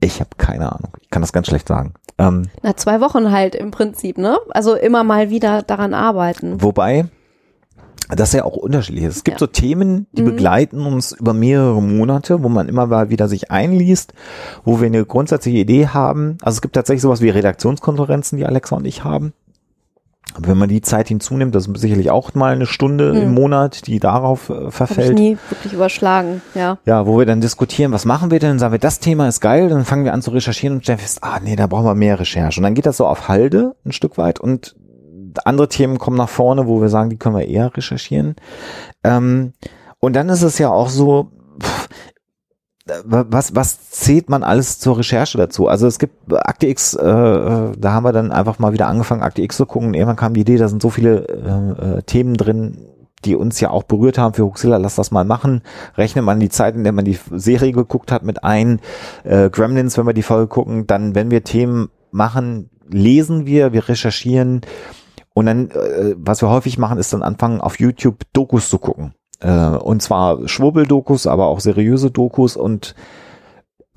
Ich 0.00 0.20
habe 0.20 0.30
keine 0.38 0.72
Ahnung. 0.72 0.96
Ich 1.00 1.10
kann 1.10 1.22
das 1.22 1.32
ganz 1.32 1.46
schlecht 1.46 1.68
sagen. 1.68 1.94
Ähm, 2.18 2.48
Na, 2.62 2.76
zwei 2.76 3.00
Wochen 3.00 3.30
halt 3.30 3.54
im 3.54 3.70
Prinzip, 3.70 4.18
ne? 4.18 4.38
Also 4.50 4.74
immer 4.74 5.04
mal 5.04 5.30
wieder 5.30 5.62
daran 5.62 5.94
arbeiten. 5.94 6.62
Wobei, 6.62 7.06
das 8.16 8.32
ja 8.32 8.44
auch 8.44 8.56
unterschiedlich 8.56 9.04
ist. 9.04 9.16
Es 9.18 9.24
gibt 9.24 9.36
ja. 9.36 9.38
so 9.38 9.46
Themen, 9.46 10.06
die 10.12 10.22
mhm. 10.22 10.26
begleiten 10.26 10.84
uns 10.84 11.12
über 11.12 11.32
mehrere 11.32 11.80
Monate, 11.82 12.42
wo 12.42 12.48
man 12.48 12.68
immer 12.68 12.86
mal 12.86 13.10
wieder 13.10 13.28
sich 13.28 13.50
einliest, 13.50 14.14
wo 14.64 14.80
wir 14.80 14.86
eine 14.86 15.04
grundsätzliche 15.04 15.58
Idee 15.58 15.88
haben. 15.88 16.38
Also 16.42 16.56
es 16.56 16.62
gibt 16.62 16.74
tatsächlich 16.74 17.02
sowas 17.02 17.20
wie 17.20 17.30
Redaktionskonferenzen, 17.30 18.38
die 18.38 18.46
Alexa 18.46 18.76
und 18.76 18.84
ich 18.84 19.04
haben. 19.04 19.32
Aber 20.34 20.48
wenn 20.48 20.58
man 20.58 20.68
die 20.68 20.80
Zeit 20.80 21.08
hinzunimmt, 21.08 21.54
das 21.54 21.66
ist 21.66 21.80
sicherlich 21.80 22.10
auch 22.10 22.34
mal 22.34 22.52
eine 22.52 22.66
Stunde 22.66 23.10
hm. 23.12 23.22
im 23.22 23.34
Monat, 23.34 23.86
die 23.86 23.98
darauf 23.98 24.48
äh, 24.50 24.70
verfällt. 24.70 25.08
Hab 25.08 25.14
ich 25.14 25.20
nie 25.20 25.38
wirklich 25.48 25.72
überschlagen, 25.72 26.42
ja. 26.54 26.78
Ja, 26.84 27.06
wo 27.06 27.18
wir 27.18 27.26
dann 27.26 27.40
diskutieren, 27.40 27.92
was 27.92 28.04
machen 28.04 28.30
wir 28.30 28.38
denn? 28.38 28.50
Dann 28.50 28.58
sagen 28.58 28.72
wir, 28.72 28.78
das 28.78 29.00
Thema 29.00 29.28
ist 29.28 29.40
geil, 29.40 29.68
dann 29.68 29.84
fangen 29.84 30.04
wir 30.04 30.12
an 30.12 30.22
zu 30.22 30.30
recherchieren 30.30 30.76
und 30.76 30.82
stellen 30.82 30.98
fest, 30.98 31.18
ah 31.22 31.40
nee, 31.42 31.56
da 31.56 31.66
brauchen 31.66 31.86
wir 31.86 31.94
mehr 31.94 32.20
Recherche. 32.20 32.60
Und 32.60 32.64
dann 32.64 32.74
geht 32.74 32.86
das 32.86 32.96
so 32.96 33.06
auf 33.06 33.28
Halde 33.28 33.74
ein 33.84 33.92
Stück 33.92 34.18
weit 34.18 34.40
und 34.40 34.76
andere 35.44 35.68
Themen 35.68 35.98
kommen 35.98 36.16
nach 36.16 36.28
vorne, 36.28 36.66
wo 36.66 36.80
wir 36.80 36.88
sagen, 36.88 37.10
die 37.10 37.16
können 37.16 37.36
wir 37.36 37.46
eher 37.46 37.76
recherchieren. 37.76 38.36
Ähm, 39.04 39.52
und 40.00 40.16
dann 40.16 40.28
ist 40.28 40.42
es 40.42 40.58
ja 40.58 40.70
auch 40.70 40.88
so, 40.88 41.30
was, 43.04 43.54
was 43.54 43.90
zählt 43.90 44.28
man 44.28 44.42
alles 44.42 44.78
zur 44.78 44.98
Recherche 44.98 45.38
dazu? 45.38 45.68
Also 45.68 45.86
es 45.86 45.98
gibt 45.98 46.32
Akte 46.32 46.66
X, 46.66 46.94
äh, 46.94 47.06
äh, 47.06 47.72
da 47.76 47.92
haben 47.92 48.04
wir 48.04 48.12
dann 48.12 48.32
einfach 48.32 48.58
mal 48.58 48.72
wieder 48.72 48.88
angefangen, 48.88 49.22
Akte 49.22 49.42
X 49.42 49.56
zu 49.56 49.66
gucken. 49.66 49.94
Irgendwann 49.94 50.16
kam 50.16 50.34
die 50.34 50.40
Idee, 50.40 50.56
da 50.56 50.68
sind 50.68 50.82
so 50.82 50.90
viele 50.90 51.26
äh, 51.28 51.98
äh, 51.98 52.02
Themen 52.02 52.34
drin, 52.34 52.78
die 53.24 53.36
uns 53.36 53.60
ja 53.60 53.70
auch 53.70 53.82
berührt 53.82 54.18
haben 54.18 54.34
für 54.34 54.44
Huxilla, 54.44 54.78
lass 54.78 54.94
das 54.94 55.10
mal 55.10 55.24
machen. 55.24 55.62
Rechnet 55.96 56.24
man 56.24 56.40
die 56.40 56.48
Zeit, 56.48 56.74
in 56.74 56.84
der 56.84 56.92
man 56.92 57.04
die 57.04 57.18
Serie 57.32 57.72
geguckt 57.72 58.12
hat, 58.12 58.22
mit 58.22 58.44
ein. 58.44 58.80
Äh, 59.24 59.50
Gremlins, 59.50 59.98
wenn 59.98 60.06
wir 60.06 60.14
die 60.14 60.22
Folge 60.22 60.48
gucken, 60.48 60.86
dann, 60.86 61.14
wenn 61.14 61.30
wir 61.30 61.44
Themen 61.44 61.90
machen, 62.10 62.70
lesen 62.88 63.46
wir, 63.46 63.72
wir 63.72 63.88
recherchieren. 63.88 64.62
Und 65.34 65.46
dann, 65.46 65.70
äh, 65.70 66.14
was 66.16 66.42
wir 66.42 66.48
häufig 66.48 66.78
machen, 66.78 66.98
ist 66.98 67.12
dann 67.12 67.22
anfangen, 67.22 67.60
auf 67.60 67.78
YouTube 67.78 68.24
Dokus 68.32 68.68
zu 68.68 68.78
gucken. 68.78 69.14
Äh, 69.40 69.76
und 69.76 70.02
zwar 70.02 70.48
Schwurbeldokus, 70.48 71.26
aber 71.26 71.46
auch 71.46 71.60
seriöse 71.60 72.10
Dokus 72.10 72.56
und 72.56 72.94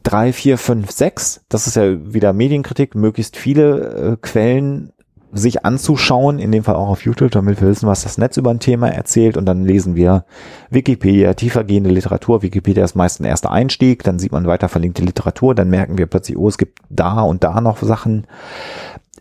drei, 0.03 0.33
vier, 0.33 0.57
fünf, 0.57 0.91
sechs, 0.91 1.41
das 1.49 1.67
ist 1.67 1.75
ja 1.75 2.13
wieder 2.13 2.33
Medienkritik, 2.33 2.95
möglichst 2.95 3.37
viele 3.37 4.13
äh, 4.13 4.17
Quellen 4.21 4.91
sich 5.35 5.65
anzuschauen, 5.65 6.37
in 6.37 6.51
dem 6.51 6.63
Fall 6.63 6.75
auch 6.75 6.89
auf 6.89 7.03
YouTube, 7.03 7.31
damit 7.31 7.59
wir 7.59 7.67
wissen, 7.67 7.87
was 7.87 8.03
das 8.03 8.19
Netz 8.19 8.37
über 8.37 8.51
ein 8.51 8.59
Thema 8.59 8.89
erzählt. 8.89 9.35
Und 9.35 9.45
dann 9.45 9.65
lesen 9.65 9.95
wir 9.95 10.25
Wikipedia, 10.69 11.33
tiefergehende 11.33 11.89
Literatur. 11.89 12.43
Wikipedia 12.43 12.83
ist 12.83 12.95
meist 12.95 13.19
ein 13.19 13.25
erster 13.25 13.51
Einstieg, 13.51 14.03
dann 14.03 14.19
sieht 14.19 14.31
man 14.31 14.45
weiter 14.45 14.69
verlinkte 14.69 15.01
Literatur, 15.01 15.55
dann 15.55 15.69
merken 15.69 15.97
wir 15.97 16.05
plötzlich, 16.05 16.37
oh, 16.37 16.47
es 16.47 16.59
gibt 16.59 16.79
da 16.89 17.21
und 17.21 17.43
da 17.43 17.61
noch 17.61 17.81
Sachen 17.81 18.27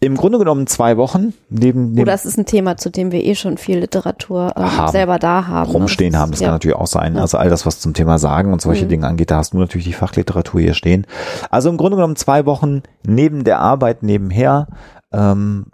im 0.02 0.16
Grunde 0.16 0.38
genommen 0.38 0.66
zwei 0.66 0.96
Wochen 0.96 1.32
neben, 1.48 1.92
neben 1.92 2.02
Oh, 2.02 2.04
das 2.04 2.26
ist 2.26 2.36
ein 2.36 2.44
Thema, 2.44 2.76
zu 2.76 2.90
dem 2.90 3.12
wir 3.12 3.22
eh 3.24 3.36
schon 3.36 3.56
viel 3.56 3.78
Literatur 3.78 4.52
äh, 4.56 4.90
selber 4.90 5.20
da 5.20 5.46
haben. 5.46 5.70
Rumstehen 5.70 6.18
haben, 6.18 6.32
das 6.32 6.40
ja. 6.40 6.48
kann 6.48 6.56
natürlich 6.56 6.76
auch 6.76 6.88
sein. 6.88 7.16
Also 7.16 7.38
all 7.38 7.48
das, 7.48 7.66
was 7.66 7.78
zum 7.78 7.94
Thema 7.94 8.18
Sagen 8.18 8.52
und 8.52 8.60
solche 8.60 8.86
mhm. 8.86 8.88
Dinge 8.88 9.06
angeht, 9.06 9.30
da 9.30 9.36
hast 9.36 9.52
du 9.52 9.58
natürlich 9.58 9.86
die 9.86 9.92
Fachliteratur 9.92 10.60
hier 10.60 10.74
stehen. 10.74 11.06
Also 11.50 11.70
im 11.70 11.76
Grunde 11.76 11.96
genommen 11.96 12.16
zwei 12.16 12.46
Wochen 12.46 12.82
neben 13.06 13.44
der 13.44 13.60
Arbeit 13.60 14.02
nebenher. 14.02 14.66
Ähm, 15.12 15.66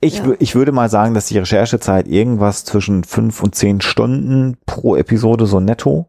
ich, 0.00 0.18
ja. 0.18 0.32
ich 0.40 0.56
würde 0.56 0.72
mal 0.72 0.90
sagen, 0.90 1.14
dass 1.14 1.26
die 1.26 1.38
Recherchezeit 1.38 2.08
irgendwas 2.08 2.64
zwischen 2.64 3.04
fünf 3.04 3.40
und 3.44 3.54
zehn 3.54 3.80
Stunden 3.80 4.56
pro 4.66 4.96
Episode 4.96 5.46
so 5.46 5.60
netto 5.60 6.08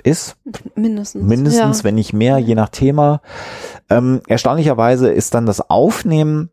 ist. 0.00 0.36
Mindestens. 0.74 1.24
Mindestens, 1.24 1.78
ja. 1.78 1.84
wenn 1.84 1.94
nicht 1.94 2.12
mehr, 2.12 2.38
je 2.38 2.54
nach 2.54 2.68
Thema. 2.68 3.20
Ähm, 3.90 4.20
erstaunlicherweise 4.26 5.10
ist 5.10 5.34
dann 5.34 5.46
das 5.46 5.70
Aufnehmen 5.70 6.50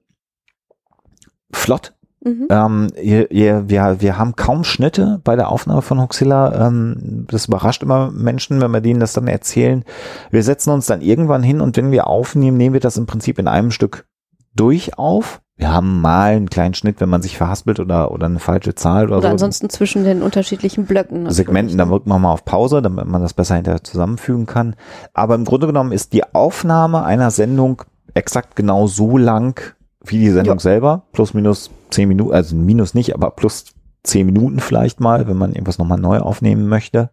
flott. 1.51 1.93
Mhm. 2.25 2.47
Ähm, 2.49 2.87
ihr, 2.99 3.69
wir, 3.69 4.01
wir 4.01 4.17
haben 4.17 4.35
kaum 4.35 4.63
Schnitte 4.63 5.21
bei 5.23 5.35
der 5.35 5.49
Aufnahme 5.49 5.83
von 5.83 6.01
Hoxilla. 6.01 6.67
Ähm, 6.67 7.27
das 7.29 7.45
überrascht 7.45 7.83
immer 7.83 8.09
Menschen, 8.11 8.59
wenn 8.61 8.71
wir 8.71 8.81
denen 8.81 8.99
das 8.99 9.13
dann 9.13 9.27
erzählen. 9.27 9.83
Wir 10.31 10.41
setzen 10.41 10.71
uns 10.71 10.87
dann 10.87 11.01
irgendwann 11.01 11.43
hin 11.43 11.61
und 11.61 11.77
wenn 11.77 11.91
wir 11.91 12.07
aufnehmen, 12.07 12.57
nehmen 12.57 12.73
wir 12.73 12.79
das 12.79 12.97
im 12.97 13.05
Prinzip 13.05 13.37
in 13.37 13.47
einem 13.47 13.69
Stück 13.69 14.07
durch 14.55 14.97
auf. 14.97 15.41
Wir 15.57 15.71
haben 15.71 16.01
mal 16.01 16.35
einen 16.35 16.49
kleinen 16.49 16.73
Schnitt, 16.73 16.99
wenn 16.99 17.07
man 17.07 17.21
sich 17.21 17.37
verhaspelt 17.37 17.79
oder, 17.79 18.11
oder 18.11 18.25
eine 18.25 18.39
falsche 18.39 18.75
Zahl 18.75 19.05
oder, 19.05 19.19
oder 19.19 19.27
so. 19.27 19.31
ansonsten 19.31 19.69
zwischen 19.69 20.03
den 20.03 20.21
unterschiedlichen 20.21 20.85
Blöcken. 20.85 21.29
Segmenten, 21.31 21.77
dann 21.77 21.89
drückt 21.89 22.07
man 22.07 22.21
mal 22.21 22.33
auf 22.33 22.43
Pause, 22.43 22.81
damit 22.81 23.05
man 23.07 23.21
das 23.21 23.33
besser 23.33 23.55
hinterher 23.55 23.83
zusammenfügen 23.83 24.47
kann. 24.47 24.75
Aber 25.13 25.35
im 25.35 25.45
Grunde 25.45 25.67
genommen 25.67 25.93
ist 25.93 26.11
die 26.11 26.25
Aufnahme 26.33 27.05
einer 27.05 27.31
Sendung 27.31 27.83
exakt 28.13 28.57
genau 28.57 28.87
so 28.87 29.17
lang 29.17 29.75
wie 30.03 30.19
die 30.19 30.29
Sendung 30.29 30.57
ja. 30.57 30.61
selber. 30.61 31.03
Plus, 31.13 31.33
minus 31.33 31.71
zehn 31.89 32.09
Minuten, 32.09 32.33
also 32.33 32.55
minus 32.55 32.93
nicht, 32.93 33.13
aber 33.13 33.31
plus 33.31 33.65
zehn 34.03 34.25
Minuten 34.25 34.59
vielleicht 34.59 34.99
mal, 34.99 35.27
wenn 35.27 35.37
man 35.37 35.53
irgendwas 35.53 35.77
nochmal 35.77 35.99
neu 35.99 36.19
aufnehmen 36.19 36.67
möchte. 36.67 37.11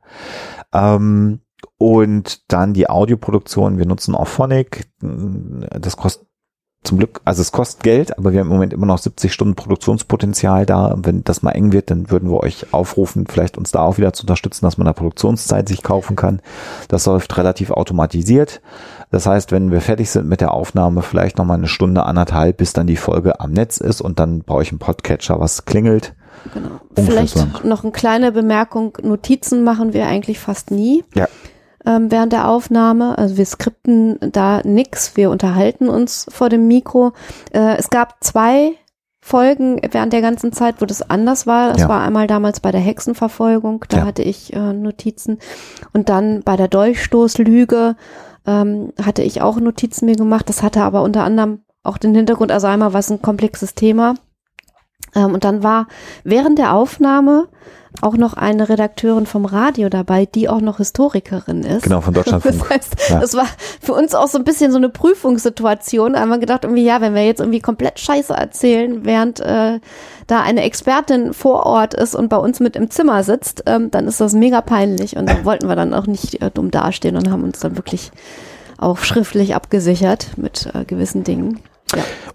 Ähm, 0.75 1.41
und 1.79 2.53
dann 2.53 2.75
die 2.75 2.91
Audioproduktion. 2.91 3.79
Wir 3.79 3.87
nutzen 3.87 4.15
Auphonic. 4.15 4.89
Das 5.01 5.97
kostet 5.97 6.27
zum 6.85 6.99
Glück, 6.99 7.21
also 7.25 7.43
es 7.43 7.53
kostet 7.53 7.85
Geld, 7.85 8.19
aber 8.19 8.33
wir 8.33 8.41
haben 8.41 8.49
im 8.49 8.55
Moment 8.55 8.73
immer 8.73 8.87
noch 8.87 8.99
70 8.99 9.33
Stunden 9.33 9.55
Produktionspotenzial 9.55 10.67
da. 10.67 10.97
wenn 10.99 11.23
das 11.23 11.43
mal 11.43 11.53
eng 11.53 11.73
wird, 11.73 11.91
dann 11.91 12.11
würden 12.11 12.29
wir 12.29 12.41
euch 12.41 12.73
aufrufen, 12.73 13.27
vielleicht 13.29 13.57
uns 13.57 13.71
da 13.71 13.81
auch 13.81 13.99
wieder 13.99 14.13
zu 14.13 14.25
unterstützen, 14.25 14.65
dass 14.65 14.79
man 14.79 14.87
da 14.87 14.93
Produktionszeit 14.93 15.69
sich 15.69 15.85
kaufen 15.85 16.17
kann. 16.17 16.41
Das 16.89 17.07
läuft 17.07 17.37
relativ 17.39 17.71
automatisiert. 17.71 18.61
Das 19.13 19.27
heißt, 19.27 19.53
wenn 19.53 19.71
wir 19.71 19.81
fertig 19.81 20.11
sind 20.11 20.29
mit 20.29 20.41
der 20.41 20.53
Aufnahme, 20.53 21.03
vielleicht 21.03 21.39
noch 21.39 21.45
mal 21.45 21.55
eine 21.55 21.69
Stunde, 21.69 22.05
anderthalb, 22.05 22.57
bis 22.57 22.73
dann 22.73 22.89
die 22.89 22.97
Folge 22.97 23.39
am 23.39 23.53
Netz 23.53 23.77
ist 23.77 24.01
und 24.01 24.19
dann 24.19 24.41
brauche 24.41 24.63
ich 24.63 24.73
einen 24.73 24.81
Podcatcher, 24.81 25.39
was 25.39 25.65
klingelt. 25.65 26.15
Genau. 26.53 26.81
Vielleicht 26.97 27.65
noch 27.65 27.85
eine 27.85 27.93
kleine 27.93 28.33
Bemerkung. 28.33 28.99
Notizen 29.03 29.63
machen 29.63 29.93
wir 29.93 30.09
eigentlich 30.09 30.41
fast 30.41 30.73
nie. 30.73 31.05
Ja 31.15 31.29
ähm, 31.87 32.11
während 32.11 32.33
der 32.33 32.49
Aufnahme. 32.49 33.17
Also 33.19 33.37
wir 33.37 33.47
skripten 33.47 34.19
da 34.21 34.61
nix, 34.65 35.17
wir 35.17 35.31
unterhalten 35.31 35.89
uns 35.89 36.27
vor 36.31 36.49
dem 36.49 36.69
Mikro. 36.69 37.13
Äh, 37.53 37.77
es 37.77 37.91
gab 37.91 38.23
zwei 38.23 38.73
Folgen 39.25 39.81
während 39.93 40.13
der 40.13 40.21
ganzen 40.21 40.53
Zeit, 40.53 40.81
wo 40.81 40.85
das 40.85 41.09
anders 41.09 41.47
war. 41.47 41.73
Das 41.73 41.83
Ja. 41.83 41.89
war 41.89 42.01
einmal 42.03 42.27
damals 42.27 42.59
bei 42.61 42.73
der 42.73 42.81
Hexenverfolgung, 42.81 43.85
da 43.89 43.99
Ja. 43.99 44.05
hatte 44.07 44.23
ich 44.23 44.53
äh, 44.53 44.73
Notizen. 44.73 45.39
Und 45.93 46.09
dann 46.09 46.43
bei 46.43 46.57
der 46.57 46.69
Dolchstoßlüge 46.69 47.95
ähm, 48.47 48.93
hatte 49.01 49.23
ich 49.23 49.41
auch 49.41 49.59
Notizen 49.61 50.07
mir 50.07 50.17
gemacht. 50.17 50.49
Das 50.49 50.63
hatte 50.65 50.83
aber 50.83 51.03
unter 51.03 51.23
anderem 51.23 51.61
auch 51.85 51.99
den 51.99 52.15
Hintergrund, 52.15 52.51
also 52.53 52.67
einmal 52.67 52.93
war 52.93 53.01
es 53.01 53.11
ein 53.11 53.23
komplexes 53.23 53.75
Thema. 53.75 54.15
Ähm, 55.15 55.35
und 55.35 55.45
dann 55.45 55.63
war 55.63 55.87
während 56.25 56.59
der 56.59 56.75
Aufnahme 56.75 57.49
auch 58.01 58.17
noch 58.17 58.35
eine 58.35 58.69
Redakteurin 58.69 59.27
vom 59.27 59.45
Radio 59.45 59.89
dabei, 59.89 60.27
die 60.27 60.49
auch 60.49 60.61
noch 60.61 60.79
Historikerin 60.79 61.63
ist. 61.63 61.83
Genau, 61.85 62.01
von 62.01 62.15
Deutschlandfunk. 62.15 62.55
Das 62.69 62.71
heißt, 62.71 63.11
Ja. 63.11 63.21
das 63.21 63.35
war 63.35 63.47
für 63.81 63.93
uns 63.93 64.15
auch 64.15 64.27
so 64.29 64.39
ein 64.39 64.45
bisschen 64.45 64.73
so 64.73 64.79
eine 64.79 64.89
Prüfungssituation. 64.89 66.15
Da 66.15 66.21
haben 66.21 66.31
wir 66.31 66.39
gedacht, 66.39 66.65
irgendwie, 66.65 66.85
ja, 66.85 67.01
wenn 67.01 67.15
wir 67.15 67.25
jetzt 67.25 67.41
irgendwie 67.41 67.61
komplett 67.61 68.01
Scheiße 68.01 68.33
erzählen, 68.33 69.05
während 69.05 69.41
äh, 69.41 69.79
da 70.27 70.41
eine 70.41 70.63
Expertin 70.63 71.33
vor 71.35 71.67
Ort 71.67 71.95
ist 71.95 72.15
und 72.15 72.29
bei 72.29 72.37
uns 72.39 72.61
mit 72.61 72.77
im 72.77 72.91
Zimmer 72.91 73.23
sitzt, 73.25 73.65
ähm, 73.67 73.91
dann 73.91 74.07
ist 74.07 74.21
das 74.21 74.33
mega 74.33 74.61
peinlich. 74.63 75.17
Und 75.17 75.29
da 75.29 75.37
wollten 75.45 75.69
wir 75.69 75.77
dann 75.77 75.95
auch 75.95 76.07
nicht 76.07 76.41
äh, 76.43 76.51
dumm 76.51 76.71
dastehen 76.71 77.17
und 77.17 77.31
haben 77.31 77.45
uns 77.45 77.61
dann 77.61 77.77
wirklich 77.77 78.11
auch 78.79 78.99
schriftlich 78.99 79.55
abgesichert 79.55 80.29
mit 80.37 80.69
äh, 80.75 80.85
gewissen 80.85 81.23
Dingen. 81.25 81.61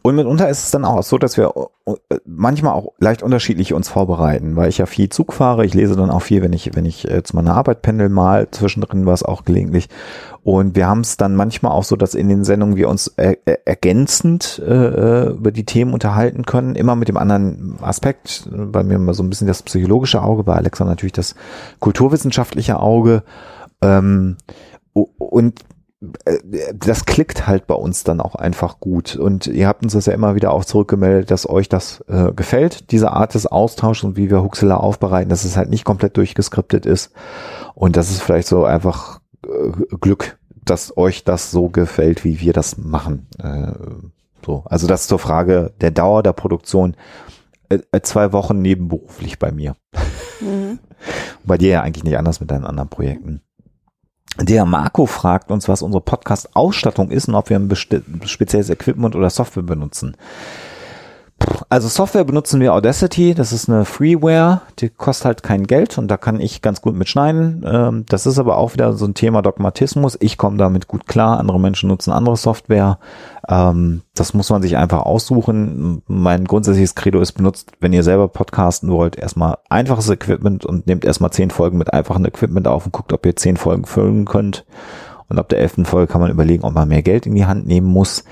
Und 0.01 0.15
mitunter 0.15 0.49
ist 0.49 0.63
es 0.63 0.71
dann 0.71 0.85
auch 0.85 1.03
so, 1.03 1.17
dass 1.17 1.37
wir 1.37 1.53
äh, 1.85 2.17
manchmal 2.25 2.73
auch 2.73 2.93
leicht 2.99 3.23
unterschiedlich 3.23 3.73
uns 3.73 3.89
vorbereiten, 3.89 4.55
weil 4.55 4.69
ich 4.69 4.77
ja 4.77 4.85
viel 4.85 5.09
Zug 5.09 5.33
fahre. 5.33 5.65
Ich 5.65 5.73
lese 5.73 5.95
dann 5.95 6.09
auch 6.09 6.21
viel, 6.21 6.41
wenn 6.41 6.53
ich, 6.53 6.75
wenn 6.75 6.85
ich 6.85 7.09
äh, 7.09 7.23
zu 7.23 7.35
meiner 7.35 7.55
Arbeit 7.55 7.81
pendel, 7.81 8.09
mal 8.09 8.49
zwischendrin 8.51 9.05
war 9.05 9.13
es 9.13 9.23
auch 9.23 9.43
gelegentlich. 9.43 9.89
Und 10.43 10.77
wir 10.77 10.87
haben 10.87 11.01
es 11.01 11.17
dann 11.17 11.35
manchmal 11.35 11.73
auch 11.73 11.83
so, 11.83 11.97
dass 11.97 12.15
in 12.15 12.29
den 12.29 12.45
Sendungen 12.45 12.77
wir 12.77 12.87
uns 12.87 13.09
äh, 13.17 13.35
äh, 13.45 13.57
ergänzend 13.65 14.61
äh, 14.65 15.31
über 15.31 15.51
die 15.51 15.65
Themen 15.65 15.93
unterhalten 15.93 16.45
können, 16.45 16.75
immer 16.75 16.95
mit 16.95 17.09
dem 17.09 17.17
anderen 17.17 17.77
Aspekt. 17.81 18.47
Bei 18.51 18.83
mir 18.83 18.95
immer 18.95 19.13
so 19.13 19.23
ein 19.23 19.29
bisschen 19.29 19.47
das 19.47 19.63
psychologische 19.63 20.23
Auge, 20.23 20.43
bei 20.43 20.55
Alexa 20.55 20.85
natürlich 20.85 21.11
das 21.11 21.35
kulturwissenschaftliche 21.79 22.79
Auge. 22.79 23.23
Ähm, 23.81 24.37
und 24.93 25.59
äh, 25.61 25.63
das 25.99 27.05
klickt 27.05 27.47
halt 27.47 27.65
bei 27.65 27.73
uns 27.73 28.03
dann 28.03 28.21
auch 28.21 28.35
einfach 28.35 28.79
gut. 28.79 29.15
Und 29.15 29.47
ihr 29.47 29.67
habt 29.67 29.83
uns 29.83 29.93
das 29.93 30.05
ja 30.05 30.13
immer 30.13 30.35
wieder 30.35 30.53
auch 30.53 30.63
zurückgemeldet, 30.63 31.31
dass 31.31 31.49
euch 31.49 31.69
das 31.69 32.01
äh, 32.07 32.33
gefällt, 32.33 32.91
diese 32.91 33.11
Art 33.11 33.33
des 33.33 33.47
Austauschs 33.47 34.03
und 34.03 34.15
wie 34.15 34.29
wir 34.29 34.43
Huxela 34.43 34.77
aufbereiten, 34.77 35.29
dass 35.29 35.43
es 35.43 35.57
halt 35.57 35.69
nicht 35.69 35.85
komplett 35.85 36.17
durchgeskriptet 36.17 36.85
ist. 36.85 37.13
Und 37.73 37.97
das 37.97 38.11
ist 38.11 38.21
vielleicht 38.21 38.47
so 38.47 38.63
einfach 38.63 39.21
äh, 39.45 39.71
Glück, 39.99 40.37
dass 40.63 40.95
euch 40.97 41.23
das 41.23 41.49
so 41.49 41.69
gefällt, 41.69 42.23
wie 42.23 42.41
wir 42.41 42.53
das 42.53 42.77
machen. 42.77 43.27
Äh, 43.41 43.71
so. 44.45 44.63
Also 44.65 44.85
das 44.87 45.07
zur 45.07 45.19
Frage 45.19 45.73
der 45.81 45.91
Dauer 45.91 46.21
der 46.21 46.33
Produktion. 46.33 46.95
Äh, 47.69 47.79
äh, 47.91 48.01
zwei 48.01 48.33
Wochen 48.33 48.61
nebenberuflich 48.61 49.39
bei 49.39 49.51
mir. 49.51 49.75
Mhm. 50.41 50.79
Bei 51.43 51.57
dir 51.57 51.69
ja 51.69 51.81
eigentlich 51.83 52.03
nicht 52.03 52.17
anders 52.17 52.39
mit 52.39 52.51
deinen 52.51 52.65
anderen 52.65 52.89
Projekten. 52.89 53.41
Der 54.39 54.65
Marco 54.65 55.05
fragt 55.05 55.49
uns, 55.49 55.67
was 55.67 55.81
unsere 55.81 56.01
Podcast-Ausstattung 56.01 57.09
ist 57.09 57.27
und 57.27 57.35
ob 57.35 57.49
wir 57.49 57.57
ein 57.57 57.73
spezielles 57.75 58.69
Equipment 58.69 59.15
oder 59.15 59.29
Software 59.29 59.63
benutzen. 59.63 60.15
Also 61.69 61.87
Software 61.87 62.23
benutzen 62.23 62.59
wir 62.61 62.73
Audacity, 62.73 63.33
das 63.35 63.51
ist 63.51 63.69
eine 63.69 63.85
Freeware, 63.85 64.61
die 64.79 64.89
kostet 64.89 65.25
halt 65.25 65.43
kein 65.43 65.67
Geld 65.67 65.97
und 65.97 66.07
da 66.07 66.17
kann 66.17 66.39
ich 66.39 66.61
ganz 66.61 66.81
gut 66.81 66.95
mitschneiden. 66.95 67.63
Ähm, 67.67 68.05
Das 68.09 68.25
ist 68.25 68.39
aber 68.39 68.57
auch 68.57 68.73
wieder 68.73 68.93
so 68.93 69.05
ein 69.05 69.13
Thema 69.13 69.41
Dogmatismus. 69.41 70.17
Ich 70.19 70.37
komme 70.37 70.57
damit 70.57 70.87
gut 70.87 71.07
klar, 71.07 71.39
andere 71.39 71.59
Menschen 71.59 71.89
nutzen 71.89 72.11
andere 72.11 72.37
Software. 72.37 72.99
Ähm, 73.47 74.01
Das 74.15 74.33
muss 74.33 74.49
man 74.49 74.61
sich 74.61 74.77
einfach 74.77 75.01
aussuchen. 75.01 76.01
Mein 76.07 76.45
grundsätzliches 76.45 76.95
Credo 76.95 77.19
ist, 77.19 77.33
benutzt, 77.33 77.71
wenn 77.81 77.93
ihr 77.93 78.03
selber 78.03 78.29
podcasten 78.29 78.89
wollt, 78.89 79.15
erstmal 79.15 79.57
einfaches 79.69 80.09
Equipment 80.09 80.65
und 80.65 80.87
nehmt 80.87 81.05
erstmal 81.05 81.31
zehn 81.31 81.51
Folgen 81.51 81.77
mit 81.77 81.93
einfachem 81.93 82.25
Equipment 82.25 82.67
auf 82.67 82.85
und 82.85 82.93
guckt, 82.93 83.13
ob 83.13 83.25
ihr 83.25 83.35
zehn 83.35 83.57
Folgen 83.57 83.85
füllen 83.85 84.25
könnt. 84.25 84.65
Und 85.29 85.39
ab 85.39 85.49
der 85.49 85.59
elften 85.59 85.85
Folge 85.85 86.11
kann 86.11 86.21
man 86.21 86.31
überlegen, 86.31 86.63
ob 86.63 86.73
man 86.73 86.87
mehr 86.87 87.03
Geld 87.03 87.25
in 87.25 87.35
die 87.35 87.45
Hand 87.45 87.67
nehmen 87.67 87.87
muss. 87.87 88.23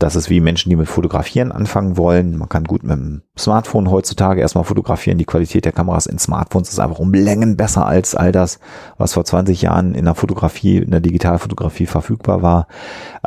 Das 0.00 0.16
ist 0.16 0.30
wie 0.30 0.40
Menschen, 0.40 0.70
die 0.70 0.76
mit 0.76 0.88
Fotografieren 0.88 1.52
anfangen 1.52 1.98
wollen. 1.98 2.38
Man 2.38 2.48
kann 2.48 2.64
gut 2.64 2.82
mit 2.82 2.92
dem 2.92 3.20
Smartphone 3.38 3.90
heutzutage 3.90 4.40
erstmal 4.40 4.64
fotografieren. 4.64 5.18
Die 5.18 5.26
Qualität 5.26 5.66
der 5.66 5.72
Kameras 5.72 6.06
in 6.06 6.18
Smartphones 6.18 6.70
ist 6.70 6.80
einfach 6.80 6.98
um 6.98 7.12
Längen 7.12 7.58
besser 7.58 7.84
als 7.84 8.14
all 8.14 8.32
das, 8.32 8.60
was 8.96 9.12
vor 9.12 9.26
20 9.26 9.60
Jahren 9.60 9.94
in 9.94 10.06
der 10.06 10.14
Fotografie, 10.14 10.78
in 10.78 10.90
der 10.90 11.00
Digitalfotografie 11.00 11.84
verfügbar 11.84 12.40
war. 12.40 12.66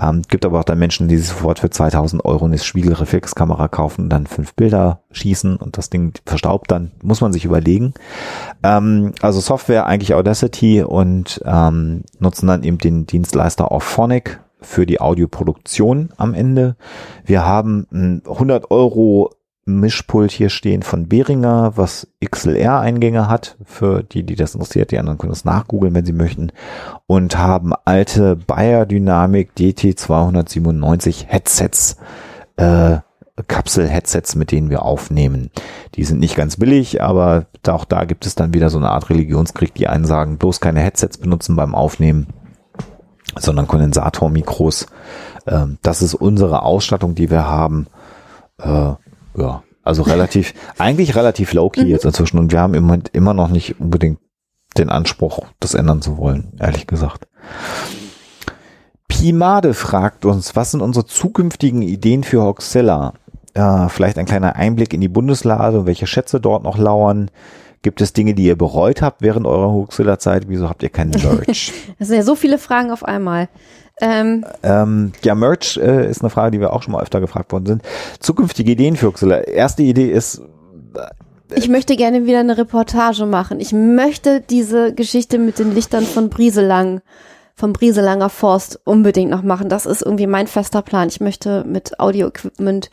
Ähm, 0.01 0.23
gibt 0.27 0.47
aber 0.47 0.61
auch 0.61 0.63
dann 0.63 0.79
Menschen, 0.79 1.07
die 1.07 1.17
sich 1.17 1.27
sofort 1.27 1.59
für 1.59 1.69
2000 1.69 2.25
Euro 2.25 2.45
eine 2.45 2.57
Spiegelreflexkamera 2.57 3.67
kaufen 3.67 4.05
und 4.05 4.09
dann 4.09 4.25
fünf 4.25 4.55
Bilder 4.55 5.03
schießen 5.11 5.57
und 5.57 5.77
das 5.77 5.91
Ding 5.91 6.13
verstaubt 6.25 6.71
dann. 6.71 6.91
Muss 7.03 7.21
man 7.21 7.33
sich 7.33 7.45
überlegen. 7.45 7.93
Ähm, 8.63 9.13
also 9.21 9.41
Software 9.41 9.85
eigentlich 9.85 10.15
Audacity 10.15 10.81
und 10.81 11.39
ähm, 11.45 12.01
nutzen 12.17 12.47
dann 12.47 12.63
eben 12.63 12.79
den 12.79 13.05
Dienstleister 13.05 13.71
Auphonic 13.71 14.39
für 14.63 14.85
die 14.85 15.01
Audioproduktion 15.01 16.09
am 16.17 16.33
Ende. 16.33 16.75
Wir 17.25 17.45
haben 17.45 17.87
ein 17.91 18.21
100 18.25 18.71
Euro 18.71 19.31
Mischpult 19.65 20.31
hier 20.31 20.49
stehen 20.49 20.83
von 20.83 21.07
Behringer, 21.07 21.73
was 21.75 22.07
XLR-Eingänge 22.23 23.29
hat, 23.29 23.55
für 23.63 24.03
die, 24.03 24.23
die 24.23 24.35
das 24.35 24.55
interessiert. 24.55 24.91
Die 24.91 24.99
anderen 24.99 25.17
können 25.17 25.31
es 25.31 25.45
nachgoogeln, 25.45 25.93
wenn 25.93 26.05
sie 26.05 26.13
möchten. 26.13 26.51
Und 27.07 27.37
haben 27.37 27.71
alte 27.85 28.35
Bayer 28.35 28.85
Dynamic 28.85 29.51
DT297 29.57 31.27
Headsets, 31.27 31.95
äh, 32.57 32.97
Kapsel-Headsets, 33.47 34.35
mit 34.35 34.51
denen 34.51 34.69
wir 34.69 34.83
aufnehmen. 34.83 35.49
Die 35.95 36.03
sind 36.03 36.19
nicht 36.19 36.35
ganz 36.35 36.57
billig, 36.57 37.01
aber 37.01 37.45
auch 37.67 37.85
da 37.85 38.03
gibt 38.03 38.25
es 38.25 38.35
dann 38.35 38.53
wieder 38.53 38.69
so 38.69 38.77
eine 38.77 38.89
Art 38.89 39.09
Religionskrieg. 39.09 39.73
Die 39.73 39.87
einen 39.87 40.05
sagen, 40.05 40.37
bloß 40.37 40.59
keine 40.59 40.81
Headsets 40.81 41.17
benutzen 41.17 41.55
beim 41.55 41.73
Aufnehmen 41.73 42.27
sondern 43.39 43.67
Kondensatormikros. 43.67 44.87
Ähm, 45.47 45.77
das 45.81 46.01
ist 46.01 46.13
unsere 46.13 46.63
Ausstattung, 46.63 47.15
die 47.15 47.29
wir 47.29 47.45
haben. 47.47 47.87
Äh, 48.59 48.93
ja, 49.37 49.63
also 49.83 50.01
relativ, 50.03 50.53
eigentlich 50.77 51.15
relativ 51.15 51.53
low-key 51.53 51.85
jetzt 51.85 52.05
inzwischen 52.05 52.39
und 52.39 52.51
wir 52.51 52.59
haben 52.59 52.73
im 52.73 52.83
Moment 52.83 53.09
immer 53.13 53.33
noch 53.33 53.49
nicht 53.49 53.79
unbedingt 53.79 54.19
den 54.77 54.89
Anspruch, 54.89 55.45
das 55.59 55.75
ändern 55.75 56.01
zu 56.01 56.17
wollen, 56.17 56.53
ehrlich 56.59 56.87
gesagt. 56.87 57.27
Pimade 59.07 59.73
fragt 59.73 60.25
uns, 60.25 60.55
was 60.55 60.71
sind 60.71 60.81
unsere 60.81 61.05
zukünftigen 61.05 61.81
Ideen 61.81 62.23
für 62.23 62.41
Hoxilla? 62.41 63.13
Äh, 63.53 63.87
vielleicht 63.89 64.17
ein 64.17 64.25
kleiner 64.25 64.55
Einblick 64.55 64.93
in 64.93 65.01
die 65.01 65.07
Bundeslade 65.07 65.79
und 65.79 65.85
welche 65.85 66.07
Schätze 66.07 66.39
dort 66.39 66.63
noch 66.63 66.77
lauern. 66.77 67.29
Gibt 67.83 68.01
es 68.01 68.13
Dinge, 68.13 68.33
die 68.33 68.45
ihr 68.45 68.57
bereut 68.57 69.01
habt 69.01 69.21
während 69.21 69.45
eurer 69.45 69.71
Hoaxilla-Zeit? 69.71 70.45
Wieso 70.47 70.69
habt 70.69 70.81
ihr 70.83 70.89
keinen 70.89 71.11
Merch? 71.23 71.71
Das 71.99 72.07
sind 72.07 72.17
ja 72.17 72.23
so 72.23 72.35
viele 72.35 72.57
Fragen 72.57 72.91
auf 72.91 73.03
einmal. 73.03 73.49
Ähm, 74.01 74.45
ähm, 74.63 75.11
ja, 75.23 75.35
Merch 75.35 75.77
äh, 75.77 76.09
ist 76.09 76.21
eine 76.21 76.29
Frage, 76.31 76.51
die 76.51 76.59
wir 76.59 76.73
auch 76.73 76.81
schon 76.81 76.93
mal 76.93 77.03
öfter 77.03 77.19
gefragt 77.19 77.51
worden 77.51 77.65
sind. 77.67 77.83
Zukünftige 78.19 78.71
Ideen 78.71 78.95
für 78.95 79.07
Hoaxilla. 79.07 79.41
Erste 79.41 79.83
Idee 79.83 80.09
ist, 80.09 80.41
ich 81.55 81.69
möchte 81.69 81.95
gerne 81.95 82.25
wieder 82.25 82.39
eine 82.39 82.57
Reportage 82.57 83.25
machen. 83.25 83.59
Ich 83.59 83.73
möchte 83.73 84.41
diese 84.41 84.93
Geschichte 84.93 85.37
mit 85.37 85.59
den 85.59 85.75
Lichtern 85.75 86.05
von 86.05 86.29
Brieselang, 86.29 87.01
vom 87.53 87.73
Brieselanger 87.73 88.29
Forst 88.29 88.79
unbedingt 88.85 89.29
noch 89.29 89.43
machen. 89.43 89.69
Das 89.69 89.85
ist 89.85 90.01
irgendwie 90.01 90.25
mein 90.25 90.47
fester 90.47 90.81
Plan. 90.81 91.09
Ich 91.09 91.21
möchte 91.21 91.63
mit 91.65 91.99
Audio-Equipment 91.99 92.89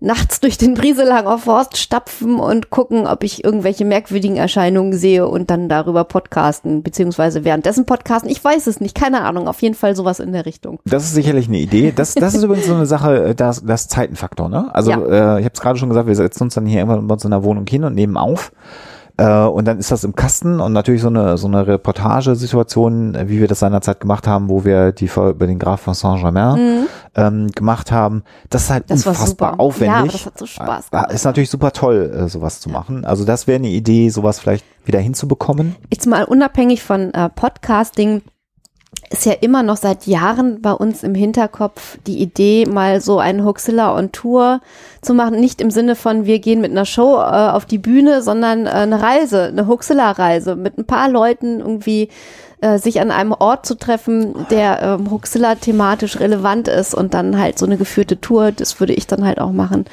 nachts 0.00 0.40
durch 0.40 0.58
den 0.58 0.74
Brieselanger 0.74 1.38
Forst 1.38 1.76
stapfen 1.76 2.38
und 2.38 2.70
gucken, 2.70 3.06
ob 3.06 3.24
ich 3.24 3.44
irgendwelche 3.44 3.84
merkwürdigen 3.84 4.36
Erscheinungen 4.36 4.92
sehe 4.92 5.26
und 5.26 5.50
dann 5.50 5.68
darüber 5.68 6.04
podcasten, 6.04 6.82
beziehungsweise 6.82 7.44
währenddessen 7.44 7.86
podcasten. 7.86 8.30
Ich 8.30 8.42
weiß 8.42 8.66
es 8.66 8.80
nicht, 8.80 8.94
keine 8.94 9.22
Ahnung, 9.22 9.48
auf 9.48 9.60
jeden 9.62 9.74
Fall 9.74 9.96
sowas 9.96 10.20
in 10.20 10.32
der 10.32 10.46
Richtung. 10.46 10.80
das 10.84 11.04
ist 11.04 11.14
sicherlich 11.14 11.48
eine 11.48 11.58
Idee. 11.58 11.92
Das, 11.94 12.14
das 12.14 12.34
ist 12.34 12.42
übrigens 12.42 12.66
so 12.66 12.74
eine 12.74 12.86
Sache, 12.86 13.24
äh, 13.28 13.34
das, 13.34 13.64
das 13.64 13.88
Zeitenfaktor, 13.88 14.48
ne? 14.48 14.70
Also 14.74 14.90
Ja. 14.90 14.98
äh, 15.36 15.40
ich 15.40 15.44
habe 15.44 15.52
es 15.54 15.60
gerade 15.60 15.78
schon 15.78 15.88
gesagt, 15.88 16.06
wir 16.06 16.14
setzen 16.16 16.44
uns 16.44 16.54
dann 16.54 16.66
hier 16.66 16.78
irgendwann 16.80 17.06
bei 17.06 17.14
uns 17.14 17.24
in 17.24 17.30
der 17.30 17.42
Wohnung 17.44 17.66
hin 17.66 17.84
und 17.84 17.94
nehmen 17.94 18.16
auf. 18.16 18.52
Äh, 19.18 19.42
und 19.44 19.66
dann 19.66 19.78
ist 19.78 19.90
das 19.90 20.04
im 20.04 20.14
Kasten 20.14 20.60
und 20.60 20.72
natürlich 20.72 21.02
so 21.02 21.08
eine 21.08 21.36
so 21.36 21.46
eine 21.48 21.66
Reportagesituation, 21.66 23.14
äh, 23.14 23.28
wie 23.28 23.40
wir 23.40 23.48
das 23.48 23.58
seinerzeit 23.60 24.00
gemacht 24.00 24.26
haben, 24.26 24.48
wo 24.48 24.64
wir 24.64 24.92
die 24.92 25.08
Folge 25.08 25.32
über 25.36 25.46
den 25.46 25.58
Graf 25.58 25.80
von 25.80 25.94
Saint-Germain 25.94 26.86
ähm, 27.16 27.48
gemacht 27.52 27.90
haben. 27.92 28.22
Das 28.50 28.64
ist 28.64 28.70
halt 28.70 28.84
Mhm. 28.84 28.94
Das 28.94 29.06
war 29.06 29.12
unfassbar 29.12 29.50
super. 29.52 29.60
aufwendig. 29.62 29.88
Ja, 29.94 29.98
aber 30.00 30.12
das 30.12 30.26
hat 30.26 30.38
so 30.38 30.46
Spaß 30.46 30.86
Äh, 30.86 30.90
gemacht. 30.90 31.12
Ist 31.12 31.24
natürlich 31.24 31.50
super 31.50 31.72
toll, 31.72 32.12
äh, 32.14 32.28
sowas 32.28 32.60
zu 32.60 32.70
machen. 32.70 33.04
Also 33.04 33.24
das 33.24 33.46
wäre 33.46 33.56
eine 33.58 33.68
Idee, 33.68 34.08
sowas 34.10 34.38
vielleicht 34.40 34.64
wieder 34.84 35.00
hinzubekommen. 35.00 35.76
jetzt 35.92 36.06
mal 36.06 36.24
unabhängig 36.24 36.82
von 36.82 37.12
äh, 37.12 37.28
Podcasting 37.28 38.22
ist 39.10 39.24
ja 39.24 39.32
immer 39.32 39.62
noch 39.62 39.76
seit 39.76 40.06
Jahren 40.06 40.60
bei 40.60 40.72
uns 40.72 41.02
im 41.02 41.14
Hinterkopf 41.14 41.98
die 42.06 42.18
Idee, 42.18 42.66
mal 42.66 43.00
so 43.00 43.18
einen 43.18 43.44
Hoaxilla 43.44 43.96
on 43.96 44.12
Tour 44.12 44.60
zu 45.00 45.14
machen. 45.14 45.40
Nicht 45.40 45.60
im 45.60 45.70
Sinne 45.70 45.96
von, 45.96 46.26
wir 46.26 46.38
gehen 46.38 46.60
mit 46.60 46.70
einer 46.70 46.84
Show 46.84 47.16
äh, 47.16 47.50
auf 47.50 47.64
die 47.64 47.78
Bühne, 47.78 48.22
sondern 48.22 48.66
äh, 48.66 48.70
eine 48.70 49.00
Reise, 49.00 49.44
eine 49.44 49.66
Hoaxilla-Reise 49.66 50.56
mit 50.56 50.78
ein 50.78 50.84
paar 50.84 51.08
Leuten 51.08 51.60
irgendwie 51.60 52.08
äh, 52.60 52.78
sich 52.78 53.00
an 53.00 53.10
einem 53.10 53.32
Ort 53.32 53.66
zu 53.66 53.76
treffen, 53.76 54.34
der 54.50 54.82
ähm, 54.82 55.10
Huxilla 55.10 55.54
thematisch 55.54 56.18
relevant 56.20 56.68
ist 56.68 56.94
und 56.94 57.14
dann 57.14 57.38
halt 57.38 57.58
so 57.58 57.66
eine 57.66 57.76
geführte 57.76 58.20
Tour, 58.20 58.52
das 58.52 58.80
würde 58.80 58.94
ich 58.94 59.06
dann 59.06 59.24
halt 59.24 59.40
auch 59.40 59.52
machen, 59.52 59.84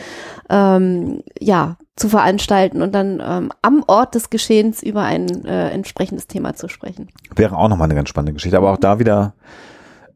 ähm, 0.49 1.21
ja, 1.39 1.77
zu 1.95 2.09
veranstalten 2.09 2.81
und 2.81 2.93
dann 2.93 3.21
ähm, 3.25 3.51
am 3.61 3.83
Ort 3.87 4.15
des 4.15 4.29
Geschehens 4.29 4.83
über 4.83 5.03
ein 5.03 5.45
äh, 5.45 5.69
entsprechendes 5.69 6.27
Thema 6.27 6.55
zu 6.55 6.67
sprechen. 6.67 7.09
Wäre 7.35 7.57
auch 7.57 7.69
nochmal 7.69 7.85
eine 7.85 7.95
ganz 7.95 8.09
spannende 8.09 8.33
Geschichte, 8.33 8.57
aber 8.57 8.71
auch 8.71 8.77
da 8.77 8.99
wieder, 8.99 9.33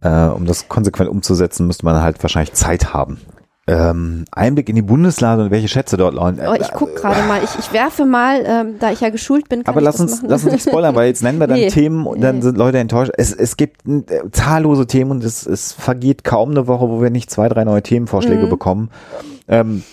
äh, 0.01 0.25
um 0.25 0.45
das 0.45 0.67
konsequent 0.67 1.09
umzusetzen, 1.09 1.67
müsste 1.67 1.85
man 1.85 2.01
halt 2.01 2.21
wahrscheinlich 2.21 2.53
Zeit 2.53 2.93
haben 2.93 3.19
ähm, 3.69 4.25
Einblick 4.31 4.67
in 4.67 4.75
die 4.75 4.81
Bundeslade 4.81 5.43
und 5.43 5.51
welche 5.51 5.67
Schätze 5.67 5.95
dort 5.95 6.15
lauern. 6.15 6.39
Oh, 6.43 6.55
ich 6.59 6.71
guck 6.73 6.95
gerade 6.95 7.21
mal, 7.27 7.41
ich, 7.43 7.59
ich 7.59 7.71
werfe 7.71 8.05
mal, 8.05 8.43
ähm, 8.43 8.75
da 8.79 8.91
ich 8.91 9.01
ja 9.01 9.09
geschult 9.09 9.47
bin. 9.47 9.63
Kann 9.63 9.73
Aber 9.73 9.81
lass 9.81 9.99
uns, 9.99 10.23
lass 10.25 10.43
uns 10.43 10.53
nicht 10.53 10.67
spoilern, 10.67 10.95
weil 10.95 11.07
jetzt 11.07 11.21
nennen 11.21 11.39
wir 11.39 11.45
dann 11.45 11.59
nee. 11.59 11.67
Themen 11.67 12.07
und 12.07 12.21
dann 12.21 12.41
sind 12.41 12.57
Leute 12.57 12.79
enttäuscht. 12.79 13.11
Es, 13.15 13.31
es 13.31 13.57
gibt 13.57 13.87
äh, 13.87 14.31
zahllose 14.31 14.87
Themen 14.87 15.11
und 15.11 15.23
es, 15.23 15.45
es 15.45 15.71
vergeht 15.71 16.23
kaum 16.23 16.49
eine 16.51 16.65
Woche, 16.65 16.89
wo 16.89 17.01
wir 17.01 17.11
nicht 17.11 17.29
zwei, 17.29 17.47
drei 17.47 17.63
neue 17.63 17.83
Themenvorschläge 17.83 18.45
mhm. 18.45 18.49
bekommen. 18.49 18.89
Ähm, 19.47 19.83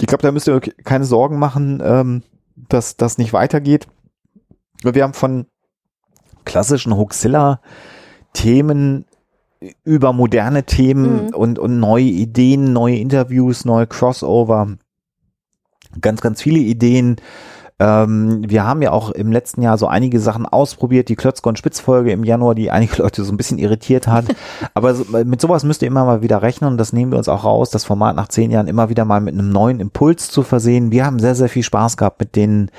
ich 0.00 0.06
glaube, 0.06 0.22
da 0.22 0.32
müsst 0.32 0.48
ihr 0.48 0.54
euch 0.54 0.74
keine 0.84 1.04
Sorgen 1.04 1.38
machen, 1.38 1.82
ähm, 1.84 2.22
dass 2.56 2.96
das 2.96 3.18
nicht 3.18 3.32
weitergeht. 3.32 3.86
Wir 4.82 5.02
haben 5.02 5.14
von 5.14 5.46
klassischen 6.44 6.96
Hoaxilla 6.96 7.60
Themen 8.32 9.04
über 9.84 10.12
moderne 10.12 10.64
Themen 10.64 11.26
mhm. 11.26 11.34
und, 11.34 11.58
und 11.58 11.78
neue 11.78 12.04
Ideen, 12.04 12.72
neue 12.72 12.96
Interviews, 12.96 13.64
neue 13.64 13.86
Crossover. 13.86 14.76
Ganz, 16.00 16.20
ganz 16.20 16.40
viele 16.40 16.60
Ideen. 16.60 17.16
Ähm, 17.80 18.44
wir 18.46 18.66
haben 18.66 18.82
ja 18.82 18.92
auch 18.92 19.10
im 19.10 19.32
letzten 19.32 19.62
Jahr 19.62 19.78
so 19.78 19.86
einige 19.86 20.20
Sachen 20.20 20.44
ausprobiert, 20.44 21.08
die 21.08 21.16
Klötzke 21.16 21.48
und 21.48 21.58
Spitzfolge 21.58 22.12
im 22.12 22.24
Januar, 22.24 22.54
die 22.54 22.70
einige 22.70 22.96
Leute 23.02 23.24
so 23.24 23.32
ein 23.32 23.38
bisschen 23.38 23.58
irritiert 23.58 24.06
hat. 24.06 24.26
Aber 24.74 24.94
so, 24.94 25.06
mit 25.24 25.40
sowas 25.40 25.64
müsst 25.64 25.80
ihr 25.80 25.88
immer 25.88 26.04
mal 26.04 26.20
wieder 26.20 26.42
rechnen 26.42 26.70
und 26.70 26.76
das 26.76 26.92
nehmen 26.92 27.10
wir 27.10 27.16
uns 27.16 27.30
auch 27.30 27.42
raus, 27.42 27.70
das 27.70 27.86
Format 27.86 28.16
nach 28.16 28.28
zehn 28.28 28.50
Jahren 28.50 28.68
immer 28.68 28.90
wieder 28.90 29.06
mal 29.06 29.22
mit 29.22 29.32
einem 29.32 29.50
neuen 29.50 29.80
Impuls 29.80 30.30
zu 30.30 30.42
versehen. 30.42 30.92
Wir 30.92 31.06
haben 31.06 31.18
sehr, 31.18 31.34
sehr 31.34 31.48
viel 31.48 31.62
Spaß 31.62 31.96
gehabt 31.96 32.20
mit 32.20 32.36
den 32.36 32.70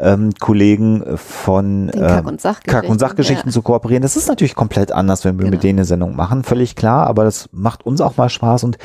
ähm, 0.00 0.32
Kollegen 0.40 1.04
von 1.16 1.86
Den 1.86 2.00
Kack- 2.00 2.26
und 2.26 2.40
Sachgeschichten, 2.40 2.80
Kack- 2.80 2.90
und 2.90 2.98
Sachgeschichten 2.98 3.50
ja. 3.50 3.52
zu 3.52 3.62
kooperieren. 3.62 4.02
Das 4.02 4.16
ist 4.16 4.26
natürlich 4.26 4.56
komplett 4.56 4.90
anders, 4.90 5.24
wenn 5.24 5.38
wir 5.38 5.44
genau. 5.44 5.54
mit 5.54 5.62
denen 5.62 5.78
eine 5.78 5.86
Sendung 5.86 6.16
machen, 6.16 6.42
völlig 6.42 6.74
klar, 6.74 7.06
aber 7.06 7.22
das 7.22 7.48
macht 7.52 7.86
uns 7.86 8.00
auch 8.00 8.16
mal 8.16 8.28
Spaß 8.28 8.64
und 8.64 8.78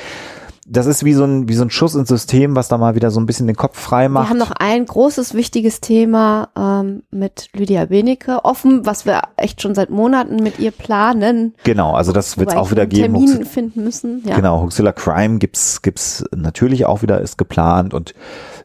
das 0.67 0.87
ist 0.87 1.05
wie 1.05 1.13
so 1.13 1.23
ein, 1.23 1.47
wie 1.47 1.53
so 1.53 1.63
ein 1.63 1.69
Schuss 1.69 1.93
ins 1.93 2.09
System, 2.09 2.55
was 2.55 2.67
da 2.67 2.79
mal 2.79 2.95
wieder 2.95 3.11
so 3.11 3.19
ein 3.19 3.27
bisschen 3.27 3.45
den 3.45 3.55
Kopf 3.55 3.79
frei 3.79 4.09
macht. 4.09 4.25
Wir 4.25 4.29
haben 4.31 4.37
noch 4.39 4.51
ein 4.51 4.83
großes, 4.83 5.35
wichtiges 5.35 5.79
Thema 5.79 6.49
ähm, 6.57 7.03
mit 7.11 7.49
Lydia 7.53 7.85
Benecke 7.85 8.43
offen, 8.43 8.83
was 8.83 9.05
wir 9.05 9.21
echt 9.37 9.61
schon 9.61 9.75
seit 9.75 9.91
Monaten 9.91 10.37
mit 10.37 10.57
ihr 10.57 10.71
planen. 10.71 11.53
Genau, 11.63 11.93
also 11.93 12.11
das 12.11 12.39
wird 12.39 12.49
es 12.49 12.55
auch 12.55 12.71
wieder 12.71 12.87
geben. 12.87 13.13
Termin 13.13 13.37
Hux 13.39 13.47
finden 13.47 13.83
müssen. 13.83 14.23
Ja. 14.25 14.35
Genau, 14.35 14.63
Huxilla 14.63 14.91
Crime 14.91 15.37
gibt's 15.37 15.83
gibt's 15.83 16.25
natürlich 16.35 16.85
auch 16.85 17.03
wieder, 17.03 17.21
ist 17.21 17.37
geplant 17.37 17.93
und 17.93 18.15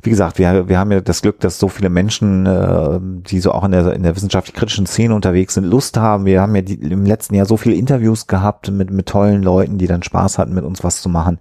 wie 0.03 0.11
gesagt, 0.11 0.39
wir, 0.39 0.69
wir 0.69 0.79
haben 0.79 0.93
ja 0.93 1.01
das 1.01 1.23
Glück, 1.23 1.41
dass 1.41 1.59
so 1.59 1.69
viele 1.69 1.91
Menschen, 1.91 2.47
äh, 2.47 2.99
die 3.01 3.41
so 3.41 3.53
auch 3.53 3.65
in 3.65 3.73
der, 3.73 3.93
in 3.93 4.03
der 4.03 4.17
wissenschaftlich-kritischen 4.17 4.87
Szene 4.87 5.15
unterwegs 5.15 5.55
sind, 5.55 5.65
Lust 5.65 5.97
haben. 5.97 6.25
Wir 6.25 6.41
haben 6.41 6.55
ja 6.55 6.63
die, 6.63 6.75
im 6.75 7.05
letzten 7.05 7.35
Jahr 7.35 7.47
so 7.47 7.57
viele 7.57 7.75
Interviews 7.75 8.27
gehabt 8.27 8.71
mit, 8.71 8.91
mit 8.91 9.07
tollen 9.07 9.43
Leuten, 9.43 9.79
die 9.79 9.87
dann 9.87 10.03
Spaß 10.03 10.39
hatten, 10.39 10.55
mit 10.55 10.65
uns 10.65 10.83
was 10.83 11.03
zu 11.03 11.09
machen. 11.09 11.39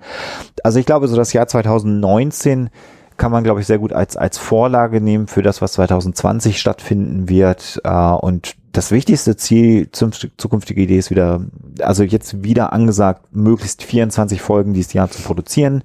Also 0.63 0.79
ich 0.79 0.85
glaube, 0.85 1.07
so 1.07 1.15
das 1.15 1.33
Jahr 1.33 1.47
2019 1.47 2.69
kann 3.17 3.31
man, 3.31 3.43
glaube 3.43 3.59
ich, 3.59 3.67
sehr 3.67 3.79
gut 3.79 3.93
als, 3.93 4.17
als 4.17 4.37
Vorlage 4.37 5.01
nehmen 5.01 5.27
für 5.27 5.43
das, 5.43 5.61
was 5.61 5.73
2020 5.73 6.59
stattfinden 6.59 7.29
wird. 7.29 7.79
Äh, 7.83 7.91
und 7.91 8.55
das 8.71 8.91
wichtigste 8.91 9.35
Ziel, 9.35 9.89
zukünftige 9.91 10.81
Idee 10.81 10.97
ist 10.97 11.09
wieder, 11.09 11.41
also 11.79 12.03
jetzt 12.03 12.43
wieder 12.43 12.73
angesagt, 12.73 13.27
möglichst 13.31 13.83
24 13.83 14.41
Folgen 14.41 14.73
dieses 14.73 14.93
Jahr 14.93 15.09
zu 15.09 15.21
produzieren. 15.21 15.83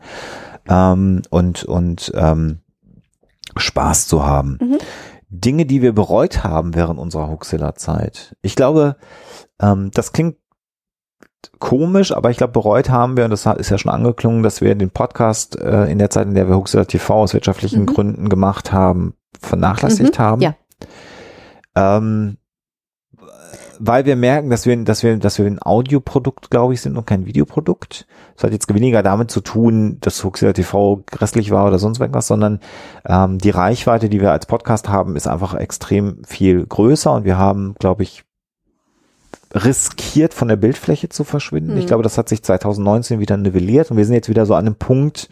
Ähm, 0.68 1.22
und 1.30 1.64
und 1.64 2.12
ähm, 2.14 2.60
Spaß 3.56 4.06
zu 4.06 4.24
haben. 4.24 4.58
Mhm. 4.60 4.78
Dinge, 5.28 5.66
die 5.66 5.82
wir 5.82 5.92
bereut 5.92 6.44
haben 6.44 6.74
während 6.74 6.98
unserer 6.98 7.28
Huxilla-Zeit. 7.28 8.36
Ich 8.42 8.54
glaube, 8.54 8.96
ähm, 9.60 9.90
das 9.92 10.12
klingt 10.12 10.36
komisch, 11.58 12.12
aber 12.12 12.30
ich 12.30 12.36
glaube, 12.36 12.52
bereut 12.52 12.88
haben 12.88 13.16
wir, 13.16 13.24
und 13.24 13.30
das 13.30 13.46
ist 13.46 13.70
ja 13.70 13.78
schon 13.78 13.90
angeklungen, 13.90 14.42
dass 14.42 14.60
wir 14.60 14.74
den 14.74 14.90
Podcast 14.90 15.58
äh, 15.58 15.86
in 15.86 15.98
der 15.98 16.10
Zeit, 16.10 16.26
in 16.26 16.34
der 16.34 16.48
wir 16.48 16.56
Huxilla 16.56 16.84
TV 16.84 17.14
aus 17.14 17.34
wirtschaftlichen 17.34 17.82
mhm. 17.82 17.86
Gründen 17.86 18.28
gemacht 18.28 18.72
haben, 18.72 19.14
vernachlässigt 19.40 20.18
mhm, 20.18 20.22
haben. 20.22 20.40
Ja. 20.40 20.54
Ähm, 21.74 22.38
weil 23.78 24.04
wir 24.04 24.16
merken, 24.16 24.50
dass 24.50 24.66
wir, 24.66 24.76
dass 24.84 25.02
wir, 25.02 25.16
dass 25.16 25.38
wir 25.38 25.46
ein 25.46 25.60
Audioprodukt, 25.60 26.50
glaube 26.50 26.74
ich, 26.74 26.80
sind 26.80 26.96
und 26.96 27.06
kein 27.06 27.26
Videoprodukt. 27.26 28.06
Das 28.34 28.44
hat 28.44 28.52
jetzt 28.52 28.72
weniger 28.72 29.02
damit 29.02 29.30
zu 29.30 29.40
tun, 29.40 29.98
dass 30.00 30.22
Huxilla 30.24 30.52
TV 30.52 31.02
grässlich 31.06 31.50
war 31.50 31.66
oder 31.66 31.78
sonst 31.78 32.00
irgendwas, 32.00 32.26
sondern 32.26 32.60
ähm, 33.06 33.38
die 33.38 33.50
Reichweite, 33.50 34.08
die 34.08 34.20
wir 34.20 34.32
als 34.32 34.46
Podcast 34.46 34.88
haben, 34.88 35.16
ist 35.16 35.26
einfach 35.26 35.54
extrem 35.54 36.24
viel 36.24 36.66
größer 36.66 37.12
und 37.12 37.24
wir 37.24 37.38
haben, 37.38 37.74
glaube 37.78 38.02
ich, 38.02 38.24
riskiert 39.54 40.34
von 40.34 40.48
der 40.48 40.56
Bildfläche 40.56 41.08
zu 41.08 41.24
verschwinden. 41.24 41.72
Mhm. 41.72 41.78
Ich 41.78 41.86
glaube, 41.86 42.02
das 42.02 42.18
hat 42.18 42.28
sich 42.28 42.42
2019 42.42 43.20
wieder 43.20 43.36
nivelliert 43.36 43.90
und 43.90 43.96
wir 43.96 44.04
sind 44.04 44.14
jetzt 44.14 44.28
wieder 44.28 44.46
so 44.46 44.54
an 44.54 44.66
einem 44.66 44.74
Punkt, 44.74 45.28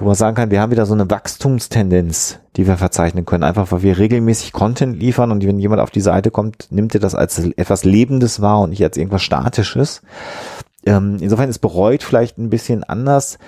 wo 0.00 0.06
man 0.06 0.14
sagen 0.14 0.34
kann, 0.34 0.50
wir 0.50 0.60
haben 0.60 0.70
wieder 0.70 0.86
so 0.86 0.94
eine 0.94 1.10
Wachstumstendenz, 1.10 2.40
die 2.56 2.66
wir 2.66 2.78
verzeichnen 2.78 3.26
können, 3.26 3.44
einfach 3.44 3.70
weil 3.70 3.82
wir 3.82 3.98
regelmäßig 3.98 4.52
Content 4.52 4.98
liefern 4.98 5.30
und 5.30 5.46
wenn 5.46 5.58
jemand 5.58 5.82
auf 5.82 5.90
die 5.90 6.00
Seite 6.00 6.30
kommt, 6.30 6.68
nimmt 6.70 6.94
er 6.94 7.00
das 7.00 7.14
als 7.14 7.38
etwas 7.38 7.84
Lebendes 7.84 8.40
wahr 8.40 8.60
und 8.60 8.70
nicht 8.70 8.82
als 8.82 8.96
irgendwas 8.96 9.22
Statisches. 9.22 10.02
Ähm, 10.86 11.18
insofern 11.20 11.50
ist 11.50 11.58
bereut 11.58 12.02
vielleicht 12.02 12.38
ein 12.38 12.48
bisschen 12.48 12.82
anders, 12.82 13.38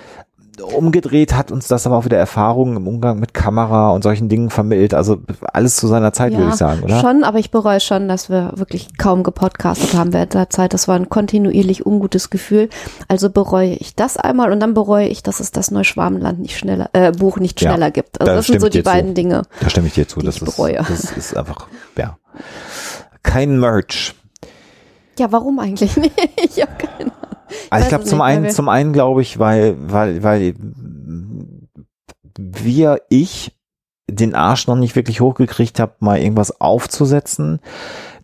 umgedreht 0.61 1.33
hat 1.33 1.51
uns 1.51 1.67
das 1.67 1.87
aber 1.87 1.97
auch 1.97 2.05
wieder 2.05 2.17
Erfahrungen 2.17 2.77
im 2.77 2.87
Umgang 2.87 3.19
mit 3.19 3.33
Kamera 3.33 3.91
und 3.91 4.03
solchen 4.03 4.29
Dingen 4.29 4.49
vermittelt. 4.49 4.93
Also 4.93 5.19
alles 5.41 5.75
zu 5.75 5.87
seiner 5.87 6.13
Zeit, 6.13 6.33
ja, 6.33 6.39
würde 6.39 6.51
ich 6.51 6.55
sagen, 6.55 6.83
oder? 6.83 6.99
Schon, 6.99 7.23
aber 7.23 7.39
ich 7.39 7.51
bereue 7.51 7.79
schon, 7.79 8.07
dass 8.07 8.29
wir 8.29 8.51
wirklich 8.55 8.97
kaum 8.97 9.23
gepodcastet 9.23 9.93
haben 9.95 10.13
während 10.13 10.33
der 10.33 10.49
Zeit. 10.49 10.73
Das 10.73 10.87
war 10.87 10.95
ein 10.95 11.09
kontinuierlich 11.09 11.85
ungutes 11.85 12.29
Gefühl. 12.29 12.69
Also 13.07 13.29
bereue 13.29 13.73
ich 13.73 13.95
das 13.95 14.17
einmal 14.17 14.51
und 14.51 14.59
dann 14.59 14.73
bereue 14.73 15.07
ich, 15.07 15.23
dass 15.23 15.39
es 15.39 15.51
das 15.51 15.71
Neuschwabenland 15.71 16.39
nicht 16.39 16.57
schneller, 16.57 16.89
äh, 16.93 17.11
Buch 17.11 17.37
nicht 17.37 17.59
schneller 17.59 17.87
ja, 17.87 17.89
gibt. 17.89 18.21
Also 18.21 18.31
da 18.31 18.35
das 18.35 18.47
sind 18.47 18.59
so 18.59 18.69
die 18.69 18.81
beiden 18.81 19.11
zu. 19.11 19.13
Dinge. 19.15 19.43
Da 19.59 19.69
stimme 19.69 19.87
ich 19.87 19.93
dir 19.93 20.07
zu. 20.07 20.19
Das, 20.19 20.41
ist, 20.41 20.57
das 20.59 21.17
ist 21.17 21.37
einfach, 21.37 21.67
ja. 21.97 22.17
Kein 23.23 23.59
Merch. 23.59 24.13
Ja, 25.19 25.31
warum 25.31 25.59
eigentlich 25.59 25.95
nicht? 25.97 26.13
ich 26.43 26.61
habe 26.61 26.73
keine 26.77 27.11
also 27.69 27.83
ich 27.83 27.89
glaube 27.89 28.05
zum 28.05 28.21
einen, 28.21 28.49
zum 28.49 28.69
einen 28.69 28.93
glaube 28.93 29.21
ich, 29.21 29.39
weil, 29.39 29.75
weil, 29.79 30.23
weil 30.23 30.53
wir, 32.37 33.01
ich 33.09 33.51
den 34.09 34.35
Arsch 34.35 34.67
noch 34.67 34.75
nicht 34.75 34.95
wirklich 34.95 35.21
hochgekriegt 35.21 35.79
habe, 35.79 35.93
mal 35.99 36.19
irgendwas 36.19 36.59
aufzusetzen. 36.59 37.59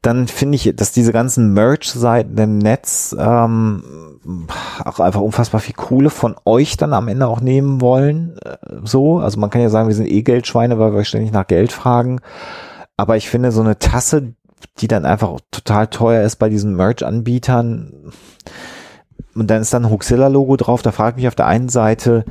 Dann 0.02 0.28
finde 0.28 0.56
ich, 0.56 0.74
dass 0.76 0.92
diese 0.92 1.12
ganzen 1.12 1.54
Merch-Seiten 1.54 2.38
im 2.38 2.58
Netz 2.58 3.16
ähm, 3.18 4.48
auch 4.84 5.00
einfach 5.00 5.20
unfassbar 5.20 5.60
viel 5.60 5.76
Kohle 5.76 6.10
von 6.10 6.36
euch 6.46 6.78
dann 6.78 6.94
am 6.94 7.10
Ende 7.10 7.28
auch 7.28 7.42
nehmen 7.42 7.82
wollen. 7.82 8.38
Äh, 8.46 8.58
so, 8.84 9.20
also 9.20 9.40
man 9.40 9.50
kann 9.50 9.62
ja 9.62 9.70
sagen, 9.70 9.90
wir 9.90 9.96
sind 9.96 10.10
eh 10.10 10.22
Geldschweine, 10.22 10.80
weil 10.80 10.94
wir 10.94 11.04
ständig 11.04 11.32
nach 11.32 11.48
Geld 11.48 11.72
fragen. 11.72 12.22
Aber 12.96 13.18
ich 13.18 13.30
finde, 13.30 13.52
so 13.52 13.62
eine 13.62 13.80
Tasse, 13.80 14.36
die 14.80 14.88
dann 14.88 15.06
einfach 15.06 15.40
total 15.52 15.88
teuer 15.88 16.24
ist 16.24 16.38
bei 16.38 16.50
diesen 16.50 16.76
Merch-Anbietern, 16.76 18.12
und 19.36 19.50
dann 19.50 19.62
ist 19.62 19.74
dann 19.74 19.86
ein 19.86 19.92
Huxilla-Logo 19.92 20.56
drauf. 20.58 20.82
Da 20.82 20.92
frage 20.92 21.12
ich 21.12 21.16
mich 21.18 21.28
auf 21.28 21.36
der 21.36 21.48
einen 21.48 21.70
Seite, 21.70 22.26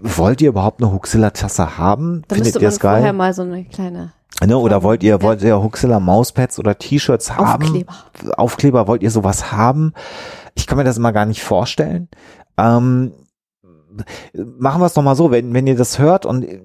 wollt 0.00 0.40
ihr 0.40 0.48
überhaupt 0.50 0.82
eine 0.82 0.92
Huxilla-Tasse 0.92 1.78
haben? 1.78 2.22
Da 2.28 2.36
Findet 2.36 2.54
ihr 2.54 2.60
das 2.60 2.80
geil? 2.80 2.96
vorher 2.96 3.12
mal 3.12 3.34
so 3.34 3.42
eine 3.42 3.64
kleine 3.64 4.12
Ne, 4.44 4.56
oder 4.58 4.82
wollt 4.82 5.04
ihr, 5.04 5.22
wollt 5.22 5.42
ihr 5.42 5.62
Huxilla 5.62 6.00
Mauspads 6.00 6.58
oder 6.58 6.76
T-Shirts 6.76 7.36
haben? 7.36 7.62
Aufkleber. 7.62 7.92
Aufkleber, 8.36 8.88
wollt 8.88 9.02
ihr 9.02 9.10
sowas 9.10 9.52
haben? 9.52 9.92
Ich 10.54 10.66
kann 10.66 10.78
mir 10.78 10.84
das 10.84 10.98
immer 10.98 11.12
gar 11.12 11.26
nicht 11.26 11.44
vorstellen. 11.44 12.08
Ähm, 12.56 13.12
machen 14.34 14.80
wir 14.80 14.86
es 14.86 14.94
doch 14.94 15.02
mal 15.02 15.14
so, 15.14 15.30
wenn, 15.30 15.52
wenn 15.54 15.66
ihr 15.66 15.76
das 15.76 15.98
hört 15.98 16.26
und 16.26 16.44
äh, 16.44 16.60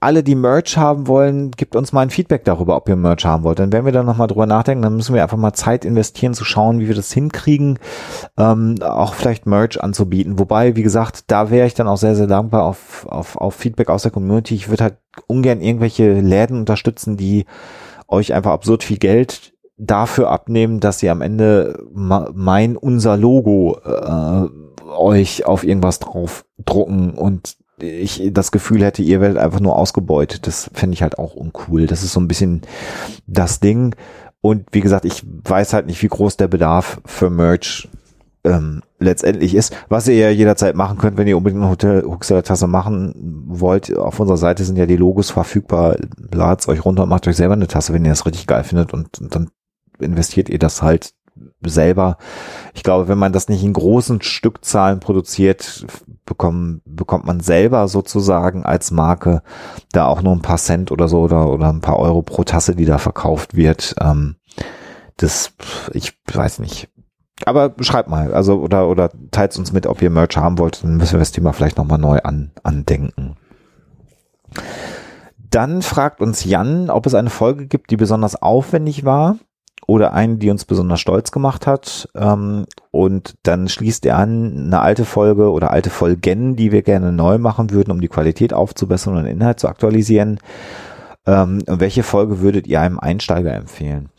alle, 0.00 0.22
die 0.22 0.34
Merch 0.34 0.76
haben 0.76 1.06
wollen, 1.06 1.50
gibt 1.50 1.76
uns 1.76 1.92
mal 1.92 2.02
ein 2.02 2.10
Feedback 2.10 2.44
darüber, 2.44 2.76
ob 2.76 2.88
ihr 2.88 2.96
Merch 2.96 3.24
haben 3.24 3.44
wollt. 3.44 3.58
Dann 3.58 3.72
werden 3.72 3.84
wir 3.84 3.92
da 3.92 4.02
nochmal 4.02 4.26
drüber 4.26 4.46
nachdenken, 4.46 4.82
dann 4.82 4.96
müssen 4.96 5.14
wir 5.14 5.22
einfach 5.22 5.36
mal 5.36 5.52
Zeit 5.52 5.84
investieren, 5.84 6.34
zu 6.34 6.44
schauen, 6.44 6.80
wie 6.80 6.88
wir 6.88 6.94
das 6.94 7.12
hinkriegen, 7.12 7.78
ähm, 8.36 8.76
auch 8.82 9.14
vielleicht 9.14 9.46
Merch 9.46 9.82
anzubieten. 9.82 10.38
Wobei, 10.38 10.76
wie 10.76 10.82
gesagt, 10.82 11.30
da 11.30 11.50
wäre 11.50 11.66
ich 11.66 11.74
dann 11.74 11.88
auch 11.88 11.98
sehr, 11.98 12.14
sehr 12.14 12.26
dankbar 12.26 12.64
auf, 12.64 13.06
auf, 13.08 13.36
auf 13.36 13.54
Feedback 13.54 13.88
aus 13.88 14.02
der 14.02 14.12
Community. 14.12 14.54
Ich 14.54 14.68
würde 14.68 14.84
halt 14.84 14.96
ungern 15.26 15.60
irgendwelche 15.60 16.20
Läden 16.20 16.58
unterstützen, 16.58 17.16
die 17.16 17.46
euch 18.08 18.34
einfach 18.34 18.52
absurd 18.52 18.84
viel 18.84 18.98
Geld 18.98 19.52
dafür 19.78 20.30
abnehmen, 20.30 20.80
dass 20.80 20.98
sie 21.00 21.10
am 21.10 21.20
Ende 21.20 21.84
mein, 21.92 22.76
unser 22.76 23.16
Logo 23.16 23.78
äh, 23.84 24.48
euch 24.88 25.46
auf 25.46 25.64
irgendwas 25.64 25.98
drauf 25.98 26.44
drucken 26.64 27.14
und 27.14 27.56
ich 27.78 28.30
das 28.32 28.52
Gefühl 28.52 28.82
hätte, 28.82 29.02
ihr 29.02 29.20
werdet 29.20 29.38
einfach 29.38 29.60
nur 29.60 29.76
ausgebeutet. 29.76 30.46
Das 30.46 30.70
fände 30.72 30.94
ich 30.94 31.02
halt 31.02 31.18
auch 31.18 31.34
uncool. 31.34 31.86
Das 31.86 32.02
ist 32.02 32.12
so 32.12 32.20
ein 32.20 32.28
bisschen 32.28 32.62
das 33.26 33.60
Ding. 33.60 33.94
Und 34.40 34.66
wie 34.72 34.80
gesagt, 34.80 35.04
ich 35.04 35.22
weiß 35.24 35.72
halt 35.72 35.86
nicht, 35.86 36.02
wie 36.02 36.08
groß 36.08 36.36
der 36.36 36.48
Bedarf 36.48 37.00
für 37.04 37.30
Merch 37.30 37.88
ähm, 38.44 38.82
letztendlich 38.98 39.54
ist, 39.54 39.74
was 39.88 40.06
ihr 40.08 40.16
ja 40.16 40.30
jederzeit 40.30 40.76
machen 40.76 40.98
könnt, 40.98 41.16
wenn 41.18 41.26
ihr 41.26 41.36
unbedingt 41.36 41.60
eine 41.60 41.70
Hotel 41.70 42.04
Huxler 42.04 42.42
Tasse 42.42 42.66
machen 42.66 43.44
wollt. 43.48 43.94
Auf 43.96 44.20
unserer 44.20 44.36
Seite 44.36 44.64
sind 44.64 44.76
ja 44.76 44.86
die 44.86 44.96
Logos 44.96 45.30
verfügbar. 45.30 45.96
Ladt's 46.32 46.68
euch 46.68 46.84
runter 46.84 47.02
und 47.02 47.08
macht 47.08 47.26
euch 47.26 47.36
selber 47.36 47.54
eine 47.54 47.66
Tasse, 47.66 47.92
wenn 47.92 48.04
ihr 48.04 48.10
das 48.10 48.24
richtig 48.24 48.46
geil 48.46 48.64
findet 48.64 48.94
und, 48.94 49.18
und 49.20 49.34
dann 49.34 49.50
investiert 49.98 50.48
ihr 50.48 50.58
das 50.58 50.80
halt 50.80 51.12
selber. 51.64 52.18
Ich 52.74 52.82
glaube, 52.82 53.08
wenn 53.08 53.18
man 53.18 53.32
das 53.32 53.48
nicht 53.48 53.64
in 53.64 53.72
großen 53.72 54.22
Stückzahlen 54.22 55.00
produziert, 55.00 55.86
bekommen, 56.24 56.82
bekommt 56.84 57.24
man 57.24 57.40
selber 57.40 57.88
sozusagen 57.88 58.64
als 58.64 58.90
Marke 58.90 59.42
da 59.92 60.06
auch 60.06 60.22
nur 60.22 60.32
ein 60.32 60.42
paar 60.42 60.58
Cent 60.58 60.90
oder 60.90 61.08
so 61.08 61.20
oder, 61.20 61.48
oder 61.48 61.68
ein 61.68 61.80
paar 61.80 61.98
Euro 61.98 62.22
pro 62.22 62.44
Tasse, 62.44 62.74
die 62.74 62.84
da 62.84 62.98
verkauft 62.98 63.56
wird. 63.56 63.94
Ähm, 64.00 64.36
das, 65.16 65.52
ich 65.92 66.18
weiß 66.30 66.58
nicht, 66.58 66.90
aber 67.44 67.74
schreibt 67.80 68.08
mal, 68.08 68.34
also 68.34 68.60
oder 68.60 68.88
oder 68.88 69.10
teilt 69.30 69.56
uns 69.58 69.72
mit, 69.72 69.86
ob 69.86 70.02
ihr 70.02 70.10
Merch 70.10 70.36
haben 70.36 70.58
wollt, 70.58 70.82
dann 70.82 70.96
müssen 70.96 71.12
wir 71.12 71.20
das 71.20 71.32
Thema 71.32 71.52
vielleicht 71.52 71.78
nochmal 71.78 71.98
neu 71.98 72.18
an, 72.22 72.50
andenken. 72.62 73.36
Dann 75.38 75.82
fragt 75.82 76.20
uns 76.20 76.44
Jan, 76.44 76.90
ob 76.90 77.06
es 77.06 77.14
eine 77.14 77.30
Folge 77.30 77.66
gibt, 77.66 77.90
die 77.90 77.96
besonders 77.96 78.40
aufwendig 78.40 79.04
war 79.04 79.38
oder 79.86 80.12
eine, 80.12 80.36
die 80.36 80.50
uns 80.50 80.64
besonders 80.64 81.00
stolz 81.00 81.30
gemacht 81.30 81.66
hat. 81.66 82.08
Ähm, 82.14 82.66
und 82.90 83.34
dann 83.44 83.68
schließt 83.68 84.04
er 84.06 84.18
an, 84.18 84.66
eine 84.66 84.80
alte 84.80 85.04
Folge 85.04 85.50
oder 85.50 85.70
alte 85.70 85.90
Folgen, 85.90 86.56
die 86.56 86.72
wir 86.72 86.82
gerne 86.82 87.12
neu 87.12 87.38
machen 87.38 87.70
würden, 87.70 87.92
um 87.92 88.00
die 88.00 88.08
Qualität 88.08 88.52
aufzubessern 88.52 89.16
und 89.16 89.24
den 89.24 89.36
Inhalt 89.36 89.60
zu 89.60 89.68
aktualisieren. 89.68 90.40
Ähm, 91.26 91.62
welche 91.66 92.02
Folge 92.02 92.40
würdet 92.40 92.66
ihr 92.66 92.80
einem 92.80 92.98
Einsteiger 92.98 93.54
empfehlen? 93.54 94.10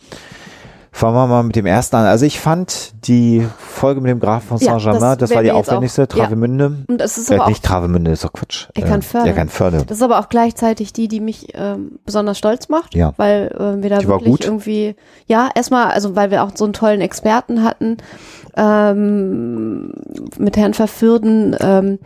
Fangen 0.97 1.13
wir 1.13 1.27
mal 1.27 1.43
mit 1.43 1.55
dem 1.55 1.67
ersten 1.67 1.95
an. 1.95 2.07
Also 2.07 2.25
ich 2.25 2.39
fand 2.39 2.95
die 3.07 3.47
Folge 3.59 4.01
mit 4.01 4.09
dem 4.09 4.19
Graf 4.19 4.45
von 4.45 4.57
Saint-Germain, 4.57 4.99
ja, 4.99 5.15
das, 5.15 5.29
das 5.29 5.35
war 5.35 5.43
die 5.43 5.51
aufwendigste, 5.51 6.07
Travemünde. 6.07 6.75
Ja. 6.75 6.85
Und 6.87 6.99
das 6.99 7.19
ist 7.19 7.29
äh, 7.29 7.37
nicht 7.45 7.63
Travemünde, 7.63 8.09
ist 8.09 8.23
doch 8.23 8.33
Quatsch. 8.33 8.65
Eckernförde. 8.73 9.27
Äh, 9.27 9.31
Eckernförde. 9.33 9.83
Das 9.85 9.97
ist 9.97 10.01
aber 10.01 10.17
auch 10.17 10.27
gleichzeitig 10.27 10.93
die, 10.93 11.07
die 11.07 11.19
mich 11.19 11.49
ähm, 11.53 11.99
besonders 12.03 12.39
stolz 12.39 12.67
macht, 12.69 12.95
ja. 12.95 13.13
weil 13.17 13.51
äh, 13.53 13.83
wir 13.83 13.91
da 13.91 13.99
die 13.99 14.07
wirklich 14.07 14.43
irgendwie, 14.43 14.95
ja, 15.27 15.51
erstmal, 15.53 15.91
also 15.91 16.15
weil 16.15 16.31
wir 16.31 16.43
auch 16.43 16.49
so 16.55 16.63
einen 16.63 16.73
tollen 16.73 17.01
Experten 17.01 17.63
hatten 17.63 17.97
ähm, 18.55 19.93
mit 20.39 20.57
Herrn 20.57 20.73
Verfürden. 20.73 21.55
Ähm, 21.59 21.99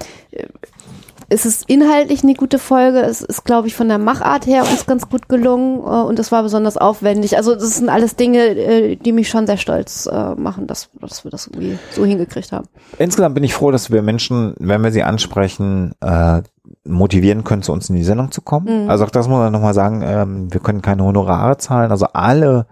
es 1.31 1.45
ist 1.45 1.69
inhaltlich 1.69 2.23
eine 2.23 2.33
gute 2.33 2.59
Folge. 2.59 2.99
Es 2.99 3.21
ist, 3.21 3.45
glaube 3.45 3.67
ich, 3.67 3.75
von 3.75 3.87
der 3.87 3.97
Machart 3.97 4.45
her 4.45 4.63
uns 4.63 4.85
ganz 4.85 5.09
gut 5.09 5.29
gelungen 5.29 5.79
äh, 5.79 5.81
und 5.81 6.19
es 6.19 6.31
war 6.31 6.43
besonders 6.43 6.77
aufwendig. 6.77 7.37
Also 7.37 7.55
das 7.55 7.77
sind 7.77 7.89
alles 7.89 8.17
Dinge, 8.17 8.39
äh, 8.39 8.95
die 8.97 9.13
mich 9.13 9.29
schon 9.29 9.47
sehr 9.47 9.55
stolz 9.55 10.07
äh, 10.11 10.35
machen, 10.35 10.67
dass, 10.67 10.89
dass 10.99 11.23
wir 11.23 11.31
das 11.31 11.47
irgendwie 11.47 11.79
so 11.91 12.05
hingekriegt 12.05 12.51
haben. 12.51 12.67
Insgesamt 12.97 13.35
bin 13.35 13.45
ich 13.45 13.53
froh, 13.53 13.71
dass 13.71 13.91
wir 13.91 14.01
Menschen, 14.01 14.55
wenn 14.59 14.83
wir 14.83 14.91
sie 14.91 15.03
ansprechen, 15.03 15.93
äh, 16.01 16.41
motivieren 16.83 17.45
können, 17.45 17.61
zu 17.61 17.71
uns 17.71 17.89
in 17.89 17.95
die 17.95 18.03
Sendung 18.03 18.31
zu 18.31 18.41
kommen. 18.41 18.83
Mhm. 18.83 18.89
Also 18.89 19.05
auch 19.05 19.09
das 19.09 19.29
muss 19.29 19.37
man 19.37 19.53
nochmal 19.53 19.73
sagen, 19.73 20.01
ähm, 20.03 20.53
wir 20.53 20.59
können 20.59 20.81
keine 20.81 21.05
Honorare 21.05 21.57
zahlen. 21.57 21.91
Also 21.91 22.07
alle 22.11 22.67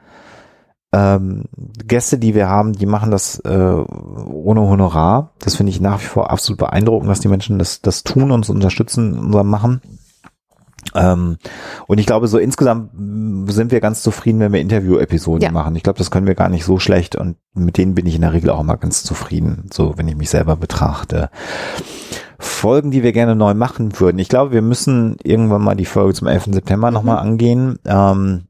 ähm, 0.92 1.46
Gäste, 1.86 2.18
die 2.18 2.34
wir 2.34 2.50
haben, 2.50 2.74
die 2.74 2.86
machen 2.86 3.12
das 3.12 3.40
äh, 3.40 3.50
ohne 3.50 4.62
Honorar. 4.62 5.34
Das 5.40 5.56
finde 5.56 5.72
ich 5.72 5.82
nach 5.82 6.02
wie 6.02 6.06
vor 6.06 6.32
absolut 6.32 6.60
beeindruckend, 6.60 7.10
dass 7.10 7.20
die 7.20 7.28
Menschen 7.28 7.60
das, 7.60 7.82
das 7.82 8.04
tun 8.04 8.24
und 8.24 8.32
uns 8.32 8.50
unterstützen 8.50 9.14
in 9.14 9.20
unserem 9.20 9.50
Machen. 9.50 9.82
Ähm, 10.96 11.38
und 11.88 12.00
ich 12.00 12.06
glaube, 12.06 12.28
so 12.28 12.38
insgesamt 12.38 12.92
sind 13.52 13.72
wir 13.72 13.82
ganz 13.82 14.02
zufrieden, 14.02 14.40
wenn 14.40 14.54
wir 14.54 14.62
Interview-Episoden 14.62 15.42
ja. 15.42 15.52
machen. 15.52 15.76
Ich 15.76 15.84
glaube, 15.84 16.00
das 16.00 16.10
können 16.10 16.26
wir 16.26 16.36
gar 16.36 16.50
nicht 16.50 16.66
so 16.66 16.80
schlecht 16.80 17.16
und 17.16 17.36
mit 17.54 17.78
denen 17.78 17.96
bin 17.96 18.08
ich 18.08 18.16
in 18.16 18.22
der 18.22 18.34
Regel 18.34 18.50
auch 18.50 18.62
immer 18.62 18.78
ganz 18.78 19.04
zufrieden, 19.04 19.70
so 19.72 19.98
wenn 19.98 20.08
ich 20.08 20.16
mich 20.16 20.30
selber 20.30 20.56
betrachte. 20.56 21.30
Folgen, 22.40 22.90
die 22.90 23.04
wir 23.04 23.12
gerne 23.12 23.36
neu 23.36 23.54
machen 23.54 24.00
würden. 24.00 24.18
Ich 24.18 24.30
glaube, 24.30 24.54
wir 24.54 24.62
müssen 24.62 25.18
irgendwann 25.24 25.62
mal 25.62 25.76
die 25.76 25.86
Folge 25.86 26.14
zum 26.14 26.28
11. 26.28 26.46
September 26.52 26.90
mhm. 26.90 26.94
nochmal 26.94 27.18
angehen. 27.20 27.78
Ähm, 27.86 28.46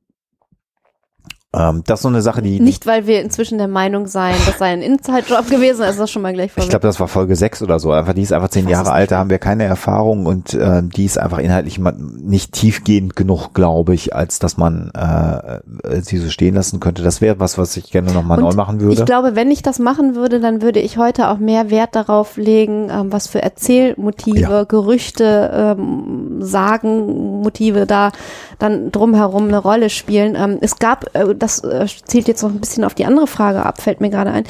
ähm, 1.52 1.82
das 1.88 2.00
ist 2.00 2.04
so 2.04 2.10
eine 2.10 2.22
Sache, 2.22 2.44
die. 2.44 2.60
Nicht, 2.60 2.86
weil 2.86 3.08
wir 3.08 3.24
inzwischen 3.24 3.58
der 3.58 3.68
Meinung 3.68 4.06
seien, 4.06 4.36
das 4.46 4.60
sei 4.60 4.68
ein 4.68 4.84
Inside-Job 4.84 5.50
gewesen, 5.50 5.84
ist 5.84 6.00
das 6.00 6.12
schon 6.12 6.22
mal 6.22 6.32
gleich 6.32 6.52
vorweg. 6.52 6.66
Ich 6.66 6.70
glaube, 6.70 6.86
das 6.86 7.00
war 7.00 7.08
Folge 7.08 7.36
6 7.36 7.64
oder 7.64 7.80
so. 7.80 7.92
Einfach, 7.92 8.14
die 8.14 8.22
ist 8.22 8.32
einfach 8.32 8.50
zehn 8.50 8.70
Jahre 8.70 8.92
alt, 8.92 9.10
da 9.10 9.18
haben 9.18 9.32
wir 9.32 9.40
keine 9.40 9.64
Erfahrung 9.64 10.28
und 10.28 10.54
äh, 10.54 10.84
die 10.84 11.06
ist 11.06 11.18
einfach 11.18 11.40
inhaltlich 11.40 11.80
nicht 11.80 12.52
tiefgehend 12.52 13.16
genug, 13.16 13.56
glaube 13.56 13.96
ich, 13.96 14.14
als 14.14 14.38
dass 14.38 14.58
man 14.58 14.92
äh, 14.92 16.02
sie 16.04 16.18
so 16.18 16.30
stehen 16.30 16.54
lassen 16.54 16.80
könnte. 16.80 17.02
Das 17.02 17.20
wäre 17.20 17.40
was, 17.40 17.58
was 17.58 17.76
ich 17.78 17.90
gerne 17.90 18.14
nochmal 18.14 18.40
neu 18.40 18.54
machen 18.54 18.80
würde. 18.80 19.00
Ich 19.00 19.06
glaube, 19.06 19.36
wenn 19.36 19.50
ich 19.50 19.64
das 19.64 19.80
machen 19.80 20.14
würde, 20.14 20.40
dann 20.40 20.62
würde 20.62 20.80
ich 20.80 21.00
heute 21.00 21.30
auch 21.30 21.40
mehr 21.40 21.72
Wert 21.72 21.96
darauf 21.96 22.38
legen, 22.38 22.92
ähm, 22.92 23.12
was 23.12 23.26
für 23.26 23.42
Erzählmotive, 23.42 24.40
ja. 24.40 24.64
Gerüchte, 24.66 25.52
ähm, 25.52 26.42
Sagenmotive 26.42 27.88
da 27.88 28.12
dann 28.60 28.92
drumherum 28.92 29.48
eine 29.48 29.58
Rolle 29.58 29.90
spielen. 29.90 30.36
Ähm, 30.36 30.60
es 30.62 30.78
gab 30.78 31.16
äh, 31.16 31.39
das 31.40 31.64
äh, 31.64 31.86
zielt 32.06 32.28
jetzt 32.28 32.44
noch 32.44 32.52
ein 32.52 32.60
bisschen 32.60 32.84
auf 32.84 32.94
die 32.94 33.06
andere 33.06 33.28
Frage 33.28 33.66
ab, 33.66 33.82
fällt 33.82 34.02
mir 34.02 34.10
gerade 34.10 34.32
ein. 34.32 34.44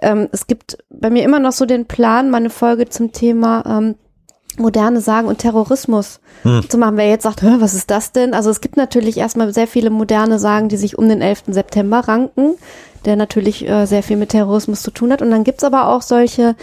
Ähm, 0.00 0.28
es 0.32 0.46
gibt 0.46 0.78
bei 0.90 1.10
mir 1.10 1.24
immer 1.24 1.38
noch 1.38 1.52
so 1.52 1.66
den 1.66 1.86
Plan, 1.86 2.30
meine 2.30 2.50
Folge 2.50 2.88
zum 2.88 3.12
Thema 3.12 3.64
ähm, 3.66 3.94
moderne 4.58 5.00
Sagen 5.00 5.28
und 5.28 5.38
Terrorismus 5.38 6.20
hm. 6.42 6.68
zu 6.68 6.78
machen. 6.78 6.96
Wer 6.96 7.08
jetzt 7.08 7.22
sagt, 7.22 7.42
was 7.44 7.74
ist 7.74 7.90
das 7.90 8.12
denn? 8.12 8.34
Also 8.34 8.50
es 8.50 8.60
gibt 8.60 8.76
natürlich 8.76 9.16
erstmal 9.16 9.52
sehr 9.52 9.66
viele 9.66 9.90
moderne 9.90 10.38
Sagen, 10.38 10.68
die 10.68 10.76
sich 10.76 10.98
um 10.98 11.08
den 11.08 11.20
11. 11.20 11.44
September 11.48 12.00
ranken, 12.00 12.54
der 13.04 13.16
natürlich 13.16 13.68
äh, 13.68 13.86
sehr 13.86 14.02
viel 14.02 14.16
mit 14.16 14.30
Terrorismus 14.30 14.82
zu 14.82 14.90
tun 14.90 15.12
hat. 15.12 15.22
Und 15.22 15.30
dann 15.30 15.44
gibt's 15.44 15.64
aber 15.64 15.88
auch 15.88 16.02
solche 16.02 16.56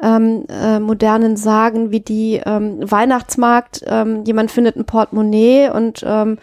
ähm, 0.00 0.44
äh, 0.48 0.78
modernen 0.78 1.36
Sagen 1.36 1.90
wie 1.90 2.00
die 2.00 2.40
ähm, 2.44 2.78
Weihnachtsmarkt, 2.80 3.82
ähm, 3.86 4.24
jemand 4.24 4.50
findet 4.50 4.76
ein 4.76 4.84
Portemonnaie 4.84 5.70
und 5.70 6.04
ähm, 6.06 6.38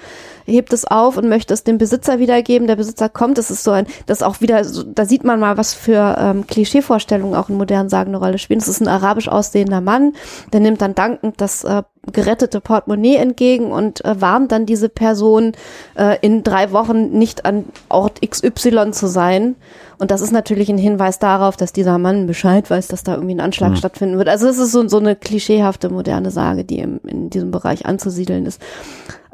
hebt 0.45 0.73
es 0.73 0.85
auf 0.85 1.17
und 1.17 1.27
möchte 1.27 1.53
es 1.53 1.63
dem 1.63 1.77
Besitzer 1.77 2.19
wiedergeben. 2.19 2.67
Der 2.67 2.75
Besitzer 2.75 3.09
kommt, 3.09 3.37
das 3.37 3.51
ist 3.51 3.63
so 3.63 3.71
ein, 3.71 3.87
das 4.05 4.23
auch 4.23 4.41
wieder, 4.41 4.63
so, 4.63 4.83
da 4.83 5.05
sieht 5.05 5.23
man 5.23 5.39
mal, 5.39 5.57
was 5.57 5.73
für 5.73 6.15
ähm, 6.19 6.47
Klischeevorstellungen 6.47 7.35
auch 7.35 7.49
in 7.49 7.57
modernen 7.57 7.89
Sagen 7.89 8.09
eine 8.09 8.23
Rolle 8.23 8.37
spielen. 8.37 8.59
Das 8.59 8.69
ist 8.69 8.81
ein 8.81 8.87
arabisch 8.87 9.27
aussehender 9.27 9.81
Mann, 9.81 10.13
der 10.53 10.59
nimmt 10.59 10.81
dann 10.81 10.95
dankend 10.95 11.41
das 11.41 11.63
äh, 11.63 11.83
gerettete 12.11 12.61
Portemonnaie 12.61 13.15
entgegen 13.15 13.71
und 13.71 14.03
äh, 14.05 14.21
warnt 14.21 14.51
dann 14.51 14.65
diese 14.65 14.89
Person, 14.89 15.53
äh, 15.95 16.17
in 16.21 16.43
drei 16.43 16.71
Wochen 16.71 17.09
nicht 17.09 17.45
an 17.45 17.65
Ort 17.89 18.21
XY 18.21 18.91
zu 18.91 19.07
sein. 19.07 19.55
Und 19.97 20.11
das 20.11 20.21
ist 20.21 20.31
natürlich 20.31 20.69
ein 20.69 20.77
Hinweis 20.77 21.19
darauf, 21.19 21.55
dass 21.55 21.71
dieser 21.71 21.97
Mann 21.97 22.27
Bescheid 22.27 22.69
weiß, 22.69 22.87
dass 22.87 23.03
da 23.03 23.15
irgendwie 23.15 23.35
ein 23.35 23.39
Anschlag 23.39 23.71
mhm. 23.71 23.75
stattfinden 23.77 24.17
wird. 24.17 24.27
Also 24.27 24.47
es 24.47 24.57
ist 24.57 24.71
so, 24.71 24.87
so 24.87 24.97
eine 24.97 25.15
klischeehafte 25.15 25.89
moderne 25.89 26.31
Sage, 26.31 26.65
die 26.65 26.79
im, 26.79 26.99
in 27.05 27.29
diesem 27.29 27.51
Bereich 27.51 27.85
anzusiedeln 27.85 28.45
ist. 28.45 28.61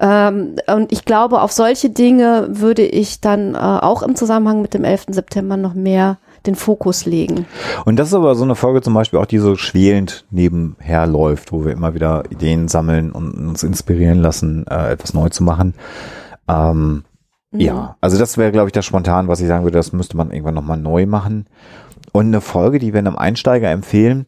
Ähm, 0.02 0.56
und 0.68 0.92
ich 0.92 1.06
glaube, 1.06 1.42
auf 1.42 1.52
solche 1.52 1.92
Dinge 1.92 2.48
würde 2.50 2.82
ich 2.82 3.22
dann 3.22 3.54
äh, 3.54 3.58
auch 3.58 4.02
im 4.02 4.16
Zusammenhang 4.16 4.64
mit 4.64 4.74
dem 4.74 4.84
11. 4.84 5.06
September 5.10 5.58
noch 5.58 5.76
mehr 5.76 6.18
den 6.48 6.56
Fokus 6.56 7.06
legen. 7.06 7.46
Und 7.86 7.98
das 7.98 8.08
ist 8.08 8.16
aber 8.16 8.34
so 8.34 8.44
eine 8.44 8.56
Folge 8.56 8.82
zum 8.82 8.96
Beispiel 8.96 9.20
auch, 9.20 9.28
die 9.28 9.38
so 9.38 9.56
schwelend 9.56 10.26
nebenher 10.32 11.06
läuft, 11.06 11.52
wo 11.52 11.64
wir 11.66 11.72
immer 11.72 11.94
wieder 11.94 12.24
Ideen 12.32 12.68
sammeln 12.68 13.12
und 13.12 13.32
uns 13.50 13.62
inspirieren 13.62 14.20
lassen, 14.20 14.66
äh, 14.68 14.92
etwas 14.92 15.14
neu 15.14 15.30
zu 15.30 15.44
machen. 15.44 15.76
Ähm, 16.48 17.04
mhm. 17.52 17.60
Ja, 17.60 17.96
also 18.02 18.18
das 18.18 18.40
wäre, 18.40 18.52
glaube 18.52 18.70
ich, 18.70 18.74
das 18.74 18.86
spontan, 18.86 19.28
was 19.28 19.40
ich 19.40 19.48
sagen 19.48 19.66
würde, 19.66 19.78
das 19.78 19.94
müsste 19.94 20.18
man 20.18 20.32
irgendwann 20.32 20.56
nochmal 20.56 20.80
neu 20.80 21.06
machen. 21.06 21.46
Und 22.12 22.26
eine 22.26 22.42
Folge, 22.42 22.80
die 22.80 22.92
wir 22.92 23.00
einem 23.00 23.16
Einsteiger 23.16 23.70
empfehlen, 23.70 24.26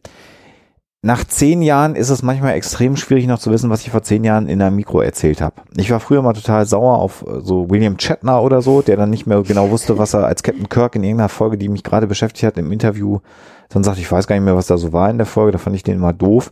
nach 1.04 1.22
zehn 1.24 1.60
Jahren 1.60 1.96
ist 1.96 2.08
es 2.08 2.22
manchmal 2.22 2.54
extrem 2.54 2.96
schwierig 2.96 3.26
noch 3.26 3.38
zu 3.38 3.50
wissen, 3.50 3.68
was 3.68 3.82
ich 3.82 3.90
vor 3.90 4.02
zehn 4.02 4.24
Jahren 4.24 4.48
in 4.48 4.62
einem 4.62 4.76
Mikro 4.76 5.02
erzählt 5.02 5.42
habe. 5.42 5.56
Ich 5.76 5.90
war 5.90 6.00
früher 6.00 6.22
mal 6.22 6.32
total 6.32 6.64
sauer 6.64 6.98
auf 6.98 7.26
äh, 7.26 7.40
so 7.42 7.68
William 7.68 7.98
Shatner 7.98 8.42
oder 8.42 8.62
so, 8.62 8.80
der 8.80 8.96
dann 8.96 9.10
nicht 9.10 9.26
mehr 9.26 9.42
genau 9.42 9.70
wusste, 9.70 9.98
was 9.98 10.14
er 10.14 10.24
als 10.24 10.42
Captain 10.42 10.68
Kirk 10.70 10.96
in 10.96 11.04
irgendeiner 11.04 11.28
Folge, 11.28 11.58
die 11.58 11.68
mich 11.68 11.84
gerade 11.84 12.06
beschäftigt 12.06 12.44
hat, 12.44 12.56
im 12.56 12.72
Interview 12.72 13.20
dann 13.68 13.84
sagte, 13.84 14.00
ich 14.00 14.10
weiß 14.10 14.26
gar 14.26 14.36
nicht 14.36 14.44
mehr, 14.44 14.56
was 14.56 14.66
da 14.66 14.78
so 14.78 14.92
war 14.94 15.10
in 15.10 15.18
der 15.18 15.26
Folge, 15.26 15.52
da 15.52 15.58
fand 15.58 15.76
ich 15.76 15.82
den 15.82 15.96
immer 15.96 16.12
doof. 16.12 16.50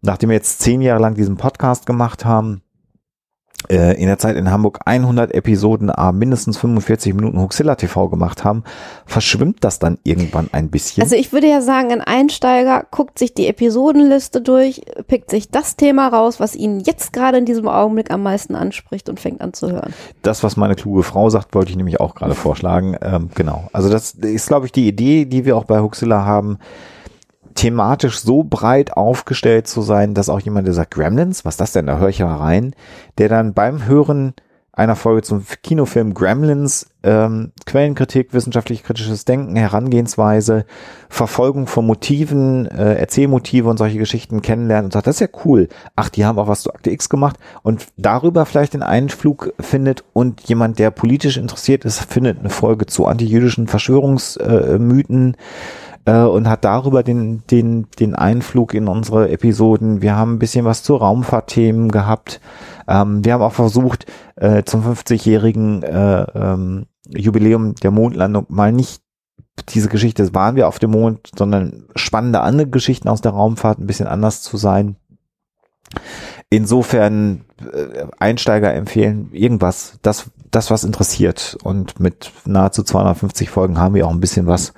Nachdem 0.00 0.30
wir 0.30 0.36
jetzt 0.36 0.60
zehn 0.60 0.80
Jahre 0.80 1.02
lang 1.02 1.14
diesen 1.14 1.36
Podcast 1.36 1.84
gemacht 1.84 2.24
haben, 2.24 2.62
in 3.68 4.06
der 4.06 4.18
Zeit 4.18 4.36
in 4.36 4.50
Hamburg 4.50 4.80
100 4.84 5.32
Episoden, 5.32 5.90
a 5.90 6.12
mindestens 6.12 6.58
45 6.58 7.14
Minuten 7.14 7.40
Huxilla 7.40 7.76
TV 7.76 8.08
gemacht 8.08 8.42
haben, 8.42 8.64
verschwimmt 9.06 9.62
das 9.62 9.78
dann 9.78 9.98
irgendwann 10.02 10.48
ein 10.52 10.70
bisschen? 10.70 11.02
Also 11.02 11.14
ich 11.14 11.32
würde 11.32 11.48
ja 11.48 11.60
sagen, 11.60 11.92
ein 11.92 12.00
Einsteiger 12.00 12.84
guckt 12.90 13.18
sich 13.18 13.34
die 13.34 13.46
Episodenliste 13.46 14.40
durch, 14.40 14.82
pickt 15.06 15.30
sich 15.30 15.50
das 15.50 15.76
Thema 15.76 16.08
raus, 16.08 16.40
was 16.40 16.56
ihn 16.56 16.80
jetzt 16.80 17.12
gerade 17.12 17.38
in 17.38 17.44
diesem 17.44 17.68
Augenblick 17.68 18.10
am 18.10 18.22
meisten 18.22 18.54
anspricht 18.54 19.08
und 19.08 19.20
fängt 19.20 19.40
an 19.40 19.52
zu 19.52 19.70
hören. 19.70 19.92
Das, 20.22 20.42
was 20.42 20.56
meine 20.56 20.74
kluge 20.74 21.02
Frau 21.02 21.30
sagt, 21.30 21.54
wollte 21.54 21.70
ich 21.70 21.76
nämlich 21.76 22.00
auch 22.00 22.14
gerade 22.14 22.34
vorschlagen. 22.34 22.96
Ähm, 23.02 23.30
genau. 23.34 23.68
Also 23.72 23.88
das 23.88 24.12
ist, 24.12 24.48
glaube 24.48 24.66
ich, 24.66 24.72
die 24.72 24.88
Idee, 24.88 25.26
die 25.26 25.44
wir 25.44 25.56
auch 25.56 25.64
bei 25.64 25.80
Huxilla 25.80 26.24
haben 26.24 26.58
thematisch 27.54 28.20
so 28.20 28.44
breit 28.44 28.96
aufgestellt 28.96 29.66
zu 29.66 29.82
sein, 29.82 30.14
dass 30.14 30.28
auch 30.28 30.40
jemand, 30.40 30.66
der 30.66 30.74
sagt, 30.74 30.92
Gremlins, 30.92 31.44
was 31.44 31.56
das 31.56 31.72
denn, 31.72 31.86
da 31.86 31.98
höre 31.98 32.08
ich 32.08 32.18
ja 32.18 32.34
rein, 32.34 32.74
der 33.18 33.28
dann 33.28 33.54
beim 33.54 33.86
Hören 33.86 34.34
einer 34.72 34.96
Folge 34.96 35.22
zum 35.22 35.44
Kinofilm 35.62 36.14
Gremlins, 36.14 36.86
ähm, 37.02 37.52
Quellenkritik, 37.66 38.32
wissenschaftlich-kritisches 38.32 39.24
Denken, 39.24 39.56
Herangehensweise, 39.56 40.64
Verfolgung 41.08 41.66
von 41.66 41.86
Motiven, 41.86 42.66
äh, 42.66 42.94
Erzählmotive 42.94 43.68
und 43.68 43.78
solche 43.78 43.98
Geschichten 43.98 44.42
kennenlernen 44.42 44.86
und 44.86 44.92
sagt, 44.92 45.06
das 45.06 45.16
ist 45.16 45.20
ja 45.20 45.40
cool. 45.44 45.68
Ach, 45.96 46.08
die 46.08 46.24
haben 46.24 46.38
auch 46.38 46.48
was 46.48 46.62
zu 46.62 46.72
Akte 46.72 46.90
X 46.90 47.08
gemacht 47.08 47.36
und 47.62 47.88
darüber 47.96 48.46
vielleicht 48.46 48.72
den 48.72 48.82
Einflug 48.82 49.52
findet 49.60 50.04
und 50.12 50.40
jemand, 50.42 50.78
der 50.78 50.90
politisch 50.90 51.36
interessiert 51.36 51.84
ist, 51.84 52.00
findet 52.04 52.38
eine 52.38 52.50
Folge 52.50 52.86
zu 52.86 53.06
antijüdischen 53.06 53.66
Verschwörungsmythen. 53.66 55.34
Äh, 55.34 55.36
äh, 56.10 56.22
und 56.22 56.48
hat 56.48 56.64
darüber 56.64 57.02
den, 57.02 57.42
den, 57.50 57.86
den 57.98 58.14
Einflug 58.14 58.74
in 58.74 58.88
unsere 58.88 59.30
Episoden. 59.30 60.02
Wir 60.02 60.16
haben 60.16 60.34
ein 60.34 60.38
bisschen 60.38 60.64
was 60.64 60.82
zu 60.82 60.96
Raumfahrtthemen 60.96 61.90
gehabt. 61.90 62.40
Ähm, 62.88 63.24
wir 63.24 63.34
haben 63.34 63.42
auch 63.42 63.52
versucht, 63.52 64.06
äh, 64.36 64.64
zum 64.64 64.82
50-jährigen 64.82 65.82
äh, 65.82 66.22
ähm, 66.34 66.86
Jubiläum 67.08 67.76
der 67.76 67.92
Mondlandung 67.92 68.46
mal 68.48 68.72
nicht 68.72 69.02
diese 69.68 69.88
Geschichte, 69.88 70.34
waren 70.34 70.56
wir 70.56 70.68
auf 70.68 70.78
dem 70.78 70.90
Mond, 70.92 71.30
sondern 71.36 71.84
spannende 71.94 72.40
andere 72.40 72.68
Geschichten 72.68 73.08
aus 73.08 73.20
der 73.20 73.32
Raumfahrt 73.32 73.78
ein 73.78 73.86
bisschen 73.86 74.06
anders 74.06 74.42
zu 74.42 74.56
sein. 74.56 74.96
Insofern 76.48 77.44
äh, 77.72 78.06
Einsteiger 78.18 78.74
empfehlen 78.74 79.28
irgendwas, 79.32 79.98
das, 80.02 80.30
das 80.50 80.70
was 80.70 80.82
interessiert. 80.82 81.56
Und 81.62 82.00
mit 82.00 82.32
nahezu 82.46 82.82
250 82.82 83.50
Folgen 83.50 83.78
haben 83.78 83.94
wir 83.94 84.06
auch 84.06 84.12
ein 84.12 84.20
bisschen 84.20 84.46
was, 84.46 84.72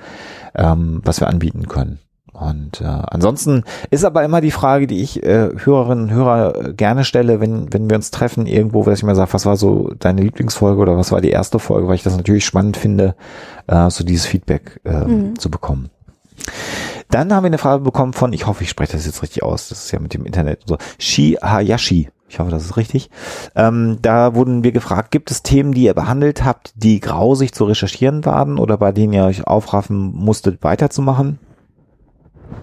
ähm, 0.54 1.00
was 1.04 1.20
wir 1.20 1.28
anbieten 1.28 1.68
können. 1.68 1.98
Und 2.32 2.80
äh, 2.80 2.84
ansonsten 2.84 3.62
ist 3.90 4.04
aber 4.04 4.24
immer 4.24 4.40
die 4.40 4.50
Frage, 4.50 4.86
die 4.86 5.02
ich 5.02 5.22
äh, 5.22 5.50
Hörerinnen 5.54 6.04
und 6.04 6.12
Hörer 6.12 6.72
gerne 6.72 7.04
stelle, 7.04 7.40
wenn, 7.40 7.72
wenn 7.72 7.90
wir 7.90 7.96
uns 7.96 8.10
treffen 8.10 8.46
irgendwo, 8.46 8.82
dass 8.84 9.00
ich 9.00 9.04
mir 9.04 9.14
sage, 9.14 9.34
was 9.34 9.44
war 9.44 9.56
so 9.56 9.92
deine 9.98 10.22
Lieblingsfolge 10.22 10.80
oder 10.80 10.96
was 10.96 11.12
war 11.12 11.20
die 11.20 11.30
erste 11.30 11.58
Folge, 11.58 11.88
weil 11.88 11.96
ich 11.96 12.02
das 12.02 12.16
natürlich 12.16 12.46
spannend 12.46 12.78
finde, 12.78 13.14
äh, 13.66 13.90
so 13.90 14.02
dieses 14.02 14.24
Feedback 14.24 14.80
äh, 14.84 15.04
mhm. 15.04 15.38
zu 15.38 15.50
bekommen. 15.50 15.90
Dann 17.10 17.32
haben 17.32 17.44
wir 17.44 17.48
eine 17.48 17.58
Frage 17.58 17.82
bekommen 17.82 18.14
von, 18.14 18.32
ich 18.32 18.46
hoffe, 18.46 18.64
ich 18.64 18.70
spreche 18.70 18.92
das 18.92 19.04
jetzt 19.04 19.22
richtig 19.22 19.42
aus, 19.42 19.68
das 19.68 19.84
ist 19.84 19.90
ja 19.92 20.00
mit 20.00 20.14
dem 20.14 20.24
Internet 20.24 20.62
und 20.62 20.68
so, 20.68 20.76
Shi 20.98 21.36
Hayashi. 21.42 22.08
Ich 22.32 22.38
hoffe, 22.38 22.50
das 22.50 22.64
ist 22.64 22.78
richtig. 22.78 23.10
Ähm, 23.54 23.98
da 24.00 24.34
wurden 24.34 24.64
wir 24.64 24.72
gefragt, 24.72 25.10
gibt 25.10 25.30
es 25.30 25.42
Themen, 25.42 25.72
die 25.72 25.82
ihr 25.82 25.92
behandelt 25.92 26.46
habt, 26.46 26.72
die 26.76 26.98
grausig 26.98 27.52
zu 27.52 27.64
recherchieren 27.64 28.24
waren 28.24 28.58
oder 28.58 28.78
bei 28.78 28.90
denen 28.90 29.12
ihr 29.12 29.24
euch 29.24 29.46
aufraffen 29.46 30.14
musstet, 30.14 30.64
weiterzumachen? 30.64 31.38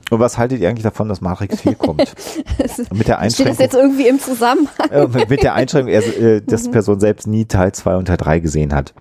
Und 0.09 0.19
was 0.19 0.39
haltet 0.39 0.59
ihr 0.59 0.69
eigentlich 0.69 0.83
davon, 0.83 1.07
dass 1.07 1.21
Matrix 1.21 1.61
4 1.61 1.75
kommt? 1.77 2.15
mit 2.91 3.07
der 3.07 3.19
Einschränkung. 3.19 3.29
Steht 3.29 3.47
das 3.47 3.57
jetzt 3.59 3.75
irgendwie 3.75 4.07
im 4.07 4.19
Zusammenhang? 4.19 4.89
äh, 4.89 5.25
mit 5.29 5.43
der 5.43 5.53
Einschränkung, 5.53 5.93
also, 5.93 6.11
äh, 6.13 6.41
dass 6.41 6.63
die. 6.63 6.69
Person 6.71 6.99
selbst 6.99 7.27
nie 7.27 7.45
Teil 7.45 7.71
2 7.71 7.95
und 7.95 8.05
Teil 8.05 8.17
3 8.17 8.39
gesehen 8.39 8.73
hat. 8.73 8.95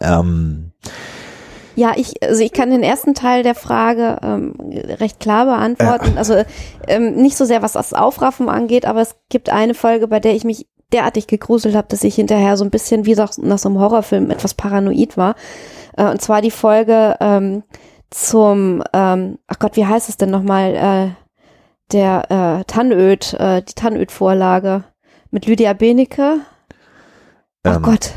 Ähm, 0.00 0.72
ja, 1.76 1.92
ich, 1.96 2.22
also 2.22 2.42
ich 2.42 2.52
kann 2.52 2.70
den 2.70 2.82
ersten 2.82 3.14
Teil 3.14 3.42
der 3.42 3.54
Frage 3.54 4.18
ähm, 4.22 4.54
recht 4.98 5.20
klar 5.20 5.46
beantworten. 5.46 6.16
Äh. 6.16 6.18
Also 6.18 6.42
ähm, 6.88 7.14
nicht 7.14 7.36
so 7.36 7.44
sehr, 7.44 7.62
was 7.62 7.72
das 7.72 7.94
Aufraffen 7.94 8.48
angeht, 8.48 8.86
aber 8.86 9.00
es 9.00 9.16
gibt 9.28 9.50
eine 9.50 9.74
Folge, 9.74 10.08
bei 10.08 10.20
der 10.20 10.34
ich 10.34 10.44
mich 10.44 10.66
derartig 10.92 11.26
gegruselt 11.26 11.76
habe, 11.76 11.88
dass 11.88 12.04
ich 12.04 12.16
hinterher 12.16 12.56
so 12.56 12.64
ein 12.64 12.70
bisschen 12.70 13.06
wie 13.06 13.14
nach, 13.14 13.36
nach 13.38 13.58
so 13.58 13.68
einem 13.68 13.78
Horrorfilm 13.78 14.30
etwas 14.30 14.54
paranoid 14.54 15.16
war. 15.16 15.34
Äh, 15.96 16.10
und 16.10 16.20
zwar 16.20 16.42
die 16.42 16.50
Folge 16.50 17.16
ähm, 17.20 17.62
zum, 18.10 18.82
ähm, 18.92 19.38
ach 19.46 19.58
Gott, 19.58 19.76
wie 19.76 19.86
heißt 19.86 20.08
es 20.08 20.16
denn 20.16 20.30
nochmal, 20.30 20.74
äh, 20.74 21.10
der 21.92 22.30
äh, 22.60 22.64
Tannöd, 22.64 23.34
äh, 23.34 23.62
die 23.62 23.74
Tannöd-Vorlage 23.74 24.84
mit 25.30 25.46
Lydia 25.46 25.72
Benecke. 25.72 26.38
Ach 27.62 27.76
ähm, 27.76 27.82
Gott. 27.82 28.12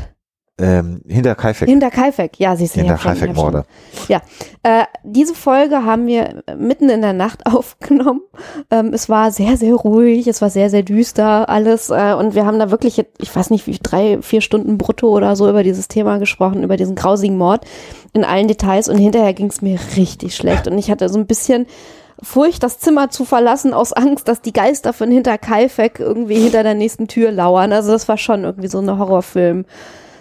Ähm, 0.56 1.00
hinter 1.08 1.34
Kaifek. 1.34 1.68
Hinter 1.68 1.90
Kaifek, 1.90 2.38
ja, 2.38 2.54
sie 2.54 2.66
sind 2.66 2.84
Hinter 2.84 2.96
Kaifek-Morde. 2.96 3.64
Ja, 4.06 4.22
äh, 4.62 4.84
diese 5.02 5.34
Folge 5.34 5.84
haben 5.84 6.06
wir 6.06 6.44
mitten 6.56 6.88
in 6.90 7.02
der 7.02 7.12
Nacht 7.12 7.44
aufgenommen. 7.52 8.20
Ähm, 8.70 8.92
es 8.92 9.08
war 9.08 9.32
sehr, 9.32 9.56
sehr 9.56 9.74
ruhig, 9.74 10.28
es 10.28 10.40
war 10.42 10.50
sehr, 10.50 10.70
sehr 10.70 10.84
düster 10.84 11.48
alles 11.48 11.90
äh, 11.90 12.14
und 12.14 12.36
wir 12.36 12.46
haben 12.46 12.60
da 12.60 12.70
wirklich, 12.70 13.04
ich 13.20 13.34
weiß 13.34 13.50
nicht, 13.50 13.66
wie 13.66 13.76
drei, 13.82 14.22
vier 14.22 14.40
Stunden 14.40 14.78
brutto 14.78 15.08
oder 15.08 15.34
so 15.34 15.48
über 15.48 15.64
dieses 15.64 15.88
Thema 15.88 16.18
gesprochen, 16.18 16.62
über 16.62 16.76
diesen 16.76 16.94
grausigen 16.94 17.36
Mord 17.36 17.64
in 18.12 18.24
allen 18.24 18.46
Details 18.46 18.88
und 18.88 18.96
hinterher 18.96 19.34
ging 19.34 19.48
es 19.48 19.60
mir 19.60 19.80
richtig 19.96 20.36
schlecht 20.36 20.68
und 20.68 20.78
ich 20.78 20.88
hatte 20.88 21.08
so 21.08 21.18
ein 21.18 21.26
bisschen 21.26 21.66
Furcht, 22.22 22.62
das 22.62 22.78
Zimmer 22.78 23.10
zu 23.10 23.24
verlassen 23.24 23.74
aus 23.74 23.92
Angst, 23.92 24.28
dass 24.28 24.40
die 24.40 24.52
Geister 24.52 24.92
von 24.92 25.10
hinter 25.10 25.36
Kaifek 25.36 25.98
irgendwie 25.98 26.36
hinter 26.36 26.62
der 26.62 26.74
nächsten 26.74 27.08
Tür 27.08 27.32
lauern. 27.32 27.72
Also 27.72 27.90
das 27.90 28.06
war 28.06 28.18
schon 28.18 28.44
irgendwie 28.44 28.68
so 28.68 28.78
eine 28.78 28.98
Horrorfilm 28.98 29.64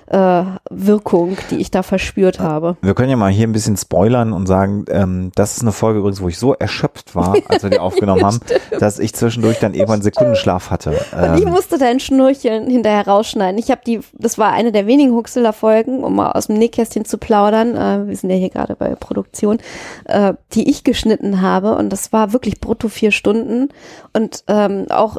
äh, 0.08 0.44
Wirkung, 0.70 1.38
die 1.50 1.58
ich 1.58 1.72
da 1.72 1.84
verspürt 1.84 2.40
habe. 2.40 2.78
Wir 2.82 2.94
können 2.94 3.10
ja 3.10 3.16
mal 3.16 3.32
hier 3.32 3.48
ein 3.48 3.54
bisschen 3.54 3.78
spoilern 3.78 4.34
und 4.34 4.48
sagen, 4.48 4.86
ähm, 4.90 5.32
das 5.36 5.58
ist 5.58 5.62
eine 5.62 5.72
Folge 5.72 6.00
übrigens, 6.00 6.22
wo 6.22 6.28
ich 6.28 6.38
so 6.38 6.54
erschöpft 6.54 7.16
war, 7.16 7.36
als 7.48 7.64
wir 7.64 7.70
die 7.70 7.80
aufgenommen 7.84 8.24
haben, 8.24 8.40
dass 8.80 9.00
ich 9.00 9.14
zwischendurch 9.14 9.60
dann 9.60 9.74
irgendwann 9.74 10.02
Sekundenschlaf 10.02 10.70
hatte. 10.70 11.00
Ähm, 11.16 11.34
und 11.34 11.40
ich 11.40 11.46
musste 11.46 11.78
dein 11.78 12.00
Schnurcheln 12.00 12.70
hinterher 12.70 13.08
rausschneiden. 13.08 13.58
Ich 13.58 13.72
habe 13.72 13.82
die, 13.86 14.02
das 14.14 14.38
war 14.38 14.52
eine 14.52 14.72
der 14.72 14.88
wenigen 14.88 15.14
Huxeler 15.14 15.54
Folgen, 15.54 16.04
um 16.04 16.16
mal 16.16 16.32
aus 16.32 16.48
dem 16.48 16.58
Nähkästchen 16.58 17.06
zu 17.06 17.18
plaudern. 17.18 17.76
Äh, 17.76 18.08
wir 18.08 18.16
sind 18.16 18.30
ja 18.30 18.36
hier 18.36 18.50
gerade 18.50 18.76
bei 18.76 18.96
Produktion, 18.96 19.60
äh, 20.06 20.34
die 20.54 20.70
ich 20.70 20.84
geschnitten 20.84 21.42
habe 21.42 21.76
und 21.76 21.90
das 21.90 22.14
war 22.14 22.34
wirklich 22.34 22.60
brutto 22.60 22.88
vier 22.88 23.12
Stunden 23.12 23.70
und 24.14 24.44
ähm, 24.48 24.85
auch 24.90 25.18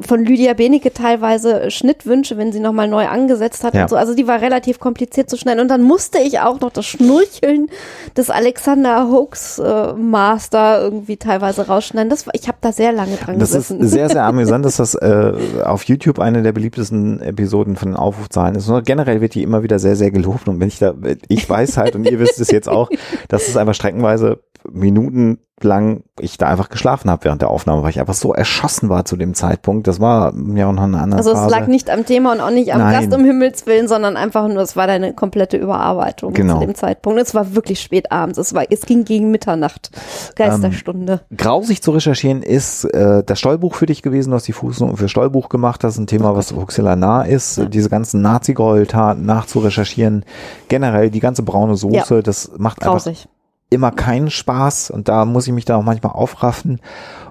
von 0.00 0.24
Lydia 0.24 0.54
Benecke 0.54 0.92
teilweise 0.92 1.70
Schnittwünsche, 1.70 2.36
wenn 2.36 2.52
sie 2.52 2.60
nochmal 2.60 2.88
neu 2.88 3.06
angesetzt 3.06 3.64
hat 3.64 3.74
ja. 3.74 3.82
und 3.82 3.88
so. 3.88 3.96
Also 3.96 4.14
die 4.14 4.26
war 4.26 4.40
relativ 4.40 4.78
kompliziert 4.78 5.28
zu 5.28 5.36
schneiden. 5.36 5.60
Und 5.60 5.68
dann 5.68 5.82
musste 5.82 6.18
ich 6.18 6.40
auch 6.40 6.60
noch 6.60 6.70
das 6.70 6.86
Schnurcheln 6.86 7.68
des 8.16 8.30
Alexander 8.30 9.10
Hoax 9.10 9.58
äh, 9.58 9.94
Master 9.94 10.80
irgendwie 10.82 11.16
teilweise 11.16 11.66
rausschneiden. 11.66 12.10
Das, 12.10 12.26
ich 12.32 12.46
habe 12.48 12.58
da 12.60 12.72
sehr 12.72 12.92
lange 12.92 13.16
dran 13.16 13.38
das 13.38 13.50
gesessen. 13.50 13.78
Das 13.78 13.86
ist 13.88 13.92
sehr, 13.92 14.08
sehr 14.08 14.24
amüsant, 14.26 14.64
dass 14.64 14.76
das 14.76 14.94
äh, 14.94 15.32
auf 15.64 15.84
YouTube 15.84 16.18
eine 16.18 16.42
der 16.42 16.52
beliebtesten 16.52 17.20
Episoden 17.20 17.76
von 17.76 17.90
den 17.90 17.96
Aufrufzahlen 17.96 18.54
ist. 18.54 18.68
Und 18.68 18.86
generell 18.86 19.20
wird 19.20 19.34
die 19.34 19.42
immer 19.42 19.62
wieder 19.62 19.78
sehr, 19.78 19.96
sehr 19.96 20.10
gelobt. 20.10 20.48
Und 20.48 20.60
wenn 20.60 20.68
ich 20.68 20.78
da, 20.78 20.94
ich 21.28 21.48
weiß 21.48 21.76
halt, 21.78 21.96
und 21.96 22.08
ihr 22.08 22.18
wisst 22.18 22.40
es 22.40 22.50
jetzt 22.50 22.68
auch, 22.68 22.90
dass 23.28 23.48
es 23.48 23.56
einfach 23.56 23.74
streckenweise 23.74 24.40
Minuten 24.70 25.38
lang 25.62 26.02
ich 26.20 26.36
da 26.36 26.48
einfach 26.48 26.68
geschlafen 26.68 27.10
habe 27.10 27.24
während 27.24 27.40
der 27.40 27.48
Aufnahme, 27.48 27.82
weil 27.82 27.90
ich 27.90 28.00
einfach 28.00 28.14
so 28.14 28.34
erschossen 28.34 28.88
war 28.88 29.04
zu 29.04 29.16
dem 29.16 29.34
Zeitpunkt. 29.34 29.86
Das 29.86 30.00
war 30.00 30.34
ja 30.54 30.68
auch 30.68 30.72
noch 30.72 30.82
eine 30.82 31.00
andere 31.00 31.18
Also 31.18 31.30
es 31.30 31.38
Phase. 31.38 31.50
lag 31.50 31.66
nicht 31.68 31.90
am 31.90 32.04
Thema 32.04 32.32
und 32.32 32.40
auch 32.40 32.50
nicht 32.50 32.72
am 32.72 32.80
Nein. 32.80 32.92
Gast 32.92 33.18
um 33.18 33.24
Himmels 33.24 33.66
Willen, 33.66 33.88
sondern 33.88 34.16
einfach 34.16 34.48
nur, 34.48 34.58
es 34.58 34.76
war 34.76 34.86
deine 34.86 35.14
komplette 35.14 35.56
Überarbeitung 35.56 36.34
genau. 36.34 36.54
zu 36.54 36.66
dem 36.66 36.74
Zeitpunkt. 36.74 37.20
Es 37.20 37.34
war 37.34 37.54
wirklich 37.54 37.80
spät 37.80 38.10
abends. 38.12 38.38
Es 38.38 38.52
war, 38.52 38.64
es 38.68 38.82
ging 38.82 39.04
gegen 39.04 39.30
Mitternacht. 39.30 39.90
Geisterstunde. 40.36 41.20
Ähm, 41.30 41.36
grausig 41.36 41.82
zu 41.82 41.92
recherchieren 41.92 42.42
ist 42.42 42.84
äh, 42.84 43.22
das 43.24 43.38
Stollbuch 43.38 43.74
für 43.74 43.86
dich 43.86 44.02
gewesen. 44.02 44.30
Du 44.30 44.36
hast 44.36 44.48
die 44.48 44.52
Fußnoten 44.52 44.96
für 44.96 45.08
Stollbuch 45.08 45.48
gemacht. 45.48 45.82
Das 45.84 45.94
ist 45.94 46.00
ein 46.00 46.06
Thema, 46.06 46.32
oh 46.32 46.36
was 46.36 46.52
Huxilla 46.52 46.96
nah 46.96 47.22
ist. 47.22 47.58
Ja. 47.58 47.64
Diese 47.66 47.88
ganzen 47.88 48.22
Nazi-Gräueltaten 48.22 49.24
nachzurecherchieren. 49.24 50.24
Generell 50.68 51.10
die 51.10 51.20
ganze 51.20 51.42
braune 51.42 51.76
Soße, 51.76 52.16
ja. 52.16 52.22
das 52.22 52.52
macht 52.58 52.80
Grausig. 52.80 53.18
einfach 53.18 53.33
immer 53.74 53.90
keinen 53.90 54.30
Spaß 54.30 54.90
und 54.90 55.08
da 55.08 55.24
muss 55.24 55.46
ich 55.46 55.52
mich 55.52 55.64
da 55.64 55.76
auch 55.76 55.82
manchmal 55.82 56.12
aufraffen 56.12 56.80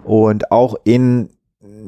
und 0.04 0.52
auch 0.52 0.76
in 0.84 1.30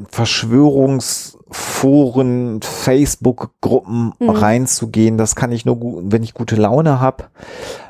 Verschwörungsforen, 0.09 2.61
Facebook-Gruppen 2.61 4.14
mhm. 4.19 4.30
reinzugehen. 4.30 5.17
Das 5.17 5.35
kann 5.35 5.51
ich 5.51 5.66
nur, 5.66 6.11
wenn 6.11 6.24
ich 6.24 6.34
gute 6.34 6.56
Laune 6.56 7.00
habe. 7.00 7.25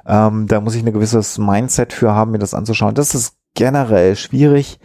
Ähm, 0.05 0.47
da 0.47 0.61
muss 0.61 0.75
ich 0.75 0.85
ein 0.85 0.93
gewisses 0.93 1.37
Mindset 1.37 1.93
für 1.93 2.13
haben, 2.13 2.31
mir 2.31 2.39
das 2.39 2.53
anzuschauen. 2.53 2.95
Das 2.95 3.15
ist 3.15 3.35
generell 3.53 4.15
schwierig. 4.15 4.79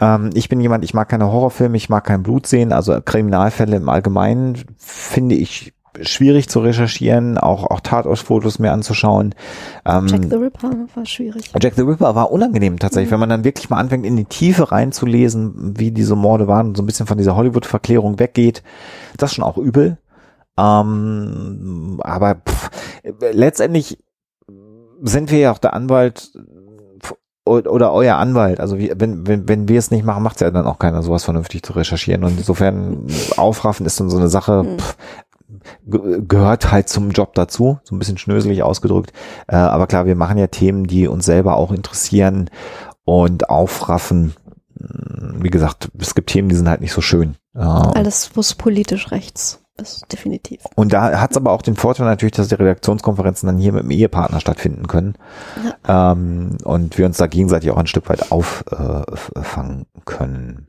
Ähm, 0.00 0.30
ich 0.34 0.48
bin 0.48 0.60
jemand, 0.60 0.84
ich 0.84 0.94
mag 0.94 1.08
keine 1.08 1.30
Horrorfilme, 1.30 1.76
ich 1.76 1.88
mag 1.88 2.04
kein 2.04 2.22
Blut 2.22 2.46
sehen. 2.46 2.72
Also 2.72 3.00
Kriminalfälle 3.00 3.76
im 3.76 3.88
Allgemeinen 3.88 4.64
finde 4.78 5.34
ich 5.34 5.72
schwierig 6.02 6.48
zu 6.48 6.60
recherchieren, 6.60 7.38
auch, 7.38 7.64
auch 7.64 7.80
Tatortfotos 7.80 8.58
mir 8.58 8.72
anzuschauen. 8.72 9.34
Ähm, 9.84 10.06
Jack 10.06 10.24
the 10.30 10.36
Ripper 10.36 10.70
war 10.94 11.06
schwierig. 11.06 11.50
Jack 11.60 11.74
the 11.74 11.82
Ripper 11.82 12.14
war 12.14 12.30
unangenehm 12.30 12.78
tatsächlich, 12.78 13.10
mhm. 13.10 13.14
wenn 13.14 13.20
man 13.20 13.28
dann 13.28 13.44
wirklich 13.44 13.70
mal 13.70 13.78
anfängt, 13.78 14.06
in 14.06 14.16
die 14.16 14.24
Tiefe 14.24 14.72
reinzulesen, 14.72 15.78
wie 15.78 15.90
diese 15.90 16.16
Morde 16.16 16.48
waren 16.48 16.68
und 16.68 16.76
so 16.76 16.82
ein 16.82 16.86
bisschen 16.86 17.06
von 17.06 17.18
dieser 17.18 17.36
Hollywood-Verklärung 17.36 18.18
weggeht. 18.18 18.62
Das 19.16 19.30
ist 19.30 19.36
schon 19.36 19.44
auch 19.44 19.58
übel. 19.58 19.98
Ähm, 20.58 22.00
aber 22.02 22.36
pff, 22.36 22.70
letztendlich 23.32 23.98
sind 25.02 25.30
wir 25.30 25.38
ja 25.38 25.52
auch 25.52 25.58
der 25.58 25.74
Anwalt 25.74 26.32
oder 27.46 27.92
euer 27.92 28.16
Anwalt, 28.16 28.58
also 28.58 28.76
wie, 28.76 28.92
wenn, 28.96 29.26
wenn, 29.26 29.48
wenn 29.48 29.68
wir 29.68 29.78
es 29.78 29.92
nicht 29.92 30.04
machen, 30.04 30.22
macht 30.22 30.36
es 30.36 30.40
ja 30.40 30.50
dann 30.50 30.66
auch 30.66 30.80
keiner, 30.80 31.02
sowas 31.02 31.22
vernünftig 31.22 31.62
zu 31.62 31.74
recherchieren. 31.74 32.24
Und 32.24 32.38
insofern 32.38 33.06
aufraffen 33.36 33.86
ist 33.86 34.00
dann 34.00 34.10
so 34.10 34.16
eine 34.16 34.28
Sache, 34.28 34.64
mhm. 34.64 34.78
pff, 34.78 34.96
gehört 35.86 36.72
halt 36.72 36.88
zum 36.88 37.10
Job 37.10 37.34
dazu, 37.34 37.78
so 37.84 37.94
ein 37.94 37.98
bisschen 37.98 38.18
schnöselig 38.18 38.62
ausgedrückt. 38.62 39.12
Äh, 39.46 39.56
aber 39.56 39.86
klar, 39.86 40.06
wir 40.06 40.16
machen 40.16 40.38
ja 40.38 40.48
Themen, 40.48 40.86
die 40.86 41.08
uns 41.08 41.24
selber 41.24 41.56
auch 41.56 41.72
interessieren 41.72 42.50
und 43.04 43.48
aufraffen. 43.48 44.34
Hm, 44.78 45.42
wie 45.42 45.50
gesagt, 45.50 45.90
es 45.98 46.14
gibt 46.14 46.30
Themen, 46.30 46.48
die 46.48 46.56
sind 46.56 46.68
halt 46.68 46.80
nicht 46.80 46.92
so 46.92 47.00
schön. 47.00 47.36
Alles, 47.54 48.30
was 48.34 48.54
politisch 48.54 49.10
rechts 49.12 49.62
Das 49.76 49.96
ist 49.96 50.12
definitiv. 50.12 50.60
Und 50.74 50.92
da 50.92 51.20
hat 51.20 51.30
es 51.30 51.36
aber 51.36 51.52
auch 51.52 51.62
den 51.62 51.76
Vorteil 51.76 52.06
natürlich, 52.06 52.34
dass 52.34 52.48
die 52.48 52.54
Redaktionskonferenzen 52.54 53.46
dann 53.46 53.58
hier 53.58 53.72
mit 53.72 53.84
dem 53.84 53.90
Ehepartner 53.90 54.40
stattfinden 54.40 54.86
können. 54.86 55.14
Ja. 55.86 56.12
Ähm, 56.12 56.58
und 56.64 56.98
wir 56.98 57.06
uns 57.06 57.16
da 57.16 57.26
gegenseitig 57.26 57.70
auch 57.70 57.78
ein 57.78 57.86
Stück 57.86 58.08
weit 58.08 58.30
auffangen 58.30 59.82
äh, 59.82 60.00
können. 60.04 60.68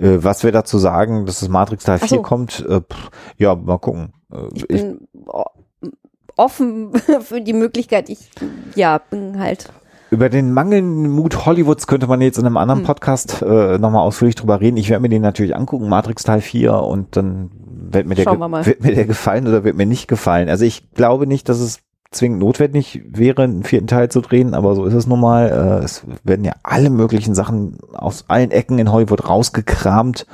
Äh, 0.00 0.24
was 0.24 0.42
wir 0.42 0.52
dazu 0.52 0.78
sagen, 0.78 1.26
dass 1.26 1.40
das 1.40 1.48
Matrix 1.48 1.84
Teil 1.84 1.98
4 1.98 2.08
so. 2.08 2.22
kommt, 2.22 2.64
äh, 2.68 2.80
pff, 2.80 3.10
ja, 3.36 3.54
mal 3.54 3.78
gucken. 3.78 4.12
Äh, 4.32 4.48
ich 4.54 4.66
bin 4.66 5.08
ich, 5.12 5.88
offen 6.36 6.92
für 7.20 7.40
die 7.40 7.52
Möglichkeit. 7.52 8.08
Ich, 8.08 8.30
ja, 8.74 8.98
bin 8.98 9.38
halt 9.38 9.70
über 10.10 10.28
den 10.28 10.52
mangelnden 10.52 11.08
Mut 11.08 11.46
Hollywoods 11.46 11.86
könnte 11.86 12.08
man 12.08 12.20
jetzt 12.20 12.36
in 12.36 12.44
einem 12.44 12.56
anderen 12.56 12.80
hm. 12.80 12.86
Podcast 12.86 13.42
äh, 13.42 13.78
nochmal 13.78 14.02
ausführlich 14.02 14.34
drüber 14.34 14.60
reden. 14.60 14.76
Ich 14.76 14.90
werde 14.90 15.02
mir 15.02 15.08
den 15.08 15.22
natürlich 15.22 15.54
angucken, 15.54 15.88
Matrix 15.88 16.24
Teil 16.24 16.40
4 16.40 16.74
und 16.74 17.16
dann 17.16 17.50
wird 17.92 18.06
mir, 18.06 18.16
der 18.16 18.26
wird 18.26 18.82
mir 18.82 18.94
der 18.94 19.04
gefallen 19.04 19.46
oder 19.46 19.64
wird 19.64 19.76
mir 19.76 19.86
nicht 19.86 20.08
gefallen. 20.08 20.48
Also 20.48 20.64
ich 20.64 20.90
glaube 20.94 21.26
nicht, 21.26 21.48
dass 21.48 21.60
es 21.60 21.78
zwingend 22.10 22.40
notwendig 22.40 23.02
wäre, 23.06 23.42
einen 23.42 23.62
vierten 23.62 23.86
Teil 23.86 24.08
zu 24.10 24.20
drehen, 24.20 24.54
aber 24.54 24.74
so 24.74 24.84
ist 24.84 24.94
es 24.94 25.06
nun 25.06 25.20
mal. 25.20 25.48
Äh, 25.48 25.84
es 25.84 26.04
werden 26.24 26.44
ja 26.44 26.52
alle 26.62 26.90
möglichen 26.90 27.34
Sachen 27.34 27.78
aus 27.92 28.24
allen 28.28 28.50
Ecken 28.50 28.78
in 28.78 28.92
Hollywood 28.92 29.28
rausgekramt 29.28 30.26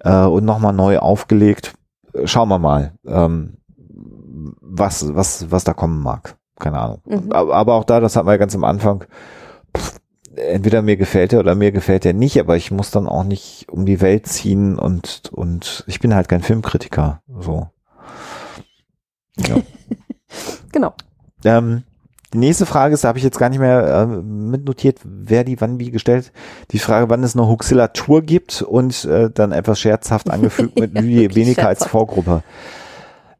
äh, 0.00 0.24
und 0.24 0.44
nochmal 0.44 0.72
neu 0.72 0.98
aufgelegt. 0.98 1.74
Schauen 2.24 2.48
wir 2.48 2.58
mal, 2.58 2.92
ähm, 3.06 3.54
was, 4.60 5.14
was, 5.14 5.50
was 5.50 5.64
da 5.64 5.72
kommen 5.72 6.02
mag 6.02 6.38
keine 6.58 6.78
Ahnung. 6.78 7.00
Mhm. 7.04 7.32
Aber, 7.32 7.74
auch 7.74 7.84
da, 7.84 8.00
das 8.00 8.16
hatten 8.16 8.26
wir 8.26 8.32
ja 8.32 8.38
ganz 8.38 8.54
am 8.54 8.64
Anfang, 8.64 9.04
pff, 9.76 10.00
entweder 10.36 10.82
mir 10.82 10.96
gefällt 10.96 11.32
er 11.32 11.40
oder 11.40 11.54
mir 11.54 11.72
gefällt 11.72 12.04
er 12.04 12.12
nicht, 12.12 12.38
aber 12.38 12.56
ich 12.56 12.70
muss 12.70 12.90
dann 12.90 13.06
auch 13.06 13.24
nicht 13.24 13.66
um 13.70 13.86
die 13.86 14.00
Welt 14.00 14.26
ziehen 14.26 14.78
und, 14.78 15.30
und 15.32 15.84
ich 15.86 16.00
bin 16.00 16.14
halt 16.14 16.28
kein 16.28 16.42
Filmkritiker, 16.42 17.22
so. 17.38 17.68
Ja. 19.36 19.56
genau. 20.72 20.94
Ähm, 21.44 21.84
die 22.34 22.38
nächste 22.38 22.66
Frage 22.66 22.92
ist, 22.92 23.04
da 23.04 23.08
habe 23.08 23.18
ich 23.18 23.24
jetzt 23.24 23.38
gar 23.38 23.48
nicht 23.48 23.58
mehr 23.58 24.02
äh, 24.02 24.06
mitnotiert, 24.06 24.98
wer 25.02 25.44
die 25.44 25.58
wann 25.60 25.80
wie 25.80 25.90
gestellt. 25.90 26.30
Die 26.72 26.78
Frage, 26.78 27.08
wann 27.08 27.22
es 27.22 27.34
eine 27.34 27.48
Huxilla 27.48 27.88
Tour 27.88 28.20
gibt 28.20 28.60
und 28.60 29.04
äh, 29.06 29.30
dann 29.30 29.52
etwas 29.52 29.80
scherzhaft 29.80 30.30
angefügt 30.30 30.78
mit 30.80 30.94
ja, 30.94 31.34
weniger 31.34 31.68
als 31.68 31.86
Vorgruppe. 31.86 32.42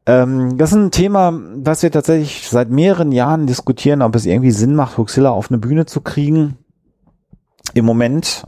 Ähm, 0.07 0.57
das 0.57 0.71
ist 0.71 0.77
ein 0.77 0.91
Thema, 0.91 1.39
was 1.57 1.83
wir 1.83 1.91
tatsächlich 1.91 2.49
seit 2.49 2.71
mehreren 2.71 3.11
Jahren 3.11 3.45
diskutieren, 3.45 4.01
ob 4.01 4.15
es 4.15 4.25
irgendwie 4.25 4.51
Sinn 4.51 4.73
macht, 4.73 4.97
Huxilla 4.97 5.29
auf 5.29 5.51
eine 5.51 5.59
Bühne 5.59 5.85
zu 5.85 6.01
kriegen. 6.01 6.57
Im 7.75 7.85
Moment 7.85 8.47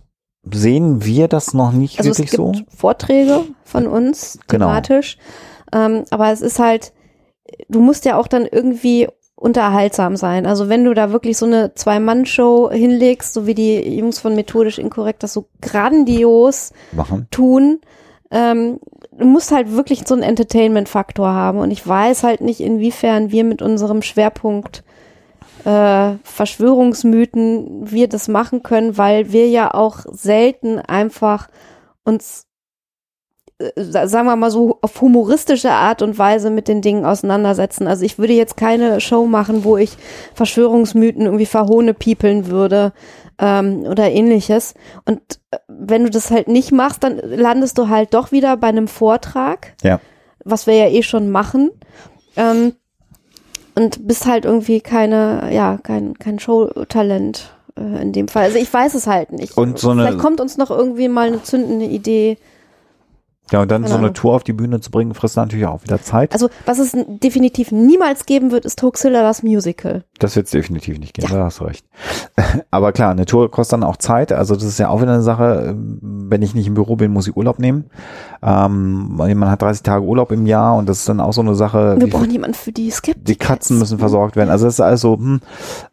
sehen 0.51 1.05
wir 1.05 1.27
das 1.27 1.53
noch 1.53 1.71
nicht 1.71 1.99
also 1.99 2.09
wirklich 2.09 2.33
es 2.33 2.37
gibt 2.37 2.55
so. 2.55 2.75
Vorträge 2.75 3.41
von 3.63 3.85
uns 3.85 4.39
genau. 4.47 4.65
thematisch, 4.69 5.19
genau. 5.71 5.85
ähm, 5.85 6.05
aber 6.09 6.31
es 6.31 6.41
ist 6.41 6.57
halt, 6.57 6.93
du 7.69 7.79
musst 7.79 8.05
ja 8.05 8.17
auch 8.17 8.27
dann 8.27 8.45
irgendwie 8.45 9.07
unterhaltsam 9.35 10.15
sein. 10.15 10.45
Also 10.45 10.69
wenn 10.69 10.85
du 10.85 10.93
da 10.93 11.11
wirklich 11.11 11.37
so 11.37 11.47
eine 11.47 11.73
Zwei-Mann-Show 11.73 12.69
hinlegst, 12.71 13.33
so 13.33 13.47
wie 13.47 13.55
die 13.55 13.97
Jungs 13.97 14.19
von 14.19 14.35
Methodisch 14.35 14.77
Inkorrekt 14.77 15.23
das 15.23 15.33
so 15.33 15.47
grandios 15.61 16.71
Machen. 16.91 17.27
tun, 17.31 17.79
ähm, 18.29 18.79
du 19.11 19.25
musst 19.25 19.51
halt 19.51 19.71
wirklich 19.71 20.07
so 20.07 20.13
einen 20.13 20.23
Entertainment-Faktor 20.23 21.27
haben. 21.27 21.57
Und 21.57 21.71
ich 21.71 21.85
weiß 21.85 22.23
halt 22.23 22.41
nicht, 22.41 22.61
inwiefern 22.61 23.31
wir 23.31 23.43
mit 23.43 23.63
unserem 23.63 24.03
Schwerpunkt 24.03 24.83
äh, 25.65 26.13
Verschwörungsmythen 26.23 27.91
wir 27.91 28.07
das 28.07 28.27
machen 28.27 28.61
können, 28.63 28.97
weil 28.97 29.31
wir 29.31 29.49
ja 29.49 29.73
auch 29.73 30.05
selten 30.11 30.79
einfach 30.79 31.47
uns 32.03 32.45
sagen 33.75 34.25
wir 34.25 34.35
mal 34.35 34.51
so 34.51 34.77
auf 34.81 35.01
humoristische 35.01 35.71
Art 35.71 36.01
und 36.01 36.17
Weise 36.17 36.49
mit 36.49 36.67
den 36.67 36.81
Dingen 36.81 37.05
auseinandersetzen. 37.05 37.87
Also 37.87 38.05
ich 38.05 38.17
würde 38.17 38.33
jetzt 38.33 38.57
keine 38.57 39.01
Show 39.01 39.25
machen, 39.25 39.63
wo 39.63 39.77
ich 39.77 39.97
Verschwörungsmythen 40.33 41.25
irgendwie 41.25 41.45
verhohne 41.45 41.93
piepeln 41.93 42.47
würde, 42.47 42.93
ähm, 43.41 43.83
oder 43.83 44.09
ähnliches. 44.09 44.75
Und 45.05 45.19
äh, 45.49 45.57
wenn 45.67 46.03
du 46.03 46.09
das 46.09 46.31
halt 46.31 46.47
nicht 46.47 46.71
machst, 46.71 47.03
dann 47.03 47.17
landest 47.17 47.77
du 47.77 47.89
halt 47.89 48.13
doch 48.13 48.31
wieder 48.31 48.55
bei 48.55 48.67
einem 48.67 48.87
Vortrag, 48.87 49.73
ja. 49.81 49.99
was 50.45 50.67
wir 50.67 50.75
ja 50.75 50.87
eh 50.87 51.03
schon 51.03 51.29
machen. 51.29 51.71
Ähm, 52.37 52.73
und 53.73 54.07
bist 54.07 54.25
halt 54.25 54.45
irgendwie 54.45 54.81
keine, 54.81 55.49
ja, 55.51 55.79
kein, 55.81 56.19
kein 56.19 56.39
Showtalent 56.39 57.51
äh, 57.77 58.01
in 58.01 58.13
dem 58.13 58.27
Fall. 58.27 58.43
Also 58.43 58.57
ich 58.57 58.71
weiß 58.71 58.93
es 58.93 59.07
halt 59.07 59.31
nicht. 59.31 59.57
Und 59.57 59.79
so 59.79 59.89
eine, 59.89 60.03
Vielleicht 60.03 60.19
kommt 60.19 60.39
uns 60.39 60.57
noch 60.57 60.69
irgendwie 60.69 61.07
mal 61.07 61.27
eine 61.27 61.41
zündende 61.41 61.85
Idee. 61.85 62.37
Ja, 63.51 63.61
und 63.61 63.69
dann 63.69 63.83
genau. 63.83 63.95
so 63.95 63.99
eine 63.99 64.13
Tour 64.13 64.33
auf 64.33 64.43
die 64.43 64.53
Bühne 64.53 64.79
zu 64.79 64.91
bringen, 64.91 65.13
frisst 65.13 65.35
natürlich 65.35 65.65
auch 65.65 65.83
wieder 65.83 66.01
Zeit. 66.01 66.31
Also, 66.31 66.49
was 66.65 66.79
es 66.79 66.95
definitiv 66.95 67.71
niemals 67.71 68.25
geben 68.25 68.51
wird, 68.51 68.63
ist 68.63 68.81
Hoaxilla 68.81 69.21
das 69.23 69.43
Musical. 69.43 70.05
Das 70.19 70.37
wird 70.37 70.45
es 70.45 70.51
definitiv 70.51 70.97
nicht 70.99 71.13
geben, 71.13 71.27
ja. 71.31 71.39
da 71.39 71.43
hast 71.45 71.59
du 71.59 71.65
recht. 71.65 71.85
Aber 72.71 72.93
klar, 72.93 73.11
eine 73.11 73.25
Tour 73.25 73.51
kostet 73.51 73.73
dann 73.73 73.83
auch 73.83 73.97
Zeit. 73.97 74.31
Also, 74.31 74.55
das 74.55 74.63
ist 74.63 74.79
ja 74.79 74.87
auch 74.87 75.01
wieder 75.01 75.13
eine 75.13 75.21
Sache, 75.21 75.65
ähm, 75.69 75.99
wenn 76.01 76.41
ich 76.41 76.55
nicht 76.55 76.67
im 76.67 76.75
Büro 76.75 76.95
bin, 76.95 77.11
muss 77.11 77.27
ich 77.27 77.35
Urlaub 77.35 77.59
nehmen. 77.59 77.89
Ähm, 78.41 79.15
man 79.17 79.49
hat 79.49 79.61
30 79.61 79.83
Tage 79.83 80.05
Urlaub 80.05 80.31
im 80.31 80.45
Jahr 80.45 80.77
und 80.77 80.87
das 80.87 80.99
ist 80.99 81.09
dann 81.09 81.19
auch 81.19 81.33
so 81.33 81.41
eine 81.41 81.55
Sache. 81.55 81.97
Wir 81.99 82.09
brauchen 82.09 82.31
jemanden 82.31 82.55
für 82.55 82.71
die 82.71 82.89
Skeptiker. 82.89 83.25
Die 83.25 83.35
Katzen 83.35 83.79
müssen 83.79 83.99
versorgt 83.99 84.37
werden. 84.37 84.49
Also, 84.49 84.65
das 84.65 84.75
ist 84.75 84.81
also 84.81 85.17
hm, 85.17 85.41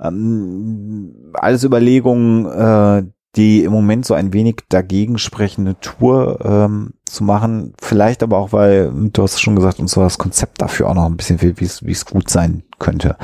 ähm, 0.00 1.32
alles 1.34 1.64
Überlegungen, 1.64 2.46
äh, 2.46 3.02
die 3.38 3.62
im 3.62 3.70
Moment 3.70 4.04
so 4.04 4.14
ein 4.14 4.32
wenig 4.32 4.64
dagegen 4.68 5.16
sprechen, 5.16 5.64
eine 5.64 5.78
Tour 5.78 6.40
ähm, 6.44 6.94
zu 7.04 7.22
machen. 7.22 7.72
Vielleicht 7.80 8.24
aber 8.24 8.36
auch, 8.36 8.52
weil, 8.52 8.90
du 8.92 9.22
hast 9.22 9.40
schon 9.40 9.54
gesagt, 9.54 9.78
uns 9.78 9.92
so 9.92 10.00
das 10.00 10.18
Konzept 10.18 10.60
dafür 10.60 10.88
auch 10.88 10.94
noch 10.94 11.06
ein 11.06 11.16
bisschen 11.16 11.38
fehlt, 11.38 11.60
wie 11.60 11.64
es, 11.64 11.80
es 11.80 12.04
gut 12.04 12.28
sein 12.28 12.64
könnte. 12.80 13.16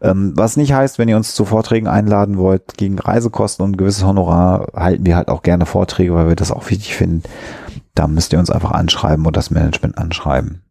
Ähm, 0.00 0.32
was 0.34 0.56
nicht 0.56 0.72
heißt, 0.72 0.98
wenn 0.98 1.08
ihr 1.08 1.18
uns 1.18 1.34
zu 1.34 1.44
Vorträgen 1.44 1.86
einladen 1.86 2.38
wollt, 2.38 2.78
gegen 2.78 2.98
Reisekosten 2.98 3.62
und 3.62 3.76
gewisses 3.76 4.04
Honorar, 4.04 4.68
halten 4.74 5.04
wir 5.04 5.16
halt 5.16 5.28
auch 5.28 5.42
gerne 5.42 5.66
Vorträge, 5.66 6.14
weil 6.14 6.28
wir 6.28 6.36
das 6.36 6.50
auch 6.50 6.70
wichtig 6.70 6.96
finden. 6.96 7.24
Da 7.94 8.08
müsst 8.08 8.32
ihr 8.32 8.38
uns 8.38 8.50
einfach 8.50 8.70
anschreiben 8.70 9.26
und 9.26 9.36
das 9.36 9.50
Management 9.50 9.98
anschreiben. 9.98 10.62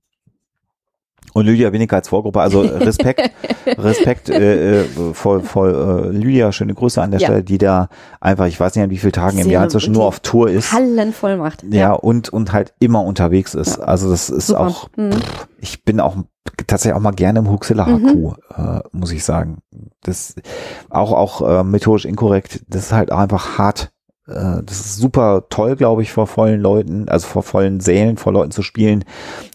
Und 1.37 1.45
Lydia 1.45 1.71
weniger 1.71 1.97
als 1.97 2.09
Vorgruppe. 2.09 2.41
Also 2.41 2.61
Respekt, 2.61 3.29
Respekt 3.67 4.27
äh, 4.27 4.81
äh, 4.81 4.85
vor, 5.13 5.41
vor 5.41 5.67
äh, 5.67 6.09
Lydia, 6.09 6.51
schöne 6.51 6.73
Grüße 6.73 6.99
an 6.99 7.11
der 7.11 7.19
ja. 7.19 7.27
Stelle, 7.27 7.43
die 7.43 7.59
da 7.59 7.89
einfach, 8.19 8.47
ich 8.47 8.59
weiß 8.59 8.73
nicht 8.73 8.83
an 8.83 8.89
wie 8.89 8.97
viele 8.97 9.11
Tagen 9.11 9.37
im 9.37 9.47
Jahr 9.47 9.65
inzwischen 9.65 9.93
nur 9.93 10.05
auf 10.05 10.19
Tour 10.19 10.49
ist. 10.49 10.73
Hallen 10.73 11.13
voll 11.13 11.37
macht. 11.37 11.61
Ja, 11.61 11.79
ja, 11.79 11.93
und 11.93 12.29
und 12.29 12.53
halt 12.53 12.73
immer 12.79 13.03
unterwegs 13.03 13.53
ist. 13.53 13.77
Ja. 13.77 13.83
Also 13.83 14.09
das 14.09 14.31
ist 14.31 14.47
Super. 14.47 14.61
auch, 14.61 14.89
mhm. 14.95 15.11
pff, 15.11 15.47
ich 15.59 15.85
bin 15.85 15.99
auch 15.99 16.17
tatsächlich 16.65 16.97
auch 16.97 17.03
mal 17.03 17.11
gerne 17.11 17.37
im 17.37 17.51
Huxilla 17.51 17.85
HQ, 17.85 18.01
mhm. 18.01 18.35
äh, 18.57 18.79
muss 18.91 19.11
ich 19.11 19.23
sagen. 19.23 19.59
Das 20.01 20.33
auch 20.89 21.11
auch 21.11 21.47
äh, 21.47 21.63
methodisch 21.63 22.05
inkorrekt. 22.05 22.63
Das 22.67 22.85
ist 22.85 22.93
halt 22.93 23.11
einfach 23.11 23.59
hart 23.59 23.91
äh, 24.27 24.61
das 24.63 24.79
ist 24.79 24.97
super 24.97 25.45
toll, 25.49 25.75
glaube 25.75 26.01
ich, 26.01 26.11
vor 26.11 26.27
vollen 26.27 26.61
Leuten, 26.61 27.07
also 27.09 27.27
vor 27.27 27.43
vollen 27.43 27.79
Sälen, 27.79 28.17
vor 28.17 28.33
Leuten 28.33 28.51
zu 28.51 28.61
spielen, 28.61 29.05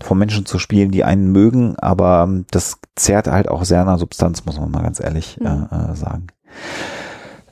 vor 0.02 0.16
Menschen 0.16 0.46
zu 0.46 0.58
spielen, 0.58 0.90
die 0.90 1.04
einen 1.04 1.30
mögen, 1.30 1.76
aber 1.78 2.24
ähm, 2.26 2.46
das 2.50 2.78
zehrt 2.96 3.26
halt 3.26 3.48
auch 3.48 3.64
sehr 3.64 3.84
nach 3.84 3.98
Substanz, 3.98 4.44
muss 4.44 4.58
man 4.58 4.70
mal 4.70 4.82
ganz 4.82 5.00
ehrlich 5.00 5.38
mhm. 5.40 5.68
äh, 5.70 5.94
sagen. 5.94 6.28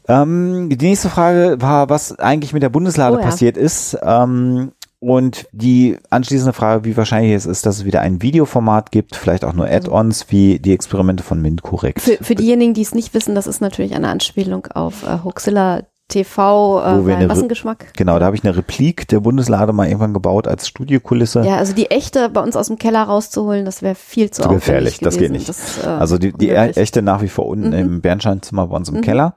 Ähm, 0.09 0.69
die 0.71 0.87
nächste 0.87 1.09
Frage 1.09 1.57
war, 1.61 1.89
was 1.89 2.19
eigentlich 2.19 2.53
mit 2.53 2.63
der 2.63 2.69
Bundeslade 2.69 3.17
oh, 3.17 3.21
ja. 3.21 3.25
passiert 3.25 3.57
ist. 3.57 3.97
Ähm, 4.03 4.73
und 4.99 5.47
die 5.53 5.97
anschließende 6.11 6.53
Frage, 6.53 6.85
wie 6.85 6.97
wahrscheinlich 6.97 7.33
es 7.33 7.47
ist, 7.47 7.65
dass 7.65 7.79
es 7.79 7.85
wieder 7.87 8.03
ein 8.03 8.21
Videoformat 8.21 8.93
gibt, 8.93 9.17
vielleicht 9.17 9.47
auch 9.47 9.55
nur 9.55 9.65
also 9.65 9.77
Add-ons 9.77 10.27
wie 10.29 10.59
die 10.59 10.75
Experimente 10.75 11.23
von 11.23 11.41
Mint 11.41 11.63
korrekt. 11.63 12.03
Für, 12.03 12.19
für 12.23 12.35
diejenigen, 12.35 12.75
die 12.75 12.83
es 12.83 12.95
nicht 12.95 13.15
wissen, 13.15 13.35
das 13.35 13.47
ist 13.47 13.63
natürlich 13.63 13.95
eine 13.95 14.09
Anspielung 14.09 14.67
auf 14.67 15.05
äh, 15.05 15.25
Hoaxilla 15.25 15.85
TV 16.11 16.83
äh, 16.83 17.27
Massengeschmack. 17.27 17.95
Genau, 17.97 18.19
da 18.19 18.27
habe 18.27 18.37
ich 18.37 18.45
eine 18.45 18.57
Replik 18.57 19.09
der 19.09 19.21
Bundeslade 19.21 19.73
mal 19.73 19.87
irgendwann 19.87 20.13
gebaut 20.13 20.47
als 20.47 20.69
Studiokulisse. 20.69 21.43
Ja, 21.43 21.57
also 21.57 21.73
die 21.73 21.91
echte 21.91 22.29
bei 22.29 22.43
uns 22.43 22.57
aus 22.57 22.67
dem 22.67 22.77
Keller 22.77 23.03
rauszuholen, 23.03 23.65
das 23.65 23.83
wäre 23.83 23.95
viel 23.95 24.31
zu, 24.31 24.43
zu 24.43 24.49
gefährlich. 24.49 24.99
Das 24.99 25.17
geht 25.17 25.33
nicht. 25.33 25.49
Das, 25.49 25.83
äh, 25.83 25.87
also 25.87 26.19
die, 26.19 26.33
die 26.33 26.51
echte 26.51 27.01
nach 27.01 27.23
wie 27.23 27.29
vor 27.29 27.47
unten 27.47 27.69
mhm. 27.69 27.75
im 27.75 28.01
Bernsteinzimmer 28.03 28.67
bei 28.67 28.77
uns 28.77 28.89
im 28.91 28.97
mhm. 28.97 29.01
Keller. 29.01 29.35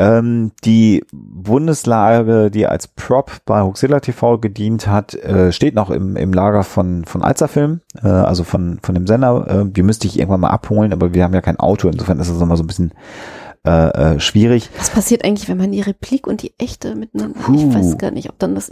Ähm, 0.00 0.52
die 0.64 1.04
Bundeslage, 1.12 2.50
die 2.50 2.66
als 2.66 2.88
Prop 2.88 3.32
bei 3.44 3.60
Huxilla 3.60 4.00
TV 4.00 4.38
gedient 4.38 4.86
hat, 4.86 5.14
äh, 5.14 5.52
steht 5.52 5.74
noch 5.74 5.90
im, 5.90 6.16
im 6.16 6.32
Lager 6.32 6.62
von, 6.62 7.04
von 7.04 7.22
Alzerfilm, 7.22 7.82
äh, 8.02 8.08
also 8.08 8.42
von, 8.42 8.78
von 8.82 8.94
dem 8.94 9.06
Sender. 9.06 9.46
Äh, 9.46 9.70
die 9.70 9.82
müsste 9.82 10.06
ich 10.06 10.18
irgendwann 10.18 10.40
mal 10.40 10.48
abholen, 10.48 10.94
aber 10.94 11.12
wir 11.12 11.22
haben 11.22 11.34
ja 11.34 11.42
kein 11.42 11.58
Auto, 11.58 11.88
insofern 11.88 12.18
ist 12.18 12.30
das 12.30 12.40
immer 12.40 12.56
so 12.56 12.62
ein 12.62 12.66
bisschen 12.66 12.92
äh, 13.66 14.14
äh, 14.14 14.20
schwierig. 14.20 14.70
Was 14.78 14.88
passiert 14.88 15.22
eigentlich, 15.22 15.46
wenn 15.50 15.58
man 15.58 15.70
die 15.70 15.82
Replik 15.82 16.26
und 16.26 16.40
die 16.40 16.54
echte 16.56 16.94
miteinander, 16.94 17.38
Puh. 17.40 17.54
ich 17.54 17.74
weiß 17.74 17.98
gar 17.98 18.10
nicht, 18.10 18.30
ob 18.30 18.38
dann 18.38 18.54
das 18.54 18.70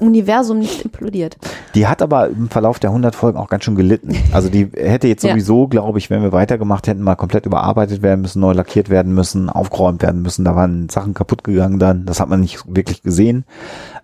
Universum 0.00 0.60
nicht 0.60 0.82
implodiert. 0.82 1.36
Die 1.74 1.86
hat 1.86 2.00
aber 2.00 2.28
im 2.28 2.48
Verlauf 2.48 2.78
der 2.78 2.88
100 2.88 3.14
Folgen 3.14 3.36
auch 3.38 3.50
ganz 3.50 3.64
schön 3.64 3.74
gelitten. 3.74 4.16
Also 4.32 4.48
die 4.48 4.70
hätte 4.74 5.08
jetzt 5.08 5.20
sowieso, 5.20 5.64
ja. 5.64 5.68
glaube 5.68 5.98
ich, 5.98 6.08
wenn 6.08 6.22
wir 6.22 6.32
weitergemacht 6.32 6.86
hätten, 6.86 7.02
mal 7.02 7.16
komplett 7.16 7.44
überarbeitet 7.44 8.00
werden 8.00 8.22
müssen, 8.22 8.40
neu 8.40 8.52
lackiert 8.52 8.88
werden 8.88 9.12
müssen, 9.12 9.50
aufgeräumt 9.50 10.00
werden 10.00 10.22
müssen. 10.22 10.46
Da 10.46 10.56
waren 10.56 10.88
Sachen 10.88 11.12
kaputt 11.12 11.44
gegangen 11.44 11.78
dann. 11.78 12.06
Das 12.06 12.18
hat 12.18 12.30
man 12.30 12.40
nicht 12.40 12.64
wirklich 12.66 13.02
gesehen. 13.02 13.44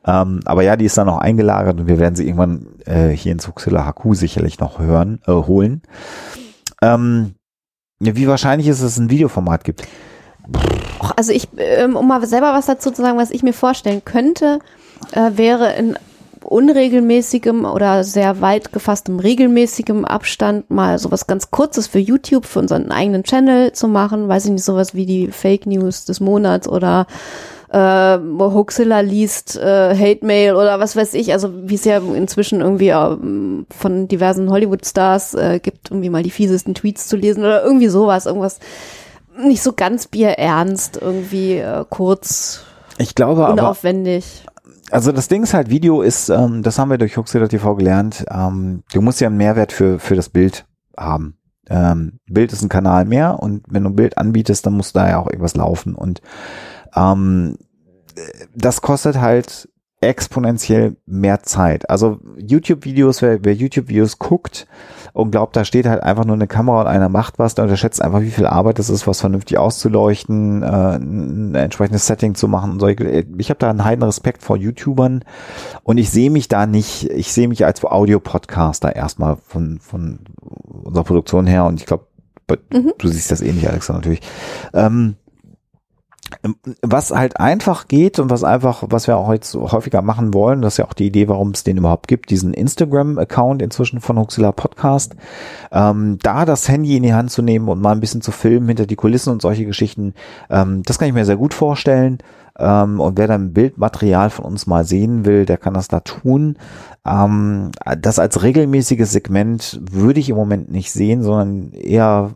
Ähm, 0.07 0.41
aber 0.45 0.63
ja, 0.63 0.77
die 0.77 0.85
ist 0.85 0.99
dann 0.99 1.07
noch 1.07 1.19
eingelagert 1.19 1.81
und 1.81 1.87
wir 1.87 1.99
werden 1.99 2.15
sie 2.15 2.27
irgendwann 2.27 2.67
äh, 2.85 3.09
hier 3.09 3.33
in 3.33 3.39
Zuxilla 3.39 3.91
HQ 3.91 4.15
sicherlich 4.15 4.61
noch 4.61 4.79
hören, 4.79 5.21
äh, 5.27 5.33
holen. 5.33 5.81
Ähm, 6.83 7.37
wie 8.01 8.29
wahrscheinlich 8.29 8.69
ist 8.69 8.77
es, 8.77 8.83
dass 8.83 8.93
es 8.93 8.99
ein 8.99 9.09
Videoformat 9.09 9.65
gibt? 9.65 9.89
Also 11.17 11.33
ich, 11.33 11.49
ähm, 11.57 11.97
um 11.97 12.09
mal 12.09 12.25
selber 12.27 12.53
was 12.53 12.67
dazu 12.67 12.91
zu 12.91 13.03
sagen, 13.03 13.19
was 13.19 13.31
ich 13.31 13.43
mir 13.43 13.53
vorstellen 13.53 14.03
könnte, 14.05 14.61
äh, 15.13 15.33
wäre 15.35 15.75
in 15.75 15.97
unregelmäßigem 16.43 17.65
oder 17.65 18.05
sehr 18.05 18.41
weit 18.41 18.73
gefasstem 18.73 19.19
regelmäßigem 19.19 20.05
Abstand 20.05 20.71
mal 20.71 20.99
sowas 20.99 21.27
ganz 21.27 21.51
Kurzes 21.51 21.89
für 21.89 21.99
YouTube, 21.99 22.47
für 22.47 22.61
unseren 22.61 22.93
eigenen 22.93 23.25
Channel 23.25 23.73
zu 23.73 23.89
machen. 23.89 24.29
Weiß 24.29 24.45
ich 24.45 24.53
nicht, 24.53 24.65
sowas 24.65 24.95
wie 24.95 25.07
die 25.07 25.29
Fake 25.29 25.67
News 25.67 26.05
des 26.05 26.21
Monats 26.21 26.69
oder 26.69 27.07
äh, 27.71 28.19
Hoaxilla 28.19 29.01
liest 29.01 29.57
äh, 29.57 29.95
Hate 29.97 30.25
Mail 30.25 30.55
oder 30.55 30.79
was 30.79 30.95
weiß 30.95 31.15
ich, 31.15 31.33
also 31.33 31.51
wie 31.69 31.75
es 31.75 31.85
ja 31.85 31.99
inzwischen 31.99 32.61
irgendwie 32.61 32.91
äh, 32.91 33.17
von 33.77 34.09
diversen 34.09 34.51
Hollywood-Stars 34.51 35.35
äh, 35.35 35.59
gibt, 35.61 35.91
irgendwie 35.91 36.11
mal 36.11 36.23
die 36.23 36.31
fiesesten 36.31 36.75
Tweets 36.75 37.09
zu 37.09 37.17
lesen 37.17 37.41
oder 37.41 37.65
irgendwie 37.65 37.89
sowas, 37.89 38.27
irgendwas 38.27 38.61
nicht 39.39 39.63
so 39.63 39.73
ganz 39.73 40.07
bierernst, 40.07 40.99
irgendwie 41.01 41.55
äh, 41.55 41.85
kurz, 41.89 42.65
ich 42.99 43.15
glaube 43.15 43.47
unaufwendig. 43.47 44.45
Aber 44.47 44.53
also 44.91 45.13
das 45.13 45.29
Ding 45.29 45.43
ist 45.43 45.55
halt, 45.55 45.69
Video 45.69 46.03
ist, 46.03 46.29
ähm, 46.29 46.63
das 46.63 46.79
haben 46.79 46.91
wir 46.91 46.99
durch 46.99 47.15
TV 47.15 47.75
gelernt, 47.75 48.25
ähm, 48.31 48.83
du 48.93 49.01
musst 49.01 49.21
ja 49.21 49.27
einen 49.27 49.37
Mehrwert 49.37 49.73
für, 49.73 49.99
für 49.99 50.15
das 50.15 50.29
Bild 50.29 50.65
haben. 50.97 51.39
Ähm, 51.69 52.21
Bild 52.27 52.53
ist 52.53 52.63
ein 52.63 52.69
Kanal 52.69 53.05
mehr 53.05 53.41
und 53.41 53.65
wenn 53.69 53.83
du 53.83 53.91
ein 53.91 53.97
Bild 53.97 54.17
anbietest, 54.19 54.65
dann 54.65 54.75
muss 54.75 54.93
da 54.93 55.09
ja 55.09 55.19
auch 55.19 55.27
irgendwas 55.27 55.57
laufen 55.57 55.97
und 55.97 56.23
ähm, 56.95 57.59
das 58.55 58.81
kostet 58.81 59.21
halt 59.21 59.69
exponentiell 60.01 60.97
mehr 61.07 61.43
Zeit. 61.43 61.89
Also 61.89 62.21
YouTube-Videos, 62.37 63.23
wer, 63.23 63.45
wer 63.45 63.55
YouTube-Videos 63.55 64.19
guckt 64.19 64.67
und 65.15 65.31
glaubt, 65.31 65.57
da 65.57 65.65
steht 65.65 65.87
halt 65.87 66.03
einfach 66.03 66.27
nur 66.27 66.37
eine 66.37 66.47
Kamera 66.47 66.83
und 66.83 66.87
einer 66.87 67.09
macht 67.09 67.39
was, 67.39 67.55
der 67.55 67.65
unterschätzt 67.65 68.03
einfach, 68.03 68.21
wie 68.21 68.31
viel 68.31 68.47
Arbeit 68.47 68.79
es 68.79 68.91
ist, 68.91 69.07
was 69.07 69.21
vernünftig 69.21 69.57
auszuleuchten, 69.57 70.63
äh, 70.63 70.97
ein 70.97 71.55
entsprechendes 71.55 72.07
Setting 72.07 72.35
zu 72.35 72.47
machen 72.47 72.73
und 72.73 72.81
solche. 72.81 73.25
Ich 73.39 73.49
habe 73.49 73.59
da 73.59 73.71
einen 73.71 73.85
heiden 73.85 74.03
Respekt 74.03 74.43
vor 74.43 74.59
YouTubern 74.59 75.25
und 75.83 75.97
ich 75.97 76.11
sehe 76.11 76.31
mich 76.31 76.49
da 76.49 76.67
nicht, 76.67 77.11
ich 77.11 77.33
sehe 77.33 77.49
mich 77.49 77.65
als 77.65 77.83
Audio-Podcaster 77.83 78.95
erstmal 78.95 79.37
von, 79.37 79.79
von 79.81 80.21
unserer 80.85 81.05
Produktion 81.05 81.47
her 81.47 81.65
und 81.65 81.81
ich 81.81 81.87
glaube, 81.87 82.07
mhm. 82.71 82.93
du 82.99 83.09
siehst 83.09 83.31
das 83.31 83.41
ähnlich, 83.41 83.65
eh 83.65 83.69
Alexa, 83.69 83.95
natürlich. 83.95 84.21
Ähm, 84.75 85.17
was 86.83 87.11
halt 87.11 87.39
einfach 87.39 87.89
geht 87.89 88.19
und 88.19 88.31
was 88.31 88.45
einfach, 88.45 88.85
was 88.89 89.07
wir 89.07 89.17
auch 89.17 89.33
jetzt 89.33 89.55
häufiger 89.55 90.03
machen 90.03 90.35
wollen, 90.35 90.63
das 90.63 90.75
ist 90.75 90.79
ja 90.79 90.85
auch 90.87 90.93
die 90.93 91.07
Idee, 91.07 91.29
warum 91.29 91.51
es 91.51 91.65
den 91.65 91.77
überhaupt 91.77 92.09
gibt, 92.09 92.31
diesen 92.31 92.55
Instagram-Account 92.55 93.63
inzwischen 93.63 94.01
von 94.01 94.19
Huxilla 94.19 94.53
Podcast, 94.53 95.15
ähm, 95.73 96.19
da 96.23 96.45
das 96.45 96.69
Handy 96.69 96.97
in 96.97 97.03
die 97.03 97.15
Hand 97.15 97.31
zu 97.31 97.43
nehmen 97.43 97.69
und 97.69 97.81
mal 97.81 97.93
ein 97.93 98.01
bisschen 98.01 98.23
zu 98.23 98.33
filmen 98.33 98.69
hinter 98.69 98.87
die 98.87 98.97
Kulissen 98.97 99.31
und 99.31 99.43
solche 99.43 99.67
Geschichten, 99.67 100.15
ähm, 100.51 100.83
das 100.85 100.99
kann 100.99 101.09
ich 101.09 101.15
mir 101.15 101.25
sehr 101.25 101.37
gut 101.37 101.55
vorstellen. 101.55 102.19
Ähm, 102.59 103.01
und 103.01 103.19
wer 103.19 103.27
dann 103.27 103.53
Bildmaterial 103.53 104.31
von 104.31 104.47
uns 104.47 104.67
mal 104.67 104.85
sehen 104.85 105.27
will, 105.27 105.45
der 105.45 105.59
kann 105.59 105.75
das 105.75 105.89
da 105.89 106.01
tun. 106.01 106.57
Ähm, 107.07 107.71
das 108.01 108.19
als 108.19 108.43
regelmäßiges 108.43 109.13
Segment 109.13 109.81
würde 109.91 110.21
ich 110.21 110.31
im 110.31 110.37
Moment 110.37 110.71
nicht 110.71 110.91
sehen, 110.91 111.23
sondern 111.23 111.73
eher 111.73 112.31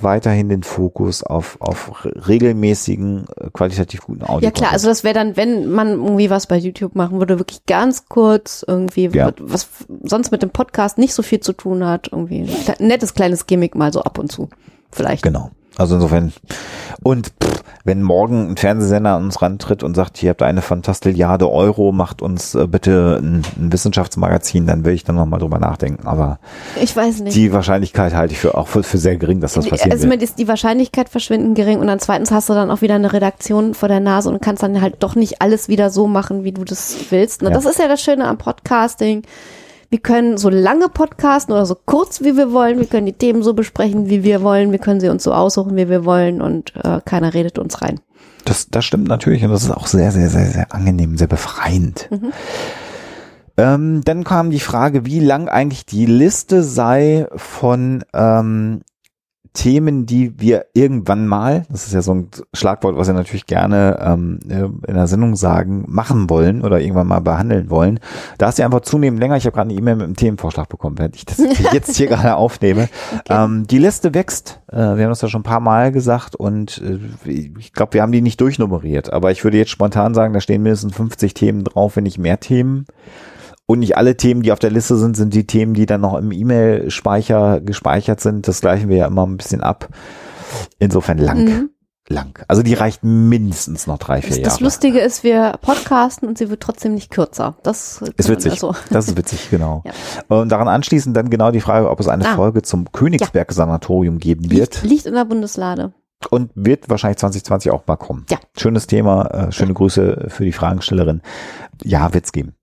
weiterhin 0.00 0.48
den 0.48 0.62
Fokus 0.62 1.22
auf, 1.22 1.56
auf 1.60 2.04
regelmäßigen, 2.04 3.26
äh, 3.36 3.50
qualitativ 3.52 4.02
guten 4.02 4.22
Audio. 4.22 4.48
Ja 4.48 4.50
klar, 4.50 4.72
also 4.72 4.88
das 4.88 5.04
wäre 5.04 5.14
dann, 5.14 5.36
wenn 5.36 5.70
man 5.70 5.88
irgendwie 5.88 6.30
was 6.30 6.46
bei 6.46 6.56
YouTube 6.56 6.94
machen 6.94 7.18
würde, 7.18 7.38
wirklich 7.38 7.66
ganz 7.66 8.06
kurz 8.06 8.64
irgendwie, 8.66 9.08
ja. 9.08 9.32
was 9.38 9.68
sonst 10.02 10.30
mit 10.30 10.42
dem 10.42 10.50
Podcast 10.50 10.98
nicht 10.98 11.14
so 11.14 11.22
viel 11.22 11.40
zu 11.40 11.52
tun 11.52 11.84
hat, 11.84 12.08
irgendwie 12.12 12.42
ein 12.42 12.86
nettes 12.86 13.14
kleines 13.14 13.46
Gimmick 13.46 13.74
mal 13.74 13.92
so 13.92 14.02
ab 14.02 14.18
und 14.18 14.30
zu. 14.30 14.48
Vielleicht. 14.92 15.22
Genau. 15.22 15.50
Also 15.76 15.94
insofern. 15.94 16.32
Und 17.02 17.32
pff, 17.42 17.62
wenn 17.84 18.02
morgen 18.02 18.50
ein 18.50 18.56
Fernsehsender 18.56 19.16
an 19.16 19.24
uns 19.24 19.40
rantritt 19.40 19.82
und 19.82 19.94
sagt, 19.94 20.22
ihr 20.22 20.30
habt 20.30 20.42
eine 20.42 20.60
Fantastilliarde 20.60 21.50
Euro, 21.50 21.92
macht 21.92 22.20
uns 22.20 22.54
äh, 22.54 22.66
bitte 22.66 23.18
ein, 23.22 23.42
ein, 23.58 23.72
Wissenschaftsmagazin, 23.72 24.66
dann 24.66 24.84
will 24.84 24.92
ich 24.92 25.04
dann 25.04 25.16
nochmal 25.16 25.40
drüber 25.40 25.58
nachdenken. 25.58 26.06
Aber 26.06 26.38
ich 26.80 26.94
weiß 26.94 27.20
nicht. 27.20 27.34
Die 27.34 27.52
Wahrscheinlichkeit 27.52 28.14
halte 28.14 28.34
ich 28.34 28.40
für 28.40 28.56
auch 28.56 28.68
für, 28.68 28.82
für 28.82 28.98
sehr 28.98 29.16
gering, 29.16 29.40
dass 29.40 29.54
das 29.54 29.66
passiert. 29.66 29.92
Also 29.92 30.08
ist 30.10 30.38
die 30.38 30.48
Wahrscheinlichkeit 30.48 31.08
verschwindend 31.08 31.54
gering 31.56 31.80
und 31.80 31.86
dann 31.86 32.00
zweitens 32.00 32.30
hast 32.30 32.50
du 32.50 32.52
dann 32.52 32.70
auch 32.70 32.82
wieder 32.82 32.96
eine 32.96 33.12
Redaktion 33.12 33.72
vor 33.72 33.88
der 33.88 34.00
Nase 34.00 34.28
und 34.28 34.42
kannst 34.42 34.62
dann 34.62 34.80
halt 34.80 34.96
doch 35.02 35.14
nicht 35.14 35.40
alles 35.40 35.68
wieder 35.68 35.88
so 35.88 36.06
machen, 36.06 36.44
wie 36.44 36.52
du 36.52 36.64
das 36.64 36.94
willst. 37.10 37.42
Und 37.42 37.48
ja. 37.48 37.54
das 37.54 37.64
ist 37.64 37.78
ja 37.78 37.88
das 37.88 38.02
Schöne 38.02 38.26
am 38.26 38.36
Podcasting 38.36 39.22
wir 39.90 39.98
können 39.98 40.38
so 40.38 40.48
lange 40.48 40.88
podcasten 40.88 41.52
oder 41.52 41.66
so 41.66 41.74
kurz, 41.74 42.22
wie 42.22 42.36
wir 42.36 42.52
wollen. 42.52 42.78
Wir 42.78 42.86
können 42.86 43.06
die 43.06 43.12
Themen 43.12 43.42
so 43.42 43.54
besprechen, 43.54 44.08
wie 44.08 44.22
wir 44.22 44.42
wollen. 44.42 44.70
Wir 44.70 44.78
können 44.78 45.00
sie 45.00 45.08
uns 45.08 45.24
so 45.24 45.34
aussuchen, 45.34 45.76
wie 45.76 45.88
wir 45.88 46.04
wollen 46.04 46.40
und 46.40 46.72
äh, 46.76 47.00
keiner 47.04 47.34
redet 47.34 47.58
uns 47.58 47.82
rein. 47.82 48.00
Das, 48.44 48.68
das 48.68 48.84
stimmt 48.84 49.08
natürlich 49.08 49.44
und 49.44 49.50
das 49.50 49.64
ist 49.64 49.70
auch 49.70 49.88
sehr, 49.88 50.12
sehr, 50.12 50.30
sehr, 50.30 50.46
sehr 50.46 50.74
angenehm, 50.74 51.18
sehr 51.18 51.26
befreiend. 51.26 52.08
Mhm. 52.10 52.32
Ähm, 53.56 54.00
dann 54.04 54.24
kam 54.24 54.50
die 54.50 54.60
Frage, 54.60 55.04
wie 55.04 55.20
lang 55.20 55.48
eigentlich 55.48 55.84
die 55.84 56.06
Liste 56.06 56.62
sei 56.62 57.26
von 57.34 58.04
ähm, 58.14 58.82
Themen, 59.52 60.06
die 60.06 60.38
wir 60.38 60.66
irgendwann 60.74 61.26
mal, 61.26 61.64
das 61.70 61.86
ist 61.86 61.92
ja 61.92 62.02
so 62.02 62.14
ein 62.14 62.28
Schlagwort, 62.54 62.96
was 62.96 63.08
wir 63.08 63.14
natürlich 63.14 63.46
gerne 63.46 63.98
ähm, 64.00 64.38
äh, 64.48 64.88
in 64.88 64.94
der 64.94 65.08
Sendung 65.08 65.34
sagen, 65.34 65.84
machen 65.88 66.30
wollen 66.30 66.62
oder 66.62 66.80
irgendwann 66.80 67.08
mal 67.08 67.20
behandeln 67.20 67.68
wollen. 67.68 67.98
Da 68.38 68.48
ist 68.48 68.58
ja 68.58 68.64
einfach 68.64 68.82
zunehmend 68.82 69.18
länger. 69.18 69.36
Ich 69.36 69.46
habe 69.46 69.54
gerade 69.54 69.70
eine 69.70 69.78
E-Mail 69.78 69.96
mit 69.96 70.04
einem 70.04 70.16
Themenvorschlag 70.16 70.68
bekommen, 70.68 70.98
wenn 70.98 71.10
ich 71.14 71.26
das 71.26 71.38
jetzt 71.72 71.96
hier 71.96 72.06
gerade 72.06 72.36
aufnehme. 72.36 72.88
Okay. 73.12 73.44
Ähm, 73.44 73.66
die 73.66 73.78
Liste 73.78 74.14
wächst. 74.14 74.60
Äh, 74.68 74.76
wir 74.76 75.04
haben 75.04 75.10
das 75.10 75.22
ja 75.22 75.28
schon 75.28 75.40
ein 75.40 75.44
paar 75.44 75.60
Mal 75.60 75.90
gesagt 75.90 76.36
und 76.36 76.80
äh, 77.26 77.28
ich 77.28 77.72
glaube, 77.72 77.94
wir 77.94 78.02
haben 78.02 78.12
die 78.12 78.22
nicht 78.22 78.40
durchnummeriert. 78.40 79.12
Aber 79.12 79.32
ich 79.32 79.42
würde 79.42 79.58
jetzt 79.58 79.70
spontan 79.70 80.14
sagen, 80.14 80.32
da 80.32 80.40
stehen 80.40 80.62
mindestens 80.62 80.94
50 80.94 81.34
Themen 81.34 81.64
drauf, 81.64 81.96
wenn 81.96 82.04
nicht 82.04 82.18
mehr 82.18 82.38
Themen. 82.38 82.86
Und 83.70 83.78
nicht 83.78 83.96
alle 83.96 84.16
Themen, 84.16 84.42
die 84.42 84.50
auf 84.50 84.58
der 84.58 84.72
Liste 84.72 84.96
sind, 84.96 85.16
sind 85.16 85.32
die 85.32 85.46
Themen, 85.46 85.74
die 85.74 85.86
dann 85.86 86.00
noch 86.00 86.18
im 86.18 86.32
E-Mail-Speicher 86.32 87.60
gespeichert 87.60 88.18
sind. 88.18 88.48
Das 88.48 88.60
gleichen 88.60 88.88
wir 88.88 88.96
ja 88.96 89.06
immer 89.06 89.24
ein 89.24 89.36
bisschen 89.36 89.60
ab. 89.60 89.90
Insofern 90.80 91.18
lang. 91.18 91.44
Mhm. 91.44 91.70
Lang. 92.08 92.44
Also 92.48 92.64
die 92.64 92.74
reicht 92.74 93.04
mindestens 93.04 93.86
noch 93.86 93.98
drei, 93.98 94.22
vier 94.22 94.30
das 94.30 94.38
Jahre. 94.38 94.48
Das 94.48 94.58
Lustige 94.58 94.98
ist, 94.98 95.22
wir 95.22 95.56
podcasten 95.62 96.26
und 96.26 96.36
sie 96.36 96.50
wird 96.50 96.60
trotzdem 96.60 96.94
nicht 96.94 97.12
kürzer. 97.12 97.58
Das 97.62 98.02
ist 98.16 98.28
witzig. 98.28 98.50
Also. 98.54 98.74
Das 98.90 99.06
ist 99.06 99.16
witzig, 99.16 99.50
genau. 99.50 99.84
ja. 99.86 99.92
Und 100.26 100.48
daran 100.48 100.66
anschließend 100.66 101.16
dann 101.16 101.30
genau 101.30 101.52
die 101.52 101.60
Frage, 101.60 101.90
ob 101.90 102.00
es 102.00 102.08
eine 102.08 102.26
ah. 102.26 102.34
Folge 102.34 102.62
zum 102.62 102.90
Königsberg-Sanatorium 102.90 104.18
geben 104.18 104.50
wird. 104.50 104.82
Liegt, 104.82 104.90
liegt 104.90 105.06
in 105.06 105.14
der 105.14 105.26
Bundeslade 105.26 105.92
und 106.28 106.50
wird 106.56 106.90
wahrscheinlich 106.90 107.18
2020 107.18 107.70
auch 107.70 107.86
mal 107.86 107.94
kommen. 107.94 108.26
Ja. 108.30 108.38
Schönes 108.58 108.88
Thema, 108.88 109.26
äh, 109.26 109.52
schöne 109.52 109.70
ja. 109.70 109.74
Grüße 109.74 110.26
für 110.26 110.44
die 110.44 110.52
Fragenstellerin. 110.52 111.22
Ja, 111.84 112.12
wird's 112.12 112.32
geben. 112.32 112.56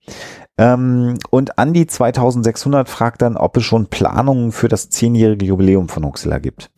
Ähm, 0.57 1.17
und 1.29 1.59
Andi 1.59 1.85
2600 1.85 2.89
fragt 2.89 3.21
dann, 3.21 3.37
ob 3.37 3.57
es 3.57 3.63
schon 3.63 3.87
Planungen 3.87 4.51
für 4.51 4.67
das 4.67 4.89
zehnjährige 4.89 5.45
Jubiläum 5.45 5.87
von 5.87 6.05
Huxilla 6.05 6.39
gibt. 6.39 6.71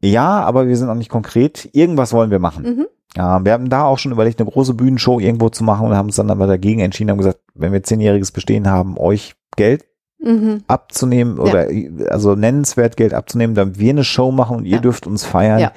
Ja, 0.00 0.40
aber 0.42 0.68
wir 0.68 0.76
sind 0.76 0.86
noch 0.86 0.94
nicht 0.94 1.10
konkret. 1.10 1.68
Irgendwas 1.72 2.12
wollen 2.12 2.30
wir 2.30 2.38
machen. 2.38 2.64
Mhm. 2.64 2.86
Ja, 3.16 3.44
wir 3.44 3.52
haben 3.52 3.68
da 3.68 3.84
auch 3.84 3.98
schon 3.98 4.12
überlegt, 4.12 4.40
eine 4.40 4.50
große 4.50 4.74
Bühnenshow 4.74 5.18
irgendwo 5.18 5.48
zu 5.48 5.64
machen 5.64 5.88
und 5.88 5.96
haben 5.96 6.06
uns 6.06 6.16
dann 6.16 6.30
aber 6.30 6.46
dagegen 6.46 6.80
entschieden, 6.80 7.10
haben 7.10 7.18
gesagt, 7.18 7.40
wenn 7.54 7.72
wir 7.72 7.82
zehnjähriges 7.82 8.32
Bestehen 8.32 8.68
haben, 8.68 8.98
euch 8.98 9.34
Geld 9.56 9.84
mhm. 10.18 10.62
abzunehmen 10.66 11.38
oder 11.38 11.70
ja. 11.70 12.06
also 12.10 12.34
nennenswert 12.34 12.96
Geld 12.96 13.14
abzunehmen, 13.14 13.54
damit 13.54 13.78
wir 13.78 13.90
eine 13.90 14.04
Show 14.04 14.30
machen 14.30 14.58
und 14.58 14.64
ihr 14.66 14.76
ja. 14.76 14.80
dürft 14.80 15.06
uns 15.06 15.24
feiern. 15.24 15.58
Ja. 15.58 15.72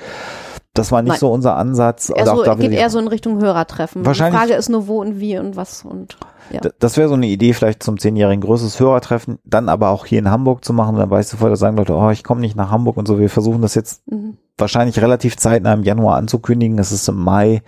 Das 0.73 0.91
war 0.91 1.01
nicht 1.01 1.11
Nein. 1.11 1.19
so 1.19 1.31
unser 1.31 1.57
Ansatz. 1.57 2.09
Eher 2.15 2.25
so, 2.25 2.43
geht 2.55 2.71
eher 2.71 2.89
so 2.89 2.99
in 2.99 3.09
Richtung 3.09 3.41
Hörertreffen. 3.41 4.05
Wahrscheinlich, 4.05 4.39
Die 4.39 4.47
Frage 4.47 4.57
ist 4.57 4.69
nur, 4.69 4.87
wo 4.87 5.01
und 5.01 5.19
wie 5.19 5.37
und 5.37 5.57
was 5.57 5.83
und 5.83 6.17
ja. 6.51 6.61
Das 6.79 6.97
wäre 6.97 7.07
so 7.07 7.15
eine 7.15 7.27
Idee, 7.27 7.53
vielleicht 7.53 7.83
zum 7.83 7.97
zehnjährigen 7.97 8.41
größeres 8.41 8.79
Hörertreffen, 8.79 9.39
dann 9.43 9.69
aber 9.69 9.89
auch 9.89 10.05
hier 10.05 10.19
in 10.19 10.29
Hamburg 10.29 10.65
zu 10.65 10.73
machen. 10.73 10.97
Dann 10.97 11.09
weißt 11.09 11.33
du 11.33 11.37
vorher, 11.37 11.55
sagen 11.55 11.77
Leute, 11.77 11.95
oh, 11.95 12.09
ich 12.09 12.23
komme 12.23 12.41
nicht 12.41 12.55
nach 12.55 12.71
Hamburg 12.71 12.97
und 12.97 13.07
so. 13.07 13.19
Wir 13.19 13.29
versuchen 13.29 13.61
das 13.61 13.75
jetzt 13.75 14.09
mhm. 14.09 14.37
wahrscheinlich 14.57 15.01
relativ 15.01 15.37
zeitnah 15.37 15.73
im 15.73 15.83
Januar 15.83 16.17
anzukündigen. 16.17 16.77
Es 16.79 16.91
ist 16.91 17.07
im 17.07 17.17
Mai, 17.17 17.61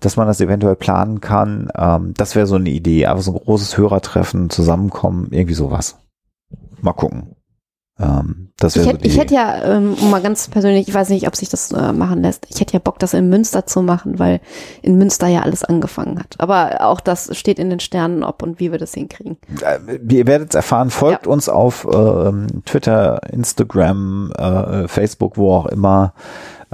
dass 0.00 0.16
man 0.16 0.26
das 0.26 0.40
eventuell 0.40 0.76
planen 0.76 1.20
kann. 1.20 1.70
Ähm, 1.76 2.14
das 2.16 2.34
wäre 2.34 2.46
so 2.46 2.56
eine 2.56 2.70
Idee. 2.70 3.06
Aber 3.06 3.20
so 3.20 3.32
ein 3.32 3.38
großes 3.38 3.76
Hörertreffen, 3.76 4.50
zusammenkommen, 4.50 5.28
irgendwie 5.30 5.54
sowas. 5.54 5.98
Mal 6.80 6.92
gucken. 6.92 7.36
Ähm, 8.00 8.48
das 8.58 8.74
ich, 8.74 8.82
wäre 8.82 8.84
so 8.84 8.98
hätte, 8.98 9.06
ich 9.06 9.18
hätte 9.18 9.34
ja, 9.34 9.76
ähm, 9.76 9.96
mal 10.10 10.20
ganz 10.20 10.48
persönlich, 10.48 10.88
ich 10.88 10.94
weiß 10.94 11.10
nicht, 11.10 11.28
ob 11.28 11.36
sich 11.36 11.48
das 11.48 11.70
äh, 11.70 11.92
machen 11.92 12.22
lässt, 12.22 12.46
ich 12.48 12.60
hätte 12.60 12.72
ja 12.72 12.80
Bock, 12.80 12.98
das 12.98 13.14
in 13.14 13.28
Münster 13.28 13.66
zu 13.66 13.82
machen, 13.82 14.18
weil 14.18 14.40
in 14.82 14.98
Münster 14.98 15.28
ja 15.28 15.42
alles 15.42 15.62
angefangen 15.62 16.18
hat. 16.18 16.34
Aber 16.38 16.80
auch 16.80 17.00
das 17.00 17.36
steht 17.36 17.60
in 17.60 17.70
den 17.70 17.80
Sternen, 17.80 18.24
ob 18.24 18.42
und 18.42 18.58
wie 18.58 18.72
wir 18.72 18.78
das 18.78 18.94
hinkriegen. 18.94 19.36
Äh, 19.60 19.98
Ihr 20.12 20.26
werdet 20.26 20.50
es 20.50 20.54
erfahren, 20.56 20.90
folgt 20.90 21.26
uns 21.28 21.48
auf 21.48 21.86
ähm, 21.92 22.46
Twitter, 22.64 23.20
Instagram, 23.32 24.32
äh, 24.32 24.88
Facebook, 24.88 25.36
wo 25.36 25.52
auch 25.52 25.66
immer. 25.66 26.14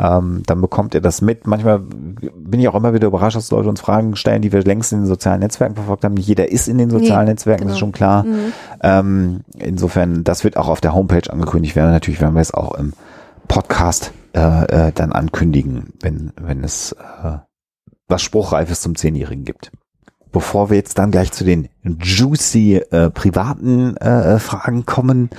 Ähm, 0.00 0.42
dann 0.46 0.62
bekommt 0.62 0.94
ihr 0.94 1.02
das 1.02 1.20
mit. 1.20 1.46
Manchmal 1.46 1.80
bin 1.80 2.58
ich 2.58 2.68
auch 2.68 2.74
immer 2.74 2.94
wieder 2.94 3.08
überrascht, 3.08 3.36
dass 3.36 3.50
Leute 3.50 3.68
uns 3.68 3.82
Fragen 3.82 4.16
stellen, 4.16 4.40
die 4.40 4.50
wir 4.50 4.62
längst 4.62 4.92
in 4.92 5.00
den 5.00 5.06
sozialen 5.06 5.40
Netzwerken 5.40 5.74
verfolgt 5.74 6.04
haben. 6.04 6.14
Nicht 6.14 6.26
jeder 6.26 6.50
ist 6.50 6.68
in 6.68 6.78
den 6.78 6.88
sozialen 6.88 7.26
Nee, 7.26 7.32
Netzwerken, 7.32 7.64
das 7.64 7.74
ist 7.74 7.80
genau. 7.80 7.86
schon 7.88 7.92
klar. 7.92 8.22
Mhm. 8.24 8.52
Ähm, 8.82 9.40
insofern, 9.58 10.24
das 10.24 10.42
wird 10.42 10.56
auch 10.56 10.68
auf 10.68 10.80
der 10.80 10.94
Homepage 10.94 11.30
angekündigt 11.30 11.76
werden. 11.76 11.90
Natürlich 11.90 12.20
werden 12.20 12.34
wir 12.34 12.40
es 12.40 12.54
auch 12.54 12.74
im 12.76 12.94
Podcast 13.46 14.12
äh, 14.32 14.88
äh, 14.88 14.92
dann 14.94 15.12
ankündigen, 15.12 15.92
wenn, 16.00 16.32
wenn 16.40 16.64
es 16.64 16.92
äh, 16.92 17.38
was 18.08 18.22
Spruchreifes 18.22 18.80
zum 18.80 18.94
Zehnjährigen 18.94 19.44
gibt. 19.44 19.70
Bevor 20.32 20.70
wir 20.70 20.76
jetzt 20.76 20.98
dann 20.98 21.10
gleich 21.10 21.32
zu 21.32 21.44
den 21.44 21.68
juicy 21.82 22.76
äh, 22.76 23.10
privaten 23.10 23.96
äh, 23.96 24.38
Fragen 24.38 24.86
kommen, 24.86 25.30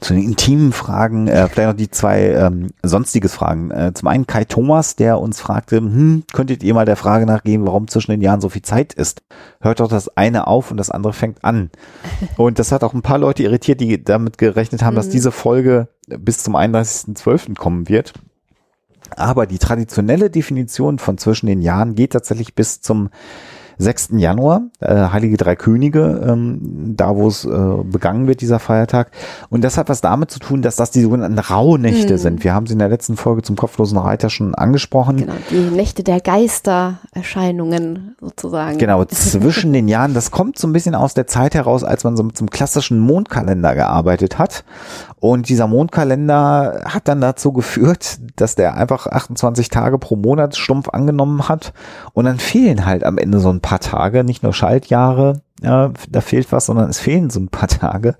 zu 0.00 0.14
den 0.14 0.22
intimen 0.22 0.72
Fragen, 0.72 1.28
äh, 1.28 1.48
vielleicht 1.48 1.68
noch 1.68 1.76
die 1.76 1.90
zwei 1.90 2.28
ähm, 2.30 2.68
sonstiges 2.82 3.34
Fragen. 3.34 3.70
Äh, 3.70 3.92
zum 3.94 4.08
einen 4.08 4.26
Kai 4.26 4.44
Thomas, 4.44 4.96
der 4.96 5.20
uns 5.20 5.40
fragte, 5.40 5.76
hm, 5.76 6.24
könntet 6.32 6.62
ihr 6.62 6.72
mal 6.72 6.86
der 6.86 6.96
Frage 6.96 7.26
nachgehen, 7.26 7.66
warum 7.66 7.88
zwischen 7.88 8.12
den 8.12 8.22
Jahren 8.22 8.40
so 8.40 8.48
viel 8.48 8.62
Zeit 8.62 8.94
ist? 8.94 9.22
Hört 9.60 9.80
doch 9.80 9.88
das 9.88 10.16
eine 10.16 10.46
auf 10.46 10.70
und 10.70 10.76
das 10.78 10.90
andere 10.90 11.12
fängt 11.12 11.44
an. 11.44 11.70
Und 12.36 12.58
das 12.58 12.72
hat 12.72 12.84
auch 12.84 12.94
ein 12.94 13.02
paar 13.02 13.18
Leute 13.18 13.42
irritiert, 13.42 13.80
die 13.80 14.02
damit 14.02 14.38
gerechnet 14.38 14.82
haben, 14.82 14.96
dass 14.96 15.08
Mhm. 15.08 15.12
diese 15.12 15.32
Folge 15.32 15.88
bis 16.06 16.38
zum 16.38 16.56
31.12. 16.56 17.54
kommen 17.56 17.88
wird. 17.88 18.14
Aber 19.16 19.46
die 19.46 19.58
traditionelle 19.58 20.30
Definition 20.30 20.98
von 20.98 21.18
zwischen 21.18 21.46
den 21.46 21.62
Jahren 21.62 21.94
geht 21.94 22.12
tatsächlich 22.12 22.54
bis 22.54 22.80
zum 22.80 23.10
6. 23.78 24.10
Januar, 24.18 24.62
äh, 24.80 24.94
Heilige 25.08 25.36
Drei 25.36 25.54
Könige, 25.56 26.20
ähm, 26.26 26.94
da 26.96 27.14
wo 27.16 27.28
es 27.28 27.44
äh, 27.44 27.48
begangen 27.84 28.26
wird, 28.26 28.40
dieser 28.40 28.58
Feiertag. 28.58 29.10
Und 29.50 29.62
das 29.64 29.78
hat 29.78 29.88
was 29.88 30.00
damit 30.00 30.30
zu 30.30 30.38
tun, 30.40 30.62
dass 30.62 30.76
das 30.76 30.90
die 30.90 31.02
sogenannten 31.02 31.38
Rauhnächte 31.38 32.14
Mhm. 32.14 32.18
sind. 32.18 32.44
Wir 32.44 32.54
haben 32.54 32.66
sie 32.66 32.72
in 32.74 32.78
der 32.80 32.88
letzten 32.88 33.16
Folge 33.16 33.42
zum 33.42 33.56
kopflosen 33.56 33.98
Reiter 33.98 34.30
schon 34.30 34.54
angesprochen. 34.54 35.16
Genau, 35.18 35.32
die 35.50 35.60
Nächte 35.74 36.02
der 36.02 36.20
Geistererscheinungen 36.20 38.16
sozusagen. 38.20 38.78
Genau, 38.78 39.04
zwischen 39.04 39.72
den 39.72 39.88
Jahren, 39.88 40.14
das 40.14 40.30
kommt 40.30 40.58
so 40.58 40.66
ein 40.66 40.72
bisschen 40.72 40.94
aus 40.94 41.14
der 41.14 41.26
Zeit 41.26 41.54
heraus, 41.54 41.84
als 41.84 42.04
man 42.04 42.16
so 42.16 42.22
mit 42.22 42.36
so 42.36 42.42
einem 42.42 42.50
klassischen 42.50 42.98
Mondkalender 43.00 43.74
gearbeitet 43.74 44.38
hat. 44.38 44.64
Und 45.20 45.48
dieser 45.48 45.66
Mondkalender 45.66 46.82
hat 46.84 47.08
dann 47.08 47.20
dazu 47.20 47.52
geführt, 47.52 48.18
dass 48.36 48.54
der 48.54 48.76
einfach 48.76 49.06
28 49.08 49.68
Tage 49.68 49.98
pro 49.98 50.14
Monat 50.16 50.56
stumpf 50.56 50.88
angenommen 50.90 51.48
hat. 51.48 51.72
Und 52.12 52.24
dann 52.24 52.38
fehlen 52.38 52.86
halt 52.86 53.02
am 53.04 53.18
Ende 53.18 53.40
so 53.40 53.50
ein 53.50 53.60
paar 53.60 53.67
Tage, 53.76 54.24
nicht 54.24 54.42
nur 54.42 54.54
Schaltjahre, 54.54 55.42
ja, 55.60 55.92
da 56.08 56.20
fehlt 56.20 56.50
was, 56.52 56.66
sondern 56.66 56.88
es 56.88 56.98
fehlen 56.98 57.30
so 57.30 57.40
ein 57.40 57.48
paar 57.48 57.68
Tage. 57.68 58.16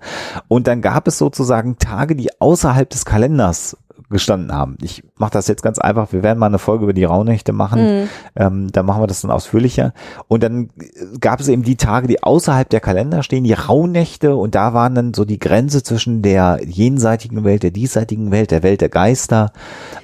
Und 0.47 0.67
dann 0.67 0.81
gab 0.81 1.07
es 1.07 1.17
sozusagen 1.17 1.77
Tage, 1.79 2.15
die 2.15 2.29
außerhalb 2.39 2.89
des 2.89 3.05
Kalenders 3.05 3.77
gestanden 4.09 4.53
haben. 4.53 4.77
Ich 4.81 5.03
mache 5.17 5.31
das 5.31 5.47
jetzt 5.47 5.61
ganz 5.61 5.79
einfach. 5.79 6.11
Wir 6.11 6.23
werden 6.23 6.39
mal 6.39 6.47
eine 6.47 6.59
Folge 6.59 6.83
über 6.83 6.93
die 6.93 7.03
Rauhnächte 7.03 7.53
machen. 7.53 8.01
Mhm. 8.01 8.09
Ähm, 8.35 8.71
da 8.71 8.83
machen 8.83 9.01
wir 9.01 9.07
das 9.07 9.21
dann 9.21 9.31
ausführlicher. 9.31 9.93
Und 10.27 10.43
dann 10.43 10.69
äh, 10.79 11.17
gab 11.19 11.39
es 11.39 11.47
eben 11.47 11.63
die 11.63 11.75
Tage, 11.75 12.07
die 12.07 12.23
außerhalb 12.23 12.69
der 12.69 12.79
Kalender 12.79 13.23
stehen, 13.23 13.43
die 13.43 13.53
Rauhnächte. 13.53 14.35
Und 14.35 14.55
da 14.55 14.73
waren 14.73 14.95
dann 14.95 15.13
so 15.13 15.25
die 15.25 15.39
Grenze 15.39 15.83
zwischen 15.83 16.21
der 16.21 16.59
jenseitigen 16.65 17.43
Welt, 17.43 17.63
der 17.63 17.71
diesseitigen 17.71 18.31
Welt, 18.31 18.51
der 18.51 18.63
Welt 18.63 18.81
der 18.81 18.89
Geister 18.89 19.51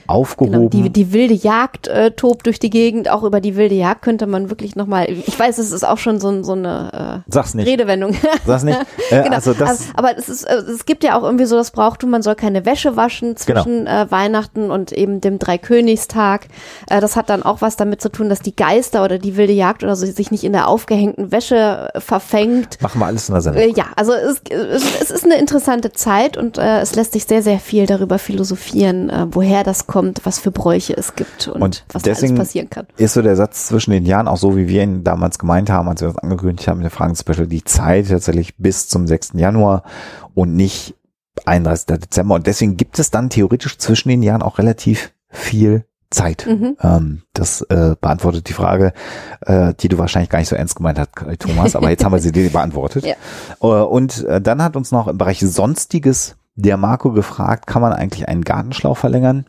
Genau, 0.08 0.20
aufgehoben. 0.20 0.70
die, 0.70 0.90
die 0.92 1.14
wilde 1.14 1.34
Jagd 1.34 1.88
äh, 1.88 2.12
tobt 2.12 2.46
durch 2.46 2.60
die 2.60 2.70
Gegend. 2.70 3.10
Auch 3.10 3.24
über 3.24 3.42
die 3.42 3.56
wilde 3.56 3.76
Jagd 3.76 4.04
könnte 4.04 4.28
man 4.28 4.50
wirklich 4.50 4.76
nochmal, 4.76 5.10
ich 5.10 5.38
weiß, 5.38 5.58
es 5.58 5.72
ist 5.72 5.88
auch 5.88 5.98
schon 5.98 6.20
so, 6.20 6.44
so 6.44 6.54
eine 6.54 7.24
Sag's 7.28 7.54
äh, 7.54 7.58
nicht. 7.58 7.68
Redewendung. 7.68 8.16
Sag's 8.46 8.64
nicht. 8.64 8.80
Äh, 9.10 9.24
genau. 9.24 9.36
Also 9.36 9.54
das, 9.54 9.90
aber, 9.96 10.10
aber 10.10 10.18
es, 10.18 10.30
ist, 10.30 10.44
äh, 10.44 10.56
es 10.56 10.86
gibt 10.86 11.04
ja 11.04 11.18
auch 11.18 11.24
irgendwie 11.24 11.46
so 11.46 11.56
das 11.56 11.72
Brauchtum, 11.72 12.10
man 12.12 12.22
soll 12.22 12.36
keine 12.36 12.66
Wäsche 12.66 12.96
waschen 12.96 13.36
Genau. 13.46 13.64
Äh, 13.96 14.12
Weihnachten 14.12 14.72
und 14.72 14.92
eben 14.92 15.22
dem 15.22 15.40
Dreikönigstag. 15.40 16.48
Äh, 16.90 17.02
das 17.02 17.16
hat 17.16 17.30
dann 17.30 17.44
auch 17.44 17.62
was 17.62 17.76
damit 17.78 18.02
zu 18.02 18.10
tun, 18.10 18.30
dass 18.30 18.40
die 18.42 18.56
Geister 18.56 19.04
oder 19.04 19.18
die 19.20 19.38
wilde 19.38 19.54
Jagd 19.54 19.84
oder 19.84 19.96
so 19.96 20.06
sich 20.06 20.32
nicht 20.32 20.44
in 20.44 20.54
der 20.54 20.68
aufgehängten 20.68 21.32
Wäsche 21.32 21.92
äh, 21.94 22.00
verfängt. 22.00 22.82
machen 22.82 23.00
wir 23.00 23.06
alles 23.06 23.30
in 23.30 23.34
der 23.34 23.42
Sendung. 23.42 23.62
Äh, 23.64 23.70
ja, 23.70 23.86
also 23.96 24.14
es, 24.14 24.42
es, 24.50 25.12
ist 25.12 25.24
eine 25.26 25.38
interessante 25.38 25.92
Zeit 25.92 26.38
und 26.38 26.58
äh, 26.58 26.80
es 26.82 26.96
lässt 26.96 27.14
sich 27.14 27.26
sehr, 27.26 27.42
sehr 27.42 27.60
viel 27.60 27.86
darüber 27.86 28.20
philosophieren, 28.20 29.10
äh, 29.10 29.28
woher 29.32 29.64
das 29.64 29.88
kommt, 29.88 30.22
was 30.26 30.40
für 30.40 30.52
Bräuche 30.52 30.96
es 30.98 31.16
gibt 31.16 31.48
und, 31.48 31.62
Und 31.62 31.86
was 31.92 32.04
da 32.04 32.12
deswegen- 32.12 32.36
alles 32.36 32.48
passieren 32.50 32.70
kann. 32.70 32.88
ist 32.98 33.14
so 33.14 33.22
der 33.22 33.36
Satz 33.36 33.68
zwischen 33.68 33.92
den 33.92 34.06
Jahren 34.06 34.28
auch 34.28 34.38
so, 34.38 34.56
wie 34.58 34.68
wir 34.68 34.84
ihn 34.84 35.04
damals 35.04 35.40
gemeint 35.40 35.70
haben, 35.70 35.88
als 35.90 36.02
wir 36.02 36.10
das 36.10 36.18
angekündigt 36.18 36.68
haben, 36.68 36.78
in 36.78 36.84
der 36.84 36.92
Fragen-Special, 36.92 37.48
die 37.48 37.64
Zeit 37.64 38.10
tatsächlich 38.10 38.56
bis 38.58 38.88
zum 38.88 39.08
6. 39.08 39.32
Januar 39.36 39.84
und 40.34 40.56
nicht 40.56 40.96
31. 41.46 42.00
Dezember. 42.00 42.36
Und 42.36 42.48
deswegen 42.48 42.78
gibt 42.78 43.00
es 43.00 43.12
dann 43.12 43.30
theoretisch 43.30 43.78
zwischen 43.78 44.10
den 44.10 44.24
Jahren 44.24 44.42
auch 44.42 44.58
relativ 44.58 45.14
viel 45.30 45.86
Zeit. 46.10 46.46
Mhm. 46.48 46.78
Ähm, 46.82 47.22
das 47.34 47.62
äh, 47.62 47.96
beantwortet 48.00 48.48
die 48.48 48.54
Frage, 48.54 48.94
äh, 49.42 49.74
die 49.74 49.90
du 49.90 49.98
wahrscheinlich 49.98 50.30
gar 50.30 50.40
nicht 50.40 50.48
so 50.48 50.56
ernst 50.56 50.76
gemeint 50.76 51.00
hast, 51.00 51.10
Thomas, 51.40 51.76
aber 51.76 51.90
jetzt 51.90 52.06
haben 52.06 52.14
wir 52.14 52.20
sie 52.20 52.32
dir 52.32 52.50
beantwortet. 52.50 53.06
Ja. 53.06 53.16
Äh, 53.62 53.84
und 53.84 54.26
dann 54.28 54.64
hat 54.64 54.76
uns 54.76 54.92
noch 54.92 55.08
im 55.08 55.18
Bereich 55.18 55.40
Sonstiges 55.40 56.36
der 56.56 56.78
Marco 56.78 57.12
gefragt, 57.12 57.68
kann 57.68 57.82
man 57.82 57.94
eigentlich 57.94 58.28
einen 58.28 58.44
Gartenschlauch 58.44 58.98
verlängern? 58.98 59.46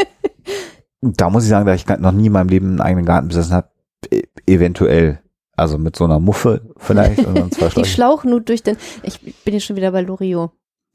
da 1.02 1.30
muss 1.30 1.44
ich 1.44 1.50
sagen, 1.50 1.66
da 1.66 1.74
ich 1.74 1.86
noch 1.86 2.12
nie 2.12 2.26
in 2.26 2.32
meinem 2.32 2.48
Leben 2.48 2.68
einen 2.68 2.80
eigenen 2.80 3.06
Garten 3.06 3.28
besessen 3.28 3.54
habe, 3.54 3.68
e 4.10 4.22
eventuell. 4.46 5.20
Also 5.56 5.76
mit 5.76 5.94
so 5.94 6.04
einer 6.04 6.20
Muffe 6.20 6.62
vielleicht. 6.78 7.26
oder 7.26 7.50
zwei 7.50 7.68
Die. 7.82 7.84
Schlauchnut 7.84 8.48
durch 8.48 8.62
den, 8.62 8.78
ich 9.02 9.20
bin 9.44 9.52
jetzt 9.52 9.66
schon 9.66 9.76
wieder 9.76 9.92
bei 9.92 10.00
Loriot. 10.00 10.52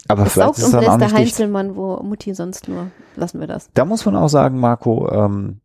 Aber 0.07 0.25
vielleicht 0.25 0.57
ist 0.57 0.63
es 0.63 0.71
dann 0.71 0.85
auch 0.87 0.97
nicht 0.97 1.11
dicht. 1.11 1.17
Heinzelmann, 1.17 1.75
wo 1.75 1.97
Mutti 2.03 2.33
sonst 2.33 2.67
nur, 2.67 2.87
lassen 3.15 3.39
wir 3.39 3.47
das. 3.47 3.69
Da 3.73 3.85
muss 3.85 4.05
man 4.05 4.15
auch 4.15 4.27
sagen, 4.27 4.59
Marco, 4.59 5.09
ähm, 5.11 5.61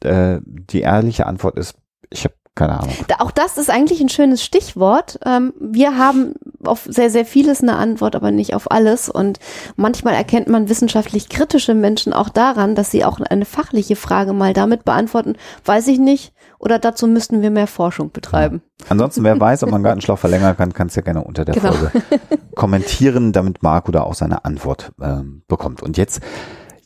äh, 0.00 0.40
die 0.44 0.80
ehrliche 0.80 1.26
Antwort 1.26 1.56
ist, 1.56 1.76
ich 2.10 2.24
habe 2.24 2.34
keine 2.54 2.78
Ahnung. 2.80 2.94
Da, 3.08 3.16
auch 3.20 3.30
das 3.30 3.56
ist 3.56 3.70
eigentlich 3.70 4.00
ein 4.02 4.10
schönes 4.10 4.44
Stichwort. 4.44 5.18
Ähm, 5.24 5.54
wir 5.58 5.96
haben 5.96 6.34
auf 6.64 6.86
sehr, 6.88 7.08
sehr 7.08 7.24
vieles 7.24 7.62
eine 7.62 7.76
Antwort, 7.76 8.14
aber 8.14 8.30
nicht 8.30 8.54
auf 8.54 8.70
alles. 8.70 9.08
Und 9.08 9.38
manchmal 9.76 10.14
erkennt 10.14 10.48
man 10.48 10.68
wissenschaftlich 10.68 11.30
kritische 11.30 11.74
Menschen 11.74 12.12
auch 12.12 12.28
daran, 12.28 12.74
dass 12.74 12.90
sie 12.90 13.06
auch 13.06 13.20
eine 13.20 13.46
fachliche 13.46 13.96
Frage 13.96 14.34
mal 14.34 14.52
damit 14.52 14.84
beantworten, 14.84 15.36
weiß 15.64 15.88
ich 15.88 15.98
nicht, 15.98 16.34
oder 16.62 16.78
dazu 16.78 17.06
müssten 17.08 17.42
wir 17.42 17.50
mehr 17.50 17.66
Forschung 17.66 18.12
betreiben. 18.12 18.62
Ansonsten, 18.88 19.24
wer 19.24 19.38
weiß, 19.38 19.64
ob 19.64 19.70
man 19.70 19.82
Gartenschlauch 19.82 20.18
verlängern 20.18 20.56
kann, 20.56 20.72
kann 20.72 20.86
es 20.86 20.94
ja 20.94 21.02
gerne 21.02 21.22
unter 21.22 21.44
der 21.44 21.56
Genau. 21.56 21.72
Folge 21.72 21.92
kommentieren, 22.54 23.32
damit 23.32 23.62
Marco 23.62 23.90
da 23.92 24.02
auch 24.02 24.14
seine 24.14 24.44
Antwort 24.44 24.92
ähm, 25.02 25.42
bekommt. 25.48 25.82
Und 25.82 25.96
jetzt, 25.96 26.20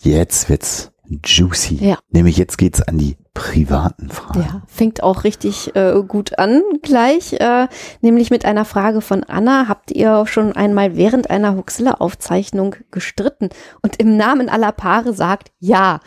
jetzt 0.00 0.48
wird's 0.48 0.92
juicy. 1.24 1.76
Ja. 1.76 1.98
Nämlich 2.10 2.36
jetzt 2.36 2.56
geht's 2.58 2.82
an 2.82 2.98
die 2.98 3.16
privaten 3.34 4.08
Fragen. 4.08 4.40
Ja, 4.40 4.62
fängt 4.66 5.02
auch 5.02 5.24
richtig 5.24 5.76
äh, 5.76 6.02
gut 6.06 6.38
an 6.38 6.62
gleich, 6.82 7.34
äh, 7.34 7.68
nämlich 8.00 8.30
mit 8.30 8.44
einer 8.44 8.64
Frage 8.64 9.02
von 9.02 9.24
Anna. 9.24 9.68
Habt 9.68 9.92
ihr 9.92 10.26
schon 10.26 10.56
einmal 10.56 10.96
während 10.96 11.30
einer 11.30 11.54
Huxilla-Aufzeichnung 11.54 12.76
gestritten 12.90 13.50
und 13.82 13.96
im 13.96 14.16
Namen 14.16 14.48
aller 14.48 14.72
Paare 14.72 15.12
sagt 15.12 15.52
ja? 15.58 16.00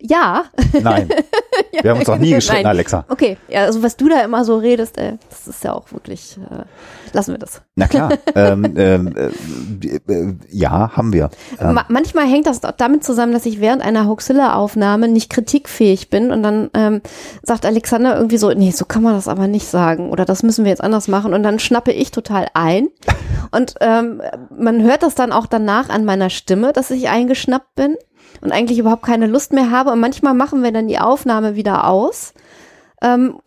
Ja. 0.00 0.44
Nein, 0.82 1.08
wir 1.82 1.90
haben 1.90 1.98
uns 2.00 2.08
noch 2.08 2.18
nie 2.18 2.32
gestritten, 2.32 2.62
Nein. 2.64 2.70
Alexa. 2.70 3.04
Okay, 3.08 3.38
ja, 3.48 3.62
also 3.62 3.82
was 3.82 3.96
du 3.96 4.08
da 4.08 4.20
immer 4.20 4.44
so 4.44 4.58
redest, 4.58 4.98
äh, 4.98 5.16
das 5.30 5.46
ist 5.46 5.64
ja 5.64 5.72
auch 5.72 5.92
wirklich, 5.92 6.36
äh, 6.50 6.64
lassen 7.14 7.32
wir 7.32 7.38
das. 7.38 7.62
Na 7.76 7.86
klar, 7.86 8.10
ähm, 8.34 8.74
ähm, 8.76 9.14
äh, 9.16 10.12
äh, 10.12 10.34
ja, 10.50 10.96
haben 10.96 11.12
wir. 11.12 11.30
Ähm, 11.60 11.74
Ma 11.74 11.86
manchmal 11.88 12.26
hängt 12.26 12.46
das 12.46 12.60
damit 12.60 13.04
zusammen, 13.04 13.32
dass 13.32 13.46
ich 13.46 13.60
während 13.60 13.82
einer 13.82 14.06
Hoaxilla-Aufnahme 14.06 15.08
nicht 15.08 15.30
kritikfähig 15.30 16.10
bin 16.10 16.32
und 16.32 16.42
dann 16.42 16.70
ähm, 16.74 17.00
sagt 17.42 17.64
Alexander 17.64 18.16
irgendwie 18.16 18.38
so, 18.38 18.50
nee, 18.50 18.72
so 18.72 18.84
kann 18.84 19.02
man 19.02 19.14
das 19.14 19.28
aber 19.28 19.46
nicht 19.46 19.66
sagen 19.66 20.10
oder 20.10 20.24
das 20.24 20.42
müssen 20.42 20.64
wir 20.64 20.70
jetzt 20.70 20.84
anders 20.84 21.08
machen 21.08 21.32
und 21.32 21.42
dann 21.42 21.58
schnappe 21.58 21.92
ich 21.92 22.10
total 22.10 22.48
ein 22.52 22.88
und 23.52 23.76
ähm, 23.80 24.20
man 24.58 24.82
hört 24.82 25.02
das 25.02 25.14
dann 25.14 25.32
auch 25.32 25.46
danach 25.46 25.88
an 25.88 26.04
meiner 26.04 26.30
Stimme, 26.30 26.72
dass 26.72 26.90
ich 26.90 27.08
eingeschnappt 27.08 27.74
bin 27.74 27.96
und 28.44 28.52
eigentlich 28.52 28.78
überhaupt 28.78 29.02
keine 29.02 29.26
Lust 29.26 29.52
mehr 29.52 29.70
habe 29.70 29.90
und 29.90 30.00
manchmal 30.00 30.34
machen 30.34 30.62
wir 30.62 30.70
dann 30.70 30.86
die 30.86 30.98
Aufnahme 30.98 31.56
wieder 31.56 31.88
aus. 31.88 32.34
Ähm, 33.02 33.40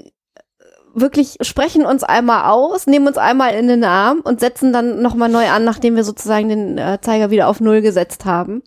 wirklich 0.93 1.38
sprechen 1.42 1.85
uns 1.85 2.03
einmal 2.03 2.50
aus, 2.51 2.88
nehmen 2.88 3.08
uns 3.08 3.17
einmal 3.17 3.53
in 3.53 3.67
den 3.67 3.84
Arm 3.84 4.22
und 4.24 4.40
setzen 4.40 4.74
dann 4.74 5.01
nochmal 5.01 5.30
neu 5.30 5.48
an, 5.48 5.64
nachdem 5.64 5.95
wir 5.95 6.03
sozusagen 6.03 6.50
den 6.50 6.77
äh, 6.77 7.00
Zeiger 7.00 7.30
wieder 7.30 7.48
auf 7.48 7.61
Null 7.61 7.82
gesetzt 7.82 8.26
haben. 8.26 8.64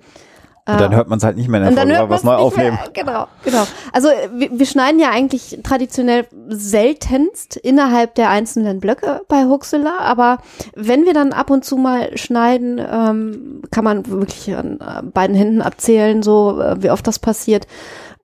Und 0.73 0.81
dann 0.81 0.95
hört 0.95 1.09
man 1.09 1.19
es 1.19 1.25
halt 1.25 1.37
nicht 1.37 1.49
mehr 1.49 1.61
in 1.61 1.75
der 1.75 1.85
Folge, 1.85 1.99
weil 1.99 2.09
wir 2.09 2.17
es 2.17 2.25
neu 2.25 2.35
aufnehmen. 2.35 2.79
Mehr, 2.83 2.91
genau, 2.93 3.27
genau. 3.45 3.67
Also 3.93 4.09
wir, 4.35 4.59
wir, 4.59 4.67
schneiden 4.67 5.01
ja 5.01 5.11
eigentlich 5.11 5.59
traditionell 5.63 6.27
seltenst 6.49 7.57
innerhalb 7.57 8.15
der 8.15 8.31
einzelnen 8.31 8.81
Blöcke 8.81 9.23
bei 9.29 9.45
Huxilla, 9.45 9.99
aber 10.01 10.39
wenn 10.75 11.05
wir 11.05 11.15
dann 11.15 11.33
ab 11.33 11.51
und 11.51 11.65
zu 11.65 11.77
mal 11.77 12.17
schneiden, 12.17 12.79
ähm, 12.79 13.63
kann 13.71 13.85
man 13.85 14.07
wirklich 14.07 14.55
an 14.57 14.81
äh, 14.81 15.03
beiden 15.03 15.37
Händen 15.37 15.63
abzählen, 15.63 16.23
so 16.23 16.61
äh, 16.61 16.83
wie 16.83 16.91
oft 16.91 17.07
das 17.07 17.19
passiert. 17.19 17.67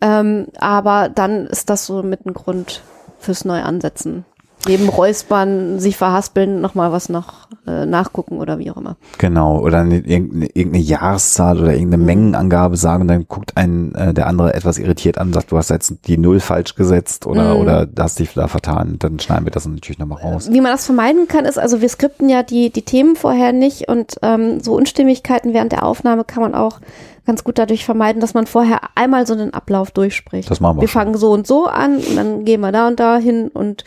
Ähm, 0.00 0.48
aber 0.58 1.08
dann 1.08 1.46
ist 1.46 1.70
das 1.70 1.86
so 1.86 2.02
mit 2.02 2.26
ein 2.26 2.34
Grund 2.34 2.82
fürs 3.18 3.44
Neuansetzen 3.44 4.24
neben 4.68 4.88
Räuspern, 4.88 5.78
sich 5.78 5.96
verhaspeln, 5.96 6.60
nochmal 6.60 6.92
was 6.92 7.08
noch 7.08 7.48
äh, 7.66 7.86
nachgucken 7.86 8.38
oder 8.38 8.58
wie 8.58 8.70
auch 8.70 8.76
immer. 8.76 8.96
Genau, 9.18 9.58
oder 9.60 9.80
eine, 9.80 9.98
irgendeine, 9.98 10.46
irgendeine 10.46 10.84
Jahreszahl 10.84 11.60
oder 11.60 11.72
irgendeine 11.72 11.98
mhm. 11.98 12.06
Mengenangabe 12.06 12.76
sagen 12.76 13.02
und 13.02 13.08
dann 13.08 13.26
guckt 13.28 13.56
ein 13.56 13.94
äh, 13.94 14.14
der 14.14 14.26
andere 14.26 14.54
etwas 14.54 14.78
irritiert 14.78 15.18
an 15.18 15.28
und 15.28 15.32
sagt, 15.34 15.52
du 15.52 15.56
hast 15.56 15.70
jetzt 15.70 15.94
die 16.06 16.18
Null 16.18 16.40
falsch 16.40 16.74
gesetzt 16.74 17.26
oder, 17.26 17.54
mhm. 17.54 17.60
oder 17.60 17.86
hast 17.98 18.18
dich 18.18 18.34
da 18.34 18.48
vertan. 18.48 18.96
Dann 18.98 19.18
schneiden 19.18 19.44
wir 19.44 19.52
das 19.52 19.66
natürlich 19.66 19.98
nochmal 19.98 20.22
raus. 20.22 20.48
Wie 20.50 20.60
man 20.60 20.72
das 20.72 20.86
vermeiden 20.86 21.28
kann, 21.28 21.44
ist, 21.44 21.58
also 21.58 21.80
wir 21.80 21.88
skripten 21.88 22.28
ja 22.28 22.42
die, 22.42 22.70
die 22.70 22.82
Themen 22.82 23.16
vorher 23.16 23.52
nicht 23.52 23.88
und 23.88 24.16
ähm, 24.22 24.60
so 24.60 24.74
Unstimmigkeiten 24.74 25.54
während 25.54 25.72
der 25.72 25.84
Aufnahme 25.84 26.24
kann 26.24 26.42
man 26.42 26.54
auch 26.54 26.80
ganz 27.26 27.44
gut 27.44 27.58
dadurch 27.58 27.84
vermeiden, 27.84 28.20
dass 28.20 28.34
man 28.34 28.46
vorher 28.46 28.80
einmal 28.94 29.26
so 29.26 29.34
einen 29.34 29.52
Ablauf 29.52 29.90
durchspricht. 29.90 30.50
Das 30.50 30.60
machen 30.60 30.76
wir. 30.76 30.82
Wir 30.82 30.88
schon. 30.88 31.02
fangen 31.02 31.16
so 31.16 31.32
und 31.32 31.46
so 31.46 31.66
an 31.66 31.96
und 31.96 32.16
dann 32.16 32.44
gehen 32.44 32.60
wir 32.60 32.72
da 32.72 32.86
und 32.86 33.00
da 33.00 33.18
hin 33.18 33.48
und 33.48 33.84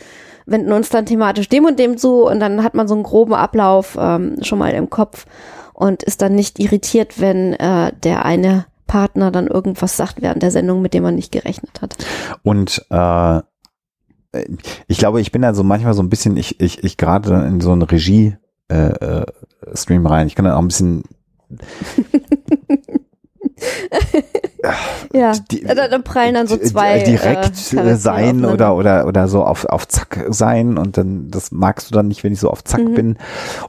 wenden 0.50 0.72
uns 0.72 0.90
dann 0.90 1.06
thematisch 1.06 1.48
dem 1.48 1.64
und 1.64 1.78
dem 1.78 1.96
zu 1.96 2.26
und 2.26 2.40
dann 2.40 2.62
hat 2.62 2.74
man 2.74 2.88
so 2.88 2.94
einen 2.94 3.04
groben 3.04 3.34
Ablauf 3.34 3.96
ähm, 3.98 4.36
schon 4.42 4.58
mal 4.58 4.72
im 4.72 4.90
Kopf 4.90 5.26
und 5.72 6.02
ist 6.02 6.20
dann 6.20 6.34
nicht 6.34 6.58
irritiert, 6.58 7.20
wenn 7.20 7.54
äh, 7.54 7.92
der 8.02 8.24
eine 8.24 8.66
Partner 8.86 9.30
dann 9.30 9.46
irgendwas 9.46 9.96
sagt 9.96 10.20
während 10.20 10.42
der 10.42 10.50
Sendung, 10.50 10.82
mit 10.82 10.94
dem 10.94 11.04
man 11.04 11.14
nicht 11.14 11.32
gerechnet 11.32 11.80
hat. 11.80 11.96
Und 12.42 12.84
äh, 12.90 13.40
ich 14.88 14.98
glaube, 14.98 15.20
ich 15.20 15.32
bin 15.32 15.42
da 15.42 15.54
so 15.54 15.62
manchmal 15.62 15.94
so 15.94 16.02
ein 16.02 16.10
bisschen, 16.10 16.36
ich, 16.36 16.60
ich, 16.60 16.82
ich 16.84 16.96
gerade 16.96 17.34
in 17.46 17.60
so 17.60 17.72
einen 17.72 17.82
Regie-Stream 17.82 18.36
äh, 18.68 20.08
äh, 20.08 20.08
rein. 20.08 20.26
Ich 20.26 20.34
kann 20.34 20.44
dann 20.44 20.54
auch 20.54 20.60
ein 20.60 20.68
bisschen 20.68 21.04
ja, 25.12 25.32
die, 25.50 25.62
da, 25.62 25.88
da 25.88 25.98
prallen 25.98 26.34
dann 26.34 26.46
so 26.46 26.56
zwei 26.56 27.00
direkt 27.00 27.72
äh, 27.72 27.96
sein 27.96 28.44
oder 28.44 28.74
oder 28.74 29.06
oder 29.06 29.28
so 29.28 29.44
auf 29.44 29.64
auf 29.66 29.88
Zack 29.88 30.26
sein 30.28 30.78
und 30.78 30.96
dann 30.96 31.30
das 31.30 31.50
magst 31.52 31.90
du 31.90 31.94
dann 31.94 32.08
nicht, 32.08 32.24
wenn 32.24 32.32
ich 32.32 32.40
so 32.40 32.50
auf 32.50 32.64
Zack 32.64 32.84
mhm. 32.84 32.94
bin. 32.94 33.18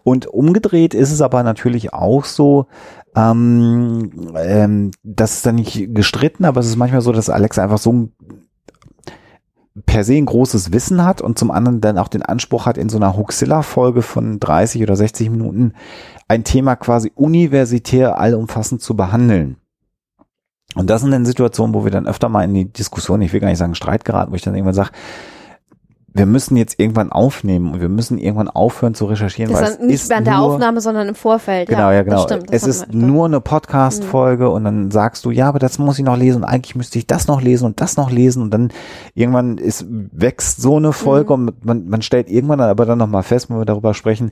Und 0.03 0.28
umgedreht 0.28 0.94
ist 0.94 1.11
es 1.11 1.22
aber 1.22 1.44
natürlich 1.44 1.94
auch 1.94 2.26
so, 2.26 2.68
ähm, 3.16 4.32
ähm, 4.36 4.92
das 5.03 5.34
ist 5.36 5.45
dann 5.45 5.56
nicht 5.56 5.94
gestritten, 5.94 6.45
aber 6.45 6.60
es 6.61 6.68
ist 6.68 6.78
manchmal 6.78 7.02
so, 7.02 7.11
dass 7.11 7.30
Alex 7.30 7.60
einfach 7.60 7.78
so 7.78 7.94
ein 7.94 8.11
per 9.86 10.03
se 10.03 10.16
ein 10.16 10.26
großes 10.26 10.74
Wissen 10.74 11.03
hat 11.03 11.22
und 11.22 11.40
zum 11.40 11.50
anderen 11.50 11.80
dann 11.80 11.98
auch 11.98 12.10
den 12.10 12.24
Anspruch 12.24 12.66
hat, 12.66 12.78
in 12.78 12.90
so 12.90 12.98
einer 12.98 13.16
Huxilla-Folge 13.16 14.02
von 14.02 14.40
30 14.40 14.84
oder 14.84 14.95
60 14.95 15.30
Minuten 15.30 15.74
ein 16.28 16.44
Thema 16.44 16.76
quasi 16.76 17.11
universitär 17.16 18.20
allumfassend 18.20 18.82
zu 18.82 18.95
behandeln. 18.95 19.58
Und 20.75 20.90
das 20.90 21.01
sind 21.01 21.11
dann 21.11 21.25
Situationen, 21.25 21.74
wo 21.75 21.83
wir 21.83 21.91
dann 21.91 22.08
öfter 22.08 22.30
mal 22.30 22.43
in 22.43 22.53
die 22.53 22.72
Diskussion, 22.72 23.22
ich 23.22 23.33
will 23.33 23.40
gar 23.40 23.50
nicht 23.50 23.58
sagen 23.58 23.75
Streit 23.75 24.06
geraten, 24.06 24.32
wo 24.32 24.35
ich 24.35 24.41
dann 24.41 24.56
irgendwann 24.56 24.74
sage, 24.74 24.91
wir 26.14 26.25
müssen 26.25 26.58
jetzt 26.58 26.77
irgendwann 26.77 27.11
aufnehmen 27.11 27.72
und 27.72 27.80
wir 27.80 27.88
müssen 27.88 28.17
irgendwann 28.17 28.50
aufhören 28.50 28.93
zu 28.93 29.06
recherchieren. 29.06 29.51
Das 29.53 29.80
weil 29.80 29.88
nicht 29.88 30.09
während 30.09 30.27
der 30.27 30.41
Aufnahme, 30.41 30.82
sondern 30.82 31.08
im 31.08 31.16
Vorfeld. 31.16 31.69
Genau, 31.69 31.90
ja, 31.90 31.93
ja 31.93 32.03
genau. 32.03 32.24
Stimmt, 32.24 32.48
es 32.51 32.64
ist 32.64 32.93
nur 32.93 33.25
eine 33.25 33.40
Podcast-Folge 33.40 34.45
mhm. 34.45 34.51
und 34.51 34.64
dann 34.66 34.91
sagst 34.91 35.24
du, 35.24 35.32
ja, 35.32 35.48
aber 35.48 35.59
das 35.59 35.80
muss 35.80 36.00
ich 36.00 36.06
noch 36.06 36.17
lesen 36.17 36.43
und 36.43 36.50
eigentlich 36.50 36.75
müsste 36.75 36.98
ich 37.00 37.08
das 37.08 37.27
noch 37.27 37.41
lesen 37.41 37.66
und 37.66 37.80
das 37.80 37.95
noch 37.95 38.11
lesen 38.11 38.41
und 38.41 38.51
dann 38.51 38.74
irgendwann 39.14 39.58
ist, 39.58 39.85
wächst 39.90 40.61
so 40.61 40.77
eine 40.77 40.91
Folge 40.91 41.38
mhm. 41.38 41.48
und 41.48 41.66
man, 41.66 41.88
man 41.88 42.01
stellt 42.01 42.30
irgendwann 42.30 42.59
aber 42.59 42.85
dann 42.85 42.98
nochmal 42.98 43.24
fest, 43.24 43.50
wenn 43.50 43.58
wir 43.58 43.66
darüber 43.66 43.93
sprechen, 43.93 44.32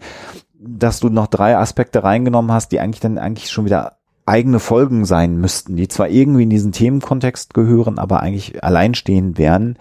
dass 0.59 0.99
du 0.99 1.07
noch 1.07 1.27
drei 1.27 1.55
Aspekte 1.55 2.03
reingenommen 2.03 2.51
hast, 2.51 2.73
die 2.73 2.81
eigentlich 2.81 2.99
dann 2.99 3.17
eigentlich 3.17 3.49
schon 3.49 3.63
wieder 3.63 3.98
eigene 4.29 4.59
Folgen 4.59 5.05
sein 5.05 5.37
müssten, 5.37 5.75
die 5.75 5.87
zwar 5.87 6.07
irgendwie 6.07 6.43
in 6.43 6.49
diesen 6.49 6.71
Themenkontext 6.71 7.53
gehören, 7.53 7.97
aber 7.97 8.21
eigentlich 8.21 8.63
alleinstehend 8.63 9.37
wären. 9.37 9.77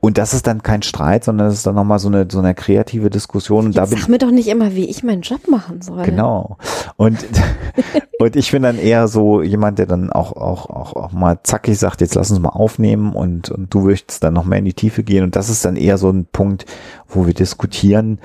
Und 0.00 0.18
das 0.18 0.34
ist 0.34 0.46
dann 0.46 0.62
kein 0.62 0.82
Streit, 0.82 1.24
sondern 1.24 1.46
das 1.46 1.54
ist 1.54 1.66
dann 1.66 1.76
nochmal 1.76 2.00
so 2.00 2.08
eine, 2.08 2.26
so 2.30 2.40
eine 2.40 2.54
kreative 2.54 3.08
Diskussion. 3.08 3.66
Jetzt 3.66 3.76
da 3.76 3.86
sag 3.86 4.08
mir 4.08 4.18
doch 4.18 4.30
nicht 4.30 4.48
immer, 4.48 4.74
wie 4.74 4.90
ich 4.90 5.02
meinen 5.04 5.22
Job 5.22 5.48
machen 5.48 5.80
soll. 5.80 6.02
Genau. 6.02 6.58
Und, 6.96 7.24
und 8.18 8.36
ich 8.36 8.50
bin 8.50 8.62
dann 8.62 8.78
eher 8.78 9.06
so 9.08 9.42
jemand, 9.42 9.78
der 9.78 9.86
dann 9.86 10.10
auch, 10.10 10.32
auch, 10.32 10.68
auch, 10.68 10.96
auch 10.96 11.12
mal 11.12 11.38
zackig 11.44 11.78
sagt, 11.78 12.00
jetzt 12.00 12.16
lass 12.16 12.30
uns 12.30 12.40
mal 12.40 12.50
aufnehmen 12.50 13.14
und, 13.14 13.50
und 13.50 13.72
du 13.72 13.80
möchtest 13.80 14.24
dann 14.24 14.34
noch 14.34 14.44
mehr 14.44 14.58
in 14.58 14.64
die 14.64 14.74
Tiefe 14.74 15.04
gehen. 15.04 15.24
Und 15.24 15.36
das 15.36 15.48
ist 15.48 15.64
dann 15.64 15.76
eher 15.76 15.98
so 15.98 16.10
ein 16.10 16.26
Punkt, 16.26 16.66
wo 17.08 17.26
wir 17.26 17.34
diskutieren. 17.34 18.18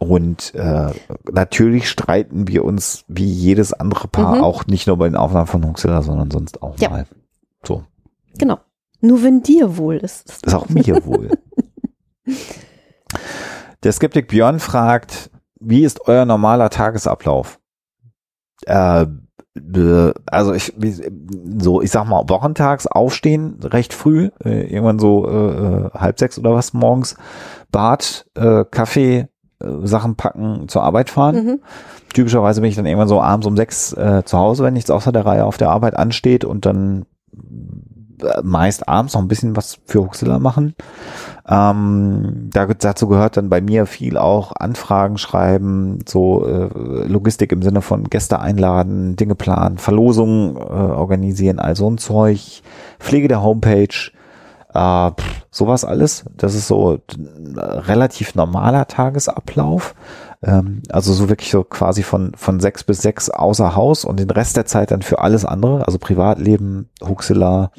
Und 0.00 0.54
äh, 0.54 0.92
natürlich 1.30 1.90
streiten 1.90 2.48
wir 2.48 2.64
uns 2.64 3.04
wie 3.06 3.26
jedes 3.26 3.74
andere 3.74 4.08
Paar 4.08 4.36
mhm. 4.36 4.42
auch 4.42 4.66
nicht 4.66 4.86
nur 4.86 4.96
bei 4.96 5.06
den 5.06 5.14
Aufnahmen 5.14 5.46
von 5.46 5.62
Huxilla, 5.66 6.00
sondern 6.00 6.30
sonst 6.30 6.62
auch 6.62 6.78
ja. 6.78 6.88
mal. 6.88 7.06
So. 7.62 7.84
Genau. 8.38 8.58
Nur 9.02 9.22
wenn 9.22 9.42
dir 9.42 9.76
wohl 9.76 9.98
ist. 9.98 10.30
Ist 10.46 10.54
auch 10.54 10.70
mir 10.70 11.04
wohl. 11.04 11.30
Der 13.82 13.92
Skeptik 13.92 14.28
Björn 14.28 14.58
fragt, 14.58 15.30
wie 15.60 15.84
ist 15.84 16.08
euer 16.08 16.24
normaler 16.24 16.70
Tagesablauf? 16.70 17.60
Äh, 18.64 19.04
also 20.26 20.54
ich 20.54 20.72
so 21.58 21.82
ich 21.82 21.90
sag 21.90 22.06
mal 22.06 22.28
wochentags 22.28 22.86
aufstehen 22.86 23.58
recht 23.62 23.92
früh 23.92 24.30
äh, 24.44 24.72
irgendwann 24.72 25.00
so 25.00 25.28
äh, 25.28 25.88
äh 25.88 25.90
halb 25.90 26.18
sechs 26.20 26.38
oder 26.38 26.54
was 26.54 26.72
morgens 26.72 27.16
Bad 27.72 28.26
äh, 28.36 28.64
Kaffee 28.64 29.28
Sachen 29.60 30.16
packen, 30.16 30.68
zur 30.68 30.82
Arbeit 30.82 31.10
fahren. 31.10 31.44
Mhm. 31.44 31.60
Typischerweise 32.12 32.60
bin 32.60 32.70
ich 32.70 32.76
dann 32.76 32.86
irgendwann 32.86 33.08
so 33.08 33.20
abends 33.20 33.46
um 33.46 33.56
sechs 33.56 33.92
äh, 33.92 34.22
zu 34.24 34.38
Hause, 34.38 34.64
wenn 34.64 34.74
nichts 34.74 34.90
außer 34.90 35.12
der 35.12 35.26
Reihe 35.26 35.44
auf 35.44 35.58
der 35.58 35.70
Arbeit 35.70 35.96
ansteht 35.96 36.44
und 36.44 36.66
dann 36.66 37.06
äh, 38.22 38.40
meist 38.42 38.88
abends 38.88 39.14
noch 39.14 39.20
ein 39.20 39.28
bisschen 39.28 39.56
was 39.56 39.78
für 39.86 40.00
Huxilla 40.00 40.38
machen. 40.38 40.74
Ähm, 41.48 42.50
dazu 42.52 43.08
gehört 43.08 43.36
dann 43.36 43.48
bei 43.48 43.60
mir 43.60 43.86
viel 43.86 44.16
auch 44.16 44.52
Anfragen 44.58 45.18
schreiben, 45.18 46.00
so 46.06 46.46
äh, 46.46 47.06
Logistik 47.06 47.52
im 47.52 47.62
Sinne 47.62 47.82
von 47.82 48.04
Gäste 48.04 48.40
einladen, 48.40 49.16
Dinge 49.16 49.34
planen, 49.34 49.78
Verlosungen 49.78 50.56
äh, 50.56 50.60
organisieren, 50.60 51.58
all 51.58 51.76
so 51.76 51.90
ein 51.90 51.98
Zeug, 51.98 52.62
Pflege 52.98 53.28
der 53.28 53.42
Homepage, 53.42 54.10
äh, 54.74 55.10
sowas 55.50 55.84
alles. 55.84 56.24
Das 56.36 56.54
ist 56.54 56.68
so 56.68 56.98
ein 57.16 57.58
relativ 57.58 58.34
normaler 58.34 58.86
Tagesablauf. 58.86 59.94
Ähm, 60.42 60.82
also 60.88 61.12
so 61.12 61.28
wirklich 61.28 61.50
so 61.50 61.64
quasi 61.64 62.02
von, 62.02 62.32
von 62.34 62.60
sechs 62.60 62.84
bis 62.84 63.02
sechs 63.02 63.30
außer 63.30 63.76
Haus 63.76 64.04
und 64.04 64.18
den 64.18 64.30
Rest 64.30 64.56
der 64.56 64.66
Zeit 64.66 64.90
dann 64.90 65.02
für 65.02 65.18
alles 65.18 65.44
andere, 65.44 65.86
also 65.86 65.98
Privatleben, 65.98 66.88
Huxilla, 67.06 67.70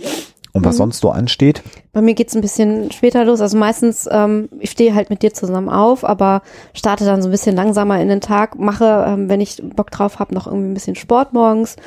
und 0.54 0.66
was 0.66 0.76
mhm. 0.76 0.80
sonst 0.80 1.00
so 1.00 1.12
ansteht? 1.12 1.64
Bei 1.94 2.02
mir 2.02 2.14
geht's 2.14 2.36
ein 2.36 2.42
bisschen 2.42 2.92
später 2.92 3.24
los. 3.24 3.42
Also 3.42 3.58
meistens, 3.58 4.08
ähm, 4.12 4.50
ich 4.60 4.72
stehe 4.72 4.94
halt 4.94 5.10
mit 5.10 5.22
dir 5.22 5.34
zusammen 5.34 5.70
auf, 5.70 6.04
aber 6.04 6.42
starte 6.74 7.06
dann 7.06 7.22
so 7.22 7.30
ein 7.30 7.32
bisschen 7.32 7.56
langsamer 7.56 8.02
in 8.02 8.10
den 8.10 8.22
Tag, 8.22 8.60
mache, 8.60 9.06
ähm, 9.08 9.30
wenn 9.30 9.40
ich 9.40 9.62
Bock 9.76 9.92
drauf 9.92 10.20
habe, 10.20 10.34
noch 10.34 10.48
irgendwie 10.48 10.68
ein 10.70 10.74
bisschen 10.74 10.96
Sport 10.96 11.34
morgens 11.34 11.78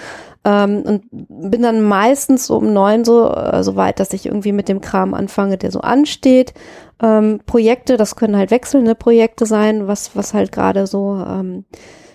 ähm, 0.44 0.82
und 0.82 1.04
bin 1.10 1.62
dann 1.62 1.82
meistens 1.82 2.46
so 2.46 2.56
um 2.56 2.72
neun 2.72 3.04
so, 3.04 3.30
äh, 3.30 3.62
so 3.62 3.76
weit, 3.76 4.00
dass 4.00 4.12
ich 4.12 4.26
irgendwie 4.26 4.52
mit 4.52 4.68
dem 4.68 4.80
Kram 4.80 5.14
anfange, 5.14 5.56
der 5.56 5.70
so 5.70 5.80
ansteht. 5.80 6.54
Ähm, 7.02 7.40
Projekte, 7.46 7.96
das 7.96 8.16
können 8.16 8.36
halt 8.36 8.50
wechselnde 8.50 8.94
Projekte 8.94 9.46
sein, 9.46 9.86
was, 9.86 10.14
was 10.14 10.34
halt 10.34 10.52
gerade 10.52 10.86
so 10.86 11.16
ähm, 11.26 11.64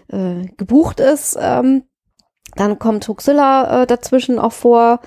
äh, 0.08 0.46
gebucht 0.58 1.00
ist. 1.00 1.38
Ähm, 1.40 1.84
dann 2.56 2.80
kommt 2.80 3.08
Huxilla 3.08 3.84
äh, 3.84 3.88
dazwischen 3.88 4.40
auch 4.40 4.54
vor. 4.54 5.00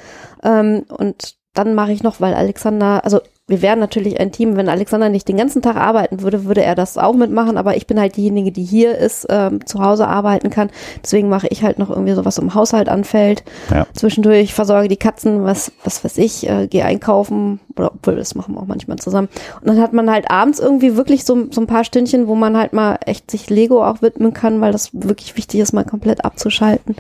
Ähm, 0.43 0.85
und 0.89 1.37
dann 1.55 1.75
mache 1.75 1.93
ich 1.93 2.03
noch, 2.03 2.21
weil 2.21 2.35
Alexander, 2.35 3.05
also 3.05 3.21
wir 3.49 3.61
wären 3.61 3.81
natürlich 3.81 4.21
ein 4.21 4.31
Team, 4.31 4.57
wenn 4.57 4.69
Alexander 4.69 5.09
nicht 5.09 5.27
den 5.27 5.37
ganzen 5.37 5.63
Tag 5.63 5.77
arbeiten 5.77 6.23
würde, 6.23 6.45
würde 6.45 6.63
er 6.63 6.77
das 6.77 6.97
auch 6.97 7.13
mitmachen, 7.13 7.57
aber 7.57 7.77
ich 7.77 7.89
bin 7.89 7.99
halt 7.99 8.17
diejenige, 8.17 8.53
die 8.53 8.63
hier 8.63 8.97
ist, 8.97 9.27
ähm, 9.31 9.67
zu 9.67 9.83
Hause 9.83 10.07
arbeiten 10.07 10.49
kann. 10.49 10.71
Deswegen 11.03 11.29
mache 11.29 11.49
ich 11.49 11.65
halt 11.65 11.79
noch 11.81 11.91
irgendwie 11.91 12.15
so 12.15 12.25
was 12.25 12.39
im 12.39 12.55
Haushalt 12.55 12.89
anfällt. 12.89 13.43
Ja. 13.71 13.87
Zwischendurch 13.95 14.55
versorge 14.55 14.87
die 14.87 14.97
Katzen, 14.97 15.43
was, 15.43 15.73
was 15.83 16.05
weiß 16.05 16.19
ich, 16.19 16.49
äh, 16.49 16.69
gehe 16.69 16.85
einkaufen, 16.85 17.59
oder 17.77 17.93
obwohl 17.93 18.15
das 18.15 18.37
machen 18.37 18.55
wir 18.55 18.61
auch 18.61 18.67
manchmal 18.67 18.99
zusammen. 18.99 19.29
Und 19.61 19.67
dann 19.67 19.81
hat 19.81 19.93
man 19.93 20.09
halt 20.09 20.31
abends 20.31 20.61
irgendwie 20.61 20.97
wirklich 20.97 21.25
so, 21.25 21.47
so 21.51 21.61
ein 21.61 21.67
paar 21.67 21.83
Stündchen, 21.83 22.29
wo 22.29 22.37
man 22.37 22.57
halt 22.57 22.73
mal 22.73 22.99
echt 23.07 23.29
sich 23.29 23.51
Lego 23.51 23.85
auch 23.85 24.03
widmen 24.03 24.33
kann, 24.33 24.61
weil 24.61 24.71
das 24.71 24.91
wirklich 24.93 25.37
wichtig 25.37 25.61
ist, 25.61 25.73
mal 25.73 25.85
komplett 25.85 26.25
abzuschalten 26.25 26.95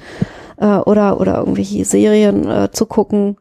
äh, 0.56 0.66
oder, 0.66 1.20
oder 1.20 1.38
irgendwelche 1.38 1.84
Serien 1.84 2.50
äh, 2.50 2.70
zu 2.72 2.86
gucken. 2.86 3.36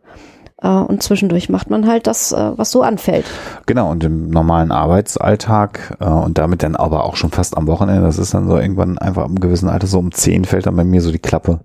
Äh, 0.62 0.68
und 0.68 1.04
zwischendurch 1.04 1.50
macht 1.50 1.70
man 1.70 1.88
halt 1.88 2.08
das, 2.08 2.32
äh, 2.32 2.52
was 2.56 2.72
so 2.72 2.84
anfällt. 2.84 3.26
Genau, 3.66 3.92
und 3.92 4.04
im 4.04 4.30
normalen 4.30 4.72
Arbeitsalltag 4.72 5.98
äh, 6.00 6.06
und 6.06 6.38
damit 6.38 6.64
dann 6.64 6.76
aber 6.76 7.04
auch 7.04 7.16
schon 7.16 7.32
fast 7.32 7.58
am 7.58 7.68
Wochenende, 7.68 8.04
das 8.04 8.20
ist 8.20 8.34
dann 8.34 8.48
so 8.48 8.58
irgendwann 8.58 8.98
einfach 8.98 9.26
im 9.26 9.40
gewissen 9.40 9.70
Alter, 9.70 9.88
so 9.88 10.00
um 10.00 10.12
zehn 10.12 10.46
fällt 10.46 10.68
dann 10.68 10.76
bei 10.76 10.84
mir 10.84 11.02
so 11.02 11.12
die 11.12 11.20
Klappe, 11.20 11.62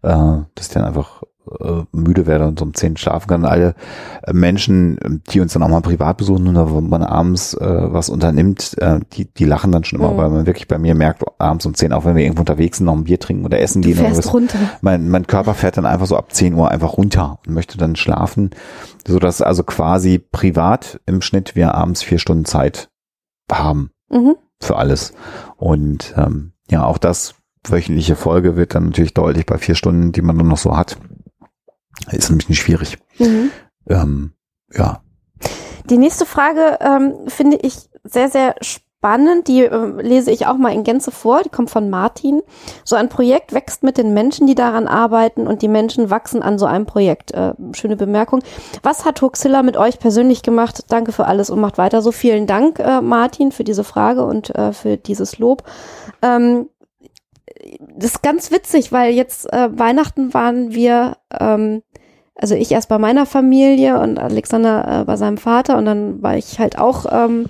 dass 0.00 0.46
ich 0.60 0.68
dann 0.68 0.84
einfach 0.84 1.22
äh, 1.60 1.82
müde 1.92 2.26
werde 2.26 2.46
und 2.46 2.58
so 2.58 2.64
um 2.64 2.74
zehn 2.74 2.96
schlafen 2.96 3.28
kann. 3.28 3.44
Alle 3.44 3.74
Menschen, 4.32 5.22
die 5.30 5.40
uns 5.40 5.52
dann 5.52 5.62
auch 5.62 5.68
mal 5.68 5.80
privat 5.80 6.16
besuchen 6.16 6.48
oder 6.48 6.70
wo 6.70 6.80
man 6.80 7.02
abends 7.02 7.54
äh, 7.54 7.92
was 7.92 8.08
unternimmt, 8.08 8.76
äh, 8.78 9.00
die, 9.12 9.26
die 9.26 9.44
lachen 9.44 9.72
dann 9.72 9.84
schon 9.84 9.98
immer, 9.98 10.12
mhm. 10.12 10.16
weil 10.16 10.30
man 10.30 10.46
wirklich 10.46 10.68
bei 10.68 10.78
mir 10.78 10.94
merkt, 10.94 11.22
abends 11.38 11.66
um 11.66 11.74
zehn, 11.74 11.92
auch 11.92 12.04
wenn 12.04 12.16
wir 12.16 12.24
irgendwo 12.24 12.40
unterwegs 12.40 12.78
sind, 12.78 12.86
noch 12.86 12.94
ein 12.94 13.04
Bier 13.04 13.20
trinken 13.20 13.44
oder 13.44 13.60
essen 13.60 13.82
du 13.82 13.88
gehen. 13.88 13.98
Fährst 13.98 14.26
oder 14.26 14.32
runter. 14.32 14.58
Mein, 14.80 15.08
mein 15.08 15.26
Körper 15.26 15.54
fährt 15.54 15.76
dann 15.76 15.86
einfach 15.86 16.06
so 16.06 16.16
ab 16.16 16.32
zehn 16.32 16.54
Uhr 16.54 16.70
einfach 16.70 16.96
runter 16.96 17.38
und 17.46 17.54
möchte 17.54 17.78
dann 17.78 17.96
schlafen, 17.96 18.50
so 19.06 19.18
dass 19.18 19.42
also 19.42 19.62
quasi 19.62 20.18
privat 20.18 21.00
im 21.06 21.20
Schnitt 21.20 21.56
wir 21.56 21.74
abends 21.74 22.02
vier 22.02 22.18
Stunden 22.18 22.44
Zeit 22.44 22.88
haben. 23.50 23.90
Mhm. 24.10 24.36
Für 24.60 24.76
alles. 24.76 25.12
Und 25.56 26.14
ähm, 26.16 26.52
ja, 26.70 26.84
auch 26.84 26.98
das 26.98 27.34
wöchentliche 27.64 28.16
Folge 28.16 28.56
wird 28.56 28.74
dann 28.74 28.86
natürlich 28.86 29.14
deutlich 29.14 29.46
bei 29.46 29.58
vier 29.58 29.74
Stunden, 29.74 30.12
die 30.12 30.22
man 30.22 30.38
dann 30.38 30.48
noch 30.48 30.58
so 30.58 30.76
hat. 30.76 30.98
Ist 32.12 32.30
ein 32.30 32.38
bisschen 32.38 32.54
schwierig. 32.54 32.98
Mhm. 33.18 33.50
Ähm, 33.88 34.32
ja. 34.72 35.02
Die 35.90 35.98
nächste 35.98 36.26
Frage 36.26 36.78
ähm, 36.80 37.14
finde 37.28 37.58
ich 37.62 37.88
sehr, 38.04 38.28
sehr 38.28 38.54
spannend. 38.60 39.48
Die 39.48 39.64
äh, 39.64 40.02
lese 40.02 40.30
ich 40.30 40.46
auch 40.46 40.56
mal 40.58 40.72
in 40.72 40.84
Gänze 40.84 41.10
vor. 41.10 41.42
Die 41.42 41.48
kommt 41.48 41.70
von 41.70 41.88
Martin. 41.88 42.42
So 42.84 42.96
ein 42.96 43.08
Projekt 43.08 43.54
wächst 43.54 43.82
mit 43.82 43.96
den 43.96 44.12
Menschen, 44.12 44.46
die 44.46 44.54
daran 44.54 44.86
arbeiten 44.88 45.46
und 45.46 45.62
die 45.62 45.68
Menschen 45.68 46.10
wachsen 46.10 46.42
an 46.42 46.58
so 46.58 46.66
einem 46.66 46.84
Projekt. 46.84 47.32
Äh, 47.32 47.54
schöne 47.72 47.96
Bemerkung. 47.96 48.42
Was 48.82 49.04
hat 49.04 49.22
Hoaxilla 49.22 49.62
mit 49.62 49.76
euch 49.76 49.98
persönlich 49.98 50.42
gemacht? 50.42 50.84
Danke 50.88 51.12
für 51.12 51.26
alles 51.26 51.48
und 51.48 51.60
macht 51.60 51.78
weiter 51.78 52.02
so. 52.02 52.12
Vielen 52.12 52.46
Dank, 52.46 52.78
äh, 52.80 53.00
Martin, 53.00 53.52
für 53.52 53.64
diese 53.64 53.84
Frage 53.84 54.24
und 54.24 54.54
äh, 54.54 54.72
für 54.72 54.96
dieses 54.96 55.38
Lob. 55.38 55.62
Ähm, 56.20 56.68
das 57.80 58.12
ist 58.12 58.22
ganz 58.22 58.50
witzig, 58.50 58.92
weil 58.92 59.12
jetzt 59.12 59.52
äh, 59.52 59.68
Weihnachten 59.76 60.34
waren 60.34 60.72
wir, 60.74 61.16
ähm, 61.38 61.82
also 62.40 62.54
ich 62.54 62.72
erst 62.72 62.88
bei 62.88 62.98
meiner 62.98 63.26
Familie 63.26 64.00
und 64.00 64.18
Alexander 64.18 65.00
äh, 65.00 65.04
bei 65.04 65.16
seinem 65.16 65.38
Vater 65.38 65.76
und 65.76 65.84
dann 65.84 66.22
war 66.22 66.36
ich 66.36 66.58
halt 66.58 66.78
auch 66.78 67.06
ähm, 67.10 67.46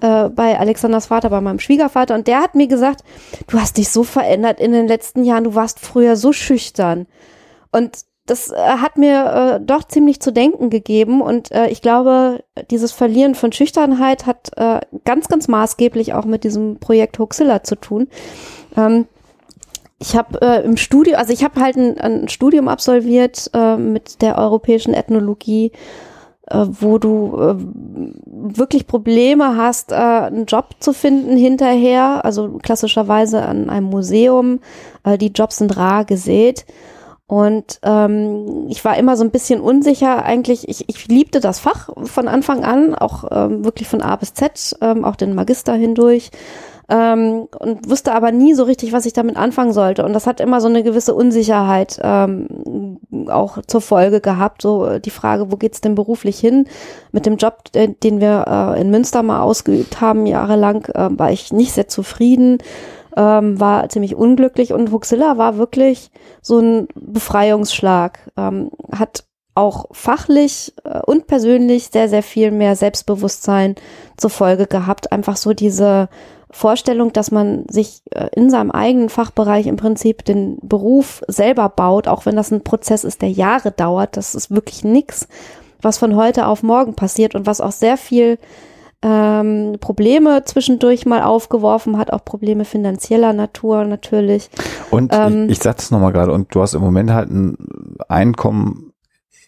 äh, 0.00 0.28
bei 0.28 0.58
Alexanders 0.58 1.06
Vater, 1.06 1.30
bei 1.30 1.40
meinem 1.40 1.58
Schwiegervater. 1.58 2.14
Und 2.14 2.26
der 2.26 2.40
hat 2.40 2.54
mir 2.54 2.68
gesagt, 2.68 3.02
du 3.48 3.60
hast 3.60 3.76
dich 3.76 3.90
so 3.90 4.02
verändert 4.02 4.60
in 4.60 4.72
den 4.72 4.88
letzten 4.88 5.24
Jahren, 5.24 5.44
du 5.44 5.54
warst 5.54 5.80
früher 5.80 6.16
so 6.16 6.32
schüchtern. 6.32 7.06
Und 7.72 7.98
das 8.26 8.50
äh, 8.50 8.56
hat 8.56 8.96
mir 8.96 9.58
äh, 9.60 9.64
doch 9.64 9.84
ziemlich 9.84 10.20
zu 10.20 10.32
denken 10.32 10.70
gegeben. 10.70 11.20
Und 11.20 11.50
äh, 11.52 11.68
ich 11.68 11.82
glaube, 11.82 12.44
dieses 12.70 12.92
Verlieren 12.92 13.34
von 13.34 13.52
Schüchternheit 13.52 14.26
hat 14.26 14.52
äh, 14.56 14.80
ganz, 15.04 15.28
ganz 15.28 15.48
maßgeblich 15.48 16.14
auch 16.14 16.24
mit 16.24 16.44
diesem 16.44 16.78
Projekt 16.78 17.18
Hoaxilla 17.18 17.62
zu 17.62 17.74
tun. 17.74 18.08
Ähm, 18.76 19.06
ich 20.00 20.16
habe 20.16 20.40
äh, 20.40 20.64
im 20.64 20.76
Studio, 20.78 21.16
also 21.16 21.32
ich 21.32 21.44
habe 21.44 21.60
halt 21.60 21.76
ein, 21.76 22.00
ein, 22.00 22.28
Studium 22.28 22.68
absolviert 22.68 23.50
äh, 23.52 23.76
mit 23.76 24.22
der 24.22 24.38
europäischen 24.38 24.94
Ethnologie, 24.94 25.72
äh, 26.46 26.64
wo 26.66 26.96
du 26.96 27.36
äh, 27.36 27.54
wirklich 28.56 28.86
Probleme 28.86 29.56
hast, 29.56 29.92
äh, 29.92 29.96
einen 29.96 30.46
Job 30.46 30.68
zu 30.80 30.94
finden 30.94 31.36
hinterher, 31.36 32.24
also 32.24 32.58
klassischerweise 32.62 33.42
an 33.42 33.68
einem 33.68 33.86
Museum. 33.86 34.60
Äh, 35.04 35.18
die 35.18 35.32
Jobs 35.32 35.58
sind 35.58 35.76
rar 35.76 36.06
gesät. 36.06 36.64
Und 37.26 37.78
ähm, 37.82 38.66
ich 38.70 38.84
war 38.84 38.96
immer 38.96 39.16
so 39.16 39.22
ein 39.22 39.30
bisschen 39.30 39.60
unsicher. 39.60 40.24
Eigentlich, 40.24 40.68
ich, 40.68 40.88
ich 40.88 41.06
liebte 41.08 41.40
das 41.40 41.60
Fach 41.60 41.90
von 42.02 42.26
Anfang 42.26 42.64
an, 42.64 42.94
auch 42.94 43.24
ähm, 43.30 43.64
wirklich 43.64 43.86
von 43.86 44.00
A 44.00 44.16
bis 44.16 44.32
Z, 44.34 44.76
ähm, 44.80 45.04
auch 45.04 45.14
den 45.14 45.34
Magister 45.34 45.74
hindurch 45.74 46.30
ähm, 46.90 47.46
und 47.56 47.88
wusste 47.88 48.12
aber 48.12 48.32
nie 48.32 48.54
so 48.54 48.64
richtig, 48.64 48.92
was 48.92 49.06
ich 49.06 49.12
damit 49.12 49.36
anfangen 49.36 49.72
sollte. 49.72 50.04
Und 50.04 50.12
das 50.12 50.26
hat 50.26 50.40
immer 50.40 50.60
so 50.60 50.66
eine 50.68 50.82
gewisse 50.82 51.14
Unsicherheit 51.14 52.00
ähm, 52.02 52.98
auch 53.28 53.58
zur 53.66 53.80
Folge 53.80 54.20
gehabt. 54.20 54.62
So 54.62 54.86
äh, 54.86 55.00
die 55.00 55.10
Frage, 55.10 55.52
wo 55.52 55.56
geht's 55.56 55.80
denn 55.80 55.94
beruflich 55.94 56.40
hin? 56.40 56.66
Mit 57.12 57.26
dem 57.26 57.36
Job, 57.36 57.62
äh, 57.74 57.88
den 57.88 58.20
wir 58.20 58.74
äh, 58.76 58.80
in 58.80 58.90
Münster 58.90 59.22
mal 59.22 59.40
ausgeübt 59.40 60.00
haben, 60.00 60.26
jahrelang, 60.26 60.84
äh, 60.86 61.08
war 61.10 61.30
ich 61.30 61.52
nicht 61.52 61.72
sehr 61.72 61.86
zufrieden. 61.86 62.58
Ähm, 63.16 63.58
war 63.58 63.88
ziemlich 63.88 64.14
unglücklich 64.14 64.72
und 64.72 64.92
Huxilla 64.92 65.36
war 65.36 65.58
wirklich 65.58 66.12
so 66.42 66.60
ein 66.60 66.88
Befreiungsschlag. 66.94 68.30
Ähm, 68.36 68.70
hat 68.92 69.24
auch 69.54 69.86
fachlich 69.92 70.74
äh, 70.84 71.00
und 71.06 71.26
persönlich 71.26 71.88
sehr, 71.88 72.08
sehr 72.08 72.22
viel 72.22 72.50
mehr 72.50 72.76
Selbstbewusstsein 72.76 73.74
zur 74.16 74.30
Folge 74.30 74.66
gehabt. 74.66 75.12
Einfach 75.12 75.36
so 75.36 75.52
diese 75.52 76.08
Vorstellung, 76.50 77.12
dass 77.12 77.30
man 77.30 77.64
sich 77.68 78.02
äh, 78.10 78.28
in 78.34 78.50
seinem 78.50 78.70
eigenen 78.70 79.08
Fachbereich 79.08 79.66
im 79.66 79.76
Prinzip 79.76 80.24
den 80.24 80.58
Beruf 80.62 81.22
selber 81.28 81.68
baut, 81.68 82.08
auch 82.08 82.26
wenn 82.26 82.36
das 82.36 82.50
ein 82.50 82.64
Prozess 82.64 83.04
ist, 83.04 83.22
der 83.22 83.30
Jahre 83.30 83.70
dauert. 83.70 84.16
Das 84.16 84.34
ist 84.34 84.50
wirklich 84.50 84.84
nichts, 84.84 85.28
was 85.80 85.98
von 85.98 86.16
heute 86.16 86.46
auf 86.46 86.62
morgen 86.62 86.94
passiert 86.94 87.34
und 87.34 87.46
was 87.46 87.60
auch 87.60 87.72
sehr 87.72 87.96
viel 87.96 88.38
ähm, 89.02 89.76
Probleme 89.80 90.44
zwischendurch 90.44 91.06
mal 91.06 91.22
aufgeworfen 91.22 91.96
hat, 91.96 92.12
auch 92.12 92.24
Probleme 92.24 92.64
finanzieller 92.64 93.32
Natur 93.32 93.84
natürlich. 93.84 94.50
Und 94.90 95.12
ähm, 95.14 95.44
ich, 95.44 95.52
ich 95.52 95.62
sage 95.62 95.76
das 95.76 95.90
nochmal 95.90 96.12
gerade, 96.12 96.32
und 96.32 96.54
du 96.54 96.60
hast 96.60 96.74
im 96.74 96.82
Moment 96.82 97.10
halt 97.10 97.30
ein 97.30 97.56
Einkommen 98.08 98.92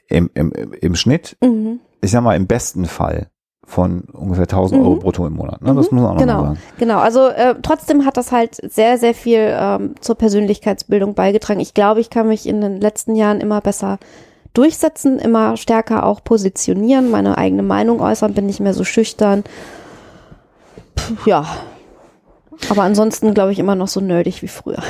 im, 0.08 0.30
im, 0.34 0.52
im 0.52 0.94
Schnitt, 0.94 1.36
mhm. 1.42 1.80
ich 2.00 2.10
sag 2.12 2.22
mal 2.22 2.36
im 2.36 2.46
besten 2.46 2.84
Fall 2.84 3.31
von 3.64 4.02
ungefähr 4.12 4.42
1000 4.42 4.80
mhm. 4.80 4.86
Euro 4.86 4.96
brutto 4.96 5.26
im 5.26 5.34
Monat. 5.34 5.62
Ne? 5.62 5.74
Das 5.74 5.90
mhm. 5.90 5.98
muss 5.98 6.04
man 6.04 6.06
auch 6.06 6.18
genau. 6.18 6.32
nochmal 6.34 6.54
sagen. 6.54 6.60
Genau, 6.78 6.98
also 6.98 7.28
äh, 7.28 7.54
trotzdem 7.62 8.04
hat 8.04 8.16
das 8.16 8.32
halt 8.32 8.56
sehr, 8.70 8.98
sehr 8.98 9.14
viel 9.14 9.54
ähm, 9.58 9.94
zur 10.00 10.16
Persönlichkeitsbildung 10.16 11.14
beigetragen. 11.14 11.60
Ich 11.60 11.74
glaube, 11.74 12.00
ich 12.00 12.10
kann 12.10 12.28
mich 12.28 12.46
in 12.48 12.60
den 12.60 12.80
letzten 12.80 13.14
Jahren 13.14 13.40
immer 13.40 13.60
besser 13.60 13.98
durchsetzen, 14.52 15.18
immer 15.18 15.56
stärker 15.56 16.04
auch 16.04 16.22
positionieren, 16.22 17.10
meine 17.10 17.38
eigene 17.38 17.62
Meinung 17.62 18.00
äußern, 18.00 18.34
bin 18.34 18.46
nicht 18.46 18.60
mehr 18.60 18.74
so 18.74 18.84
schüchtern. 18.84 19.44
Puh, 20.94 21.14
ja. 21.24 21.46
Aber 22.68 22.82
ansonsten 22.82 23.32
glaube 23.34 23.52
ich 23.52 23.58
immer 23.58 23.74
noch 23.74 23.88
so 23.88 24.00
nerdig 24.00 24.42
wie 24.42 24.48
früher. 24.48 24.82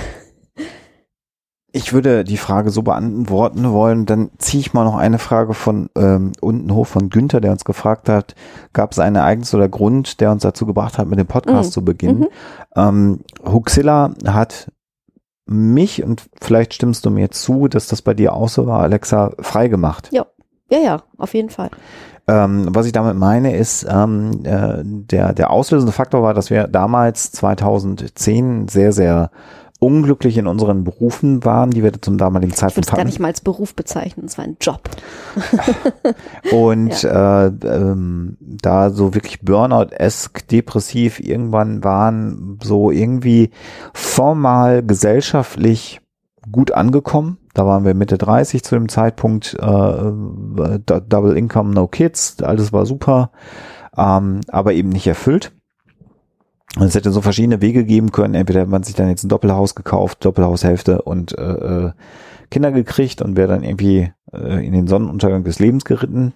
Ich 1.75 1.94
würde 1.94 2.23
die 2.23 2.36
Frage 2.36 2.70
so 2.70 2.83
beantworten 2.83 3.70
wollen, 3.70 4.05
dann 4.05 4.31
ziehe 4.36 4.60
ich 4.60 4.75
mal 4.75 4.84
noch 4.84 4.97
eine 4.97 5.18
Frage 5.18 5.55
von 5.55 5.89
ähm, 5.97 6.33
unten 6.42 6.75
hoch 6.75 6.86
von 6.86 7.09
Günther, 7.09 7.41
der 7.41 7.52
uns 7.52 7.65
gefragt 7.65 8.10
hat, 8.10 8.34
gab 8.75 8.92
es 8.92 8.99
ein 8.99 9.17
Ereignis 9.17 9.55
oder 9.55 9.70
Grund, 9.70 10.20
der 10.20 10.33
uns 10.33 10.42
dazu 10.42 10.67
gebracht 10.67 10.99
hat, 10.99 11.09
mit 11.09 11.18
dem 11.18 11.26
Podcast 11.26 11.70
mhm. 11.70 11.73
zu 11.73 11.84
beginnen? 11.84 12.18
Mhm. 12.20 12.28
Ähm, 12.76 13.20
Huxilla 13.42 14.12
hat 14.26 14.70
mich, 15.47 16.02
und 16.02 16.25
vielleicht 16.41 16.75
stimmst 16.75 17.07
du 17.07 17.10
mir 17.10 17.31
zu, 17.31 17.68
dass 17.68 17.86
das 17.86 18.02
bei 18.02 18.12
dir 18.12 18.34
auch 18.34 18.51
so 18.51 18.67
war, 18.67 18.81
Alexa, 18.81 19.33
freigemacht. 19.41 20.10
Ja, 20.12 20.26
ja, 20.70 20.78
ja, 20.78 21.02
auf 21.17 21.33
jeden 21.33 21.51
Fall. 21.51 21.70
Ähm, 22.28 22.68
was 22.70 22.86
ich 22.86 22.92
damit 22.92 23.17
meine, 23.17 23.57
ist, 23.57 23.86
ähm, 23.89 24.44
äh, 24.44 24.83
der, 24.84 25.33
der 25.33 25.51
auslösende 25.51 25.92
Faktor 25.92 26.23
war, 26.23 26.34
dass 26.34 26.51
wir 26.51 26.68
damals 26.68 27.33
2010 27.33 28.68
sehr, 28.68 28.92
sehr 28.92 29.31
unglücklich 29.83 30.39
in 30.39 30.47
unseren 30.47 30.85
Berufen 30.85 31.44
waren, 31.44 31.70
die 31.70 31.83
wir 31.83 31.93
zum 32.01 32.17
damaligen 32.17 32.52
Zeitpunkt 32.52 32.93
hatten. 32.93 33.01
Ich 33.01 33.01
würde 33.01 33.01
es 33.01 33.05
gar 33.05 33.05
nicht 33.05 33.20
mal 33.20 33.28
als 33.28 33.41
Beruf 33.41 33.75
bezeichnen, 33.75 34.27
es 34.27 34.39
war 34.39 34.44
ein 34.44 34.57
Job. 34.61 34.89
und 36.52 37.02
ja. 37.02 37.47
äh, 37.47 37.52
ähm, 37.65 38.36
da 38.41 38.91
so 38.91 39.15
wirklich 39.15 39.41
Burnout-esk 39.41 40.47
depressiv 40.47 41.19
irgendwann 41.19 41.83
waren, 41.83 42.61
so 42.62 42.93
irgendwie 42.93 43.51
formal 43.93 44.85
gesellschaftlich 44.85 46.01
gut 46.51 46.73
angekommen. 46.73 47.39
Da 47.52 47.67
waren 47.67 47.85
wir 47.85 47.94
Mitte 47.94 48.19
30 48.19 48.62
zu 48.62 48.77
dem 48.77 48.89
Zeitpunkt, 48.89 49.57
äh, 49.61 49.65
äh 49.67 50.78
Double 50.78 51.36
Income, 51.36 51.75
No 51.75 51.89
Kids, 51.89 52.41
alles 52.41 52.73
war 52.73 52.86
super, 52.86 53.33
ähm, 53.97 54.41
aber 54.49 54.75
eben 54.75 54.91
nicht 54.91 55.09
erfüllt. 55.09 55.52
Und 56.78 56.86
es 56.86 56.94
hätte 56.94 57.10
so 57.10 57.20
verschiedene 57.20 57.60
Wege 57.60 57.84
geben 57.84 58.12
können. 58.12 58.34
Entweder 58.34 58.62
hat 58.62 58.68
man 58.68 58.83
sich 58.83 58.94
dann 58.94 59.09
jetzt 59.09 59.25
ein 59.25 59.28
Doppelhaus 59.28 59.75
gekauft, 59.75 60.25
Doppelhaushälfte 60.25 61.02
und 61.02 61.36
äh, 61.36 61.91
Kinder 62.51 62.70
gekriegt 62.70 63.20
und 63.23 63.36
wäre 63.36 63.49
dann 63.49 63.62
irgendwie 63.62 64.10
äh, 64.33 64.67
in 64.67 64.73
den 64.73 64.86
Sonnenuntergang 64.86 65.44
des 65.44 65.59
Lebens 65.59 65.84
geritten. 65.84 66.33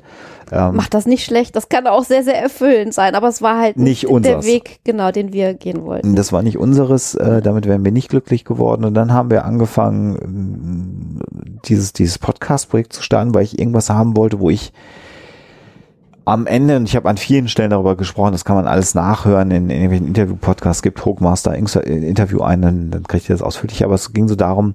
Ähm, 0.50 0.76
Macht 0.76 0.94
das 0.94 1.06
nicht 1.06 1.24
schlecht. 1.24 1.56
Das 1.56 1.68
kann 1.68 1.86
auch 1.86 2.04
sehr, 2.04 2.22
sehr 2.22 2.40
erfüllend 2.40 2.94
sein. 2.94 3.14
Aber 3.14 3.28
es 3.28 3.42
war 3.42 3.58
halt 3.58 3.78
nicht 3.78 4.06
der 4.08 4.44
Weg, 4.44 4.80
genau, 4.84 5.10
den 5.10 5.32
wir 5.32 5.54
gehen 5.54 5.84
wollten. 5.84 6.16
Das 6.16 6.32
war 6.32 6.42
nicht 6.42 6.58
unseres. 6.58 7.14
Äh, 7.14 7.42
damit 7.42 7.66
wären 7.66 7.84
wir 7.84 7.92
nicht 7.92 8.08
glücklich 8.08 8.44
geworden. 8.44 8.84
Und 8.84 8.94
dann 8.94 9.12
haben 9.12 9.30
wir 9.30 9.44
angefangen, 9.44 11.20
dieses, 11.64 11.92
dieses 11.92 12.18
Podcast-Projekt 12.18 12.92
zu 12.92 13.02
starten, 13.02 13.34
weil 13.34 13.44
ich 13.44 13.58
irgendwas 13.58 13.90
haben 13.90 14.16
wollte, 14.16 14.40
wo 14.40 14.50
ich 14.50 14.72
am 16.26 16.46
Ende, 16.46 16.76
und 16.76 16.88
ich 16.88 16.96
habe 16.96 17.08
an 17.08 17.16
vielen 17.16 17.48
Stellen 17.48 17.70
darüber 17.70 17.96
gesprochen, 17.96 18.32
das 18.32 18.44
kann 18.44 18.56
man 18.56 18.66
alles 18.66 18.94
nachhören 18.94 19.52
in, 19.52 19.70
in 19.70 19.70
irgendwelchen 19.70 20.08
Interview-Podcasts, 20.08 20.82
gibt 20.82 21.04
Hochmaster 21.04 21.54
Interview 21.54 22.42
einen, 22.42 22.90
dann 22.90 23.04
kriegt 23.04 23.30
ihr 23.30 23.34
das 23.34 23.42
ausführlich, 23.42 23.84
aber 23.84 23.94
es 23.94 24.12
ging 24.12 24.26
so 24.26 24.34
darum, 24.34 24.74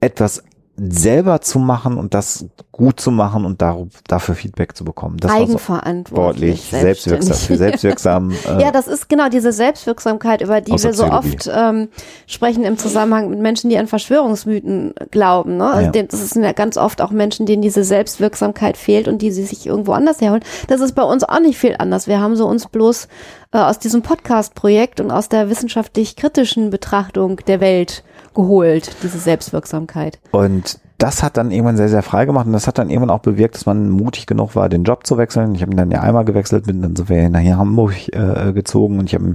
etwas 0.00 0.42
selber 0.88 1.42
zu 1.42 1.58
machen 1.58 1.98
und 1.98 2.14
das 2.14 2.46
gut 2.72 2.98
zu 3.00 3.10
machen 3.10 3.44
und 3.44 3.60
dar 3.60 3.86
dafür 4.06 4.34
Feedback 4.34 4.74
zu 4.74 4.84
bekommen. 4.84 5.18
Das 5.18 5.30
Eigenverantwortlich, 5.30 6.62
selbstwirksam, 6.70 7.36
für 7.36 7.56
selbstwirksam. 7.56 8.30
Äh 8.46 8.62
ja, 8.62 8.70
das 8.70 8.86
ist 8.86 9.08
genau 9.08 9.28
diese 9.28 9.52
Selbstwirksamkeit, 9.52 10.40
über 10.40 10.60
die 10.60 10.72
wir 10.72 10.94
so 10.94 11.04
oft 11.04 11.50
ähm, 11.52 11.88
sprechen 12.26 12.64
im 12.64 12.78
Zusammenhang 12.78 13.28
mit 13.28 13.38
Menschen, 13.38 13.68
die 13.68 13.76
an 13.76 13.86
Verschwörungsmythen 13.86 14.94
glauben. 15.10 15.58
Ne? 15.58 15.68
Also 15.68 15.90
ja. 15.92 16.02
Das 16.04 16.30
sind 16.30 16.42
ja 16.42 16.52
ganz 16.52 16.78
oft 16.78 17.02
auch 17.02 17.10
Menschen, 17.10 17.44
denen 17.44 17.60
diese 17.60 17.84
Selbstwirksamkeit 17.84 18.76
fehlt 18.78 19.08
und 19.08 19.20
die 19.20 19.30
sie 19.30 19.44
sich 19.44 19.66
irgendwo 19.66 19.92
anders 19.92 20.20
herholen. 20.20 20.42
Das 20.68 20.80
ist 20.80 20.94
bei 20.94 21.02
uns 21.02 21.24
auch 21.24 21.40
nicht 21.40 21.58
viel 21.58 21.76
anders. 21.78 22.06
Wir 22.06 22.20
haben 22.20 22.36
so 22.36 22.46
uns 22.46 22.66
bloß 22.68 23.08
äh, 23.52 23.58
aus 23.58 23.78
diesem 23.78 24.02
Podcast-Projekt 24.02 25.00
und 25.00 25.10
aus 25.10 25.28
der 25.28 25.50
wissenschaftlich-kritischen 25.50 26.70
Betrachtung 26.70 27.40
der 27.46 27.60
Welt 27.60 28.04
geholt, 28.34 28.96
diese 29.02 29.18
Selbstwirksamkeit. 29.18 30.18
Und 30.30 30.80
das 30.98 31.22
hat 31.22 31.38
dann 31.38 31.50
irgendwann 31.50 31.78
sehr, 31.78 31.88
sehr 31.88 32.02
frei 32.02 32.26
gemacht 32.26 32.46
und 32.46 32.52
das 32.52 32.66
hat 32.66 32.76
dann 32.76 32.90
irgendwann 32.90 33.10
auch 33.10 33.20
bewirkt, 33.20 33.54
dass 33.54 33.64
man 33.64 33.88
mutig 33.88 34.26
genug 34.26 34.54
war, 34.54 34.68
den 34.68 34.84
Job 34.84 35.06
zu 35.06 35.16
wechseln. 35.16 35.54
Ich 35.54 35.62
habe 35.62 35.72
ihn 35.72 35.76
dann 35.78 35.90
ja 35.90 36.02
einmal 36.02 36.26
gewechselt, 36.26 36.66
bin 36.66 36.82
dann 36.82 36.94
so 36.94 37.04
nachher 37.04 37.56
Hamburg 37.56 37.94
äh, 38.12 38.52
gezogen 38.52 38.98
und 38.98 39.06
ich 39.06 39.14
habe 39.14 39.34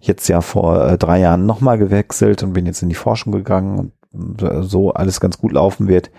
jetzt 0.00 0.28
ja 0.28 0.40
vor 0.40 0.86
äh, 0.86 0.98
drei 0.98 1.18
Jahren 1.18 1.46
nochmal 1.46 1.78
gewechselt 1.78 2.44
und 2.44 2.52
bin 2.52 2.66
jetzt 2.66 2.82
in 2.82 2.88
die 2.88 2.94
Forschung 2.94 3.32
gegangen 3.32 3.92
und 4.12 4.42
äh, 4.42 4.62
so 4.62 4.92
alles 4.92 5.18
ganz 5.18 5.38
gut 5.38 5.52
laufen 5.52 5.88
wird, 5.88 6.10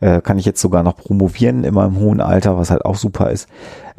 äh, 0.00 0.20
kann 0.20 0.38
ich 0.38 0.46
jetzt 0.46 0.60
sogar 0.60 0.82
noch 0.82 0.96
promovieren, 0.96 1.62
immer 1.62 1.84
im 1.84 1.98
hohen 1.98 2.20
Alter, 2.20 2.56
was 2.56 2.70
halt 2.70 2.84
auch 2.84 2.96
super 2.96 3.30
ist. 3.30 3.48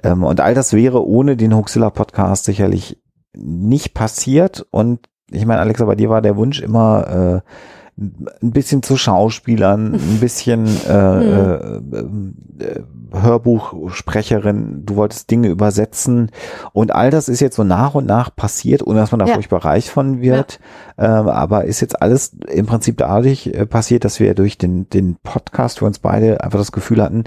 Ähm, 0.04 0.24
und 0.24 0.42
all 0.42 0.54
das 0.54 0.74
wäre 0.74 1.06
ohne 1.06 1.38
den 1.38 1.56
Huxilla 1.56 1.90
Podcast 1.90 2.44
sicherlich 2.44 3.02
nicht 3.34 3.94
passiert 3.94 4.66
und 4.72 5.08
ich 5.32 5.46
meine, 5.46 5.62
Alexa, 5.62 5.86
bei 5.86 5.96
dir 5.96 6.10
war 6.10 6.22
der 6.22 6.36
Wunsch 6.36 6.62
immer, 6.62 7.42
äh, 7.42 7.52
ein 7.98 8.52
bisschen 8.52 8.82
zu 8.82 8.98
Schauspielern, 8.98 9.94
ein 9.94 10.20
bisschen 10.20 10.66
äh, 10.88 10.92
hm. 10.92 12.34
äh, 12.60 12.64
äh, 12.64 12.84
Hörbuchsprecherin, 13.12 14.86
du 14.86 14.96
wolltest 14.96 15.30
Dinge 15.30 15.50
übersetzen 15.50 16.32
und 16.72 16.96
all 16.96 17.12
das 17.12 17.28
ist 17.28 17.42
jetzt 17.42 17.58
so 17.58 17.64
nach 17.64 17.94
und 17.94 18.06
nach 18.08 18.34
passiert, 18.34 18.88
ohne 18.88 19.00
dass 19.00 19.12
man 19.12 19.20
da 19.20 19.26
ja. 19.26 19.34
furchtbar 19.34 19.66
reich 19.66 19.92
von 19.92 20.22
wird. 20.22 20.60
Ja. 20.98 21.20
Ähm, 21.20 21.28
aber 21.28 21.66
ist 21.66 21.82
jetzt 21.82 22.02
alles 22.02 22.38
im 22.48 22.66
Prinzip 22.66 22.98
dadurch 22.98 23.48
äh, 23.48 23.66
passiert, 23.66 24.06
dass 24.06 24.22
wir 24.22 24.34
durch 24.34 24.58
den, 24.58 24.90
den 24.90 25.18
Podcast 25.22 25.80
für 25.80 25.86
uns 25.86 26.00
beide 26.00 26.42
einfach 26.42 26.60
das 26.60 26.72
Gefühl 26.72 27.04
hatten, 27.04 27.26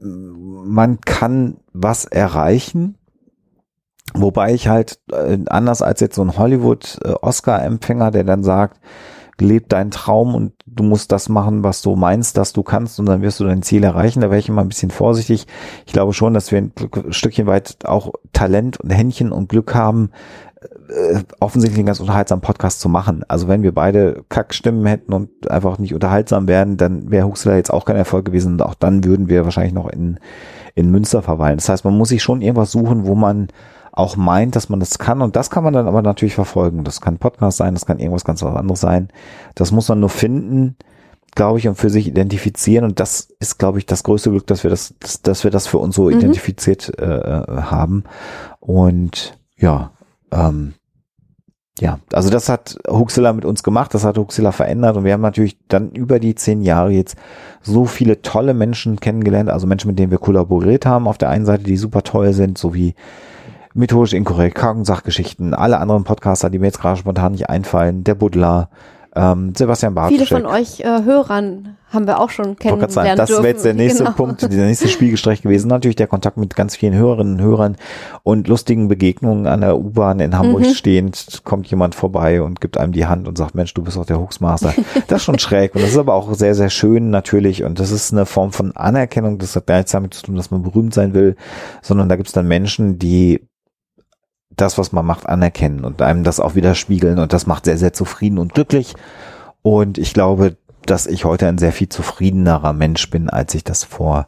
man 0.00 1.00
kann 1.02 1.58
was 1.74 2.06
erreichen. 2.06 2.96
Wobei 4.12 4.52
ich 4.52 4.68
halt 4.68 5.00
äh, 5.10 5.38
anders 5.46 5.82
als 5.82 6.00
jetzt 6.00 6.16
so 6.16 6.22
ein 6.22 6.36
Hollywood-Oscar-Empfänger, 6.36 8.10
der 8.10 8.24
dann 8.24 8.44
sagt, 8.44 8.80
leb 9.40 9.68
deinen 9.68 9.90
Traum 9.90 10.34
und 10.34 10.52
du 10.66 10.84
musst 10.84 11.10
das 11.10 11.28
machen, 11.28 11.64
was 11.64 11.82
du 11.82 11.96
meinst, 11.96 12.36
dass 12.36 12.52
du 12.52 12.62
kannst 12.62 13.00
und 13.00 13.06
dann 13.06 13.22
wirst 13.22 13.40
du 13.40 13.44
dein 13.44 13.62
Ziel 13.62 13.82
erreichen. 13.82 14.20
Da 14.20 14.30
wäre 14.30 14.38
ich 14.38 14.48
immer 14.48 14.62
ein 14.62 14.68
bisschen 14.68 14.90
vorsichtig. 14.90 15.46
Ich 15.86 15.92
glaube 15.92 16.12
schon, 16.12 16.34
dass 16.34 16.52
wir 16.52 16.58
ein 16.58 16.72
Stückchen 17.10 17.46
weit 17.46 17.78
auch 17.84 18.12
Talent 18.32 18.78
und 18.78 18.90
Händchen 18.90 19.32
und 19.32 19.48
Glück 19.48 19.74
haben, 19.74 20.10
äh, 20.88 21.22
offensichtlich 21.40 21.78
einen 21.78 21.86
ganz 21.86 22.00
unterhaltsamen 22.00 22.42
Podcast 22.42 22.80
zu 22.80 22.88
machen. 22.88 23.24
Also 23.26 23.48
wenn 23.48 23.62
wir 23.62 23.74
beide 23.74 24.24
Kackstimmen 24.28 24.86
hätten 24.86 25.12
und 25.12 25.50
einfach 25.50 25.78
nicht 25.78 25.94
unterhaltsam 25.94 26.46
wären, 26.46 26.76
dann 26.76 27.10
wäre 27.10 27.26
Huxler 27.26 27.56
jetzt 27.56 27.72
auch 27.72 27.84
kein 27.84 27.96
Erfolg 27.96 28.24
gewesen 28.26 28.54
und 28.54 28.62
auch 28.62 28.74
dann 28.74 29.04
würden 29.04 29.28
wir 29.28 29.44
wahrscheinlich 29.44 29.74
noch 29.74 29.88
in, 29.88 30.18
in 30.74 30.90
Münster 30.90 31.22
verweilen. 31.22 31.56
Das 31.56 31.68
heißt, 31.68 31.84
man 31.84 31.96
muss 31.96 32.10
sich 32.10 32.22
schon 32.22 32.40
irgendwas 32.40 32.70
suchen, 32.70 33.06
wo 33.06 33.14
man 33.14 33.48
auch 33.96 34.16
meint, 34.16 34.56
dass 34.56 34.68
man 34.68 34.80
das 34.80 34.98
kann. 34.98 35.22
Und 35.22 35.36
das 35.36 35.50
kann 35.50 35.64
man 35.64 35.72
dann 35.72 35.86
aber 35.86 36.02
natürlich 36.02 36.34
verfolgen. 36.34 36.84
Das 36.84 37.00
kann 37.00 37.18
Podcast 37.18 37.58
sein, 37.58 37.74
das 37.74 37.86
kann 37.86 37.98
irgendwas 37.98 38.24
ganz 38.24 38.42
anderes 38.42 38.80
sein. 38.80 39.08
Das 39.54 39.70
muss 39.70 39.88
man 39.88 40.00
nur 40.00 40.08
finden, 40.08 40.76
glaube 41.34 41.58
ich, 41.58 41.68
und 41.68 41.76
für 41.76 41.90
sich 41.90 42.08
identifizieren. 42.08 42.84
Und 42.84 42.98
das 43.00 43.28
ist, 43.38 43.58
glaube 43.58 43.78
ich, 43.78 43.86
das 43.86 44.02
größte 44.02 44.30
Glück, 44.30 44.46
dass 44.48 44.64
wir 44.64 44.70
das, 44.70 44.94
dass, 44.98 45.22
dass 45.22 45.44
wir 45.44 45.50
das 45.50 45.68
für 45.68 45.78
uns 45.78 45.94
so 45.94 46.04
mhm. 46.04 46.18
identifiziert 46.18 46.98
äh, 46.98 47.44
haben. 47.46 48.04
Und 48.58 49.38
ja, 49.56 49.92
ähm, 50.32 50.74
ja, 51.80 51.98
also 52.12 52.30
das 52.30 52.48
hat 52.48 52.76
Huxilla 52.88 53.32
mit 53.32 53.44
uns 53.44 53.64
gemacht, 53.64 53.94
das 53.94 54.04
hat 54.04 54.16
Huxilla 54.16 54.52
verändert 54.52 54.96
und 54.96 55.02
wir 55.02 55.12
haben 55.12 55.22
natürlich 55.22 55.58
dann 55.66 55.90
über 55.90 56.20
die 56.20 56.36
zehn 56.36 56.62
Jahre 56.62 56.90
jetzt 56.90 57.16
so 57.62 57.84
viele 57.84 58.22
tolle 58.22 58.54
Menschen 58.54 59.00
kennengelernt, 59.00 59.50
also 59.50 59.66
Menschen, 59.66 59.88
mit 59.88 59.98
denen 59.98 60.12
wir 60.12 60.18
kollaboriert 60.18 60.86
haben 60.86 61.08
auf 61.08 61.18
der 61.18 61.30
einen 61.30 61.46
Seite, 61.46 61.64
die 61.64 61.76
super 61.76 62.04
toll 62.04 62.32
sind, 62.32 62.58
so 62.58 62.74
wie 62.74 62.94
methodisch 63.74 64.12
inkorrekt, 64.12 64.56
Kogensachgeschichten, 64.56 65.52
alle 65.52 65.78
anderen 65.78 66.04
Podcaster, 66.04 66.48
die 66.48 66.58
mir 66.58 66.66
jetzt 66.66 66.80
gerade 66.80 66.96
spontan 66.96 67.32
nicht 67.32 67.50
einfallen, 67.50 68.04
der 68.04 68.14
Buddler, 68.14 68.70
ähm, 69.16 69.52
Sebastian 69.54 69.94
Bartoschek. 69.94 70.26
Viele 70.26 70.40
von 70.40 70.50
euch 70.50 70.80
äh, 70.80 71.04
Hörern 71.04 71.76
haben 71.90 72.06
wir 72.08 72.20
auch 72.20 72.30
schon 72.30 72.56
kennengelernt 72.56 72.92
sagen, 72.92 73.16
Das 73.16 73.30
wäre 73.30 73.46
jetzt 73.46 73.64
der 73.64 73.74
nächste 73.74 74.02
genau. 74.02 74.16
Punkt, 74.16 74.42
der 74.42 74.48
nächste 74.66 74.88
Spiegelstrich 74.88 75.42
gewesen. 75.42 75.68
Natürlich 75.68 75.94
der 75.94 76.08
Kontakt 76.08 76.36
mit 76.36 76.56
ganz 76.56 76.74
vielen 76.74 76.94
Hörerinnen 76.94 77.34
und 77.34 77.40
Hörern 77.40 77.76
und 78.24 78.48
lustigen 78.48 78.88
Begegnungen 78.88 79.46
an 79.46 79.60
der 79.60 79.78
U-Bahn 79.78 80.18
in 80.18 80.36
Hamburg 80.36 80.62
mhm. 80.62 80.74
stehend, 80.74 81.42
kommt 81.44 81.68
jemand 81.68 81.94
vorbei 81.94 82.42
und 82.42 82.60
gibt 82.60 82.76
einem 82.76 82.92
die 82.92 83.06
Hand 83.06 83.28
und 83.28 83.38
sagt, 83.38 83.54
Mensch, 83.54 83.72
du 83.74 83.82
bist 83.82 83.96
doch 83.96 84.06
der 84.06 84.18
Hoaxmaster. 84.18 84.74
Das 85.06 85.18
ist 85.18 85.24
schon 85.24 85.38
schräg 85.38 85.74
und 85.74 85.82
das 85.82 85.90
ist 85.90 85.98
aber 85.98 86.14
auch 86.14 86.32
sehr, 86.34 86.54
sehr 86.54 86.70
schön 86.70 87.10
natürlich 87.10 87.62
und 87.62 87.78
das 87.78 87.90
ist 87.90 88.12
eine 88.12 88.26
Form 88.26 88.52
von 88.52 88.74
Anerkennung. 88.74 89.38
Das 89.38 89.54
hat 89.54 89.66
gar 89.66 89.76
nichts 89.76 89.92
damit 89.92 90.14
zu 90.14 90.22
tun, 90.22 90.34
dass 90.34 90.50
man 90.50 90.62
berühmt 90.62 90.94
sein 90.94 91.14
will, 91.14 91.36
sondern 91.82 92.08
da 92.08 92.16
gibt 92.16 92.28
es 92.28 92.32
dann 92.32 92.48
Menschen, 92.48 92.98
die 92.98 93.40
das, 94.56 94.78
was 94.78 94.92
man 94.92 95.06
macht, 95.06 95.26
anerkennen 95.26 95.84
und 95.84 96.02
einem 96.02 96.24
das 96.24 96.40
auch 96.40 96.54
widerspiegeln 96.54 97.18
und 97.18 97.32
das 97.32 97.46
macht 97.46 97.64
sehr, 97.64 97.78
sehr 97.78 97.92
zufrieden 97.92 98.38
und 98.38 98.54
glücklich. 98.54 98.94
Und 99.62 99.98
ich 99.98 100.12
glaube, 100.14 100.56
dass 100.86 101.06
ich 101.06 101.24
heute 101.24 101.48
ein 101.48 101.58
sehr 101.58 101.72
viel 101.72 101.88
zufriedenerer 101.88 102.72
Mensch 102.72 103.08
bin, 103.10 103.30
als 103.30 103.54
ich 103.54 103.64
das 103.64 103.84
vor 103.84 104.26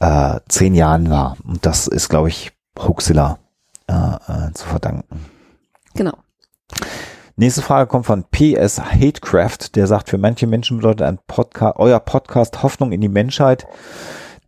äh, 0.00 0.40
zehn 0.48 0.74
Jahren 0.74 1.10
war. 1.10 1.36
Und 1.46 1.64
das 1.64 1.86
ist, 1.86 2.08
glaube 2.08 2.28
ich, 2.28 2.52
Huxilla 2.78 3.38
äh, 3.88 3.92
äh, 3.92 4.52
zu 4.52 4.66
verdanken. 4.66 5.24
Genau. 5.94 6.12
Nächste 7.36 7.62
Frage 7.62 7.86
kommt 7.86 8.06
von 8.06 8.24
PS 8.24 8.80
Hatecraft, 8.80 9.74
der 9.74 9.86
sagt, 9.86 10.08
für 10.08 10.18
manche 10.18 10.46
Menschen 10.46 10.78
bedeutet 10.78 11.02
ein 11.02 11.18
Podcast, 11.26 11.76
euer 11.78 12.00
Podcast 12.00 12.62
Hoffnung 12.62 12.92
in 12.92 13.00
die 13.00 13.08
Menschheit 13.08 13.66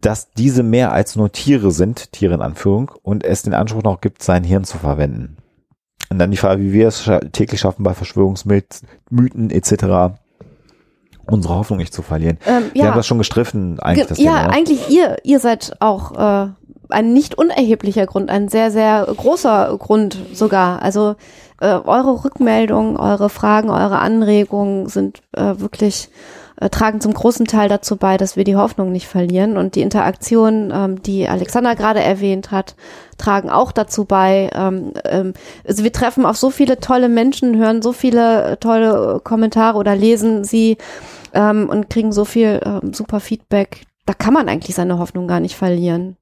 dass 0.01 0.31
diese 0.33 0.63
mehr 0.63 0.93
als 0.93 1.17
nur 1.17 1.33
Tiere 1.33 1.71
sind, 1.71 2.13
Tiere 2.13 2.35
in 2.35 2.43
Anführung, 2.43 2.91
und 3.03 3.25
es 3.25 3.43
den 3.43 3.55
Anspruch 3.55 3.83
noch 3.83 4.01
gibt, 4.01 4.23
sein 4.23 4.45
Hirn 4.45 4.65
zu 4.65 4.79
verwenden. 4.79 5.37
Und 6.11 6.19
dann 6.19 6.31
die 6.31 6.37
Frage, 6.37 6.63
wie 6.63 6.73
wir 6.73 6.89
es 6.89 7.11
täglich 7.33 7.61
schaffen, 7.61 7.83
bei 7.83 7.95
Verschwörungsmythen 7.95 9.51
etc. 9.51 10.15
unsere 11.27 11.55
Hoffnung 11.55 11.79
nicht 11.79 11.93
zu 11.93 12.03
verlieren. 12.03 12.39
Ähm, 12.47 12.65
ja. 12.73 12.75
Wir 12.75 12.91
haben 12.91 12.97
das 12.97 13.07
schon 13.07 13.19
gestriffen 13.19 13.79
eigentlich. 13.81 14.07
Das 14.07 14.19
ja, 14.19 14.43
Thema. 14.43 14.55
eigentlich 14.55 14.89
ihr, 14.89 15.17
ihr 15.25 15.41
seid 15.41 15.77
auch 15.81 16.47
äh, 16.47 16.49
ein 16.89 17.13
nicht 17.13 17.37
unerheblicher 17.37 18.07
Grund, 18.07 18.31
ein 18.31 18.49
sehr, 18.49 18.71
sehr 18.71 19.07
großer 19.15 19.77
Grund 19.79 20.19
sogar. 20.33 20.81
Also 20.81 21.17
äh, 21.61 21.67
eure 21.67 22.25
Rückmeldungen, 22.25 22.97
eure 22.97 23.29
Fragen, 23.29 23.69
eure 23.69 23.99
Anregungen 23.99 24.89
sind 24.89 25.21
äh, 25.33 25.59
wirklich 25.59 26.09
äh, 26.61 26.71
tragen 26.71 27.01
zum 27.01 27.15
großen 27.15 27.47
Teil 27.47 27.69
dazu 27.69 27.97
bei, 27.97 28.17
dass 28.17 28.37
wir 28.37 28.45
die 28.45 28.57
Hoffnung 28.57 28.93
nicht 28.93 29.07
verlieren. 29.07 29.57
Und 29.57 29.75
die 29.75 29.83
Interaktion, 29.83 30.73
ähm, 30.75 31.03
die 31.03 31.29
Alexander 31.29 31.77
gerade 31.77 32.01
erwähnt 32.01 32.51
hat, 32.51 32.75
tragen 33.17 33.51
auch 33.51 33.73
dazu 33.73 34.05
bei. 34.05 34.51
Ähm, 34.55 34.93
ähm, 35.05 35.35
also 35.67 35.85
wir 35.85 35.93
treffen 35.93 36.27
auf 36.27 36.37
so 36.37 36.51
viele 36.51 36.81
tolle 36.81 37.09
Menschen, 37.09 37.57
hören 37.57 37.83
so 37.83 37.93
viele 37.93 38.45
äh, 38.53 38.57
tolle 38.57 39.21
Kommentare 39.23 39.79
oder 39.79 39.97
lesen 39.97 40.45
sie 40.45 40.79
ähm, 41.35 41.69
und 41.69 41.91
kriegen 41.91 42.13
so 42.13 42.25
viel 42.25 42.61
ähm, 42.65 42.93
super 42.93 43.21
Feedback 43.21 43.83
da 44.09 44.15
kann 44.15 44.33
man 44.33 44.49
eigentlich 44.49 44.75
seine 44.75 44.99
Hoffnung 44.99 45.29
gar 45.29 45.39
nicht 45.39 45.55
verlieren. 45.55 46.17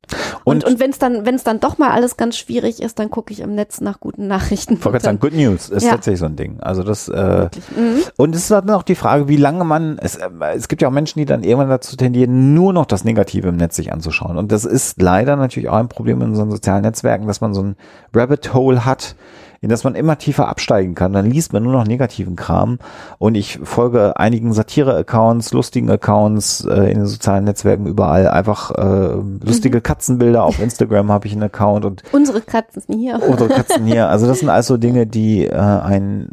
Und, 0.48 0.62
und, 0.62 0.74
und 0.74 0.80
wenn 0.80 0.90
es 0.90 1.00
dann, 1.00 1.26
wenn 1.26 1.34
es 1.34 1.42
dann 1.42 1.58
doch 1.58 1.76
mal 1.76 1.90
alles 1.90 2.16
ganz 2.16 2.38
schwierig 2.38 2.80
ist, 2.80 3.00
dann 3.00 3.10
gucke 3.10 3.32
ich 3.32 3.40
im 3.40 3.56
Netz 3.56 3.80
nach 3.80 3.98
guten 3.98 4.28
Nachrichten. 4.28 4.74
Ich 4.74 4.84
wollte 4.84 5.00
sagen, 5.00 5.18
Good 5.18 5.32
News 5.32 5.68
ist 5.70 5.82
ja. 5.82 5.90
tatsächlich 5.90 6.20
so 6.20 6.26
ein 6.26 6.36
Ding. 6.36 6.60
Also 6.60 6.84
das 6.84 7.08
äh, 7.08 7.48
mhm. 7.74 8.04
und 8.16 8.32
es 8.32 8.42
ist 8.42 8.52
dann 8.52 8.70
auch 8.70 8.84
die 8.84 8.94
Frage, 8.94 9.26
wie 9.26 9.38
lange 9.38 9.64
man 9.64 9.98
es, 9.98 10.14
äh, 10.14 10.30
es 10.54 10.68
gibt 10.68 10.82
ja 10.82 10.88
auch 10.88 10.92
Menschen, 10.92 11.18
die 11.18 11.24
dann 11.24 11.42
irgendwann 11.42 11.68
dazu 11.68 11.96
tendieren, 11.96 12.54
nur 12.54 12.72
noch 12.72 12.86
das 12.86 13.02
Negative 13.02 13.48
im 13.48 13.56
Netz 13.56 13.74
sich 13.74 13.92
anzuschauen. 13.92 14.36
Und 14.36 14.52
das 14.52 14.64
ist 14.64 15.02
leider 15.02 15.34
natürlich 15.34 15.68
auch 15.68 15.78
ein 15.78 15.88
Problem 15.88 16.20
in 16.22 16.28
unseren 16.28 16.52
sozialen 16.52 16.82
Netzwerken, 16.82 17.26
dass 17.26 17.40
man 17.40 17.52
so 17.52 17.64
ein 17.64 17.76
Rabbit 18.14 18.54
Hole 18.54 18.84
hat, 18.84 19.16
in 19.60 19.68
das 19.68 19.84
man 19.84 19.94
immer 19.94 20.18
tiefer 20.18 20.48
absteigen 20.48 20.94
kann. 20.94 21.12
Dann 21.12 21.30
liest 21.30 21.52
man 21.52 21.62
nur 21.62 21.72
noch 21.72 21.86
negativen 21.86 22.36
Kram. 22.36 22.78
Und 23.18 23.34
ich 23.34 23.58
folge 23.62 24.16
einigen 24.16 24.52
Satire-Accounts, 24.52 25.52
lustigen 25.52 25.90
Accounts 25.90 26.64
äh, 26.64 26.90
in 26.90 26.98
den 26.98 27.06
sozialen 27.06 27.44
Netzwerken 27.44 27.86
überall. 27.86 28.28
Einfach 28.28 28.70
äh, 28.72 29.16
lustige 29.44 29.78
mhm. 29.78 29.82
Katzenbilder. 29.82 30.44
Auf 30.44 30.60
Instagram 30.60 31.10
habe 31.10 31.26
ich 31.26 31.32
einen 31.32 31.44
Account 31.44 31.84
und 31.84 32.02
unsere 32.12 32.40
Katzen 32.40 32.82
hier. 32.88 33.20
Unsere 33.26 33.48
Katzen 33.48 33.84
hier. 33.86 34.08
Also 34.08 34.26
das 34.26 34.40
sind 34.40 34.48
also 34.48 34.76
Dinge, 34.76 35.06
die 35.06 35.46
äh, 35.46 35.56
ein 35.56 36.30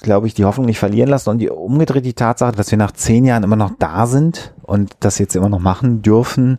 glaube 0.00 0.26
ich, 0.26 0.34
die 0.34 0.44
Hoffnung 0.44 0.66
nicht 0.66 0.78
verlieren 0.78 1.08
lassen 1.08 1.30
und 1.30 1.38
die 1.38 1.50
umgedreht 1.50 2.04
die 2.04 2.14
Tatsache, 2.14 2.52
dass 2.52 2.70
wir 2.70 2.78
nach 2.78 2.92
zehn 2.92 3.24
Jahren 3.24 3.42
immer 3.42 3.56
noch 3.56 3.72
da 3.78 4.06
sind 4.06 4.54
und 4.62 4.92
das 5.00 5.18
jetzt 5.18 5.36
immer 5.36 5.48
noch 5.48 5.60
machen 5.60 6.02
dürfen 6.02 6.58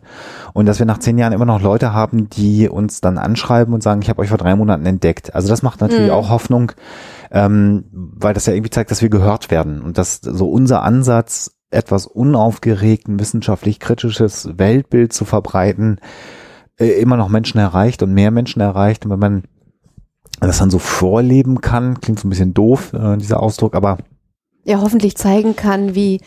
und 0.52 0.66
dass 0.66 0.78
wir 0.78 0.86
nach 0.86 0.98
zehn 0.98 1.18
Jahren 1.18 1.32
immer 1.32 1.44
noch 1.44 1.60
Leute 1.60 1.92
haben, 1.92 2.28
die 2.30 2.68
uns 2.68 3.00
dann 3.00 3.18
anschreiben 3.18 3.74
und 3.74 3.82
sagen, 3.82 4.02
ich 4.02 4.08
habe 4.08 4.22
euch 4.22 4.28
vor 4.28 4.38
drei 4.38 4.54
Monaten 4.56 4.86
entdeckt. 4.86 5.34
Also 5.34 5.48
das 5.48 5.62
macht 5.62 5.80
natürlich 5.80 6.08
mhm. 6.08 6.14
auch 6.16 6.30
Hoffnung, 6.30 6.72
ähm, 7.30 7.84
weil 7.92 8.34
das 8.34 8.46
ja 8.46 8.52
irgendwie 8.52 8.70
zeigt, 8.70 8.90
dass 8.90 9.02
wir 9.02 9.10
gehört 9.10 9.50
werden 9.50 9.82
und 9.82 9.98
dass 9.98 10.20
so 10.22 10.50
unser 10.50 10.82
Ansatz 10.82 11.56
etwas 11.70 12.06
unaufgeregt, 12.06 13.08
ein 13.08 13.20
wissenschaftlich 13.20 13.78
kritisches 13.78 14.58
Weltbild 14.58 15.12
zu 15.12 15.24
verbreiten, 15.24 16.00
äh, 16.78 17.00
immer 17.00 17.16
noch 17.16 17.28
Menschen 17.28 17.58
erreicht 17.58 18.02
und 18.02 18.12
mehr 18.12 18.30
Menschen 18.30 18.60
erreicht. 18.60 19.04
Und 19.04 19.12
wenn 19.12 19.18
man 19.18 19.42
das 20.48 20.58
dann 20.58 20.70
so 20.70 20.78
vorleben 20.78 21.60
kann, 21.60 22.00
klingt 22.00 22.18
so 22.18 22.26
ein 22.26 22.30
bisschen 22.30 22.54
doof, 22.54 22.92
äh, 22.92 23.16
dieser 23.16 23.42
Ausdruck, 23.42 23.74
aber 23.74 23.98
ja, 24.64 24.80
hoffentlich 24.80 25.16
zeigen 25.16 25.56
kann, 25.56 25.94
wie 25.94 26.20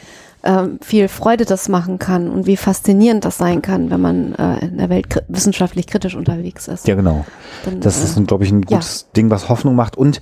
ähm, 0.44 0.80
viel 0.82 1.08
Freude 1.08 1.46
das 1.46 1.70
machen 1.70 2.00
kann 2.00 2.30
und 2.30 2.46
wie 2.48 2.58
faszinierend 2.58 3.24
das 3.24 3.38
sein 3.38 3.62
kann, 3.62 3.90
wenn 3.90 4.02
man 4.02 4.36
äh, 4.36 4.66
in 4.66 4.78
der 4.78 4.90
Welt 4.90 5.10
kri 5.10 5.22
wissenschaftlich 5.30 5.88
kritisch 5.88 6.16
unterwegs 6.16 6.68
ist. 6.68 6.88
Ja, 6.88 6.96
genau. 6.96 7.26
Dann, 7.64 7.80
das 7.80 8.04
ist, 8.04 8.18
äh, 8.18 8.22
glaube 8.24 8.44
ich, 8.44 8.52
ein 8.52 8.64
gutes 8.64 9.02
ja. 9.02 9.14
Ding, 9.16 9.30
was 9.30 9.50
Hoffnung 9.50 9.76
macht 9.76 9.98
und 9.98 10.20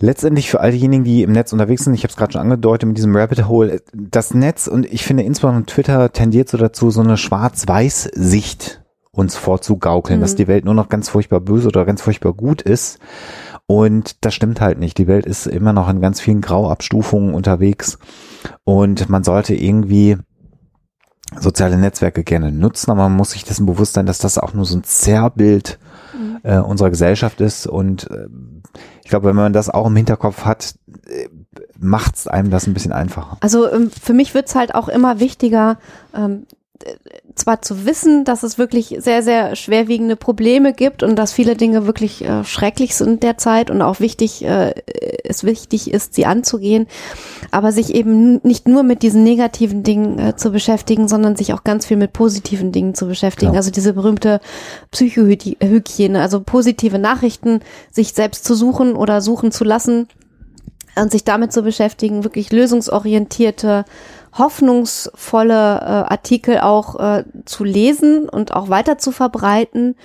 letztendlich 0.00 0.50
für 0.50 0.60
all 0.60 0.72
diejenigen, 0.72 1.04
die 1.04 1.22
im 1.22 1.32
Netz 1.32 1.52
unterwegs 1.52 1.84
sind, 1.84 1.94
ich 1.94 2.02
habe 2.02 2.10
es 2.10 2.16
gerade 2.16 2.32
schon 2.32 2.40
angedeutet 2.40 2.88
mit 2.88 2.96
diesem 2.96 3.14
Rabbit 3.14 3.46
Hole, 3.46 3.82
das 3.92 4.34
Netz 4.34 4.66
und 4.66 4.86
ich 4.86 5.04
finde 5.04 5.22
insbesondere 5.22 5.66
Twitter 5.66 6.12
tendiert 6.12 6.48
so 6.48 6.56
dazu, 6.56 6.90
so 6.90 7.00
eine 7.00 7.16
Schwarz-Weiß-Sicht 7.16 8.79
uns 9.12 9.36
vorzugaukeln, 9.36 10.20
mhm. 10.20 10.22
dass 10.22 10.36
die 10.36 10.48
Welt 10.48 10.64
nur 10.64 10.74
noch 10.74 10.88
ganz 10.88 11.08
furchtbar 11.08 11.40
böse 11.40 11.68
oder 11.68 11.84
ganz 11.84 12.02
furchtbar 12.02 12.32
gut 12.32 12.62
ist. 12.62 12.98
Und 13.66 14.24
das 14.24 14.34
stimmt 14.34 14.60
halt 14.60 14.78
nicht. 14.78 14.98
Die 14.98 15.06
Welt 15.06 15.26
ist 15.26 15.46
immer 15.46 15.72
noch 15.72 15.88
in 15.88 16.00
ganz 16.00 16.20
vielen 16.20 16.40
Grauabstufungen 16.40 17.34
unterwegs. 17.34 17.98
Und 18.64 19.08
man 19.08 19.22
sollte 19.22 19.54
irgendwie 19.54 20.16
soziale 21.38 21.78
Netzwerke 21.78 22.24
gerne 22.24 22.50
nutzen, 22.50 22.90
aber 22.90 23.02
man 23.02 23.16
muss 23.16 23.30
sich 23.32 23.44
dessen 23.44 23.66
bewusst 23.66 23.92
sein, 23.92 24.06
dass 24.06 24.18
das 24.18 24.38
auch 24.38 24.54
nur 24.54 24.64
so 24.64 24.76
ein 24.76 24.82
Zerrbild 24.82 25.78
mhm. 26.12 26.40
äh, 26.42 26.58
unserer 26.58 26.90
Gesellschaft 26.90 27.40
ist. 27.40 27.66
Und 27.66 28.10
äh, 28.10 28.26
ich 29.04 29.10
glaube, 29.10 29.28
wenn 29.28 29.36
man 29.36 29.52
das 29.52 29.70
auch 29.70 29.86
im 29.86 29.96
Hinterkopf 29.96 30.44
hat, 30.44 30.74
äh, 31.06 31.28
macht 31.78 32.16
es 32.16 32.26
einem 32.26 32.50
das 32.50 32.66
ein 32.66 32.74
bisschen 32.74 32.92
einfacher. 32.92 33.38
Also 33.40 33.70
ähm, 33.70 33.90
für 33.90 34.12
mich 34.14 34.34
wird 34.34 34.48
es 34.48 34.54
halt 34.54 34.74
auch 34.74 34.88
immer 34.88 35.20
wichtiger, 35.20 35.78
ähm, 36.14 36.46
zwar 37.40 37.62
zu 37.62 37.86
wissen, 37.86 38.24
dass 38.24 38.42
es 38.42 38.58
wirklich 38.58 38.96
sehr, 38.98 39.22
sehr 39.22 39.56
schwerwiegende 39.56 40.16
Probleme 40.16 40.72
gibt 40.72 41.02
und 41.02 41.16
dass 41.16 41.32
viele 41.32 41.56
Dinge 41.56 41.86
wirklich 41.86 42.24
äh, 42.24 42.44
schrecklich 42.44 42.94
sind 42.94 43.22
derzeit 43.22 43.70
und 43.70 43.82
auch 43.82 44.00
wichtig, 44.00 44.44
äh, 44.44 44.74
es 45.24 45.44
wichtig 45.44 45.92
ist, 45.92 46.14
sie 46.14 46.26
anzugehen, 46.26 46.86
aber 47.50 47.72
sich 47.72 47.94
eben 47.94 48.40
nicht 48.42 48.68
nur 48.68 48.82
mit 48.82 49.02
diesen 49.02 49.24
negativen 49.24 49.82
Dingen 49.82 50.18
äh, 50.18 50.36
zu 50.36 50.50
beschäftigen, 50.52 51.08
sondern 51.08 51.36
sich 51.36 51.52
auch 51.52 51.64
ganz 51.64 51.86
viel 51.86 51.96
mit 51.96 52.12
positiven 52.12 52.72
Dingen 52.72 52.94
zu 52.94 53.06
beschäftigen. 53.06 53.52
Ja. 53.52 53.58
Also 53.58 53.70
diese 53.70 53.94
berühmte 53.94 54.40
Psychohygiene, 54.90 56.20
also 56.20 56.40
positive 56.40 56.98
Nachrichten, 56.98 57.60
sich 57.90 58.12
selbst 58.12 58.44
zu 58.44 58.54
suchen 58.54 58.94
oder 58.94 59.20
suchen 59.20 59.50
zu 59.50 59.64
lassen 59.64 60.08
und 60.96 61.10
sich 61.10 61.24
damit 61.24 61.52
zu 61.52 61.62
beschäftigen, 61.62 62.24
wirklich 62.24 62.52
lösungsorientierte 62.52 63.84
hoffnungsvolle 64.36 65.54
äh, 65.54 66.12
Artikel 66.12 66.60
auch 66.60 66.98
äh, 66.98 67.24
zu 67.44 67.64
lesen 67.64 68.28
und 68.28 68.52
auch 68.52 68.68
weiter 68.68 68.98
zu 68.98 69.12
verbreiten. 69.12 69.96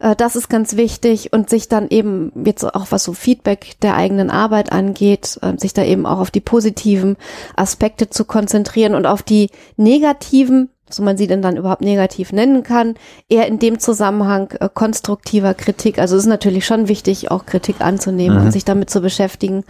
Äh, 0.00 0.16
das 0.16 0.34
ist 0.34 0.48
ganz 0.48 0.76
wichtig 0.76 1.32
und 1.32 1.48
sich 1.48 1.68
dann 1.68 1.88
eben 1.88 2.32
jetzt 2.44 2.64
auch 2.64 2.86
was 2.90 3.04
so 3.04 3.12
Feedback 3.12 3.76
der 3.82 3.94
eigenen 3.94 4.30
Arbeit 4.30 4.72
angeht, 4.72 5.38
äh, 5.42 5.56
sich 5.56 5.72
da 5.72 5.84
eben 5.84 6.06
auch 6.06 6.18
auf 6.18 6.30
die 6.30 6.40
positiven 6.40 7.16
Aspekte 7.54 8.10
zu 8.10 8.24
konzentrieren 8.24 8.94
und 8.94 9.06
auf 9.06 9.22
die 9.22 9.50
negativen 9.76 10.70
so 10.92 11.02
man 11.02 11.16
sie 11.16 11.26
denn 11.26 11.42
dann 11.42 11.56
überhaupt 11.56 11.82
negativ 11.82 12.32
nennen 12.32 12.62
kann, 12.62 12.94
eher 13.28 13.46
in 13.46 13.58
dem 13.58 13.78
Zusammenhang 13.78 14.50
äh, 14.60 14.68
konstruktiver 14.72 15.54
Kritik. 15.54 15.98
Also 15.98 16.16
es 16.16 16.22
ist 16.22 16.28
natürlich 16.28 16.66
schon 16.66 16.88
wichtig, 16.88 17.30
auch 17.30 17.46
Kritik 17.46 17.80
anzunehmen 17.80 18.38
mhm. 18.38 18.46
und 18.46 18.52
sich 18.52 18.64
damit 18.64 18.90
zu 18.90 19.00
beschäftigen 19.00 19.64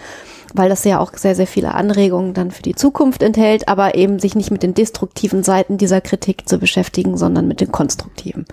weil 0.54 0.68
das 0.68 0.84
ja 0.84 0.98
auch 0.98 1.12
sehr, 1.14 1.34
sehr 1.34 1.46
viele 1.46 1.74
Anregungen 1.74 2.34
dann 2.34 2.50
für 2.50 2.62
die 2.62 2.74
Zukunft 2.74 3.22
enthält, 3.22 3.68
aber 3.68 3.94
eben 3.94 4.18
sich 4.18 4.34
nicht 4.34 4.50
mit 4.50 4.62
den 4.62 4.74
destruktiven 4.74 5.42
Seiten 5.42 5.78
dieser 5.78 6.00
Kritik 6.00 6.48
zu 6.48 6.58
beschäftigen, 6.58 7.16
sondern 7.16 7.46
mit 7.46 7.60
den 7.60 7.72
konstruktiven. 7.72 8.46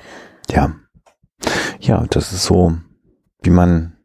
Ja. 0.50 0.76
Ja, 1.80 2.06
das 2.10 2.34
ist 2.34 2.44
so, 2.44 2.78
wie 3.44 3.50
man 3.50 3.97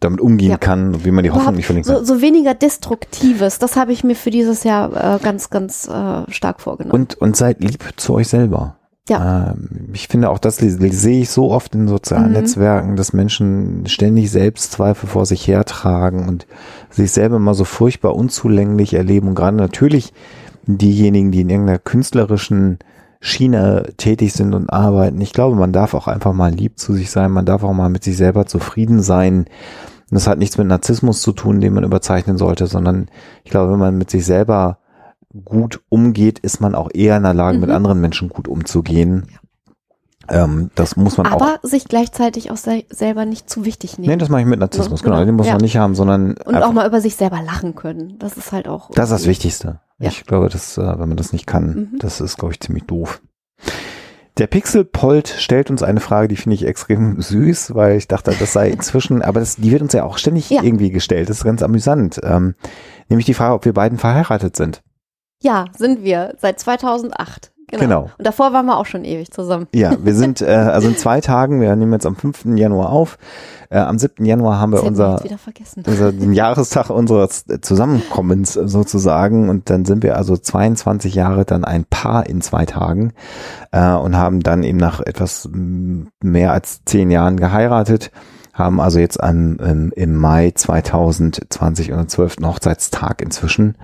damit 0.00 0.20
umgehen 0.20 0.50
ja. 0.50 0.58
kann, 0.58 1.04
wie 1.04 1.10
man 1.10 1.24
die 1.24 1.30
Hoffnung 1.30 1.56
nicht 1.56 1.66
verlieren 1.66 1.86
kann. 1.86 2.04
So, 2.04 2.16
so 2.16 2.22
weniger 2.22 2.54
Destruktives, 2.54 3.58
das 3.58 3.76
habe 3.76 3.92
ich 3.92 4.04
mir 4.04 4.14
für 4.14 4.30
dieses 4.30 4.64
Jahr 4.64 5.16
äh, 5.16 5.18
ganz, 5.18 5.50
ganz 5.50 5.88
äh, 5.88 6.30
stark 6.30 6.60
vorgenommen. 6.60 6.92
Und, 6.92 7.14
und 7.16 7.36
seid 7.36 7.60
lieb 7.60 7.84
zu 7.96 8.14
euch 8.14 8.28
selber. 8.28 8.76
Ja. 9.08 9.52
Ähm, 9.52 9.88
ich 9.92 10.06
finde 10.08 10.30
auch 10.30 10.38
das 10.38 10.56
sehe 10.56 11.22
ich 11.22 11.30
so 11.30 11.50
oft 11.50 11.74
in 11.74 11.88
sozialen 11.88 12.28
mhm. 12.28 12.32
Netzwerken, 12.34 12.96
dass 12.96 13.12
Menschen 13.12 13.86
ständig 13.86 14.30
Selbstzweifel 14.30 15.08
vor 15.08 15.26
sich 15.26 15.46
hertragen 15.48 16.28
und 16.28 16.46
sich 16.90 17.10
selber 17.10 17.38
mal 17.38 17.54
so 17.54 17.64
furchtbar 17.64 18.14
unzulänglich 18.14 18.94
erleben 18.94 19.28
und 19.28 19.34
gerade 19.34 19.56
natürlich 19.56 20.12
diejenigen, 20.66 21.32
die 21.32 21.40
in 21.40 21.50
irgendeiner 21.50 21.78
künstlerischen 21.78 22.78
Schiene 23.20 23.94
tätig 23.96 24.32
sind 24.32 24.54
und 24.54 24.70
arbeiten. 24.70 25.20
Ich 25.20 25.32
glaube, 25.32 25.56
man 25.56 25.72
darf 25.72 25.94
auch 25.94 26.06
einfach 26.06 26.32
mal 26.32 26.52
lieb 26.52 26.78
zu 26.78 26.92
sich 26.92 27.10
sein, 27.10 27.32
man 27.32 27.46
darf 27.46 27.64
auch 27.64 27.72
mal 27.72 27.88
mit 27.88 28.04
sich 28.04 28.16
selber 28.16 28.46
zufrieden 28.46 29.02
sein. 29.02 29.46
Und 30.10 30.14
das 30.14 30.26
hat 30.26 30.38
nichts 30.38 30.56
mit 30.56 30.66
Narzissmus 30.66 31.20
zu 31.20 31.32
tun, 31.32 31.60
den 31.60 31.74
man 31.74 31.84
überzeichnen 31.84 32.38
sollte, 32.38 32.66
sondern 32.66 33.08
ich 33.44 33.50
glaube, 33.50 33.72
wenn 33.72 33.78
man 33.78 33.98
mit 33.98 34.10
sich 34.10 34.24
selber 34.24 34.78
gut 35.44 35.80
umgeht, 35.88 36.38
ist 36.38 36.60
man 36.60 36.74
auch 36.74 36.88
eher 36.92 37.16
in 37.16 37.24
der 37.24 37.34
Lage, 37.34 37.56
mhm. 37.56 37.62
mit 37.62 37.70
anderen 37.70 38.00
Menschen 38.00 38.28
gut 38.28 38.48
umzugehen. 38.48 39.26
Ähm, 40.30 40.70
das 40.74 40.96
muss 40.96 41.16
man 41.16 41.26
Aber 41.26 41.36
auch. 41.36 41.40
Aber 41.40 41.68
sich 41.68 41.86
gleichzeitig 41.86 42.50
auch 42.50 42.56
se 42.56 42.84
selber 42.90 43.24
nicht 43.24 43.48
zu 43.48 43.64
wichtig 43.64 43.98
nehmen. 43.98 44.10
Nee, 44.10 44.16
das 44.18 44.28
mache 44.28 44.42
ich 44.42 44.46
mit 44.46 44.60
Narzissmus, 44.60 45.02
genau. 45.02 45.16
genau. 45.16 45.26
Den 45.26 45.36
muss 45.36 45.46
ja. 45.46 45.54
man 45.54 45.62
nicht 45.62 45.76
haben, 45.76 45.94
sondern. 45.94 46.34
Und 46.44 46.56
auch 46.56 46.72
mal 46.72 46.86
über 46.86 47.00
sich 47.00 47.16
selber 47.16 47.40
lachen 47.42 47.74
können. 47.74 48.18
Das 48.18 48.36
ist 48.36 48.52
halt 48.52 48.68
auch. 48.68 48.90
Das 48.90 49.10
ist 49.10 49.22
das 49.22 49.26
Wichtigste. 49.26 49.80
Ja. 49.98 50.08
Ich 50.08 50.24
glaube, 50.24 50.48
dass, 50.48 50.78
äh, 50.78 50.98
wenn 50.98 51.08
man 51.08 51.16
das 51.16 51.32
nicht 51.32 51.46
kann, 51.46 51.90
mhm. 51.92 51.98
das 51.98 52.20
ist, 52.20 52.38
glaube 52.38 52.54
ich, 52.54 52.60
ziemlich 52.60 52.84
doof. 52.84 53.20
Der 54.38 54.46
Pixelpolt 54.46 55.26
stellt 55.26 55.68
uns 55.68 55.82
eine 55.82 55.98
Frage, 55.98 56.28
die 56.28 56.36
finde 56.36 56.54
ich 56.54 56.64
extrem 56.64 57.20
süß, 57.20 57.74
weil 57.74 57.96
ich 57.96 58.06
dachte, 58.06 58.34
das 58.38 58.52
sei 58.52 58.70
inzwischen, 58.70 59.22
aber 59.22 59.40
das, 59.40 59.56
die 59.56 59.72
wird 59.72 59.82
uns 59.82 59.92
ja 59.92 60.04
auch 60.04 60.18
ständig 60.18 60.48
ja. 60.50 60.62
irgendwie 60.62 60.90
gestellt. 60.90 61.28
Das 61.28 61.38
ist 61.38 61.44
ganz 61.44 61.62
amüsant. 61.62 62.20
Ähm, 62.22 62.54
nämlich 63.08 63.26
die 63.26 63.34
Frage, 63.34 63.54
ob 63.54 63.64
wir 63.64 63.74
beiden 63.74 63.98
verheiratet 63.98 64.56
sind. 64.56 64.82
Ja, 65.42 65.66
sind 65.76 66.02
wir. 66.02 66.34
Seit 66.38 66.60
2008. 66.60 67.52
Genau. 67.70 67.82
genau. 67.82 68.10
Und 68.16 68.26
davor 68.26 68.52
waren 68.52 68.66
wir 68.66 68.78
auch 68.78 68.86
schon 68.86 69.04
ewig 69.04 69.30
zusammen. 69.30 69.66
Ja, 69.74 69.92
wir 70.02 70.14
sind 70.14 70.40
äh, 70.40 70.46
also 70.46 70.88
in 70.88 70.96
zwei 70.96 71.20
Tagen, 71.20 71.60
wir 71.60 71.74
nehmen 71.76 71.92
jetzt 71.92 72.06
am 72.06 72.16
5. 72.16 72.46
Januar 72.56 72.90
auf. 72.90 73.18
Äh, 73.70 73.78
am 73.78 73.98
7. 73.98 74.24
Januar 74.24 74.58
haben 74.58 74.72
wir 74.72 74.82
unser, 74.82 75.20
unser 75.86 76.12
den 76.12 76.32
Jahrestag 76.32 76.88
unseres 76.88 77.44
Zusammenkommens 77.60 78.54
sozusagen 78.54 79.50
und 79.50 79.68
dann 79.68 79.84
sind 79.84 80.02
wir 80.02 80.16
also 80.16 80.36
22 80.36 81.14
Jahre 81.14 81.44
dann 81.44 81.64
ein 81.64 81.84
Paar 81.84 82.26
in 82.26 82.40
zwei 82.40 82.64
Tagen 82.64 83.12
äh, 83.72 83.92
und 83.92 84.16
haben 84.16 84.40
dann 84.40 84.62
eben 84.62 84.78
nach 84.78 85.00
etwas 85.00 85.48
mehr 85.52 86.52
als 86.52 86.84
zehn 86.86 87.10
Jahren 87.10 87.36
geheiratet 87.36 88.10
haben 88.58 88.80
also 88.80 88.98
jetzt 88.98 89.22
am, 89.22 89.56
im, 89.58 89.92
im 89.94 90.16
Mai 90.16 90.50
2020 90.50 91.92
unseren 91.92 92.08
12. 92.08 92.36
Hochzeitstag 92.42 93.22
inzwischen 93.22 93.76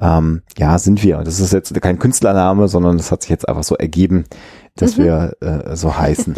ähm, 0.00 0.42
ja, 0.56 0.78
sind 0.78 1.02
wir. 1.02 1.18
Das 1.18 1.40
ist 1.40 1.52
jetzt 1.52 1.78
kein 1.80 1.98
Künstlername, 1.98 2.68
sondern 2.68 2.96
das 2.96 3.12
hat 3.12 3.22
sich 3.22 3.30
jetzt 3.30 3.48
einfach 3.48 3.62
so 3.62 3.76
ergeben, 3.76 4.24
dass 4.76 4.96
mhm. 4.96 5.04
wir 5.04 5.36
äh, 5.40 5.76
so 5.76 5.96
heißen. 5.96 6.34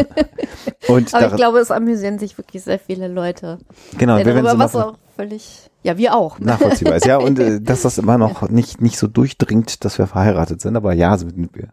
Und 0.88 1.14
Aber 1.14 1.26
ich 1.28 1.36
glaube, 1.36 1.58
es 1.58 1.70
amüsieren 1.70 2.18
sich 2.18 2.36
wirklich 2.38 2.64
sehr 2.64 2.78
viele 2.78 3.08
Leute. 3.08 3.58
Genau, 3.98 4.16
wir 4.16 4.24
darüber, 4.24 4.52
so 4.52 4.58
was 4.58 4.76
auch 4.76 4.98
völlig, 5.16 5.70
ja, 5.82 5.96
wir 5.96 6.14
auch. 6.14 6.40
Nachvollziehbar 6.40 6.96
ist, 6.96 7.06
ja, 7.06 7.18
und 7.18 7.38
äh, 7.38 7.60
dass 7.60 7.82
das 7.82 7.98
immer 7.98 8.18
noch 8.18 8.48
nicht, 8.48 8.80
nicht 8.80 8.98
so 8.98 9.06
durchdringt, 9.06 9.84
dass 9.84 9.98
wir 9.98 10.06
verheiratet 10.06 10.60
sind, 10.60 10.76
aber 10.76 10.92
ja, 10.92 11.16
sind 11.16 11.50
wir. 11.54 11.68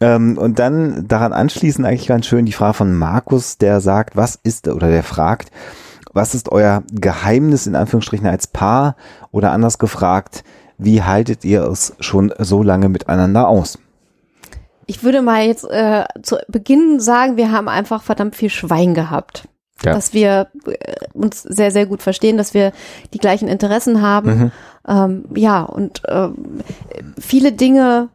Ähm, 0.00 0.38
und 0.38 0.58
dann 0.58 1.08
daran 1.08 1.32
anschließend 1.32 1.86
eigentlich 1.86 2.06
ganz 2.06 2.26
schön 2.26 2.46
die 2.46 2.52
Frage 2.52 2.74
von 2.74 2.94
Markus, 2.94 3.58
der 3.58 3.80
sagt, 3.80 4.16
was 4.16 4.36
ist, 4.36 4.68
oder 4.68 4.88
der 4.88 5.02
fragt, 5.02 5.50
was 6.12 6.34
ist 6.34 6.50
euer 6.50 6.82
Geheimnis 6.92 7.66
in 7.66 7.74
Anführungsstrichen 7.74 8.26
als 8.26 8.46
Paar? 8.46 8.96
Oder 9.32 9.52
anders 9.52 9.78
gefragt, 9.78 10.44
wie 10.78 11.02
haltet 11.02 11.44
ihr 11.44 11.62
es 11.62 11.94
schon 12.00 12.32
so 12.38 12.62
lange 12.62 12.88
miteinander 12.88 13.48
aus? 13.48 13.78
Ich 14.86 15.02
würde 15.02 15.22
mal 15.22 15.44
jetzt 15.44 15.64
äh, 15.64 16.04
zu 16.22 16.38
Beginn 16.48 17.00
sagen, 17.00 17.36
wir 17.36 17.50
haben 17.50 17.68
einfach 17.68 18.02
verdammt 18.02 18.36
viel 18.36 18.50
Schwein 18.50 18.94
gehabt. 18.94 19.48
Ja. 19.82 19.92
Dass 19.92 20.14
wir 20.14 20.48
äh, 20.64 20.94
uns 21.12 21.42
sehr, 21.42 21.70
sehr 21.70 21.86
gut 21.86 22.02
verstehen, 22.02 22.38
dass 22.38 22.54
wir 22.54 22.72
die 23.12 23.18
gleichen 23.18 23.48
Interessen 23.48 24.00
haben. 24.00 24.38
Mhm. 24.38 24.52
Ähm, 24.88 25.24
ja, 25.34 25.62
und 25.64 26.02
äh, 26.06 26.28
viele 27.18 27.52
Dinge 27.52 28.08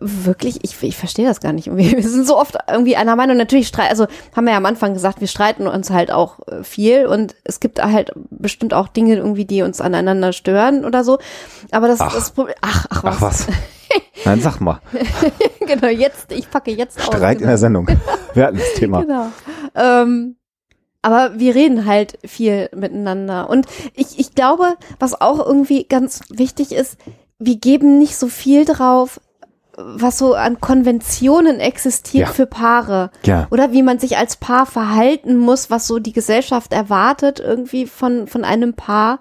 wirklich, 0.00 0.58
ich, 0.62 0.82
ich 0.82 0.96
verstehe 0.96 1.26
das 1.26 1.40
gar 1.40 1.52
nicht. 1.52 1.74
Wir 1.74 2.02
sind 2.02 2.26
so 2.26 2.38
oft 2.38 2.56
irgendwie 2.70 2.96
einer 2.96 3.16
Meinung. 3.16 3.36
Natürlich 3.36 3.68
streiten, 3.68 3.90
also 3.90 4.06
haben 4.34 4.44
wir 4.44 4.52
ja 4.52 4.56
am 4.56 4.66
Anfang 4.66 4.94
gesagt, 4.94 5.20
wir 5.20 5.28
streiten 5.28 5.66
uns 5.66 5.90
halt 5.90 6.10
auch 6.10 6.40
äh, 6.46 6.62
viel 6.62 7.06
und 7.06 7.34
es 7.44 7.60
gibt 7.60 7.82
halt 7.82 8.12
bestimmt 8.30 8.74
auch 8.74 8.88
Dinge 8.88 9.16
irgendwie, 9.16 9.44
die 9.44 9.62
uns 9.62 9.80
aneinander 9.80 10.32
stören 10.32 10.84
oder 10.84 11.04
so. 11.04 11.18
Aber 11.70 11.88
das, 11.88 12.00
ach. 12.00 12.14
das 12.14 12.30
Problem, 12.30 12.56
ach, 12.60 12.86
ach 12.90 13.04
was. 13.04 13.16
Ach 13.16 13.22
was. 13.22 13.46
Nein, 14.24 14.40
sag 14.40 14.60
mal. 14.60 14.80
genau, 15.66 15.88
jetzt, 15.88 16.32
ich 16.32 16.50
packe 16.50 16.72
jetzt 16.72 17.00
Streit 17.00 17.08
aus. 17.08 17.16
Streit 17.16 17.40
in 17.40 17.46
der 17.46 17.58
Sendung. 17.58 17.88
Wir 18.34 18.46
hatten 18.46 18.58
das 18.58 18.74
Thema. 18.74 19.02
Genau. 19.02 19.28
Ähm, 19.74 20.36
aber 21.02 21.38
wir 21.38 21.54
reden 21.54 21.86
halt 21.86 22.18
viel 22.24 22.68
miteinander. 22.74 23.48
Und 23.48 23.66
ich, 23.94 24.18
ich 24.18 24.34
glaube, 24.34 24.74
was 24.98 25.20
auch 25.20 25.38
irgendwie 25.38 25.84
ganz 25.84 26.22
wichtig 26.30 26.72
ist, 26.72 26.98
wir 27.38 27.56
geben 27.56 27.98
nicht 27.98 28.16
so 28.16 28.28
viel 28.28 28.64
drauf, 28.64 29.20
was 29.76 30.18
so 30.18 30.34
an 30.34 30.60
Konventionen 30.60 31.60
existiert 31.60 32.28
Ja. 32.28 32.32
für 32.32 32.46
Paare. 32.46 33.10
Ja. 33.24 33.46
Oder 33.50 33.72
wie 33.72 33.82
man 33.82 33.98
sich 33.98 34.16
als 34.16 34.36
Paar 34.36 34.66
verhalten 34.66 35.36
muss, 35.36 35.70
was 35.70 35.86
so 35.86 35.98
die 35.98 36.12
Gesellschaft 36.12 36.72
erwartet 36.72 37.40
irgendwie 37.40 37.86
von, 37.86 38.26
von 38.26 38.44
einem 38.44 38.74
Paar. 38.74 39.20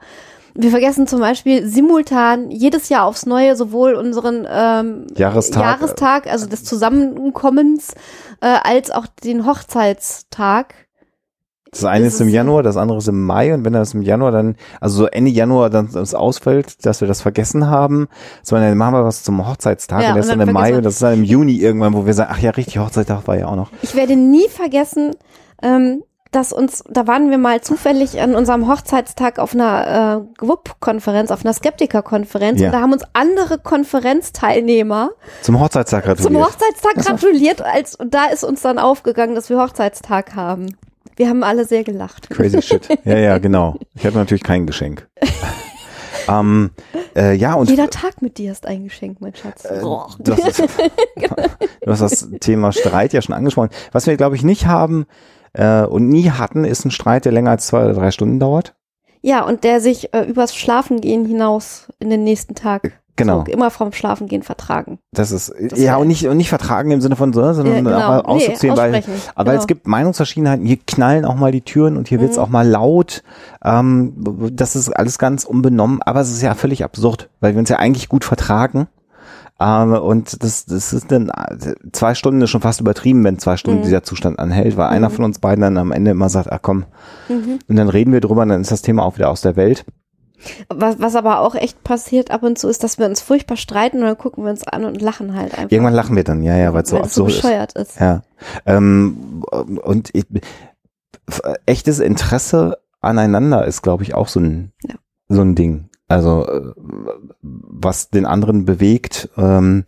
Wir 0.57 0.71
vergessen 0.71 1.05
zum 1.05 1.19
Beispiel 1.19 1.67
simultan 1.67 2.49
jedes 2.49 2.87
Jahr 2.87 3.03
aufs 3.05 3.25
Neue 3.25 3.57
sowohl 3.57 3.95
unseren 3.95 4.47
ähm, 4.49 5.07
Jahrestag. 5.15 5.61
Jahrestag, 5.61 6.27
also 6.27 6.45
des 6.47 6.63
Zusammenkommens, 6.63 7.93
äh, 8.39 8.57
als 8.63 8.89
auch 8.89 9.05
den 9.07 9.45
Hochzeitstag. 9.45 10.73
Das 11.75 11.85
eine 11.85 12.05
Das 12.05 12.15
ist 12.15 12.21
im 12.21 12.27
ist- 12.29 12.33
Januar, 12.33 12.63
das 12.63 12.77
andere 12.77 12.97
ist 12.97 13.07
im 13.07 13.23
Mai 13.23 13.53
und 13.53 13.65
wenn 13.65 13.73
das 13.73 13.93
im 13.93 14.01
Januar 14.01 14.31
dann, 14.31 14.55
also 14.81 14.97
so 14.97 15.05
Ende 15.07 15.29
Januar 15.31 15.69
dann 15.69 15.89
das 15.91 16.13
ausfällt, 16.15 16.85
dass 16.85 17.01
wir 17.01 17.07
das 17.07 17.21
vergessen 17.21 17.67
haben, 17.69 18.07
sondern 18.43 18.69
dann 18.69 18.77
machen 18.77 18.93
wir 18.93 19.03
was 19.05 19.23
zum 19.23 19.47
Hochzeitstag 19.47 20.01
Ja, 20.01 20.09
und 20.11 20.15
das 20.17 20.25
ist 20.25 20.31
dann 20.31 20.39
dann 20.39 20.47
im 20.49 20.53
Mai 20.53 20.75
und 20.75 20.83
das 20.85 20.93
ist 20.95 21.01
dann 21.03 21.13
im 21.15 21.23
Juni 21.23 21.53
irgendwann, 21.57 21.93
wo 21.93 22.05
wir 22.05 22.13
sagen, 22.13 22.31
ach 22.33 22.39
ja, 22.39 22.51
richtig, 22.51 22.79
Hochzeitstag 22.79 23.27
war 23.27 23.37
ja 23.37 23.47
auch 23.47 23.55
noch. 23.55 23.69
Ich 23.81 23.95
werde 23.95 24.15
nie 24.15 24.47
vergessen, 24.49 25.11
ähm, 25.61 26.01
dass 26.31 26.51
uns, 26.51 26.83
da 26.89 27.07
waren 27.07 27.29
wir 27.29 27.37
mal 27.37 27.61
zufällig 27.61 28.19
an 28.19 28.35
unserem 28.35 28.67
Hochzeitstag 28.67 29.39
auf 29.39 29.53
einer 29.53 30.25
äh, 30.27 30.43
GWUP-Konferenz, 30.45 31.31
auf 31.31 31.45
einer 31.45 31.53
Skeptiker-Konferenz 31.53 32.59
Ja. 32.59 32.67
und 32.67 32.73
da 32.73 32.81
haben 32.81 32.91
uns 32.91 33.03
andere 33.13 33.57
Konferenzteilnehmer 33.57 35.11
Zum 35.41 35.59
Hochzeitstag 35.59 36.03
zum 36.03 36.15
gratuliert. 36.15 36.43
Hochzeitstag 36.45 36.95
gratuliert, 36.95 37.61
als 37.61 37.95
und 37.95 38.13
da 38.13 38.25
ist 38.25 38.43
uns 38.43 38.61
dann 38.61 38.79
aufgegangen, 38.79 39.35
dass 39.35 39.49
wir 39.49 39.57
Hochzeitstag 39.61 40.35
haben. 40.35 40.75
Wir 41.15 41.29
haben 41.29 41.43
alle 41.43 41.65
sehr 41.65 41.83
gelacht. 41.83 42.29
Crazy 42.29 42.61
shit. 42.61 42.87
Ja, 43.05 43.17
ja, 43.17 43.37
genau. 43.37 43.75
Ich 43.95 44.05
habe 44.05 44.17
natürlich 44.17 44.43
kein 44.43 44.65
Geschenk. 44.65 45.07
ähm, 46.27 46.71
äh, 47.15 47.35
ja, 47.35 47.53
und 47.53 47.69
Jeder 47.69 47.89
Tag 47.89 48.21
mit 48.21 48.37
dir 48.37 48.51
ist 48.51 48.65
ein 48.65 48.85
Geschenk, 48.85 49.21
mein 49.21 49.33
Schatz. 49.35 49.65
Äh, 49.65 49.79
du 49.79 49.97
hast, 49.97 50.17
das, 50.19 50.57
du 51.81 51.91
hast 51.91 52.01
das 52.01 52.29
Thema 52.41 52.71
Streit 52.71 53.13
ja 53.13 53.21
schon 53.21 53.35
angesprochen. 53.35 53.69
Was 53.91 54.07
wir, 54.07 54.17
glaube 54.17 54.35
ich, 54.35 54.43
nicht 54.43 54.65
haben 54.65 55.05
äh, 55.53 55.83
und 55.83 56.09
nie 56.09 56.31
hatten, 56.31 56.65
ist 56.65 56.85
ein 56.85 56.91
Streit, 56.91 57.25
der 57.25 57.31
länger 57.31 57.51
als 57.51 57.67
zwei 57.67 57.85
oder 57.85 57.93
drei 57.93 58.11
Stunden 58.11 58.39
dauert. 58.39 58.75
Ja, 59.21 59.43
und 59.43 59.63
der 59.63 59.79
sich 59.81 60.13
äh, 60.13 60.23
übers 60.23 60.55
Schlafengehen 60.55 61.25
hinaus 61.25 61.87
in 61.99 62.09
den 62.09 62.23
nächsten 62.23 62.55
Tag 62.55 62.91
Genau. 63.17 63.45
so, 63.45 63.51
immer 63.51 63.71
vom 63.71 63.93
Schlafengehen 63.93 64.43
vertragen. 64.43 64.99
Das 65.13 65.31
ist 65.31 65.53
Das 65.69 65.79
ja 65.79 65.95
und 65.95 66.07
nicht 66.07 66.27
und 66.27 66.35
nicht 66.37 66.49
vertragen 66.49 66.91
im 66.91 66.99
Sinne 66.99 67.15
von 67.15 67.31
so, 67.31 67.53
sondern 67.53 67.75
Ja, 67.75 67.81
genau. 67.81 68.19
auch 68.19 68.25
auszuzählen, 68.25 68.73
Nee, 68.75 68.79
weil 68.81 69.03
aber 69.35 69.51
Genau. 69.51 69.61
es 69.61 69.67
gibt 69.67 69.87
Meinungsverschiedenheiten. 69.87 70.65
Hier 70.65 70.77
knallen 70.85 71.23
auch 71.23 71.35
mal 71.35 71.51
die 71.53 71.61
Türen 71.61 71.95
und 71.95 72.07
hier 72.09 72.19
wird's 72.19 72.35
Mhm. 72.37 72.43
auch 72.43 72.49
mal 72.49 72.67
laut. 72.67 73.23
Ähm, 73.63 74.13
das 74.53 74.75
ist 74.75 74.89
alles 74.89 75.17
ganz 75.17 75.45
unbenommen, 75.45 76.01
aber 76.01 76.19
es 76.19 76.31
ist 76.31 76.41
ja 76.41 76.53
völlig 76.55 76.83
absurd, 76.83 77.29
weil 77.39 77.53
wir 77.53 77.59
uns 77.59 77.69
ja 77.69 77.77
eigentlich 77.77 78.09
gut 78.09 78.25
vertragen. 78.25 78.87
Ähm, 79.57 79.93
und 79.93 80.43
das, 80.43 80.65
das 80.65 80.91
ist 80.91 81.09
dann 81.09 81.29
äh, 81.29 81.75
zwei 81.93 82.13
Stunden 82.15 82.41
ist 82.41 82.49
schon 82.49 82.59
fast 82.59 82.81
übertrieben, 82.81 83.23
wenn 83.23 83.39
zwei 83.39 83.55
Stunden 83.55 83.79
Mhm. 83.79 83.83
dieser 83.85 84.03
Zustand 84.03 84.37
anhält, 84.39 84.75
weil 84.75 84.87
einer 84.87 85.09
von 85.09 85.23
uns 85.23 85.39
beiden 85.39 85.61
dann 85.61 85.77
am 85.77 85.93
Ende 85.93 86.11
immer 86.11 86.27
sagt, 86.27 86.51
ach 86.51 86.59
komm, 86.61 86.83
Mhm. 87.29 87.59
und 87.69 87.75
dann 87.77 87.87
reden 87.87 88.11
wir 88.11 88.19
drüber, 88.19 88.41
und 88.41 88.49
dann 88.49 88.59
ist 88.59 88.71
das 88.73 88.81
Thema 88.81 89.03
auch 89.03 89.15
wieder 89.15 89.29
aus 89.29 89.39
der 89.39 89.55
Welt. 89.55 89.85
Was, 90.69 90.99
was 90.99 91.15
aber 91.15 91.39
auch 91.39 91.55
echt 91.55 91.83
passiert 91.83 92.31
ab 92.31 92.43
und 92.43 92.57
zu 92.59 92.67
ist, 92.67 92.83
dass 92.83 92.99
wir 92.99 93.05
uns 93.05 93.21
furchtbar 93.21 93.57
streiten 93.57 93.97
und 93.99 94.03
dann 94.05 94.17
gucken 94.17 94.43
wir 94.43 94.51
uns 94.51 94.67
an 94.67 94.85
und 94.85 95.01
lachen 95.01 95.35
halt 95.35 95.53
einfach. 95.57 95.71
Irgendwann 95.71 95.93
lachen 95.93 96.15
wir 96.15 96.23
dann, 96.23 96.43
ja, 96.43 96.55
ja, 96.57 96.73
weil 96.73 96.83
es 96.83 96.89
so 96.89 96.97
es 96.97 97.13
so 97.13 97.23
absurd 97.25 97.29
ist. 97.29 97.41
bescheuert 97.41 97.73
ist. 97.73 97.99
Ja. 97.99 98.21
Ähm, 98.65 99.43
und 99.83 100.09
ich, 100.13 100.25
echtes 101.65 101.99
Interesse 101.99 102.77
aneinander 103.01 103.65
ist, 103.65 103.81
glaube 103.81 104.03
ich, 104.03 104.13
auch 104.13 104.27
so 104.27 104.39
ein, 104.39 104.71
Ja. 104.83 104.95
so 105.29 105.41
ein 105.41 105.55
Ding. 105.55 105.89
Also, 106.07 106.45
äh, 106.47 106.73
was 107.41 108.09
den 108.09 108.25
anderen 108.25 108.65
bewegt. 108.65 109.29
Ähm, 109.37 109.85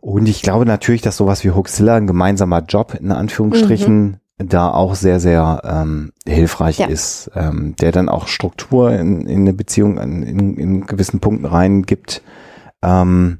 und 0.00 0.28
ich 0.28 0.42
glaube 0.42 0.66
natürlich, 0.66 1.02
dass 1.02 1.16
sowas 1.16 1.44
wie 1.44 1.52
Huxilla, 1.52 1.94
ein 1.94 2.08
gemeinsamer 2.08 2.62
Job, 2.62 2.94
in 3.00 3.12
Anführungsstrichen, 3.12 4.18
da 4.44 4.70
auch 4.70 4.94
sehr, 4.94 5.20
sehr 5.20 5.62
ähm, 5.64 6.12
hilfreich 6.26 6.78
Ja. 6.78 6.86
ist, 6.86 7.30
ähm, 7.34 7.74
der 7.80 7.92
dann 7.92 8.08
auch 8.08 8.26
Struktur 8.28 8.92
in, 8.92 9.26
in 9.26 9.40
eine 9.42 9.52
Beziehung 9.52 9.98
in, 9.98 10.22
in, 10.22 10.56
in 10.56 10.86
gewissen 10.86 11.20
Punkten 11.20 11.46
reingibt. 11.46 12.22
Ähm, 12.82 13.38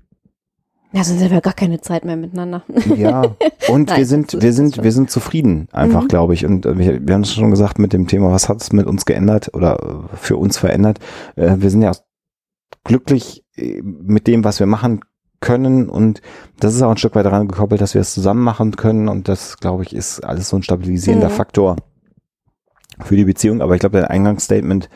Ja, 0.92 1.05
sonst 1.05 1.22
haben 1.22 1.31
wir 1.31 1.40
gar 1.40 1.52
keine 1.55 1.81
Zeit 1.81 2.05
mehr 2.05 2.16
miteinander. 2.16 2.62
ja, 2.97 3.22
und 3.68 3.89
Nein, 3.89 3.98
wir 3.98 4.06
sind, 4.06 4.40
wir 4.42 4.52
sind, 4.52 4.82
wir 4.82 4.92
sind 4.92 5.10
zufrieden, 5.10 5.68
einfach, 5.72 6.02
Mhm. 6.05 6.08
glaube 6.08 6.34
ich. 6.34 6.44
Und 6.47 6.66
äh, 6.66 6.76
wir, 6.78 7.06
wir 7.06 7.14
haben 7.14 7.22
es 7.22 7.32
schon 7.32 7.50
gesagt 7.50 7.78
mit 7.78 7.92
dem 7.92 8.06
Thema, 8.08 8.31
was 8.31 8.48
hat 8.48 8.60
es 8.60 8.72
mit 8.72 8.86
uns 8.86 9.05
geändert 9.05 9.50
oder 9.55 9.78
äh, 10.12 10.16
für 10.16 10.36
uns 10.36 10.58
verändert. 10.58 10.98
Äh, 11.36 11.56
wir 11.58 11.70
sind 11.70 11.82
ja 11.82 11.92
glücklich 12.84 13.44
äh, 13.56 13.81
mit 13.82 14.26
dem, 14.26 14.44
was 14.44 14.60
wir 14.60 14.66
machen 14.66 15.00
können 15.42 15.90
und 15.90 16.22
das 16.58 16.74
ist 16.74 16.80
auch 16.82 16.90
ein 16.90 16.96
Stück 16.96 17.14
weit 17.14 17.26
daran 17.26 17.48
gekoppelt, 17.48 17.82
dass 17.82 17.92
wir 17.92 18.00
es 18.00 18.14
zusammen 18.14 18.42
machen 18.42 18.74
können 18.76 19.08
und 19.08 19.28
das, 19.28 19.58
glaube 19.58 19.82
ich, 19.82 19.94
ist 19.94 20.20
alles 20.20 20.48
so 20.48 20.56
ein 20.56 20.62
stabilisierender 20.62 21.28
Mhm. 21.28 21.32
Faktor 21.32 21.76
für 23.00 23.16
die 23.16 23.24
Beziehung. 23.24 23.60
Aber 23.60 23.74
ich 23.74 23.80
glaube, 23.80 24.00
dein 24.00 24.08
Eingangsstatement 24.08 24.88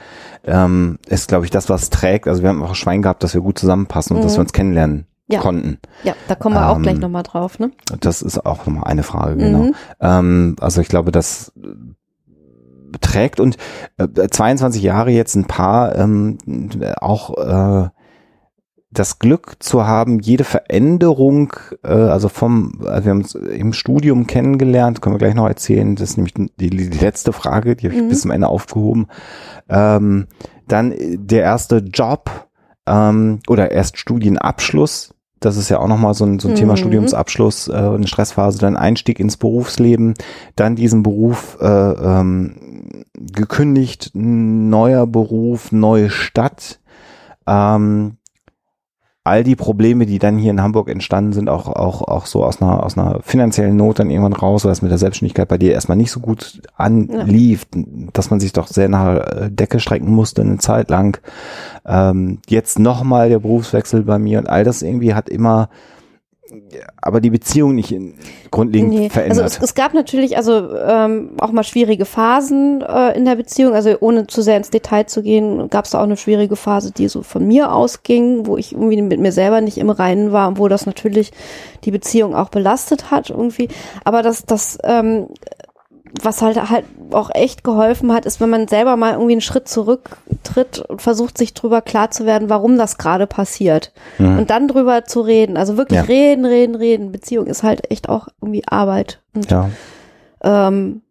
ähm, 0.45 0.99
ist, 1.09 1.29
glaube 1.29 1.45
ich, 1.45 1.51
das, 1.51 1.69
was 1.69 1.91
trägt. 1.91 2.29
Also 2.29 2.41
wir 2.43 2.49
haben 2.49 2.63
auch 2.63 2.75
Schwein 2.75 3.03
gehabt, 3.03 3.23
dass 3.23 3.35
wir 3.35 3.41
gut 3.43 3.59
zusammenpassen 3.59 4.17
und 4.17 4.23
dass 4.25 4.33
Mhm. 4.33 4.37
wir 4.37 4.41
uns 4.43 4.53
kennenlernen 4.53 5.07
Ja. 5.29 5.41
konnten. 5.41 5.79
Ja, 6.05 6.15
da 6.29 6.35
kommen 6.37 6.55
wir 6.55 6.69
auch 6.69 6.77
Ähm, 6.77 6.83
gleich 6.83 6.99
nochmal 6.99 7.25
drauf, 7.25 7.59
ne? 7.59 7.73
Das 8.01 8.23
ist 8.23 8.47
auch 8.47 8.65
nochmal 8.67 8.85
eine 8.85 9.03
Frage, 9.03 9.37
genau. 9.37 9.65
Mhm. 9.65 9.75
Ähm, 10.01 10.57
also 10.61 10.81
ich 10.81 10.89
glaube, 10.89 11.11
das 11.11 11.53
trägt 13.01 13.41
und 13.41 13.57
äh, 13.99 14.07
22 14.29 14.83
Jahre 14.83 15.11
jetzt 15.11 15.35
ein 15.35 15.47
Paar 15.47 15.97
ähm, 15.97 16.39
auch 17.01 17.37
äh, 17.37 17.89
das 18.99 19.19
Glück 19.19 19.57
zu 19.61 19.87
haben, 19.87 20.21
jede 20.21 20.45
Veränderung, 20.45 21.53
äh, 21.85 21.89
also 21.89 22.29
vom, 22.29 22.81
also 22.87 23.05
wir 23.05 23.11
haben 23.11 23.23
uns 23.23 23.35
im 23.35 23.73
Studium 23.73 24.27
kennengelernt, 24.27 25.03
können 25.03 25.15
wir 25.15 25.19
gleich 25.19 25.35
noch 25.35 25.47
erzählen, 25.47 25.97
das 25.97 26.11
ist 26.11 26.17
nämlich 26.17 26.35
die, 26.35 26.71
die 26.71 26.99
letzte 26.99 27.33
Frage, 27.33 27.77
die 27.77 27.87
habe 27.87 27.95
ich 27.97 28.03
Mhm. 28.03 28.09
bis 28.09 28.23
zum 28.23 28.31
Ende 28.31 28.49
aufgehoben. 28.49 29.07
Ähm, 29.69 30.27
dann 30.67 30.93
äh, 30.93 31.19
der 31.19 31.43
erste 31.43 31.79
Job 31.79 32.31
ähm, 32.87 33.41
oder 33.49 33.71
erst 33.71 33.99
Studienabschluss, 33.99 35.13
das 35.41 35.59
ist 35.59 35.69
ja 35.69 35.79
auch 35.79 35.89
nochmal 35.89 36.15
so 36.15 36.25
ein, 36.25 36.39
so 36.39 36.49
ein 36.49 36.55
Thema 36.55 36.73
Mhm. 36.73 36.79
Studiumsabschluss, 36.79 37.69
äh, 37.69 37.73
eine 37.75 38.07
Stressphase, 38.07 38.59
dann 38.59 38.77
Einstieg 38.79 39.21
ins 39.21 39.37
Berufsleben, 39.37 40.15
dann 40.57 40.75
diesen 40.75 41.03
Beruf 41.03 41.59
äh, 41.61 41.67
ähm, 41.67 43.05
gekündigt, 43.15 44.13
neuer 44.15 45.07
Beruf, 45.07 45.71
neue 45.73 46.09
Stadt. 46.09 46.81
Ähm, 47.47 48.17
all 49.27 49.45
die 49.45 49.57
Probleme, 49.57 50.07
die 50.07 50.19
dann 50.19 50.39
hier 50.39 50.51
in 50.51 50.63
Hamburg 50.63 50.89
entstanden 50.89 51.33
sind, 51.33 51.49
auch, 51.49 51.67
auch, 51.67 52.03
auch 52.03 52.27
so 52.27 52.45
aus 52.45 52.63
einer, 52.63 52.85
aus 52.85 52.97
einer 52.97 53.21
finanziellen 53.23 53.77
Not 53.77 53.99
dann 53.99 54.11
irgendwann 54.11 54.33
raus, 54.33 54.65
weil 54.65 54.73
es 54.73 54.83
mit 54.83 54.91
der 54.91 54.99
Selbstständigkeit 54.99 55.49
bei 55.49 55.59
dir 55.59 55.73
erstmal 55.73 55.97
nicht 55.97 56.11
so 56.11 56.21
gut 56.21 56.63
anlief, 56.77 57.67
dass 58.13 58.31
man 58.31 58.41
sich 58.41 58.53
doch 58.53 58.69
sehr 58.69 58.89
nach 58.89 59.17
äh, 59.17 59.51
Decke 59.51 59.81
strecken 59.81 60.11
musste 60.11 60.43
eine 60.43 60.59
Zeit 60.59 60.91
lang. 60.91 61.21
Ähm, 61.85 62.39
jetzt 62.49 62.79
nochmal 62.79 63.29
der 63.29 63.41
Berufswechsel 63.41 64.03
bei 64.03 64.19
mir 64.19 64.39
und 64.39 64.49
all 64.49 64.65
das 64.65 64.83
irgendwie 64.83 65.15
hat 65.15 65.29
immer, 65.29 65.69
aber 67.01 67.21
die 67.21 67.31
Beziehung 67.31 67.75
nicht 67.75 67.93
in, 67.93 68.15
grundlegend 68.51 68.91
Nee, 68.91 69.11
verändert. 69.11 69.43
also 69.43 69.57
es, 69.59 69.63
es 69.63 69.75
gab 69.75 69.95
natürlich 69.95 70.37
also 70.37 70.77
ähm, 70.77 71.33
auch 71.39 71.53
mal 71.53 71.65
schwierige 71.65 72.05
Phasen 72.05 72.83
äh, 72.83 73.17
in 73.17 73.25
der 73.25 73.37
Beziehung. 73.37 73.75
Also 73.75 73.97
ohne 74.01 74.27
zu 74.27 74.43
sehr 74.43 74.57
ins 74.57 74.71
Detail 74.71 75.07
zu 75.07 75.23
gehen, 75.23 75.69
gab 75.71 75.85
es 75.85 75.93
da 75.93 75.99
auch 75.99 76.05
eine 76.05 76.17
schwierige 76.17 76.57
Phase, 76.57 76.93
die 76.93 77.09
so 77.09 77.23
von 77.23 77.47
mir 77.47 77.73
ausging, 77.73 78.47
wo 78.47 78.57
ich 78.57 78.73
irgendwie 78.73 79.03
mit 79.03 79.21
mir 79.21 79.33
selber 79.33 79.61
nicht 79.61 79.79
im 79.79 79.91
Reinen 79.91 80.33
war 80.33 80.49
und 80.49 80.59
wo 80.59 80.69
das 80.69 80.87
natürlich 80.87 81.33
die 81.85 81.91
Beziehung 81.91 82.35
auch 82.35 82.49
belastet 82.49 83.11
hat 83.11 83.31
irgendwie. 83.31 83.69
Aber 84.05 84.23
das, 84.23 84.45
das 84.45 84.79
ähm, 84.85 85.27
was 86.23 86.43
halt 86.43 86.71
halt 86.71 86.85
auch 87.11 87.31
echt 87.33 87.65
geholfen 87.65 88.13
hat, 88.13 88.27
ist, 88.27 88.41
wenn 88.41 88.51
man 88.51 88.69
selber 88.69 88.97
mal 88.97 89.13
irgendwie 89.13 89.33
einen 89.33 89.41
Schritt 89.41 89.69
zurücktritt 89.69 90.81
und 90.81 91.03
versucht, 91.03 91.39
sich 91.39 91.55
drüber 91.55 91.83
klar 91.83 92.11
zu 92.11 92.27
werden, 92.27 92.49
warum 92.49 92.79
das 92.79 92.99
gerade 92.99 93.27
passiert. 93.27 93.93
Mhm. 94.19 94.39
Und 94.39 94.51
dann 94.51 94.69
drüber 94.69 95.05
zu 95.05 95.21
reden. 95.21 95.57
Also 95.57 95.77
wirklich 95.77 95.99
Ja. 95.99 96.05
reden, 96.05 96.45
reden, 96.45 96.75
reden. 96.75 97.13
Beziehung 97.13 97.47
ist 97.47 97.63
halt 97.63 97.91
echt 97.91 98.09
auch 98.09 98.29
irgendwie 98.41 98.65
Arbeit. 98.67 99.21
Und 99.35 99.51
ja. 99.51 99.71
ähm, 100.43 101.03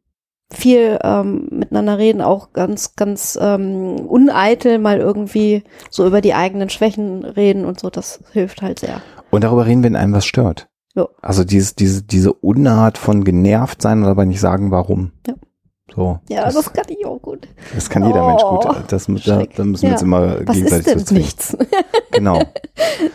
viel 0.51 1.00
ähm, 1.03 1.48
miteinander 1.51 1.98
reden, 1.98 2.22
auch 2.22 2.53
ganz, 2.53 2.95
ganz 2.95 3.38
ähm, 3.42 3.95
uneitel 4.08 4.77
mal 4.80 5.00
irgendwie 5.00 5.64
so 5.90 6.06
über 6.06 6.22
die 6.22 6.34
eigenen 6.34 6.69
Schwächen 6.69 7.25
reden 7.25 7.66
und 7.66 7.80
so, 7.80 7.90
das 7.90 8.19
hilft 8.32 8.61
halt 8.61 8.80
sehr. 8.80 9.01
Und 9.32 9.43
darüber 9.43 9.66
reden, 9.66 9.84
wenn 9.84 9.95
einem 9.95 10.14
was 10.14 10.25
stört. 10.25 10.67
Ja. 10.95 11.07
Also 11.22 11.43
dieses, 11.43 11.75
diese, 11.75 12.03
diese 12.03 12.33
Unart 12.33 12.98
von 12.98 13.24
genervt 13.24 13.82
sein 13.82 14.03
und 14.03 14.09
aber 14.09 14.25
nicht 14.25 14.40
sagen, 14.40 14.72
warum. 14.72 15.11
Ja. 15.27 15.33
So. 15.95 16.19
Ja, 16.30 16.45
das, 16.45 16.56
das, 16.56 16.74
kann 16.74 16.85
ich 16.90 17.06
auch 17.06 17.22
gut. 17.22 17.48
das 17.74 17.90
kann 17.90 18.06
jeder 18.06 18.25
Mensch 18.27 18.41
Oh, 18.43 18.57
gut. 18.59 18.65
Das, 18.91 19.06
da, 19.06 19.43
da 19.43 19.64
müssen 19.64 19.83
wir 19.83 19.90
Ja. 19.90 19.93
uns 19.93 20.01
immer 20.01 20.48
Was 20.48 20.56
gegenseitig 20.56 20.93
ist 20.95 21.09
denn 21.11 21.17
nichts? 21.17 21.57
Genau, 22.11 22.41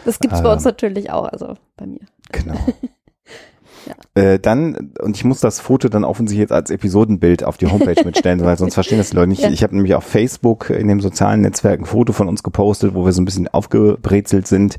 Das 0.05 0.19
gibt's 0.19 0.43
bei 0.43 0.49
Ähm. 0.51 0.55
uns 0.57 0.65
natürlich 0.65 1.11
auch, 1.11 1.25
also 1.25 1.55
bei 1.77 1.87
mir. 1.87 2.01
genau. 2.31 2.55
Ja. 2.55 3.95
Äh, 4.15 4.39
dann, 4.39 4.93
und 5.01 5.17
ich 5.17 5.25
muss 5.25 5.41
das 5.41 5.59
Foto 5.59 5.89
dann 5.89 6.05
offensichtlich 6.05 6.43
jetzt 6.43 6.53
als 6.53 6.71
Episodenbild 6.71 7.45
auf 7.45 7.57
die 7.57 7.67
Homepage 7.67 8.05
mitstellen, 8.05 8.45
weil 8.45 8.59
sonst 8.59 8.75
verstehen 8.75 8.99
das 8.99 9.11
die 9.11 9.17
Leute 9.17 9.29
nicht. 9.29 9.41
Ja. 9.43 9.49
Ich 9.51 9.63
habe 9.63 9.75
nämlich 9.75 9.95
auf 9.95 10.05
Facebook 10.05 10.69
in 10.69 10.87
dem 10.87 11.01
sozialen 11.01 11.41
Netzwerk 11.41 11.81
ein 11.81 11.87
Foto 11.87 12.13
von 12.13 12.29
uns 12.29 12.43
gepostet, 12.43 12.93
wo 12.95 13.05
wir 13.07 13.13
so 13.13 13.23
ein 13.23 13.25
bisschen 13.25 13.49
aufgebrezelt 13.49 14.47
sind. 14.47 14.79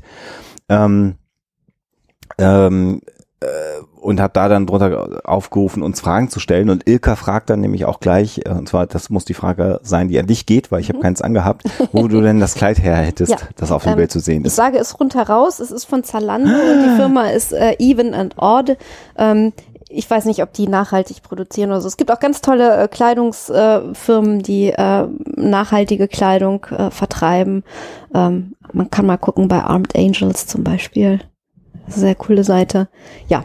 Ähm, 0.68 1.16
ähm, 2.42 3.00
äh, 3.42 3.46
und 4.00 4.20
habe 4.20 4.32
da 4.32 4.48
dann 4.48 4.66
drunter 4.66 5.20
aufgerufen, 5.24 5.80
uns 5.80 6.00
Fragen 6.00 6.28
zu 6.28 6.40
stellen. 6.40 6.70
Und 6.70 6.88
Ilka 6.88 7.14
fragt 7.14 7.50
dann 7.50 7.60
nämlich 7.60 7.84
auch 7.84 8.00
gleich, 8.00 8.40
äh, 8.44 8.50
und 8.50 8.68
zwar, 8.68 8.86
das 8.86 9.10
muss 9.10 9.24
die 9.24 9.34
Frage 9.34 9.78
sein, 9.82 10.08
die 10.08 10.18
an 10.18 10.26
dich 10.26 10.44
geht, 10.44 10.72
weil 10.72 10.80
ich 10.80 10.88
habe 10.88 10.98
mhm. 10.98 11.02
keins 11.02 11.22
angehabt, 11.22 11.62
wo 11.92 12.08
du 12.08 12.20
denn 12.20 12.40
das 12.40 12.54
Kleid 12.54 12.82
her 12.82 12.96
hättest, 12.96 13.30
ja. 13.30 13.36
das 13.56 13.70
auf 13.70 13.84
dem 13.84 13.92
ähm, 13.92 13.96
Bild 13.96 14.10
zu 14.10 14.18
sehen 14.18 14.44
ist. 14.44 14.52
Ich 14.52 14.56
sage 14.56 14.78
es 14.78 14.98
rundheraus, 14.98 15.60
es 15.60 15.70
ist 15.70 15.84
von 15.84 16.02
Zalando 16.02 16.50
und 16.50 16.82
die 16.82 16.96
Firma 16.96 17.28
ist 17.28 17.52
äh, 17.52 17.76
Even 17.78 18.12
and 18.12 18.34
Odd. 18.38 18.76
Ähm, 19.16 19.52
ich 19.88 20.10
weiß 20.10 20.24
nicht, 20.24 20.42
ob 20.42 20.52
die 20.52 20.68
nachhaltig 20.68 21.22
produzieren 21.22 21.70
oder 21.70 21.80
so. 21.80 21.86
Es 21.86 21.96
gibt 21.96 22.10
auch 22.10 22.20
ganz 22.20 22.40
tolle 22.40 22.76
äh, 22.76 22.88
Kleidungsfirmen, 22.88 24.40
äh, 24.40 24.42
die 24.42 24.70
äh, 24.70 25.06
nachhaltige 25.36 26.08
Kleidung 26.08 26.66
äh, 26.70 26.90
vertreiben. 26.90 27.62
Ähm, 28.14 28.54
man 28.72 28.90
kann 28.90 29.06
mal 29.06 29.18
gucken 29.18 29.48
bei 29.48 29.62
Armed 29.62 29.94
Angels 29.94 30.46
zum 30.46 30.64
Beispiel. 30.64 31.20
Sehr 31.88 32.14
coole 32.14 32.44
Seite. 32.44 32.88
Ja, 33.28 33.44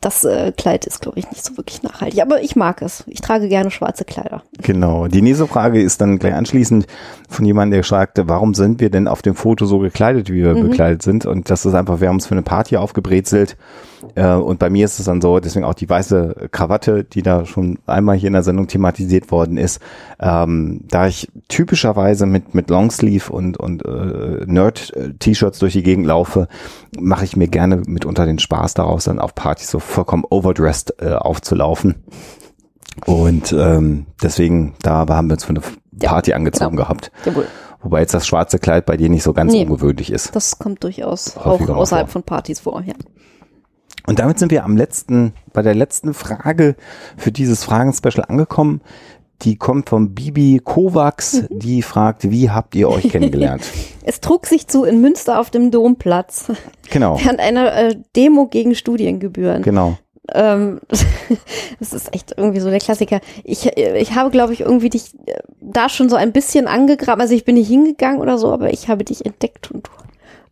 das 0.00 0.24
äh, 0.24 0.52
Kleid 0.56 0.86
ist, 0.86 1.00
glaube 1.02 1.18
ich, 1.18 1.30
nicht 1.30 1.44
so 1.44 1.56
wirklich 1.56 1.82
nachhaltig. 1.82 2.22
Aber 2.22 2.42
ich 2.42 2.56
mag 2.56 2.80
es. 2.80 3.04
Ich 3.06 3.20
trage 3.20 3.48
gerne 3.48 3.70
schwarze 3.70 4.04
Kleider. 4.04 4.42
Genau. 4.62 5.08
Die 5.08 5.20
nächste 5.20 5.46
Frage 5.46 5.82
ist 5.82 6.00
dann 6.00 6.18
gleich 6.18 6.34
anschließend 6.34 6.86
von 7.28 7.44
jemandem, 7.44 7.78
der 7.78 7.84
fragte, 7.84 8.28
warum 8.28 8.54
sind 8.54 8.80
wir 8.80 8.90
denn 8.90 9.08
auf 9.08 9.20
dem 9.20 9.34
Foto 9.34 9.66
so 9.66 9.78
gekleidet, 9.78 10.30
wie 10.30 10.42
wir 10.42 10.54
mhm. 10.54 10.70
bekleidet 10.70 11.02
sind? 11.02 11.26
Und 11.26 11.50
das 11.50 11.66
ist 11.66 11.74
einfach, 11.74 12.00
wir 12.00 12.08
haben 12.08 12.16
uns 12.16 12.26
für 12.26 12.34
eine 12.34 12.42
Party 12.42 12.76
aufgebrezelt 12.76 13.56
äh, 14.14 14.34
und 14.34 14.58
bei 14.58 14.70
mir 14.70 14.84
ist 14.84 14.98
es 14.98 15.06
dann 15.06 15.20
so, 15.20 15.40
deswegen 15.40 15.64
auch 15.64 15.74
die 15.74 15.88
weiße 15.88 16.48
Krawatte, 16.50 17.04
die 17.04 17.22
da 17.22 17.44
schon 17.44 17.78
einmal 17.86 18.16
hier 18.16 18.28
in 18.28 18.32
der 18.32 18.42
Sendung 18.42 18.66
thematisiert 18.66 19.30
worden 19.30 19.56
ist, 19.56 19.80
ähm, 20.18 20.82
da 20.88 21.06
ich 21.06 21.30
typischerweise 21.48 22.26
mit, 22.26 22.54
mit 22.54 22.70
Longsleeve 22.70 23.32
und, 23.32 23.56
und 23.58 23.84
äh, 23.84 24.44
Nerd-T-Shirts 24.46 25.58
durch 25.58 25.74
die 25.74 25.82
Gegend 25.82 26.06
laufe, 26.06 26.48
mache 26.98 27.24
ich 27.24 27.36
mir 27.36 27.48
gerne 27.48 27.82
mitunter 27.86 28.26
den 28.26 28.38
Spaß 28.38 28.74
daraus, 28.74 29.04
dann 29.04 29.18
auf 29.18 29.34
Partys 29.34 29.70
so 29.70 29.78
vollkommen 29.90 30.24
overdressed 30.28 30.94
äh, 31.00 31.14
aufzulaufen. 31.14 32.04
Und 33.06 33.52
ähm, 33.52 34.06
deswegen, 34.22 34.74
da 34.82 35.06
haben 35.08 35.28
wir 35.28 35.34
uns 35.34 35.44
für 35.44 35.50
eine 35.50 35.62
Party 36.00 36.30
ja, 36.30 36.36
angezogen 36.36 36.76
genau. 36.76 36.82
gehabt. 36.82 37.12
Jawohl. 37.24 37.46
Wobei 37.82 38.00
jetzt 38.00 38.12
das 38.12 38.26
schwarze 38.26 38.58
Kleid 38.58 38.84
bei 38.84 38.96
dir 38.96 39.08
nicht 39.08 39.22
so 39.22 39.32
ganz 39.32 39.52
nee, 39.52 39.62
ungewöhnlich 39.62 40.12
ist. 40.12 40.34
Das 40.36 40.58
kommt 40.58 40.84
durchaus 40.84 41.36
auch 41.36 41.60
außerhalb 41.60 42.10
von 42.10 42.22
Partys 42.22 42.60
vor, 42.60 42.82
ja. 42.82 42.94
Und 44.06 44.18
damit 44.18 44.38
sind 44.38 44.50
wir 44.50 44.64
am 44.64 44.76
letzten, 44.76 45.34
bei 45.52 45.62
der 45.62 45.74
letzten 45.74 46.14
Frage 46.14 46.76
für 47.16 47.32
dieses 47.32 47.64
Fragen-Special 47.64 48.24
angekommen. 48.26 48.80
Die 49.42 49.56
kommt 49.56 49.88
von 49.88 50.14
Bibi 50.14 50.60
Kovacs, 50.62 51.42
mhm. 51.42 51.58
die 51.58 51.82
fragt, 51.82 52.30
wie 52.30 52.50
habt 52.50 52.74
ihr 52.74 52.88
euch 52.88 53.08
kennengelernt? 53.08 53.62
es 54.02 54.20
trug 54.20 54.46
sich 54.46 54.66
zu 54.66 54.84
in 54.84 55.00
Münster 55.00 55.40
auf 55.40 55.50
dem 55.50 55.70
Domplatz. 55.70 56.46
Genau. 56.90 57.18
Während 57.22 57.40
einer 57.40 57.72
äh, 57.74 57.96
Demo 58.16 58.46
gegen 58.46 58.74
Studiengebühren. 58.74 59.62
Genau. 59.62 59.96
Ähm, 60.32 60.80
das 61.78 61.92
ist 61.92 62.14
echt 62.14 62.34
irgendwie 62.36 62.60
so 62.60 62.70
der 62.70 62.78
Klassiker. 62.78 63.20
Ich, 63.44 63.66
ich 63.76 64.14
habe, 64.14 64.30
glaube 64.30 64.52
ich, 64.52 64.60
irgendwie 64.60 64.90
dich 64.90 65.14
äh, 65.26 65.40
da 65.60 65.88
schon 65.88 66.08
so 66.08 66.16
ein 66.16 66.32
bisschen 66.32 66.66
angegraben. 66.66 67.20
Also 67.20 67.34
ich 67.34 67.44
bin 67.44 67.54
nicht 67.54 67.68
hingegangen 67.68 68.20
oder 68.20 68.38
so, 68.38 68.52
aber 68.52 68.72
ich 68.72 68.88
habe 68.88 69.04
dich 69.04 69.24
entdeckt 69.24 69.70
und 69.70 69.86
du 69.86 69.90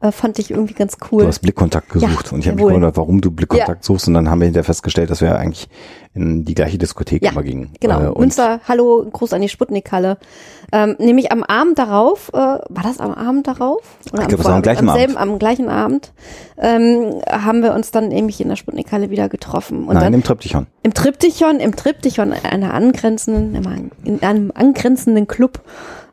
äh, 0.00 0.12
fand 0.12 0.38
ich 0.38 0.50
irgendwie 0.50 0.74
ganz 0.74 0.96
cool. 1.10 1.22
Du 1.22 1.28
hast 1.28 1.40
Blickkontakt 1.40 1.88
gesucht 1.88 2.26
ja, 2.26 2.32
und 2.32 2.40
ich 2.40 2.46
habe 2.46 2.56
mich 2.56 2.66
gewundert, 2.66 2.96
warum 2.96 3.20
du 3.20 3.30
Blickkontakt 3.30 3.82
ja. 3.82 3.86
suchst 3.86 4.06
und 4.06 4.14
dann 4.14 4.30
haben 4.30 4.40
wir 4.40 4.46
hinterher 4.46 4.64
festgestellt, 4.64 5.10
dass 5.10 5.20
wir 5.20 5.36
eigentlich 5.36 5.68
in 6.14 6.44
die 6.44 6.54
gleiche 6.54 6.78
Diskothek 6.78 7.22
ja, 7.22 7.32
immer 7.32 7.42
gingen. 7.42 7.72
Genau, 7.80 8.12
äh, 8.12 8.18
Münster, 8.18 8.60
hallo, 8.66 9.06
Gruß 9.10 9.32
an 9.32 9.40
die 9.40 9.48
Sputnik-Halle. 9.48 10.18
Ähm, 10.70 10.96
nämlich 10.98 11.32
am 11.32 11.42
Abend 11.42 11.78
darauf, 11.78 12.30
äh, 12.32 12.36
war 12.36 12.82
das 12.82 13.00
am 13.00 13.12
Abend 13.12 13.46
darauf? 13.46 13.82
Oder 14.12 14.22
ich 14.22 14.28
glaube, 14.28 14.42
es 14.42 14.48
war 14.48 14.56
am 14.56 14.62
gleichen 14.62 14.88
am 14.88 14.96
selben, 14.96 15.16
Abend. 15.16 15.32
Am 15.32 15.38
gleichen 15.38 15.68
Abend 15.68 16.12
ähm, 16.58 17.20
haben 17.28 17.62
wir 17.62 17.74
uns 17.74 17.90
dann 17.90 18.08
nämlich 18.08 18.40
in 18.40 18.48
der 18.48 18.56
Sputnik-Halle 18.56 19.10
wieder 19.10 19.28
getroffen. 19.28 19.86
Und 19.86 19.94
Nein, 19.94 20.04
dann, 20.04 20.14
im 20.14 20.22
Triptychon. 20.22 20.66
Im 20.82 20.94
Triptychon, 20.94 21.60
im 21.60 21.74
Triptychon 21.74 22.32
einer 22.32 22.74
angrenzenden, 22.74 23.90
in 24.04 24.22
einem 24.22 24.52
angrenzenden 24.54 25.26
Club 25.26 25.60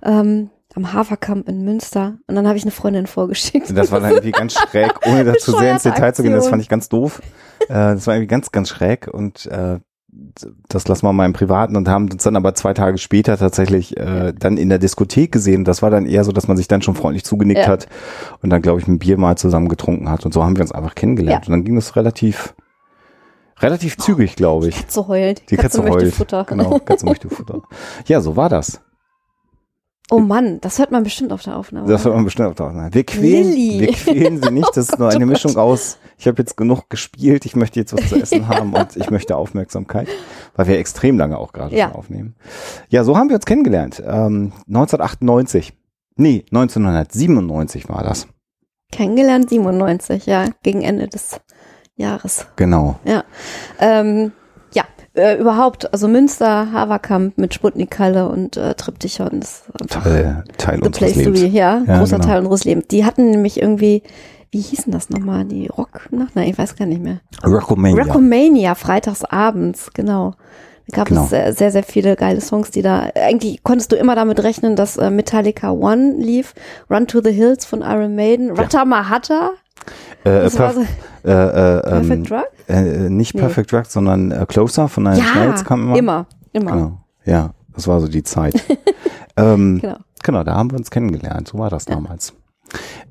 ähm, 0.04 0.50
am 0.76 0.94
Haferkamp 0.94 1.48
in 1.48 1.64
Münster 1.64 2.18
und 2.28 2.36
dann 2.36 2.48
habe 2.48 2.58
ich 2.58 2.64
eine 2.64 2.72
Freundin 2.72 3.08
vorgeschickt. 3.08 3.76
Das 3.76 3.92
war 3.92 4.00
dann 4.02 4.12
irgendwie 4.12 4.32
ganz 4.32 4.54
schräg, 4.70 4.92
ohne 5.08 5.24
dazu 5.24 5.52
sehr 5.52 5.74
ins 5.74 5.84
Detail 5.84 6.14
zu 6.14 6.24
gehen, 6.24 6.34
das 6.34 6.48
fand 6.48 6.62
ich 6.62 6.70
ganz 6.70 6.90
doof. 6.90 7.22
Äh, 7.62 7.96
das 7.96 8.08
war 8.08 8.16
irgendwie 8.16 8.28
ganz, 8.28 8.52
ganz 8.52 8.70
schräg 8.70 9.08
und 9.08 9.46
äh, 9.48 9.80
das 10.70 10.88
lassen 10.88 11.06
wir 11.06 11.14
mal 11.14 11.26
im 11.26 11.34
Privaten 11.34 11.76
und 11.76 11.88
haben 11.88 12.10
uns 12.10 12.24
dann 12.24 12.36
aber 12.36 12.54
zwei 12.54 12.74
Tage 12.74 12.98
später 12.98 13.38
tatsächlich 13.38 13.98
äh, 13.98 14.34
dann 14.34 14.58
in 14.58 14.70
der 14.70 14.78
Diskothek 14.78 15.32
gesehen. 15.32 15.66
Das 15.66 15.82
war 15.82 15.90
dann 15.90 16.06
eher 16.06 16.24
so, 16.24 16.32
dass 16.32 16.48
man 16.48 16.58
sich 16.58 16.68
dann 16.68 16.82
schon 16.82 16.96
freundlich 16.96 17.24
zugenickt 17.24 17.62
ja. 17.62 17.68
hat 17.68 17.88
und 18.42 18.50
dann, 18.50 18.62
glaube 18.62 18.80
ich, 18.80 18.88
ein 18.88 19.00
Bier 19.00 19.18
mal 19.18 19.38
zusammen 19.38 19.68
getrunken 19.68 20.10
hat. 20.10 20.26
Und 20.26 20.34
so 20.34 20.44
haben 20.44 20.56
wir 20.56 20.62
uns 20.62 20.72
einfach 20.72 20.96
kennengelernt. 20.96 21.46
Ja. 21.46 21.48
Und 21.48 21.52
dann 21.52 21.66
ging 21.66 21.78
es 21.78 21.96
relativ, 21.96 22.56
relativ 23.60 23.98
zügig, 23.98 24.36
glaube 24.36 24.70
ich. 24.70 24.76
Die 24.76 24.84
Katze 24.84 25.08
heult. 25.08 25.52
Die 25.52 25.58
Katze, 25.58 25.82
Katze 25.82 25.92
heult. 25.92 26.14
Futter. 26.14 26.46
Genau, 26.46 26.80
Katze 26.80 27.06
möchte 27.06 27.30
Futter. 27.30 27.62
Ja, 28.06 28.22
so 28.22 28.36
war 28.36 28.50
das. 28.50 28.82
Oh 30.12 30.20
Mann, 30.20 30.62
das 30.62 30.78
hört 30.78 30.92
man 30.92 31.04
bestimmt 31.04 31.34
auf 31.34 31.42
der 31.42 31.58
Aufnahme. 31.58 31.88
Das 31.88 32.06
hört 32.06 32.14
man 32.14 32.26
bestimmt 32.26 32.50
auf 32.50 32.56
der 32.56 32.68
Aufnahme. 32.68 32.94
Wir 32.94 33.04
quälen, 33.04 33.52
Lilly. 33.52 33.80
wir 33.80 33.94
quälen 33.94 34.42
sie 34.42 34.52
nicht. 34.52 34.70
Das 34.70 34.90
ist 34.90 34.94
oh 34.98 35.00
nur 35.00 35.10
eine 35.10 35.26
Mischung 35.26 35.58
aus, 35.58 35.98
ich 36.18 36.28
habe 36.28 36.38
jetzt 36.40 36.58
genug 36.58 36.90
gespielt, 36.90 37.46
ich 37.46 37.56
möchte 37.56 37.80
jetzt 37.80 37.94
was 37.94 38.10
zu 38.10 38.16
essen 38.22 38.48
haben 38.48 38.74
und 38.74 38.96
ich 38.96 39.10
möchte 39.10 39.36
Aufmerksamkeit, 39.36 40.08
weil 40.56 40.68
wir 40.68 40.78
extrem 40.78 41.18
lange 41.18 41.38
auch 41.40 41.54
gerade 41.54 41.76
ja. 41.76 41.88
schon 41.88 41.96
aufnehmen. 41.96 42.36
Ja, 42.90 43.04
so 43.04 43.18
haben 43.18 43.30
wir 43.30 43.36
uns 43.36 43.46
kennengelernt. 43.46 44.00
Ähm, 44.06 44.54
1998. 44.68 45.74
Nee, 46.18 46.46
1997 46.52 47.90
war 47.90 48.04
das. 48.04 48.28
Kennengelernt 48.92 49.50
97, 49.50 50.28
ja, 50.28 50.46
gegen 50.62 50.84
Ende 50.84 51.08
des 51.08 51.42
Jahres. 51.96 52.46
Genau. 52.56 53.00
Ja. 53.06 53.24
Ähm, 53.80 54.32
äh, 55.16 55.38
überhaupt, 55.38 55.92
also 55.94 56.08
Münster, 56.08 56.72
Haverkamp 56.72 57.38
mit 57.38 57.54
Sputnik-Halle 57.54 58.28
und 58.30 58.58
äh, 58.58 58.74
Triptychon. 58.76 59.42
Teil, 59.88 60.44
Teil 60.58 60.82
unseres 60.82 61.16
Lebens. 61.16 61.42
Be, 61.42 61.48
ja, 61.48 61.82
ja, 61.86 62.00
großer 62.00 62.18
genau. 62.18 62.28
Teil 62.28 62.40
unseres 62.40 62.64
Lebens. 62.66 62.88
Die 62.88 63.06
hatten 63.06 63.32
nämlich 63.32 63.62
irgendwie, 63.62 64.04
wie 64.52 64.62
hießen 64.62 64.92
das 64.92 65.10
nochmal? 65.10 65.46
Die 65.46 65.68
Rock, 65.68 66.10
nein, 66.12 66.48
ich 66.48 66.58
weiß 66.58 66.76
gar 66.76 66.86
nicht 66.86 67.02
mehr. 67.02 67.20
Rockomania. 67.46 68.04
Rockomania, 68.04 68.76
freitagsabends, 68.76 69.92
genau. 69.94 70.34
Da 70.88 70.98
gab 70.98 71.08
genau. 71.08 71.24
es 71.24 71.30
sehr, 71.30 71.54
sehr, 71.54 71.72
sehr 71.72 71.84
viele 71.84 72.16
geile 72.16 72.42
Songs, 72.42 72.70
die 72.70 72.82
da, 72.84 73.10
eigentlich 73.16 73.64
konntest 73.64 73.92
du 73.92 73.96
immer 73.96 74.16
damit 74.16 74.44
rechnen, 74.44 74.76
dass 74.76 74.98
äh, 74.98 75.10
Metallica 75.10 75.72
One 75.72 76.14
lief, 76.20 76.54
Run 76.92 77.08
to 77.08 77.22
the 77.24 77.32
Hills 77.32 77.66
von 77.66 77.82
Iron 77.82 78.16
Maiden, 78.16 78.52
Rata 78.52 78.86
Mahata, 78.86 79.52
äh, 80.24 80.50
perf 80.50 80.78
äh, 81.24 81.32
äh, 81.32 81.82
Perfect 81.82 82.12
ähm, 82.12 82.24
Drug? 82.24 82.46
Äh, 82.68 83.10
nicht 83.10 83.36
Perfect 83.36 83.72
nee. 83.72 83.78
Drug, 83.78 83.86
sondern 83.88 84.32
äh, 84.32 84.46
Closer 84.48 84.88
von 84.88 85.04
Nine 85.04 85.20
ja, 85.20 85.46
Nights 85.46 85.66
kam 85.66 85.84
immer. 85.84 85.98
Immer, 85.98 86.26
immer. 86.54 86.72
Genau. 86.72 86.98
Ja, 87.26 87.54
das 87.74 87.88
war 87.88 88.00
so 88.00 88.08
die 88.08 88.24
Zeit. 88.24 88.56
ähm, 89.38 89.80
genau. 89.82 89.98
genau, 90.24 90.44
da 90.44 90.56
haben 90.56 90.72
wir 90.72 90.78
uns 90.78 90.92
kennengelernt. 90.92 91.48
So 91.48 91.60
war 91.60 91.70
das 91.70 91.86
ja. 91.86 91.96
damals. 91.96 92.34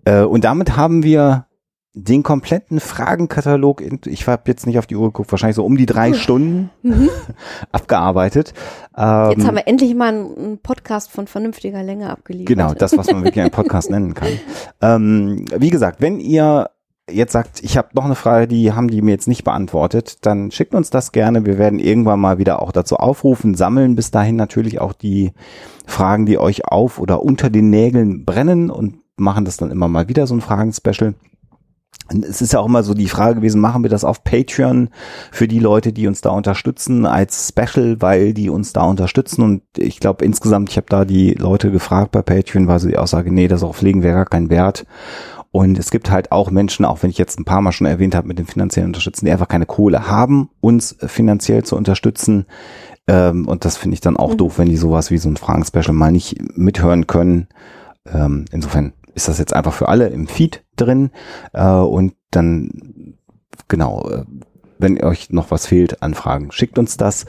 Äh, 0.04 0.22
und 0.22 0.44
damit 0.44 0.76
haben 0.76 1.02
wir 1.02 1.46
den 1.96 2.24
kompletten 2.24 2.80
Fragenkatalog, 2.80 3.80
in, 3.80 4.00
ich 4.06 4.26
habe 4.26 4.42
jetzt 4.46 4.66
nicht 4.66 4.78
auf 4.78 4.86
die 4.86 4.96
Uhr 4.96 5.06
geguckt, 5.06 5.30
wahrscheinlich 5.30 5.54
so 5.54 5.64
um 5.64 5.76
die 5.76 5.86
drei 5.86 6.12
Stunden 6.12 6.70
mhm. 6.82 7.08
abgearbeitet. 7.72 8.52
Ähm, 8.96 9.30
jetzt 9.30 9.46
haben 9.46 9.54
wir 9.54 9.68
endlich 9.68 9.94
mal 9.94 10.08
einen 10.08 10.58
Podcast 10.58 11.12
von 11.12 11.28
vernünftiger 11.28 11.84
Länge 11.84 12.10
abgeliefert. 12.10 12.48
Genau, 12.48 12.74
das, 12.74 12.98
was 12.98 13.06
man 13.12 13.22
wirklich 13.22 13.42
einen 13.42 13.52
Podcast 13.52 13.90
nennen 13.90 14.14
kann. 14.14 14.28
Ähm, 14.80 15.46
wie 15.56 15.70
gesagt, 15.70 16.02
wenn 16.02 16.20
ihr 16.20 16.68
jetzt 17.10 17.32
sagt, 17.32 17.62
ich 17.62 17.78
habe 17.78 17.88
noch 17.94 18.04
eine 18.04 18.16
Frage, 18.16 18.48
die 18.48 18.72
haben 18.72 18.88
die 18.88 19.00
mir 19.00 19.12
jetzt 19.12 19.28
nicht 19.28 19.44
beantwortet, 19.44 20.18
dann 20.26 20.50
schickt 20.50 20.74
uns 20.74 20.90
das 20.90 21.12
gerne. 21.12 21.46
Wir 21.46 21.58
werden 21.58 21.78
irgendwann 21.78 22.20
mal 22.20 22.38
wieder 22.38 22.60
auch 22.60 22.72
dazu 22.72 22.96
aufrufen, 22.96 23.54
sammeln 23.54 23.94
bis 23.94 24.10
dahin 24.10 24.36
natürlich 24.36 24.80
auch 24.80 24.92
die 24.92 25.32
Fragen, 25.86 26.26
die 26.26 26.38
euch 26.38 26.66
auf 26.66 26.98
oder 26.98 27.22
unter 27.22 27.50
den 27.50 27.70
Nägeln 27.70 28.24
brennen 28.24 28.68
und 28.68 28.98
machen 29.16 29.44
das 29.44 29.56
dann 29.56 29.70
immer 29.70 29.88
mal 29.88 30.08
wieder 30.08 30.26
so 30.26 30.34
ein 30.34 30.40
Fragen-Special. 30.40 31.14
Es 32.08 32.42
ist 32.42 32.52
ja 32.52 32.60
auch 32.60 32.66
immer 32.66 32.82
so 32.82 32.92
die 32.92 33.08
Frage 33.08 33.36
gewesen, 33.36 33.60
machen 33.60 33.82
wir 33.82 33.90
das 33.90 34.04
auf 34.04 34.24
Patreon 34.24 34.90
für 35.32 35.48
die 35.48 35.58
Leute, 35.58 35.92
die 35.92 36.06
uns 36.06 36.20
da 36.20 36.30
unterstützen, 36.30 37.06
als 37.06 37.48
Special, 37.48 37.96
weil 38.00 38.34
die 38.34 38.50
uns 38.50 38.72
da 38.74 38.82
unterstützen. 38.82 39.42
Und 39.42 39.62
ich 39.78 40.00
glaube 40.00 40.24
insgesamt, 40.24 40.68
ich 40.70 40.76
habe 40.76 40.86
da 40.88 41.04
die 41.04 41.32
Leute 41.32 41.70
gefragt 41.70 42.12
bei 42.12 42.22
Patreon, 42.22 42.68
war 42.68 42.78
so 42.78 42.88
die 42.88 42.98
Aussage, 42.98 43.32
nee, 43.32 43.48
das 43.48 43.62
auf 43.62 43.80
legen 43.80 44.02
wir 44.02 44.12
gar 44.12 44.26
keinen 44.26 44.50
Wert. 44.50 44.86
Und 45.50 45.78
es 45.78 45.92
gibt 45.92 46.10
halt 46.10 46.32
auch 46.32 46.50
Menschen, 46.50 46.84
auch 46.84 47.04
wenn 47.04 47.10
ich 47.10 47.18
jetzt 47.18 47.38
ein 47.38 47.44
paar 47.44 47.60
Mal 47.60 47.70
schon 47.70 47.86
erwähnt 47.86 48.16
habe 48.16 48.26
mit 48.26 48.40
dem 48.40 48.46
finanziellen 48.46 48.88
Unterstützen, 48.88 49.24
die 49.24 49.30
einfach 49.30 49.46
keine 49.46 49.66
Kohle 49.66 50.08
haben, 50.08 50.50
uns 50.60 50.96
finanziell 51.00 51.62
zu 51.62 51.76
unterstützen. 51.76 52.46
Ähm, 53.06 53.46
und 53.46 53.64
das 53.64 53.76
finde 53.76 53.94
ich 53.94 54.00
dann 54.00 54.16
auch 54.16 54.32
mhm. 54.32 54.38
doof, 54.38 54.58
wenn 54.58 54.68
die 54.68 54.76
sowas 54.76 55.12
wie 55.12 55.18
so 55.18 55.28
ein 55.28 55.36
Fragen-Special 55.36 55.92
mal 55.92 56.10
nicht 56.10 56.58
mithören 56.58 57.06
können. 57.06 57.46
Ähm, 58.12 58.46
insofern 58.50 58.94
ist 59.14 59.28
das 59.28 59.38
jetzt 59.38 59.54
einfach 59.54 59.72
für 59.72 59.88
alle 59.88 60.08
im 60.08 60.26
Feed 60.26 60.63
drin. 60.76 61.10
Äh, 61.52 61.64
und 61.66 62.14
dann, 62.30 63.16
genau, 63.68 64.08
äh, 64.08 64.24
wenn 64.78 65.02
euch 65.02 65.30
noch 65.30 65.50
was 65.50 65.66
fehlt, 65.66 66.02
Anfragen, 66.02 66.52
schickt 66.52 66.78
uns 66.78 66.96
das. 66.96 67.26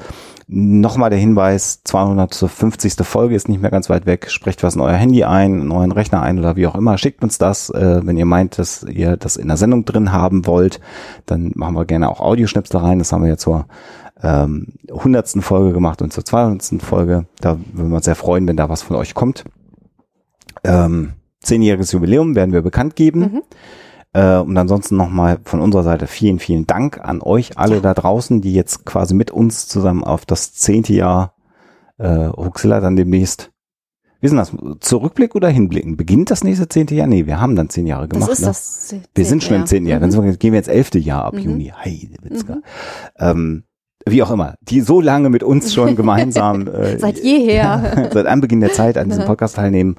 Nochmal 0.47 1.09
der 1.09 1.19
Hinweis, 1.19 1.81
250. 1.83 2.93
Folge 3.01 3.35
ist 3.35 3.49
nicht 3.49 3.61
mehr 3.61 3.71
ganz 3.71 3.89
weit 3.89 4.05
weg. 4.05 4.29
Sprecht 4.29 4.61
was 4.61 4.75
in 4.75 4.81
euer 4.81 4.93
Handy 4.93 5.23
ein, 5.23 5.61
in 5.61 5.71
euren 5.71 5.91
Rechner 5.91 6.21
ein 6.21 6.37
oder 6.37 6.55
wie 6.55 6.67
auch 6.67 6.75
immer. 6.75 6.97
Schickt 6.97 7.23
uns 7.23 7.37
das, 7.37 7.69
äh, 7.71 8.01
wenn 8.03 8.17
ihr 8.17 8.25
meint, 8.25 8.59
dass 8.59 8.83
ihr 8.83 9.17
das 9.17 9.37
in 9.37 9.47
der 9.47 9.57
Sendung 9.57 9.85
drin 9.85 10.11
haben 10.11 10.45
wollt. 10.45 10.79
Dann 11.25 11.51
machen 11.55 11.75
wir 11.75 11.85
gerne 11.85 12.09
auch 12.09 12.19
Audioschnipsel 12.19 12.79
rein. 12.79 12.99
Das 12.99 13.11
haben 13.11 13.23
wir 13.23 13.31
jetzt 13.31 13.41
zur 13.41 13.65
ähm, 14.21 14.73
100. 14.89 15.43
Folge 15.43 15.73
gemacht 15.73 16.01
und 16.01 16.13
zur 16.13 16.25
200. 16.25 16.81
Folge. 16.81 17.25
Da 17.39 17.57
würden 17.73 17.89
wir 17.89 17.97
uns 17.97 18.05
sehr 18.05 18.15
freuen, 18.15 18.47
wenn 18.47 18.57
da 18.57 18.69
was 18.69 18.83
von 18.83 18.97
euch 18.97 19.15
kommt. 19.15 19.45
Ähm, 20.63 21.13
zehnjähriges 21.45 21.91
Jubiläum 21.91 22.35
werden 22.35 22.53
wir 22.53 22.61
bekannt 22.61 22.95
geben. 22.95 23.19
Mhm. 23.19 23.41
Äh, 24.13 24.37
und 24.39 24.57
ansonsten 24.57 24.97
nochmal 24.97 25.39
von 25.43 25.61
unserer 25.61 25.83
Seite 25.83 26.07
vielen, 26.07 26.39
vielen 26.39 26.67
Dank 26.67 26.99
an 27.03 27.21
euch 27.21 27.57
alle 27.57 27.75
ja. 27.75 27.81
da 27.81 27.93
draußen, 27.93 28.41
die 28.41 28.53
jetzt 28.53 28.85
quasi 28.85 29.13
mit 29.13 29.31
uns 29.31 29.67
zusammen 29.67 30.03
auf 30.03 30.25
das 30.25 30.53
zehnte 30.53 30.93
Jahr 30.93 31.35
äh, 31.97 32.27
Huxilla 32.27 32.79
dann 32.79 32.95
demnächst 32.95 33.51
wie 34.25 34.27
ist 34.27 34.31
denn 34.31 34.37
das? 34.39 34.79
Zurückblick 34.79 35.35
oder 35.35 35.49
hinblicken? 35.49 35.97
Beginnt 35.97 36.31
das 36.31 36.43
nächste 36.43 36.67
zehnte 36.67 36.95
Jahr? 36.95 37.05
Nee, 37.05 37.27
wir 37.27 37.39
haben 37.39 37.55
dann 37.55 37.69
zehn 37.69 37.85
Jahre 37.85 38.07
gemacht. 38.07 38.31
Das 38.31 38.39
ist 38.39 38.91
ne? 38.93 39.01
das 39.01 39.07
wir 39.13 39.25
sind 39.25 39.43
schon 39.43 39.57
im 39.57 39.65
zehnten 39.67 39.87
Jahr. 39.87 39.99
Mhm. 39.99 40.09
Dann 40.09 40.39
gehen 40.39 40.51
wir 40.51 40.57
jetzt 40.57 40.69
elfte 40.69 40.97
Jahr 40.97 41.25
ab 41.25 41.35
mhm. 41.35 41.41
Juni. 41.41 41.73
Hey, 41.77 42.09
Witzka. 42.23 42.55
Mhm. 42.55 42.61
Ähm, 43.19 43.63
wie 44.07 44.23
auch 44.23 44.31
immer, 44.31 44.55
die 44.61 44.81
so 44.81 44.99
lange 44.99 45.29
mit 45.29 45.43
uns 45.43 45.73
schon 45.75 45.95
gemeinsam 45.95 46.67
äh, 46.67 46.97
seit 46.97 47.19
jeher, 47.19 48.09
seit 48.13 48.25
Anbeginn 48.25 48.61
der 48.61 48.73
Zeit 48.73 48.97
an 48.97 49.09
diesem 49.09 49.25
Podcast 49.25 49.57
teilnehmen. 49.57 49.97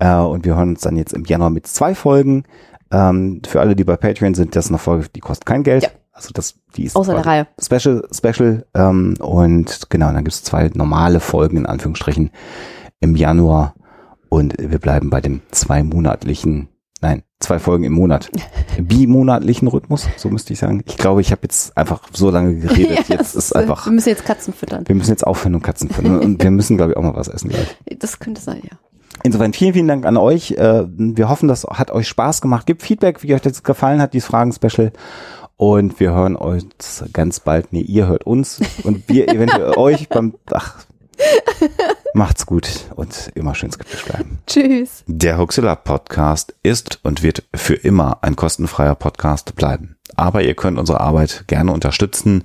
Äh, 0.00 0.14
und 0.16 0.44
wir 0.44 0.56
hören 0.56 0.70
uns 0.70 0.80
dann 0.80 0.96
jetzt 0.96 1.12
im 1.12 1.24
Januar 1.24 1.50
mit 1.50 1.66
zwei 1.66 1.94
Folgen. 1.94 2.44
Ähm, 2.90 3.42
für 3.46 3.60
alle, 3.60 3.76
die 3.76 3.84
bei 3.84 3.96
Patreon 3.96 4.34
sind, 4.34 4.56
das 4.56 4.64
ist 4.64 4.70
eine 4.70 4.78
Folge, 4.78 5.06
die 5.14 5.20
kostet 5.20 5.46
kein 5.46 5.62
Geld. 5.62 5.84
Ja. 5.84 5.90
Also 6.12 6.30
das, 6.34 6.56
die 6.76 6.84
ist 6.84 6.96
außer 6.96 7.14
der 7.14 7.24
Reihe. 7.24 7.46
Special, 7.60 8.06
Special. 8.12 8.66
Ähm, 8.74 9.14
und 9.20 9.88
genau, 9.90 10.06
dann 10.06 10.24
gibt 10.24 10.34
es 10.34 10.42
zwei 10.42 10.70
normale 10.74 11.20
Folgen 11.20 11.56
in 11.58 11.66
Anführungsstrichen 11.66 12.30
im 12.98 13.14
Januar. 13.14 13.74
Und 14.28 14.54
wir 14.58 14.78
bleiben 14.78 15.10
bei 15.10 15.20
dem 15.20 15.40
zweimonatlichen, 15.50 16.68
nein, 17.00 17.22
zwei 17.38 17.58
Folgen 17.58 17.84
im 17.84 17.92
Monat. 17.92 18.30
Bimonatlichen 18.78 19.68
Rhythmus, 19.68 20.08
so 20.16 20.28
müsste 20.28 20.52
ich 20.52 20.58
sagen. 20.58 20.82
Ich 20.86 20.96
glaube, 20.96 21.20
ich 21.20 21.32
habe 21.32 21.42
jetzt 21.42 21.76
einfach 21.76 22.02
so 22.12 22.30
lange 22.30 22.56
geredet. 22.56 22.98
ja, 23.08 23.16
jetzt 23.16 23.34
ist 23.34 23.54
einfach. 23.54 23.86
Wir 23.86 23.92
müssen 23.92 24.10
jetzt 24.10 24.24
Katzen 24.24 24.52
füttern. 24.52 24.84
Wir 24.86 24.94
müssen 24.94 25.10
jetzt 25.10 25.26
aufhören 25.26 25.54
und 25.54 25.62
Katzen 25.62 25.90
füttern. 25.90 26.20
und 26.20 26.42
wir 26.42 26.50
müssen, 26.50 26.76
glaube 26.76 26.92
ich, 26.92 26.96
auch 26.96 27.02
mal 27.02 27.14
was 27.14 27.28
essen 27.28 27.50
gleich. 27.50 27.76
Das 27.98 28.18
könnte 28.18 28.40
sein, 28.40 28.60
ja. 28.62 28.78
Insofern 29.22 29.52
vielen, 29.52 29.74
vielen 29.74 29.88
Dank 29.88 30.06
an 30.06 30.16
euch. 30.16 30.52
Äh, 30.52 30.84
wir 30.86 31.28
hoffen, 31.28 31.48
das 31.48 31.64
hat 31.64 31.90
euch 31.90 32.08
Spaß 32.08 32.40
gemacht. 32.40 32.66
Gebt 32.66 32.82
Feedback, 32.82 33.22
wie 33.22 33.34
euch 33.34 33.42
das 33.42 33.62
gefallen 33.62 34.00
hat, 34.00 34.14
dieses 34.14 34.28
Fragen-Special. 34.28 34.92
Und 35.56 36.00
wir 36.00 36.12
hören 36.12 36.36
uns 36.36 37.04
ganz 37.12 37.40
bald. 37.40 37.72
Nee, 37.72 37.82
ihr 37.82 38.06
hört 38.06 38.24
uns 38.24 38.60
und 38.82 39.08
wir 39.08 39.28
eventuell 39.34 39.76
euch 39.76 40.08
beim, 40.08 40.34
ach, 40.50 40.86
macht's 42.14 42.46
gut 42.46 42.86
und 42.96 43.30
immer 43.34 43.54
schön 43.54 43.70
skeptisch 43.70 44.04
bleiben. 44.04 44.38
Tschüss. 44.46 45.04
Der 45.06 45.36
Huxilla 45.36 45.74
Podcast 45.74 46.54
ist 46.62 47.00
und 47.02 47.22
wird 47.22 47.42
für 47.54 47.74
immer 47.74 48.18
ein 48.22 48.36
kostenfreier 48.36 48.94
Podcast 48.94 49.54
bleiben. 49.54 49.96
Aber 50.16 50.42
ihr 50.42 50.54
könnt 50.54 50.78
unsere 50.78 51.00
Arbeit 51.00 51.44
gerne 51.46 51.72
unterstützen 51.72 52.44